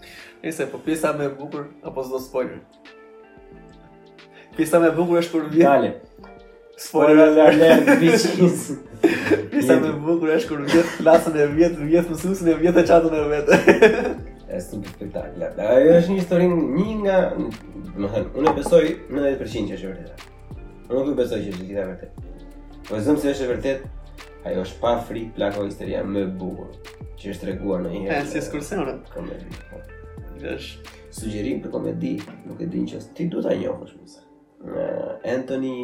Nëse, 0.42 0.66
po 0.72 0.80
pjesa 0.82 1.12
me 1.20 1.28
bukur, 1.38 1.68
apo 1.86 2.04
s'do 2.08 2.18
spoiler? 2.24 2.58
Pjesa 4.58 4.82
me 4.82 4.90
bukur 4.98 5.22
është 5.22 5.36
për 5.38 5.46
vjetë. 5.54 5.92
Spoiler 6.76 7.36
alert, 7.44 7.84
bitches. 8.00 8.78
Pisa 9.52 9.74
më 9.82 9.90
bukur 10.00 10.30
është 10.36 10.46
kur 10.48 10.60
vjetë 10.68 10.92
klasën 11.00 11.36
e 11.36 11.44
vjetë, 11.58 11.86
vjetë 11.90 12.12
mësusën 12.14 12.48
e 12.52 12.52
vjetë 12.60 12.82
e 12.84 12.86
qatën 12.88 13.16
e 13.18 13.22
vetë. 13.32 13.88
Është 14.56 14.78
një 14.78 14.92
spektakël. 14.94 15.42
Ajo 15.66 15.92
është 15.98 16.12
një 16.12 16.18
historin 16.20 16.52
një 16.76 16.92
nga... 17.02 17.16
Më 17.96 18.12
thënë, 18.14 18.30
unë 18.38 18.50
e 18.50 18.54
besoj 18.60 18.84
90% 19.10 19.72
që 19.72 19.76
është 19.78 19.88
e 19.88 19.90
vërteta. 19.90 20.30
Unë 20.86 20.98
nuk 21.00 21.10
e 21.10 21.16
besoj 21.20 21.40
që 21.42 21.50
është 21.54 21.68
gjitha 21.70 21.86
vërtet. 21.90 22.24
Po 22.88 22.96
e 22.96 23.02
zëmë 23.08 23.22
se 23.24 23.34
është 23.34 23.44
e 23.44 23.50
vërtet, 23.52 23.86
ajo 24.48 24.64
është 24.68 24.80
pa 24.84 24.94
fri 25.08 25.22
plako 25.38 25.66
histeria 25.68 26.02
më 26.08 26.22
bukur. 26.40 26.72
Që 27.18 27.32
është 27.34 27.50
reguar 27.50 27.82
në 27.86 27.92
njëherë. 27.96 28.18
E, 28.18 28.26
si 28.30 28.40
e 28.40 28.44
skurse 28.46 28.80
Komedi. 29.12 29.62
Gjësh. 30.42 30.70
Po. 30.78 30.98
Sugjerim 31.12 31.58
për 31.64 31.72
komedi, 31.74 32.12
nuk 32.48 32.60
e 32.62 32.66
din 32.72 32.86
që 32.88 33.02
ti 33.18 33.26
du 33.34 33.42
të 33.44 33.56
njohë 33.64 33.94
Anthony... 35.34 35.76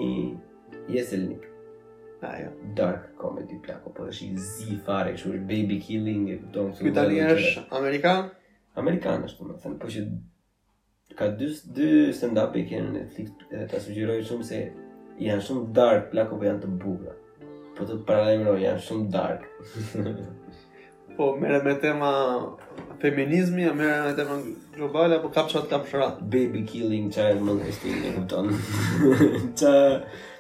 Jeselnik. 0.89 1.45
Ajo, 2.23 2.49
dark 2.75 3.13
comedy 3.21 3.55
plako, 3.63 3.93
po 3.95 4.07
është 4.11 4.27
i 4.27 4.39
zi 4.43 4.79
fare, 4.87 5.13
që 5.15 5.29
është 5.31 5.45
baby 5.51 5.77
killing, 5.85 6.25
e 6.35 6.41
këtonë 6.41 6.73
së... 6.75 6.85
Këtë 6.89 7.11
është 7.35 7.63
Amerikan? 7.79 8.33
Amerikan 8.81 9.23
është, 9.29 9.39
po 9.39 9.47
më 9.53 9.59
thënë, 9.63 9.79
po 9.85 9.91
që 9.95 10.03
ka 11.21 11.29
dy, 11.39 11.53
stand-up 12.19 12.57
e 12.59 12.65
kënë 12.73 12.89
në 12.89 12.95
Netflix, 12.97 13.31
edhe 13.53 13.67
ta 13.71 13.81
sugjeroj 13.85 14.17
shumë 14.27 14.47
se 14.49 14.61
janë 15.29 15.45
shumë 15.47 15.71
dark 15.79 16.11
plako, 16.11 16.41
po 16.43 16.49
janë 16.49 16.65
të 16.65 16.73
bugra. 16.83 17.15
Po 17.79 17.85
të 17.87 18.01
të 18.01 18.07
paralemroj, 18.09 18.57
janë 18.65 18.83
shumë 18.87 19.07
dark. 19.15 19.45
po, 21.21 21.31
mere 21.39 21.61
me 21.63 21.77
tema 21.85 22.13
feminizmi, 23.03 23.63
a 23.71 23.77
mërë 23.79 24.01
me 24.09 24.17
tema 24.19 24.41
globale, 24.75 25.21
apo 25.23 25.31
kapshat 25.39 25.71
kapshrat? 25.71 26.19
Baby 26.35 26.65
killing, 26.67 27.13
child 27.15 27.47
molesting, 27.47 28.03
e 28.11 28.17
këtonë. 28.19 28.59
tonë. 29.63 30.27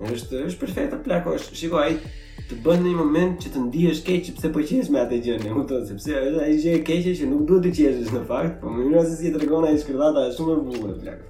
është 0.00 0.42
është 0.48 0.60
perfekte 0.60 0.96
plako, 1.04 1.30
është 1.40 1.54
shiko 1.56 1.76
ai 1.80 1.94
të 2.46 2.54
bën 2.62 2.78
në 2.80 2.84
një 2.92 2.96
moment 2.98 3.40
që 3.42 3.48
të 3.54 3.58
ndihesh 3.66 4.02
keq 4.06 4.20
sepse 4.28 4.48
po 4.54 4.60
qesh 4.68 4.90
me 4.92 4.98
atë 5.02 5.16
gjën, 5.24 5.46
e 5.48 5.50
kupton, 5.54 5.82
sepse 5.88 6.12
është 6.20 6.40
ai 6.44 6.54
gjë 6.62 6.70
e 6.74 6.82
keqe 6.86 7.12
që 7.20 7.24
nuk 7.30 7.42
duhet 7.48 7.62
të 7.66 7.70
qeshësh 7.78 8.12
në 8.14 8.22
fakt, 8.28 8.54
po 8.60 8.66
më 8.74 8.80
vjen 8.90 9.04
se 9.08 9.14
si 9.18 9.28
të 9.32 9.38
tregon 9.40 9.64
ai 9.70 9.80
skërdata 9.82 10.20
është 10.28 10.38
shumë 10.42 10.52
e 10.52 10.54
bukur 10.66 10.90
plako. 11.00 11.26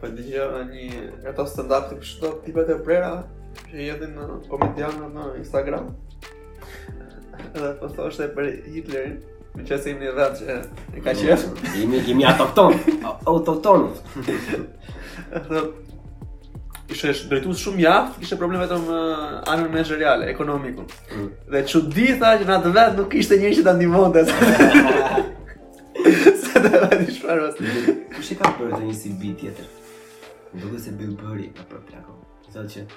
Po 0.00 0.06
dhe 0.18 0.42
ani 0.58 0.84
ato 1.30 1.44
standarde 1.48 1.94
për 2.00 2.06
çdo 2.10 2.28
tip 2.44 2.56
të 2.68 2.74
prera 2.84 3.12
që 3.70 3.76
jetin 3.86 4.10
në 4.18 4.24
komedianë 4.50 5.06
në 5.14 5.24
Instagram. 5.44 5.86
Edhe 7.54 7.70
po 7.80 7.84
thoshte 7.96 8.24
për 8.36 8.44
Hitlerin, 8.74 9.16
Me 9.56 9.62
që 9.64 9.76
se 9.80 9.88
një 9.96 10.10
që 10.36 10.44
e 10.52 10.54
ka 11.00 11.10
qërë 11.16 11.48
Imi, 11.80 11.98
imi 12.12 12.24
atokton, 12.28 12.72
autokton 13.24 13.82
kishte 16.88 17.10
drejtues 17.28 17.58
shumë 17.64 17.80
mjaft, 17.80 18.18
kishte 18.20 18.36
probleme 18.38 18.62
vetëm 18.64 18.84
uh, 18.92 19.22
anën 19.50 19.66
menaxheriale, 19.72 20.28
ekonomikun. 20.32 20.86
Mm. 21.16 21.28
Dhe 21.50 21.62
çudi 21.70 22.06
tha 22.20 22.34
që 22.40 22.46
në 22.48 22.58
vet 22.76 22.98
nuk 23.00 23.08
kishte 23.12 23.38
njerëz 23.40 23.60
që 23.60 23.64
ta 23.66 23.74
ndihmonte. 23.76 24.22
Sa 26.44 26.60
të 26.62 26.84
vëri 26.84 27.08
çfarë 27.10 27.50
Kush 28.14 28.32
e 28.32 28.38
ka 28.38 28.52
bërë 28.60 28.78
të 28.78 28.84
një 28.90 28.96
CV 29.02 29.32
tjetër? 29.40 29.74
Duke 30.60 30.78
se 30.80 30.94
bëj 30.98 31.16
bëri 31.22 31.48
pa 31.58 31.66
për 31.72 31.82
plako. 31.90 32.18
Thotë 32.52 32.68
që 32.76 32.88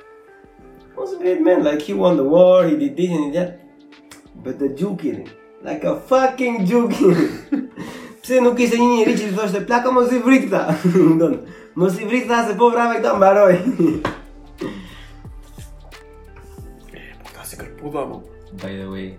was 1.00 1.14
a 1.16 1.18
great 1.22 1.40
man, 1.40 1.62
like 1.64 1.82
he 1.88 1.94
won 1.94 2.18
the 2.18 2.24
war, 2.24 2.66
he 2.68 2.76
did 2.76 2.98
this 2.98 3.10
and 3.12 3.34
that. 3.34 3.62
But 4.36 4.60
the 4.60 4.68
joke 4.70 5.04
like 5.64 5.84
a 5.86 5.98
fucking 6.00 6.66
joke. 6.66 6.92
Pse 8.24 8.38
nuk 8.44 8.60
ishte 8.62 8.78
një 8.78 8.90
njerëz 8.94 9.22
që 9.24 9.32
thoshte 9.38 9.64
plako 9.66 9.96
mos 9.96 10.12
i 10.14 10.20
vrit 10.22 10.50
këta. 10.52 10.76
Mos 11.76 12.02
i 12.02 12.06
vrit 12.06 12.24
se 12.48 12.58
po 12.58 12.70
vrave 12.70 13.00
këta 13.00 13.14
mbaroj. 13.16 13.56
Ka 17.36 17.44
se 17.46 17.58
kërpuda, 17.60 18.06
mu 18.10 18.22
By 18.60 18.72
the 18.74 18.88
way, 18.90 19.14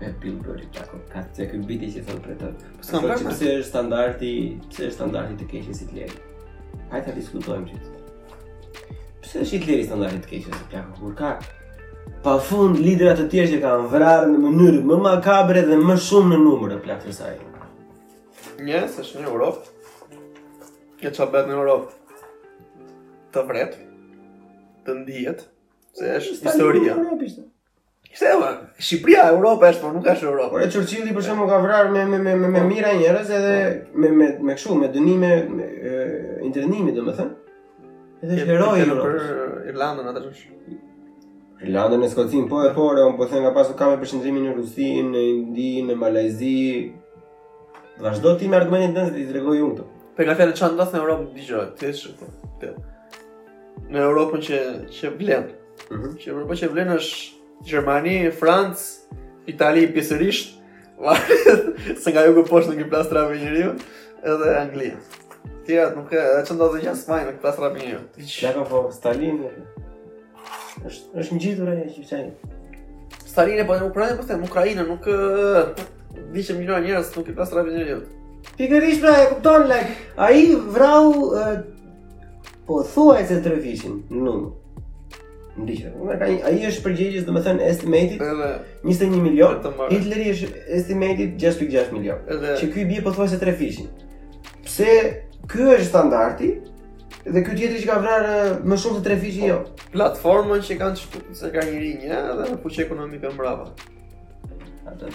e 0.00 0.12
Bill 0.22 0.36
Burry 0.38 0.66
tako, 0.72 1.00
ka 1.12 1.22
të 1.26 1.40
cekë 1.40 1.60
biti 1.66 1.88
që 1.96 2.02
thotë 2.06 2.22
për 2.22 2.36
të 2.38 2.50
Ka 2.62 3.00
thotë 3.00 3.16
që 3.18 3.32
pëse 3.32 3.48
është 3.50 3.66
standarti, 3.68 4.30
pëse 4.70 4.84
është 4.88 4.98
standarti 5.00 5.38
të 5.40 5.46
keqin 5.52 5.74
si 5.74 5.88
të 5.90 5.96
lirë 5.96 6.20
Hajtë 6.92 7.06
të 7.10 7.16
diskutojmë 7.18 7.70
që 7.70 7.80
të 7.80 8.84
Pëse 9.24 9.42
është 9.42 9.58
i 9.58 9.60
të 9.64 9.70
lirë 9.72 9.86
standarti 9.90 10.20
të 10.22 10.30
keqin 10.34 10.54
si 10.54 10.68
të 10.68 10.76
lirë 10.76 11.00
Kur 11.00 11.16
ka 11.18 11.32
pa 12.24 12.36
fund 12.50 12.78
liderat 12.84 13.18
të 13.18 13.26
tjerë 13.34 13.52
që 13.54 13.58
ka 13.66 13.74
në 13.82 13.90
vrarë 13.96 14.30
në 14.36 14.44
mënyrë 14.46 14.84
më 14.92 15.00
makabre 15.08 15.66
dhe 15.66 15.80
më 15.82 15.98
shumë 16.06 16.36
në 16.36 16.40
numërë 16.44 16.76
në 16.76 16.82
plakë 16.86 17.08
të 17.10 17.16
sajë 17.18 18.68
Njërë, 18.68 18.86
se 18.94 19.04
shë 19.10 19.20
një 19.26 19.34
Europë 19.34 19.77
e 21.00 21.10
qa 21.14 21.26
bet 21.32 21.46
në 21.46 21.54
Europë 21.54 22.16
të 23.34 23.42
vret, 23.48 23.74
të 24.86 24.94
ndijet, 25.02 25.44
se 25.96 26.10
është 26.18 26.48
historia. 26.48 26.94
Ishte 28.08 28.26
edhe, 28.32 28.48
Shqipria, 28.82 29.26
Europa 29.34 29.68
është, 29.74 29.82
por 29.84 29.92
nuk 29.98 30.06
është 30.08 30.26
Europa. 30.30 30.50
Por 30.56 30.64
e 30.64 30.70
Churchilli 30.72 31.12
për 31.12 31.20
përshemë 31.20 31.46
ka 31.50 31.58
vrarë 31.62 31.90
me, 31.92 32.04
me, 32.10 32.18
me, 32.24 32.34
me, 32.40 32.48
me 32.54 32.62
mira 32.66 32.90
njerëz 32.96 33.28
edhe 33.36 33.54
me, 34.00 34.10
me, 34.16 34.30
me 34.48 34.56
këshu, 34.56 34.74
me 34.80 34.88
dënime, 34.94 35.30
me, 35.52 35.68
e, 35.68 36.06
internimi 36.48 36.94
domethënë. 36.96 37.00
më 37.02 37.16
thënë. 37.18 38.22
Edhe 38.22 38.38
është 38.38 38.54
heroi 38.54 38.78
i 38.80 38.86
Europës. 38.86 39.26
Për 39.26 39.68
Irlandën, 39.74 40.08
atë 40.14 40.24
është. 40.32 40.78
Irlandën 41.66 42.06
e 42.06 42.08
Skocin, 42.14 42.48
po 42.50 42.64
e 42.66 42.72
por, 42.74 42.96
e 42.98 43.04
unë 43.06 43.20
po 43.20 43.28
thënë 43.30 43.44
nga 43.44 43.52
pasu 43.60 43.76
ka 43.78 43.90
me 43.92 44.00
përshëndrimi 44.02 44.46
në 44.48 44.56
Rusinë, 44.56 45.12
në 45.12 45.26
Indi, 45.34 45.68
në 45.90 45.98
Malajzi. 46.00 46.56
Vazhdo 48.02 48.34
ti 48.40 48.48
me 48.48 48.56
argumentin 48.62 48.96
të 48.96 49.10
nëzë, 49.10 49.44
i 49.60 49.64
unë 49.68 49.84
Për 50.18 50.26
nga 50.26 50.34
fjallë 50.34 50.54
që 50.58 50.68
ndodhë 50.74 50.92
në 50.96 50.98
Europë, 50.98 51.26
di 51.36 51.44
të 51.78 52.28
të. 52.60 52.68
Në 53.86 54.00
Europën 54.02 54.40
që, 54.42 54.56
që 54.90 55.10
vlenë. 55.20 55.52
Mm 55.90 55.94
-hmm. 55.94 56.16
Që 56.22 56.32
Europën 56.32 56.58
që 56.62 56.68
vlenë 56.72 56.96
është 56.96 57.68
Gjermani, 57.68 58.16
Francë, 58.34 58.88
Itali, 59.48 59.84
pjesërishtë 59.94 60.58
se 62.02 62.10
nga 62.10 62.24
jugu 62.26 62.42
poshtë 62.48 62.72
nuk 62.72 62.80
i 62.82 62.88
plasë 62.90 63.10
trapë 63.12 63.34
i 63.34 63.48
edhe 63.52 64.56
Anglija. 64.60 64.96
Tjera, 65.68 65.92
nuk 65.94 66.10
e, 66.12 66.18
edhe 66.18 66.42
që 66.48 66.54
ndodhë 66.58 66.82
gjasë 66.82 67.12
majë 67.12 67.26
nuk 67.28 67.38
i 67.38 67.42
plasë 67.44 67.58
trapë 67.58 67.78
i 67.78 67.86
njëriu. 67.86 68.64
po, 68.72 68.82
Stalin, 68.92 69.38
është, 70.84 71.04
është 71.14 71.34
në 71.34 71.40
gjithur 71.44 71.68
e 71.76 71.88
që 71.94 72.06
qenë. 72.10 72.54
Stalin 73.30 73.58
e 73.62 73.66
po, 73.70 73.74
në 73.78 73.86
Ukrajinë, 73.92 74.18
po, 74.18 74.32
në 74.34 74.50
Ukrajinë, 74.50 74.88
nuk... 74.90 75.06
Dishë 76.34 76.54
milion 76.58 76.82
njerës, 76.82 77.14
nuk 77.16 77.28
i 77.28 77.32
plasë 77.36 77.52
trapë 77.54 77.76
i 77.78 77.84
Pikërisht 78.56 79.00
pra 79.02 79.12
e 79.20 79.26
kupton 79.32 79.66
like, 79.70 79.90
ai 80.16 80.54
vrau 80.56 81.10
uh, 81.28 81.50
po 82.66 82.80
thuaj 82.94 83.26
se 83.28 83.40
tre 83.44 83.58
vishin, 83.62 84.00
nuk. 84.12 84.54
Në 85.58 85.64
dishë, 85.66 85.92
ai 86.46 86.54
është 86.68 86.82
përgjegjës 86.84 87.24
domethënë 87.26 87.64
estimated 87.66 88.20
edhe 88.22 88.50
21 88.86 89.22
milion. 89.24 89.56
Hitleri 89.90 90.28
është 90.30 90.50
estimated 90.76 91.32
6.6 91.42 91.88
milion. 91.96 92.20
Edhe 92.30 92.52
që 92.60 92.68
ky 92.74 92.84
bie 92.86 93.00
po 93.02 93.10
thuaj 93.16 93.26
se 93.32 93.38
tre 93.40 93.54
vishin. 93.58 93.88
Pse 94.66 94.92
ky 95.50 95.66
është 95.78 95.88
standardi? 95.90 96.52
Dhe 97.28 97.42
ky 97.42 97.56
tjetri 97.58 97.82
që 97.82 97.88
ka 97.90 97.96
vrarë 98.04 98.36
më 98.70 98.78
shumë 98.80 99.00
se 99.00 99.04
tre 99.08 99.16
fishi 99.20 99.48
jo. 99.50 99.58
Po, 99.80 99.88
platformën 99.96 100.62
që 100.64 100.76
kanë 100.80 101.00
shtu, 101.02 101.24
se 101.40 101.50
ka 101.52 101.64
njëri 101.66 101.90
një, 102.04 102.20
edhe 102.30 102.46
në 102.52 102.60
fuqi 102.62 102.84
ekonomike 102.84 103.32
mbrapa. 103.34 103.66
Atë. 104.94 105.10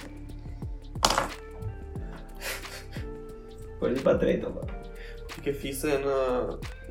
Po 3.84 3.88
li 3.90 4.00
pa 4.04 4.14
drejt 4.16 4.46
apo? 4.48 4.62
Ti 5.28 5.42
ke 5.44 5.52
fisë 5.60 5.98
në 6.04 6.14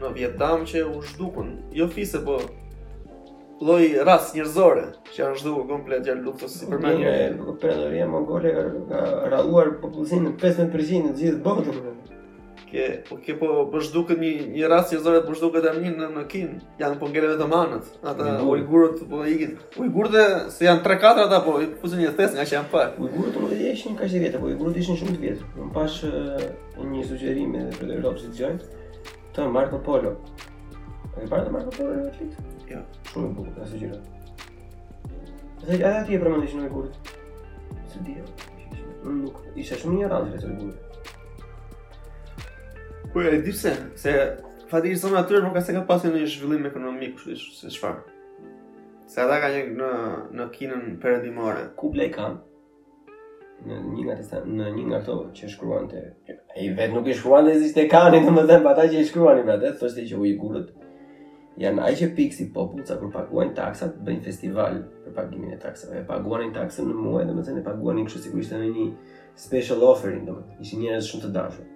në 0.03 0.09
Vietnam 0.17 0.67
që 0.73 0.83
u 0.93 0.99
zhdukun. 1.09 1.47
Jo 1.79 1.87
fisë 1.95 2.19
po 2.27 2.35
lloj 3.69 3.79
ras 4.09 4.35
njerëzore 4.37 4.83
që 5.09 5.15
janë 5.23 5.39
zhdukur 5.41 5.65
komplet 5.71 6.05
gjatë 6.11 6.27
luftës 6.27 6.59
si 6.61 6.69
përmendën. 6.73 7.39
Një 7.47 7.55
periudhën 7.65 7.97
e 7.97 8.11
Mongolia 8.13 8.67
ka 8.93 9.01
rrahuar 9.33 9.73
popullsinë 9.87 10.35
15% 10.43 11.15
të 11.15 11.19
gjithë 11.23 11.41
botës. 11.49 12.21
Ke, 12.73 13.01
po 13.09 13.19
ke 13.21 13.35
po 13.37 13.49
bërzduket 13.69 14.17
një 14.23 14.29
një 14.57 14.69
rast 14.73 14.95
që 14.95 14.99
zorët 15.05 15.27
bërzduket 15.29 15.67
tani 15.69 15.91
në 15.93 16.07
në 16.15 16.23
Kin, 16.33 16.53
janë 16.81 16.97
po 17.03 17.11
ngelen 17.13 17.35
vetëm 17.35 17.51
anët. 17.57 17.89
Ata 18.09 18.31
ujgurët 18.49 19.03
po 19.11 19.19
ikin. 19.29 19.59
Ujgurët 19.77 20.15
se 20.55 20.65
janë 20.65 20.81
3-4 20.87 21.27
ata 21.27 21.41
po 21.45 21.59
i 21.61 21.67
një 21.69 22.15
thes 22.17 22.33
nga 22.33 22.47
që 22.49 22.55
janë 22.57 22.71
parë. 22.73 22.95
Ujgurët 23.05 23.37
po 23.43 23.51
ishin 23.59 23.99
kaq 23.99 24.09
të 24.15 24.23
vjetë, 24.25 24.41
po 24.41 24.49
ujgurët 24.55 24.79
ishin 24.81 24.97
shumë 25.03 25.17
të 25.17 25.21
vjetë. 25.25 25.49
Më 25.59 25.67
pash 25.75 25.99
një 26.95 27.03
sugjerim 27.11 27.59
edhe 27.61 27.75
për 27.83 27.93
Europë 27.99 28.23
si 28.25 28.31
dëgjojnë 28.31 28.87
të 29.37 29.49
Marco 29.59 29.81
Polo. 29.91 30.15
A 31.13 31.19
e 31.19 31.29
parë 31.29 31.45
të 31.49 31.53
Marco 31.59 31.75
Polo 31.77 31.99
në 32.01 32.07
Atlit? 32.09 32.39
Jo, 32.73 32.81
shumë 33.13 33.29
e 33.29 33.35
bukur 33.37 33.67
asaj 33.67 33.83
gjëra. 33.83 34.01
Dhe 35.67 35.77
ajo 35.93 36.17
e 36.17 36.23
përmendish 36.25 36.57
në 36.57 36.65
ujgurët. 36.73 37.13
Se 37.93 38.07
di. 38.09 38.17
Jo. 38.17 38.27
Nuk, 39.05 39.45
isha 39.61 39.77
shumë 39.77 40.01
një 40.01 40.11
rast 40.15 40.33
të 40.41 40.55
ujgurët. 40.55 40.89
Po 43.13 43.21
e 43.23 43.43
di 43.43 43.51
pse, 43.53 43.77
se 43.95 44.13
fati 44.73 44.89
i 44.89 44.97
zonës 44.97 45.19
natyrë 45.19 45.43
nuk 45.45 45.53
ka 45.53 45.61
se 45.61 45.75
ka 45.77 45.83
pasur 45.85 46.09
ndonjë 46.15 46.31
zhvillim 46.33 46.65
ekonomik, 46.65 47.19
kështu 47.19 47.35
është 47.37 47.59
se 47.59 47.73
çfarë. 47.75 48.21
Se 49.13 49.19
ata 49.21 49.37
kanë 49.43 49.59
në 49.77 49.91
në 50.39 50.47
kinën 50.55 50.87
perëndimore. 51.03 51.67
Ku 51.81 51.93
blej 51.93 52.11
Në 53.63 53.77
një 53.95 54.05
nga 54.09 54.15
të 54.19 54.39
në 54.59 54.69
një 54.77 54.85
nga 54.91 54.97
ato 54.99 55.15
që 55.39 55.49
shkruan 55.53 55.85
te 55.89 56.01
ai 56.59 56.65
vet 56.79 56.91
nuk 56.91 57.07
i 57.07 57.15
shkruan 57.15 57.47
se 57.47 57.61
ishte 57.67 57.85
kanë 57.87 58.23
domethën 58.25 58.65
ata 58.67 58.89
që 58.91 58.97
i 58.99 59.05
shkruanin 59.07 59.53
atë, 59.55 59.71
thoshte 59.79 60.03
që 60.09 60.17
u 60.19 60.25
i 60.27 60.33
gurët. 60.41 60.73
Ja 61.63 61.71
në 61.71 61.85
ai 61.87 61.95
që 61.95 62.09
fiksi 62.19 62.49
popullt 62.57 62.89
sa 62.91 62.97
për 62.99 63.13
paguajn 63.15 63.53
taksat, 63.55 64.01
bëjnë 64.07 64.25
festival 64.27 64.81
për 65.05 65.15
pagimin 65.21 65.53
e 65.55 65.59
taksave. 65.63 66.01
E 66.03 66.09
paguajn 66.11 66.57
taksën 66.59 66.89
në 66.91 66.97
muaj, 67.05 67.29
domethën 67.31 67.61
e 67.63 67.69
paguajn 67.71 68.03
kështu 68.09 68.25
sikur 68.27 68.41
ishte 68.43 68.59
në 68.65 68.73
një 68.75 68.89
special 69.47 69.85
offering 69.93 70.27
domethën. 70.27 70.59
Ishin 70.67 70.83
njerëz 70.83 71.13
shumë 71.13 71.25
të 71.29 71.33
dashur. 71.39 71.69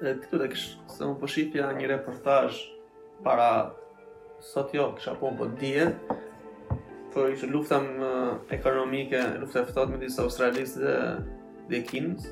Dhe 0.00 0.12
ti 0.20 0.26
do 0.30 0.42
të 0.42 0.46
kish 0.52 0.64
se 0.92 1.06
më 1.08 1.14
po 1.16 1.26
një 1.72 1.86
reportazh 1.88 2.56
para 3.24 3.72
sot 4.44 4.74
jo, 4.76 4.90
kisha 4.96 5.14
pun 5.16 5.36
po, 5.38 5.46
po 5.48 5.56
dije 5.58 5.86
për 7.14 7.14
po 7.14 7.24
ishë 7.32 7.48
lufta 7.48 7.78
ekonomike, 8.52 9.20
lufta 9.40 9.62
fëtot 9.64 9.88
me 9.88 9.96
disë 10.02 10.20
australisë 10.26 10.80
dhe 10.82 10.96
dhe 11.70 11.80
kinës 11.88 12.26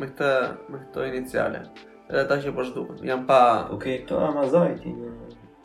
me 0.01 0.07
këtë 0.13 0.31
me 0.71 0.83
këto 0.85 1.09
iniciale. 1.11 1.63
Edhe 2.07 2.23
ta 2.31 2.39
që 2.43 2.55
po 2.55 2.67
shtupen. 2.69 3.03
Jan 3.09 3.27
pa 3.29 3.41
Okej, 3.67 4.01
okay, 4.01 4.03
to 4.09 4.23
Amazajti. 4.31 4.95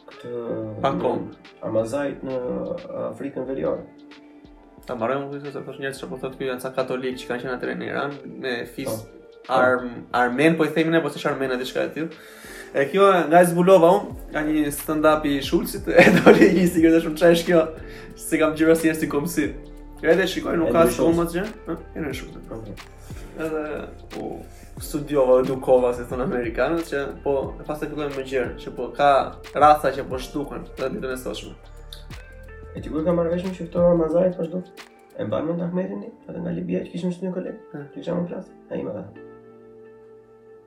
Këtë 0.09 0.61
pa 0.81 0.95
kom. 0.97 1.25
në 1.73 2.37
Afrikën 3.13 3.45
Veriore. 3.47 3.90
Ta 4.87 4.95
marrë 4.97 5.15
më 5.21 5.25
kujtë 5.31 5.51
se 5.55 5.61
thosh 5.65 5.79
njerëz 5.83 5.97
që 6.01 6.07
po 6.09 6.17
thotë 6.21 6.37
këtu 6.37 6.47
janë 6.49 6.63
ca 6.65 6.69
katolik 6.77 7.17
që 7.21 7.27
kanë 7.29 7.41
qenë 7.43 7.53
atëre 7.55 7.73
në 7.81 7.85
Iran 7.91 8.13
me 8.45 8.53
fis 8.75 8.87
po. 8.89 9.23
Po. 9.45 9.57
arm 9.57 9.93
armen 10.19 10.55
po 10.57 10.65
i 10.67 10.71
themin 10.73 10.93
ne 10.95 10.99
po 11.01 11.09
s'është 11.09 11.29
armena 11.31 11.55
diçka 11.59 11.83
e 11.87 11.91
tillë. 11.97 12.21
E 12.81 12.85
kjo 12.91 13.07
nga 13.29 13.39
zbulova 13.49 13.87
unë, 13.97 14.15
ka 14.33 14.41
një 14.47 14.63
stand-up 14.73 15.23
i 15.29 15.35
Shulcit, 15.45 15.85
e 15.91 16.05
doli 16.19 16.49
një 16.55 16.65
si 16.71 16.83
shumë 17.05 17.19
qesh 17.19 17.43
kjo, 17.49 17.63
si 18.23 18.39
kam 18.41 18.53
gjyra 18.57 18.77
si 18.79 18.89
jeshtë 18.91 19.05
i 19.05 19.11
komësi. 19.11 19.47
Edhe 20.13 20.25
shikoj, 20.31 20.55
nuk 20.57 20.71
ka 20.73 20.85
shumë 20.95 21.17
më 21.19 21.27
gjë, 21.35 21.43
e 21.97 22.05
në 22.05 22.13
shumë 22.21 22.45
të 22.49 22.61
Edhe, 23.45 23.65
u 24.21 24.29
studiova 24.83 25.39
edukova 25.43 25.91
se 25.97 26.05
thon 26.09 26.21
amerikanët 26.25 26.87
që 26.89 27.01
po 27.25 27.35
e 27.59 27.67
pastaj 27.67 27.91
fillojmë 27.91 28.15
më 28.19 28.25
gjë, 28.31 28.45
që 28.63 28.73
po 28.77 28.89
ka 28.97 29.11
raca 29.55 29.91
që 29.95 30.05
po 30.09 30.17
shtuken 30.21 30.65
të 30.79 30.91
ditën 30.95 31.13
e 31.13 31.19
sotshme. 31.21 31.53
E 32.75 32.79
ti 32.81 32.89
kur 32.93 33.01
ka 33.07 33.11
marrë 33.15 33.29
vesh 33.33 33.43
me 33.47 33.51
qyftor 33.57 33.81
Ramazanit 33.83 34.33
pas 34.39 34.47
luftës? 34.51 34.77
E 35.19 35.21
mbanë 35.27 35.45
me 35.47 35.53
në 35.59 35.63
Ahmetin 35.65 36.03
Atë 36.11 36.37
nga 36.45 36.51
Libia 36.55 36.79
që 36.85 36.89
kishëm 36.93 37.11
shtë 37.15 37.23
një 37.27 37.31
kolegë? 37.37 37.61
Që 37.71 37.77
kisha 37.95 38.11
më 38.15 38.23
plasë? 38.29 38.51
A 38.69 38.71
i 38.77 38.79
më 38.85 38.91
dhe. 38.95 39.03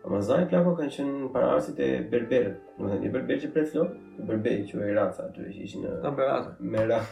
Ramazanit 0.05 0.48
plako 0.51 0.70
kanë 0.81 0.93
qenë 0.97 1.16
para 1.36 1.47
arsit 1.56 1.78
e 1.81 1.82
berberët 2.10 2.56
Në 2.76 2.82
dhe 2.93 2.98
një 3.06 3.10
berberë 3.14 3.40
që 3.44 3.48
prej 3.55 3.66
flokë, 3.70 3.94
berberi 4.32 4.62
që 4.72 4.76
e 4.89 4.90
ratë 4.98 5.14
sa 5.16 5.22
atyre 5.31 5.51
që 5.56 5.60
ishë 5.68 5.78
në... 5.86 5.90
Ta 6.02 6.10
berate. 6.18 6.51
Me 6.74 6.82
ratë. 6.93 7.10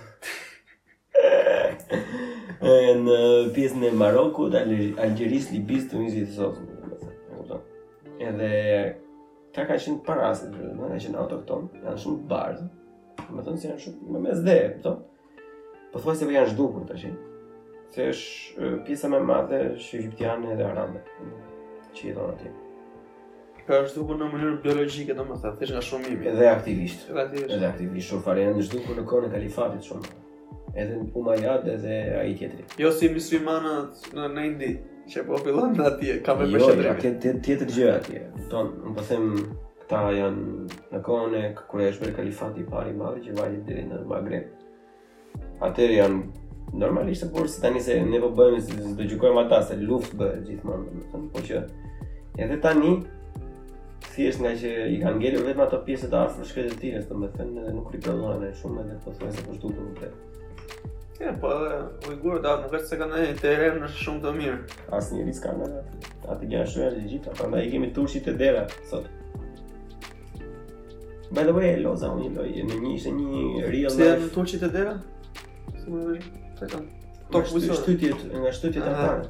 Në 3.06 3.18
pjesën 3.56 3.82
e 3.88 3.90
Marokut, 4.02 4.52
Algjeris, 4.54 5.46
Libis, 5.56 5.84
Tunizit, 5.92 6.28
Sosë. 6.36 6.60
Edhe 8.28 8.52
ta 9.56 9.62
ka 9.68 9.74
qenë 9.80 10.00
parasit, 10.06 10.52
ka 10.52 10.58
qenë 11.02 11.18
autokton, 11.24 11.62
janë 11.82 11.98
shumë 12.04 12.20
të 12.20 12.26
më 13.36 13.42
thënë 13.46 13.60
se 13.62 13.68
janë 13.70 13.82
shumë 13.86 14.12
me 14.14 14.20
mes 14.28 14.42
dhe, 14.46 14.56
po. 14.84 14.92
Po 15.92 16.02
se 16.16 16.28
janë 16.28 16.50
zhdukur 16.52 16.86
tash. 16.88 17.06
Se 17.92 18.06
është 18.08 18.70
pjesa 18.86 19.10
më 19.12 19.18
e 19.22 19.26
madhe 19.30 19.62
e 19.62 19.70
egiptianëve 20.00 20.58
dhe 20.60 20.68
arabëve. 20.70 21.48
që 21.92 22.06
i 22.08 22.12
aty. 22.26 22.48
Po 23.66 23.76
është 23.76 23.98
zhdukur 23.98 24.16
në 24.20 24.28
mënyrë 24.32 24.62
biologjike 24.66 25.14
domethënë, 25.18 25.54
thësh 25.60 25.72
nga 25.74 25.82
shumë 25.84 26.14
mirë. 26.14 26.30
Edhe 26.30 26.46
aktivisht. 26.48 27.02
Edhe 27.10 27.20
aktivisht. 27.26 27.54
Edhe 27.58 27.66
aktivisht 27.68 28.08
shumë 28.12 28.24
fare 28.28 28.46
janë 28.46 28.64
zhdukur 28.68 28.96
në 28.98 29.04
kohën 29.10 29.26
e 29.28 29.34
kalifatit 29.34 29.90
shumë. 29.90 30.16
Edhe 30.72 31.02
në 31.02 31.10
Umayyad 31.20 31.68
edhe 31.74 31.98
ai 32.22 32.30
tjetëri. 32.38 32.64
Jo 32.80 32.90
si 32.96 33.10
muslimanat 33.12 34.08
në 34.16 34.24
Nindi, 34.36 34.70
çe 35.12 35.24
po 35.28 35.36
fillon 35.44 35.76
aty, 35.90 36.14
ka 36.24 36.32
më 36.38 36.48
shumë 36.56 36.88
Jo, 36.88 36.96
ka 37.02 37.12
tjetër 37.42 37.68
gjë 37.76 37.88
atje. 37.98 38.18
Don, 38.50 38.66
më 38.86 38.90
po 38.96 39.02
them 39.10 39.26
këta 39.92 40.12
janë 40.16 40.66
në 40.96 41.00
kone, 41.04 41.40
kër 41.68 41.82
e 41.84 41.88
shberë 41.92 42.12
kalifat 42.18 42.56
i 42.58 42.68
pari 42.68 42.94
madhë 42.96 43.18
që 43.26 43.34
vajtë 43.40 43.64
dhe 43.66 43.82
në 43.90 43.98
Magreb. 44.08 44.52
Atërë 45.66 45.98
janë 45.98 46.78
normalisht 46.80 47.26
të 47.34 47.44
si 47.52 47.60
tani 47.60 47.82
se 47.84 47.98
ne 48.08 48.20
po 48.22 48.30
bëjmë, 48.38 48.60
se 48.64 48.94
do 48.96 49.04
gjukojmë 49.10 49.42
ata, 49.44 49.58
se 49.68 49.76
luft 49.82 50.16
bëhe 50.16 50.38
gjithmonë, 50.46 50.96
më 50.96 51.08
thëmë, 51.12 51.30
po 51.34 51.42
që 51.44 51.62
edhe 52.46 52.56
tani, 52.64 52.94
thjesht 54.14 54.40
nga 54.42 54.54
që 54.62 54.72
i 54.96 55.00
kanë 55.04 55.20
ngelë 55.20 55.44
vetëm 55.50 55.64
ato 55.66 55.82
pjesë 55.86 56.08
të 56.12 56.22
afër 56.22 56.48
shkretë 56.50 56.74
të 56.74 56.80
tjere, 56.86 57.02
së 57.04 57.12
të 57.12 57.20
me 57.20 57.32
thënë 57.36 57.60
edhe 57.62 57.76
nuk 57.76 57.92
ripëllohane 57.96 58.52
shumë 58.62 58.84
edhe 58.86 58.96
po 59.04 59.14
të 59.18 59.30
se 59.36 59.44
pështu 59.50 59.70
të 59.70 59.86
nuk 59.86 60.02
të. 60.02 60.12
Ja, 61.22 61.32
po 61.38 61.50
edhe 61.54 61.80
ujgurë 62.14 62.42
da, 62.44 62.56
nuk 62.64 62.76
është 62.80 62.90
se 62.94 62.98
kanë 63.02 63.20
e 63.28 63.36
teren 63.40 63.84
është 63.86 64.04
shumë 64.06 64.22
të 64.24 64.32
mirë. 64.40 64.60
Asnjë 64.98 65.22
risk 65.22 65.26
risë 65.28 65.46
kanë 65.46 65.70
edhe, 65.70 66.12
atë 66.34 66.52
gjenë 66.54 66.70
shumë 66.74 67.06
gjitha, 67.12 67.36
pra 67.38 67.50
da 67.54 67.62
kemi 67.72 67.92
turshit 68.00 68.32
e 68.32 68.36
dera, 68.42 68.64
sot. 68.90 69.10
By 71.32 71.42
the 71.48 71.52
way, 71.56 71.78
Loza 71.80 72.10
unë 72.12 72.26
loj, 72.36 72.50
në 72.68 72.74
një 72.82 72.90
ishte 72.92 73.10
një 73.16 73.38
real 73.72 73.94
life... 73.94 73.94
Se 73.96 74.06
janë 74.08 74.26
turqit 74.34 74.64
e 74.66 74.68
dera? 74.74 74.90
Se 75.78 75.86
më 75.88 76.00
dhe 76.00 76.16
rinë? 76.18 76.40
Tërë 76.58 76.72
kam. 76.72 76.90
Nga 77.62 77.76
shtytjet, 77.78 78.24
nga 78.34 78.90
e 78.90 78.98
tërë. 78.98 79.22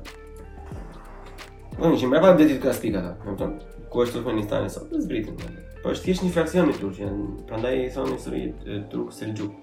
Në 1.79 1.93
një 1.93 2.01
që 2.03 2.09
dhe 2.11 2.23
pa 2.25 2.33
vjetit 2.41 2.59
ka 2.65 2.75
stika 2.79 3.05
ta, 3.05 3.13
më 3.29 3.49
ku 3.93 4.03
është 4.03 4.17
Turkmen 4.19 4.43
i 4.43 4.73
sot 4.75 4.91
dhe 4.91 5.53
Po 5.83 5.91
është 5.93 6.07
tjesht 6.09 6.23
një 6.25 6.33
fraksion 6.37 6.69
i 6.71 6.75
Turqia, 6.79 7.07
pra 7.47 7.59
ndaj 7.59 7.73
i 7.79 7.87
thonë 7.95 8.13
një 8.13 8.19
sëri 8.25 8.43
Turk 8.91 9.15
Seljuk, 9.17 9.55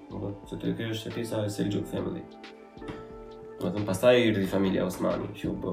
se 0.50 0.56
të 0.60 0.74
kërë 0.80 0.90
është 0.94 1.00
shtetisa 1.00 1.38
e 1.48 1.52
Seljuk 1.54 1.86
family. 1.92 2.24
Më 3.62 3.68
tonë, 3.72 3.86
pas 3.88 4.02
taj 4.02 4.18
i 4.20 4.26
rrdi 4.28 4.48
familja 4.52 4.84
Osmani, 4.84 5.30
që 5.40 5.48
u 5.48 5.54
bë 5.62 5.72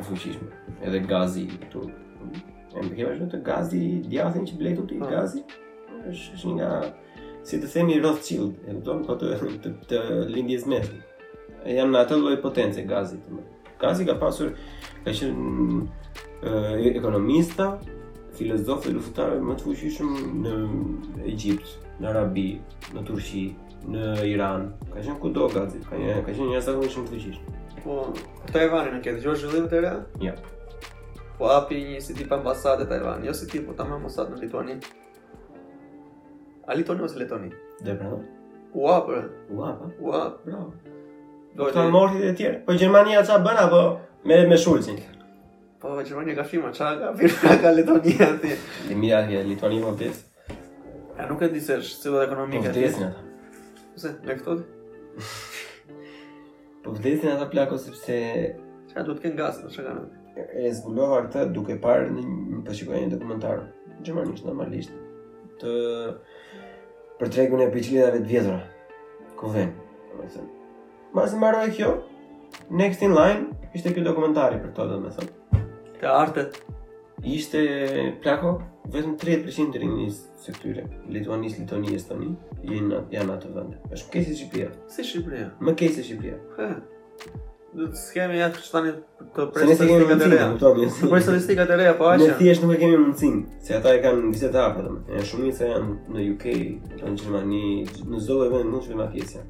e 0.00 0.06
fuqishme, 0.08 0.48
edhe 0.80 1.02
Gazi 1.04 1.44
Turk. 1.74 1.92
E 2.72 2.78
më 2.78 2.86
kema 2.96 3.12
shumë 3.18 3.28
të 3.34 3.42
Gazi, 3.50 3.82
djathin 4.08 4.48
që 4.48 4.62
bletu 4.62 4.88
ti 4.94 5.02
Gazi? 5.02 5.44
është 6.08 6.34
është 6.36 6.52
nga 6.56 6.68
si 7.46 7.58
të 7.58 7.70
themi 7.72 7.96
Rothschild, 8.02 8.52
e 8.68 8.74
kupton, 8.76 9.00
ato 9.02 9.08
po 9.08 9.16
të 9.18 9.54
të, 9.62 9.72
të 9.90 10.00
lindjes 10.34 10.66
mesme. 10.70 11.00
janë 11.66 11.90
në 11.90 11.98
atë 12.04 12.16
lloj 12.18 12.36
potence 12.42 12.82
gazi 12.86 13.16
më. 13.32 13.42
Gazi 13.80 14.06
ka 14.06 14.14
pasur 14.18 14.48
ka 15.04 15.10
qenë 15.10 16.92
ekonomista, 16.98 17.66
filozof 18.38 18.84
dhe 18.86 18.92
luftëtar 18.96 19.30
më 19.46 19.54
të 19.58 19.62
fuqishëm 19.64 20.10
në 20.44 20.52
Egjipt, 21.32 21.68
në 22.00 22.06
Arabi, 22.10 22.48
në 22.94 23.00
Turqi, 23.10 23.44
në 23.92 24.02
Iran. 24.32 24.70
Ka 24.90 24.98
qenë 25.02 25.18
kudo 25.22 25.46
gazi, 25.54 25.78
ka 25.88 25.94
qenë 25.98 26.22
ka 26.24 26.30
qenë 26.32 26.50
njerëz 26.54 26.94
shumë 26.94 27.10
të 27.10 27.18
fuqishëm. 27.18 27.60
Po, 27.82 28.00
këta 28.44 28.62
e 28.62 28.66
vani 28.74 28.90
në 28.96 29.00
këtë, 29.04 29.22
gjohë 29.26 29.40
zhvillim 29.42 29.70
të 29.70 29.82
rea? 29.84 29.96
Ja. 30.26 30.34
Po 31.38 31.50
api 31.58 31.78
një 31.92 32.00
si 32.02 32.14
tip 32.14 32.32
ambasade 32.34 32.86
Tajvan, 32.90 33.24
jo 33.26 33.32
si 33.34 33.46
tip, 33.50 33.66
po 33.66 33.72
ta 33.74 33.84
me 33.86 33.94
ambasade 33.98 34.34
në 34.34 34.42
Lituani. 34.44 34.78
A 36.66 36.74
litoni 36.74 37.00
ose 37.02 37.18
letoni? 37.18 37.48
Dhe 37.82 37.94
bravo. 37.98 38.20
Ua, 38.78 39.00
për. 39.06 39.24
Ua, 39.56 39.72
për. 39.80 39.94
Ua, 40.06 40.18
bravo. 40.46 40.68
Do 41.58 41.66
të 41.74 41.82
morti 41.94 42.20
dhe 42.22 42.30
tjerë. 42.38 42.60
Po 42.68 42.76
Gjermania 42.78 43.22
qa 43.26 43.38
bëna 43.44 43.64
po 43.72 43.80
me, 44.30 44.36
me 44.50 44.56
Shulzin? 44.58 45.00
Po 45.82 45.96
Gjermania 46.06 46.36
ka 46.38 46.44
firma, 46.48 46.70
qa 46.76 46.92
ka 47.00 47.10
firma 47.18 47.56
ka 47.64 47.72
Letonia 47.74 48.28
të 48.28 48.36
tjerë. 48.44 48.58
Dhe 48.88 48.96
mira, 48.98 49.24
ja, 49.34 49.42
Letonia 49.48 49.82
më 49.88 49.92
pjes. 50.04 50.22
Ja, 51.18 51.26
nuk 51.30 51.42
e 51.44 51.48
në 51.50 51.56
disesh, 51.56 51.90
si 51.98 52.14
dhe 52.14 52.22
ekonomika 52.28 52.70
të 52.70 52.88
tjerë. 52.88 52.92
Po 52.92 52.94
vdesin 52.94 53.08
ata. 53.08 53.86
Pse, 53.92 54.12
me 54.22 54.38
këto 54.38 54.58
të? 54.60 55.98
Po 56.84 56.96
vdesin 56.96 57.34
ata 57.34 57.50
plako, 57.56 57.80
sepse... 57.88 58.16
Qa 58.92 59.02
duhet 59.08 59.22
kënë 59.24 59.40
gasë, 59.40 59.66
në 59.66 59.76
që 59.76 59.88
po 59.88 60.60
E 60.62 60.68
zbulova 60.72 61.18
në 61.26 62.12
një 62.20 62.62
përshikojnë 62.68 63.10
dokumentarë. 63.18 63.66
Gjermanisht, 64.06 64.46
normalisht. 64.48 64.94
Të 65.60 65.74
për 67.22 67.30
tregun 67.30 67.60
e 67.62 67.66
biçikletave 67.70 68.18
të 68.24 68.26
vjetra. 68.32 68.54
Ku 69.38 69.50
vjen? 69.54 69.68
Domethënë, 70.10 70.48
më 71.14 71.26
së 71.30 71.36
mbaroi 71.38 71.68
kjo. 71.76 71.90
Next 72.80 73.04
in 73.06 73.14
line 73.14 73.68
ishte 73.78 73.92
ky 73.94 74.02
dokumentari 74.04 74.58
për 74.64 74.72
to, 74.78 74.86
domethënë. 74.90 75.62
Te 76.00 76.08
artet 76.10 76.58
ishte 77.34 77.62
plako 78.24 78.56
vetëm 78.90 79.14
30% 79.22 79.70
të 79.76 79.84
rinis 79.84 80.18
së 80.42 80.56
këtyre. 80.58 80.84
Lituanis, 81.14 81.54
Litoni, 81.62 81.94
Estoni, 82.00 82.32
janë 83.14 83.38
atë 83.38 83.54
vend. 83.54 83.78
Është 83.94 84.10
kësi 84.16 84.34
Shqipëria. 84.40 84.74
Si 84.90 85.06
Shqipëria? 85.06 85.52
Më 85.62 85.78
kësi 85.78 86.04
Shqipëria 86.08 86.74
skemi 87.94 88.36
ja 88.36 88.48
tani 88.72 88.92
të 89.34 89.46
presistikat 89.54 90.20
e 90.24 90.28
reja. 90.28 90.48
Po 91.10 91.20
statistikat 91.20 91.70
e 91.70 91.76
reja 91.80 91.94
po 91.98 92.10
ashtu. 92.10 92.26
Ne 92.28 92.34
thjesht 92.40 92.62
nuk 92.64 92.74
e 92.74 92.80
kemi 92.82 92.98
mundsinë, 93.00 93.42
se 93.64 93.74
ata 93.78 93.94
e 93.96 94.02
kanë 94.04 94.28
vizë 94.32 94.50
të 94.54 94.60
hapur 94.60 94.88
domethënë. 94.90 95.20
Është 95.22 95.28
shumë 95.30 95.52
se 95.60 95.70
janë 95.70 96.16
në 96.16 96.26
UK, 96.34 96.44
në 97.00 97.14
Gjermani, 97.22 97.62
në 98.12 98.20
zonë 98.26 98.50
vend 98.52 98.74
nuk 98.74 98.90
vetëm 98.90 99.04
aty 99.06 99.24
si. 99.30 99.46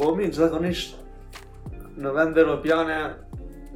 Po 0.00 0.14
mi 0.16 0.30
zakonisht 0.32 0.96
në 2.00 2.14
vend 2.16 2.40
Europiane, 2.44 2.96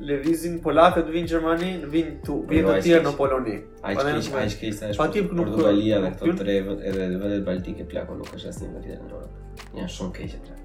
lëvizin 0.09 0.57
polakët 0.65 1.13
vinë 1.13 1.29
në 1.29 1.33
Gjermani, 1.37 1.71
në 1.85 1.93
vinë 1.95 2.17
tu, 2.25 2.41
vinë 2.49 2.67
të 2.67 2.73
po, 2.73 2.83
tjerë 2.89 3.09
në 3.11 3.15
Poloni. 3.21 3.59
Ai 3.85 3.97
që 4.01 4.17
ishte 4.25 4.41
ai 4.41 4.49
që 4.57 4.69
ishte. 4.73 4.93
Po 4.97 5.11
tip 5.13 5.33
nuk 5.37 5.53
ka 5.61 5.69
lidhje 5.77 6.01
me 6.07 6.15
këto 6.17 6.35
tre 6.41 6.59
vende, 6.73 6.89
edhe 6.91 7.11
vendet 7.15 7.45
baltike 7.53 7.85
plakon 7.93 8.25
nuk 8.25 8.33
është 8.41 8.55
asnjë 8.57 8.73
lidhje 8.79 9.01
me 9.03 9.11
Europën. 9.13 9.41
Janë 9.77 9.99
shumë 10.01 10.17
keq 10.21 10.39
atë. 10.41 10.61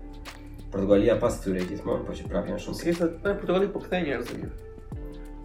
Portugalia 0.72 1.18
pas 1.20 1.34
tyre 1.42 1.64
gjithmonë, 1.66 2.06
po 2.06 2.14
që 2.18 2.26
prap 2.30 2.50
janë 2.50 2.60
shumë. 2.62 2.78
Sikisht 2.78 3.04
në 3.24 3.32
Portugali 3.42 3.70
po 3.74 3.82
kthejnë 3.82 4.06
njerëz 4.10 4.32
aty. 4.34 4.50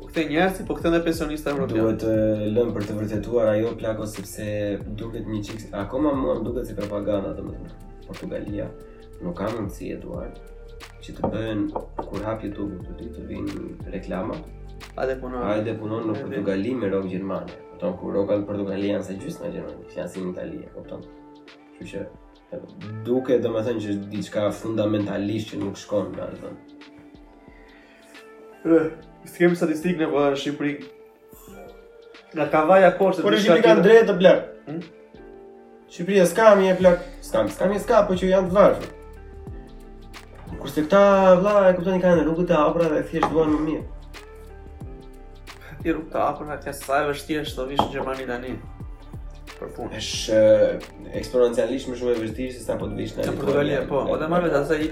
Po 0.03 0.09
kthejnë 0.11 0.31
njerëz, 0.35 0.59
po 0.69 0.75
kthejnë 0.77 0.99
pensionistë 1.07 1.53
evropianë. 1.55 1.77
Duhet 1.79 2.01
të 2.03 2.49
lëm 2.57 2.73
për 2.77 2.89
të 2.91 2.97
vërtetuar 2.99 3.51
ajo 3.55 3.71
plako 3.81 4.09
sepse 4.15 4.49
duket 5.01 5.31
një 5.33 5.41
çik 5.49 5.63
akoma 5.81 6.13
më 6.19 6.35
duket 6.45 6.69
si 6.69 6.77
propaganda 6.77 7.31
domethënë. 7.39 7.77
Portugalia 8.09 8.67
nuk 9.25 9.39
ka 9.39 9.49
mundësi 9.55 9.91
Eduard 9.95 10.43
që 11.07 11.15
të 11.19 11.31
bëhen 11.33 11.63
kur 12.11 12.27
hap 12.27 12.45
YouTube 12.45 12.83
të 12.91 12.99
ditë 12.99 13.17
të 13.17 13.25
vinë 13.31 13.95
reklama. 13.97 14.37
A 15.01 15.07
dhe 15.09 15.17
punon? 15.23 15.41
A 15.49 15.55
dhe 15.65 15.73
punon 15.81 16.05
në 16.11 16.19
Portugali 16.21 16.77
me 16.83 16.93
rogë 16.93 17.15
Gjermane. 17.15 17.57
Këtonë, 17.73 17.97
kur 18.03 18.13
rogë 18.19 18.43
Portugali 18.51 18.93
janë 18.93 19.09
se 19.09 19.17
gjysë 19.23 19.47
në 19.47 19.55
Gjermani, 19.57 19.89
që 19.95 19.99
janë 20.03 20.13
si 20.15 20.27
në 20.27 20.35
Italia, 20.37 20.73
këtonë. 20.77 21.81
që 21.85 22.03
duke 23.05 23.39
dhe 23.43 23.48
me 23.51 23.62
thënë 23.66 23.82
që 23.85 23.94
diçka 24.12 24.48
fundamentalisht 24.62 25.52
që 25.52 25.60
nuk 25.62 25.78
shkon, 25.81 26.10
nga 26.14 26.28
dhe 26.32 26.40
thënë. 26.43 27.22
Rë, 28.70 28.81
së 29.28 29.39
kemi 29.43 29.59
statistikë 29.60 30.02
në 30.05 30.10
për 30.14 30.36
Shqipëri, 30.43 30.74
nga 32.35 32.47
kavaja 32.52 32.93
korë 32.98 33.14
se 33.18 33.22
të 33.22 33.26
Por 33.28 33.36
e 33.36 33.40
Shqipëri 33.44 33.66
ka 33.66 33.74
drejtë 33.85 34.09
të 34.10 34.18
blerë. 34.20 34.44
Hmm? 34.68 34.85
Shqipëri 35.94 36.20
e 36.24 36.26
s'ka 36.32 36.51
mi 36.59 36.70
e 36.72 36.76
blerë. 36.81 37.01
S'ka 37.28 37.44
mi, 37.47 37.55
s'ka 37.56 37.70
mi, 37.74 37.81
s'ka, 37.85 38.05
po 38.09 38.18
që 38.20 38.31
janë 38.32 38.52
të 38.52 38.93
Kur 40.55 40.59
Kurse 40.60 40.85
këta 40.86 41.01
vla 41.40 41.55
e 41.68 41.72
kuptoni 41.76 42.01
ka 42.02 42.12
në 42.14 42.24
rrugët 42.24 42.51
e 42.52 42.56
apra 42.60 42.86
dhe 42.93 43.01
thjesht 43.09 43.32
duan 43.32 43.51
më 43.52 43.62
mirë. 43.64 43.82
Ti 45.81 45.93
rrugët 45.97 46.14
e 46.16 46.22
apra, 46.24 46.56
kësë 46.62 46.85
sa 46.85 47.01
e 47.02 47.09
vështirë 47.10 47.43
është 47.48 47.60
të 47.60 47.66
vishë 47.72 47.86
në 47.89 47.93
Gjermani 47.94 48.28
danimë 48.28 48.74
për 49.59 49.70
punë. 49.76 49.98
Është 50.01 50.39
eh, 50.39 50.89
eksponencialisht 51.20 51.90
më 51.90 51.98
shumë 52.01 52.14
e 52.14 52.16
vështirë 52.22 52.55
se 52.56 52.62
sa 52.64 52.76
po 52.81 52.89
të 52.90 52.98
vish 52.98 53.14
në. 53.18 53.26
Portugali 53.28 53.76
po, 53.89 54.01
po, 54.09 54.16
edhe 54.18 54.28
më 54.32 54.40
vetë 54.44 54.62
sa 54.68 54.78
i 54.78 54.89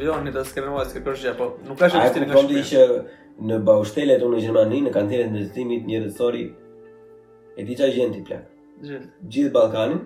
vjonit 0.00 0.36
të 0.36 0.44
skenuar 0.50 0.88
se 0.88 0.98
kërkosh 0.98 1.24
gjapo. 1.26 1.48
Nuk 1.68 1.78
ka 1.80 1.90
shumë 1.92 2.06
vështirë. 2.06 2.38
Ai 2.38 2.62
që 2.70 2.86
në 3.50 3.60
Baushtelet 3.68 4.24
unë 4.26 4.36
në 4.38 4.46
Gjermani 4.46 4.80
në 4.86 4.94
kantinën 4.94 5.26
e 5.26 5.32
ndërtimit 5.34 5.88
njerëzori 5.90 6.44
e 7.58 7.66
di 7.66 7.76
çaj 7.80 7.92
gjenti 7.98 8.24
plan. 8.28 8.44
Gjithë 8.84 9.28
gjithë 9.36 9.54
Ballkanin, 9.54 10.00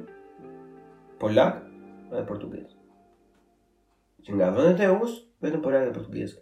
Polak 1.22 1.62
dhe 2.12 2.26
Portugjez. 2.28 2.70
Që 4.26 4.36
nga 4.36 4.50
vendet 4.56 4.82
e 4.84 4.90
us, 4.96 5.20
vetëm 5.44 5.62
Polak 5.64 5.88
dhe 5.90 5.94
Portugjez. 5.98 6.36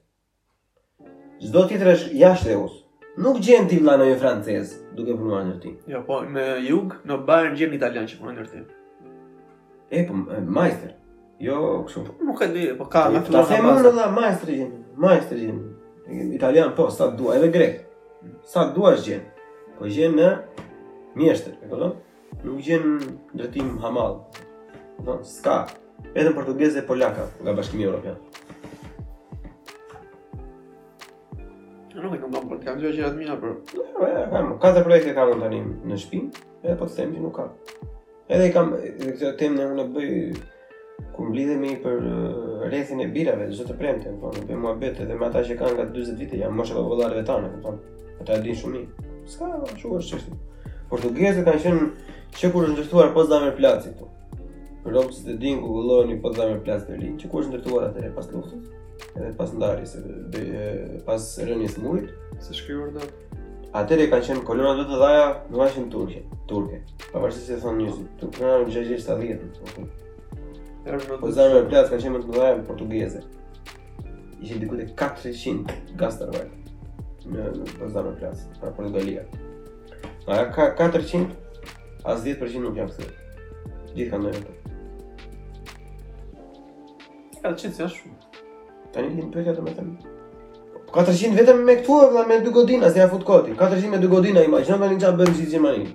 Çdo 1.43 1.67
tjetër 1.69 1.93
është 1.97 2.15
jashtë 2.25 2.55
e 2.57 2.59
us. 2.65 2.83
Nuk 3.17 3.37
gjen 3.41 3.65
ti 3.71 3.79
vllai 3.81 3.95
në 4.03 4.19
francez, 4.21 4.75
duke 4.93 5.15
punuar 5.17 5.47
në 5.49 5.55
ti. 5.63 5.71
Jo, 5.89 6.03
po 6.05 6.19
në 6.29 6.43
jug, 6.67 6.93
në 7.09 7.17
Bayern 7.29 7.55
gjen 7.57 7.73
italian 7.73 8.05
që 8.11 8.19
punon 8.21 8.37
në 8.43 8.47
ti. 8.51 8.61
E 9.97 10.03
po 10.05 10.19
majster. 10.59 10.91
Jo, 11.41 11.57
kështu. 11.89 12.03
Po, 12.11 12.27
nuk 12.29 12.43
e 12.45 12.49
di, 12.53 12.67
po 12.77 12.89
ka 12.93 13.07
më 13.15 13.23
shumë. 13.23 13.33
Ta 13.33 13.45
them 13.49 13.69
unë 13.73 13.93
la 13.97 14.11
majstri, 14.13 14.59
majstri 15.01 15.47
gjen. 15.47 15.63
Italian 16.37 16.75
po 16.77 16.91
sa 16.93 17.09
dua, 17.17 17.39
edhe 17.41 17.49
grek. 17.55 17.79
Sa 18.53 18.67
dua 18.77 18.93
gjen. 19.01 19.25
Po 19.79 19.89
gjen 19.89 20.19
në 20.21 20.29
mjeshtër, 21.17 21.57
e 21.65 21.71
kupton? 21.73 21.97
Nuk 22.45 22.61
gjen 22.69 22.99
ndërtim 23.33 23.79
hamall. 23.81 24.21
Do 25.09 25.23
ska. 25.29 25.63
Edhe 26.13 26.35
portugezë 26.37 26.83
e 26.83 26.85
polaka 26.89 27.31
nga 27.41 27.57
Bashkimi 27.57 27.89
Evropian. 27.89 28.21
Nuk 31.97 32.13
e 32.13 32.19
këndon 32.21 32.49
për 32.51 32.59
të 32.61 32.67
kam 32.67 32.81
gjëra 32.83 33.09
të 33.09 33.17
mira 33.19 33.35
për. 33.41 33.53
Jo, 33.79 34.09
ka 34.61 34.73
të 34.77 34.83
projekte 34.85 35.15
kam 35.17 35.31
unë 35.33 35.47
tani 35.47 35.61
në 35.91 35.97
shtëpi, 36.03 36.43
edhe 36.65 36.75
po 36.81 36.89
të 36.91 36.97
them 36.99 37.15
që 37.17 37.23
nuk 37.25 37.35
ka. 37.39 37.47
Edhe 38.37 38.49
i 38.51 38.53
kam 38.53 38.75
këtë 39.07 39.31
temë 39.41 39.69
unë 39.71 39.85
e 39.85 39.87
bëj 39.95 40.13
ku 41.17 41.25
mblidhemi 41.31 41.71
për 41.87 42.05
rrethin 42.67 43.01
e 43.01 43.09
birave, 43.17 43.47
çdo 43.55 43.65
të 43.71 43.79
premte, 43.81 44.13
po 44.21 44.35
në 44.35 44.45
bëj 44.51 44.59
muhabet 44.67 45.01
edhe 45.07 45.17
me 45.21 45.29
ata 45.31 45.45
që 45.49 45.57
kanë 45.63 45.77
nga 45.79 45.89
40 45.97 46.21
vite, 46.21 46.41
janë 46.45 46.59
moshë 46.59 46.85
vëllarëve 46.93 47.25
tanë, 47.33 47.53
po. 47.65 47.75
Ata 48.21 48.37
e 48.37 48.45
dinë 48.45 48.61
shumë 48.61 48.75
mirë. 48.77 49.11
S'ka 49.33 49.53
është 49.73 50.07
çështë. 50.13 50.39
Portugezët 50.93 51.49
kanë 51.49 51.65
qenë 51.65 52.17
që 52.41 52.53
kur 52.53 52.69
është 52.69 52.77
ndërtuar 52.77 53.13
pas 53.17 53.33
dhamër 53.33 53.57
placit. 53.63 53.97
Po. 54.03 54.13
Për 54.85 55.01
lopës 55.01 55.25
të 55.31 55.39
din 55.43 55.65
ku 55.65 55.73
gëllohë 55.81 56.11
një 56.13 56.21
pas 56.27 56.37
dhamër 56.43 56.63
plac 56.69 56.85
të 56.91 57.01
rinë, 57.01 57.21
që 57.25 57.33
kur 57.33 57.43
është 57.47 57.55
ndërtuar 57.57 57.89
atë 57.89 58.11
e 58.11 58.19
pas 58.21 58.31
luftës? 58.37 58.76
edhe 59.17 59.33
pas 59.39 59.51
ndarjes 59.57 59.93
pas 61.09 61.25
rënies 61.49 61.77
së 61.77 61.83
murit, 61.85 62.11
së 62.45 62.57
shkruar 62.61 62.93
do. 62.97 63.09
Atëre 63.77 64.07
kanë 64.13 64.27
qenë 64.29 64.45
kolona 64.49 64.75
vetë 64.81 64.99
dhaja, 65.01 65.25
nuk 65.51 65.61
kanë 65.61 65.75
qenë 65.77 65.91
turqe, 65.93 66.23
turqe. 66.51 66.79
Po 67.11 67.23
varet 67.23 67.37
se 67.37 67.45
si 67.45 67.59
thon 67.61 67.79
njerëzit, 67.81 68.11
tu 68.21 68.29
kanë 68.37 68.59
një 68.65 68.75
gjë 68.75 68.85
gjithë 68.93 69.89
Po 71.21 71.29
zanë 71.35 71.55
me 71.57 71.63
plas 71.69 71.89
kanë 71.91 72.05
qenë 72.05 72.15
më 72.15 72.23
të 72.25 72.37
dhaja 72.37 72.59
në 72.61 72.67
portugeze. 72.69 73.25
Ishin 74.43 74.61
diku 74.61 74.79
te 74.79 74.89
400 74.95 75.77
gastarvaj. 76.01 76.47
Në 77.27 77.49
po 77.79 77.89
zanë 77.91 78.13
në 78.13 78.19
plas, 78.21 78.45
pra 78.61 78.73
po 78.77 78.87
ndalia. 78.87 79.27
Po 80.27 80.33
ja 80.37 80.47
ka 80.53 80.71
400 80.79 81.45
As 82.07 82.21
10% 82.23 82.61
nuk 82.63 82.77
jam 82.79 82.87
kështu. 82.87 83.97
Gjithë 83.97 84.13
kanë 84.13 84.37
ndërtuar. 84.37 84.55
Ja, 87.47 87.55
shumë 87.55 88.16
Ta 88.97 89.03
një 89.05 89.11
hinë 89.15 89.29
përkja 89.33 89.53
të 89.53 89.63
me 89.65 89.73
400 90.91 91.35
vetëm 91.39 91.59
me 91.69 91.75
këtu 91.83 91.97
e 92.01 92.23
me 92.29 92.37
2 92.47 92.53
godinë, 92.57 92.89
Se 92.95 93.03
ja 93.03 93.05
a 93.11 93.19
koti. 93.31 93.53
400 93.61 93.91
me 93.93 93.99
2 94.01 94.09
godinë 94.13 94.41
a 94.41 94.45
ima, 94.49 94.61
që 94.65 94.79
në 94.81 94.89
një 94.95 95.01
qa 95.03 95.11
bërë 95.19 95.33
në 95.33 95.37
qizë 95.41 95.51
gjemani. 95.53 95.91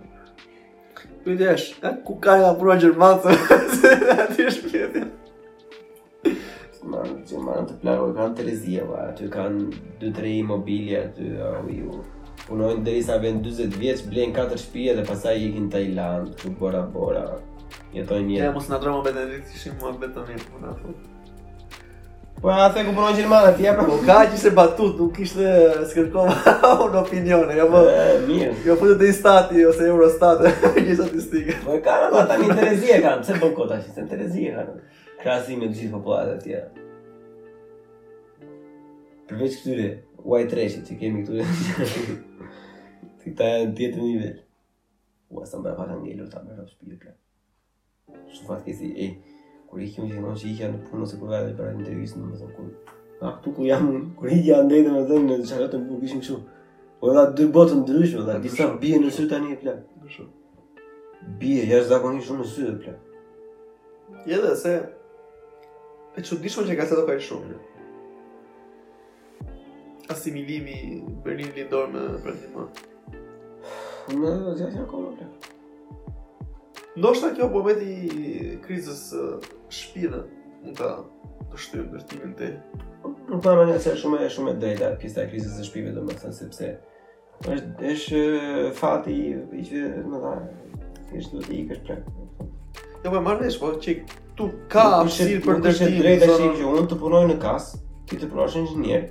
Kujdesh, 1.24 1.66
ka 1.82 1.96
ku 2.06 2.20
ka 2.22 2.36
e 2.38 2.46
apura 2.52 2.76
gjërmatë, 2.84 3.34
se 3.80 3.94
dhe 4.04 4.16
aty 4.26 4.46
është 4.52 4.74
përkja. 4.74 5.08
Së 6.78 6.86
të 6.86 7.78
plako, 7.82 8.12
kanë 8.20 8.38
të 8.38 8.46
rezia, 8.52 8.86
va, 8.92 9.02
aty 9.16 9.30
kanë 9.34 9.66
2-3 10.04 10.34
imobilje, 10.44 11.02
aty, 11.08 11.30
a 11.50 11.56
u 11.66 11.74
ju. 11.78 12.02
Punojnë 12.46 12.86
dhe 12.86 12.98
isa 13.02 13.18
vendë 13.24 13.48
20 13.56 13.80
vjetës, 13.82 14.04
blenë 14.14 14.36
4 14.38 14.60
shpije 14.62 14.94
dhe 15.00 15.08
pasaj 15.10 15.40
i 15.42 15.48
ikin 15.50 15.72
Tajlandë, 15.74 16.38
ku 16.44 16.54
bora 16.62 16.84
bora. 16.98 17.26
Jetojnë 17.96 18.38
jetë. 18.38 18.44
Ja, 18.46 18.54
mos 18.54 18.70
në 18.70 18.82
dromë 18.86 19.08
me 19.10 19.16
të 19.18 19.26
ndikë 19.30 19.64
shimë 19.66 19.82
më 19.88 19.96
betonim, 20.06 20.46
puna 20.52 20.76
fotë. 20.82 21.11
Po 22.42 22.50
ja 22.50 22.70
the 22.74 22.82
ku 22.84 22.92
bronjë 22.98 23.28
më 23.30 23.38
atje 23.54 23.70
pra. 23.78 23.84
Po 23.86 23.98
ka 24.02 24.16
që 24.32 24.36
se 24.42 24.50
batut, 24.58 24.96
nuk 24.98 25.16
ishte 25.22 25.46
skërkova 25.92 26.34
unë 26.88 27.02
opinion, 27.06 27.48
jo 27.56 27.68
po. 27.70 27.82
Mirë. 28.26 28.54
Jo 28.66 28.76
po 28.82 28.88
të 28.98 29.10
stati 29.14 29.62
ose 29.70 29.86
Eurostat, 29.86 30.42
gjë 30.74 30.96
statistike. 31.00 31.60
Po 31.64 31.76
ka 31.86 32.00
ata 32.08 32.24
tani 32.32 32.48
Terezia 32.58 32.98
kanë, 33.04 33.22
pse 33.28 33.38
bën 33.44 33.54
kota 33.60 33.78
sistem 33.84 34.08
Terezia 34.10 34.56
kanë. 34.56 34.82
Krasi 35.22 35.56
me 35.62 35.70
gjithë 35.70 35.92
popullat 35.94 36.32
e 36.34 36.40
tjera. 36.42 36.66
Përveç 39.30 39.60
këtyre 39.62 39.86
white 40.26 40.50
trash 40.56 40.80
që 40.90 40.98
kemi 41.04 41.22
këtu. 41.22 42.08
Ti 43.22 43.36
ta 43.38 43.52
janë 43.54 43.78
tjetër 43.78 44.02
nivel. 44.08 44.34
Ua, 45.30 45.46
sa 45.46 45.62
më 45.62 45.68
bërë 45.68 45.78
pak 45.84 45.94
angelo, 46.00 46.26
sa 46.34 46.42
më 46.42 46.56
bërë 46.56 46.64
pak 46.64 46.74
shpilë, 46.74 47.14
Shumë 48.32 48.48
fatke 48.50 48.74
si, 48.76 48.90
e, 49.06 49.14
kur 49.72 49.80
kemi 49.96 50.10
në 50.10 50.20
Gjermani 50.20 50.58
ja 50.60 50.68
në 50.68 50.80
punë 50.90 51.06
se 51.08 51.18
po 51.18 51.30
për 51.32 51.46
intervistën, 51.48 51.78
intervistë 51.80 52.22
në 52.22 52.32
mëson 52.32 52.52
kur 52.58 52.74
Na 53.22 53.30
tu 53.44 53.52
ku 53.56 53.66
jam 53.68 53.88
kur 54.18 54.32
i 54.34 54.40
jam 54.48 54.66
ndaj 54.66 54.80
të 54.88 54.92
më 54.96 55.02
thënë 55.10 55.36
në 55.40 55.46
çfarë 55.48 55.68
të 55.70 55.80
bëj 55.84 56.00
kishim 56.04 56.22
kështu 56.24 56.38
po 57.02 57.12
dha 57.16 57.24
dy 57.38 57.46
botë 57.58 57.76
ndryshme 57.80 58.24
dha 58.28 58.36
disa 58.44 58.66
bie 58.82 58.98
në 59.04 59.12
sy 59.16 59.28
tani 59.30 59.54
e 59.54 59.58
plan. 59.62 59.78
kështu 60.04 60.28
bie 61.40 61.68
jashtë 61.70 61.90
zakonisht 61.92 62.28
shumë 62.28 62.44
në 62.44 62.50
sy 62.56 62.68
e 62.68 62.76
flas 62.84 64.28
edhe 64.36 64.54
se 64.64 64.74
e 66.20 66.26
çuditshme 66.26 66.68
që 66.68 66.80
ka 66.82 66.86
sa 66.90 67.00
do 67.00 67.06
ka 67.08 67.20
shumë 67.30 67.60
asimilimi 70.14 70.80
për 71.24 71.40
një 71.42 71.52
lindor 71.62 71.86
me 71.96 72.04
për 72.28 72.38
një 72.44 72.54
më 72.60 72.68
Në, 74.20 74.32
dhe 74.58 74.66
dhe 74.76 75.26
Ndoshta 76.98 77.28
kjo 77.36 77.48
po 77.54 77.62
bëhet 77.64 77.84
i 77.88 78.38
krizës 78.66 79.00
së 79.14 79.22
shpinë, 79.72 80.18
mund 80.66 80.76
ta 80.80 80.90
shtyrë 81.56 81.86
ndërtimin 81.88 82.32
te? 82.36 82.48
Po 83.06 83.38
ta 83.44 83.54
bëj 83.56 83.70
atë 83.78 83.94
shumë 84.02 84.18
e 84.26 84.32
shumë 84.34 84.56
drejtë 84.60 84.88
atë 84.90 84.98
pjesa 85.00 85.24
e 85.24 85.28
krizës 85.32 85.54
së 85.56 85.68
shpinëve 85.70 85.94
domethënë 85.96 86.34
sepse 86.36 86.72
është 87.48 87.88
është 87.94 88.24
fati 88.76 89.16
i 89.24 89.64
që 89.70 89.84
më 90.12 90.20
dha 90.26 90.34
është 91.22 91.38
do 91.38 91.46
të 91.46 91.54
ikë 91.62 91.78
këtë. 91.86 92.16
Do 93.06 93.06
të 93.16 93.22
marr 93.28 93.40
vesh 93.46 93.56
po 93.62 93.70
çik 93.86 94.04
tu 94.40 94.50
ka 94.74 94.84
arsir 95.00 95.32
për 95.48 95.62
ndërtim 95.64 95.96
drejtë 95.96 96.28
që 96.42 96.66
unë 96.74 96.84
të 96.92 96.98
punoj 97.06 97.22
në 97.32 97.38
kas, 97.46 97.70
ti 98.12 98.20
të 98.20 98.28
punosh 98.34 98.58
inxhinier. 98.66 99.06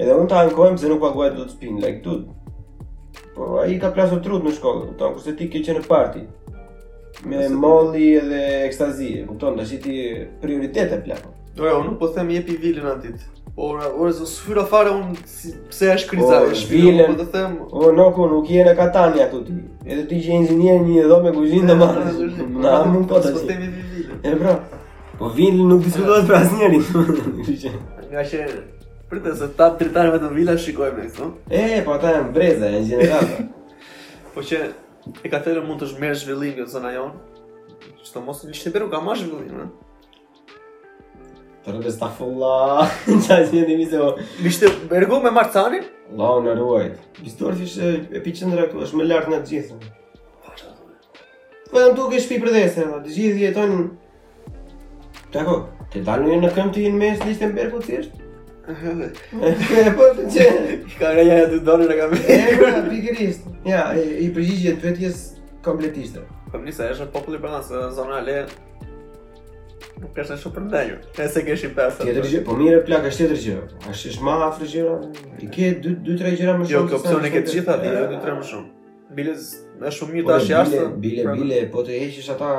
Edhe 0.00 0.16
unë 0.16 0.32
ta 0.32 0.40
ankojmë 0.46 0.80
se 0.80 0.88
nuk 0.90 1.04
paguaj 1.04 1.28
të 1.36 1.42
do 1.42 1.44
të 1.50 1.58
spinë, 1.58 1.84
like, 1.84 2.00
dude. 2.08 3.28
Po, 3.36 3.52
a 3.60 3.66
i 3.70 3.76
ka 3.82 3.92
plasur 3.94 4.24
trut 4.24 4.42
në 4.48 4.54
shkollë, 4.56 4.88
të 4.88 4.96
tonë, 5.00 5.18
kurse 5.20 5.36
ti 5.38 5.50
ke 5.52 5.60
që 5.68 5.76
në 5.78 5.84
parti 5.90 6.24
me 7.26 7.48
molli 7.48 8.14
edhe 8.18 8.42
ekstazi, 8.66 9.08
e 9.20 9.26
kupton, 9.26 9.56
tash 9.56 9.78
ti 9.82 9.94
prioritete 10.42 11.00
plako. 11.04 11.30
Jo, 11.56 11.64
jo, 11.68 11.80
nuk 11.86 11.98
po 12.00 12.08
them 12.12 12.30
jepi 12.30 12.56
vilën 12.60 12.88
atit. 12.94 13.20
Po, 13.54 13.68
ora, 13.70 13.86
ora 13.94 14.12
sfyra 14.26 14.64
fare 14.70 14.90
un 14.90 15.12
si, 15.24 15.52
pse 15.70 15.92
është 15.94 16.08
kriza, 16.10 16.40
po, 16.42 16.50
e 16.50 16.68
vilën, 16.70 17.02
po 17.12 17.16
të 17.20 17.26
them. 17.32 17.54
O, 17.70 17.90
nuk 17.94 18.18
jeni 18.18 18.36
në 18.36 18.58
jena 18.58 18.72
Katani 18.78 19.22
aty 19.24 19.42
ti. 19.46 19.56
Edhe 19.86 20.06
ti 20.10 20.18
je 20.24 20.34
inxhinier 20.40 20.80
një 20.84 21.04
dhomë 21.12 21.34
kuzhinë 21.38 21.72
të 21.74 21.80
madhe. 21.80 22.04
Po 22.44 22.60
Na, 22.64 22.74
nuk 22.92 23.08
po 23.12 23.18
të 23.22 23.34
Po 23.34 23.42
vilën. 23.48 23.74
E 24.24 24.34
bra. 24.40 24.54
Po 25.18 25.30
vilën 25.36 25.68
nuk 25.74 25.84
diskutohet 25.86 26.26
për 26.28 26.40
asnjërin. 26.42 26.88
Nga 28.14 28.24
që 28.30 28.46
pritë 29.10 29.34
se 29.38 29.52
ta 29.58 29.68
dritarëve 29.78 30.20
të 30.24 30.32
vilën 30.34 30.60
shikojmë 30.66 31.06
këtu. 31.12 31.28
E, 31.54 31.64
po 31.86 31.94
ata 31.98 32.16
janë 32.16 32.32
breza, 32.34 32.72
janë 32.72 32.88
gjenerata. 32.88 33.44
po 34.34 34.42
që 34.48 34.62
e 35.22 35.28
ka 35.32 35.38
thënë 35.44 35.64
mund 35.66 35.82
të 35.82 35.88
shmerë 35.92 36.20
zhvillim 36.22 36.54
në 36.56 36.62
jo, 36.64 36.68
zona 36.74 36.90
jonë. 36.94 37.40
Që 38.04 38.12
të 38.14 38.22
mos 38.24 38.40
në 38.44 38.52
vishë 38.52 38.64
të 38.66 38.72
beru 38.76 38.90
ka 38.92 39.00
ma 39.04 39.16
zhvillim, 39.18 39.64
në? 39.64 39.66
Të 41.64 41.72
rëdhe 41.74 41.92
stafulla, 41.94 42.50
në 43.08 43.18
qaj 43.24 43.38
si 43.50 43.60
e 43.60 43.66
dimi 43.70 43.86
se 43.88 44.00
o... 44.04 44.08
Bishtë 44.44 44.70
të 44.74 44.88
bergu 44.90 45.18
me 45.24 45.30
marcani? 45.32 45.80
La, 46.16 46.34
në 46.44 46.52
ruajt. 46.58 47.04
Vistorës 47.24 47.62
ishë 47.64 47.92
e 48.18 48.22
piqën 48.24 48.52
dhe 48.52 48.58
rektu, 48.60 48.82
është 48.84 49.00
me 49.00 49.06
lartë 49.08 49.32
në 49.32 49.38
gjithë. 49.48 49.78
Po 51.70 51.80
e 51.80 51.86
në 51.86 51.94
tuk 51.96 52.12
e 52.12 52.20
shpi 52.20 52.40
për 52.44 52.52
dhese, 52.54 52.84
të 53.06 53.14
gjithë 53.16 53.42
jetojnë... 53.46 53.86
Të 55.34 55.40
ako, 55.40 55.56
të 55.94 56.04
dalë 56.06 56.36
në 56.44 56.52
këmë 56.58 56.76
të 56.76 56.84
jenë 56.84 57.00
mes, 57.00 57.24
lishtë 57.24 57.48
të 57.48 57.52
mberë 57.56 57.72
të 57.88 58.02
Po 58.64 60.10
të 60.16 60.26
çe. 60.32 60.44
Ka 60.98 61.10
nga 61.12 61.24
një 61.28 61.40
të 61.52 61.58
donë 61.66 61.88
në 61.90 61.96
kamerë. 61.98 62.36
E, 62.36 62.68
pikërisht. 62.88 63.48
Ja, 63.68 63.82
i 64.24 64.28
përgjigje 64.32 64.72
të 64.78 64.88
vetjes 64.88 65.18
kompletishtë. 65.66 66.22
Po 66.50 66.60
më 66.62 66.70
njëse, 66.70 66.86
është 66.94 67.08
populli 67.12 67.40
për 67.42 67.52
nësë 67.58 67.82
zona 67.98 68.22
le... 68.24 68.38
Nuk 70.00 70.14
ka 70.16 70.24
në 70.26 70.38
super 70.40 70.62
përndajur. 70.64 71.02
E 71.22 71.26
se 71.30 71.44
kështë 71.46 71.68
i 71.68 71.74
pesë. 71.76 72.06
Tjetër 72.08 72.30
gjë, 72.32 72.40
po 72.48 72.56
mire 72.58 72.80
plak, 72.88 73.04
është 73.10 73.22
tjetër 73.26 73.42
gjë. 73.42 73.58
është 73.92 74.14
është 74.14 74.24
ma 74.30 74.38
afrë 74.48 74.86
I 75.44 75.50
ke 75.52 75.70
2-3 75.82 76.32
gjëra 76.40 76.56
më 76.56 76.66
jo, 76.66 76.68
shumë. 76.70 76.78
Jo, 76.78 76.84
këpëson 76.94 77.28
e 77.28 77.44
të 77.44 77.58
gjitha, 77.58 77.76
2-3 77.84 78.38
më 78.40 78.46
shumë. 78.52 78.70
Bile, 79.14 79.36
është 79.82 79.96
shumë 79.98 80.14
mirë 80.16 80.26
po, 80.26 80.32
tash 80.32 80.42
ashtë 80.42 80.78
jashtë. 80.78 80.86
Bile, 81.04 81.34
bile, 81.36 81.60
po 81.76 81.84
të 81.86 82.00
heqish 82.00 82.32
ata 82.34 82.54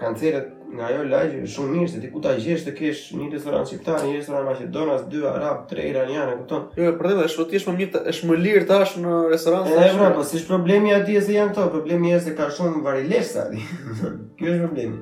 kanceret 0.00 0.54
nga 0.72 0.86
ajo 0.90 1.04
lajë 1.08 1.38
shumë 1.48 1.70
mirë 1.74 1.88
se 1.90 2.00
ti 2.02 2.08
ku 2.12 2.20
ta 2.22 2.34
gjesh 2.36 2.66
të 2.66 2.72
kesh 2.76 3.04
një 3.16 3.28
restorant 3.34 3.68
shqiptar, 3.70 4.02
një 4.04 4.18
restorant 4.18 4.44
maqedonas, 4.50 5.06
dy 5.08 5.20
arab, 5.26 5.62
tre 5.70 5.86
iranianë, 5.88 6.34
e 6.34 6.38
kupton? 6.42 6.66
Jo, 6.76 6.82
jo 6.88 6.92
për 6.98 7.06
të 7.08 7.14
thënë 7.14 7.28
është 7.30 7.60
shumë 7.62 7.78
mirë, 7.78 7.92
të, 7.94 8.02
është 8.12 8.28
më 8.28 8.36
lirë 8.44 8.64
tash 8.68 8.92
në 9.00 9.14
restorant. 9.32 9.70
Po, 9.70 9.78
po, 9.98 10.08
po, 10.18 10.26
si 10.28 10.36
është 10.42 10.50
problemi 10.50 10.92
aty 10.94 11.14
se 11.24 11.38
janë 11.38 11.54
këto, 11.54 11.64
problemi 11.76 12.12
është 12.18 12.28
se 12.28 12.36
ka 12.40 12.50
shumë 12.58 12.82
varilesa 12.84 13.46
aty. 13.46 13.64
Ky 14.38 14.50
është 14.50 14.60
problemi. 14.66 15.00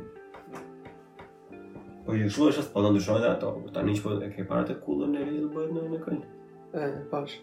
Po 2.07 2.15
ju 2.15 2.31
shoh 2.37 2.53
është 2.53 2.69
pa 2.71 2.85
po, 2.85 2.93
ndëshuar 2.95 3.27
ato, 3.33 3.53
por 3.65 3.75
tani 3.75 3.99
çfarë 3.99 4.21
është 4.21 4.31
po, 4.31 4.37
ke 4.39 4.49
para 4.53 4.69
të 4.71 4.77
kullën 4.87 5.17
e 5.19 5.25
rrit 5.27 5.51
bëhet 5.57 5.75
në 5.81 5.89
një 5.97 6.05
kënd. 6.05 6.29
E, 6.79 6.91
pash. 7.11 7.41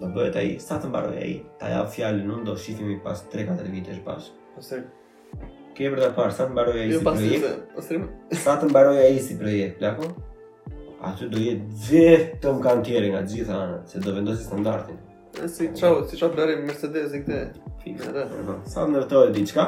Do 0.00 0.08
bëhet 0.16 0.40
ai 0.40 0.54
sa 0.64 0.80
të 0.80 0.88
mbaroj 0.88 1.20
ai. 1.20 1.34
Ta 1.60 1.68
jap 1.74 1.92
fjalën, 1.92 2.24
nuk 2.30 2.46
do 2.48 2.56
shihemi 2.56 2.96
pas 3.04 3.20
3-4 3.34 3.68
vitesh 3.76 4.00
pas. 4.06 4.32
Ose 4.56 4.80
Ke 5.80 5.88
për 5.88 6.00
të 6.04 6.08
parë, 6.12 6.32
sa 6.36 6.44
të 6.44 6.52
mbaroj 6.52 6.72
e 6.76 6.82
i 6.84 6.90
jo, 6.92 6.96
si 7.00 7.04
projekt? 7.06 8.34
Sa 8.44 8.52
të 8.60 8.66
mbaroj 8.68 8.96
e 9.00 9.04
i 9.16 9.20
si 9.24 9.36
projekt, 9.40 9.78
plako? 9.80 10.10
A 11.00 11.12
ty 11.16 11.28
do 11.32 11.40
jetë 11.40 11.94
vetëm 11.94 12.58
kanë 12.66 12.84
tjeri 12.84 13.08
nga 13.14 13.22
gjitha 13.30 13.56
anë, 13.56 13.78
se 13.88 14.02
do 14.04 14.12
vendosi 14.12 14.44
standartin. 14.44 14.98
E 15.40 15.48
si 15.48 15.70
qau, 15.80 16.02
si 16.10 16.18
qau 16.20 16.28
bërë 16.36 16.58
Mercedes 16.66 17.14
i 17.16 17.22
këte. 17.22 17.38
Po, 17.80 18.58
sa 18.68 18.84
të 18.84 18.92
nërtoj 18.92 19.24
e 19.30 19.32
diqka, 19.38 19.64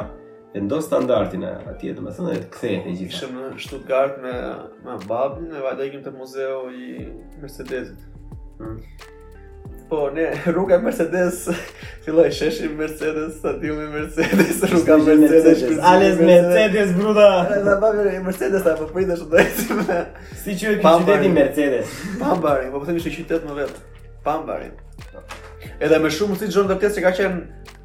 vendos 0.52 0.84
standartin 0.90 1.48
e 1.48 1.55
atje, 1.72 1.94
do 1.97 2.05
me 2.05 2.12
thënë 2.12 2.28
dhe 2.34 2.43
të 2.44 2.51
këthejnë 2.59 2.82
e 2.82 2.94
gjitha. 3.01 3.22
Shëmë 3.22 3.47
në 3.55 3.64
Stuttgart 3.68 4.20
me, 4.26 4.36
babin, 5.09 5.48
e 5.56 5.64
vajta 5.64 5.89
ikim 5.89 6.05
të 6.05 6.12
muzeo 6.18 6.60
i 6.76 6.90
Mercedesit. 7.40 8.05
Mm. 8.60 8.76
Po, 9.93 10.10
ne 10.14 10.32
rruga 10.55 10.78
Mercedes, 10.78 11.48
filloj 12.05 12.31
sheshi 12.31 12.69
Mercedes, 12.69 13.40
sa 13.40 13.48
Mercedes, 13.48 13.77
me 13.77 13.86
Mercedes, 14.01 14.62
rruga 14.70 14.97
Mercedes. 14.97 15.78
Ales 15.82 16.19
Mercedes 16.20 16.89
bruda. 16.97 17.31
Sa 17.64 17.77
bëre 17.82 18.20
Mercedes 18.24 18.64
apo 18.66 18.85
pritesh 18.89 19.20
do 19.28 19.36
Si 20.43 20.56
quhet 20.56 20.81
ky 20.81 20.89
qyteti 20.97 21.28
Mercedes? 21.32 21.86
Pambari, 22.19 22.73
po, 22.73 22.81
po 22.81 22.85
themi 22.89 23.01
se 23.05 23.10
qytet 23.12 23.44
më 23.44 23.52
vet. 23.59 23.74
Pambari. 24.24 24.73
Edhe 25.77 25.98
më 26.01 26.09
shumë 26.16 26.40
si 26.40 26.48
John 26.48 26.73
Dartes 26.73 26.97
që 26.97 27.05
ka 27.10 27.12
qenë 27.12 27.36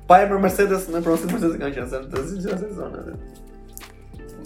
pa 0.07 0.21
emër 0.23 0.39
Mercedes 0.47 0.87
në 0.87 1.03
pronësi 1.03 1.27
Mercedes 1.27 1.59
kanë 1.59 1.75
qenë 1.75 1.91
se 1.91 2.01
të 2.07 2.23
zgjidhë 2.31 2.57
sezonin. 2.63 3.21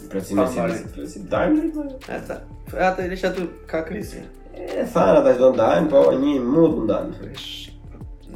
Pronësi 0.09 0.43
Mercedes, 0.43 0.83
pronësi 0.97 1.23
Daimler. 1.29 1.69
Po 1.77 2.09
ata, 2.17 2.41
ata 2.89 3.03
i 3.05 3.13
lëshatu 3.13 3.51
ka 3.69 3.85
krizë. 3.89 4.25
E 4.53 4.84
thara 4.94 5.22
ta 5.23 5.32
që 5.36 5.40
do 5.40 5.49
ndajnë, 5.56 5.90
po 5.94 5.99
një 6.19 6.32
mund 6.44 6.82
ndajnë. 6.86 7.30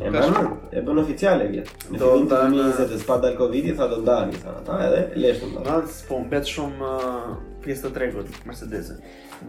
E 0.05 0.11
bënë, 0.11 0.43
e 0.79 0.83
bënë 0.83 1.01
oficiale 1.03 1.49
vjetë. 1.51 1.89
Në 1.95 1.99
të 2.01 2.07
vinë 2.13 2.23
eh, 2.23 2.29
të 2.31 2.37
në 2.39 2.53
mjë 2.53 2.69
zetë, 2.79 2.99
s'pa 3.01 3.17
dalë 3.23 3.37
Covid-i, 3.39 3.73
tha 3.75 3.87
do 3.91 3.97
ndajnë, 4.03 4.31
i 4.37 4.41
thara 4.43 4.61
ta 4.67 4.77
edhe, 4.87 5.01
leshtë 5.23 5.49
ndajnë. 5.51 5.65
Rans, 5.67 5.99
po 6.07 6.19
mbetë 6.23 6.51
shumë 6.55 6.89
eh, 6.91 7.29
pjesë 7.65 7.85
të 7.87 7.91
tregut, 7.99 8.39
Mercedes-e. 8.47 8.97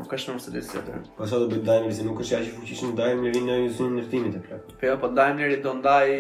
Nuk 0.00 0.12
është 0.18 0.30
në 0.32 0.36
Mercedes-e 0.38 0.76
të 0.78 0.84
tërë. 0.90 1.02
Po 1.18 1.30
sa 1.30 1.40
do 1.42 1.48
bëjt 1.50 1.66
Daimler, 1.70 1.94
se 2.00 2.06
nuk 2.06 2.22
është 2.24 2.36
jashtë 2.36 2.56
fuqishë 2.58 2.90
në 2.92 2.98
Daimler, 3.02 3.34
vinë 3.36 3.52
në 3.52 3.60
një 3.66 3.74
zunë 3.80 4.00
nërtimit 4.02 4.38
e 4.40 4.44
plakë. 4.46 4.76
Po 4.82 4.88
jo, 4.90 4.98
po 5.06 5.12
Daimler 5.20 5.54
i 5.54 5.58
do 5.66 5.74
ndaj 5.82 6.16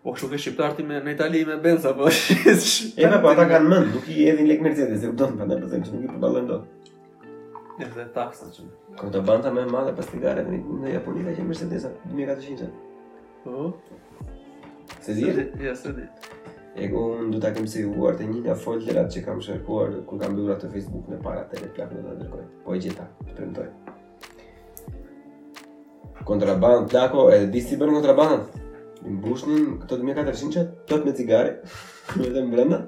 Po 0.05 0.12
shu 0.20 0.28
ke 0.28 0.36
shqiptarti 0.39 0.85
me 0.85 0.98
në 1.01 1.14
Itali 1.14 1.40
me 1.48 1.55
Benz 1.64 1.85
apo? 1.89 2.10
E 3.05 3.10
më 3.10 3.18
po 3.22 3.31
ata 3.31 3.47
kanë 3.48 3.68
mend, 3.72 3.94
nuk 3.97 4.09
i 4.12 4.26
hedhin 4.28 4.47
lek 4.51 4.60
Mercedes, 4.66 5.01
e 5.01 5.09
kupton 5.10 5.39
pandaj 5.40 5.62
po 5.62 5.68
them 5.70 5.85
nuk 5.93 6.01
i 6.02 6.09
përballojnë 6.12 6.48
dot. 6.51 6.89
Në 7.81 8.02
taksa 8.12 8.51
çun. 8.52 8.68
Kur 9.01 9.22
banta 9.31 9.48
më 9.56 9.64
madhe 9.72 9.94
pas 9.97 10.06
tigare 10.12 10.44
në 10.44 10.59
në 10.82 10.90
Japoni 10.93 11.24
ka 11.24 11.32
qenë 11.39 11.48
Mercedes 11.51 11.86
2400. 12.12 12.68
Po. 13.44 13.70
Se 15.06 15.16
di? 15.16 15.24
Ja 15.64 15.72
se 15.76 15.93
di. 15.97 16.05
E 16.76 16.89
ku 16.93 17.05
unë 17.16 17.32
du 17.32 17.40
të 17.40 17.52
kemë 17.56 17.72
si 17.72 17.85
uartë 17.89 18.26
e 18.26 18.26
një 18.32 18.43
një 18.44 18.56
foldërat 18.60 19.09
që 19.16 19.22
kam 19.24 19.40
shërkuar 19.47 19.94
kur 20.10 20.20
kam 20.20 20.36
bërra 20.36 20.59
të 20.60 20.68
Facebook 20.74 21.09
në 21.14 21.22
para 21.24 21.47
të 21.48 21.62
elektrak 21.62 21.94
në 21.97 22.02
të 22.10 22.14
ndërkoj. 22.20 22.44
Po 22.68 22.74
e 22.76 22.82
gjitha, 22.85 23.09
të 23.22 23.39
premtoj. 23.40 23.70
plako, 26.93 27.28
e 27.40 27.47
disi 27.56 27.81
bërë 27.81 27.97
kontraband? 27.97 28.60
mbushnin 29.05 29.64
këto 29.82 29.98
2400 30.01 30.52
që 30.55 30.64
tot 30.89 31.05
me 31.06 31.12
cigare, 31.16 31.59
edhe 32.22 32.43
më 32.44 32.52
brenda, 32.56 32.78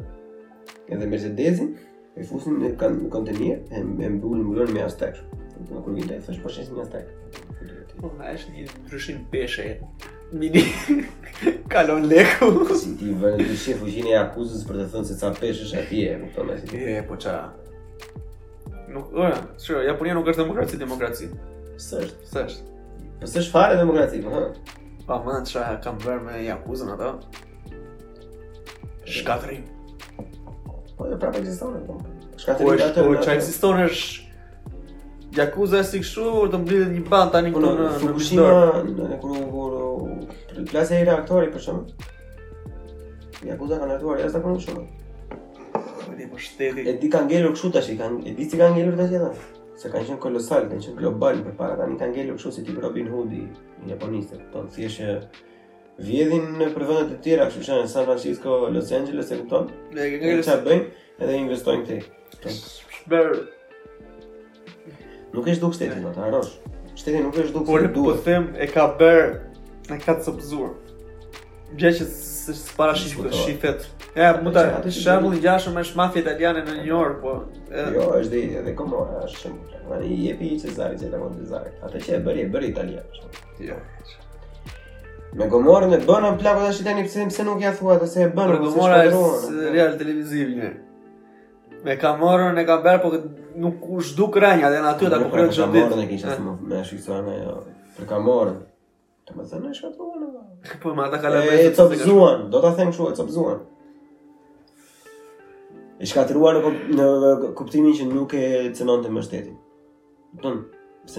edhe 0.89 1.09
Mercedesin, 1.11 1.75
e 2.17 2.25
fusin 2.25 2.57
në 2.63 2.73
kan 2.81 2.99
kontenier, 3.13 3.61
e 3.71 3.83
më 3.85 4.09
mbullin 4.17 4.45
më 4.47 4.49
mbullin 4.53 4.73
me 4.77 4.85
Aztec. 4.87 5.19
Në 5.69 5.83
kur 5.85 5.95
vinte, 5.97 6.19
thash 6.25 6.39
po 6.43 6.51
shesin 6.53 6.77
një 6.79 6.85
Aztec. 6.85 7.11
Po, 7.97 8.11
nga 8.19 8.33
është 8.35 8.53
një 8.55 8.65
ndryshim 8.87 9.21
peshe, 9.33 9.67
mini 10.37 10.63
kalon 11.73 12.05
leku. 12.11 12.49
si 12.77 12.93
ti 13.01 13.09
vërë 13.13 13.39
në 13.41 13.47
dyshe 13.53 13.77
fushin 13.79 14.09
e 14.11 14.17
akuzës 14.21 14.65
për 14.69 14.81
të 14.83 14.89
thënë 14.93 15.09
se 15.11 15.17
ca 15.23 15.31
peshe 15.41 15.69
shë 15.71 15.83
atje, 15.85 16.17
më 16.25 16.31
tonë 16.37 16.57
e 16.57 16.59
si 16.63 16.83
E, 16.83 16.97
po 17.09 17.17
qa... 17.25 17.37
Nuk, 18.93 19.13
ëë, 19.17 19.31
shërë, 19.61 19.85
Japonia 19.91 20.17
nuk 20.17 20.29
është 20.33 20.45
demokraci, 20.45 20.81
demokraci. 20.83 21.29
Sështë. 21.87 22.31
Sështë. 22.33 22.75
Po 23.21 23.29
sështë 23.33 23.53
fare 23.55 23.79
demokraci, 23.81 24.21
më 24.25 24.29
po, 24.29 24.75
Pa 25.07 25.21
më 25.23 25.35
në 25.41 25.51
qëra 25.53 25.77
kam 25.85 25.99
bërë 26.03 26.23
me 26.27 26.37
jakuzën 26.43 26.89
ato 26.97 27.11
Shkatrim 29.15 29.61
Po 30.97 31.07
dhe 31.07 31.13
jo, 31.15 31.19
prapë 31.23 31.43
egzistone 31.45 31.83
po, 31.87 31.95
po 31.95 32.41
Shkatrim 32.43 32.73
dhe 32.75 32.89
atër 32.89 33.07
Po 33.07 33.13
që 33.23 33.37
egzistone 33.37 33.85
është 33.89 34.25
Jakuzën 35.37 35.79
e 35.79 35.85
si 35.87 36.01
kështu, 36.03 36.27
të 36.51 36.59
mblidhe 36.63 36.89
një 36.97 37.05
band 37.13 37.33
tani 37.37 37.53
këtu 37.55 37.71
në 37.79 37.87
Mishdor 37.87 38.03
Fukushima, 38.03 38.51
në 38.51 39.09
në 39.15 39.19
kërë 39.23 39.41
në 39.41 39.49
kërë 39.55 40.67
Plasë 40.73 40.99
e 40.99 41.05
reaktori 41.11 41.53
për 41.55 41.65
shumë 41.69 43.51
Jakuza 43.53 43.79
kanë 43.83 43.93
rëtuar, 43.95 44.25
jasë 44.25 44.39
të 44.39 44.45
kërë 44.45 44.57
në 44.57 44.65
shumë 44.67 44.87
po, 45.77 45.83
po, 46.03 46.65
E 46.67 46.99
di 47.05 47.13
kanë 47.15 47.31
gjerë 47.35 47.55
kështu 47.55 47.75
tash, 47.77 47.93
e 47.95 48.35
di 48.41 48.51
si 48.51 48.59
kanë 48.59 48.81
gjerë 48.83 48.99
tash 49.05 49.15
e 49.23 49.29
se 49.81 49.91
ka 49.93 50.01
qenë 50.01 50.17
kolosal, 50.23 50.67
ka 50.71 50.79
qenë 50.81 50.95
global 50.99 51.43
për 51.45 51.57
para 51.59 51.77
tani 51.81 51.99
kanë 52.01 52.15
ngelur 52.15 52.39
kështu 52.39 52.53
si 52.57 52.63
ti 52.65 52.75
Robin 52.81 53.11
Hoodi 53.13 53.43
një 53.43 53.93
japonisë. 53.93 54.39
Po 54.53 54.63
thjesht 54.73 55.03
e 55.05 56.07
vjedhin 56.07 56.47
në 56.61 56.71
për 56.75 56.87
e 56.95 57.03
të 57.11 57.19
tjera, 57.25 57.49
kështu 57.51 57.67
që 57.69 57.79
në 57.83 57.91
San 57.93 58.09
Francisco, 58.09 58.57
Los 58.73 58.93
Angeles 58.97 59.33
e 59.37 59.43
kupton. 59.43 59.69
Ne 59.93 60.09
ngelë 60.17 60.47
çfarë 60.47 60.65
bëjnë, 60.69 60.89
edhe 61.21 61.37
investojnë 61.43 61.87
te. 61.91 61.99
Po. 62.43 62.57
Ber 63.13 63.35
Nuk 65.37 65.47
është 65.53 65.61
dukshtetin, 65.67 66.07
ta 66.17 66.23
harosh. 66.25 66.55
Shteti 66.97 67.21
nuk 67.21 67.37
është 67.43 67.53
dukshtetin. 67.59 67.93
Po 67.97 68.07
po 68.09 68.15
them 68.25 68.47
e 68.57 68.71
ka 68.73 68.87
bër, 68.97 69.23
e 69.93 69.99
ka 70.01 70.15
copzuar 70.25 70.73
gjë 71.77 71.93
që 71.99 72.07
para 72.77 72.95
shifet 72.97 73.35
shifet. 73.43 73.87
Ja, 74.17 74.31
më 74.41 74.53
të 74.87 74.93
shembull 74.97 75.35
i 75.37 75.41
gjashëm 75.45 75.77
është 75.83 75.99
mafia 75.99 76.23
italiane 76.23 76.63
në 76.65 76.77
New 76.79 76.89
York, 76.89 77.19
po. 77.23 77.35
Jo, 77.95 78.07
është 78.21 78.33
dhe 78.33 78.61
edhe 78.63 78.77
komora 78.79 79.25
është 79.27 79.43
shumë. 79.43 79.81
Ai 79.97 80.05
i 80.15 80.19
jepi 80.27 80.55
Cezarit 80.63 81.03
që 81.03 81.11
ta 81.13 81.21
vonë 81.21 81.43
Cezarit. 81.43 81.75
Atë 81.87 82.01
që 82.07 82.15
e 82.17 82.21
bëri, 82.25 82.45
e 82.49 82.53
bëri 82.55 82.71
Italia. 82.73 83.03
Jo. 83.61 83.77
Me 85.37 85.49
Gomorën 85.53 85.93
e 85.93 85.99
bënë 86.09 86.31
në 86.33 86.41
plako 86.41 86.63
të 86.65 86.71
ashtë 86.73 86.87
tani 86.87 87.03
pëse, 87.05 87.27
pëse 87.29 87.45
nuk 87.45 87.61
ja 87.61 87.75
thua 87.77 87.99
të 88.01 88.07
se 88.09 88.23
e 88.25 88.31
bënë 88.33 88.55
Për 88.57 88.63
Gomorën 88.63 89.03
e 89.03 89.11
së 89.43 89.67
real 89.75 89.97
televiziv 90.01 90.53
një 90.57 90.71
Me 91.85 91.97
Gomorën 92.01 92.57
e 92.57 92.65
ka 92.71 92.77
berë 92.87 93.03
po 93.03 93.11
nuk 93.61 93.83
është 93.99 94.17
duk 94.23 94.39
rënja 94.41 94.71
dhe 94.73 94.79
në 94.81 94.95
aty 94.95 95.11
të 95.13 95.19
akupërën 95.19 95.53
që 95.59 95.67
ditë 95.75 95.75
Për 95.75 95.93
Gomorën 95.93 96.07
e 96.07 96.09
kisha 96.15 96.39
së 96.39 96.47
më 96.47 96.55
me 96.73 96.81
shqisa 96.89 97.19
në 97.27 97.37
jo 97.43 97.59
Për 97.99 98.09
Gomorën 98.15 98.57
Të 99.27 99.35
më 99.35 99.45
thënë 99.51 99.71
e 99.73 99.75
shkatruan 99.77 100.21
e 100.25 100.29
vajtë 100.33 100.77
Po, 100.83 100.93
ma 100.95 101.09
ta 101.11 101.19
ka 101.23 101.33
e 101.35 101.71
të 101.75 101.87
cëpëzuan 101.91 102.45
Do 102.53 102.61
të 102.63 102.71
thënë 102.79 102.93
shua, 102.95 103.09
e 103.13 103.17
cëpëzuan 103.19 103.63
E 106.05 106.11
shkatruan 106.11 106.61
në 107.01 107.09
kuptimin 107.59 107.97
që 107.99 108.07
nuk 108.13 108.37
e 108.39 108.45
cënon 108.79 109.03
të 109.03 109.11
më 109.17 109.25
shtetit 109.27 109.59
Në 110.39 110.45
tonë, 110.45 110.65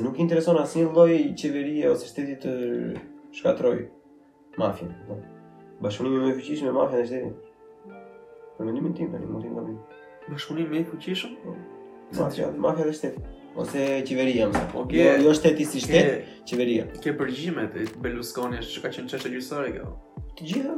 nuk 0.05 0.19
i 0.19 0.23
intereson 0.23 0.59
asin 0.61 0.88
loj 0.95 1.09
i 1.19 1.27
ose 1.91 2.07
shtetit 2.11 2.45
të 2.45 2.55
shkatroj 3.41 3.75
Mafia, 4.57 4.88
Bashkëpunimi 5.84 6.21
tonë 6.21 6.29
me 6.31 6.38
fëqish 6.39 6.63
me 6.65 6.71
mafia 6.79 7.01
dhe 7.03 7.09
shtetit 7.09 7.43
Në 8.61 8.69
mendimin 8.69 8.95
tim, 8.97 9.11
të 9.11 9.19
një 9.25 9.34
mundin 9.34 9.51
të 9.51 9.65
një 9.67 9.81
Bashkëpunimi 10.31 10.71
me 10.79 10.85
fëqishëm? 10.93 11.59
Mafia 12.55 12.85
dhe 12.88 12.95
shtetit 13.01 13.36
ose 13.61 14.01
qeveria 14.05 14.47
më 14.47 14.59
sapo. 14.61 14.84
Okay. 14.85 14.99
Jo, 15.17 15.29
jo 15.29 15.34
shteti 15.35 15.65
si 15.65 15.81
shtet, 15.81 16.11
okay. 16.11 16.41
qeveria. 16.49 16.85
Ke 17.03 17.13
përgjime 17.17 17.65
të 17.73 17.88
Berlusconi 18.03 18.59
është 18.61 18.84
ka 18.85 18.91
qenë 18.93 19.11
çështë 19.13 19.31
gjyqësore 19.34 19.71
kjo. 19.73 19.89
Të 20.38 20.49
gjitha. 20.51 20.77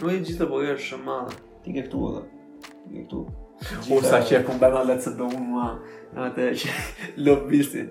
Nuk 0.00 0.08
e 0.12 0.16
gjitha 0.24 0.48
po 0.48 0.62
jo 0.64 0.76
shumë 0.86 1.06
më. 1.10 1.36
Ti 1.64 1.74
ke 1.76 1.86
këtu 1.88 2.04
edhe. 2.12 2.24
Ti 2.70 2.94
ke 2.96 3.02
këtu. 3.04 3.22
U 3.92 3.98
sa 4.06 4.20
që 4.24 4.38
e 4.38 4.42
punë 4.48 4.62
bëma 4.64 4.84
letë 4.88 5.04
se 5.08 5.14
do 5.18 5.26
unë 5.34 5.46
ma 5.50 5.64
Ate 6.22 6.52
që 6.60 6.68
lobbistin 7.26 7.88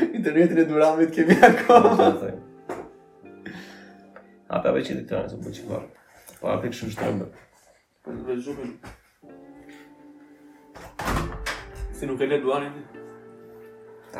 Një 0.00 0.18
e 0.24 0.64
durave 0.64 1.04
të 1.08 1.12
kemi 1.18 1.34
akoma 1.46 1.88
Nështë 1.88 2.04
asaj 2.08 2.34
Ape 4.56 4.66
ave 4.70 4.80
që 4.86 4.92
i 4.92 4.94
të 5.02 5.06
po, 5.12 5.18
këtuan 5.26 5.26
e 5.26 5.28
po, 5.28 5.28
të 5.32 5.36
buqit 5.42 5.62
këvarë 5.66 5.86
Ape 6.56 6.66
këshu 6.72 6.86
shtrëmbër 6.94 7.30
Për 8.06 8.12
të 8.12 8.18
vetë 8.28 8.42
zhupin 8.46 8.70
Si 11.98 12.04
nuk 12.08 12.18
e 12.20 12.22
le 12.32 12.36
duan 12.44 12.62
e 12.68 12.70
njëtër 12.72 12.98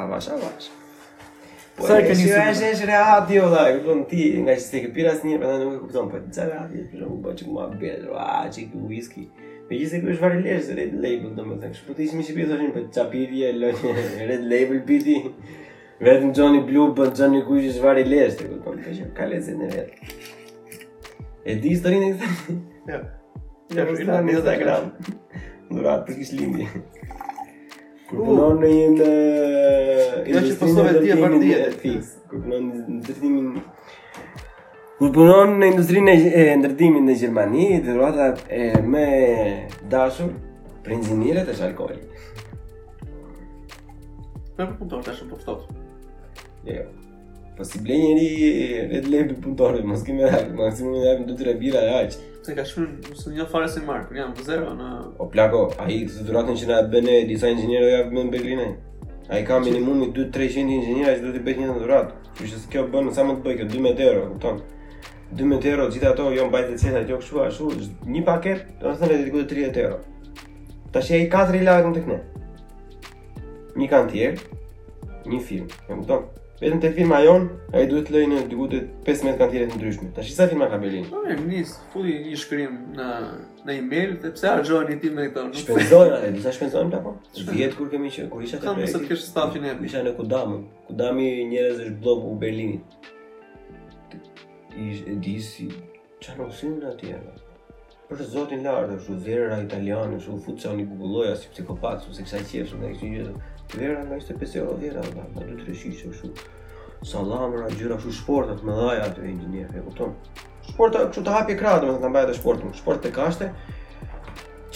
A 0.02 0.06
vash, 0.12 0.28
a 0.34 0.36
vash 0.44 0.66
Po 1.78 1.84
eshe 1.94 2.12
eshe 2.18 2.64
eshe 2.72 2.84
rea 2.90 3.04
ati 3.16 3.34
o 3.40 3.42
la 3.54 3.62
Në 3.72 3.96
ti 4.10 4.22
nga 4.44 4.54
që 4.58 4.64
se 4.68 4.78
ke 4.84 4.88
piras 4.98 5.20
njërë 5.24 5.40
Për 5.40 5.46
të 5.46 5.50
ndonjë 5.56 5.70
nuk 5.70 5.78
e 5.78 5.80
këpëton 5.86 6.06
po 6.12 6.12
për 6.18 6.24
të 6.28 6.32
cale 6.40 6.54
ati 6.66 6.76
Eshe 6.84 6.90
për 6.92 6.98
shumë 7.06 7.22
për 7.28 7.34
që 7.40 7.44
mua 7.52 7.64
për 7.72 7.78
betër 7.86 8.08
A 8.18 8.20
që 8.52 8.58
i 8.58 8.60
këtu 8.68 8.78
whisky 8.92 9.24
Më 9.40 9.72
gjithë 9.78 9.92
se 9.94 9.94
këshu 10.04 10.16
shvarë 10.20 10.36
i 13.24 13.26
leshë 14.36 15.28
Vetëm 16.02 16.32
Johnny 16.34 16.60
Blue 16.66 16.90
bën 16.96 17.12
Johnny 17.14 17.42
Cash 17.46 17.76
zvarë 17.76 18.02
lesh, 18.10 18.40
e 18.42 18.48
kupton, 18.50 18.78
po 18.82 18.92
që 18.92 19.04
ka 19.14 19.26
lezi 19.30 19.52
në 19.54 19.66
vet. 19.70 20.14
E 21.46 21.54
di 21.62 21.70
historinë 21.76 22.08
këtë? 22.18 22.54
Jo. 22.90 22.96
Ja 23.76 23.84
ku 23.86 23.94
në 23.94 24.34
Instagram. 24.34 24.88
Dora 25.70 25.92
të 26.08 26.16
kish 26.18 26.32
lindi. 26.34 26.66
Kur 28.10 28.24
punon 28.26 28.58
në 28.64 28.70
një 28.72 28.88
në 28.96 30.42
një 30.48 30.56
pasojë 30.62 30.96
e 30.98 31.18
për 31.20 31.36
dia 31.44 31.60
të 31.78 31.92
Kur 32.32 32.42
punon 32.42 32.66
në 32.66 32.96
ndërtimin 32.98 33.52
Në 35.02 35.08
punon 35.14 35.54
në 35.60 35.68
industrinë 35.70 36.12
e, 36.26 36.42
ndërtimit 36.60 37.06
në 37.06 37.16
Gjermani, 37.22 37.68
dhe 37.84 37.94
duratë 37.94 38.48
e 38.58 38.66
me 38.82 39.06
dashur 39.90 40.34
për 40.82 40.98
inxinire 40.98 41.46
të 41.46 41.56
shalkoli. 41.60 42.00
Në 44.58 44.66
përpuntor 44.68 45.02
të 45.06 45.12
po 45.14 45.18
shumë 45.20 45.34
përftot. 45.38 45.70
Jo. 46.64 46.82
Po 47.56 47.64
si 47.64 47.80
blej 47.82 47.98
njëri 47.98 48.26
red 48.90 49.06
label 49.12 49.34
punëtore, 49.44 49.82
më 49.84 49.97
s'ki 49.98 50.14
me 50.16 50.30
rapi, 50.30 50.55
më 50.56 50.68
s'ki 50.70 50.86
me 50.89 51.02
rapi 51.05 51.24
në 51.24 51.28
të 51.32 51.36
tre 51.40 51.55
bira 51.59 51.80
e 51.84 51.90
aqë. 52.01 52.20
Se 52.47 52.55
ka 52.56 52.64
shumë, 52.68 52.94
më 53.10 53.16
s'u 53.18 53.32
një 53.34 53.47
fare 53.51 53.66
si 53.68 53.82
marë, 53.84 54.06
për 54.09 54.18
jam, 54.22 54.30
për 54.39 54.47
zero 54.48 54.72
në... 54.78 54.89
O 55.18 55.18
po 55.18 55.26
plako, 55.34 55.62
a 55.82 55.89
i 55.93 55.98
të 56.06 56.24
duratin 56.28 56.56
që 56.62 56.70
nga 56.70 56.78
bëne 56.94 57.16
disa 57.28 57.51
ingjinerë 57.52 57.84
dhe 57.89 57.93
jabë 57.97 58.14
me 58.16 58.24
në 58.28 58.32
Berlinë. 58.36 58.66
A 59.32 59.40
i 59.43 59.47
ka 59.48 59.59
minimumi 59.62 60.09
2-300 60.16 60.74
ingjinerë 60.78 61.16
që 61.18 61.24
du 61.26 61.34
t'i 61.36 61.43
bëjt 61.51 61.60
një 61.64 61.76
durat. 61.82 62.14
Që 62.39 62.48
që 62.52 62.62
kjo 62.72 62.86
bënë, 62.94 63.12
sa 63.18 63.26
më 63.28 63.36
të 63.40 63.47
bëj, 63.47 63.56
kjo 63.62 63.68
2 63.76 63.84
metero, 63.90 64.24
këton. 64.32 64.60
2 65.43 65.51
metero, 65.52 65.89
gjitha 65.93 66.14
ato, 66.16 66.30
jo 66.34 66.48
në 66.48 66.55
bajtë 66.56 66.72
e 66.78 66.80
cilat, 66.86 67.10
jo 67.10 67.20
këshu, 67.22 67.68
një 68.14 68.24
paket, 68.26 68.64
do 68.80 68.93
në 68.93 69.01
thënë 69.01 69.40
e 69.43 69.47
30 69.56 69.82
euro. 69.86 69.98
Ta 70.94 71.02
lagën 71.68 72.14
Një 73.72 73.86
kantier, 73.89 74.34
një 75.24 75.39
e 75.89 75.94
më 75.97 76.02
tonë. 76.05 76.41
Vetëm 76.62 76.78
te 76.78 76.93
firma 76.94 77.18
jon, 77.26 77.48
ai 77.74 77.89
duhet 77.90 78.10
lëj 78.14 78.26
në 78.30 78.36
diku 78.47 78.68
te 78.70 78.78
15 79.09 79.32
kantire 79.40 79.64
të 79.66 79.80
ndryshme. 79.80 80.12
Tash 80.14 80.28
sa 80.30 80.44
firma 80.51 80.68
ka 80.70 80.78
Berlin? 80.78 81.09
Po, 81.10 81.22
nis, 81.48 81.72
futi 81.90 82.12
një 82.22 82.36
shkrim 82.39 82.76
në 82.94 83.06
në 83.66 83.76
email, 83.80 84.12
dhe 84.22 84.30
pse 84.36 84.47
harxhoni 84.52 85.01
ti 85.02 85.10
me 85.14 85.24
këto? 85.32 85.43
Shpenzoj, 85.59 86.06
a 86.20 86.30
disa 86.36 86.52
shpenzojmë 86.55 86.98
apo? 87.01 87.16
Vjet 87.51 87.74
kur 87.78 87.90
kemi 87.90 88.12
që 88.14 88.28
kur 88.30 88.47
isha 88.47 88.62
te 88.62 88.68
Berlin. 88.76 88.93
Sa 88.94 89.02
të 89.02 89.10
kesh 89.10 89.26
stafin 89.26 89.66
e? 89.66 89.74
Isha 89.90 90.05
në 90.06 90.14
Kudam, 90.20 90.55
Kudam 90.86 91.18
i 91.24 91.30
njerëz 91.51 91.82
është 91.82 91.97
bllok 92.05 92.26
u 92.30 92.36
Berlinit. 92.47 92.98
Ishte 94.86 95.18
disi. 95.24 95.66
Çfarë 96.22 96.44
nosin 96.47 96.78
atje? 96.93 97.18
Për 98.06 98.26
zotin 98.30 98.62
lart, 98.68 98.94
është 99.01 99.18
zera 99.26 99.59
italiane, 99.66 100.14
është 100.22 100.39
futsoni 100.47 100.86
bubulloja 100.93 101.34
si 101.40 101.51
psikopat, 101.56 102.05
ose 102.12 102.22
kësaj 102.22 102.47
qiesh, 102.52 102.76
ndaj 102.78 102.98
këtij 102.98 103.14
gjëje. 103.16 103.34
Vera 103.78 104.04
nga 104.04 104.16
25 104.16 104.56
euro 104.56 104.72
dhjera 104.80 105.00
dhe 105.00 105.12
nga 105.12 105.46
du 105.50 105.56
të 105.60 105.68
reshqish 105.72 106.02
që 106.02 106.10
këshu 106.12 106.32
Salam, 107.12 107.54
nga 107.56 107.70
gjyra 107.74 107.96
shu 108.00 108.12
shportat 108.14 108.60
me 108.64 108.74
dhaja 108.78 109.06
atyre 109.08 109.30
e 109.30 109.36
një 109.36 109.62
e 109.62 109.80
kupton 109.86 110.12
Shporta, 110.68 111.06
kështu 111.08 111.22
të 111.26 111.32
hapje 111.36 111.56
kratë 111.60 111.88
me 111.88 111.94
të 111.96 112.02
kam 112.04 112.12
bajat 112.18 112.32
e 112.34 112.38
shportu 112.38 112.72
Shport 112.78 113.00
të 113.06 113.12
kashte 113.16 113.48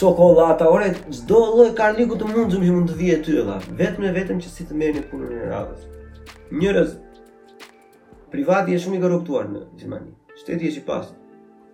Cokolata, 0.00 0.68
ore, 0.72 0.88
zdo 1.18 1.42
lloj 1.58 1.68
karniku 1.78 2.16
të 2.20 2.32
mund 2.32 2.54
zhëm 2.56 2.64
që 2.68 2.72
mund 2.76 2.90
të 2.94 2.98
dhije 3.02 3.20
ty 3.28 3.36
dha 3.50 3.58
Vetëm 3.82 4.08
e 4.10 4.14
vetëm 4.16 4.40
që 4.46 4.54
si 4.56 4.66
të 4.70 4.80
merë 4.80 4.96
një 4.96 5.04
punën 5.12 5.36
e 5.36 5.52
radhës 5.52 5.86
Njërës 6.60 6.96
Privati 8.32 8.74
e 8.76 8.80
shumë 8.86 8.98
i 8.98 9.04
korruptuar 9.04 9.48
në 9.52 9.64
Gjermani 9.80 10.40
Shteti 10.40 10.72
e 10.72 10.76
i 10.80 10.84
pasë 10.88 11.14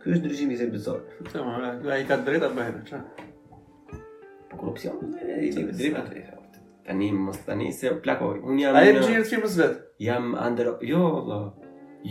Ky 0.02 0.16
është 0.16 0.26
ndryshim 0.26 0.52
i 0.56 0.60
zërbëzor 0.62 1.00
Po, 1.32 1.48
më, 1.48 1.72
ka 2.10 2.20
drejta 2.28 2.50
të 2.50 2.54
bëhet 2.60 2.94
po 4.52 4.60
Korupcion? 4.60 5.02
Dreja 5.16 5.66
të 5.66 5.68
drejta 5.82 6.38
tani 6.86 7.12
mos 7.12 7.36
tani 7.46 7.72
se 7.72 8.02
plako 8.02 8.34
un 8.44 8.58
jam 8.60 8.74
ai 8.78 8.88
gjë 8.94 9.20
të 9.22 9.28
firmës 9.30 9.56
vet 9.60 9.76
jam 10.02 10.32
under 10.34 10.72
jo 10.82 11.02
valla 11.12 11.38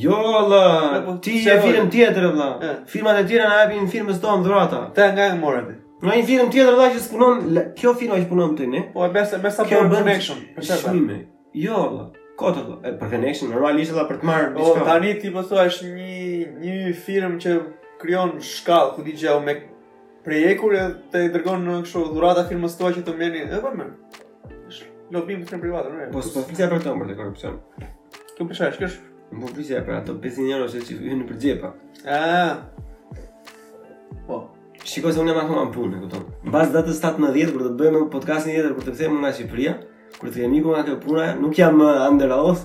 jo 0.03 0.19
valla 0.35 1.01
po, 1.05 1.17
ti 1.23 1.41
je 1.45 1.57
film 1.61 1.89
tjetër 1.91 2.25
valla 2.31 2.75
filmat 2.89 3.19
e 3.19 3.25
tjera 3.27 3.49
na 3.49 3.59
japin 3.63 3.89
filmës 3.95 4.21
ton 4.23 4.43
dhurata 4.45 4.85
te 4.95 5.09
nga 5.13 5.29
e 5.33 5.39
morën 5.41 5.67
ti 5.69 5.79
Në 6.01 6.15
një 6.17 6.23
film 6.25 6.47
tjetër 6.49 6.73
vëllai 6.73 6.93
që 6.95 7.01
punon, 7.11 7.41
kjo 7.77 7.91
film 7.93 8.13
që 8.17 8.25
punon 8.29 8.55
ti 8.57 8.65
ne, 8.67 8.79
po 8.93 9.03
e 9.05 9.09
bëse 9.13 9.37
me 9.37 9.51
sa 9.53 9.61
për 9.69 9.83
connection, 9.93 10.39
për 10.55 10.65
çfarë? 10.65 10.93
Shumë. 10.95 11.17
Jo, 11.61 11.77
vëlla. 11.91 12.05
kota, 12.41 12.63
të 12.81 12.93
për 12.97 13.11
connection, 13.11 13.51
normalisht 13.53 13.93
ata 13.93 14.07
për 14.09 14.17
të 14.23 14.29
marrë 14.31 14.47
diçka. 14.55 14.71
Po 14.79 14.87
tani 14.87 15.11
ti 15.21 15.29
po 15.35 15.43
thua 15.45 15.67
është 15.69 15.91
një 15.99 16.15
një 16.63 16.95
film 17.05 17.35
që 17.43 17.53
krijon 18.01 18.33
shkallë, 18.49 18.91
ku 18.95 19.05
di 19.05 19.13
gjë 19.21 19.37
me 19.45 19.55
prejekur 20.25 20.73
e 20.73 20.87
të 21.13 21.21
dërgon 21.35 21.69
në 21.69 21.77
kështu 21.85 22.03
dhurata 22.15 22.47
filmës 22.49 22.79
tua 22.81 22.89
që 22.97 23.05
të 23.05 23.17
merrni, 23.21 23.45
e 23.45 23.61
po 23.61 23.75
më 23.77 23.89
lobim 25.11 25.41
të 25.41 25.45
bëjmë 25.45 25.45
sistem 25.45 25.61
privat, 25.61 25.89
po. 26.11 26.19
Po, 26.19 26.33
po. 26.35 26.43
Fisja 26.49 26.69
për 26.71 26.83
të 26.85 26.91
ombrë 26.91 27.09
të 27.09 27.17
korrupsion. 27.19 27.57
Kjo 28.37 28.47
pse 28.49 28.69
është? 28.69 28.85
Kësh? 28.85 28.99
Po 29.31 29.51
fisja 29.55 29.81
për 29.87 29.97
ato 29.99 30.15
bezinjero 30.23 30.67
se 30.71 30.81
si 30.87 30.95
vjen 30.99 31.25
për 31.25 31.33
përgjepa. 31.33 31.71
Ah. 32.07 32.51
Po. 34.27 34.41
Shikoj 34.87 35.13
se 35.13 35.21
unë 35.21 35.35
më 35.37 35.43
kam 35.49 35.73
punë 35.75 35.99
këtu. 36.05 36.21
Mbas 36.49 36.71
datës 36.73 37.01
17 37.03 37.51
për 37.55 37.67
të 37.67 37.73
bëjmë 37.81 38.01
një 38.05 38.09
podcast 38.15 38.47
tjetër 38.49 38.71
për 38.79 38.87
të 38.87 38.93
kthyer 38.95 39.11
nga 39.21 39.29
Shqipëria, 39.37 39.75
kur 40.17 40.31
të 40.33 40.37
kemi 40.41 40.63
kuma 40.65 40.79
këto 40.85 40.95
puna, 41.03 41.27
nuk 41.41 41.59
jam 41.59 41.83
uh, 41.85 42.07
under 42.07 42.31
oath. 42.37 42.63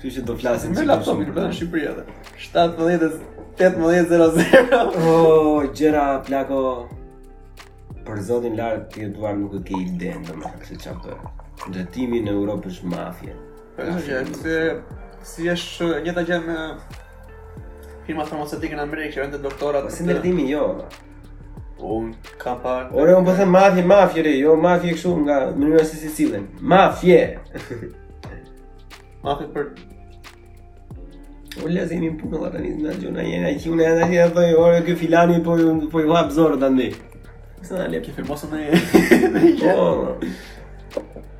Ju 0.00 0.08
jeni 0.08 0.24
do 0.24 0.36
flasim 0.40 0.72
për 0.76 0.88
laptopin 0.92 1.28
për 1.36 1.48
në 1.50 1.58
Shqipëri 1.58 1.90
atë. 1.90 2.06
17 2.46 3.20
18.00 3.60 5.02
Oh, 5.04 5.66
gjera 5.76 6.04
plako 6.24 6.60
Për 8.06 8.22
zotin 8.24 8.56
lartë 8.56 8.94
të 8.94 9.10
duar 9.18 9.36
nuk 9.36 9.58
e 9.58 9.60
ke 9.68 9.76
i 9.76 9.84
dendë 10.00 10.38
Këse 10.62 10.78
qapë 10.86 11.04
të 11.10 11.39
Ndërtimi 11.68 12.22
në 12.24 12.32
Europë 12.32 12.70
është 12.72 12.88
mafje. 12.90 13.34
Po, 13.76 13.88
është 13.92 14.56
si 15.28 15.46
është 15.52 15.88
një 16.06 16.14
ta 16.16 16.22
gjemë 16.28 16.56
firma 18.06 18.24
farmacetikë 18.28 18.78
në 18.78 18.84
Amerikë 18.86 19.16
që 19.18 19.22
vendet 19.26 19.44
doktorat. 19.44 19.86
Po, 19.86 19.92
si 19.96 20.06
ndërtimi 20.06 20.46
jo. 20.50 20.64
Un 21.80 22.10
ka 22.40 22.54
pak. 22.60 22.90
Ore 22.96 23.14
un 23.18 23.24
po 23.28 23.34
mafje, 23.48 23.84
mafje 23.88 24.24
re, 24.26 24.34
jo 24.40 24.56
mafje 24.60 24.94
kështu 24.96 25.14
nga 25.24 25.38
mënyra 25.52 25.84
se 25.88 26.00
si 26.00 26.10
sillen. 26.16 26.48
Mafje. 26.74 27.20
mafje 29.26 29.48
për 29.56 29.70
Ulla 31.64 31.82
po, 31.82 31.88
zemi 31.90 32.06
në 32.08 32.12
punë 32.20 32.30
vëllat 32.36 32.52
tani 32.56 32.68
nga 32.78 32.92
gjuna 33.02 33.22
jena 33.26 33.48
i 33.52 33.56
qune 33.60 33.82
janë 33.84 34.04
ati 34.06 34.18
a 34.22 34.26
dojë 34.36 34.52
ore 34.62 34.76
kë 34.86 34.94
filani 35.00 35.40
po 35.44 35.56
i 35.60 35.68
po 35.92 36.02
zorë 36.36 36.60
të 36.62 36.68
ndi 36.76 36.84
Kësë 37.56 37.74
në 37.80 37.88
lepë 37.94 38.06
që 38.06 38.12
firmosën 38.20 38.54
e... 38.54 39.72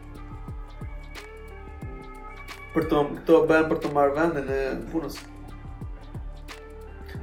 për 2.73 2.85
të 2.91 2.99
këto 3.19 3.39
bëhen 3.49 3.65
për 3.71 3.79
të 3.83 3.89
marrë 3.95 4.13
vendin 4.17 4.51
e 4.55 4.59
punës. 4.91 5.17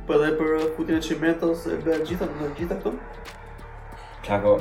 Po 0.08 0.16
edhe 0.18 0.30
për 0.40 0.66
kutin 0.76 0.98
e 0.98 1.02
çimentos 1.04 1.66
e 1.72 1.78
bëhet 1.84 2.04
gjitha, 2.08 2.28
në 2.40 2.50
gjithë 2.58 2.76
këto. 2.80 2.92
Kako 4.26 4.54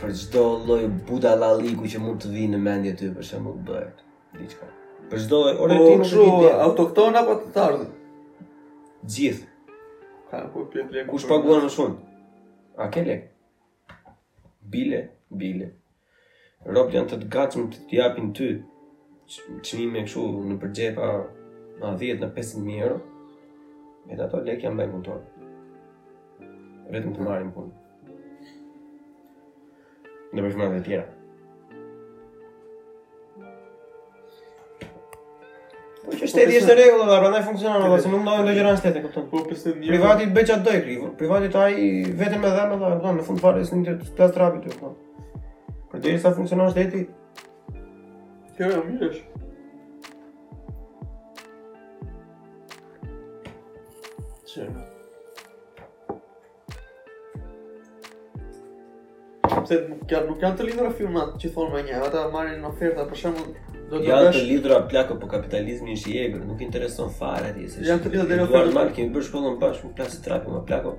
për 0.00 0.12
çdo 0.22 0.42
lloj 0.66 0.82
budallalli 1.08 1.72
që 1.88 2.02
mund 2.04 2.20
të 2.22 2.32
vinë 2.34 2.54
në 2.56 2.60
mendje 2.64 2.94
ty 3.00 3.10
për 3.16 3.26
shembull 3.32 3.62
bëhet 3.68 4.04
diçka. 4.40 4.68
Për 5.08 5.24
çdo 5.24 5.42
lloj 5.44 5.56
po, 5.56 5.66
orë 5.68 5.78
ti 5.86 5.94
kështu 6.02 6.28
autokton 6.66 7.16
apo 7.22 7.38
të 7.42 7.52
tardh. 7.56 7.86
Gjithë. 9.08 9.48
Ka 10.30 10.42
po 10.52 10.66
ple 10.72 10.84
ple. 10.90 11.06
Kush 11.08 11.28
paguan 11.28 11.64
më 11.64 11.72
shumë? 11.76 12.00
A 12.78 12.88
ke 12.92 13.04
lek? 13.08 13.28
Bile, 14.68 15.06
bile. 15.30 15.72
Rob 16.66 16.90
janë 16.92 17.14
të 17.14 17.18
të 17.24 17.28
gatshëm 17.32 17.70
të 17.72 17.86
të 17.88 17.96
japin 18.02 18.32
ty 18.36 18.52
qëmimi 19.66 20.00
e 20.00 20.04
këshu 20.06 20.22
në 20.48 20.56
përgjepa 20.62 21.08
në 21.82 21.92
10-15 22.00 22.70
euro 22.82 23.00
e 24.08 24.16
të 24.16 24.22
ato 24.24 24.40
lekë 24.46 24.64
jam 24.66 24.78
bëjmë 24.80 25.00
të 25.06 25.12
orë 25.14 26.52
vetëm 26.96 27.12
të 27.18 27.26
marim 27.26 27.50
punë 27.56 28.16
në 30.32 30.44
përshma 30.46 30.70
dhe 30.72 30.80
tjera 30.88 31.06
Po 36.08 36.14
që 36.16 36.24
po 36.24 36.28
shteti 36.32 36.56
është 36.62 36.70
në 36.70 36.74
regullë 36.78 37.04
dhe 37.04 37.14
arra 37.18 37.30
dhe 37.34 37.54
dhe 37.60 38.00
se 38.06 38.14
nuk 38.14 38.22
ndohen 38.24 38.48
dhe 38.48 38.56
gjëra 38.56 38.72
në 38.72 38.80
shtetë 38.80 39.26
Privati 39.92 40.30
bëj 40.30 40.34
beqat 40.40 40.64
dhe 40.64 40.78
i 40.78 40.82
kri 40.86 40.96
Privati 41.20 41.52
aji 41.66 41.84
vetëm 42.22 42.48
e 42.48 42.56
dhe 42.56 42.64
me 42.72 42.96
dhe 43.04 43.14
në 43.20 43.28
fund 43.28 43.44
farës 43.44 43.74
në 43.76 43.84
të 43.84 43.98
të 44.08 44.08
të 44.08 44.32
të 44.40 44.50
të 44.56 44.66
të 46.00 46.00
të 46.00 46.28
të 46.32 46.74
të 46.80 46.90
të 46.96 47.06
Kjo 48.58 48.66
e 48.74 48.76
më 48.76 48.86
mirësh. 48.90 49.18
Qërë. 54.48 54.72
Pse 59.58 59.76
kjo 60.08 60.24
nuk 60.24 60.42
janë 60.42 60.58
të 60.58 60.66
lidhura 60.66 60.90
filmat 60.98 61.36
që 61.38 61.52
thonë 61.54 61.76
me 61.76 61.82
një, 61.86 62.00
ata 62.08 62.24
marrin 62.34 62.66
oferta 62.66 63.04
për 63.06 63.20
shembull 63.22 63.52
do 63.52 63.60
të 63.60 64.00
bësh. 64.00 64.08
Janë 64.10 64.34
të 64.34 64.42
lidhura 64.50 64.80
plako 64.90 65.20
po 65.22 65.30
kapitalizmi 65.36 65.94
është 65.94 66.10
i 66.10 66.18
egër, 66.24 66.42
nuk 66.50 66.66
intereson 66.66 67.14
fare 67.14 67.52
atë. 67.52 67.64
Janë 67.86 68.06
të 68.08 68.14
lidhura 68.16 68.28
deri 68.34 68.42
në 68.42 68.48
ofertë. 68.48 68.90
kemi 68.98 69.14
bërë 69.14 69.28
shkollën 69.30 69.60
bashkë, 69.62 69.84
nuk 69.92 69.96
plasë 70.02 70.20
trapë 70.26 70.56
me 70.56 70.64
plako. 70.72 70.96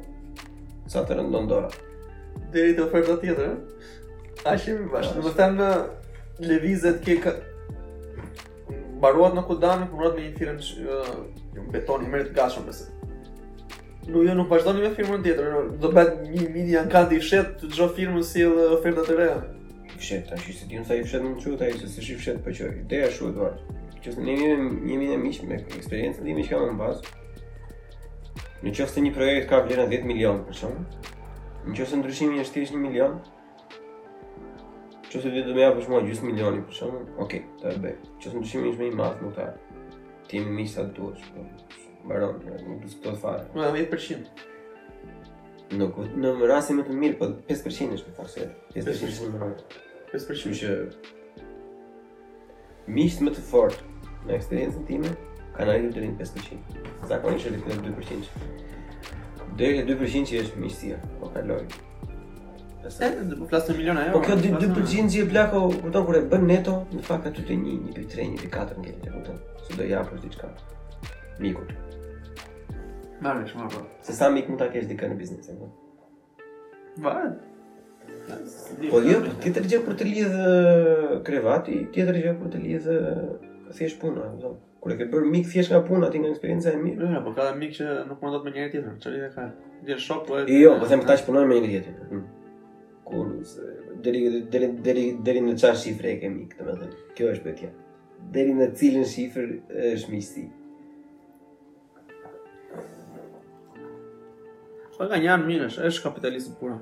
Sa 0.89 1.03
të 1.03 1.19
rëndon 1.19 1.51
dora. 1.51 1.73
Deri 2.55 2.79
te 2.79 2.87
oferta 2.87 3.19
tjetër. 3.19 3.53
Ashim 4.53 4.87
bashkë 4.95 5.27
do 5.27 5.35
të 5.35 5.35
them 5.43 5.59
lëvizet 6.49 7.03
ke 7.03 7.17
mbaruat 8.99 9.35
në 9.37 9.43
kuldani, 9.47 9.85
punuat 9.89 10.17
me 10.19 10.25
një 10.25 10.33
firmë 10.35 10.59
uh, 10.59 11.19
një 11.55 11.63
beton 11.75 12.01
i 12.05 12.09
të 12.17 12.33
gashëm 12.35 12.65
përse. 12.67 12.89
Nuk 14.09 14.25
jo 14.25 14.33
nuk 14.35 14.49
vazhdojnë 14.51 14.81
me 14.83 14.89
firmën 14.97 15.23
tjetër, 15.23 15.57
do 15.79 15.91
bëhet 15.95 16.19
një 16.33 16.47
mini 16.51 16.75
ankat 16.79 17.11
i 17.15 17.19
fshet 17.21 17.55
të 17.61 17.69
çdo 17.75 17.85
firmë 17.95 18.23
si 18.27 18.43
edhe 18.47 18.65
oferta 18.75 19.03
të 19.07 19.17
reja. 19.19 19.39
I 19.93 19.99
fshetë, 20.03 20.29
ta 20.33 20.37
që 20.41 20.55
se 20.57 20.67
ti 20.69 20.79
nësa 20.81 20.97
i 20.99 21.05
fshetë 21.07 21.29
në 21.29 21.43
qëta, 21.45 21.69
i 21.75 21.79
se 21.83 21.89
se 21.93 22.03
shi 22.05 22.17
fshetë 22.19 22.43
për 22.43 22.51
po 22.51 22.57
qërë, 22.59 22.75
ideja 22.83 23.11
shuë, 23.15 23.31
Eduard. 23.31 23.63
Që 24.03 24.13
se 24.17 24.25
një 24.25 24.35
një 24.41 24.69
një 24.89 24.99
një 25.13 25.21
miqë 25.23 25.47
me 25.49 25.61
një 25.63 25.89
dhe 25.89 26.31
i 26.33 26.37
miqë 26.37 26.53
kamë 26.53 26.69
në 26.73 26.79
bazë, 26.83 27.15
në 28.65 28.75
që 28.77 28.89
se 28.91 29.03
një 29.05 29.15
projekt 29.15 29.49
ka 29.51 29.61
vlerën 29.65 29.91
10 29.95 30.07
milion, 30.11 30.43
për 30.49 30.59
shumë, 30.63 30.87
në 31.69 31.79
që 31.79 31.89
se 31.91 31.99
ndryshimi 32.01 32.41
është 32.45 32.65
1 32.67 32.79
milion, 32.87 33.17
Qo 35.09 35.19
se 35.21 35.31
ti 35.33 35.41
do 35.41 35.55
me 35.57 35.63
japë 35.63 35.81
shumë 35.87 35.99
gjusë 36.05 36.25
milioni, 36.27 36.59
për 36.69 36.75
shumë, 36.79 36.99
okej, 37.23 37.39
okay, 37.41 37.61
të 37.63 37.69
e 37.69 37.79
bej. 37.81 37.93
Qo 38.21 38.29
se 38.29 38.37
më 38.37 38.43
dëshimi 38.45 38.67
ishme 38.71 38.85
i 38.85 38.91
mafë, 38.99 39.23
nuk 39.25 39.33
po, 39.33 39.41
të 39.41 39.45
e. 39.47 40.01
Ti 40.29 40.37
imi 40.37 40.51
mi 40.59 40.65
sa 40.69 40.83
të 40.85 40.93
duash, 40.99 41.23
nuk 41.33 41.63
të 41.63 41.63
të 41.63 42.99
të 43.07 43.13
fare. 43.23 43.47
Më 43.55 43.63
da 43.63 43.71
me 43.73 43.81
1%. 43.87 44.45
Nuk, 45.79 45.97
në 46.13 46.35
më 46.37 46.51
rrasin 46.51 46.77
më 46.77 46.85
të 46.91 46.99
mirë, 47.01 47.17
po, 47.23 47.31
për 47.47 47.57
5% 47.57 47.97
është 47.97 48.13
për 48.19 48.29
se, 48.35 48.45
5% 48.77 49.09
ishme 49.09 49.31
më 49.33 49.41
rrasin. 49.47 49.75
5% 50.13 50.61
që... 50.61 50.77
Mishtë 52.99 53.29
më 53.31 53.35
të 53.39 53.47
fort, 53.49 53.81
në 54.29 54.37
eksperiencën 54.37 54.85
time, 54.93 55.15
kanë 55.57 55.79
në 55.87 55.91
deri 55.97 56.13
në 56.13 56.21
5%. 56.21 56.79
Zakonisht 57.15 57.49
e 57.49 57.83
2%. 57.89 59.53
Dhe 59.57 59.73
e 59.81 59.85
2% 59.89 60.05
që 60.35 60.45
është 60.45 60.67
mishtësia, 60.69 61.01
po 61.17 61.33
kalorit. 61.33 61.79
Se, 62.89 63.05
më 63.29 63.47
flasë 63.49 63.69
në 63.73 63.77
miliona 63.77 64.03
Po 64.13 64.21
kjo 64.25 64.35
dy, 64.41 64.49
dy 64.61 64.67
përgjindë 64.73 65.11
gjithë 65.13 65.29
plako, 65.31 65.59
këtën 65.81 66.05
kur 66.07 66.15
e 66.17 66.21
bën 66.31 66.45
neto, 66.49 66.73
në 66.93 67.01
fakt 67.05 67.27
aty 67.29 67.43
të 67.45 67.57
një, 67.61 67.73
një 67.85 67.91
pëjtë 67.97 68.13
tre, 68.13 68.23
një 68.31 68.39
pëjtë 68.41 68.77
në 68.79 68.85
gjerë, 68.87 69.11
këtën, 69.15 69.35
së 69.67 69.75
do 69.81 69.87
japë 69.91 70.15
është 70.17 70.23
diçka. 70.29 70.47
mikut. 71.39 71.73
Marrë, 73.23 73.45
shumë 73.49 73.65
apë. 73.67 73.75
Po. 73.75 73.97
Se 74.07 74.15
sa 74.19 74.29
mik 74.33 74.49
më 74.49 74.57
ta 74.61 74.67
kesh 74.73 74.87
dikë 74.89 75.09
në 75.13 75.17
biznes, 75.21 75.51
po? 75.59 75.69
e 76.95 77.03
Ba. 77.05 77.13
Po 78.87 79.03
jo, 79.05 79.19
po 79.27 79.35
tjetër 79.43 79.69
gjë 79.73 79.81
për 79.89 79.99
të 80.01 80.09
lidhë 80.09 80.55
krevati, 81.29 81.77
tjetër 81.95 82.19
gjë 82.23 82.33
për 82.41 82.51
të 82.55 82.63
lidhë 82.65 82.97
thjesht 83.77 84.01
puna, 84.01 84.31
e 84.33 84.55
Kur 84.79 84.93
e 84.93 84.95
ke 84.95 85.09
bërë 85.11 85.27
mik 85.27 85.47
thjesht 85.51 85.73
nga 85.75 85.81
puna, 85.83 86.07
ti 86.09 86.21
nga 86.23 86.29
eksperjenca 86.31 86.71
e 86.71 86.77
mirë. 86.79 87.01
Jo, 87.03 87.09
jo 87.17 87.21
po 87.25 87.33
ka 87.35 87.49
mik 87.59 87.73
që 87.75 87.85
nuk 88.07 88.21
mundot 88.23 88.45
me 88.45 88.53
njëri 88.53 88.71
tjetër, 88.71 88.93
çfarë 89.03 89.31
ka? 89.35 89.47
Dhe 89.83 89.97
shok 89.99 90.21
po. 90.29 90.39
Jo, 90.55 90.77
po 90.79 90.87
them 90.87 91.01
tash 91.09 91.25
punoj 91.27 91.43
me 91.49 91.57
njëri 91.59 91.81
tjetër. 91.89 92.05
Hm 92.13 92.21
kur 93.09 93.43
deri 94.03 94.45
deri 94.53 94.67
deri 94.85 95.03
deri 95.25 95.41
në 95.45 95.55
çfarë 95.59 95.81
shifre 95.83 96.15
kemi 96.21 96.45
këtë 96.51 96.75
më 96.81 96.89
Kjo 97.17 97.31
është 97.33 97.45
betja. 97.47 97.69
Deri 98.35 98.53
në 98.55 98.69
cilën 98.79 99.05
shifër 99.13 99.49
është 99.93 100.11
miqësi. 100.13 100.45
Po 104.99 105.07
nga 105.07 105.15
janë 105.23 105.45
mirë, 105.47 105.67
është 105.87 106.03
kapitalizëm 106.05 106.55
pura. 106.59 106.75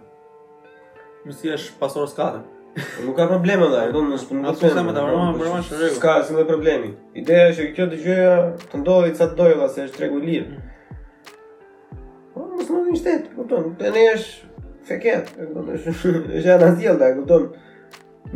Mirësi 1.26 1.52
është 1.54 1.76
pasorës 1.82 2.16
katër. 2.18 2.48
Po 2.78 3.06
nuk 3.06 3.18
ka 3.18 3.28
probleme 3.30 3.68
dha, 3.74 3.84
do 3.94 4.02
të 4.02 4.10
mos 4.14 4.26
punë. 4.30 4.46
Ato 4.52 4.72
janë 4.72 4.86
me 4.90 4.96
dorë, 4.98 5.18
më 5.22 5.44
bëra 5.44 5.62
shërë. 5.70 5.92
Ska 6.00 6.16
asnjë 6.24 6.48
problem. 6.50 6.88
Ideja 7.22 7.52
është 7.52 7.62
që 7.62 7.70
kjo 7.78 7.88
dëgjoja 7.94 8.34
të 8.72 8.82
ndodhi 8.82 9.14
ca 9.22 9.30
dojë, 9.38 9.70
se 9.76 9.86
është 9.88 10.02
tregu 10.02 10.22
lirë. 10.26 10.50
Mm. 10.50 12.04
Po 12.34 12.48
mos 12.56 12.74
mund 12.74 12.90
të 12.96 13.00
shtet, 13.06 13.30
kupton? 13.38 13.70
Tenë 13.82 14.06
është 14.16 14.47
Feket, 14.88 15.28
e 15.40 15.46
këpëtëm, 15.50 15.96
e 16.32 16.42
shë 16.42 16.50
janë 16.54 16.68
atjel, 16.72 17.02
e 17.04 17.42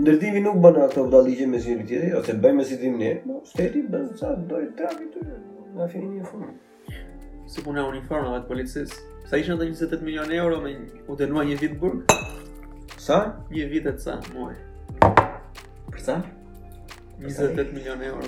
Ndërtimi 0.01 0.39
nuk 0.45 0.59
bënë 0.63 0.81
ato 0.85 1.01
vëda 1.03 1.19
ligje 1.25 1.45
me 1.51 1.57
sinjëri 1.59 1.83
tjetëri, 1.87 2.11
ose 2.15 2.33
bëjmë 2.43 2.57
me 2.61 2.65
si 2.69 2.75
tim 2.79 2.93
një, 2.99 3.09
shteti 3.49 3.81
bën 3.91 4.05
të 4.19 4.29
do 4.51 4.59
të 4.63 4.69
trafi 4.77 5.07
të 5.11 5.23
të 5.25 5.39
nga 5.75 5.87
finin 5.91 6.13
një 6.15 6.27
fundë. 6.29 6.95
Si 7.51 7.63
puna 7.65 7.83
e 7.97 7.99
të 8.11 8.47
policisë, 8.53 8.99
sa 9.29 9.39
ishin 9.41 9.59
në 9.59 9.89
të 9.95 9.99
milion 10.05 10.31
euro 10.37 10.61
me 10.63 10.71
u 11.11 11.15
të 11.19 11.27
një 11.33 11.57
vitë 11.65 11.77
burg? 11.81 12.15
Sa? 13.03 13.17
Një 13.51 13.63
e 13.63 13.97
sa, 13.99 14.15
muaj. 14.35 14.55
Për 15.91 15.99
sa? 16.07 16.17
28 17.19 17.73
milion 17.75 18.01
euro. 18.13 18.21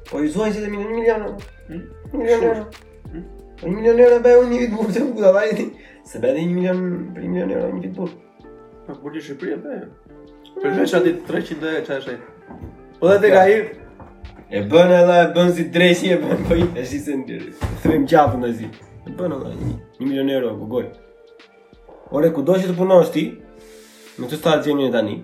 Po 0.09 0.23
i 0.25 0.31
zuaj 0.35 0.55
se 0.57 0.63
të 0.65 0.71
minë 0.73 0.87
hmm? 0.87 1.35
hmm? 1.69 1.85
po, 2.09 2.23
një 2.23 2.23
milion 2.23 2.47
euro. 2.47 2.47
Milion 2.47 2.47
euro. 2.47 3.21
Një 3.67 3.71
milion 3.77 4.01
euro 4.09 4.23
bëjë 4.25 4.41
unë 4.47 4.51
një 4.55 4.63
vitë 4.65 4.81
burë 4.81 5.05
të 5.21 5.69
Se 6.09 6.23
bëjë 6.25 6.39
dhe 6.39 6.47
një 6.49 6.57
milion, 6.57 6.83
për 7.13 7.25
një 7.29 7.35
milion 7.37 7.55
euro 7.59 7.69
një 7.77 7.85
vitë 7.85 7.95
burë. 8.01 8.17
Po 8.89 8.95
burgu 9.05 9.21
Shqipëri 9.21 9.53
apo? 9.53 9.75
Për 10.63 10.71
më 10.79 10.85
çati 10.89 11.11
300 11.29 11.73
e 11.77 11.81
çfarë 11.85 11.99
është? 12.01 12.15
Po 13.03 13.11
dhe 13.11 13.17
tek 13.25 13.35
ai 13.37 13.57
e 14.57 14.63
bën 14.71 14.93
edhe 14.99 15.17
e 15.21 15.27
bën 15.35 15.51
si 15.59 15.67
dresi 15.75 16.09
e 16.15 16.17
bën 16.23 16.41
po 16.49 16.57
i 16.57 16.65
tashi 16.77 17.01
se 17.05 17.15
thrim 17.83 18.07
qafën 18.15 18.43
e 18.49 18.55
zi. 18.63 18.69
E 19.07 19.13
bën 19.19 19.35
edhe 19.37 19.53
1 19.59 20.07
milion 20.09 20.31
euro 20.37 20.55
po 20.63 20.71
goj. 20.73 20.87
Ore 22.17 22.33
ku 22.33 22.41
do 22.49 22.57
të 22.57 22.73
punosh 22.81 23.13
ti? 23.13 23.27
Në 24.19 24.31
të 24.33 24.41
sta 24.41 24.57
gjeni 24.65 24.87
ne 24.89 24.93
tani. 24.97 25.19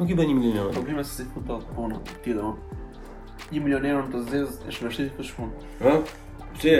Nuk 0.00 0.08
i 0.10 0.16
bën 0.16 0.32
1 0.38 0.40
milion 0.40 0.62
euro. 0.62 0.72
Problemi 0.80 1.04
është 1.04 1.12
se 1.20 1.28
ku 1.34 1.44
do 1.44 1.60
të 1.60 1.76
punon 1.76 2.00
ti 2.24 2.38
do. 2.40 2.54
1 3.52 3.60
milion 3.66 3.84
euro 3.92 4.08
të 4.14 4.24
zez 4.30 4.62
është 4.72 4.88
vështirë 4.88 5.14
të 5.20 5.28
shpun. 5.32 5.52
Ë? 5.84 5.98
Ti 6.62 6.76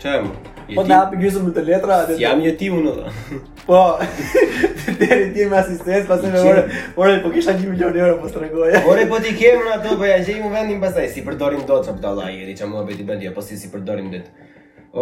Që 0.00 0.08
e 0.12 0.20
më? 0.22 0.30
Po 0.76 0.82
të 0.84 0.92
hapi 0.96 1.18
gjysëm 1.22 1.44
në 1.48 1.52
të 1.56 1.62
letra 1.70 1.96
atë 2.02 2.16
Si 2.18 2.24
jam 2.24 2.40
jeti 2.44 2.66
unë 2.74 2.90
dhe 2.98 3.12
Po 3.68 3.78
Deri 5.00 5.28
ti 5.32 5.46
me 5.50 5.56
asistens 5.62 6.04
Pas 6.10 6.20
në 6.24 6.40
ore 6.50 6.64
Ore 7.00 7.14
po 7.24 7.30
kisha 7.32 7.54
1 7.56 7.70
milion 7.70 7.94
euro 7.96 8.16
Po 8.20 8.28
së 8.32 8.42
regoja 8.44 8.82
Ore 8.90 9.06
po 9.10 9.20
ti 9.24 9.32
kemë 9.38 9.62
në 9.68 9.76
ato 9.78 9.94
Po 10.00 10.08
ja 10.10 10.18
që 10.20 10.34
i 10.34 10.42
më 10.42 10.50
vendim 10.56 10.82
pasaj 10.84 11.06
Si 11.14 11.22
përdorim 11.26 11.62
do 11.70 11.78
të 11.86 11.94
përdo 12.00 12.12
laj 12.20 12.32
Eri 12.42 12.56
që 12.60 12.68
mua 12.72 12.82
beti 12.90 13.06
bëndi 13.08 13.30
Apo 13.32 13.44
si 13.46 13.56
si 13.62 13.70
përdorim 13.72 14.10
dit 14.12 14.28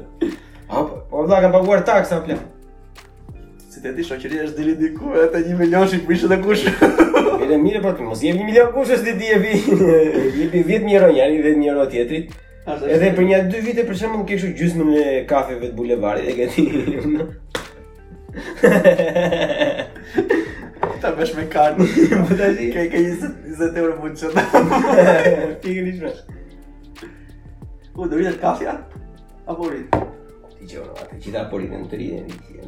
Po, 0.72 0.86
po 1.12 1.26
vla, 1.28 1.42
ka 1.44 1.52
paguar 1.58 1.84
takse, 1.88 2.22
o 2.22 2.24
plako. 2.24 3.36
Si 3.68 3.84
të 3.84 3.92
ti 3.98 4.08
shokëri 4.08 4.46
është 4.46 4.62
diri 4.62 4.76
diku, 4.80 5.12
e 5.12 5.28
të 5.32 5.44
një 5.44 5.60
milion 5.60 5.88
shikë 5.92 6.08
mishë 6.08 6.32
dhe 6.32 6.40
kushë. 6.46 7.16
edhe 7.48 7.56
mirë 7.62 7.80
për 7.82 7.88
po, 7.88 7.92
të 7.96 8.02
mos 8.06 8.22
jemi 8.24 8.44
milion 8.48 8.70
kush 8.74 8.90
është 8.96 9.12
di 9.18 9.26
jepi 9.32 9.52
vi 9.72 9.78
i 10.44 10.46
bi 10.52 10.58
10000 10.58 10.72
euro 10.96 11.08
njëri 11.16 11.38
10000 11.44 11.70
euro 11.72 11.82
tjetri 11.92 12.20
edhe 12.94 13.08
për 13.16 13.24
një 13.30 13.38
dy 13.52 13.58
vite 13.66 13.82
për 13.88 13.96
shembull 14.02 14.26
ke 14.26 14.28
kështu 14.34 14.48
gjysmë 14.58 14.84
në 14.90 15.02
kafe 15.30 15.54
vet 15.62 15.72
bulevardit 15.76 16.26
e 16.28 16.32
gati 16.38 16.64
ta 21.02 21.08
bësh 21.14 21.32
me 21.38 21.44
kartë 21.52 21.78
po 22.26 22.30
të 22.42 22.46
di 22.58 22.66
ke 22.74 22.82
ke 22.92 22.98
20 22.98 23.80
euro 23.82 23.92
mund 24.02 24.14
të 24.16 24.20
çon 24.26 24.34
ti 25.64 25.70
ke 25.70 25.80
nisur 25.86 26.14
u 27.94 27.96
do 28.06 28.14
vitë 28.20 28.34
kafe 28.42 28.64
apo 28.76 29.64
ri 29.72 29.82
ti 30.58 30.68
je 30.74 30.78
ora 30.84 31.04
ti 31.16 31.28
dha 31.34 31.42
politen 31.50 31.82
të 31.88 31.94
ri 32.02 32.08
dhe 32.20 32.26
ti 32.36 32.52
je 32.60 32.66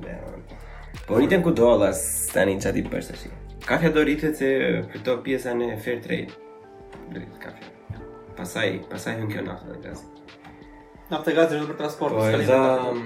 Po 1.07 1.13
rritën 1.19 1.43
ku 1.43 1.51
dollas 1.55 1.99
të 2.31 2.35
tani 2.37 2.55
qatë 2.63 2.79
i 2.81 2.83
përstërsi 2.91 3.29
Ka 3.67 3.77
do 3.77 4.01
rritët 4.05 4.35
se 4.41 4.49
këto 4.95 5.21
pjesën 5.25 5.61
e 5.69 5.75
fair 5.85 6.01
trade 6.05 6.33
Rritët 7.13 7.37
kafja 7.43 8.05
Pasaj, 8.39 8.79
pasaj 8.89 9.19
hën 9.21 9.29
kjo 9.29 9.43
nafta 9.45 9.77
dhe 9.85 9.93
Nafta 11.11 11.25
dhe 11.29 11.35
gazi 11.37 11.59
në 11.61 11.67
për 11.69 11.79
transport 11.83 12.17
Po 12.17 12.25
e 12.25 12.99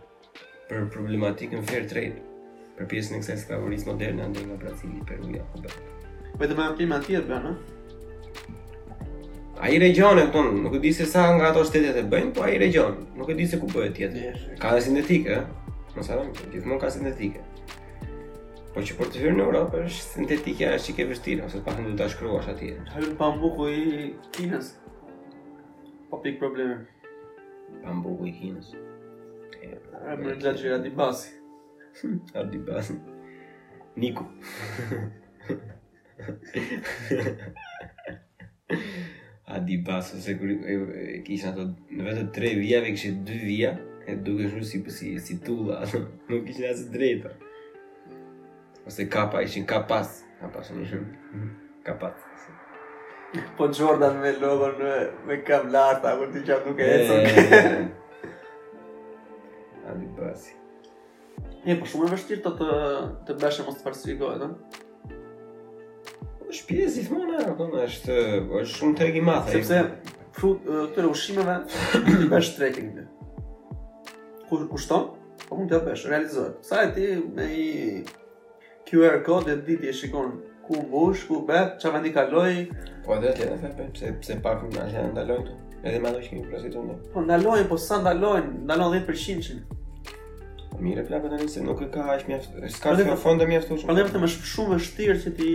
Për 0.72 0.88
problematikën 0.96 1.68
fair 1.68 1.88
trade 1.92 2.24
Për 2.80 2.88
pjesën 2.94 3.18
e 3.20 3.24
kësaj 3.26 3.42
sklavorisë 3.44 3.92
moderne 3.92 4.30
ndër 4.32 4.48
nga 4.54 4.62
Brazili, 4.64 5.04
Peruja, 5.08 5.44
Obe 5.60 5.76
Po 6.38 6.48
edhe 6.48 6.56
me 6.60 6.70
në 6.72 6.76
prima 6.80 7.02
tjetë 7.08 7.28
bërë, 7.32 7.56
ai 9.60 9.80
regjion 9.80 10.20
e 10.20 10.26
ton, 10.32 10.50
po, 10.50 10.70
nuk 10.70 10.76
e 10.76 10.80
di 10.80 10.94
se 10.94 11.06
sa 11.06 11.32
nga 11.34 11.50
ato 11.50 11.64
shtetet 11.66 11.98
e 11.98 12.04
bëjnë, 12.10 12.34
po 12.36 12.46
ai 12.46 12.60
region, 12.62 12.94
nuk 13.18 13.30
e 13.30 13.34
di 13.38 13.46
se 13.50 13.58
ku 13.60 13.66
bëhet 13.72 13.94
tjetër. 13.98 14.36
Ka 14.62 14.74
dhe 14.76 14.82
sintetike, 14.86 15.40
mos 15.98 16.10
harom, 16.14 16.30
gjithmonë 16.54 16.82
ka 16.82 16.90
sintetike. 16.94 17.42
Po 18.76 18.84
që 18.86 18.98
për 19.00 19.10
të 19.14 19.22
hyrë 19.24 19.38
në 19.40 19.46
Europë 19.48 19.82
është 19.88 20.04
sintetike 20.14 20.70
është 20.76 20.88
çike 20.92 21.08
vështirë, 21.14 21.48
ose 21.50 21.62
pak 21.66 21.80
nuk 21.82 21.90
do 21.90 21.96
ta 21.98 22.10
shkruash 22.14 22.52
atje. 22.54 22.76
Hyrë 22.94 23.16
bambuku 23.18 23.70
i 23.74 24.12
Kinës. 24.38 24.76
Po 26.12 26.22
pik 26.22 26.38
probleme. 26.44 26.84
Bambuku 27.82 28.30
i 28.30 28.36
Kinës. 28.38 28.70
Ëh, 29.66 30.16
më 30.22 30.38
lëgjë 30.46 30.76
atë 30.78 30.94
basi. 31.00 31.34
Hm, 32.04 32.18
atë 32.30 32.50
di 32.54 32.62
basi. 32.70 33.00
Niku. 33.98 34.28
Adi 39.48 39.78
Bas, 39.88 40.10
se 40.24 40.38
kur 40.40 40.50
e 40.68 41.22
kisha 41.24 41.54
ato 41.54 41.64
në 41.96 42.04
vetë 42.04 42.24
tre 42.36 42.50
vija, 42.60 42.82
ve 42.84 42.90
kishe 42.96 43.14
dy 43.28 43.38
vija, 43.46 43.70
e 44.04 44.16
duke 44.24 44.50
shru 44.50 44.64
si, 44.68 44.82
si, 44.92 45.12
si 45.24 45.38
tulla, 45.44 45.78
nuk 46.30 46.44
kishin 46.50 46.66
as 46.68 46.82
drejtë 46.92 47.32
Ose 48.88 49.06
kapa, 49.12 49.40
ishin 49.48 49.64
kapas, 49.68 50.18
kapas, 50.42 50.72
në 50.76 50.84
ishin 50.84 51.06
kapas. 51.88 52.26
Po 53.60 53.70
Jordan 53.76 54.20
me 54.24 54.34
lodhër 54.40 54.76
në, 54.82 54.92
me 55.28 55.40
kam 55.48 55.72
larta, 55.74 56.12
kur 56.20 56.30
ti 56.32 56.44
qatë 56.48 56.68
nuk 56.70 56.84
e 56.84 56.90
e 56.92 57.08
cokë. 57.08 57.80
Adi 59.88 61.80
po 61.80 61.90
shumë 61.94 62.08
e 62.10 62.12
vështirë 62.16 62.44
të 62.48 62.54
të, 62.62 62.70
të 63.28 63.38
beshe 63.46 63.68
mos 63.68 63.80
të 63.80 63.88
parësifikojë, 63.90 64.52
është 66.48 66.68
pjesë 66.68 67.02
gjithmonë 67.02 67.38
ajo, 67.42 67.54
po, 67.54 67.68
domethënë 67.68 67.90
është 67.90 68.18
është 68.40 68.74
shumë 68.78 68.98
treg 69.02 69.18
i 69.20 69.24
madh. 69.28 69.50
Sepse 69.52 69.80
fut 70.38 70.68
këto 70.68 71.08
ushqimeve 71.12 71.58
bash 72.32 72.54
trekking. 72.58 72.92
Kur 74.48 74.68
kushton, 74.72 75.10
po 75.48 75.60
mund 75.60 75.72
të 75.72 75.82
bësh, 75.88 76.06
realizohet. 76.12 76.60
Sa 76.68 76.84
e 76.86 76.94
ti 76.96 77.08
me 77.36 77.48
i 77.52 77.72
QR 78.88 79.20
code 79.28 79.52
e 79.58 79.62
ditë 79.68 79.90
e 79.92 79.96
shikon 80.00 80.38
ku 80.68 80.80
mbush, 80.86 81.26
ku 81.30 81.42
bëhet, 81.48 81.78
çfarë 81.82 81.96
vendi 81.98 82.14
kaloj 82.16 82.54
Po 83.06 83.16
edhe 83.16 83.34
ti 83.38 83.46
edhe 83.48 83.90
pse 83.96 84.14
pse 84.22 84.40
pak 84.44 84.64
më 84.74 84.88
ndalojnë. 85.14 85.56
Edhe 85.88 86.00
më 86.02 86.06
ndalojnë 86.08 86.28
kimi 86.30 86.48
prezitonë. 86.50 86.96
Po 87.16 87.22
ndalojnë, 87.26 87.68
po 87.70 87.78
sa 87.82 88.00
ndalojnë, 88.04 88.64
ndalojnë 88.64 89.04
10% 89.08 89.68
mirë 90.84 91.04
pla 91.08 91.18
vetëm 91.24 91.48
se 91.50 91.62
nuk 91.66 91.80
e 91.82 91.90
ka 91.94 92.04
aq 92.16 92.28
mjaft. 92.30 92.54
Ska 92.76 92.94
të 92.98 93.06
fondë 93.20 93.48
mjaft 93.50 93.72
ushtrim. 93.72 93.90
Prandaj 93.90 94.08
po- 94.10 94.20
po 94.20 94.28
është 94.30 94.52
shumë 94.54 94.78
vështirë 94.80 95.16
që 95.24 95.32
ti 95.38 95.52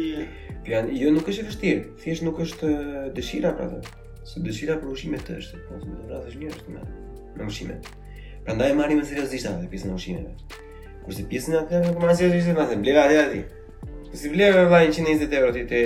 Pian, 0.62 0.86
jo 0.94 1.10
nuk 1.10 1.26
është 1.26 1.40
e 1.42 1.46
vështirë, 1.48 1.80
thjesht 2.00 2.22
nuk 2.22 2.38
është 2.38 2.72
dëshira 3.16 3.54
pra 3.56 3.68
Se 4.24 4.38
dëshira 4.38 4.76
për 4.80 4.88
ushime 4.94 5.18
të 5.18 5.34
është, 5.40 5.56
po 5.68 5.72
më 5.74 5.96
të 5.98 6.08
vrasësh 6.08 6.36
mirë 6.38 6.52
është 6.54 6.68
me 6.74 6.80
me 7.36 7.44
ushimet 7.50 7.88
Prandaj 8.44 8.72
marrim 8.74 8.98
me 8.98 9.04
seriozisht 9.08 9.46
atë 9.50 9.68
pjesën 9.72 9.90
e 9.90 9.94
ushimeve. 9.98 10.32
Kurse 11.04 11.24
pjesën 11.30 11.54
e 11.54 11.58
atë 11.62 11.80
nuk 11.86 11.96
po, 12.00 12.06
më 12.06 12.14
seriozisht 12.18 12.48
është, 12.48 12.58
më 12.58 12.66
thënë 12.70 12.82
bleva 12.84 13.04
atë 13.06 13.18
aty. 13.26 13.40
Po 14.12 14.16
si 14.20 14.28
bleva 14.30 14.64
vllai 14.68 14.86
120 14.92 15.32
euro 15.38 15.52
ti 15.52 15.64
te 15.66 15.80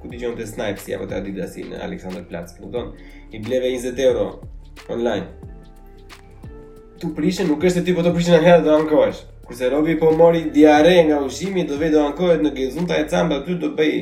ku 0.00 0.06
dëgjon 0.10 0.36
te 0.36 0.46
Snipes 0.46 0.86
apo 0.94 1.06
te 1.06 1.14
Adidas 1.14 1.56
në 1.56 1.78
Alexander 1.86 2.22
Platz, 2.30 2.54
kupton? 2.58 2.94
I 3.34 3.38
bleva 3.38 3.66
20 3.66 3.98
euro 3.98 4.24
online. 4.88 5.51
Tu 7.02 7.08
prishin, 7.16 7.48
nuk 7.50 7.64
është 7.66 7.80
se 7.80 7.82
ti 7.82 7.92
po 7.96 8.02
të 8.06 8.12
prishin 8.14 8.36
herë 8.46 8.62
dhe 8.62 8.70
ankohesh. 8.78 9.24
Kurse 9.48 9.66
Robi 9.72 9.96
po 9.98 10.12
mori 10.14 10.44
diare 10.54 11.00
nga 11.08 11.16
ushimi, 11.26 11.64
do 11.66 11.74
vej 11.80 11.90
do 11.96 12.02
ankohet 12.06 12.44
në 12.44 12.52
gezun 12.54 12.86
të 12.86 13.00
e 13.02 13.06
camba 13.10 13.40
aty 13.40 13.56
do 13.58 13.72
bëj. 13.78 13.96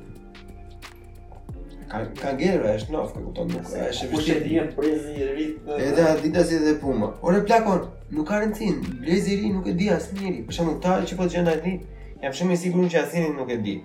ka 1.91 1.99
ka 2.21 2.31
gjerë 2.39 2.69
është 2.79 2.93
nof 2.95 3.09
me 3.15 3.23
këto 3.27 3.43
nuk 3.49 3.71
është 3.87 4.09
po 4.11 4.19
ti 4.23 4.31
je 4.31 4.39
jem 4.53 4.67
prezi 4.75 5.11
i 5.21 5.25
rivit 5.29 5.71
edhe 5.75 6.05
atë 6.11 6.23
dita 6.25 6.43
si 6.47 6.59
dhe 6.63 6.75
puma 6.83 7.09
ore 7.29 7.41
plakon 7.47 7.81
nuk 8.17 8.27
ka 8.29 8.39
rëndin 8.41 8.77
lezi 9.07 9.33
i 9.35 9.39
ri 9.41 9.49
nuk 9.55 9.67
e 9.67 9.73
di 9.79 9.89
asnjëri 9.95 10.45
për 10.47 10.55
shembull 10.57 10.79
ta 10.85 10.93
që 11.09 11.17
po 11.19 11.27
gjen 11.33 11.49
atë 11.53 11.63
ditë 11.65 12.23
jam 12.23 12.37
shumë 12.39 12.55
i 12.55 12.59
sigurt 12.61 12.93
që 12.93 13.03
asnjëri 13.03 13.35
nuk 13.39 13.51
e 13.55 13.57
di 13.65 13.75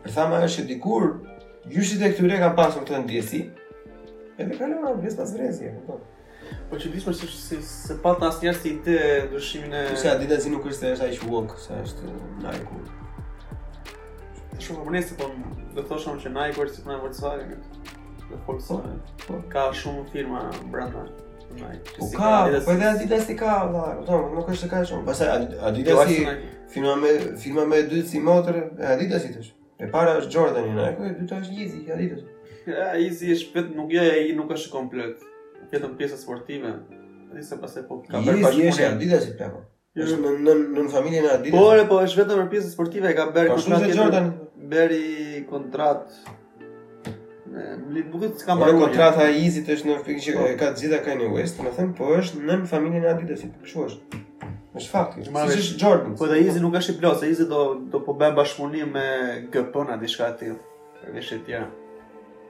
Përsa 0.04 0.26
më 0.28 0.38
është 0.44 0.62
dikur 0.68 1.04
gjyshit 1.72 2.02
e 2.04 2.08
këtyre 2.12 2.36
kanë 2.42 2.56
pasur 2.58 2.82
këtë 2.84 2.98
ndjesi, 3.06 3.38
E 4.38 4.42
me 4.48 4.56
kalorë, 4.58 4.96
vjes 5.04 5.14
pas 5.16 5.30
vrezi, 5.36 5.68
e 5.70 6.56
Po 6.70 6.76
që 6.76 6.90
dishme 6.92 7.12
se, 7.16 7.26
se, 7.30 7.56
se 7.64 7.94
pat 8.02 8.18
në 8.20 8.28
asë 8.28 8.42
njerës 8.42 8.58
të 8.64 8.70
i 8.70 8.74
e... 8.74 9.04
Kusë 9.30 9.44
se 9.54 9.60
po 9.62 9.92
po 9.94 10.00
po, 10.02 10.08
adidas 10.10 10.42
zi 10.44 10.50
nuk 10.52 10.66
është 10.68 10.88
e 10.88 10.90
është 10.96 11.06
aish 11.06 11.22
uok, 11.28 11.54
se 11.62 11.78
është 11.84 12.10
nike 12.42 12.82
shumë 14.64 14.84
për 14.86 14.92
nesë, 14.96 15.16
po 15.20 15.28
dhe 15.76 15.84
thoshëm 15.88 16.18
që 16.24 16.32
nike 16.34 16.62
është 16.64 16.74
si 16.74 16.84
për 16.84 17.38
e 17.38 17.46
Dhe 18.28 18.42
për 18.48 19.40
ka 19.54 19.62
shumë 19.80 20.04
firma 20.12 20.40
në 20.74 21.06
Po 21.94 22.10
ka, 22.14 22.30
po 22.66 22.74
edhe 22.74 22.90
Adidas 22.90 23.28
i 23.30 23.36
ka, 23.40 23.54
vëllar, 23.70 24.00
po 24.10 24.18
nuk 24.34 24.48
është 24.56 24.66
të 24.66 24.70
ka 24.74 24.80
e 24.82 24.88
shumë. 24.92 25.06
Pasaj, 25.06 25.34
Adidas 25.70 26.06
i 26.10 26.20
firma 26.74 27.66
me 27.70 27.82
dytë 27.94 28.06
si 28.12 28.20
motër, 28.24 28.58
e 28.82 28.88
Adidas 28.96 29.26
i 29.30 29.34
tësh. 29.36 29.50
E 29.84 29.90
para 29.92 30.16
është 30.22 30.34
Jordan 30.38 30.70
i 30.70 30.76
Nike, 30.76 31.08
e 31.08 31.16
dyta 31.22 31.42
është 31.44 31.60
Gizi, 31.60 31.84
Adidas. 31.94 32.24
ai 32.94 33.08
si 33.12 33.28
është 33.34 33.58
vetë 33.58 33.74
nuk 33.78 33.92
ja 33.94 34.04
ai 34.10 34.30
nuk 34.36 34.50
është 34.54 34.70
komplet. 34.72 35.24
Vetëm 35.72 35.96
pjesa 35.98 36.18
sportive. 36.20 36.72
Ai 37.34 37.42
sa 37.44 37.58
pas 37.60 37.72
e 37.80 37.84
po 37.88 38.00
ka 38.04 38.20
bërë 38.20 38.44
pas 38.44 38.54
punë. 38.54 38.64
Ai 38.64 38.70
është 38.72 38.88
Adidas 38.92 39.28
i 39.28 39.34
plakon. 39.38 39.64
Është 39.94 40.16
në 40.42 40.54
në 40.78 40.86
familjen 40.92 41.28
e 41.28 41.34
Adidas. 41.34 41.56
Po, 41.56 41.74
po 41.92 42.00
është 42.04 42.22
vetëm 42.22 42.40
për 42.44 42.48
pjesën 42.54 42.72
sportive 42.74 43.10
e 43.12 43.16
ka 43.18 43.28
bërë 43.36 43.52
kontratë. 43.54 43.90
Pastaj 43.90 44.02
Jordan 44.02 44.32
bëri 44.72 45.44
kontratë 45.50 46.40
Nuk 47.54 48.16
të 48.34 48.46
kam 48.48 48.58
marrë 48.58 48.74
kontrata 48.80 49.28
e 49.30 49.46
të 49.62 49.70
është 49.76 49.86
në 49.86 49.98
fikë 50.02 50.22
që 50.24 50.46
ka 50.58 50.72
të 50.74 50.80
zita 50.80 51.18
West, 51.30 51.60
më 51.62 51.70
thëmë, 51.76 51.92
po 51.98 52.06
është 52.18 52.40
në 52.48 52.56
familjen 52.66 53.04
e 53.04 53.08
Adidas, 53.12 53.44
i 53.44 53.46
përshu 53.60 53.84
është. 53.86 54.02
është 54.80 54.90
fakti, 54.90 55.22
si 55.28 55.60
është 55.62 55.78
Jordan. 55.84 56.16
Po 56.18 56.26
dhe 56.26 56.40
Izit 56.42 56.62
nuk 56.64 56.74
është 56.80 56.92
i 56.92 56.98
plosë, 56.98 57.28
Izit 57.30 57.48
do, 57.54 57.60
do 57.94 58.00
po 58.08 58.16
bëjë 58.18 58.34
bashkëmuni 58.40 58.84
me 58.90 59.06
gp 59.54 59.86
di 60.02 60.08
shka 60.10 60.32
të 60.40 60.50
të 60.50 61.22
të 61.22 61.38
të 61.46 61.62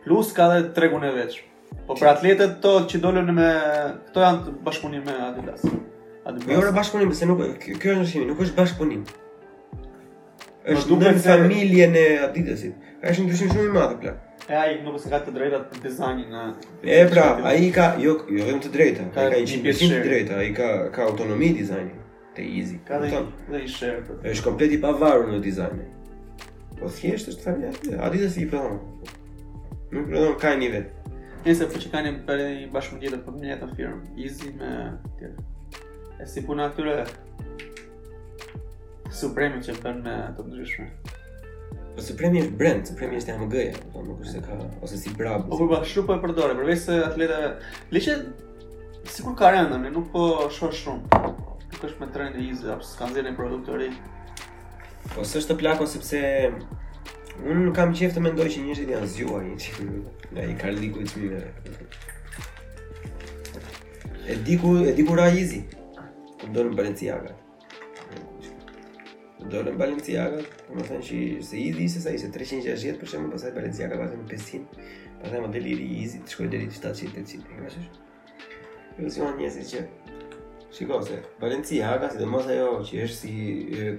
plus 0.04 0.32
ka 0.32 0.48
dhe 0.48 0.72
tregun 0.74 1.04
e 1.04 1.10
veç. 1.18 1.34
Po 1.88 1.96
për 1.98 2.10
atletet 2.12 2.60
to 2.62 2.70
që 2.90 3.00
dolën 3.02 3.26
me 3.36 3.48
këto 4.08 4.22
janë 4.24 4.42
të 4.46 4.52
bashkëpunim 4.66 5.02
me 5.08 5.14
Adidas. 5.28 5.64
Adidas. 6.30 6.50
Jo, 6.52 6.60
bashkëpunim, 6.76 7.10
se 7.18 7.26
nuk 7.28 7.40
kjo 7.64 7.78
është 7.78 8.02
ndëshimi, 8.02 8.26
nuk 8.30 8.40
është 8.44 8.56
bashkëpunim. 8.60 9.02
Po 9.06 10.76
është 10.76 10.88
duke 10.92 11.10
në 11.12 11.22
familjen 11.24 11.98
e 12.00 12.04
Adidasit. 12.28 12.78
Ka 13.02 13.10
është 13.12 13.24
ndryshim 13.26 13.50
shumë 13.52 13.68
i 13.68 13.72
madh 13.74 13.96
këtu. 13.96 14.14
E 14.48 14.56
ai 14.62 14.76
nuk 14.84 14.96
është 15.00 15.10
ka 15.12 15.20
të 15.26 15.34
drejta 15.38 15.60
të 15.74 15.82
dizajnin 15.88 16.30
na. 16.32 16.44
E 16.98 17.00
pra, 17.12 17.26
ai 17.50 17.68
ka 17.74 17.90
jo 18.00 18.14
jo 18.32 18.46
vetëm 18.48 18.62
të 18.64 18.72
drejta, 18.76 19.06
ai 19.20 19.28
ka 19.34 19.40
100% 19.40 19.82
të 19.98 20.06
drejta, 20.08 20.40
ai 20.44 20.48
ka 20.56 20.70
ka 20.94 21.08
autonomi 21.10 21.50
dizajni 21.58 21.98
te 22.36 22.44
easy. 22.58 22.78
Ka 22.88 23.00
dhe 23.02 23.10
dhe 23.52 23.60
i 23.60 23.68
shërtë. 23.76 24.06
Po. 24.06 24.20
Është 24.32 24.46
kompleti 24.48 24.80
pavarur 24.84 25.28
në 25.34 25.42
dizajn. 25.44 25.84
Po 26.80 26.88
thjesht 26.96 27.30
është 27.34 27.44
familja. 27.50 28.00
Adidas 28.08 28.36
i 28.40 28.48
pranon. 28.52 28.80
Nuk 29.92 30.08
rëdo 30.12 30.32
ka 30.40 30.54
një 30.58 30.68
vetë. 30.74 31.10
Nëse 31.44 31.66
po 31.70 31.80
që 31.82 31.90
ka 31.92 32.00
një 32.04 32.12
përre 32.28 32.44
një 32.54 32.68
bashkë 32.74 32.94
më 32.96 33.00
tjetër 33.02 33.20
për 33.24 33.34
një 33.40 33.50
jetë 33.50 33.66
po 33.68 33.76
firmë, 33.78 34.06
easy 34.24 34.50
me 34.58 34.70
tjetër. 35.18 35.48
E 36.24 36.28
si 36.30 36.44
puna 36.46 36.68
atyre 36.70 36.94
Supreme 39.14 39.60
që 39.64 39.74
bënë 39.84 40.02
me 40.06 40.14
të 40.38 40.46
ndryshme. 40.48 40.86
Po 41.94 42.02
Supreme 42.02 42.40
është 42.42 42.56
brand, 42.60 42.88
Supreme 42.88 43.18
është 43.20 43.36
AMG, 43.36 43.56
ja, 43.68 43.84
po 43.92 44.04
nuk 44.08 44.24
është 44.24 44.32
se 44.38 44.42
ka 44.46 44.56
ose 44.86 44.98
si 45.00 45.12
Brabus. 45.18 45.50
Po, 45.52 45.60
po 45.60 45.68
po, 45.74 45.80
shumë 45.92 46.08
po 46.08 46.16
e 46.16 46.22
përdore, 46.24 46.56
përveç 46.62 46.80
se 46.86 46.96
atletëve 47.04 47.50
Leqet 47.94 49.10
sikur 49.16 49.36
ka 49.38 49.52
rënë, 49.54 49.82
ne 49.84 49.92
nuk 49.94 50.08
po 50.14 50.24
shoh 50.54 50.72
shumë. 50.74 51.22
Nuk 51.74 51.86
është 51.90 52.00
me 52.00 52.08
trend 52.14 52.40
e 52.40 52.48
easy 52.48 52.72
apo 52.72 52.88
s'ka 52.88 53.10
ndërë 53.12 53.36
produkt 53.38 53.68
të 53.68 53.78
ri. 53.82 53.92
Po 55.12 55.26
s'është 55.28 55.52
të 55.52 55.58
plakon 55.60 55.92
sepse 55.92 56.24
Unë 57.42 57.64
nuk 57.66 57.74
kam 57.74 57.90
qeftë 57.98 58.14
të 58.20 58.20
mendoj 58.22 58.44
që 58.54 58.60
njështë 58.66 58.90
janë 58.92 59.06
zjuar 59.14 59.46
një 59.46 60.00
Nga 60.34 60.44
i 60.50 60.54
karë 60.60 60.74
liku 60.84 61.00
i 61.02 61.06
qimë. 61.12 61.40
E 64.30 64.36
diku, 64.46 64.70
e 64.90 64.92
diku 64.98 65.16
ra 65.18 65.26
izi. 65.34 65.64
Të 66.38 66.52
dorë 66.54 66.70
në 66.70 66.78
Balenciaga. 66.78 67.34
Të 69.40 69.50
dorë 69.50 69.74
në 69.74 69.82
Balenciaga. 69.82 70.40
Më 70.70 70.86
thënë 70.90 71.06
që 71.10 71.20
se 71.50 71.58
izi 71.64 71.88
ishe 71.88 72.04
sa 72.06 72.14
ishe 72.18 72.30
360 72.38 73.02
për 73.02 73.02
që 73.02 73.02
pasaj 73.02 73.22
më 73.26 73.32
pasaj 73.34 73.52
Balenciaga 73.58 74.00
pasaj 74.04 74.18
në 74.22 74.30
500. 74.32 74.88
Pasaj 75.26 75.42
më 75.46 75.52
deliri 75.58 75.90
izi 76.04 76.22
të 76.22 76.36
shkoj 76.36 76.48
deri 76.54 76.70
të 76.70 76.96
700-800. 77.02 77.94
Ilusion 79.00 79.34
njësit 79.40 79.72
që 79.74 79.86
Shiko 80.76 81.02
se, 81.02 81.22
Valencia 81.40 81.86
haka, 81.86 82.10
si 82.10 82.18
dhe 82.18 82.26
mos 82.26 82.46
ajo 82.50 82.66
që 82.88 83.02
është 83.04 83.14
si 83.14 83.34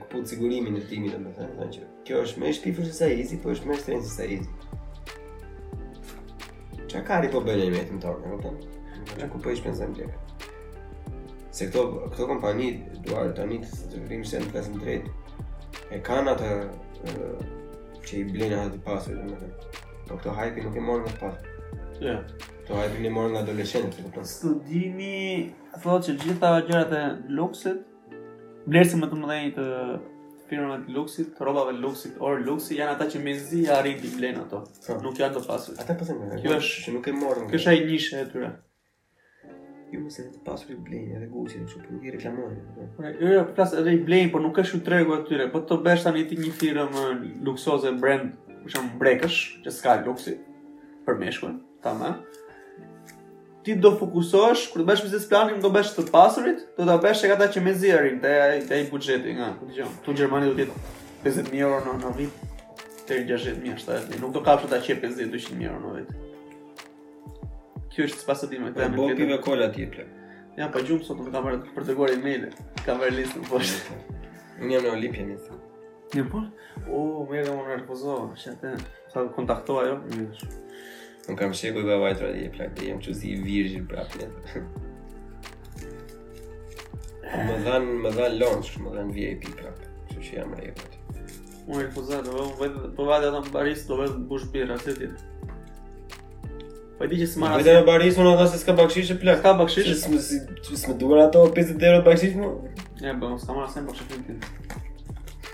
këput 0.02 0.26
sigurimi 0.28 0.74
në 0.76 0.82
timi 0.90 1.12
dhe 1.14 1.20
me 1.24 1.32
thënë, 1.38 1.54
dhe 1.60 1.68
që 1.76 1.86
kjo 2.08 2.24
është 2.26 2.42
me 2.44 2.50
shpifë 2.58 2.88
se 2.90 2.96
sa 2.98 3.08
izi, 3.20 3.38
po 3.40 3.54
është 3.54 3.70
me 3.70 3.78
shtrejnë 3.80 4.04
se 4.04 4.12
sa 4.12 4.26
izi. 4.36 4.50
Qa 6.92 7.04
kari 7.08 7.32
po 7.32 7.40
bëllë 7.46 7.70
e 7.70 7.72
me 7.72 7.80
jetën 7.80 8.02
tërë, 8.04 8.22
në 8.22 8.34
rëpë, 8.34 8.54
që 9.14 9.30
ku 9.32 9.42
po 9.46 9.54
ishë 9.56 9.66
pensën 9.70 9.96
të 9.96 10.02
tjekë. 10.04 11.50
Se 11.56 11.70
këto, 11.72 11.86
këto 12.12 12.28
kompani, 12.34 12.68
duar 13.08 13.32
të 13.38 13.46
anitë, 13.48 13.72
se 13.72 13.92
të 13.94 14.04
vërim 14.06 14.28
se 14.34 14.44
në 14.44 14.52
plesën 14.52 14.80
e 15.96 16.04
kanë 16.10 16.36
atë 16.36 16.54
që 18.10 18.16
i 18.20 18.26
blinë 18.36 18.60
atë 18.66 18.76
të 18.78 18.84
pasë, 18.90 19.16
dhe 19.16 19.34
me 19.34 19.44
thënë. 19.44 19.74
Po 20.12 20.20
këto 20.20 20.36
hajpi 20.42 20.68
nuk 20.68 20.76
e 20.76 20.86
morë 20.92 21.06
nga 21.06 21.16
të 21.16 21.20
pasë. 21.24 21.60
Ja. 22.04 22.20
Këto 22.64 22.82
hajpi 22.84 23.04
nuk 23.08 23.16
morë 23.22 23.36
nga 23.38 23.46
adolescentë, 23.48 24.28
Studimi 24.38 25.16
thotë 25.84 26.08
që 26.08 26.14
gjitha 26.24 26.52
gjërat 26.70 26.94
e 27.00 27.04
luksit 27.38 27.80
vlerësin 28.66 29.02
më 29.04 29.10
të 29.12 29.20
mëdhenj 29.22 29.50
të 29.56 29.66
firmave 30.46 30.84
të 30.86 30.92
luksit, 30.94 31.40
rrobave 31.42 31.72
të 31.74 31.80
luksit, 31.82 32.18
or 32.22 32.38
luksi 32.46 32.76
janë 32.78 32.92
ata 32.94 33.08
që 33.10 33.22
mezi 33.24 33.64
arrin 33.74 33.96
të 33.98 34.12
blejnë 34.14 34.44
ato. 34.44 34.60
Sa? 34.78 34.92
Po. 34.94 35.00
Nuk 35.08 35.18
janë 35.18 35.34
të 35.40 35.42
pasur. 35.48 35.80
Ata 35.82 35.96
pse 35.98 36.16
më? 36.20 36.38
Kjo 36.44 36.52
është 36.60 36.84
që 36.84 36.94
nuk 36.96 37.10
e 37.10 37.14
morën. 37.18 37.48
Kjo 37.50 37.60
është 37.64 37.72
ai 37.72 37.80
nishë 37.88 38.20
e 38.22 38.28
tyre. 38.30 38.52
Ju 39.90 39.96
jo, 39.98 40.04
mos 40.04 40.20
e 40.22 40.28
të 40.36 40.44
pasur 40.46 40.76
i 40.76 40.78
blejnë 40.86 41.18
edhe 41.18 41.30
Gucci, 41.34 41.64
kështu 41.64 41.82
po 41.88 41.98
i 42.10 42.14
reklamojnë. 42.14 42.86
Po 43.00 43.08
ajo 43.10 43.46
plus 43.58 43.74
edhe 43.82 43.96
i 43.98 44.02
blejnë, 44.10 44.32
por 44.36 44.46
nuk 44.46 44.62
është 44.62 44.78
u 44.80 44.84
tregu 44.86 45.18
atyre, 45.18 45.50
po 45.54 45.64
të 45.66 45.80
bësh 45.90 46.06
tani 46.06 46.24
ti 46.30 46.38
një 46.44 46.54
firmë 46.62 47.08
luksoze 47.50 47.96
brand, 48.04 48.38
për 48.62 48.76
shembull 48.76 49.02
Brekësh, 49.02 49.42
që 49.66 49.74
s'ka 49.80 49.98
luksi 50.06 50.38
për 51.10 51.22
meshkun, 51.24 51.58
tamam 51.86 52.22
ti 53.66 53.76
do 53.82 53.92
fokusosh 54.00 54.68
kur 54.72 54.84
të 54.84 54.90
bësh 54.92 55.02
biznes 55.08 55.24
planin 55.30 55.62
do 55.64 55.72
bësh 55.74 55.92
të 55.96 56.04
pasurit, 56.14 56.60
do 56.78 56.86
ta 56.86 56.98
bësh 57.02 57.24
edhe 57.26 57.34
ata 57.34 57.48
që 57.56 57.62
me 57.66 57.74
zjerin, 57.74 58.20
te 58.22 58.34
ai 58.48 58.60
te 58.68 58.80
buxheti 58.92 59.34
nga, 59.40 59.48
po 59.58 59.68
Tu 60.06 60.14
në 60.14 60.20
Gjermani 60.20 60.52
do 60.52 60.58
të 60.60 60.68
jetë 60.68 60.82
50000 61.24 61.64
euro 61.66 61.80
në 61.86 61.96
në 62.04 62.12
vit 62.20 62.44
te 63.08 63.18
60000, 63.24 63.80
70000, 63.88 64.22
nuk 64.22 64.34
do 64.36 64.42
kapsh 64.46 64.68
ata 64.70 64.80
që 64.86 65.00
50000 65.06 65.66
euro 65.70 65.80
në 65.82 65.96
vit. 65.98 66.84
Kjo 67.96 68.06
është 68.10 68.22
spasa 68.22 68.50
dimë 68.52 68.70
këta 68.76 68.88
me 68.94 69.00
këtë. 69.16 69.28
Po 69.34 69.42
kola 69.50 69.68
ti 69.74 69.88
këtu. 69.96 70.26
Ja 70.60 70.68
po 70.72 70.84
djum 70.84 71.02
sot 71.04 71.18
më 71.26 71.34
kam 71.34 71.50
për 71.76 71.86
të 71.90 71.96
gjuar 71.98 72.14
email. 72.16 72.44
Kam 72.86 73.02
listë 73.02 73.16
listën 73.22 73.48
poshtë. 73.50 73.98
Unë 74.62 74.76
jam 74.76 74.86
në 74.88 74.92
Olimpia 74.98 75.26
më 75.32 75.40
sot. 75.48 75.66
po. 76.32 76.44
Oh, 76.92 77.24
më 77.32 77.42
e 77.42 77.46
kam 77.48 77.58
marrë 77.66 78.76
Sa 79.16 79.24
kontaktova 79.36 79.86
jo? 79.90 80.00
Nuk 81.30 81.40
kam 81.42 81.54
shekuj 81.58 81.86
dhe 81.88 81.96
vajtë 82.04 82.22
rrë 82.22 82.42
dhe 82.42 82.50
plak 82.54 82.74
dhe 82.78 82.88
jem 82.92 83.00
që 83.02 83.14
si 83.18 83.32
i 83.34 83.38
virgjë 83.46 83.80
pra 83.90 84.04
pjetë. 84.14 84.62
më 87.48 87.48
më 87.50 87.56
dhanë 87.66 88.36
launch, 88.44 88.76
më 88.82 88.94
dhanë 88.98 89.16
VIP 89.16 89.48
prap, 89.58 89.80
që 90.12 90.20
që 90.26 90.36
jam 90.38 90.54
rejë 90.60 90.76
vajtë. 90.82 91.00
Unë 91.66 91.86
i 91.86 91.88
fuzat, 91.96 92.30
dhe 92.30 92.46
vajtë, 92.62 92.90
po 93.00 93.08
vajtë 93.10 93.32
atë 93.32 93.40
në 93.40 93.54
Paris, 93.58 93.82
do 93.90 93.98
vajtë 94.04 94.20
në 94.20 94.30
bush 94.34 94.46
birë, 94.54 94.78
atë 94.78 94.96
tjetë. 95.02 95.32
Po 96.96 97.08
i 97.08 97.12
di 97.12 97.20
që 97.24 97.32
s'ma 97.34 97.50
asë... 97.50 97.64
Vajtë 97.64 97.78
në 97.80 97.88
Paris, 97.90 98.22
unë 98.22 98.36
atë 98.38 98.48
se 98.54 98.62
s'ka 98.64 98.78
bakshishe 98.84 99.18
plak. 99.26 99.42
S'ka 99.42 99.56
bakshishe? 99.64 100.00
Që 100.70 100.82
s'me 100.84 101.00
duar 101.02 101.26
ato 101.26 101.48
50 101.58 101.90
euro 101.90 102.04
të 102.06 102.10
bakshishe 102.12 102.46
mu? 102.46 102.54
E, 103.02 103.10
bë, 103.18 103.34
s'ka 103.42 103.58
marë 103.58 103.72
asë 103.72 103.88
në 103.88 104.82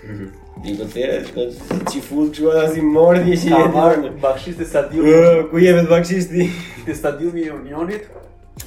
Mhm. 0.04 0.30
Dhe 0.62 0.74
po 0.76 0.84
të 0.86 0.88
tjerë, 0.92 1.48
ti 1.90 2.00
fut 2.04 2.34
gjua 2.38 2.56
as 2.66 2.76
i 2.76 2.82
mor 2.84 3.16
dhe 3.22 3.36
si 3.38 3.52
e 3.54 3.60
marr 3.74 4.00
me 4.02 4.10
bakshisht 4.22 4.60
e 4.60 4.66
stadiumit. 4.66 5.48
ku 5.50 5.58
je 5.58 5.74
me 5.76 5.82
bakshishti 5.90 6.48
te 6.86 6.94
stadiumi 6.94 7.40
i 7.46 7.50
Unionit? 7.54 8.08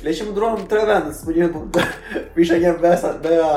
Le 0.03 0.09
të 0.11 0.15
shmundrohem 0.19 0.65
tre 0.71 0.85
vende, 0.87 1.11
s'po 1.17 1.35
jem 1.35 1.51
po. 1.53 1.65
Pisha 2.37 2.55
po 2.55 2.59
një 2.63 2.73
vesa 2.81 3.11
te 3.21 3.35
a 3.43 3.49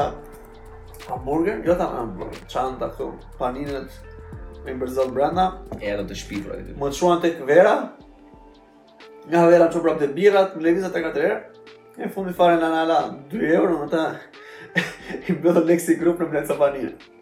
hamburger, 1.08 1.62
jo 1.66 1.74
ta 1.78 1.86
ham. 1.94 2.10
Çan 2.52 2.74
ta 2.80 2.90
kthem 2.92 3.12
paninat 3.38 4.64
me 4.64 4.74
mbërzon 4.74 5.14
brenda, 5.14 5.46
Erë 5.78 6.06
të 6.10 6.18
shpifra. 6.22 6.58
Mo 6.80 6.90
të 6.90 6.98
shuan 6.98 7.22
tek 7.22 7.38
vera. 7.46 7.76
Nga 9.28 9.46
vera 9.52 9.68
të 9.70 9.78
shuan 9.80 9.98
tek 10.02 10.14
birra, 10.18 10.42
të 10.50 10.58
lëvizat 10.66 10.92
tek 10.92 12.12
fundi 12.14 12.32
fare 12.32 12.60
nana 12.60 12.84
la 12.86 12.98
2 13.30 13.54
euro, 13.54 13.80
ata 13.86 14.14
i 15.28 15.34
bëdhën 15.42 15.64
në 15.66 15.74
kësi 15.78 15.96
në 15.98 16.14
më 16.32 16.42
në 16.42 16.46
të 16.50 17.14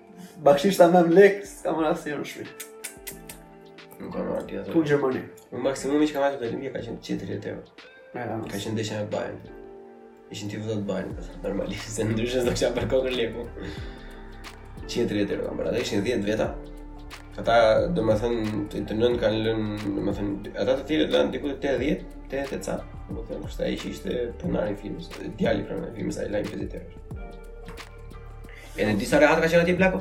Bakshish 0.45 0.77
ta 0.77 0.89
mëm 0.93 1.13
lek, 1.17 1.39
s'ka 1.49 1.73
më 1.73 1.81
rafës 1.87 2.05
të 2.05 2.17
në 2.21 2.29
shpi. 2.29 2.45
Nuk 4.03 4.11
kam 4.13 4.23
rafës 4.27 4.45
të 4.45 4.51
jërë. 4.53 4.73
Pun 4.75 4.83
Gjermani. 4.91 5.23
Më 5.53 5.59
maksimum 5.65 6.03
i 6.05 6.05
që 6.09 6.13
kam 6.17 6.23
rafës 6.27 6.39
të 6.43 6.47
limpje 6.51 6.71
ka 6.75 6.79
qenë 6.85 7.01
qitë 7.07 7.23
E 7.25 7.27
të 7.41 7.47
eurë. 7.55 7.69
Ka 8.13 8.55
qenë 8.55 8.75
ndeshën 8.77 8.99
e 9.01 9.03
bajnë. 9.15 9.43
Ishin 10.37 10.47
t'i 10.53 10.59
vëzot 10.61 10.83
bajnë, 10.91 11.11
ka 11.17 11.21
po 11.31 11.35
normalisht, 11.47 11.89
se 11.95 12.03
ndryshën 12.05 12.43
do 12.45 12.51
kësha 12.57 12.69
përko 12.77 12.97
kërë 13.07 13.17
leku. 13.21 13.41
Qitë 14.83 15.13
rrë 15.15 15.23
të 15.25 15.31
eurë, 15.39 15.49
kam 15.49 15.59
rafës 15.71 15.91
të 15.95 15.99
10 16.11 16.29
veta. 16.29 16.49
Ata 17.41 17.55
do 17.97 18.01
me 18.05 18.15
thënë 18.21 18.43
të 18.75 18.79
të 18.91 18.95
kanë 19.23 19.39
lënë 19.47 19.67
do 19.87 20.01
me 20.03 20.11
thënë 20.19 20.33
Ata 20.61 20.73
të 20.83 20.87
tjerë 20.91 21.05
të 21.09 21.13
lënë 21.17 21.31
dikut 21.33 21.65
10, 21.65 21.67
të 21.67 21.69
të 21.71 21.79
djetë, 21.81 22.05
të 22.29 22.37
të 22.53 22.59
thënë, 23.31 23.71
ishte 23.89 24.13
punari 24.43 24.71
i 24.77 24.79
filmës 24.85 25.07
Djali 25.41 25.61
i 25.97 25.99
lajnë 26.37 26.49
për 26.53 26.59
të 26.61 26.67
të 26.75 26.79
E 28.77 28.83
në 28.91 28.95
disa 29.01 29.17
ka 29.21 29.27
qenë 29.49 29.79
plako? 29.81 30.01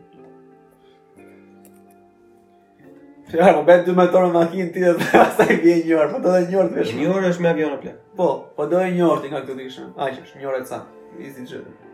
Ja, 3.31 3.47
më 3.55 3.61
bën 3.67 3.83
dy 3.85 3.93
motorë 3.95 4.27
me 4.27 4.31
makinë 4.39 4.71
ti 4.75 4.81
dhe 4.83 5.19
asaj 5.21 5.53
vjen 5.63 5.85
një 5.87 5.93
orë, 5.97 6.07
po 6.11 6.19
do 6.25 6.31
të 6.35 6.49
njëortë 6.49 6.75
vesh. 6.77 6.95
Një 6.97 7.11
orë 7.13 7.29
është 7.31 7.43
me 7.45 7.51
avion 7.53 7.75
apo? 7.77 7.91
Po, 8.19 8.25
po 8.57 8.65
do 8.67 8.81
të 8.81 8.89
njëortë 8.97 9.29
nga 9.31 9.39
këtu 9.45 9.53
dishën. 9.59 9.85
Aq 10.03 10.17
është 10.25 10.41
një 10.41 10.47
orë 10.51 10.59
e 10.59 10.65
çan. 10.67 10.81
Easy 11.17 11.45
jet. 11.47 11.85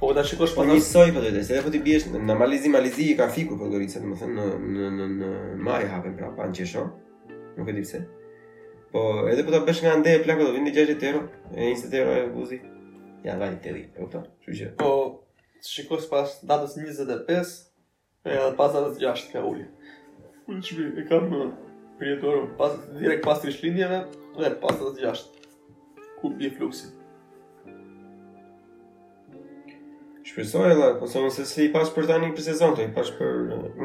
Po 0.00 0.14
ta 0.14 0.24
shikosh 0.24 0.52
pa 0.54 0.60
po, 0.60 0.68
një 0.68 0.80
soi 0.84 1.12
po 1.14 1.22
vetë, 1.24 1.40
se 1.48 1.58
po 1.64 1.70
ti 1.72 1.78
biesh 1.80 2.04
në 2.12 2.34
Malizi, 2.36 2.68
Malizi 2.68 3.06
i 3.12 3.16
ka 3.16 3.30
fikur 3.32 3.56
Podgorica, 3.60 4.00
domethënë 4.04 4.34
në 4.36 4.48
në 4.96 5.06
në 5.12 5.28
në 5.56 5.78
i 5.84 5.86
hapen 5.88 6.16
pra 6.18 6.28
pa 6.36 6.48
qesho. 6.52 6.82
Nuk 7.56 7.70
e 7.72 7.74
di 7.78 7.84
pse. 7.86 8.02
Po 8.92 9.00
edhe 9.32 9.44
po 9.46 9.54
ta 9.56 9.62
bësh 9.64 9.80
nga 9.86 9.94
ande 9.96 10.12
plako 10.24 10.48
do 10.50 10.56
vinë 10.58 10.74
60 10.76 11.06
euro, 11.10 11.22
20 11.56 11.96
euro 12.00 12.16
e 12.20 12.26
buzi. 12.34 12.58
Ja 13.24 13.38
vaj 13.40 13.56
te 13.64 13.72
di, 13.74 13.86
e 13.88 14.02
kupton? 14.02 14.26
Kështu 14.44 14.58
që 14.60 14.68
po 14.82 14.92
shikos 15.64 16.10
pas 16.12 16.36
datës 16.50 16.76
25 16.82 17.54
e 18.28 18.34
edhe 18.36 18.52
pas 18.60 18.76
datës 18.76 19.00
6 19.00 19.24
ka 19.32 19.46
uli. 19.48 19.64
Unë 20.52 20.60
që 20.68 20.86
e 21.00 21.06
kam 21.08 21.32
prietorën 21.96 22.52
pas, 22.60 22.76
direkt 23.00 23.24
pas 23.24 23.40
të 23.40 23.48
rishlinjeve 23.48 24.04
dhe 24.36 24.52
pas 24.60 24.76
datës 24.82 25.24
6 25.24 25.50
ku 26.20 26.34
bje 26.36 26.52
fluksit. 26.60 26.95
Shpresoj 30.30 30.72
edhe, 30.72 31.00
po 31.00 31.06
se 31.06 31.44
si 31.46 31.64
i 31.64 31.68
pash 31.72 31.82
pas 31.94 31.94
për 31.94 32.06
tani 32.08 32.28
për 32.34 32.44
sezon, 32.48 32.72
të 32.74 32.84
i 32.84 32.92
pas 32.96 33.10
për 33.18 33.36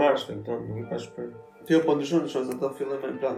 marsh, 0.02 0.24
të 0.30 0.38
këton, 0.38 0.62
nuk 0.62 0.70
po, 0.70 0.80
i 0.80 0.86
pas 0.90 1.04
për. 1.18 1.28
Ti 1.68 1.76
jo, 1.76 1.82
po 1.86 1.94
ndihmon 2.00 2.24
shoq 2.34 2.48
se 2.48 2.56
do 2.64 2.70
fillojmë 2.80 3.12
në 3.12 3.20
plan. 3.22 3.38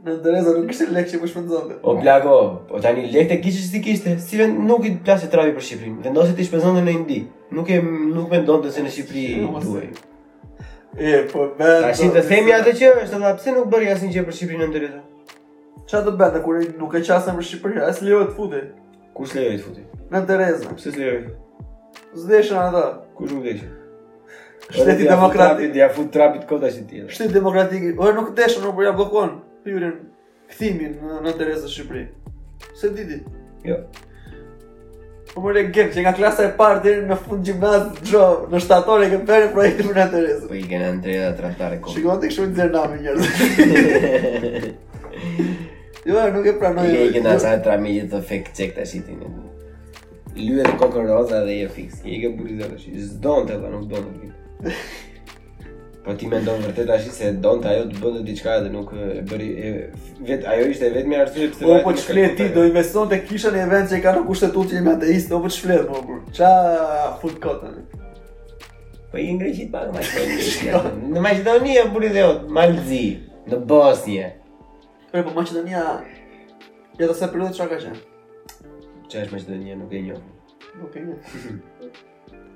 Në 0.05 0.17
Tereza 0.21 0.51
nuk 0.57 0.67
kishte 0.69 0.87
lekë 0.93 1.11
që 1.15 1.19
më 1.21 1.29
mendonte. 1.35 1.77
O 1.89 1.95
blago, 1.97 2.33
po 2.69 2.77
tani 2.83 3.07
lekë 3.13 3.31
të 3.31 3.37
kishte 3.45 3.63
si 3.69 3.79
kishte, 3.87 4.11
si 4.21 4.37
vend 4.37 4.59
nuk 4.69 4.83
i 4.85 4.91
plasë 5.05 5.31
trave 5.33 5.55
për 5.55 5.63
Shqipërinë. 5.69 6.03
Vendosi 6.09 6.35
ti 6.37 6.45
shpenzonte 6.49 6.83
në 6.85 6.93
Indi. 6.99 7.21
Nuk 7.57 7.71
e 7.73 7.79
nuk 7.87 8.27
mendonte 8.35 8.69
se 8.75 8.83
në 8.85 8.91
Shqipëri 8.93 9.25
duhet. 9.65 10.03
E 10.99 11.23
po, 11.31 11.47
më. 11.57 11.71
Tash 11.87 12.05
të 12.19 12.25
themi 12.29 12.53
atë 12.59 12.75
që 12.79 12.91
është, 13.07 13.17
apo 13.23 13.35
pse 13.41 13.55
nuk 13.57 13.71
bëri 13.73 13.89
asnjë 13.95 14.13
gjë 14.19 14.27
për 14.29 14.37
Shqipërinë 14.39 14.67
në 14.69 14.75
Tereza? 14.77 15.04
Qa 15.85 15.99
të 16.01 16.13
bete 16.17 16.39
kur 16.41 16.57
nuk 16.81 16.95
e 16.97 16.99
qasë 17.05 17.29
në 17.31 17.41
A 17.83 17.89
e 17.89 17.93
s'lejo 17.93 18.21
e 18.23 18.25
të 18.27 18.33
futi? 18.33 18.61
Kur 19.13 19.25
s'lejo 19.29 19.51
e 19.53 19.57
të 19.59 19.63
futi? 19.67 19.81
Në 20.11 20.21
Tereza. 20.27 20.69
Pse 20.73 20.91
s'lejo 20.91 21.13
e? 21.15 21.19
Zdeshën 22.21 22.57
ato. 22.57 22.81
Kur 23.17 23.29
nuk 23.31 23.43
deshën? 23.45 23.71
Shteti 24.65 25.03
demokratik. 25.05 25.69
Dja 25.75 25.89
fut 25.93 26.09
trapit 26.13 26.45
kota 26.49 26.67
që 26.73 26.81
tjetë. 26.89 27.09
Shteti 27.13 27.33
demokratik. 27.35 27.81
Ore 28.01 28.13
nuk 28.17 28.27
deshën, 28.37 28.61
nuk 28.65 28.75
përja 28.79 28.91
po 28.95 28.99
blokon 29.03 29.29
pyrin 29.65 29.95
këthimin 30.49 30.91
në, 31.03 31.13
në 31.27 31.31
Tereza 31.37 31.67
Shqipëri. 31.69 32.05
Se 32.81 32.87
diti? 32.97 33.17
Jo. 33.67 33.75
Po 35.35 35.39
më 35.45 35.49
rejnë 35.59 35.73
gëmë 35.75 35.91
që 35.93 35.99
nga 36.05 36.13
klasa 36.17 36.41
e 36.47 36.55
parë 36.57 36.81
deri 36.85 37.03
në 37.09 37.15
fund 37.27 37.41
gjimnazë 37.45 37.89
gjo 38.09 38.25
në 38.51 38.57
shtator 38.65 38.99
e 39.05 39.11
këtë 39.13 39.27
përë 39.29 39.47
projekti 39.53 39.81
në 39.95 40.05
Tereza. 40.17 40.45
Po 40.49 40.55
i 40.57 40.65
kanë 40.71 40.87
në 41.03 41.31
trajtare 41.37 41.77
kom. 41.77 41.89
Shikoj 41.93 42.17
të 42.23 42.27
këshu 44.65 45.69
Jo, 46.07 46.15
nuk 46.33 46.45
e 46.45 46.53
pranoj. 46.61 46.83
Ja 46.93 47.05
që 47.15 47.21
na 47.25 47.33
sa 47.41 47.55
tramë 47.65 47.95
të 48.05 48.11
të 48.11 48.19
fik 48.29 48.51
çek 48.57 48.75
tash 48.77 48.93
ti. 49.07 49.15
Lyet 50.37 50.75
kokën 50.81 51.07
roza 51.09 51.39
dhe 51.47 51.55
je 51.63 51.69
fiks. 51.77 52.03
Je 52.05 52.19
ke 52.21 52.29
burizë 52.37 52.67
tash. 52.69 52.85
Zdon 53.09 53.47
te 53.49 53.55
apo 53.57 53.71
nuk 53.73 53.87
don 53.89 54.05
ti. 54.19 54.73
Po 56.05 56.13
ti 56.19 56.29
mendon 56.29 56.61
vërtet 56.67 56.85
tash 56.91 57.09
se 57.15 57.31
don 57.41 57.65
ajo 57.71 57.87
të 57.89 58.03
bënte 58.03 58.21
diçka 58.29 58.59
dhe 58.61 58.69
nuk 58.75 58.93
e 58.93 59.23
bëri 59.31 59.47
e, 59.55 59.73
vet 60.29 60.45
ajo 60.51 60.67
ishte 60.75 60.91
vetëm 60.93 61.17
arsye 61.23 61.49
pse. 61.55 61.63
Po 61.65 61.79
po 61.87 61.95
çflet 61.97 62.37
ti 62.37 62.51
do 62.53 62.67
investon 62.69 63.09
te 63.09 63.21
kisha 63.25 63.55
në 63.55 63.65
event 63.65 63.91
që 63.95 64.01
kanë 64.05 64.23
kushtetuesi 64.29 64.83
me 64.85 64.93
ateist, 64.99 65.33
po 65.33 65.41
po 65.41 65.49
çflet 65.57 65.85
po. 65.89 66.03
kur. 66.05 66.21
Po. 66.29 66.37
Ça 66.37 66.53
fut 67.23 67.41
kota. 67.41 67.73
Po 69.09 69.25
i 69.25 69.31
ngrejit 69.39 69.73
pak 69.73 69.89
më 69.97 70.05
shumë. 70.13 70.95
Në 71.17 71.25
Maqedoni 71.31 71.77
e 71.81 71.89
buri 71.95 72.13
dhe 72.13 72.29
o, 72.29 72.35
Malzi, 72.59 73.05
në 73.49 73.63
Bosnje. 73.65 74.33
Por 75.15 75.23
po 75.23 75.33
Maqedonia 75.39 75.81
Ja 76.99 77.07
dhe 77.09 77.13
se 77.17 77.27
përdo 77.33 77.45
të 77.47 77.55
shaka 77.57 77.75
që? 77.79 77.91
është 79.19 79.35
Maqedonia 79.35 79.75
nuk 79.79 79.93
e 79.95 80.01
një 80.07 80.15
Nuk 80.81 80.97
e 80.99 81.03
një 81.05 81.13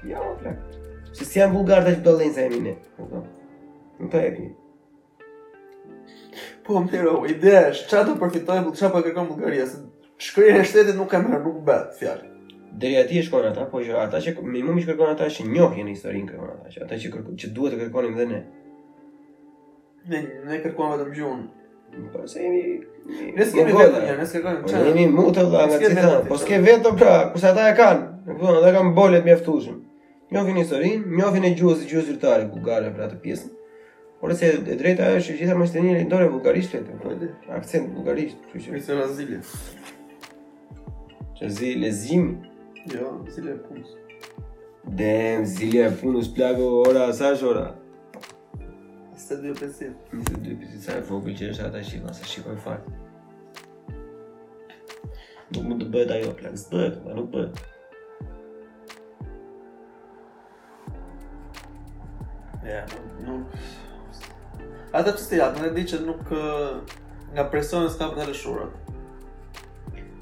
Ja 0.08 0.22
jo, 0.24 0.30
më 0.30 0.36
të 0.38 0.46
lakë 0.46 1.16
Se 1.20 1.28
si 1.28 1.42
janë 1.42 1.54
bulgarë 1.58 1.98
që 1.98 2.06
do 2.06 2.14
lejnë 2.16 2.36
sa 2.38 2.46
Po. 2.48 3.08
Nuk 3.10 3.12
po. 3.12 3.20
Në 4.00 4.08
të 4.14 4.22
e 4.22 4.30
kënjë 4.38 4.54
Po 6.70 6.80
më 6.80 6.90
të 6.94 7.34
ideja 7.36 7.66
është 7.74 7.92
qa 7.92 8.06
të 8.08 8.16
përfitoj 8.24 8.60
bu 8.64 8.72
të 8.76 8.80
qa 8.84 8.92
po 8.94 8.96
për 8.96 9.06
kërkom 9.10 9.28
bulgaria 9.34 9.66
se 9.74 9.80
shkrije 10.30 10.62
e 10.62 10.64
shtetit 10.64 10.96
nuk 10.96 11.14
e 11.14 11.22
mërë 11.28 11.42
nuk 11.44 11.58
betë 11.68 12.00
fjallë 12.00 12.30
Deri 12.80 13.02
ati 13.02 13.20
e 13.20 13.26
shkojnë 13.26 13.52
ata, 13.52 13.68
po 13.72 13.84
që 13.84 14.00
ata 14.06 14.24
që 14.24 14.38
me 14.48 14.64
më 14.64 14.78
më 14.78 14.86
që 14.88 14.94
kërkojnë 14.94 15.18
ata 15.18 15.28
që 15.36 15.50
njohë 15.52 15.82
jenë 15.82 15.98
historinë 15.98 16.32
kërkojnë 16.32 16.86
ata 16.88 17.02
që 17.44 17.52
duhet 17.58 17.76
të 17.76 17.82
kërkojnë 17.84 18.18
dhe 18.22 18.30
ne 18.32 18.40
Ne 20.08 20.24
ne 20.48 20.60
kërkuam 20.64 20.94
vetëm 20.96 21.12
gjuhën. 21.18 21.42
Po, 21.90 22.06
po 22.14 22.28
se 22.28 22.44
jemi 22.44 22.62
Ne 23.36 23.46
skemi 23.46 23.72
po, 23.74 23.78
vetëm, 23.78 24.08
po, 24.08 24.16
ne 24.22 24.26
skemi. 24.26 24.88
Jemi 24.88 25.06
mutë 25.12 25.46
dha 25.52 25.64
nga 25.68 25.80
çfarë? 25.84 26.24
Po 26.30 26.38
ske 26.40 26.60
vetëm 26.64 26.98
pra, 27.00 27.16
kurse 27.34 27.50
ata 27.52 27.66
e 27.74 27.78
kanë. 27.78 28.10
Do 28.28 28.34
të 28.36 28.42
thonë, 28.44 28.60
ata 28.62 28.74
kanë 28.78 28.94
bolet 28.98 29.26
mjaftueshëm. 29.28 29.80
Njohin 30.32 30.60
historinë, 30.62 31.06
njohin 31.20 31.48
e 31.50 31.56
gjuhës, 31.58 31.86
gjuhën 31.90 32.06
zyrtare 32.10 32.46
bulgare 32.52 32.92
për 32.96 33.08
atë 33.08 33.20
pjesë. 33.24 33.50
Por 34.22 34.34
se 34.36 34.52
e 34.54 34.76
drejta 34.82 35.08
është 35.18 35.32
që 35.32 35.40
gjitha 35.42 35.56
mashtrinë 35.58 35.96
e 35.98 36.06
Ndore, 36.06 36.28
bulgarisht 36.34 36.76
e 36.76 36.82
Akcent 36.82 37.50
Aksent 37.58 37.92
bulgarisht, 37.96 38.38
kështu 38.52 38.76
që 38.76 38.78
është 38.82 39.00
në 39.00 39.08
azile. 39.08 39.42
Që 41.40 41.52
zi 41.58 41.74
lezim. 41.84 42.28
Jo, 42.94 43.16
zi 43.32 43.42
punës. 43.66 43.96
Dem, 45.00 45.46
zi 45.50 45.72
le 45.74 45.90
punës 46.02 46.30
ora 46.88 47.12
sa 47.14 47.34
ora. 47.52 47.68
22.50 49.36 50.80
Sa 50.82 50.98
e 50.98 51.04
vogël 51.06 51.38
që 51.38 51.50
është 51.54 51.66
ata 51.68 51.82
shqipa, 51.86 52.14
se 52.18 52.26
shqipa 52.26 52.56
e 52.56 52.62
farë 52.64 52.96
Nuk 55.54 55.66
mund 55.66 55.84
të 55.84 55.90
bëhet 55.94 56.14
ajo 56.16 56.32
plan, 56.40 56.56
së 56.58 56.72
bëhet, 56.74 56.98
ma 57.06 57.18
nuk 57.18 57.30
bëhet 57.34 57.62
Ja, 62.70 62.82
nuk... 63.26 63.58
Ata 64.98 65.14
që 65.14 65.22
stilat, 65.28 65.58
në 65.62 65.72
di 65.78 65.86
që 65.94 66.02
nuk... 66.08 66.34
Nga 67.30 67.46
presonës 67.54 67.98
ka 68.00 68.10
për 68.10 68.24
në 68.24 68.30
lëshurat 68.32 69.66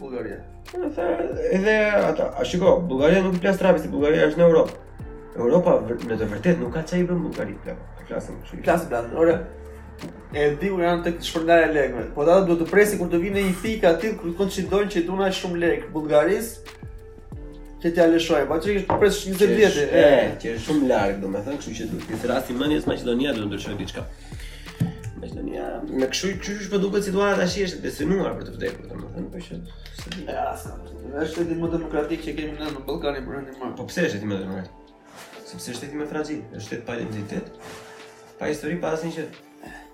Bulgaria 0.01 0.41
Edhe 0.75 1.77
ata, 2.09 2.33
shiko, 2.47 2.75
Bulgaria 2.91 3.23
nuk 3.23 3.39
plas 3.39 3.55
trapi, 3.59 3.79
si 3.87 3.93
është 3.95 4.35
në 4.35 4.45
Europë 4.49 4.83
Europa 5.37 5.73
në 5.87 5.97
të 6.17 6.27
vërtetë 6.31 6.59
nuk 6.63 6.71
ka 6.77 6.81
çaj 6.89 7.03
për 7.09 7.19
Bullgari 7.21 7.55
këtu. 7.61 7.85
Klasë. 8.07 8.35
Klasë 8.65 8.89
bla. 8.89 9.01
Ora 9.21 9.35
e 10.35 10.47
di 10.61 10.69
kur 10.73 10.83
janë 10.83 11.05
tek 11.07 11.19
shpërndarja 11.25 11.67
e 11.69 11.75
lekëve. 11.77 12.05
Po 12.15 12.23
ata 12.25 12.39
duhet 12.47 12.63
të 12.63 12.69
presin 12.71 13.01
kur 13.01 13.11
të 13.11 13.19
vinë 13.25 13.43
një 13.47 13.55
pikë 13.63 13.91
aty 13.93 14.11
kur 14.21 14.33
konsiderojnë 14.39 14.93
që 14.95 15.05
duna 15.09 15.29
është 15.31 15.43
shumë 15.43 15.61
lek 15.63 15.85
Bullgarisë. 15.93 16.75
Që 17.81 17.91
t'ja 17.93 18.07
lëshoj, 18.09 18.39
ma 18.49 18.55
po 18.55 18.63
që 18.63 18.73
kështë 18.73 18.87
përpresë 18.89 19.19
që 19.21 19.31
një 19.31 19.57
vjetë 19.57 19.81
E, 20.01 20.05
që 20.41 20.53
është 20.55 20.63
shumë 20.65 20.87
largë, 20.89 21.17
do 21.21 21.29
me 21.29 21.43
thënë, 21.45 21.59
kështu 21.61 21.73
që 21.77 21.85
duke 21.91 22.07
Këtë 22.09 22.29
rasti 22.31 22.55
më 22.57 22.69
njësë 22.71 22.89
Macedonia 22.89 23.35
dhe 23.35 23.43
në 23.43 23.49
ndërshoj 23.51 23.75
t'i 23.77 23.87
qka 23.91 24.03
Macedonia... 25.21 25.67
Me 25.85 26.07
këshu 26.09 26.31
po 26.31 26.31
i 26.31 26.55
është 26.55 26.65
shpë 26.71 26.79
duke 26.87 27.03
situatë 27.05 27.45
ashtë 27.45 27.67
është 27.67 27.83
besinuar 27.83 28.33
për 28.39 28.47
të 28.49 28.55
vdekur, 28.55 28.89
do 28.89 29.03
me 29.03 29.11
thënë, 29.13 29.29
përshet 29.35 30.25
E, 30.25 30.39
asë, 30.49 30.73
është 31.27 31.43
të 31.43 31.47
ti 31.51 31.59
më 31.61 31.71
demokratikë 31.75 32.25
që 32.31 32.35
kemi 32.41 32.57
në 32.57 32.73
në 32.73 32.83
Balkani 32.89 33.21
po 33.21 33.29
më 33.29 33.37
rëndi 33.43 33.57
marë 33.61 33.77
Po 33.77 33.87
pëse 33.91 34.07
është 34.09 34.17
të 34.17 34.25
ti 34.25 34.33
më 34.33 34.41
demokratikë? 34.41 34.75
sepse 35.47 35.73
shteti 35.77 35.95
më 35.99 36.07
fragjil, 36.11 36.41
është 36.51 36.65
shtet 36.65 36.81
pa 36.87 36.97
identitet, 36.99 37.47
pa 38.39 38.49
histori, 38.51 38.77
pa 38.81 38.91
asnjë 38.97 39.15
gjë. 39.15 39.25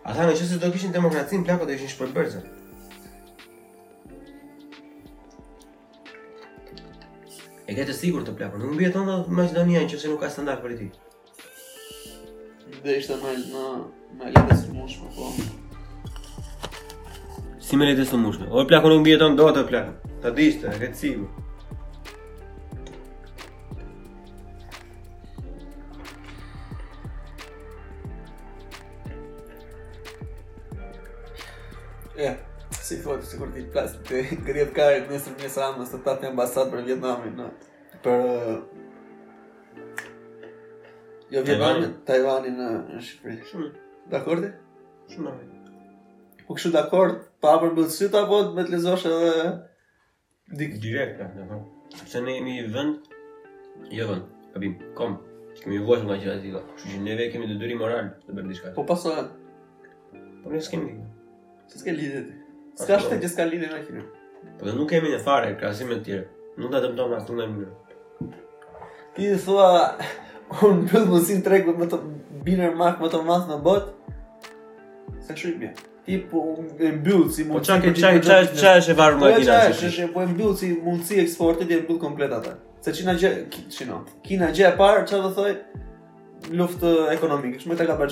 Ata 0.10 0.26
në 0.28 0.36
qëse 0.36 0.58
do 0.60 0.70
kishin 0.74 0.94
demokracin, 0.96 1.46
plako 1.48 1.68
do 1.70 1.76
ishin 1.78 1.92
shpërbërëzë. 1.94 2.44
E 7.70 7.76
ke 7.78 7.86
të 7.88 7.96
sigur 7.96 8.26
të 8.28 8.34
plako, 8.40 8.60
nuk 8.60 8.76
bje 8.82 8.90
të 8.94 9.04
ndo 9.06 9.20
Macedonia 9.34 9.84
në 9.86 9.94
qëse 9.94 10.12
nuk 10.12 10.24
ka 10.26 10.32
standart 10.34 10.64
për 10.66 10.74
i 10.76 10.80
ti. 10.82 10.90
Dhe 12.84 12.98
ishte 13.00 13.16
me 13.22 13.36
në 13.38 14.42
me 14.50 14.58
smosh 14.66 14.98
po. 15.16 15.32
Si 17.64 17.78
me 17.80 17.88
lete 17.88 18.04
së 18.10 18.20
mushme? 18.20 18.50
O, 18.52 18.66
plako 18.70 18.92
nuk 18.92 19.06
bje 19.08 19.22
të 19.22 19.32
të 19.56 19.66
plakon 19.70 20.00
Ta 20.24 20.32
dishte, 20.32 20.68
e 20.68 20.80
këtë 20.82 21.00
sigur. 21.06 21.43
si 32.84 32.98
thua 33.04 33.18
ti 33.20 33.26
sigurt 33.26 33.54
ti 33.56 33.62
plas 33.74 33.92
te 34.08 34.20
gjet 34.48 34.74
kare 34.78 34.98
me 35.10 35.16
sër 35.26 35.36
mes 35.42 35.56
ramës 35.62 35.92
të 35.94 36.00
tatë 36.08 36.28
ambasadë 36.32 36.72
për 36.74 36.82
Vietnamin 36.88 37.38
no. 37.40 37.46
për 38.04 38.24
uh, 38.24 38.58
jo 41.36 41.44
Vietnam 41.50 41.94
Taiwanin 42.10 42.60
uh, 42.66 42.74
në 42.96 43.00
Shqipëri 43.08 43.48
shumë 43.48 43.70
po 43.78 44.12
dakord 44.16 44.50
ti 44.50 45.16
shumë 45.16 45.36
po 46.50 46.58
kush 46.60 46.68
dakor? 46.76 47.14
pa 47.44 47.54
për 47.62 47.72
apo 47.72 48.42
me 48.58 48.66
të 48.68 48.74
lezosh 48.76 49.08
edhe 49.14 49.48
dik 50.60 50.78
direkt 50.90 51.22
ka 51.24 51.30
në 51.32 51.64
se 52.12 52.22
ne 52.28 52.36
jemi 52.40 52.58
vend 52.78 53.08
jo 54.02 54.10
vend 54.14 54.58
abim 54.60 54.76
kom 55.02 55.18
kemi 55.64 55.80
vojë 55.88 56.08
nga 56.10 56.20
që 56.28 56.36
ati 56.36 56.54
ka 56.60 56.66
kështu 56.76 56.94
që 56.98 57.02
neve 57.08 57.32
kemi 57.34 57.50
të 57.54 57.60
dëri 57.64 57.80
moral 57.86 58.12
të 58.28 58.38
bërë 58.38 58.52
diska 58.54 58.76
po 58.78 58.86
pasë 58.94 59.16
po 60.44 60.52
ne 60.58 60.64
s'kemi 60.70 60.98
se 61.72 61.78
s'ke 61.80 62.00
lidhe 62.00 62.26
ti 62.30 62.42
Ska 62.76 62.98
shte 63.00 63.20
që 63.22 63.30
ska 63.30 63.46
lidhe 63.48 63.68
në 63.70 63.80
filmin. 63.86 64.06
Po 64.58 64.66
dhe 64.68 64.72
nuk 64.76 64.90
kemi 64.90 65.12
një 65.14 65.20
fare, 65.24 65.52
krasim 65.60 65.92
e 65.94 66.00
tjere. 66.06 66.26
Nuk 66.58 66.72
të 66.74 66.80
dëmdo 66.88 67.06
më 67.12 67.18
asë 67.20 67.36
në 67.38 67.46
mënyrë. 67.54 68.28
Ti 69.14 69.28
dhe 69.30 69.38
thua, 69.44 69.68
unë 70.66 70.88
bëllë 70.90 71.10
më 71.12 71.20
si 71.28 71.38
tregu 71.46 71.76
me 71.78 71.86
të 71.92 72.00
binër 72.48 72.74
mark 72.80 73.02
më 73.04 73.12
të 73.14 73.24
masë 73.30 73.52
në 73.56 73.60
botë. 73.68 73.94
s'ka 75.24 75.34
që 75.42 75.50
i 75.52 75.56
bje. 75.62 75.70
Ti 76.06 76.18
po 76.32 76.42
e 76.58 76.92
mbyllë 76.98 77.30
si 77.32 77.46
po 77.48 77.54
mundësi... 77.54 77.54
Po 77.54 77.60
që 77.64 77.76
që 77.76 77.94
qaj 77.94 77.94
që 77.94 78.02
qaj 78.02 78.50
e 78.50 78.96
qaj 78.98 78.98
më 78.98 79.22
qaj 79.22 79.40
dina 79.40 79.60
që 79.62 79.80
që 79.80 79.92
që 79.98 80.08
Po 80.16 80.22
e 80.24 80.32
mbyllë 80.34 80.58
si 80.62 80.72
mundësi 80.84 81.22
eksportit 81.24 81.72
e 81.72 81.78
mbyllë 81.86 82.02
komplet 82.02 82.34
atë. 82.40 82.56
Se 82.84 82.94
që 82.98 83.06
në 83.08 83.16
gjë... 83.22 83.32
Që 83.78 83.88
në? 83.92 84.02
Që 84.28 84.50
gjë 84.60 84.68
e 84.74 84.76
parë 84.84 85.06
që 85.12 85.22
dhe 85.24 85.32
thoi 85.40 85.54
luftë 86.60 86.94
ekonomikë, 87.14 87.64
që 87.64 87.80
të 87.86 87.88
ka 87.92 88.08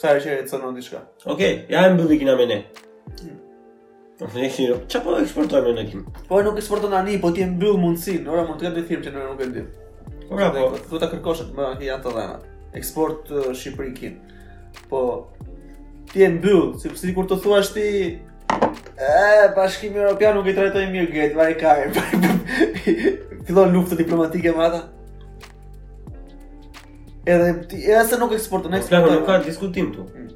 Sa 0.00 0.14
e 0.16 0.20
që 0.24 0.36
e 0.40 0.44
të 0.48 0.56
në 0.60 0.70
Okej, 0.70 1.02
okay, 1.34 1.52
ja 1.68 1.82
e 1.90 2.14
i 2.14 2.18
kina 2.18 2.36
me 2.36 2.46
ne. 2.46 2.56
Hmm. 3.20 3.41
Po, 4.22 4.28
ne 4.38 4.48
kemi 4.54 4.76
çfarë 4.86 5.04
po 5.04 5.14
eksportojmë 5.18 5.70
ne 5.76 5.82
kemi? 5.90 6.02
Po 6.28 6.38
nuk 6.46 6.58
eksportojmë 6.60 6.94
tani, 6.94 7.16
po 7.20 7.32
ti 7.34 7.42
e 7.42 7.48
mbyll 7.50 7.78
mundsinë. 7.82 8.28
Ora 8.30 8.44
mund 8.46 8.60
të 8.60 8.68
ketë 8.70 8.82
firmë 8.90 9.06
që 9.08 9.12
ne 9.16 9.22
nuk 9.26 9.40
e 9.42 9.48
ndim. 9.50 9.64
Po 10.28 10.38
bravo, 10.38 10.68
po 10.92 11.00
ta 11.02 11.08
kërkosh 11.10 11.48
më 11.56 11.70
ke 11.80 11.88
janë 11.88 12.04
të 12.04 12.12
dhëna. 12.16 12.36
Eksport 12.78 13.32
Shqipëri 13.58 13.90
kin. 13.96 14.20
Po 14.92 15.00
ti 16.12 16.22
e 16.22 16.28
mbyll, 16.36 16.68
sepse 16.84 17.10
kur 17.16 17.26
të 17.32 17.40
thuash 17.44 17.72
ti 17.74 17.88
e 18.12 19.48
bashkimi 19.56 19.98
evropian 20.04 20.38
nuk 20.38 20.46
i 20.46 20.54
trajtoi 20.58 20.86
mirë 20.94 21.10
gjet, 21.16 21.36
vaj 21.40 21.58
ka. 21.58 21.74
Fillon 23.48 23.74
lufta 23.74 23.98
diplomatike 23.98 24.54
me 24.54 24.66
ata. 24.68 24.84
Edhe 27.26 27.50
ti, 27.66 27.82
edhe 27.90 28.06
se 28.12 28.22
nuk 28.22 28.38
eksporton, 28.38 28.78
eksporton. 28.78 29.10
Po, 29.10 29.18
nuk 29.18 29.28
ka 29.32 29.42
diskutim 29.50 29.90
këtu. 29.90 30.08
Mm. 30.14 30.32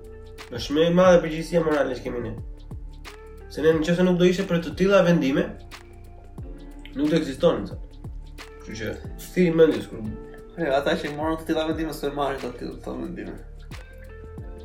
Është 0.57 0.75
më 0.77 0.87
e 0.89 0.93
madhe 0.99 1.23
përgjegjësia 1.23 1.63
morale 1.67 1.95
që 1.99 2.03
kemi 2.05 2.21
ne. 2.29 2.35
Se 3.57 3.63
ne 3.65 3.71
në 3.73 3.87
qëse 3.89 4.05
nuk 4.05 4.19
do 4.21 4.27
ishe 4.29 4.45
për 4.45 4.59
të 4.67 4.71
tila 4.77 4.99
vendime, 5.07 5.47
nuk 6.93 7.07
do 7.09 7.15
eksistonin, 7.17 7.63
sa. 7.71 7.79
Që 8.67 8.75
që, 8.77 8.91
së 9.23 9.31
ti 9.33 9.45
i 9.49 9.55
mëndi, 9.55 9.79
s'kur. 9.81 10.03
ata 10.77 10.93
që 11.01 11.07
i 11.09 11.13
morën 11.17 11.39
të 11.41 11.47
tila 11.51 11.63
vendime, 11.71 11.95
së 11.97 12.11
e 12.11 12.11
marrë 12.19 12.43
të 12.43 12.51
tila 12.59 12.77
të 12.85 12.97
vendime. 12.99 13.37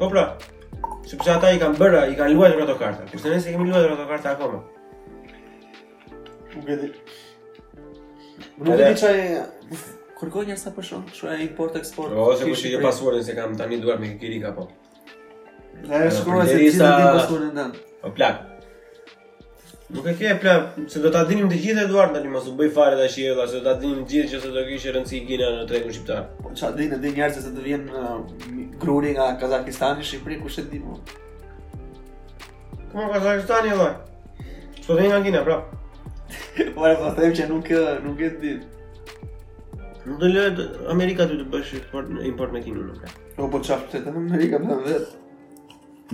Po 0.02 0.10
pra, 0.11 0.26
sepse 1.08 1.32
ata 1.38 1.53
i 1.56 1.61
kanë 1.64 1.80
bërë, 1.80 2.02
i 2.11 2.18
kanë 2.20 2.36
luajtë 2.36 2.58
rrëto 2.60 2.76
karta, 2.84 3.08
kurse 3.14 3.32
ne 3.32 3.40
se 3.45 3.56
kemi 3.56 3.70
luajtë 3.70 3.94
rrëto 3.94 4.10
karta 4.11 4.36
akoma. 4.36 4.60
Nuk 6.58 6.68
e 6.76 6.80
di. 6.84 6.92
Nuk 8.60 8.76
e 8.76 8.84
di 8.84 8.94
që 9.06 9.16
e... 9.24 9.34
Kërkoj 10.20 10.48
njërsa 10.52 10.76
për 10.76 10.90
shumë, 10.92 11.16
që 11.22 11.32
e 11.38 11.42
import-export... 11.48 12.11
O, 12.14 12.28
se 12.36 12.52
kështë 12.52 12.76
i 12.76 12.76
e 12.76 12.84
pasuarën 12.92 13.24
se 13.32 13.40
kam 13.40 13.56
tani 13.58 13.80
duar 13.82 14.03
me 14.03 14.11
kirika, 14.20 14.52
po. 14.60 14.68
Dhe 15.80 16.03
e 16.11 16.16
shkruaj 16.20 16.48
se 16.52 16.60
që 16.68 16.80
në 16.84 16.95
din 17.00 17.14
pasuarën 17.16 17.53
në 17.61 17.72
Nuk 19.95 20.06
e 20.08 20.14
ke 20.18 20.38
plan, 20.40 20.68
se 20.88 21.00
do 21.03 21.10
ta 21.11 21.24
dinim 21.30 21.50
të 21.52 21.58
gjithë 21.61 21.84
Eduard 21.86 22.14
tani 22.16 22.30
mos 22.32 22.45
u 22.48 22.53
bëj 22.56 22.70
fare 22.76 22.95
tash 22.98 23.18
i 23.20 23.26
se 23.36 23.58
do 23.60 23.64
ta 23.64 23.74
dinim 23.80 24.06
të 24.08 24.14
gjithë 24.14 24.30
që 24.34 24.40
se 24.44 24.52
do 24.56 24.61
kishte 24.68 24.92
rëndësi 24.95 25.20
Gina 25.28 25.50
në 25.58 25.66
tregun 25.68 25.92
shqiptar. 25.95 26.22
Po 26.40 26.52
ça 26.61 26.70
dinë, 26.78 27.00
dinë 27.03 27.18
njerëz 27.18 27.40
se 27.44 27.52
do 27.56 27.64
vjen 27.66 27.84
uh, 28.00 28.22
gruri 28.80 29.11
nga 29.18 29.26
Kazakistani, 29.42 30.06
Shqipëri, 30.08 30.38
kush 30.45 30.60
e 30.61 30.64
di 30.72 30.80
po? 30.80 30.95
më? 30.95 32.86
Kam 32.94 33.10
Kazakistani 33.18 33.74
vëlla. 33.74 33.90
Po 34.88 34.95
vjen 35.00 35.11
nga 35.11 35.20
Gina, 35.28 35.44
pra. 35.50 35.60
Po 36.61 36.88
ne 36.88 36.94
po 37.03 37.11
them 37.20 37.36
që 37.42 37.50
nuk 37.52 37.74
uh, 37.76 37.92
nuk 38.06 38.24
e 38.24 38.32
di. 38.45 38.53
Nuk 40.08 40.24
do 40.24 40.32
lë 40.38 40.45
Amerika 40.95 41.28
ty 41.28 41.36
të 41.42 41.50
bësh 41.52 41.76
import 41.84 42.16
import 42.32 42.56
me 42.56 42.64
Kinën, 42.64 42.95
pra. 43.03 43.11
Po 43.36 43.52
po 43.58 43.64
çfarë 43.68 43.92
të 43.98 44.03
them 44.08 44.24
Amerika 44.24 44.61
më 44.64 44.80
vetë. 44.88 45.14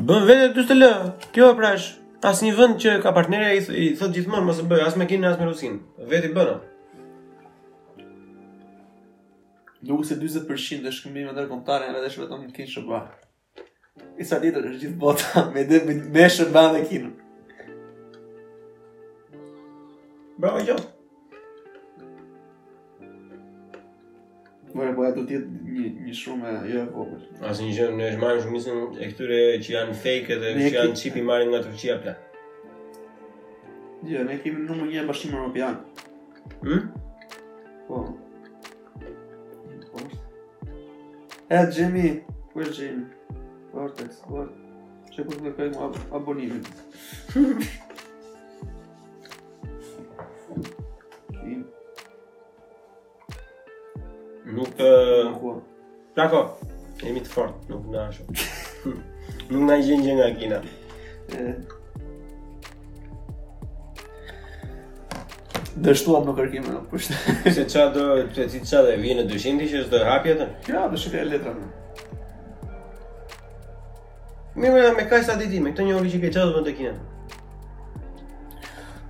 Bën 0.01 0.27
vetë 0.33 0.51
ty 0.57 0.67
të 0.73 0.81
lë. 0.81 0.93
Kjo 1.38 1.53
e 1.53 1.61
prash. 1.61 1.89
Tas 2.23 2.39
një 2.41 2.51
vend 2.57 2.79
që 2.81 2.95
ka 3.03 3.11
partnerja 3.13 3.51
i, 3.53 3.59
th 3.61 3.73
i 3.77 3.89
thot 3.97 4.15
gjithmonë 4.15 4.47
mos 4.47 4.61
e 4.63 4.65
bëj 4.65 4.81
as 4.87 4.95
me 4.97 5.05
kinë 5.09 5.27
as 5.29 5.37
me 5.37 5.45
rusin. 5.45 5.75
Veti 6.09 6.31
bën. 6.33 6.49
Nuk 9.87 10.01
se 10.09 10.17
40% 10.17 10.89
e 10.89 10.93
shkëmbimeve 10.97 11.35
ndër 11.35 11.49
kontare 11.51 11.85
janë 11.89 12.01
vetëm 12.07 12.25
vetëm 12.25 12.43
në 12.47 12.55
kinë 12.57 12.71
shëba. 12.73 13.03
E 14.17 14.25
sa 14.25 14.39
ditë 14.41 14.63
është 14.65 14.81
gjithë 14.83 15.01
bota 15.03 15.45
me 15.53 15.65
dhe 15.69 15.83
me, 15.85 15.99
me 16.17 16.27
shëba 16.37 16.65
dhe 16.79 16.83
kinë. 16.89 17.13
Bravo, 20.41 20.61
gjithë. 20.65 20.97
Mërë, 24.77 24.91
po 24.93 25.06
e 25.07 25.07
do 25.17 25.23
tjetë 25.25 25.72
një, 25.73 25.83
një 26.07 26.14
shumë 26.17 26.49
e 26.49 26.51
jo 26.69 26.80
e 26.80 26.81
vogër. 26.95 27.22
Asë 27.49 27.61
një 27.65 27.72
gjënë, 27.77 27.95
në 27.99 28.03
është 28.11 28.22
marrë 28.23 28.41
shumë 28.43 28.56
njësën 28.56 28.77
e 28.85 28.88
këture 29.11 29.38
që 29.65 29.69
janë 29.73 29.93
fake 30.03 30.33
dhe 30.43 30.49
që 30.57 30.67
janë 30.75 30.95
qip 31.01 31.14
i 31.17 31.19
marrë 31.30 31.47
nga 31.49 31.59
Turqia 31.65 31.95
pla. 32.03 32.14
Jo, 34.11 34.19
ne 34.27 34.33
kemi 34.43 34.59
nuk 34.67 34.80
një 34.91 35.01
bashkim 35.09 35.31
Europian. 35.33 35.75
Hmm? 36.61 36.83
Po. 37.88 37.97
Po. 39.93 39.99
E, 41.49 41.51
Gjemi, 41.77 42.06
ku 42.51 42.57
është 42.67 42.80
Gjemi? 42.81 43.03
Vortex, 43.73 44.11
Vortex. 44.27 44.65
Që 45.15 45.22
këtë 45.23 45.31
po 45.31 45.35
në 45.47 45.51
kërëjmë 45.57 45.77
abonimin. 46.19 46.64
Hmm. 47.33 47.56
Nuk 54.51 54.69
e... 54.80 54.88
Tako, 56.16 56.43
jemi 57.03 57.22
të 57.24 57.30
fort, 57.32 57.56
nuk 57.69 57.84
në 57.92 58.00
asho 58.08 58.24
Nuk 59.51 59.66
nga 59.67 59.76
i 59.80 59.84
gjenë 59.84 60.06
gjenë 60.06 60.19
nga 60.19 60.30
kina 60.38 60.61
Dështuat 65.88 66.24
më 66.30 66.35
kërkime 66.40 66.72
nuk 66.77 66.88
përshë 66.93 67.35
Se 67.58 67.67
qa 67.74 67.90
do... 67.95 68.08
Se 68.38 68.48
si 68.56 68.64
qa 68.64 68.85
dhe 68.88 68.95
vijë 69.03 69.19
në 69.19 69.27
dushindi 69.34 69.67
që 69.74 69.84
është 69.84 69.95
do 70.00 70.03
hapja 70.08 70.38
të? 70.40 70.48
Ja, 70.72 70.88
dhe 70.93 71.03
shukë 71.03 71.22
e 71.22 71.27
letra 71.34 71.58
më 71.58 71.69
Mirë 74.58 74.93
me 74.98 75.03
kaj 75.11 75.19
sa 75.27 75.35
ditime, 75.38 75.69
këtë 75.76 75.84
një 75.92 76.00
ori 76.00 76.16
që 76.16 76.24
ke 76.24 76.32
qa 76.34 76.45
dhe 76.48 76.56
vëndë 76.56 76.72
të 76.72 76.77
kina 76.80 76.95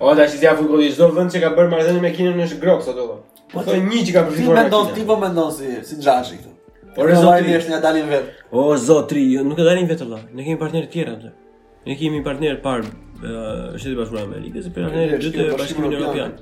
O, 0.00 0.12
da 0.16 0.24
që 0.24 0.38
zja 0.40 0.54
futbol 0.56 0.80
i 0.80 0.86
zdo 0.96 1.10
vënd 1.12 1.32
që 1.34 1.42
ka 1.42 1.48
bërë 1.58 1.68
marrëdhënë 1.74 2.00
me 2.02 2.10
kinën 2.16 2.38
është 2.46 2.58
grokë, 2.62 2.86
sot 2.86 2.96
dhe 2.96 3.18
Po 3.50 3.62
të 3.66 3.76
një 3.84 4.00
që 4.08 4.12
ka 4.14 4.22
përfikuar 4.28 4.56
me 4.56 4.62
kinën. 4.70 4.92
Ti 4.96 5.02
po 5.06 5.16
me 5.20 5.28
ndonë 5.28 5.56
si, 5.58 5.72
si 5.88 5.98
gjashë 6.00 6.36
i 6.36 6.52
Po 6.96 7.04
në 7.06 7.16
zotri 7.20 7.54
është 7.58 7.72
një 7.74 7.80
dalin 7.84 8.06
vetë. 8.08 8.30
O, 8.56 8.62
zotri, 8.80 9.24
nuk 9.44 9.58
e 9.60 9.66
dalin 9.66 9.88
vetë, 9.90 10.06
Allah. 10.06 10.22
Ne 10.32 10.46
kemi 10.46 10.56
partnerë 10.62 10.88
tjera, 10.94 11.16
të. 11.20 11.32
Ne 11.90 11.96
kemi 12.00 12.22
partnerë 12.26 12.58
parë, 12.64 12.88
uh, 13.20 13.66
eh, 13.76 13.76
i 13.76 13.90
i 13.92 13.98
bashkëra 13.98 14.24
Amerikës, 14.24 14.70
e 14.70 14.72
partnerë 14.78 15.18
gjithë 15.26 15.48
të 15.50 15.84
e 15.84 15.88
Europian. 15.92 16.32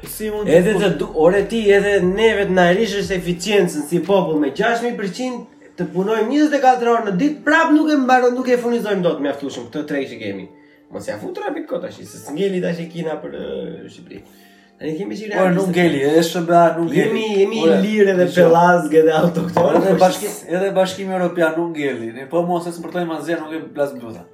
Si 0.09 0.25
edhe 0.49 0.73
të 0.79 0.87
du, 0.97 1.07
ore 1.21 1.43
ti 1.49 1.59
edhe 1.71 1.91
ne 2.01 2.31
vet 2.39 2.49
na 2.51 2.69
rishës 2.73 3.11
eficiencën 3.13 3.83
si 3.85 3.99
popull 4.07 4.39
me 4.41 4.49
6000% 4.57 5.75
të 5.77 5.85
punojmë 5.93 6.27
24 6.31 6.89
orë 6.93 7.03
në 7.09 7.13
ditë, 7.21 7.41
prap 7.45 7.69
nuk 7.75 7.91
e 7.93 7.97
mbaron, 8.01 8.33
nuk 8.35 8.49
e 8.53 8.57
furnizojmë 8.61 9.03
dot 9.05 9.19
mjaftueshëm 9.23 9.67
këtë 9.67 9.83
treg 9.91 10.07
që 10.09 10.17
kemi. 10.23 10.47
Mos 10.91 11.05
ia 11.09 11.19
futra 11.21 11.53
pikë 11.53 11.69
kota 11.69 11.91
si 11.93 12.07
se 12.09 12.33
ngeli 12.33 12.61
tash 12.65 12.81
e 12.83 12.87
kina 12.91 13.19
për 13.23 13.35
Shqipëri. 13.93 14.23
Ne 14.81 14.95
kemi 14.97 15.15
si 15.19 15.29
Po 15.31 15.45
nuk 15.53 15.69
ngeli, 15.75 15.99
është 16.19 16.41
bra, 16.49 16.63
nuk 16.79 16.87
ngeli. 16.87 17.03
Jemi 17.03 17.27
jemi 17.43 17.61
i 17.61 17.75
lirë 17.85 18.15
edhe 18.15 18.25
pellazgë 18.39 19.03
edhe 19.03 19.13
autoktonë. 19.19 19.93
Edhe 20.49 20.73
bashkimi 20.77 21.13
Evropian 21.19 21.53
nuk 21.61 21.77
ngeli. 21.77 22.09
Ne 22.17 22.25
po 22.33 22.41
mos 22.49 22.65
e 22.65 22.73
përtojmë 22.81 23.19
asgjë, 23.19 23.37
nuk 23.45 23.53
e 23.53 23.61
blas 23.77 23.93
bluza 23.99 24.25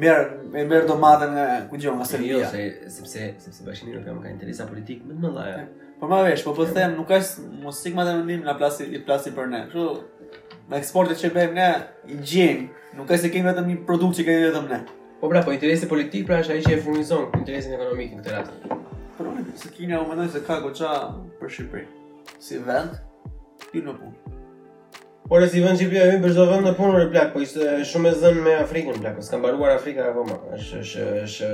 merr 0.00 0.20
e 0.56 0.64
merr 0.64 0.86
domatën 0.88 1.30
nga 1.36 1.46
ku 1.68 1.76
dëgjon 1.76 1.98
nga 2.00 2.06
Serbia. 2.08 2.40
Jo, 2.40 2.48
se, 2.52 2.62
sepse 2.94 3.26
sepse 3.44 3.60
Bashkimi 3.66 3.92
Evropian 3.92 4.20
ka 4.24 4.32
interesa 4.32 4.64
politik 4.68 5.04
më 5.04 5.16
të 5.18 5.24
mëdha. 5.24 5.44
Jo. 5.60 5.64
Po 6.00 6.08
më 6.10 6.20
vesh, 6.30 6.44
po 6.46 6.54
po 6.56 6.64
them, 6.68 6.96
nuk 6.96 7.08
ka 7.12 7.20
mos 7.62 7.78
sigma 7.84 8.06
të 8.08 8.14
mendim 8.22 8.42
na 8.48 8.56
plasi 8.56 8.88
i 8.88 9.02
plasi 9.04 9.34
për 9.36 9.50
ne. 9.52 9.62
Kështu 9.68 10.56
me 10.70 10.80
eksportet 10.80 11.20
që 11.20 11.30
bëjmë 11.36 11.58
ne 11.58 11.68
i 12.14 12.16
gjin, 12.32 12.64
nuk 12.96 13.10
ka 13.10 13.20
se 13.20 13.30
kemi 13.34 13.46
vetëm 13.50 13.68
një 13.72 13.78
produkt 13.90 14.20
që 14.20 14.26
kemi 14.30 14.48
vetëm 14.48 14.70
ne. 14.72 14.80
Po 15.20 15.28
pra, 15.28 15.42
po 15.44 15.52
interesi 15.52 15.90
politik 15.90 16.24
pra 16.30 16.40
është 16.40 16.56
ai 16.56 16.64
që 16.64 16.74
e 16.78 16.82
furnizon 16.86 17.28
interesin 17.42 17.76
ekonomik 17.76 18.16
në 18.16 18.24
këtë 18.24 18.36
ratë. 18.38 18.80
Po 19.20 19.28
unë 19.28 19.58
se 19.62 19.74
Kina 19.76 20.00
u 20.00 20.08
mendoj 20.08 20.30
se 20.32 20.40
ka 20.48 20.60
goxha 20.64 20.94
për 21.42 21.52
Shqipërinë 21.58 22.36
si 22.40 22.56
vend, 22.64 22.96
ti 23.70 23.82
në 23.84 23.98
Por 25.30 25.38
si 25.46 25.60
vend 25.62 25.78
që 25.78 25.84
pia 25.92 26.08
hyn 26.10 26.22
për 26.24 26.32
çdo 26.34 26.44
vend 26.50 26.66
në 26.66 26.70
punë 26.74 27.02
plak, 27.12 27.28
po 27.30 27.40
ishte 27.44 27.66
shumë 27.86 28.08
e 28.10 28.16
zënë 28.18 28.40
me 28.42 28.54
Afrikën 28.64 28.96
plak. 28.98 29.20
Ska 29.22 29.38
mbaruar 29.38 29.76
Afrika 29.76 30.08
apo 30.10 30.24
më? 30.26 30.38
Është 30.56 30.80
është 30.80 31.04
është 31.18 31.50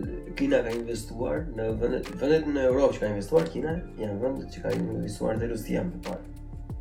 Kina 0.42 0.64
ka 0.66 0.74
investuar 0.80 1.44
në 1.62 1.70
vendet 1.84 2.50
në 2.58 2.66
Europë 2.72 2.96
që 2.98 3.04
ka 3.06 3.12
investuar 3.14 3.46
Kina, 3.54 3.78
janë 4.02 4.18
vendet 4.26 4.50
që 4.58 4.66
ka 4.66 4.74
investuar 4.82 5.38
dhe 5.38 5.52
Rusia 5.54 5.86
më 5.92 6.02
parë. 6.10 6.40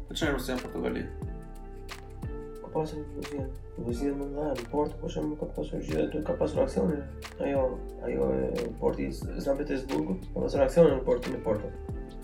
Po 0.08 0.16
çfarë 0.16 0.38
Rusia 0.38 0.56
Portugali? 0.64 1.04
pasur 2.74 3.04
vëzien. 3.18 3.48
Vëzien 3.84 4.16
më 4.18 4.26
nga 4.34 4.46
në 4.58 4.66
portë, 4.72 4.98
po 5.00 5.10
shumë 5.10 5.38
ka 5.40 5.48
pasur 5.56 5.82
gjithë, 5.86 6.06
të 6.12 6.20
ka 6.26 6.36
pasur 6.40 6.62
aksionin. 6.64 7.02
Ajo, 7.44 7.62
ajo 8.06 8.28
e 8.38 8.66
porti 8.80 9.06
i 9.08 9.40
Zan 9.46 9.58
Petersburgu, 9.60 10.18
ka 10.34 10.44
pasur 10.44 10.64
aksionin 10.66 10.94
në 10.98 11.04
portin 11.08 11.38
e 11.38 11.42
portë. 11.46 11.72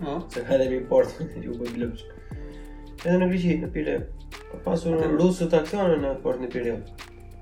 Po. 0.00 0.16
Se 0.34 0.44
ka 0.44 0.57
edhe 0.58 0.68
mi 0.73 0.83
portë, 0.91 1.28
ju 1.44 1.57
bëjnë 1.60 1.78
blëmsh. 1.78 2.07
Edhe 3.07 3.20
në 3.23 3.31
Greqi, 3.33 3.57
në 3.65 3.73
Pire, 3.75 3.97
ka 4.50 4.60
pasur 4.66 4.99
në 5.00 5.10
rusët 5.16 5.57
aksionin 5.60 6.05
në 6.05 6.15
portin 6.25 6.47
në 6.49 6.52
Pire. 6.55 6.76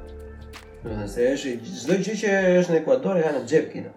Nëse 0.86 1.28
është 1.36 1.54
gjithë 1.62 2.00
gjithë 2.00 2.16
që 2.24 2.34
është 2.62 2.74
në 2.76 2.80
Ekuador 2.82 3.22
e 3.22 3.26
ka 3.28 3.36
në 3.38 3.44
gjepë 3.54 3.72
Kina. 3.76 3.94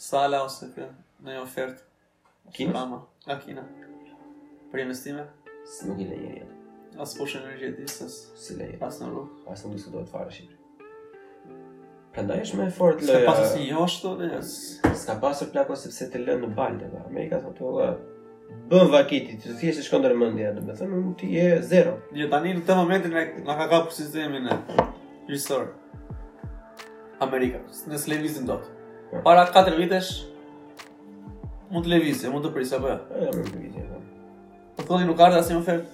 sala 0.00 0.40
ose 0.48 0.68
të 0.76 0.88
në 1.28 1.40
ofertë. 1.46 1.84
Kina? 2.56 2.86
A, 3.28 3.36
Kina 3.44 3.64
për 4.72 4.82
investime? 4.84 5.24
Si 5.68 5.86
nuk 5.88 6.00
i 6.00 6.06
le 6.08 6.16
jeri 6.22 6.42
atë. 6.44 6.54
As 7.02 7.12
po 7.16 7.26
shënë 7.30 7.48
energjet 7.50 7.80
i 7.82 7.86
sës? 7.92 8.14
Si 8.40 8.56
le 8.56 8.66
jeri. 8.66 8.80
As 8.84 8.98
në 9.00 9.10
rrugë? 9.10 9.42
As 9.52 9.64
nuk 9.64 9.74
diskutohet 9.76 10.08
të 10.08 10.14
farë 10.14 10.32
Shqipëri. 10.36 10.58
Pra 12.14 12.24
ndaj 12.26 12.38
është 12.44 12.58
me 12.58 12.66
e 12.70 12.74
fort 12.74 13.02
lëja... 13.04 13.20
Ska 13.24 13.32
pasur 13.32 13.50
si 13.54 13.64
një 13.66 13.80
është 13.84 14.04
të 14.04 14.14
dhe? 14.34 14.96
Ska 15.04 15.16
pasur 15.22 15.50
plako 15.52 15.76
sepse 15.78 16.08
të 16.12 16.22
lënë 16.24 16.44
në 16.48 16.54
balde 16.56 16.88
dhe. 16.92 17.02
Amerika 17.10 17.40
të 17.44 17.54
të 17.60 17.74
dhe... 17.78 17.90
Bën 18.70 18.88
vakiti, 18.92 19.36
të 19.40 19.44
të 19.44 19.54
thjeshtë 19.60 19.84
shkondër 19.84 20.14
mëndja, 20.16 20.50
dhe 20.56 20.62
me 20.64 20.74
thënë, 20.76 20.98
nuk 21.04 21.18
ti 21.20 21.28
je 21.34 21.48
zero. 21.68 21.92
Jo, 22.16 22.30
tani 22.32 22.54
në 22.56 22.62
të 22.64 22.76
momentin 22.78 23.16
e 23.20 23.26
nga 23.44 23.56
ka 23.60 23.66
kapu 23.74 23.92
sistemin 23.92 24.48
e... 24.48 24.56
Gjistor. 25.28 25.68
Amerika, 27.28 27.60
nësë 27.92 28.12
levizim 28.14 28.48
do 28.48 28.56
të. 28.64 29.20
Para 29.26 29.44
4 29.52 29.76
vitesh, 29.76 30.14
mund 31.72 31.84
të 31.84 31.92
levizje, 31.98 32.32
mund 32.32 32.48
të 32.48 32.54
prisja, 32.56 32.80
po 32.80 32.88
ja? 32.88 32.96
Jo? 32.96 33.28
Ja, 33.28 33.36
mund 33.36 33.52
të 33.52 33.58
levizje, 33.60 33.84
po. 33.92 34.00
Po 34.78 34.84
thoni 34.86 35.08
nuk 35.10 35.18
ardha 35.18 35.40
asnjë 35.42 35.56
ofertë. 35.58 35.86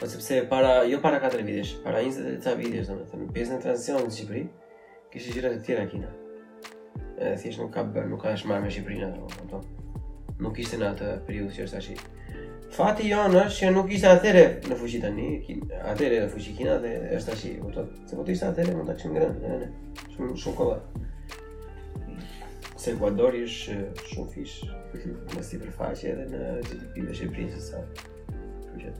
Po 0.00 0.06
sepse 0.10 0.40
para 0.50 0.70
jo 0.90 0.98
para 1.04 1.20
4 1.22 1.44
vitesh, 1.46 1.76
para 1.84 2.00
20 2.02 2.24
e 2.32 2.38
ca 2.42 2.56
vitesh 2.58 2.88
domethënë, 2.90 3.26
pjesën 3.36 3.58
e 3.60 3.62
tranzicionit 3.62 4.08
në 4.08 4.14
Shqipëri, 4.16 4.40
kishte 5.12 5.34
gjëra 5.36 5.52
të 5.52 5.60
tjera 5.68 5.84
kina. 5.92 6.10
E 7.20 7.36
thjesht 7.38 7.62
nuk 7.62 7.70
ka 7.76 7.84
bër, 7.94 8.08
nuk 8.10 8.18
ka 8.24 8.32
as 8.34 8.42
marrë 8.50 8.64
me 8.66 8.72
Shqipërinë 8.74 9.12
atë 9.12 9.20
moment. 9.20 9.52
Po. 9.52 10.42
Nuk 10.42 10.58
ishte 10.64 10.80
në 10.80 10.88
atë 10.88 11.12
periudhë 11.28 11.54
që 11.60 11.68
është 11.68 11.76
tash. 11.76 12.66
Fati 12.74 13.06
janë 13.12 13.44
është 13.44 13.60
që 13.62 13.70
nuk 13.76 13.94
ishte 13.94 14.10
atëre 14.16 14.44
në 14.66 14.80
fuqi 14.82 15.00
tani, 15.04 15.28
atëre 15.92 16.18
në 16.24 16.28
fuqi 16.34 16.56
kina 16.58 16.80
dhe 16.82 16.92
është 17.20 17.30
tash, 17.34 17.46
kupton? 17.62 17.94
Se 18.10 18.18
po 18.18 18.26
të 18.26 18.34
ishte 18.38 18.50
atëre 18.50 18.74
mund 18.74 18.90
ta 18.90 18.98
kishim 18.98 19.14
ngrënë, 19.14 19.54
ne. 19.62 19.70
Shumë 20.16 20.34
shumë 20.46 21.09
Se 22.80 22.94
është 22.96 23.72
shumë 24.08 24.30
fish 24.32 24.62
në 24.64 25.42
sipërfaqe 25.48 26.14
edhe 26.14 26.22
në 26.30 26.38
GDP 26.64 27.02
të 27.10 27.16
Shqipërisë 27.18 27.60
sa. 27.66 27.78
Kuçet. 28.70 28.96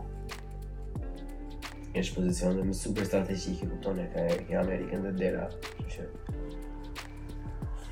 Është 1.97 2.19
dhe 2.27 2.35
në 2.67 2.75
super 2.77 3.05
strategjik 3.09 3.59
i 3.65 3.67
kupton 3.71 3.99
e 4.03 4.05
ka 4.13 4.21
e 4.27 4.29
Amerikën 4.61 5.01
dhe 5.07 5.13
dera, 5.23 5.45
kuçet. 5.79 6.09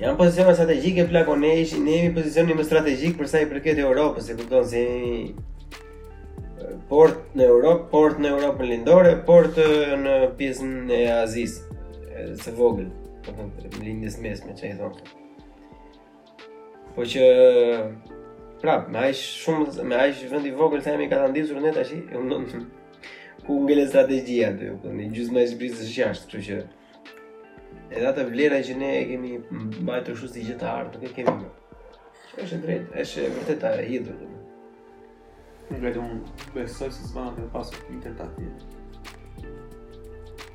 Janë 0.03 0.19
pozicionuar 0.21 0.55
strategjik 0.59 0.95
e 0.95 1.09
plakonesh, 1.09 1.73
ne 1.81 1.93
jemi 2.03 2.13
pozicionuar 2.19 2.55
më 2.61 2.65
strategjik 2.69 3.13
për 3.19 3.27
sa 3.33 3.37
i 3.41 3.49
përket 3.49 3.77
Evropës, 3.87 4.25
e 4.29 4.37
kupton 4.43 4.65
se 4.69 4.77
jemi 4.83 5.17
port 6.93 7.19
në 7.37 7.43
Europë, 7.49 7.83
port 7.95 8.15
në 8.21 8.27
Europën 8.37 8.67
lindore, 8.75 9.13
port 9.25 9.53
në 10.05 10.15
pjesën 10.37 10.73
e 10.93 10.95
Azisë, 11.17 11.59
së 12.45 12.49
vogël, 12.61 12.89
po 13.25 13.31
them, 13.41 13.49
në 13.71 13.79
linjën 13.87 14.13
e 14.13 14.15
mesme, 14.27 14.51
çfarë 14.53 14.79
thonë. 14.85 15.18
Po 16.95 17.05
që 17.11 17.25
prap, 18.61 18.87
me 18.91 19.03
aq 19.09 19.19
shumë 19.19 19.85
me 19.89 19.99
aq 20.05 20.23
vend 20.31 20.47
i 20.49 20.53
vogël 20.57 20.81
themi 20.85 21.09
ka 21.11 21.19
ta 21.21 21.27
ndizur 21.31 21.59
ne 21.61 21.73
tash, 21.75 21.93
ku 23.45 23.59
ngelë 23.65 23.85
strategjia 23.89 24.49
aty, 24.53 24.71
po 24.81 24.93
ne 24.93 25.05
gjysmë 25.13 25.43
e 25.43 25.49
zbrisë 25.53 25.89
jashtë, 25.97 26.27
kështu 26.29 26.41
që 26.47 27.93
edhe 27.93 28.09
ata 28.09 28.25
vlera 28.31 28.59
që 28.65 28.75
ne 28.81 28.89
e 28.97 29.03
kemi 29.13 29.35
mbajtur 29.53 30.17
kështu 30.17 30.33
si 30.33 30.47
gjetar, 30.49 30.89
nuk 30.95 31.05
e 31.05 31.13
kemi 31.17 31.35
më. 31.43 31.53
Është 32.43 32.59
drejt, 32.65 32.89
është 33.03 33.29
vërtet 33.37 33.65
e 33.69 33.87
hidhur. 33.87 34.27
Ne 35.69 35.93
unë 35.93 36.51
besoj 36.55 36.89
se 36.95 37.05
s'van 37.11 37.33
të 37.37 37.45
pasu 37.53 37.77
një. 37.93 38.49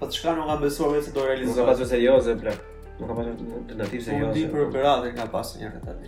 Po 0.01 0.11
çka 0.11 0.35
nuk 0.35 0.51
ka 0.51 0.59
besuar 0.63 0.95
vetë 0.97 1.09
se 1.13 1.17
do 1.17 1.23
realizojë. 1.29 1.55
Nuk 1.55 1.61
ka 1.63 1.71
pasur 1.73 1.91
serioze 1.95 2.35
plan. 2.41 2.63
Nuk 3.01 3.09
ka 3.09 3.15
pasur 3.15 3.33
tentativ 3.69 4.01
se 4.01 4.11
po, 4.11 4.19
jo. 4.23 4.27
Po 4.29 4.33
di 4.39 4.43
për 4.55 4.61
operatë 4.69 5.09
ka 5.17 5.25
pasur 5.31 5.63
një 5.63 6.01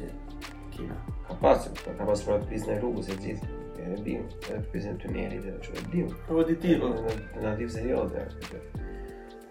Kina. 0.74 0.96
Ka 1.26 1.34
pasur, 1.40 1.72
po, 1.78 1.94
ka 1.98 2.04
pasur 2.06 2.34
atë 2.36 2.50
pjesën 2.50 2.74
e 2.74 2.80
rrugës 2.80 3.08
e 3.10 3.16
gjithë. 3.22 3.46
Edhe 3.86 3.96
bim, 4.06 4.22
edhe 4.38 4.58
të 4.60 4.70
pjesën 4.74 4.94
e 4.94 4.98
tunelit 5.02 5.44
edhe 5.44 5.56
çu 5.64 5.72
e 5.72 5.82
bim. 5.92 6.12
Po 6.28 6.42
di 6.46 6.56
ti 6.62 6.76
po. 6.82 6.90
Tentativ 7.34 7.70
se 7.74 7.82
jo 7.88 8.04
i 8.14 8.58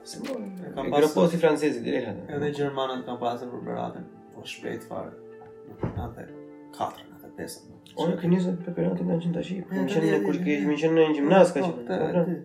Simon, 0.05 0.43
apo 0.77 1.27
si 1.31 1.37
francezi 1.41 1.79
dhe 1.81 1.97
ata. 2.07 2.23
Edhe 2.37 2.51
gjermanët 2.57 3.03
kanë 3.07 3.19
pasur 3.25 3.51
për 3.51 3.59
operatë. 3.59 4.03
Po 4.35 4.43
shpejt 4.53 4.87
fare. 4.87 5.11
Atë 5.81 6.29
katër 6.77 7.33
pesë. 7.35 7.73
Unë 7.99 8.15
kam 8.21 8.31
nisur 8.31 8.55
për 8.63 8.75
periudhën 8.77 9.09
e 9.11 9.17
ndjenjë 9.19 9.35
tashi, 9.35 9.57
më 9.71 9.81
shumë 9.91 10.19
kur 10.23 10.37
kish, 10.45 10.63
më 10.71 10.75
shumë 10.79 10.95
në 11.01 11.07
një 11.09 11.17
gimnaz 11.17 11.51
ka 11.55 11.63
po, 11.63 11.71
qenë. 11.89 12.39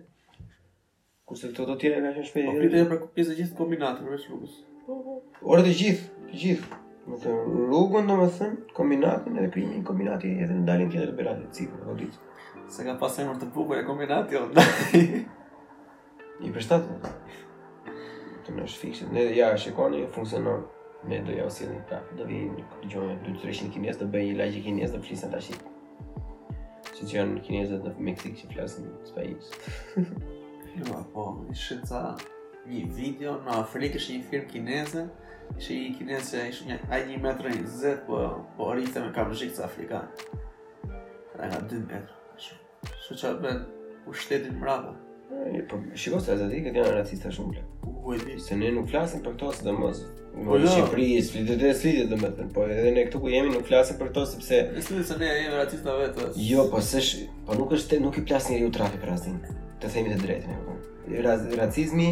Kurse 1.31 1.47
këto 1.51 1.67
do 1.69 1.77
të 1.79 1.83
tjera 1.85 2.01
nga 2.03 2.11
shpejtë. 2.27 2.49
Po 2.57 2.63
pyetë 2.65 2.83
për 2.91 2.99
pjesë 3.15 3.31
të 3.31 3.37
gjithë 3.39 3.57
kombinatë 3.61 4.03
për 4.09 4.17
rrugës. 4.17 4.57
Orë 4.91 5.65
të 5.67 5.73
gjithë, 5.79 6.07
të 6.29 6.39
gjithë. 6.43 6.79
Më 7.11 7.17
të 7.23 7.35
rrugën 7.43 8.11
do 8.11 8.15
më 8.19 8.25
thënë, 8.37 8.57
kombinatën 8.77 9.37
edhe 9.41 9.51
krimi, 9.53 9.79
kombinatën 9.87 10.33
edhe 10.35 10.47
dalin 10.47 10.61
në 10.63 10.67
dalin 10.71 10.91
tjetër 10.93 11.11
të 11.13 11.17
beratë 11.21 11.45
të 11.47 11.59
cipë, 11.59 11.79
në 11.79 11.87
rodicë. 11.89 12.25
Se 12.75 12.83
ka 12.87 12.95
pasë 13.01 13.23
e 13.25 13.37
të 13.43 13.47
bukur 13.55 13.79
e 13.79 13.85
kombinati 13.87 14.37
jo, 14.37 14.43
I 16.41 16.51
përshtat. 16.53 17.09
të 18.45 18.53
në 18.57 18.67
shfikështë, 18.73 19.09
ne 19.15 19.25
dhe 19.27 19.33
ja, 19.37 19.49
shikoni, 19.63 20.03
funksionon, 20.15 20.63
ne 21.09 21.19
do 21.27 21.35
ja 21.39 21.45
usilin 21.49 21.81
pra, 21.83 21.83
të 21.83 21.89
prapë, 21.89 22.17
do 22.17 22.29
vijin, 22.29 22.55
gjojnë, 22.93 23.17
du 23.25 23.35
të 23.37 23.49
rishin 23.51 23.73
kinesë, 23.75 23.99
do 24.03 24.09
bëj 24.15 24.27
një 24.29 24.35
lajgjë 24.39 24.63
kinesë, 24.67 24.93
do 24.97 25.01
flisën 25.07 25.33
tash. 25.35 25.49
ashtë. 25.53 25.75
Që 26.91 27.07
që 27.11 27.17
janë 27.17 27.41
kinesët 27.47 27.85
dhe 27.87 27.95
Meksikë 28.07 28.43
që 28.43 28.51
flasin, 28.53 28.91
s'pa 29.09 29.25
i 29.25 29.35
jo, 30.75 30.97
po, 31.13 31.23
i 31.49 31.57
një 32.69 32.85
video 32.95 33.35
në 33.45 33.55
Afrikë, 33.63 33.97
ishte 33.97 34.13
një 34.17 34.29
film 34.29 34.47
kineze, 34.51 35.05
ishte 35.57 35.73
një 35.79 35.93
kineze, 35.97 36.43
ishte 36.51 36.67
një 36.69 36.77
ai 36.93 36.99
një 37.09 37.17
metër 37.25 37.47
i 37.53 37.61
zet, 37.67 38.03
po, 38.07 38.19
po 38.57 38.67
rritë 38.75 39.05
me 39.07 39.13
kam 39.15 39.31
zhikës 39.35 39.63
Afrikan. 39.65 40.09
Ata 41.33 41.53
nga 41.53 41.61
2 41.71 41.81
metrë. 41.87 42.19
Shë 42.37 43.17
që 43.17 43.31
atë 43.31 43.41
bëndë, 43.45 43.95
u 44.09 44.13
shtetin 44.17 44.59
mrapa. 44.61 44.93
Po, 45.71 45.77
shiko 45.95 46.17
se 46.19 46.33
asë 46.35 46.49
atikët 46.49 46.77
janë 46.77 46.95
rasista 46.99 47.29
shumë 47.31 47.57
le. 47.57 48.39
Se 48.43 48.55
ne 48.59 48.67
nuk 48.75 48.89
flasim 48.91 49.21
për 49.23 49.35
këto 49.37 49.51
së 49.55 49.65
dhe 49.69 49.73
mësë. 49.77 50.07
Po 50.31 50.57
jo. 50.59 50.69
Shqipëri, 50.71 51.07
slidë 51.27 51.55
dhe 51.61 51.71
slidë 51.75 52.05
dhe 52.11 52.19
metën, 52.21 52.51
po 52.55 52.65
edhe 52.67 52.91
ne 52.95 53.05
këtu 53.07 53.21
ku 53.25 53.31
jemi 53.31 53.51
nuk 53.55 53.63
flasim 53.67 53.97
për 53.99 54.11
këto 54.11 54.23
sepse... 54.35 54.59
Në 54.75 54.83
slidë 54.89 55.07
se 55.09 55.17
ne 55.21 55.31
jemi 55.31 55.55
racista 55.59 55.95
vetë. 55.99 56.27
Jo, 56.49 56.67
po 56.71 56.79
se 56.83 56.99
sh... 57.03 57.25
Po 57.47 57.55
nuk 57.59 57.71
është 57.77 57.95
te... 57.95 57.99
nuk 58.03 58.19
i 58.21 58.25
plasin 58.31 58.55
e 58.59 58.65
ju 58.65 58.71
trafi 58.75 58.99
për 59.01 59.13
rasin. 59.13 59.39
Të 59.81 59.91
themi 59.95 60.13
të 60.15 60.19
drejtën 60.25 60.61
ne. 61.15 61.33
racizmi 61.61 62.09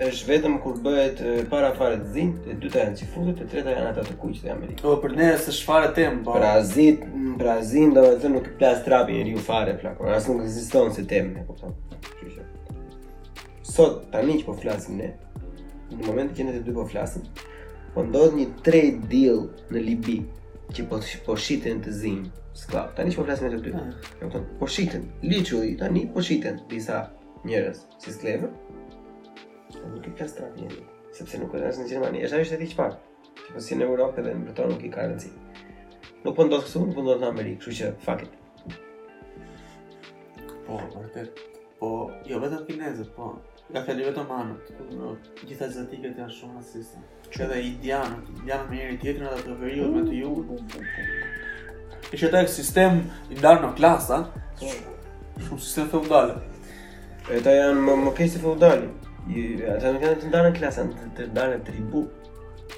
është 0.00 0.28
vetëm 0.30 0.54
kur 0.64 0.78
bëhet 0.80 1.18
para 1.52 1.74
fare 1.76 1.98
të 2.00 2.06
zin, 2.14 2.30
e 2.48 2.54
dyta 2.62 2.80
janë 2.80 2.96
cifutët, 3.02 3.40
e 3.44 3.48
treta 3.52 3.74
janë 3.74 3.90
ata 3.90 4.04
të 4.06 4.14
kuqit 4.22 4.46
të 4.46 4.52
Amerikës. 4.54 4.84
O, 4.88 4.94
po, 4.94 4.94
për 5.02 5.14
nërës 5.18 5.42
është 5.52 5.66
së 5.66 5.82
të 5.86 5.90
tem, 5.98 6.16
po. 6.24 6.36
Pra 6.38 6.52
zin, 6.68 7.26
pra 7.42 7.58
zinë, 7.72 7.92
do 7.98 8.04
e 8.08 8.14
të 8.22 8.30
nuk 8.32 8.48
plas 8.62 8.80
trapi 8.86 9.18
e 9.20 9.26
riu 9.28 9.42
fare, 9.44 9.74
plako, 9.82 10.08
asë 10.16 10.32
nuk 10.32 10.46
existon 10.46 10.94
se 10.96 11.04
tem, 11.10 11.28
ne, 11.36 11.44
po 11.50 11.58
thonë. 11.60 12.40
Sot, 13.70 14.00
tani 14.14 14.38
që 14.40 14.48
po 14.48 14.56
flasim 14.62 14.96
ne, 15.02 15.10
në 15.92 16.00
moment 16.08 16.32
që 16.36 16.48
ne 16.48 16.56
të 16.56 16.64
dy 16.70 16.74
po 16.80 16.86
flasim, 16.90 17.28
po 17.94 18.04
ndodhë 18.08 18.40
një 18.40 18.48
trade 18.66 19.04
deal 19.12 19.44
në 19.74 19.84
Libi, 19.84 20.16
që 20.74 20.88
po, 20.90 21.02
po 21.28 21.36
shiten 21.38 21.84
të 21.84 21.94
zin, 22.02 22.22
sklap, 22.64 22.96
tani 22.98 23.12
që 23.12 23.20
po 23.20 23.28
flasim 23.28 23.50
e 23.50 23.52
të 23.52 23.62
dy, 23.68 23.76
ah. 23.76 24.40
po 24.58 24.66
shiten, 24.76 25.06
literally, 25.28 25.76
tani 25.82 26.08
po 26.16 26.24
shiten, 26.28 26.58
disa 26.72 27.04
njërës, 27.48 27.84
si 28.02 28.16
sklever, 28.16 28.50
Po 29.72 29.86
nuk 29.88 30.06
e 30.06 30.10
ka 30.18 30.26
strafë 30.26 30.68
sepse 31.14 31.38
nuk 31.38 31.54
është 31.54 31.82
në 31.84 31.88
Gjermani. 31.90 32.22
Është 32.26 32.38
ajo 32.38 32.46
është 32.46 32.56
e 32.56 32.60
diçfarë. 32.64 32.98
Që 33.40 33.52
po 33.54 33.62
në 33.78 33.86
Europë 33.86 34.22
edhe 34.24 34.32
në 34.34 34.46
Britani 34.48 34.74
nuk 34.74 34.84
i 34.84 34.90
ka 34.94 35.04
rëndësi. 35.06 35.30
Nuk 36.24 36.34
po 36.38 36.46
ndodh 36.46 36.64
këtu, 36.66 36.82
nuk 36.84 36.96
po 36.96 37.04
ndodh 37.06 37.22
në 37.22 37.28
Amerikë, 37.30 37.62
kështu 37.62 37.76
që 37.78 37.90
fuck 38.02 38.24
it. 38.24 38.38
Po, 40.66 40.78
vërtet. 40.96 41.42
Po, 41.80 41.90
jo 42.28 42.40
vetëm 42.42 42.64
kinezët, 42.68 43.12
po. 43.16 43.30
Nga 43.70 43.82
fjalli 43.86 44.06
vetëm 44.08 44.26
manë, 44.28 44.74
no, 44.98 45.12
gjitha 45.46 45.68
zëtikët 45.70 46.18
janë 46.18 46.32
shumë 46.34 46.56
rasiste. 46.60 47.02
Që 47.30 47.44
edhe 47.46 47.60
i 47.62 47.70
djanë, 47.84 48.16
i 48.16 48.38
djanë 48.48 48.66
me 48.72 48.78
njerë 48.80 48.94
i 48.94 48.98
tjetër 49.04 49.20
në 49.24 49.34
dhe 49.36 49.44
të 49.46 49.58
veriut 49.60 49.92
mm. 49.92 49.92
me 49.94 50.06
të 50.06 50.16
jugë. 50.18 52.10
Ishtë 52.10 52.26
e 52.28 52.32
ta 52.34 52.40
e 52.44 52.48
sistem 52.50 52.98
i 53.30 53.38
ndarë 53.38 53.62
në 53.64 53.70
klasa, 53.78 54.18
a? 54.18 54.42
Po. 54.58 54.72
Shumë 55.46 55.62
sistem 55.64 55.90
feudale. 55.94 56.40
E 57.30 57.38
ta 57.46 57.54
janë 57.56 57.86
më, 57.86 57.96
më 58.08 58.16
kejsi 58.18 58.42
feudale. 58.42 58.90
Ata 59.28 59.92
nuk 59.92 60.02
kanë 60.02 60.18
të 60.22 60.28
ndarën 60.30 60.54
klasën, 60.56 60.88
të, 61.16 61.26
të 61.36 61.48
në 61.52 61.58
tribu, 61.66 62.04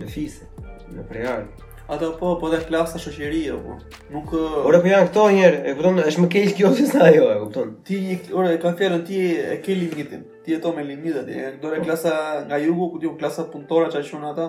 në 0.03 0.09
fise, 0.11 0.49
në 0.93 1.05
prejarë. 1.09 1.45
Ata 1.93 2.09
po, 2.19 2.33
po 2.41 2.49
dhe 2.53 2.61
klasa 2.63 2.97
e 2.97 3.53
po. 3.63 3.77
Nuk 4.15 4.33
Ora 4.37 4.81
po 4.81 4.87
janë 4.91 5.09
këto 5.11 5.27
njerë, 5.35 5.59
e 5.67 5.75
kupton, 5.79 6.01
është 6.07 6.23
më 6.25 6.29
keq 6.35 6.53
kjo 6.59 6.69
se 6.79 6.89
ajo, 7.07 7.25
e 7.35 7.39
kupton. 7.43 7.73
Ti 7.89 7.97
një 8.05 8.19
ora 8.39 8.53
e 8.55 8.59
ka 8.63 8.73
fjerën, 8.79 9.05
ti 9.09 9.19
e 9.35 9.57
ke 9.65 9.75
limitin. 9.75 10.23
Ti 10.45 10.55
jeto 10.57 10.73
me 10.77 10.85
limitat, 10.85 11.29
e 11.29 11.51
do 11.63 11.71
re 11.71 11.81
po. 11.81 11.85
klasa 11.89 12.15
nga 12.49 12.59
jugu, 12.63 12.91
ku 12.95 13.01
ti 13.03 13.11
klasa 13.19 13.47
punëtore 13.53 13.91
çaj 13.93 14.05
shon 14.09 14.25
ata. 14.25 14.49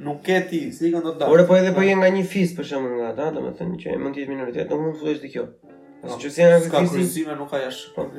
Nuk 0.00 0.22
ke 0.24 0.38
ti, 0.50 0.70
si 0.72 0.90
kanë 0.92 1.04
do 1.04 1.14
të 1.16 1.20
dalë. 1.22 1.32
Ora 1.32 1.46
po 1.48 1.56
edhe 1.56 1.72
po 1.76 1.84
janë 1.84 2.00
nga 2.02 2.12
një 2.18 2.24
fis 2.32 2.54
për 2.56 2.70
shumë 2.72 2.94
nga 2.98 3.10
ata, 3.14 3.30
domethënë 3.36 3.78
që 3.82 3.98
mund 4.00 4.16
të 4.16 4.22
jetë 4.24 4.34
minoritet, 4.34 4.70
domun 4.72 4.96
thuaj 5.00 5.20
ti 5.22 5.32
kjo. 5.36 5.46
Nëse 6.04 6.18
që 6.18 6.34
si 7.04 7.28
nuk 7.30 7.48
ka 7.52 7.62
jashtë, 7.66 7.94
po. 7.96 8.10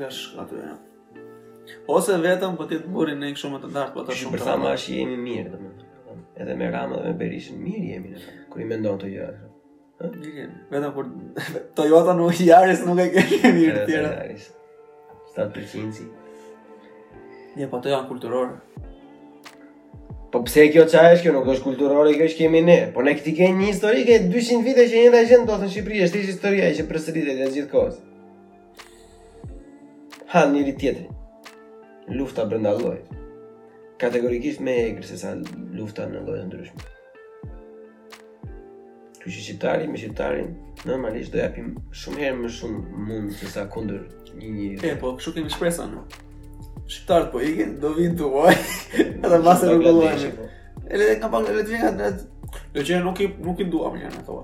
Ose 1.91 2.17
vetëm 2.21 2.57
po 2.59 2.65
ti 2.69 2.77
të 2.81 2.91
burin 2.91 3.19
në 3.21 3.31
kështu 3.35 3.51
më 3.53 3.59
të 3.63 3.71
ndartë, 3.73 3.93
po 3.95 4.03
ta 4.07 4.15
shumë. 4.15 4.35
Për 4.35 4.43
thamë 4.47 4.67
as 4.71 4.85
jemi 4.89 5.17
mirë, 5.19 5.47
domethënë. 5.53 6.17
Edhe 6.41 6.55
me 6.57 6.67
Ramën 6.73 6.99
dhe 7.01 7.07
me 7.09 7.15
Berishën 7.21 7.57
mirë 7.61 7.89
jemi 7.93 8.13
ne. 8.15 8.21
Kur 8.51 8.61
i 8.61 8.65
mendon 8.69 8.97
të 9.01 9.11
gjë. 9.15 9.27
Ëh, 10.01 10.15
mirë. 10.21 10.51
Vetëm 10.71 10.93
kur 10.97 11.09
Toyota 11.77 12.15
nuk 12.17 12.39
i 12.41 12.47
jares 12.49 12.81
nuk 12.87 13.01
e 13.03 13.07
ke 13.15 13.41
mirë 13.55 13.81
të 13.81 13.85
tjera. 13.89 14.15
Sta 15.31 15.45
të 15.55 15.65
cinci. 15.73 16.07
Ja, 17.59 17.67
po 17.71 17.81
të 17.83 17.91
janë 17.95 18.07
kulturore. 18.07 18.61
Po 20.31 20.39
pse 20.47 20.69
kjo 20.71 20.85
qa 20.87 21.01
është 21.11 21.25
kjo, 21.25 21.31
nuk 21.35 21.49
është 21.51 21.65
kulturore, 21.65 22.13
kjo 22.15 22.29
është 22.29 22.43
kemi 22.45 22.61
ne. 22.67 22.77
Po 22.95 23.03
ne 23.03 23.17
këti 23.19 23.33
kemi 23.41 23.65
një 23.65 23.73
historike, 23.73 24.21
200 24.31 24.61
vite 24.69 24.85
që 24.93 25.01
një 25.03 25.13
dhe 25.17 25.23
gjendë 25.33 25.47
do 25.51 25.57
të 25.59 25.65
në 25.67 25.73
Shqipëri, 25.75 26.03
është 26.07 26.23
historia, 26.29 26.69
ishë 26.71 26.87
përsëritet 26.87 27.57
e 27.59 27.65
kohës. 27.73 27.97
Ha, 30.31 30.45
njëri 30.53 30.77
lufta 32.09 32.45
brenda 32.45 32.73
llojit. 32.77 33.11
Kategorikisht 34.01 34.61
më 34.65 34.71
e 34.79 34.85
egër 34.89 35.05
se 35.05 35.17
sa 35.21 35.35
lufta 35.75 36.07
në 36.09 36.23
lloje 36.25 36.45
ndryshme. 36.47 36.87
Ky 39.21 39.29
është 39.29 39.41
shqiptari, 39.45 39.87
me 39.89 39.99
shqiptarin 40.01 40.47
normalisht 40.89 41.31
do 41.35 41.41
japim 41.43 41.75
shumë 41.93 42.23
herë 42.25 42.37
më 42.39 42.49
shumë 42.57 43.03
mund 43.09 43.35
se 43.37 43.51
sa 43.53 43.67
kundër 43.69 44.07
një 44.39 44.49
njeri. 44.49 44.79
E 44.89 44.93
po, 45.01 45.11
kështu 45.19 45.35
kemi 45.35 45.53
shpresën. 45.53 45.93
No? 45.93 46.07
Shqiptarët 46.89 47.29
po 47.33 47.43
ikin, 47.45 47.75
do 47.83 47.91
vinë 47.99 48.17
tu, 48.17 48.31
oj. 48.41 48.55
Edhe 49.27 49.39
masë 49.45 49.69
nuk 49.69 49.83
do 49.85 49.93
luajmë. 49.99 50.31
Po. 50.39 50.49
Edhe 50.89 51.11
ka 51.21 51.29
pak 51.35 51.51
edhe 51.53 51.67
të 51.67 51.75
vinë 51.75 52.09
atë. 52.09 52.25
Do 52.73 52.81
nuk 53.05 53.21
i 53.25 53.29
nuk 53.35 53.61
i 53.61 53.69
duam 53.69 53.93
janë 54.01 54.23
ato. 54.23 54.41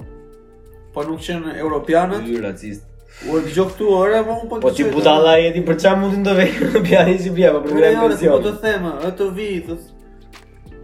Po 0.94 1.08
nuk 1.10 1.26
qenë 1.26 1.58
europianët. 1.64 2.30
Ky 2.30 2.38
racist. 2.46 2.86
U 3.26 3.34
e 3.40 3.40
këgjo 3.48 3.64
këtu 3.72 3.88
ore, 3.98 4.18
po 4.28 4.34
unë 4.36 4.48
po 4.50 4.58
këgjo 4.62 4.68
Po 4.68 4.72
ti 4.78 4.84
budala 4.94 5.32
e 5.42 5.48
ti 5.56 5.62
për 5.66 5.78
qa 5.82 5.94
mundin 5.98 6.26
të 6.28 6.34
vej 6.38 6.50
në 6.76 6.82
pjani 6.86 7.16
si 7.24 7.32
pja, 7.34 7.50
po 7.56 7.64
përgjën 7.64 7.88
e 7.88 8.04
pension 8.04 8.36
Po 8.36 8.42
të 8.44 8.52
thema, 8.62 8.92
e 9.08 9.10
të 9.18 9.28
vi, 9.40 9.48
të, 9.66 9.78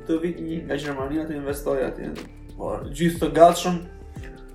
të 0.08 0.18
vi 0.24 0.32
një 0.48 0.58
E 0.74 0.80
Gjermania 0.82 1.28
të 1.28 1.36
investoj 1.38 1.84
ati 1.86 2.10
po, 2.58 2.72
gjithë 2.90 3.22
të 3.22 3.30
gatshëm 3.38 3.78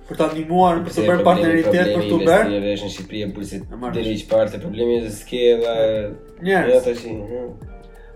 për 0.09 0.19
ta 0.19 0.27
ndihmuar 0.33 0.81
për 0.89 0.97
të 0.97 1.07
bërë 1.07 1.25
partneritet 1.29 1.89
për 1.93 2.05
të 2.09 2.19
bërë. 2.27 2.51
Ne 2.55 2.59
vesh 2.65 2.83
në 2.87 2.91
Shqipëri 2.97 3.33
për 3.37 3.47
se 3.51 3.61
deri 3.69 4.13
çfarë 4.19 4.29
parte 4.41 4.61
problemi 4.63 4.97
është 4.99 5.13
se 5.15 5.27
ke 5.29 5.41
edhe 5.51 5.81
njerëz. 6.47 6.71
Ja 6.73 6.79
tash. 6.87 7.03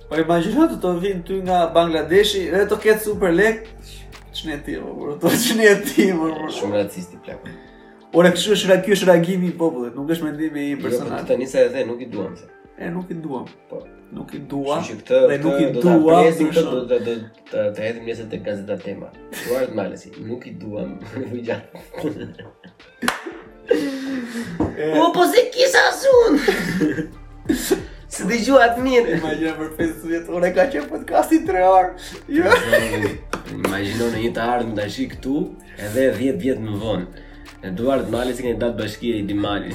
Po 0.09 0.19
imagjino 0.24 0.66
të 0.72 0.80
të 0.82 0.93
vinë 1.03 1.22
ty 1.27 1.38
nga 1.45 1.59
Bangladeshi 1.75 2.48
dhe 2.50 2.64
të 2.72 2.80
ketë 2.88 3.03
super 3.06 3.35
lek. 3.38 3.67
Ç'në 4.33 4.58
ti, 4.66 4.80
po, 4.82 5.14
të 5.22 5.35
ç'në 5.45 5.75
ti, 5.85 6.09
po. 6.17 6.33
Shumë 6.58 6.82
racist 6.82 7.14
i 7.14 7.22
Ora 8.16 8.30
kush 8.32 8.48
është 8.53 8.67
ra 8.69 8.75
është 8.77 9.16
i 9.33 9.51
popullit, 9.58 9.95
nuk 9.95 10.09
është 10.14 10.24
mendimi 10.25 10.61
i 10.67 10.72
jo, 10.72 10.77
personal. 10.83 11.19
Jo, 11.19 11.25
tani 11.27 11.48
edhe 11.61 11.82
nuk 11.88 12.01
i 12.01 12.08
duam 12.08 12.35
se. 12.38 12.45
E 12.77 12.90
nuk 12.92 13.09
i 13.09 13.16
duam. 13.24 13.48
Po. 13.69 13.80
Nuk 14.14 14.33
i 14.33 14.40
dua. 14.51 14.75
Që 14.85 14.98
këtë 15.00 15.22
dhe 15.32 15.38
nuk 15.42 15.61
i 15.61 15.69
dua, 15.74 16.17
do 16.22 16.30
të 16.30 16.50
do 16.59 16.82
të 16.92 17.00
do 17.08 17.16
të 17.50 17.64
të 17.77 17.82
hedhim 17.85 18.06
mesën 18.11 18.30
te 18.30 18.38
gazeta 18.45 18.77
tema. 18.83 19.09
Duart 19.40 19.74
malesi, 19.77 20.11
nuk 20.27 20.45
i 20.45 20.53
duam. 20.61 20.93
Po 24.83 25.09
po 25.17 25.25
se 25.33 25.48
kisa 25.58 25.85
zon. 26.06 26.40
Se 28.14 28.27
dhe 28.30 28.35
gjua 28.45 28.67
atë 28.67 28.83
mirë 28.85 29.14
Imagina 29.17 29.51
për 29.58 29.69
5 29.80 30.03
vjetë, 30.06 30.50
ka 30.53 30.66
qenë 30.69 30.85
podcasti 30.90 31.40
3 31.48 31.64
orë 31.66 32.35
Jo 32.35 32.51
Imagina 33.58 34.09
në 34.14 34.19
një 34.27 34.30
të 34.35 34.43
ardhë 34.53 34.69
në 34.75 34.83
të 34.85 35.08
këtu 35.16 35.33
Edhe 35.88 36.03
10 36.19 36.38
vjetë 36.43 36.66
më 36.67 36.75
vonë 36.83 37.24
E 37.64 37.69
duart 37.77 38.09
mali 38.11 38.33
se 38.35 38.43
keni 38.43 38.59
datë 38.59 38.77
bashkia 38.82 39.19
i 39.22 39.25
dimali 39.27 39.72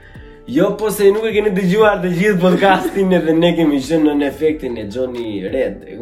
Jo 0.54 0.72
po 0.78 0.90
se 0.90 1.06
nuk 1.14 1.24
e 1.24 1.32
keni 1.32 1.52
të 1.56 1.62
gjuar 1.70 2.00
të 2.02 2.10
gjithë 2.18 2.40
podcastin 2.42 3.12
edhe 3.16 3.30
dhe 3.30 3.34
ne 3.38 3.50
kemi 3.56 3.78
shënë 3.86 4.16
në 4.20 4.26
efektin 4.28 4.76
e 4.82 4.86
Johnny 4.92 5.36
Red 5.52 5.84
E 5.86 5.96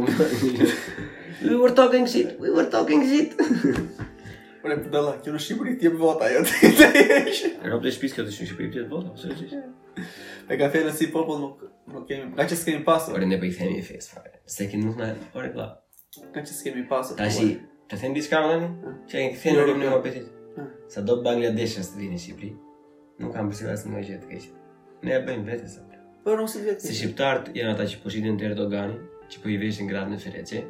We 1.40 1.56
were 1.56 1.72
talking 1.74 2.06
shit, 2.08 2.34
we 2.42 2.50
were 2.56 2.66
talking 2.76 3.04
shit 3.10 3.36
Ure 3.40 4.78
për 4.82 4.88
dëlla, 4.92 5.14
kjo 5.24 5.36
në 5.36 5.42
Shqipëri 5.44 5.76
tjep 5.84 6.00
vota 6.00 6.32
jo 6.34 6.42
të 6.48 6.72
të 6.80 6.90
jeshë 6.98 7.52
E 7.62 7.70
rop 7.72 7.86
të 7.86 7.94
shpis 7.94 8.16
kjo 8.18 8.26
të 8.26 8.34
Shqipëri 8.38 8.72
tjep 8.74 8.90
vota, 8.96 9.14
së 9.22 9.30
gjithë 9.36 9.62
E 10.50 10.58
ka 10.58 10.70
fejnë 10.74 10.96
si 10.98 11.10
popull 11.14 11.38
nuk 11.44 12.06
kemi, 12.10 12.32
ka 12.40 12.48
që 12.50 12.58
s'kemi 12.64 12.82
pasur 12.88 13.14
Ure 13.20 13.30
ne 13.30 13.38
për 13.38 13.46
po 13.46 13.52
i 13.52 13.56
themi 13.60 13.78
e 13.78 13.86
fejnë, 13.86 14.26
se 14.50 14.68
kemi 14.72 14.90
nuk 14.90 14.98
në 15.04 15.12
e, 15.12 15.14
ure 15.38 15.54
kla 15.54 15.70
Ka 16.34 16.42
që 16.42 16.58
s'kemi 16.58 16.84
pasur 16.90 17.20
Ta 17.22 17.30
shi, 17.36 17.54
të 17.88 18.02
themi 18.02 18.18
diska 18.18 18.42
në 18.48 18.60
në 19.06 19.26
në 19.46 19.86
në 19.86 20.28
Sa 20.92 21.00
do 21.06 21.18
Bangladeshës 21.24 21.92
të 21.92 22.00
vinë 22.00 22.16
në 22.16 22.22
Shqipëri, 22.24 22.48
nuk 23.20 23.28
po. 23.30 23.34
kam 23.36 23.48
besuar 23.52 23.76
asnjë 23.76 24.00
gjë 24.08 24.16
të 24.22 24.30
keqe. 24.30 24.54
Ne 25.06 25.14
e 25.18 25.22
bëjmë 25.26 25.46
vetë 25.50 25.68
sa. 25.74 25.84
Por 26.24 26.36
nuk 26.40 26.50
si 26.52 26.62
vetë. 26.64 26.82
Se 26.84 26.96
shqiptarët 26.98 27.52
janë 27.56 27.74
ata 27.76 27.86
që 27.90 28.00
po 28.02 28.10
shitin 28.12 28.40
Erdogani, 28.48 28.96
që 29.32 29.40
po 29.42 29.52
i 29.52 29.58
veshin 29.62 29.88
gratë 29.88 30.12
në 30.12 30.18
Ferrece. 30.24 30.64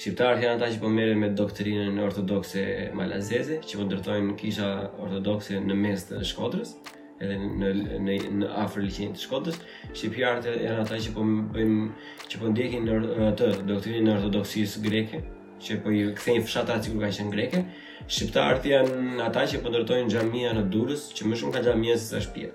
Shqiptarët 0.00 0.44
janë 0.46 0.56
ata 0.60 0.68
që 0.74 0.78
po 0.84 0.92
merren 0.94 1.18
me 1.22 1.28
doktrinën 1.40 1.98
ortodokse 2.04 2.62
malazeze, 3.00 3.58
që 3.68 3.80
po 3.80 3.88
ndërtojnë 3.90 4.36
kisha 4.40 4.70
ortodokse 5.04 5.58
në 5.66 5.76
mes 5.82 6.06
të 6.08 6.22
Shkodrës 6.30 6.76
edhe 7.18 7.34
në 7.42 7.70
në 8.06 8.16
në 8.40 8.48
afër 8.64 8.84
liçenit 8.86 9.18
të 9.18 9.24
Shkodrës, 9.26 9.58
shqiptarët 9.92 10.46
janë 10.68 10.80
ata 10.86 11.00
që 11.04 11.12
po 11.18 11.26
bëjmë 11.56 11.90
që 12.32 12.40
po 12.42 12.54
ndjekin 12.54 12.88
atë 13.32 13.50
doktrinën 13.72 14.08
e 14.08 14.14
ortodoksisë 14.16 14.84
greke, 14.88 15.20
që 15.64 15.80
po 15.84 15.90
i 16.00 16.04
kthejnë 16.20 16.46
fshatat 16.48 16.86
sikur 16.88 17.02
ka 17.04 17.10
qenë 17.18 17.34
greke, 17.36 17.64
Shqiptarët 18.06 18.64
janë 18.70 19.22
ata 19.24 19.42
që 19.50 19.58
po 19.64 19.72
ndërtojnë 19.72 20.12
xhamia 20.12 20.52
në 20.56 20.62
Durrës, 20.72 21.08
që 21.16 21.26
më 21.28 21.38
shumë 21.40 21.54
ka 21.56 21.62
xhamia 21.66 21.96
se 21.98 22.06
sa 22.12 22.20
shtëpi. 22.22 22.50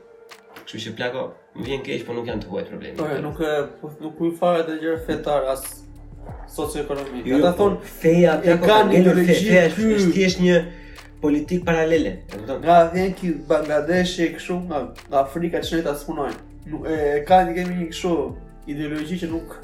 Kështu 0.64 0.80
që 0.86 0.94
plako, 1.00 1.24
më 1.58 1.66
vjen 1.68 1.82
keq, 1.88 2.06
por 2.08 2.16
nuk 2.18 2.30
janë 2.32 2.46
të 2.46 2.50
huaj 2.54 2.64
problemi. 2.70 2.94
Po, 3.02 3.08
nuk 3.26 3.42
po, 3.82 3.92
nuk 4.02 4.16
kujt 4.20 4.38
fare 4.40 4.64
të 4.70 4.78
gjëra 4.82 5.02
fetare 5.10 5.50
as 5.54 5.66
socioekonomike. 6.56 7.28
Jo, 7.34 7.42
ata 7.42 7.52
po, 7.58 7.68
thon 7.68 7.92
feja 8.00 8.38
ata 8.38 8.54
e 8.54 8.56
po, 8.62 8.70
kanë 8.72 8.98
ideologji, 9.02 9.50
është 9.68 10.14
thjesht 10.16 10.42
një 10.46 10.62
politik 11.26 11.66
paralele. 11.68 12.16
Nga 12.48 12.78
vjen 12.96 13.12
ky 13.20 13.34
Bangladesh 13.52 14.18
e 14.24 14.32
kështu 14.38 14.58
nga 14.70 14.82
Afrika 15.24 15.62
që 15.68 15.84
ata 15.84 15.98
punojnë. 16.08 16.40
Nuk 16.72 16.88
e 16.88 16.98
kanë 17.28 17.58
kemi 17.60 17.82
një 17.82 17.90
kështu 17.92 18.16
ideologji 18.74 19.20
që 19.26 19.30
nuk 19.36 19.60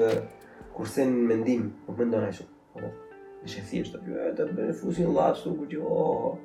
kurse 0.77 1.03
në 1.09 1.25
mendim 1.33 1.65
po 1.89 1.97
po 1.99 2.05
Nuk 2.07 2.21
me 2.23 2.29
e 2.29 2.37
shumë 2.39 2.91
E 2.91 3.51
shë 3.51 3.65
e 3.79 3.83
të 3.91 4.01
bjë, 4.05 4.29
të 4.37 4.45
bëjë, 4.53 4.69
e 4.69 4.77
fusin 4.79 5.11
lasë, 5.17 5.51
nuk 5.51 5.67
të 5.67 5.75
jo 5.75 6.37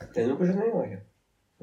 Këtë 0.00 0.26
nuk 0.32 0.44
është 0.46 0.56
në 0.62 0.66
një 0.66 0.84
ojë 0.84 1.02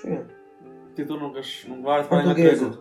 Që 0.00 0.12
janë? 0.14 0.38
Ti 0.96 1.06
të 1.06 1.20
nuk 1.20 1.38
është, 1.40 1.70
nuk 1.72 1.84
varë 1.86 2.06
të 2.06 2.10
parë 2.12 2.28
në 2.30 2.34
kërëzut. 2.40 2.80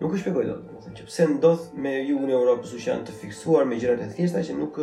Nuk 0.01 0.15
është 0.17 0.31
pegoj 0.31 0.43
dotën, 0.49 0.95
që 0.99 1.07
pëse 1.07 1.27
ndodhë 1.37 1.81
me 1.85 1.95
jugën 2.07 2.29
e 2.29 2.35
Europës 2.39 2.73
u 2.75 2.81
janë 2.85 3.05
të 3.07 3.17
fiksuar 3.23 3.67
me 3.69 3.77
gjërat 3.81 4.05
e 4.07 4.11
thjeshta 4.17 4.43
që 4.47 4.59
nuk 4.61 4.79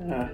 E 0.00 0.26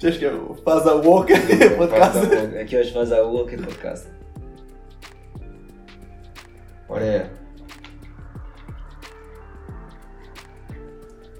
Që 0.00 0.08
është 0.10 0.18
kjo, 0.20 0.32
faza 0.64 0.90
walk 1.06 1.30
e 1.32 1.34
podcast? 1.78 2.20
Kjo 2.68 2.78
është 2.82 2.94
faza 2.98 3.16
walk 3.24 3.50
e 3.56 3.58
podcast. 3.62 4.06
Ore, 6.92 7.08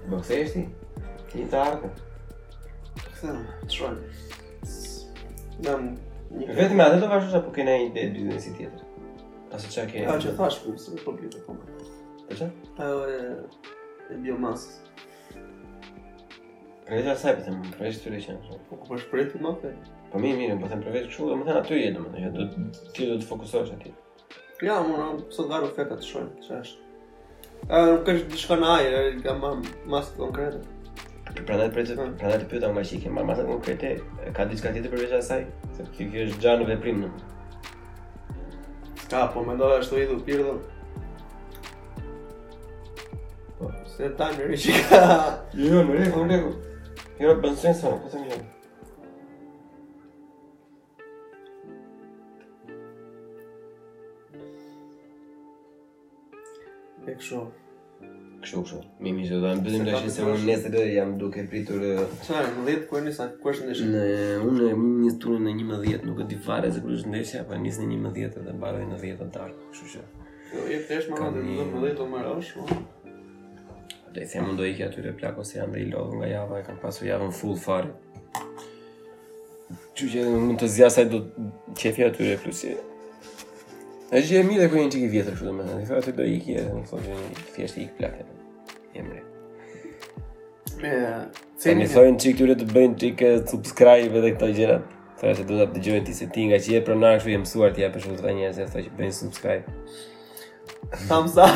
Më 0.07 0.15
këse 0.23 0.35
ishti? 0.39 0.61
Ti 1.27 1.37
të 1.51 1.57
arku? 1.59 1.87
Këse 3.01 3.27
më, 3.27 3.41
të 3.65 3.71
shronë 3.75 4.01
Në 5.67 5.73
më 5.83 5.83
një 5.83 5.89
këtë 6.47 6.61
Vetë 6.61 6.73
me 6.79 6.85
të 6.95 7.07
vazhdo 7.11 7.27
që 7.33 7.39
apu 7.41 7.49
kena 7.57 7.73
i 7.83 7.87
dhe 7.95 8.03
dy 8.15 8.21
dhe 8.29 8.37
si 8.39 8.51
tjetër 8.55 8.81
Asë 9.57 9.67
që 9.75 9.81
kena 9.91 10.07
A 10.13 10.15
që 10.23 10.29
thash 10.39 10.57
për 10.63 10.67
po, 10.69 10.73
së 10.79 10.87
në 10.93 10.97
po 11.01 11.05
kompjuter 11.11 11.41
të 11.43 11.49
më 11.57 11.63
Po 12.29 12.35
çe? 12.35 12.47
Ajo 12.77 13.07
e 13.11 13.17
e 14.13 14.23
biomas. 14.23 14.61
Kreja 16.85 17.13
sa 17.15 17.27
e 17.31 17.37
bëtem, 17.39 17.55
kreja 17.77 17.99
ti 18.03 18.09
le 18.11 18.19
të 18.19 18.25
shaj. 18.25 18.57
Po 18.69 18.73
ku 18.79 18.83
po 18.87 18.97
shpret 18.99 19.35
më 19.43 19.51
atë? 19.53 19.71
Po 20.11 20.21
mi 20.23 20.33
mi, 20.39 20.47
po 20.61 20.67
them 20.71 20.83
për 20.83 20.95
vetë 20.95 21.09
kështu, 21.11 21.29
do 21.31 21.47
thënë 21.47 21.61
aty 21.61 21.79
je 21.81 21.91
domethënë, 21.95 22.23
ja 22.23 22.29
jo, 22.29 22.35
do 22.35 22.91
ti 22.95 23.07
do 23.11 23.17
të 23.21 23.27
fokusohesh 23.31 23.71
aty. 23.77 23.93
Ja, 24.63 24.77
më 24.83 24.97
në 24.97 25.09
pësë 25.29 25.39
të 25.41 25.45
garu 25.51 25.69
feka 25.79 25.97
të 26.01 26.07
shojnë, 26.09 26.35
që 26.47 26.59
është. 26.61 26.85
A 27.67 27.81
në 27.85 27.95
kështë 28.07 28.31
të 28.33 28.41
shkënë 28.43 28.71
ajë, 28.75 29.03
e 29.03 29.11
nga 29.21 29.35
ma 29.43 29.51
masë 29.95 30.15
të 30.15 30.21
konkrete. 30.23 30.63
Pra 31.37 31.59
në 31.59 31.67
të 31.67 31.75
përjetë 31.75 32.07
të 32.43 32.51
përjetë, 32.53 32.71
ma 32.77 32.83
që 32.87 32.95
i 32.95 33.01
kema 33.05 33.23
masë 33.31 33.47
konkrete, 33.51 33.91
ka 34.37 34.45
të 34.47 34.49
diska 34.53 34.73
të 34.77 34.87
të 34.87 35.11
asaj? 35.21 35.45
Se 35.77 35.83
kjo 35.99 36.25
është 36.27 36.41
gjanë 36.45 36.69
vëprimë 36.73 37.03
në. 37.03 37.25
Ska, 39.03 39.25
po 39.35 39.43
me 39.47 39.59
ndohë 39.59 39.83
është 39.83 39.95
të 39.95 40.23
idhë 40.23 40.39
të 40.47 40.76
Po, 43.59 43.71
se 43.97 44.05
ta 44.17 44.27
në 44.37 44.45
rishi 44.51 44.73
ka... 44.85 44.97
Jo, 45.57 45.79
në 45.87 45.95
rishi, 45.97 46.11
në 46.29 46.35
rishi. 46.37 47.17
Kjero 47.17 47.31
të 47.37 47.43
bënë 47.43 47.59
sensë, 47.61 47.91
në 47.91 47.99
këtë 48.03 48.19
një. 48.21 48.35
E 57.07 57.15
kësho. 57.15 57.41
Kësho, 58.43 58.59
kësho. 58.59 58.81
Mi 59.01 59.13
mi 59.17 59.25
zhë 59.25 59.39
dojmë, 59.41 59.63
bëdim 59.65 59.87
dojshin 59.89 60.13
se 60.19 60.27
unë 60.29 60.45
nesër 60.51 60.75
dhe 60.77 60.83
jam 60.93 61.15
duke 61.23 61.45
pritur... 61.49 61.81
Qarë, 62.27 62.51
në 62.59 62.65
dhjetë, 62.67 62.83
kërë 62.91 63.05
njësa, 63.07 63.27
kërë 63.41 63.55
është 63.57 63.71
ndeshin? 63.71 63.89
Në, 63.95 64.05
unë 64.51 64.67
e 64.67 64.75
më 64.83 64.91
njësë 65.01 65.17
turën 65.25 65.47
në 65.49 65.55
një 65.57 65.65
më 65.71 65.79
dhjetë, 65.87 66.11
nuk 66.11 66.21
e 66.21 66.27
di 66.29 66.37
fare 66.45 66.69
se 66.77 66.85
kërë 66.85 66.99
është 66.99 67.15
ndeshja, 67.15 67.41
pa 67.49 67.55
po 67.55 67.59
njësë 67.65 67.81
në 67.81 67.89
një 67.95 67.97
më 68.05 68.13
dhjetë 68.19 68.45
dhe 68.45 68.53
barë 68.65 68.85
në 68.93 69.01
dhjetë 69.01 69.19
të 69.31 69.39
darë, 69.39 69.71
kësho 69.71 69.91
që. 69.95 70.03
Jo, 70.53 70.61
e 70.61 70.77
pëtë 70.83 70.99
eshë 70.99 71.15
më 71.15 71.23
në 71.23 71.31
dhjetë, 71.31 71.47
më 71.47 71.83
dhjetë, 71.87 72.07
më 72.13 72.23
dhjetë, 72.29 72.61
më 72.61 72.79
Dhe 74.13 74.23
i 74.23 74.27
themë 74.31 74.53
ndo 74.55 74.63
i 74.65 74.73
kja 74.77 74.87
tyre 74.93 75.11
plako 75.19 75.43
se 75.45 75.57
janë 75.59 75.75
dhe 75.75 75.81
i 75.83 75.87
lodhë 75.91 76.19
nga 76.21 76.27
java 76.31 76.59
e 76.61 76.65
kanë 76.67 76.81
pasur 76.83 77.07
javën 77.09 77.33
full 77.39 77.57
fare. 77.63 77.89
Që 79.97 80.07
që 80.13 80.23
mund 80.31 80.59
të 80.61 80.69
zja 80.75 80.89
saj 80.93 81.07
do 81.11 81.19
të 81.35 81.47
qefi 81.81 82.05
atyre 82.07 82.37
plusi. 82.43 82.75
E 84.07 84.21
shë 84.21 84.29
gjë 84.31 84.41
e 84.41 84.43
mi 84.47 84.59
dhe 84.61 84.67
një 84.71 84.85
qiki 84.95 85.09
vjetër 85.13 85.39
shumë 85.41 85.57
dhe 85.67 85.79
me 85.79 85.85
të. 85.85 86.01
Dhe 86.07 86.13
i 86.13 86.17
do 86.21 86.27
i 86.31 86.35
kje 86.45 86.65
dhe 86.65 86.73
më 86.73 86.83
thërë 86.91 87.21
që 87.21 87.47
fjesht 87.57 87.79
i 87.83 87.87
kë 87.87 87.95
plakë 87.99 88.27
e 89.01 89.07
mre. 89.07 89.23
Me... 90.83 90.91
Ta 91.63 91.73
një 91.79 91.87
thërë 91.95 92.11
që 92.21 92.31
këtyre 92.37 92.55
të 92.61 92.69
bëjnë 92.75 92.99
qike 93.03 93.33
subscribe 93.53 94.21
dhe 94.27 94.31
këta 94.35 94.51
gjërat. 94.59 94.93
Thërë 95.17 95.39
që 95.41 95.47
do 95.49 95.57
të 95.65 95.71
të 95.75 95.85
gjojnë 95.87 96.05
ti 96.07 96.13
se 96.13 96.29
ti 96.35 96.45
nga 96.47 96.61
që 96.63 96.75
je 96.77 96.83
pronarë 96.89 97.23
shu 97.25 97.35
mësuar 97.43 97.73
ti 97.75 97.83
e 97.87 97.91
të 97.97 98.05
dhe 98.23 98.35
njerës 98.39 98.61
e 98.67 98.85
që 98.85 98.95
bëjnë 99.01 99.17
subscribe 99.21 99.75
thumbs 101.07 101.37
up, 101.37 101.49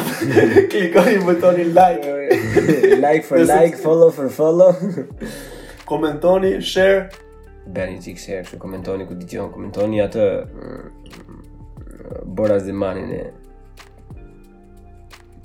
klikoni 0.71 1.17
butonin 1.25 1.73
like. 1.73 2.05
like 3.07 3.23
for 3.25 3.43
like, 3.45 3.77
follow 3.77 4.11
for 4.11 4.29
follow. 4.29 4.73
komentoni, 5.87 6.61
share. 6.61 7.09
Bëni 7.67 7.99
tik 8.03 8.17
share, 8.17 8.43
që 8.47 8.57
komentoni 8.59 9.07
ku 9.07 9.15
dëgjon, 9.15 9.51
komentoni 9.53 10.01
atë 10.03 10.23
mm, 10.45 11.43
Bora 12.25 12.57
Zemanin 12.63 13.11
e 13.13 13.21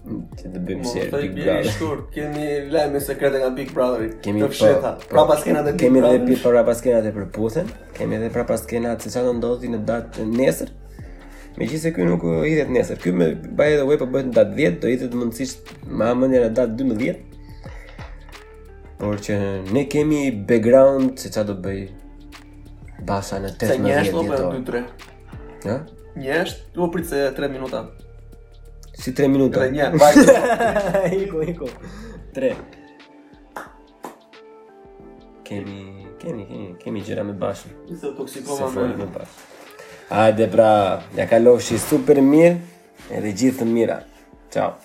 Ti 0.06 0.48
të 0.48 0.60
bëjmë 0.64 0.86
si 0.86 1.02
Big 1.12 1.34
Brother. 1.34 1.66
Po, 1.66 1.70
shkurt, 1.74 2.02
kemi 2.14 2.46
me 2.94 3.02
sekrete 3.02 3.40
nga 3.42 3.50
Big 3.50 3.72
Brother. 3.74 4.06
Kemi 4.22 4.38
të 4.44 4.48
po, 4.52 4.54
fsheta. 4.54 4.92
Po. 5.02 5.08
Pra 5.10 5.38
e 5.42 5.62
Big 5.66 5.78
Kemi 5.82 5.98
edhe 6.00 6.20
pip 6.30 6.42
para 6.46 6.62
pas 6.68 6.78
kena 6.82 7.02
të 7.04 7.10
përputhen. 7.16 7.72
Kemi 7.98 8.16
edhe 8.20 8.30
pra 8.32 8.44
pas 8.48 8.62
se 8.68 8.76
çfarë 9.10 9.24
do 9.26 9.34
ndodhi 9.40 9.72
në 9.74 9.80
datë 9.90 10.28
nesër. 10.30 10.70
Me 11.56 11.64
gjithë 11.64 11.82
se 11.88 11.92
kjo 11.96 12.04
nuk 12.04 12.24
hitet 12.44 12.68
nesër, 12.72 12.98
kuj 13.00 13.12
me 13.16 13.30
baje 13.56 13.78
edhe 13.78 13.84
way 13.88 13.96
për 13.96 14.04
po 14.04 14.12
bëhet 14.12 14.26
në 14.28 14.32
datë 14.36 14.56
10, 14.58 14.74
do 14.80 14.90
hitet 14.92 15.14
mundësisht 15.16 15.70
ma 15.88 16.10
mëndja 16.18 16.42
në 16.42 16.50
datë 16.58 16.76
12, 16.82 17.20
por 19.00 19.16
që 19.24 19.36
ne 19.72 19.84
kemi 19.94 20.18
background 20.50 21.14
se 21.22 21.30
qa 21.32 21.46
do 21.48 21.54
bëj 21.64 21.78
basa 23.08 23.38
në 23.40 23.54
18 23.54 23.56
djetë. 23.56 23.72
Se 23.72 23.80
një 23.86 23.96
është 24.02 24.18
lopë 24.18 24.42
e 24.42 24.60
2-3. 24.68 24.84
Ja? 25.70 25.78
Një 26.20 26.36
është, 26.42 26.66
u 26.84 26.90
pritë 26.98 27.14
se 27.14 27.22
3 27.40 27.50
minuta. 27.54 27.82
Si 28.96 29.16
3 29.16 29.32
minuta? 29.32 29.64
Dhe 29.64 29.72
një, 29.78 29.88
bajtë. 30.04 30.38
iko, 31.22 31.44
iko. 31.56 31.72
3. 32.36 32.54
Kemi, 35.48 35.82
kemi, 36.20 36.20
kemi, 36.50 36.70
kemi 36.84 37.08
gjera 37.10 37.24
me 37.24 37.32
bashkë. 37.40 37.76
Se 37.96 38.12
toksikova 38.20 38.66
me. 38.66 38.74
Se 38.74 38.84
fërë 38.84 39.04
me 39.04 39.28
Hajde 40.08 40.46
pra, 40.46 40.72
ja 41.18 41.26
kalofshi 41.26 41.76
super 41.82 42.20
mirë, 42.22 42.52
edhe 43.10 43.32
gjithë 43.42 43.66
mira. 43.72 43.98
Ciao. 44.54 44.76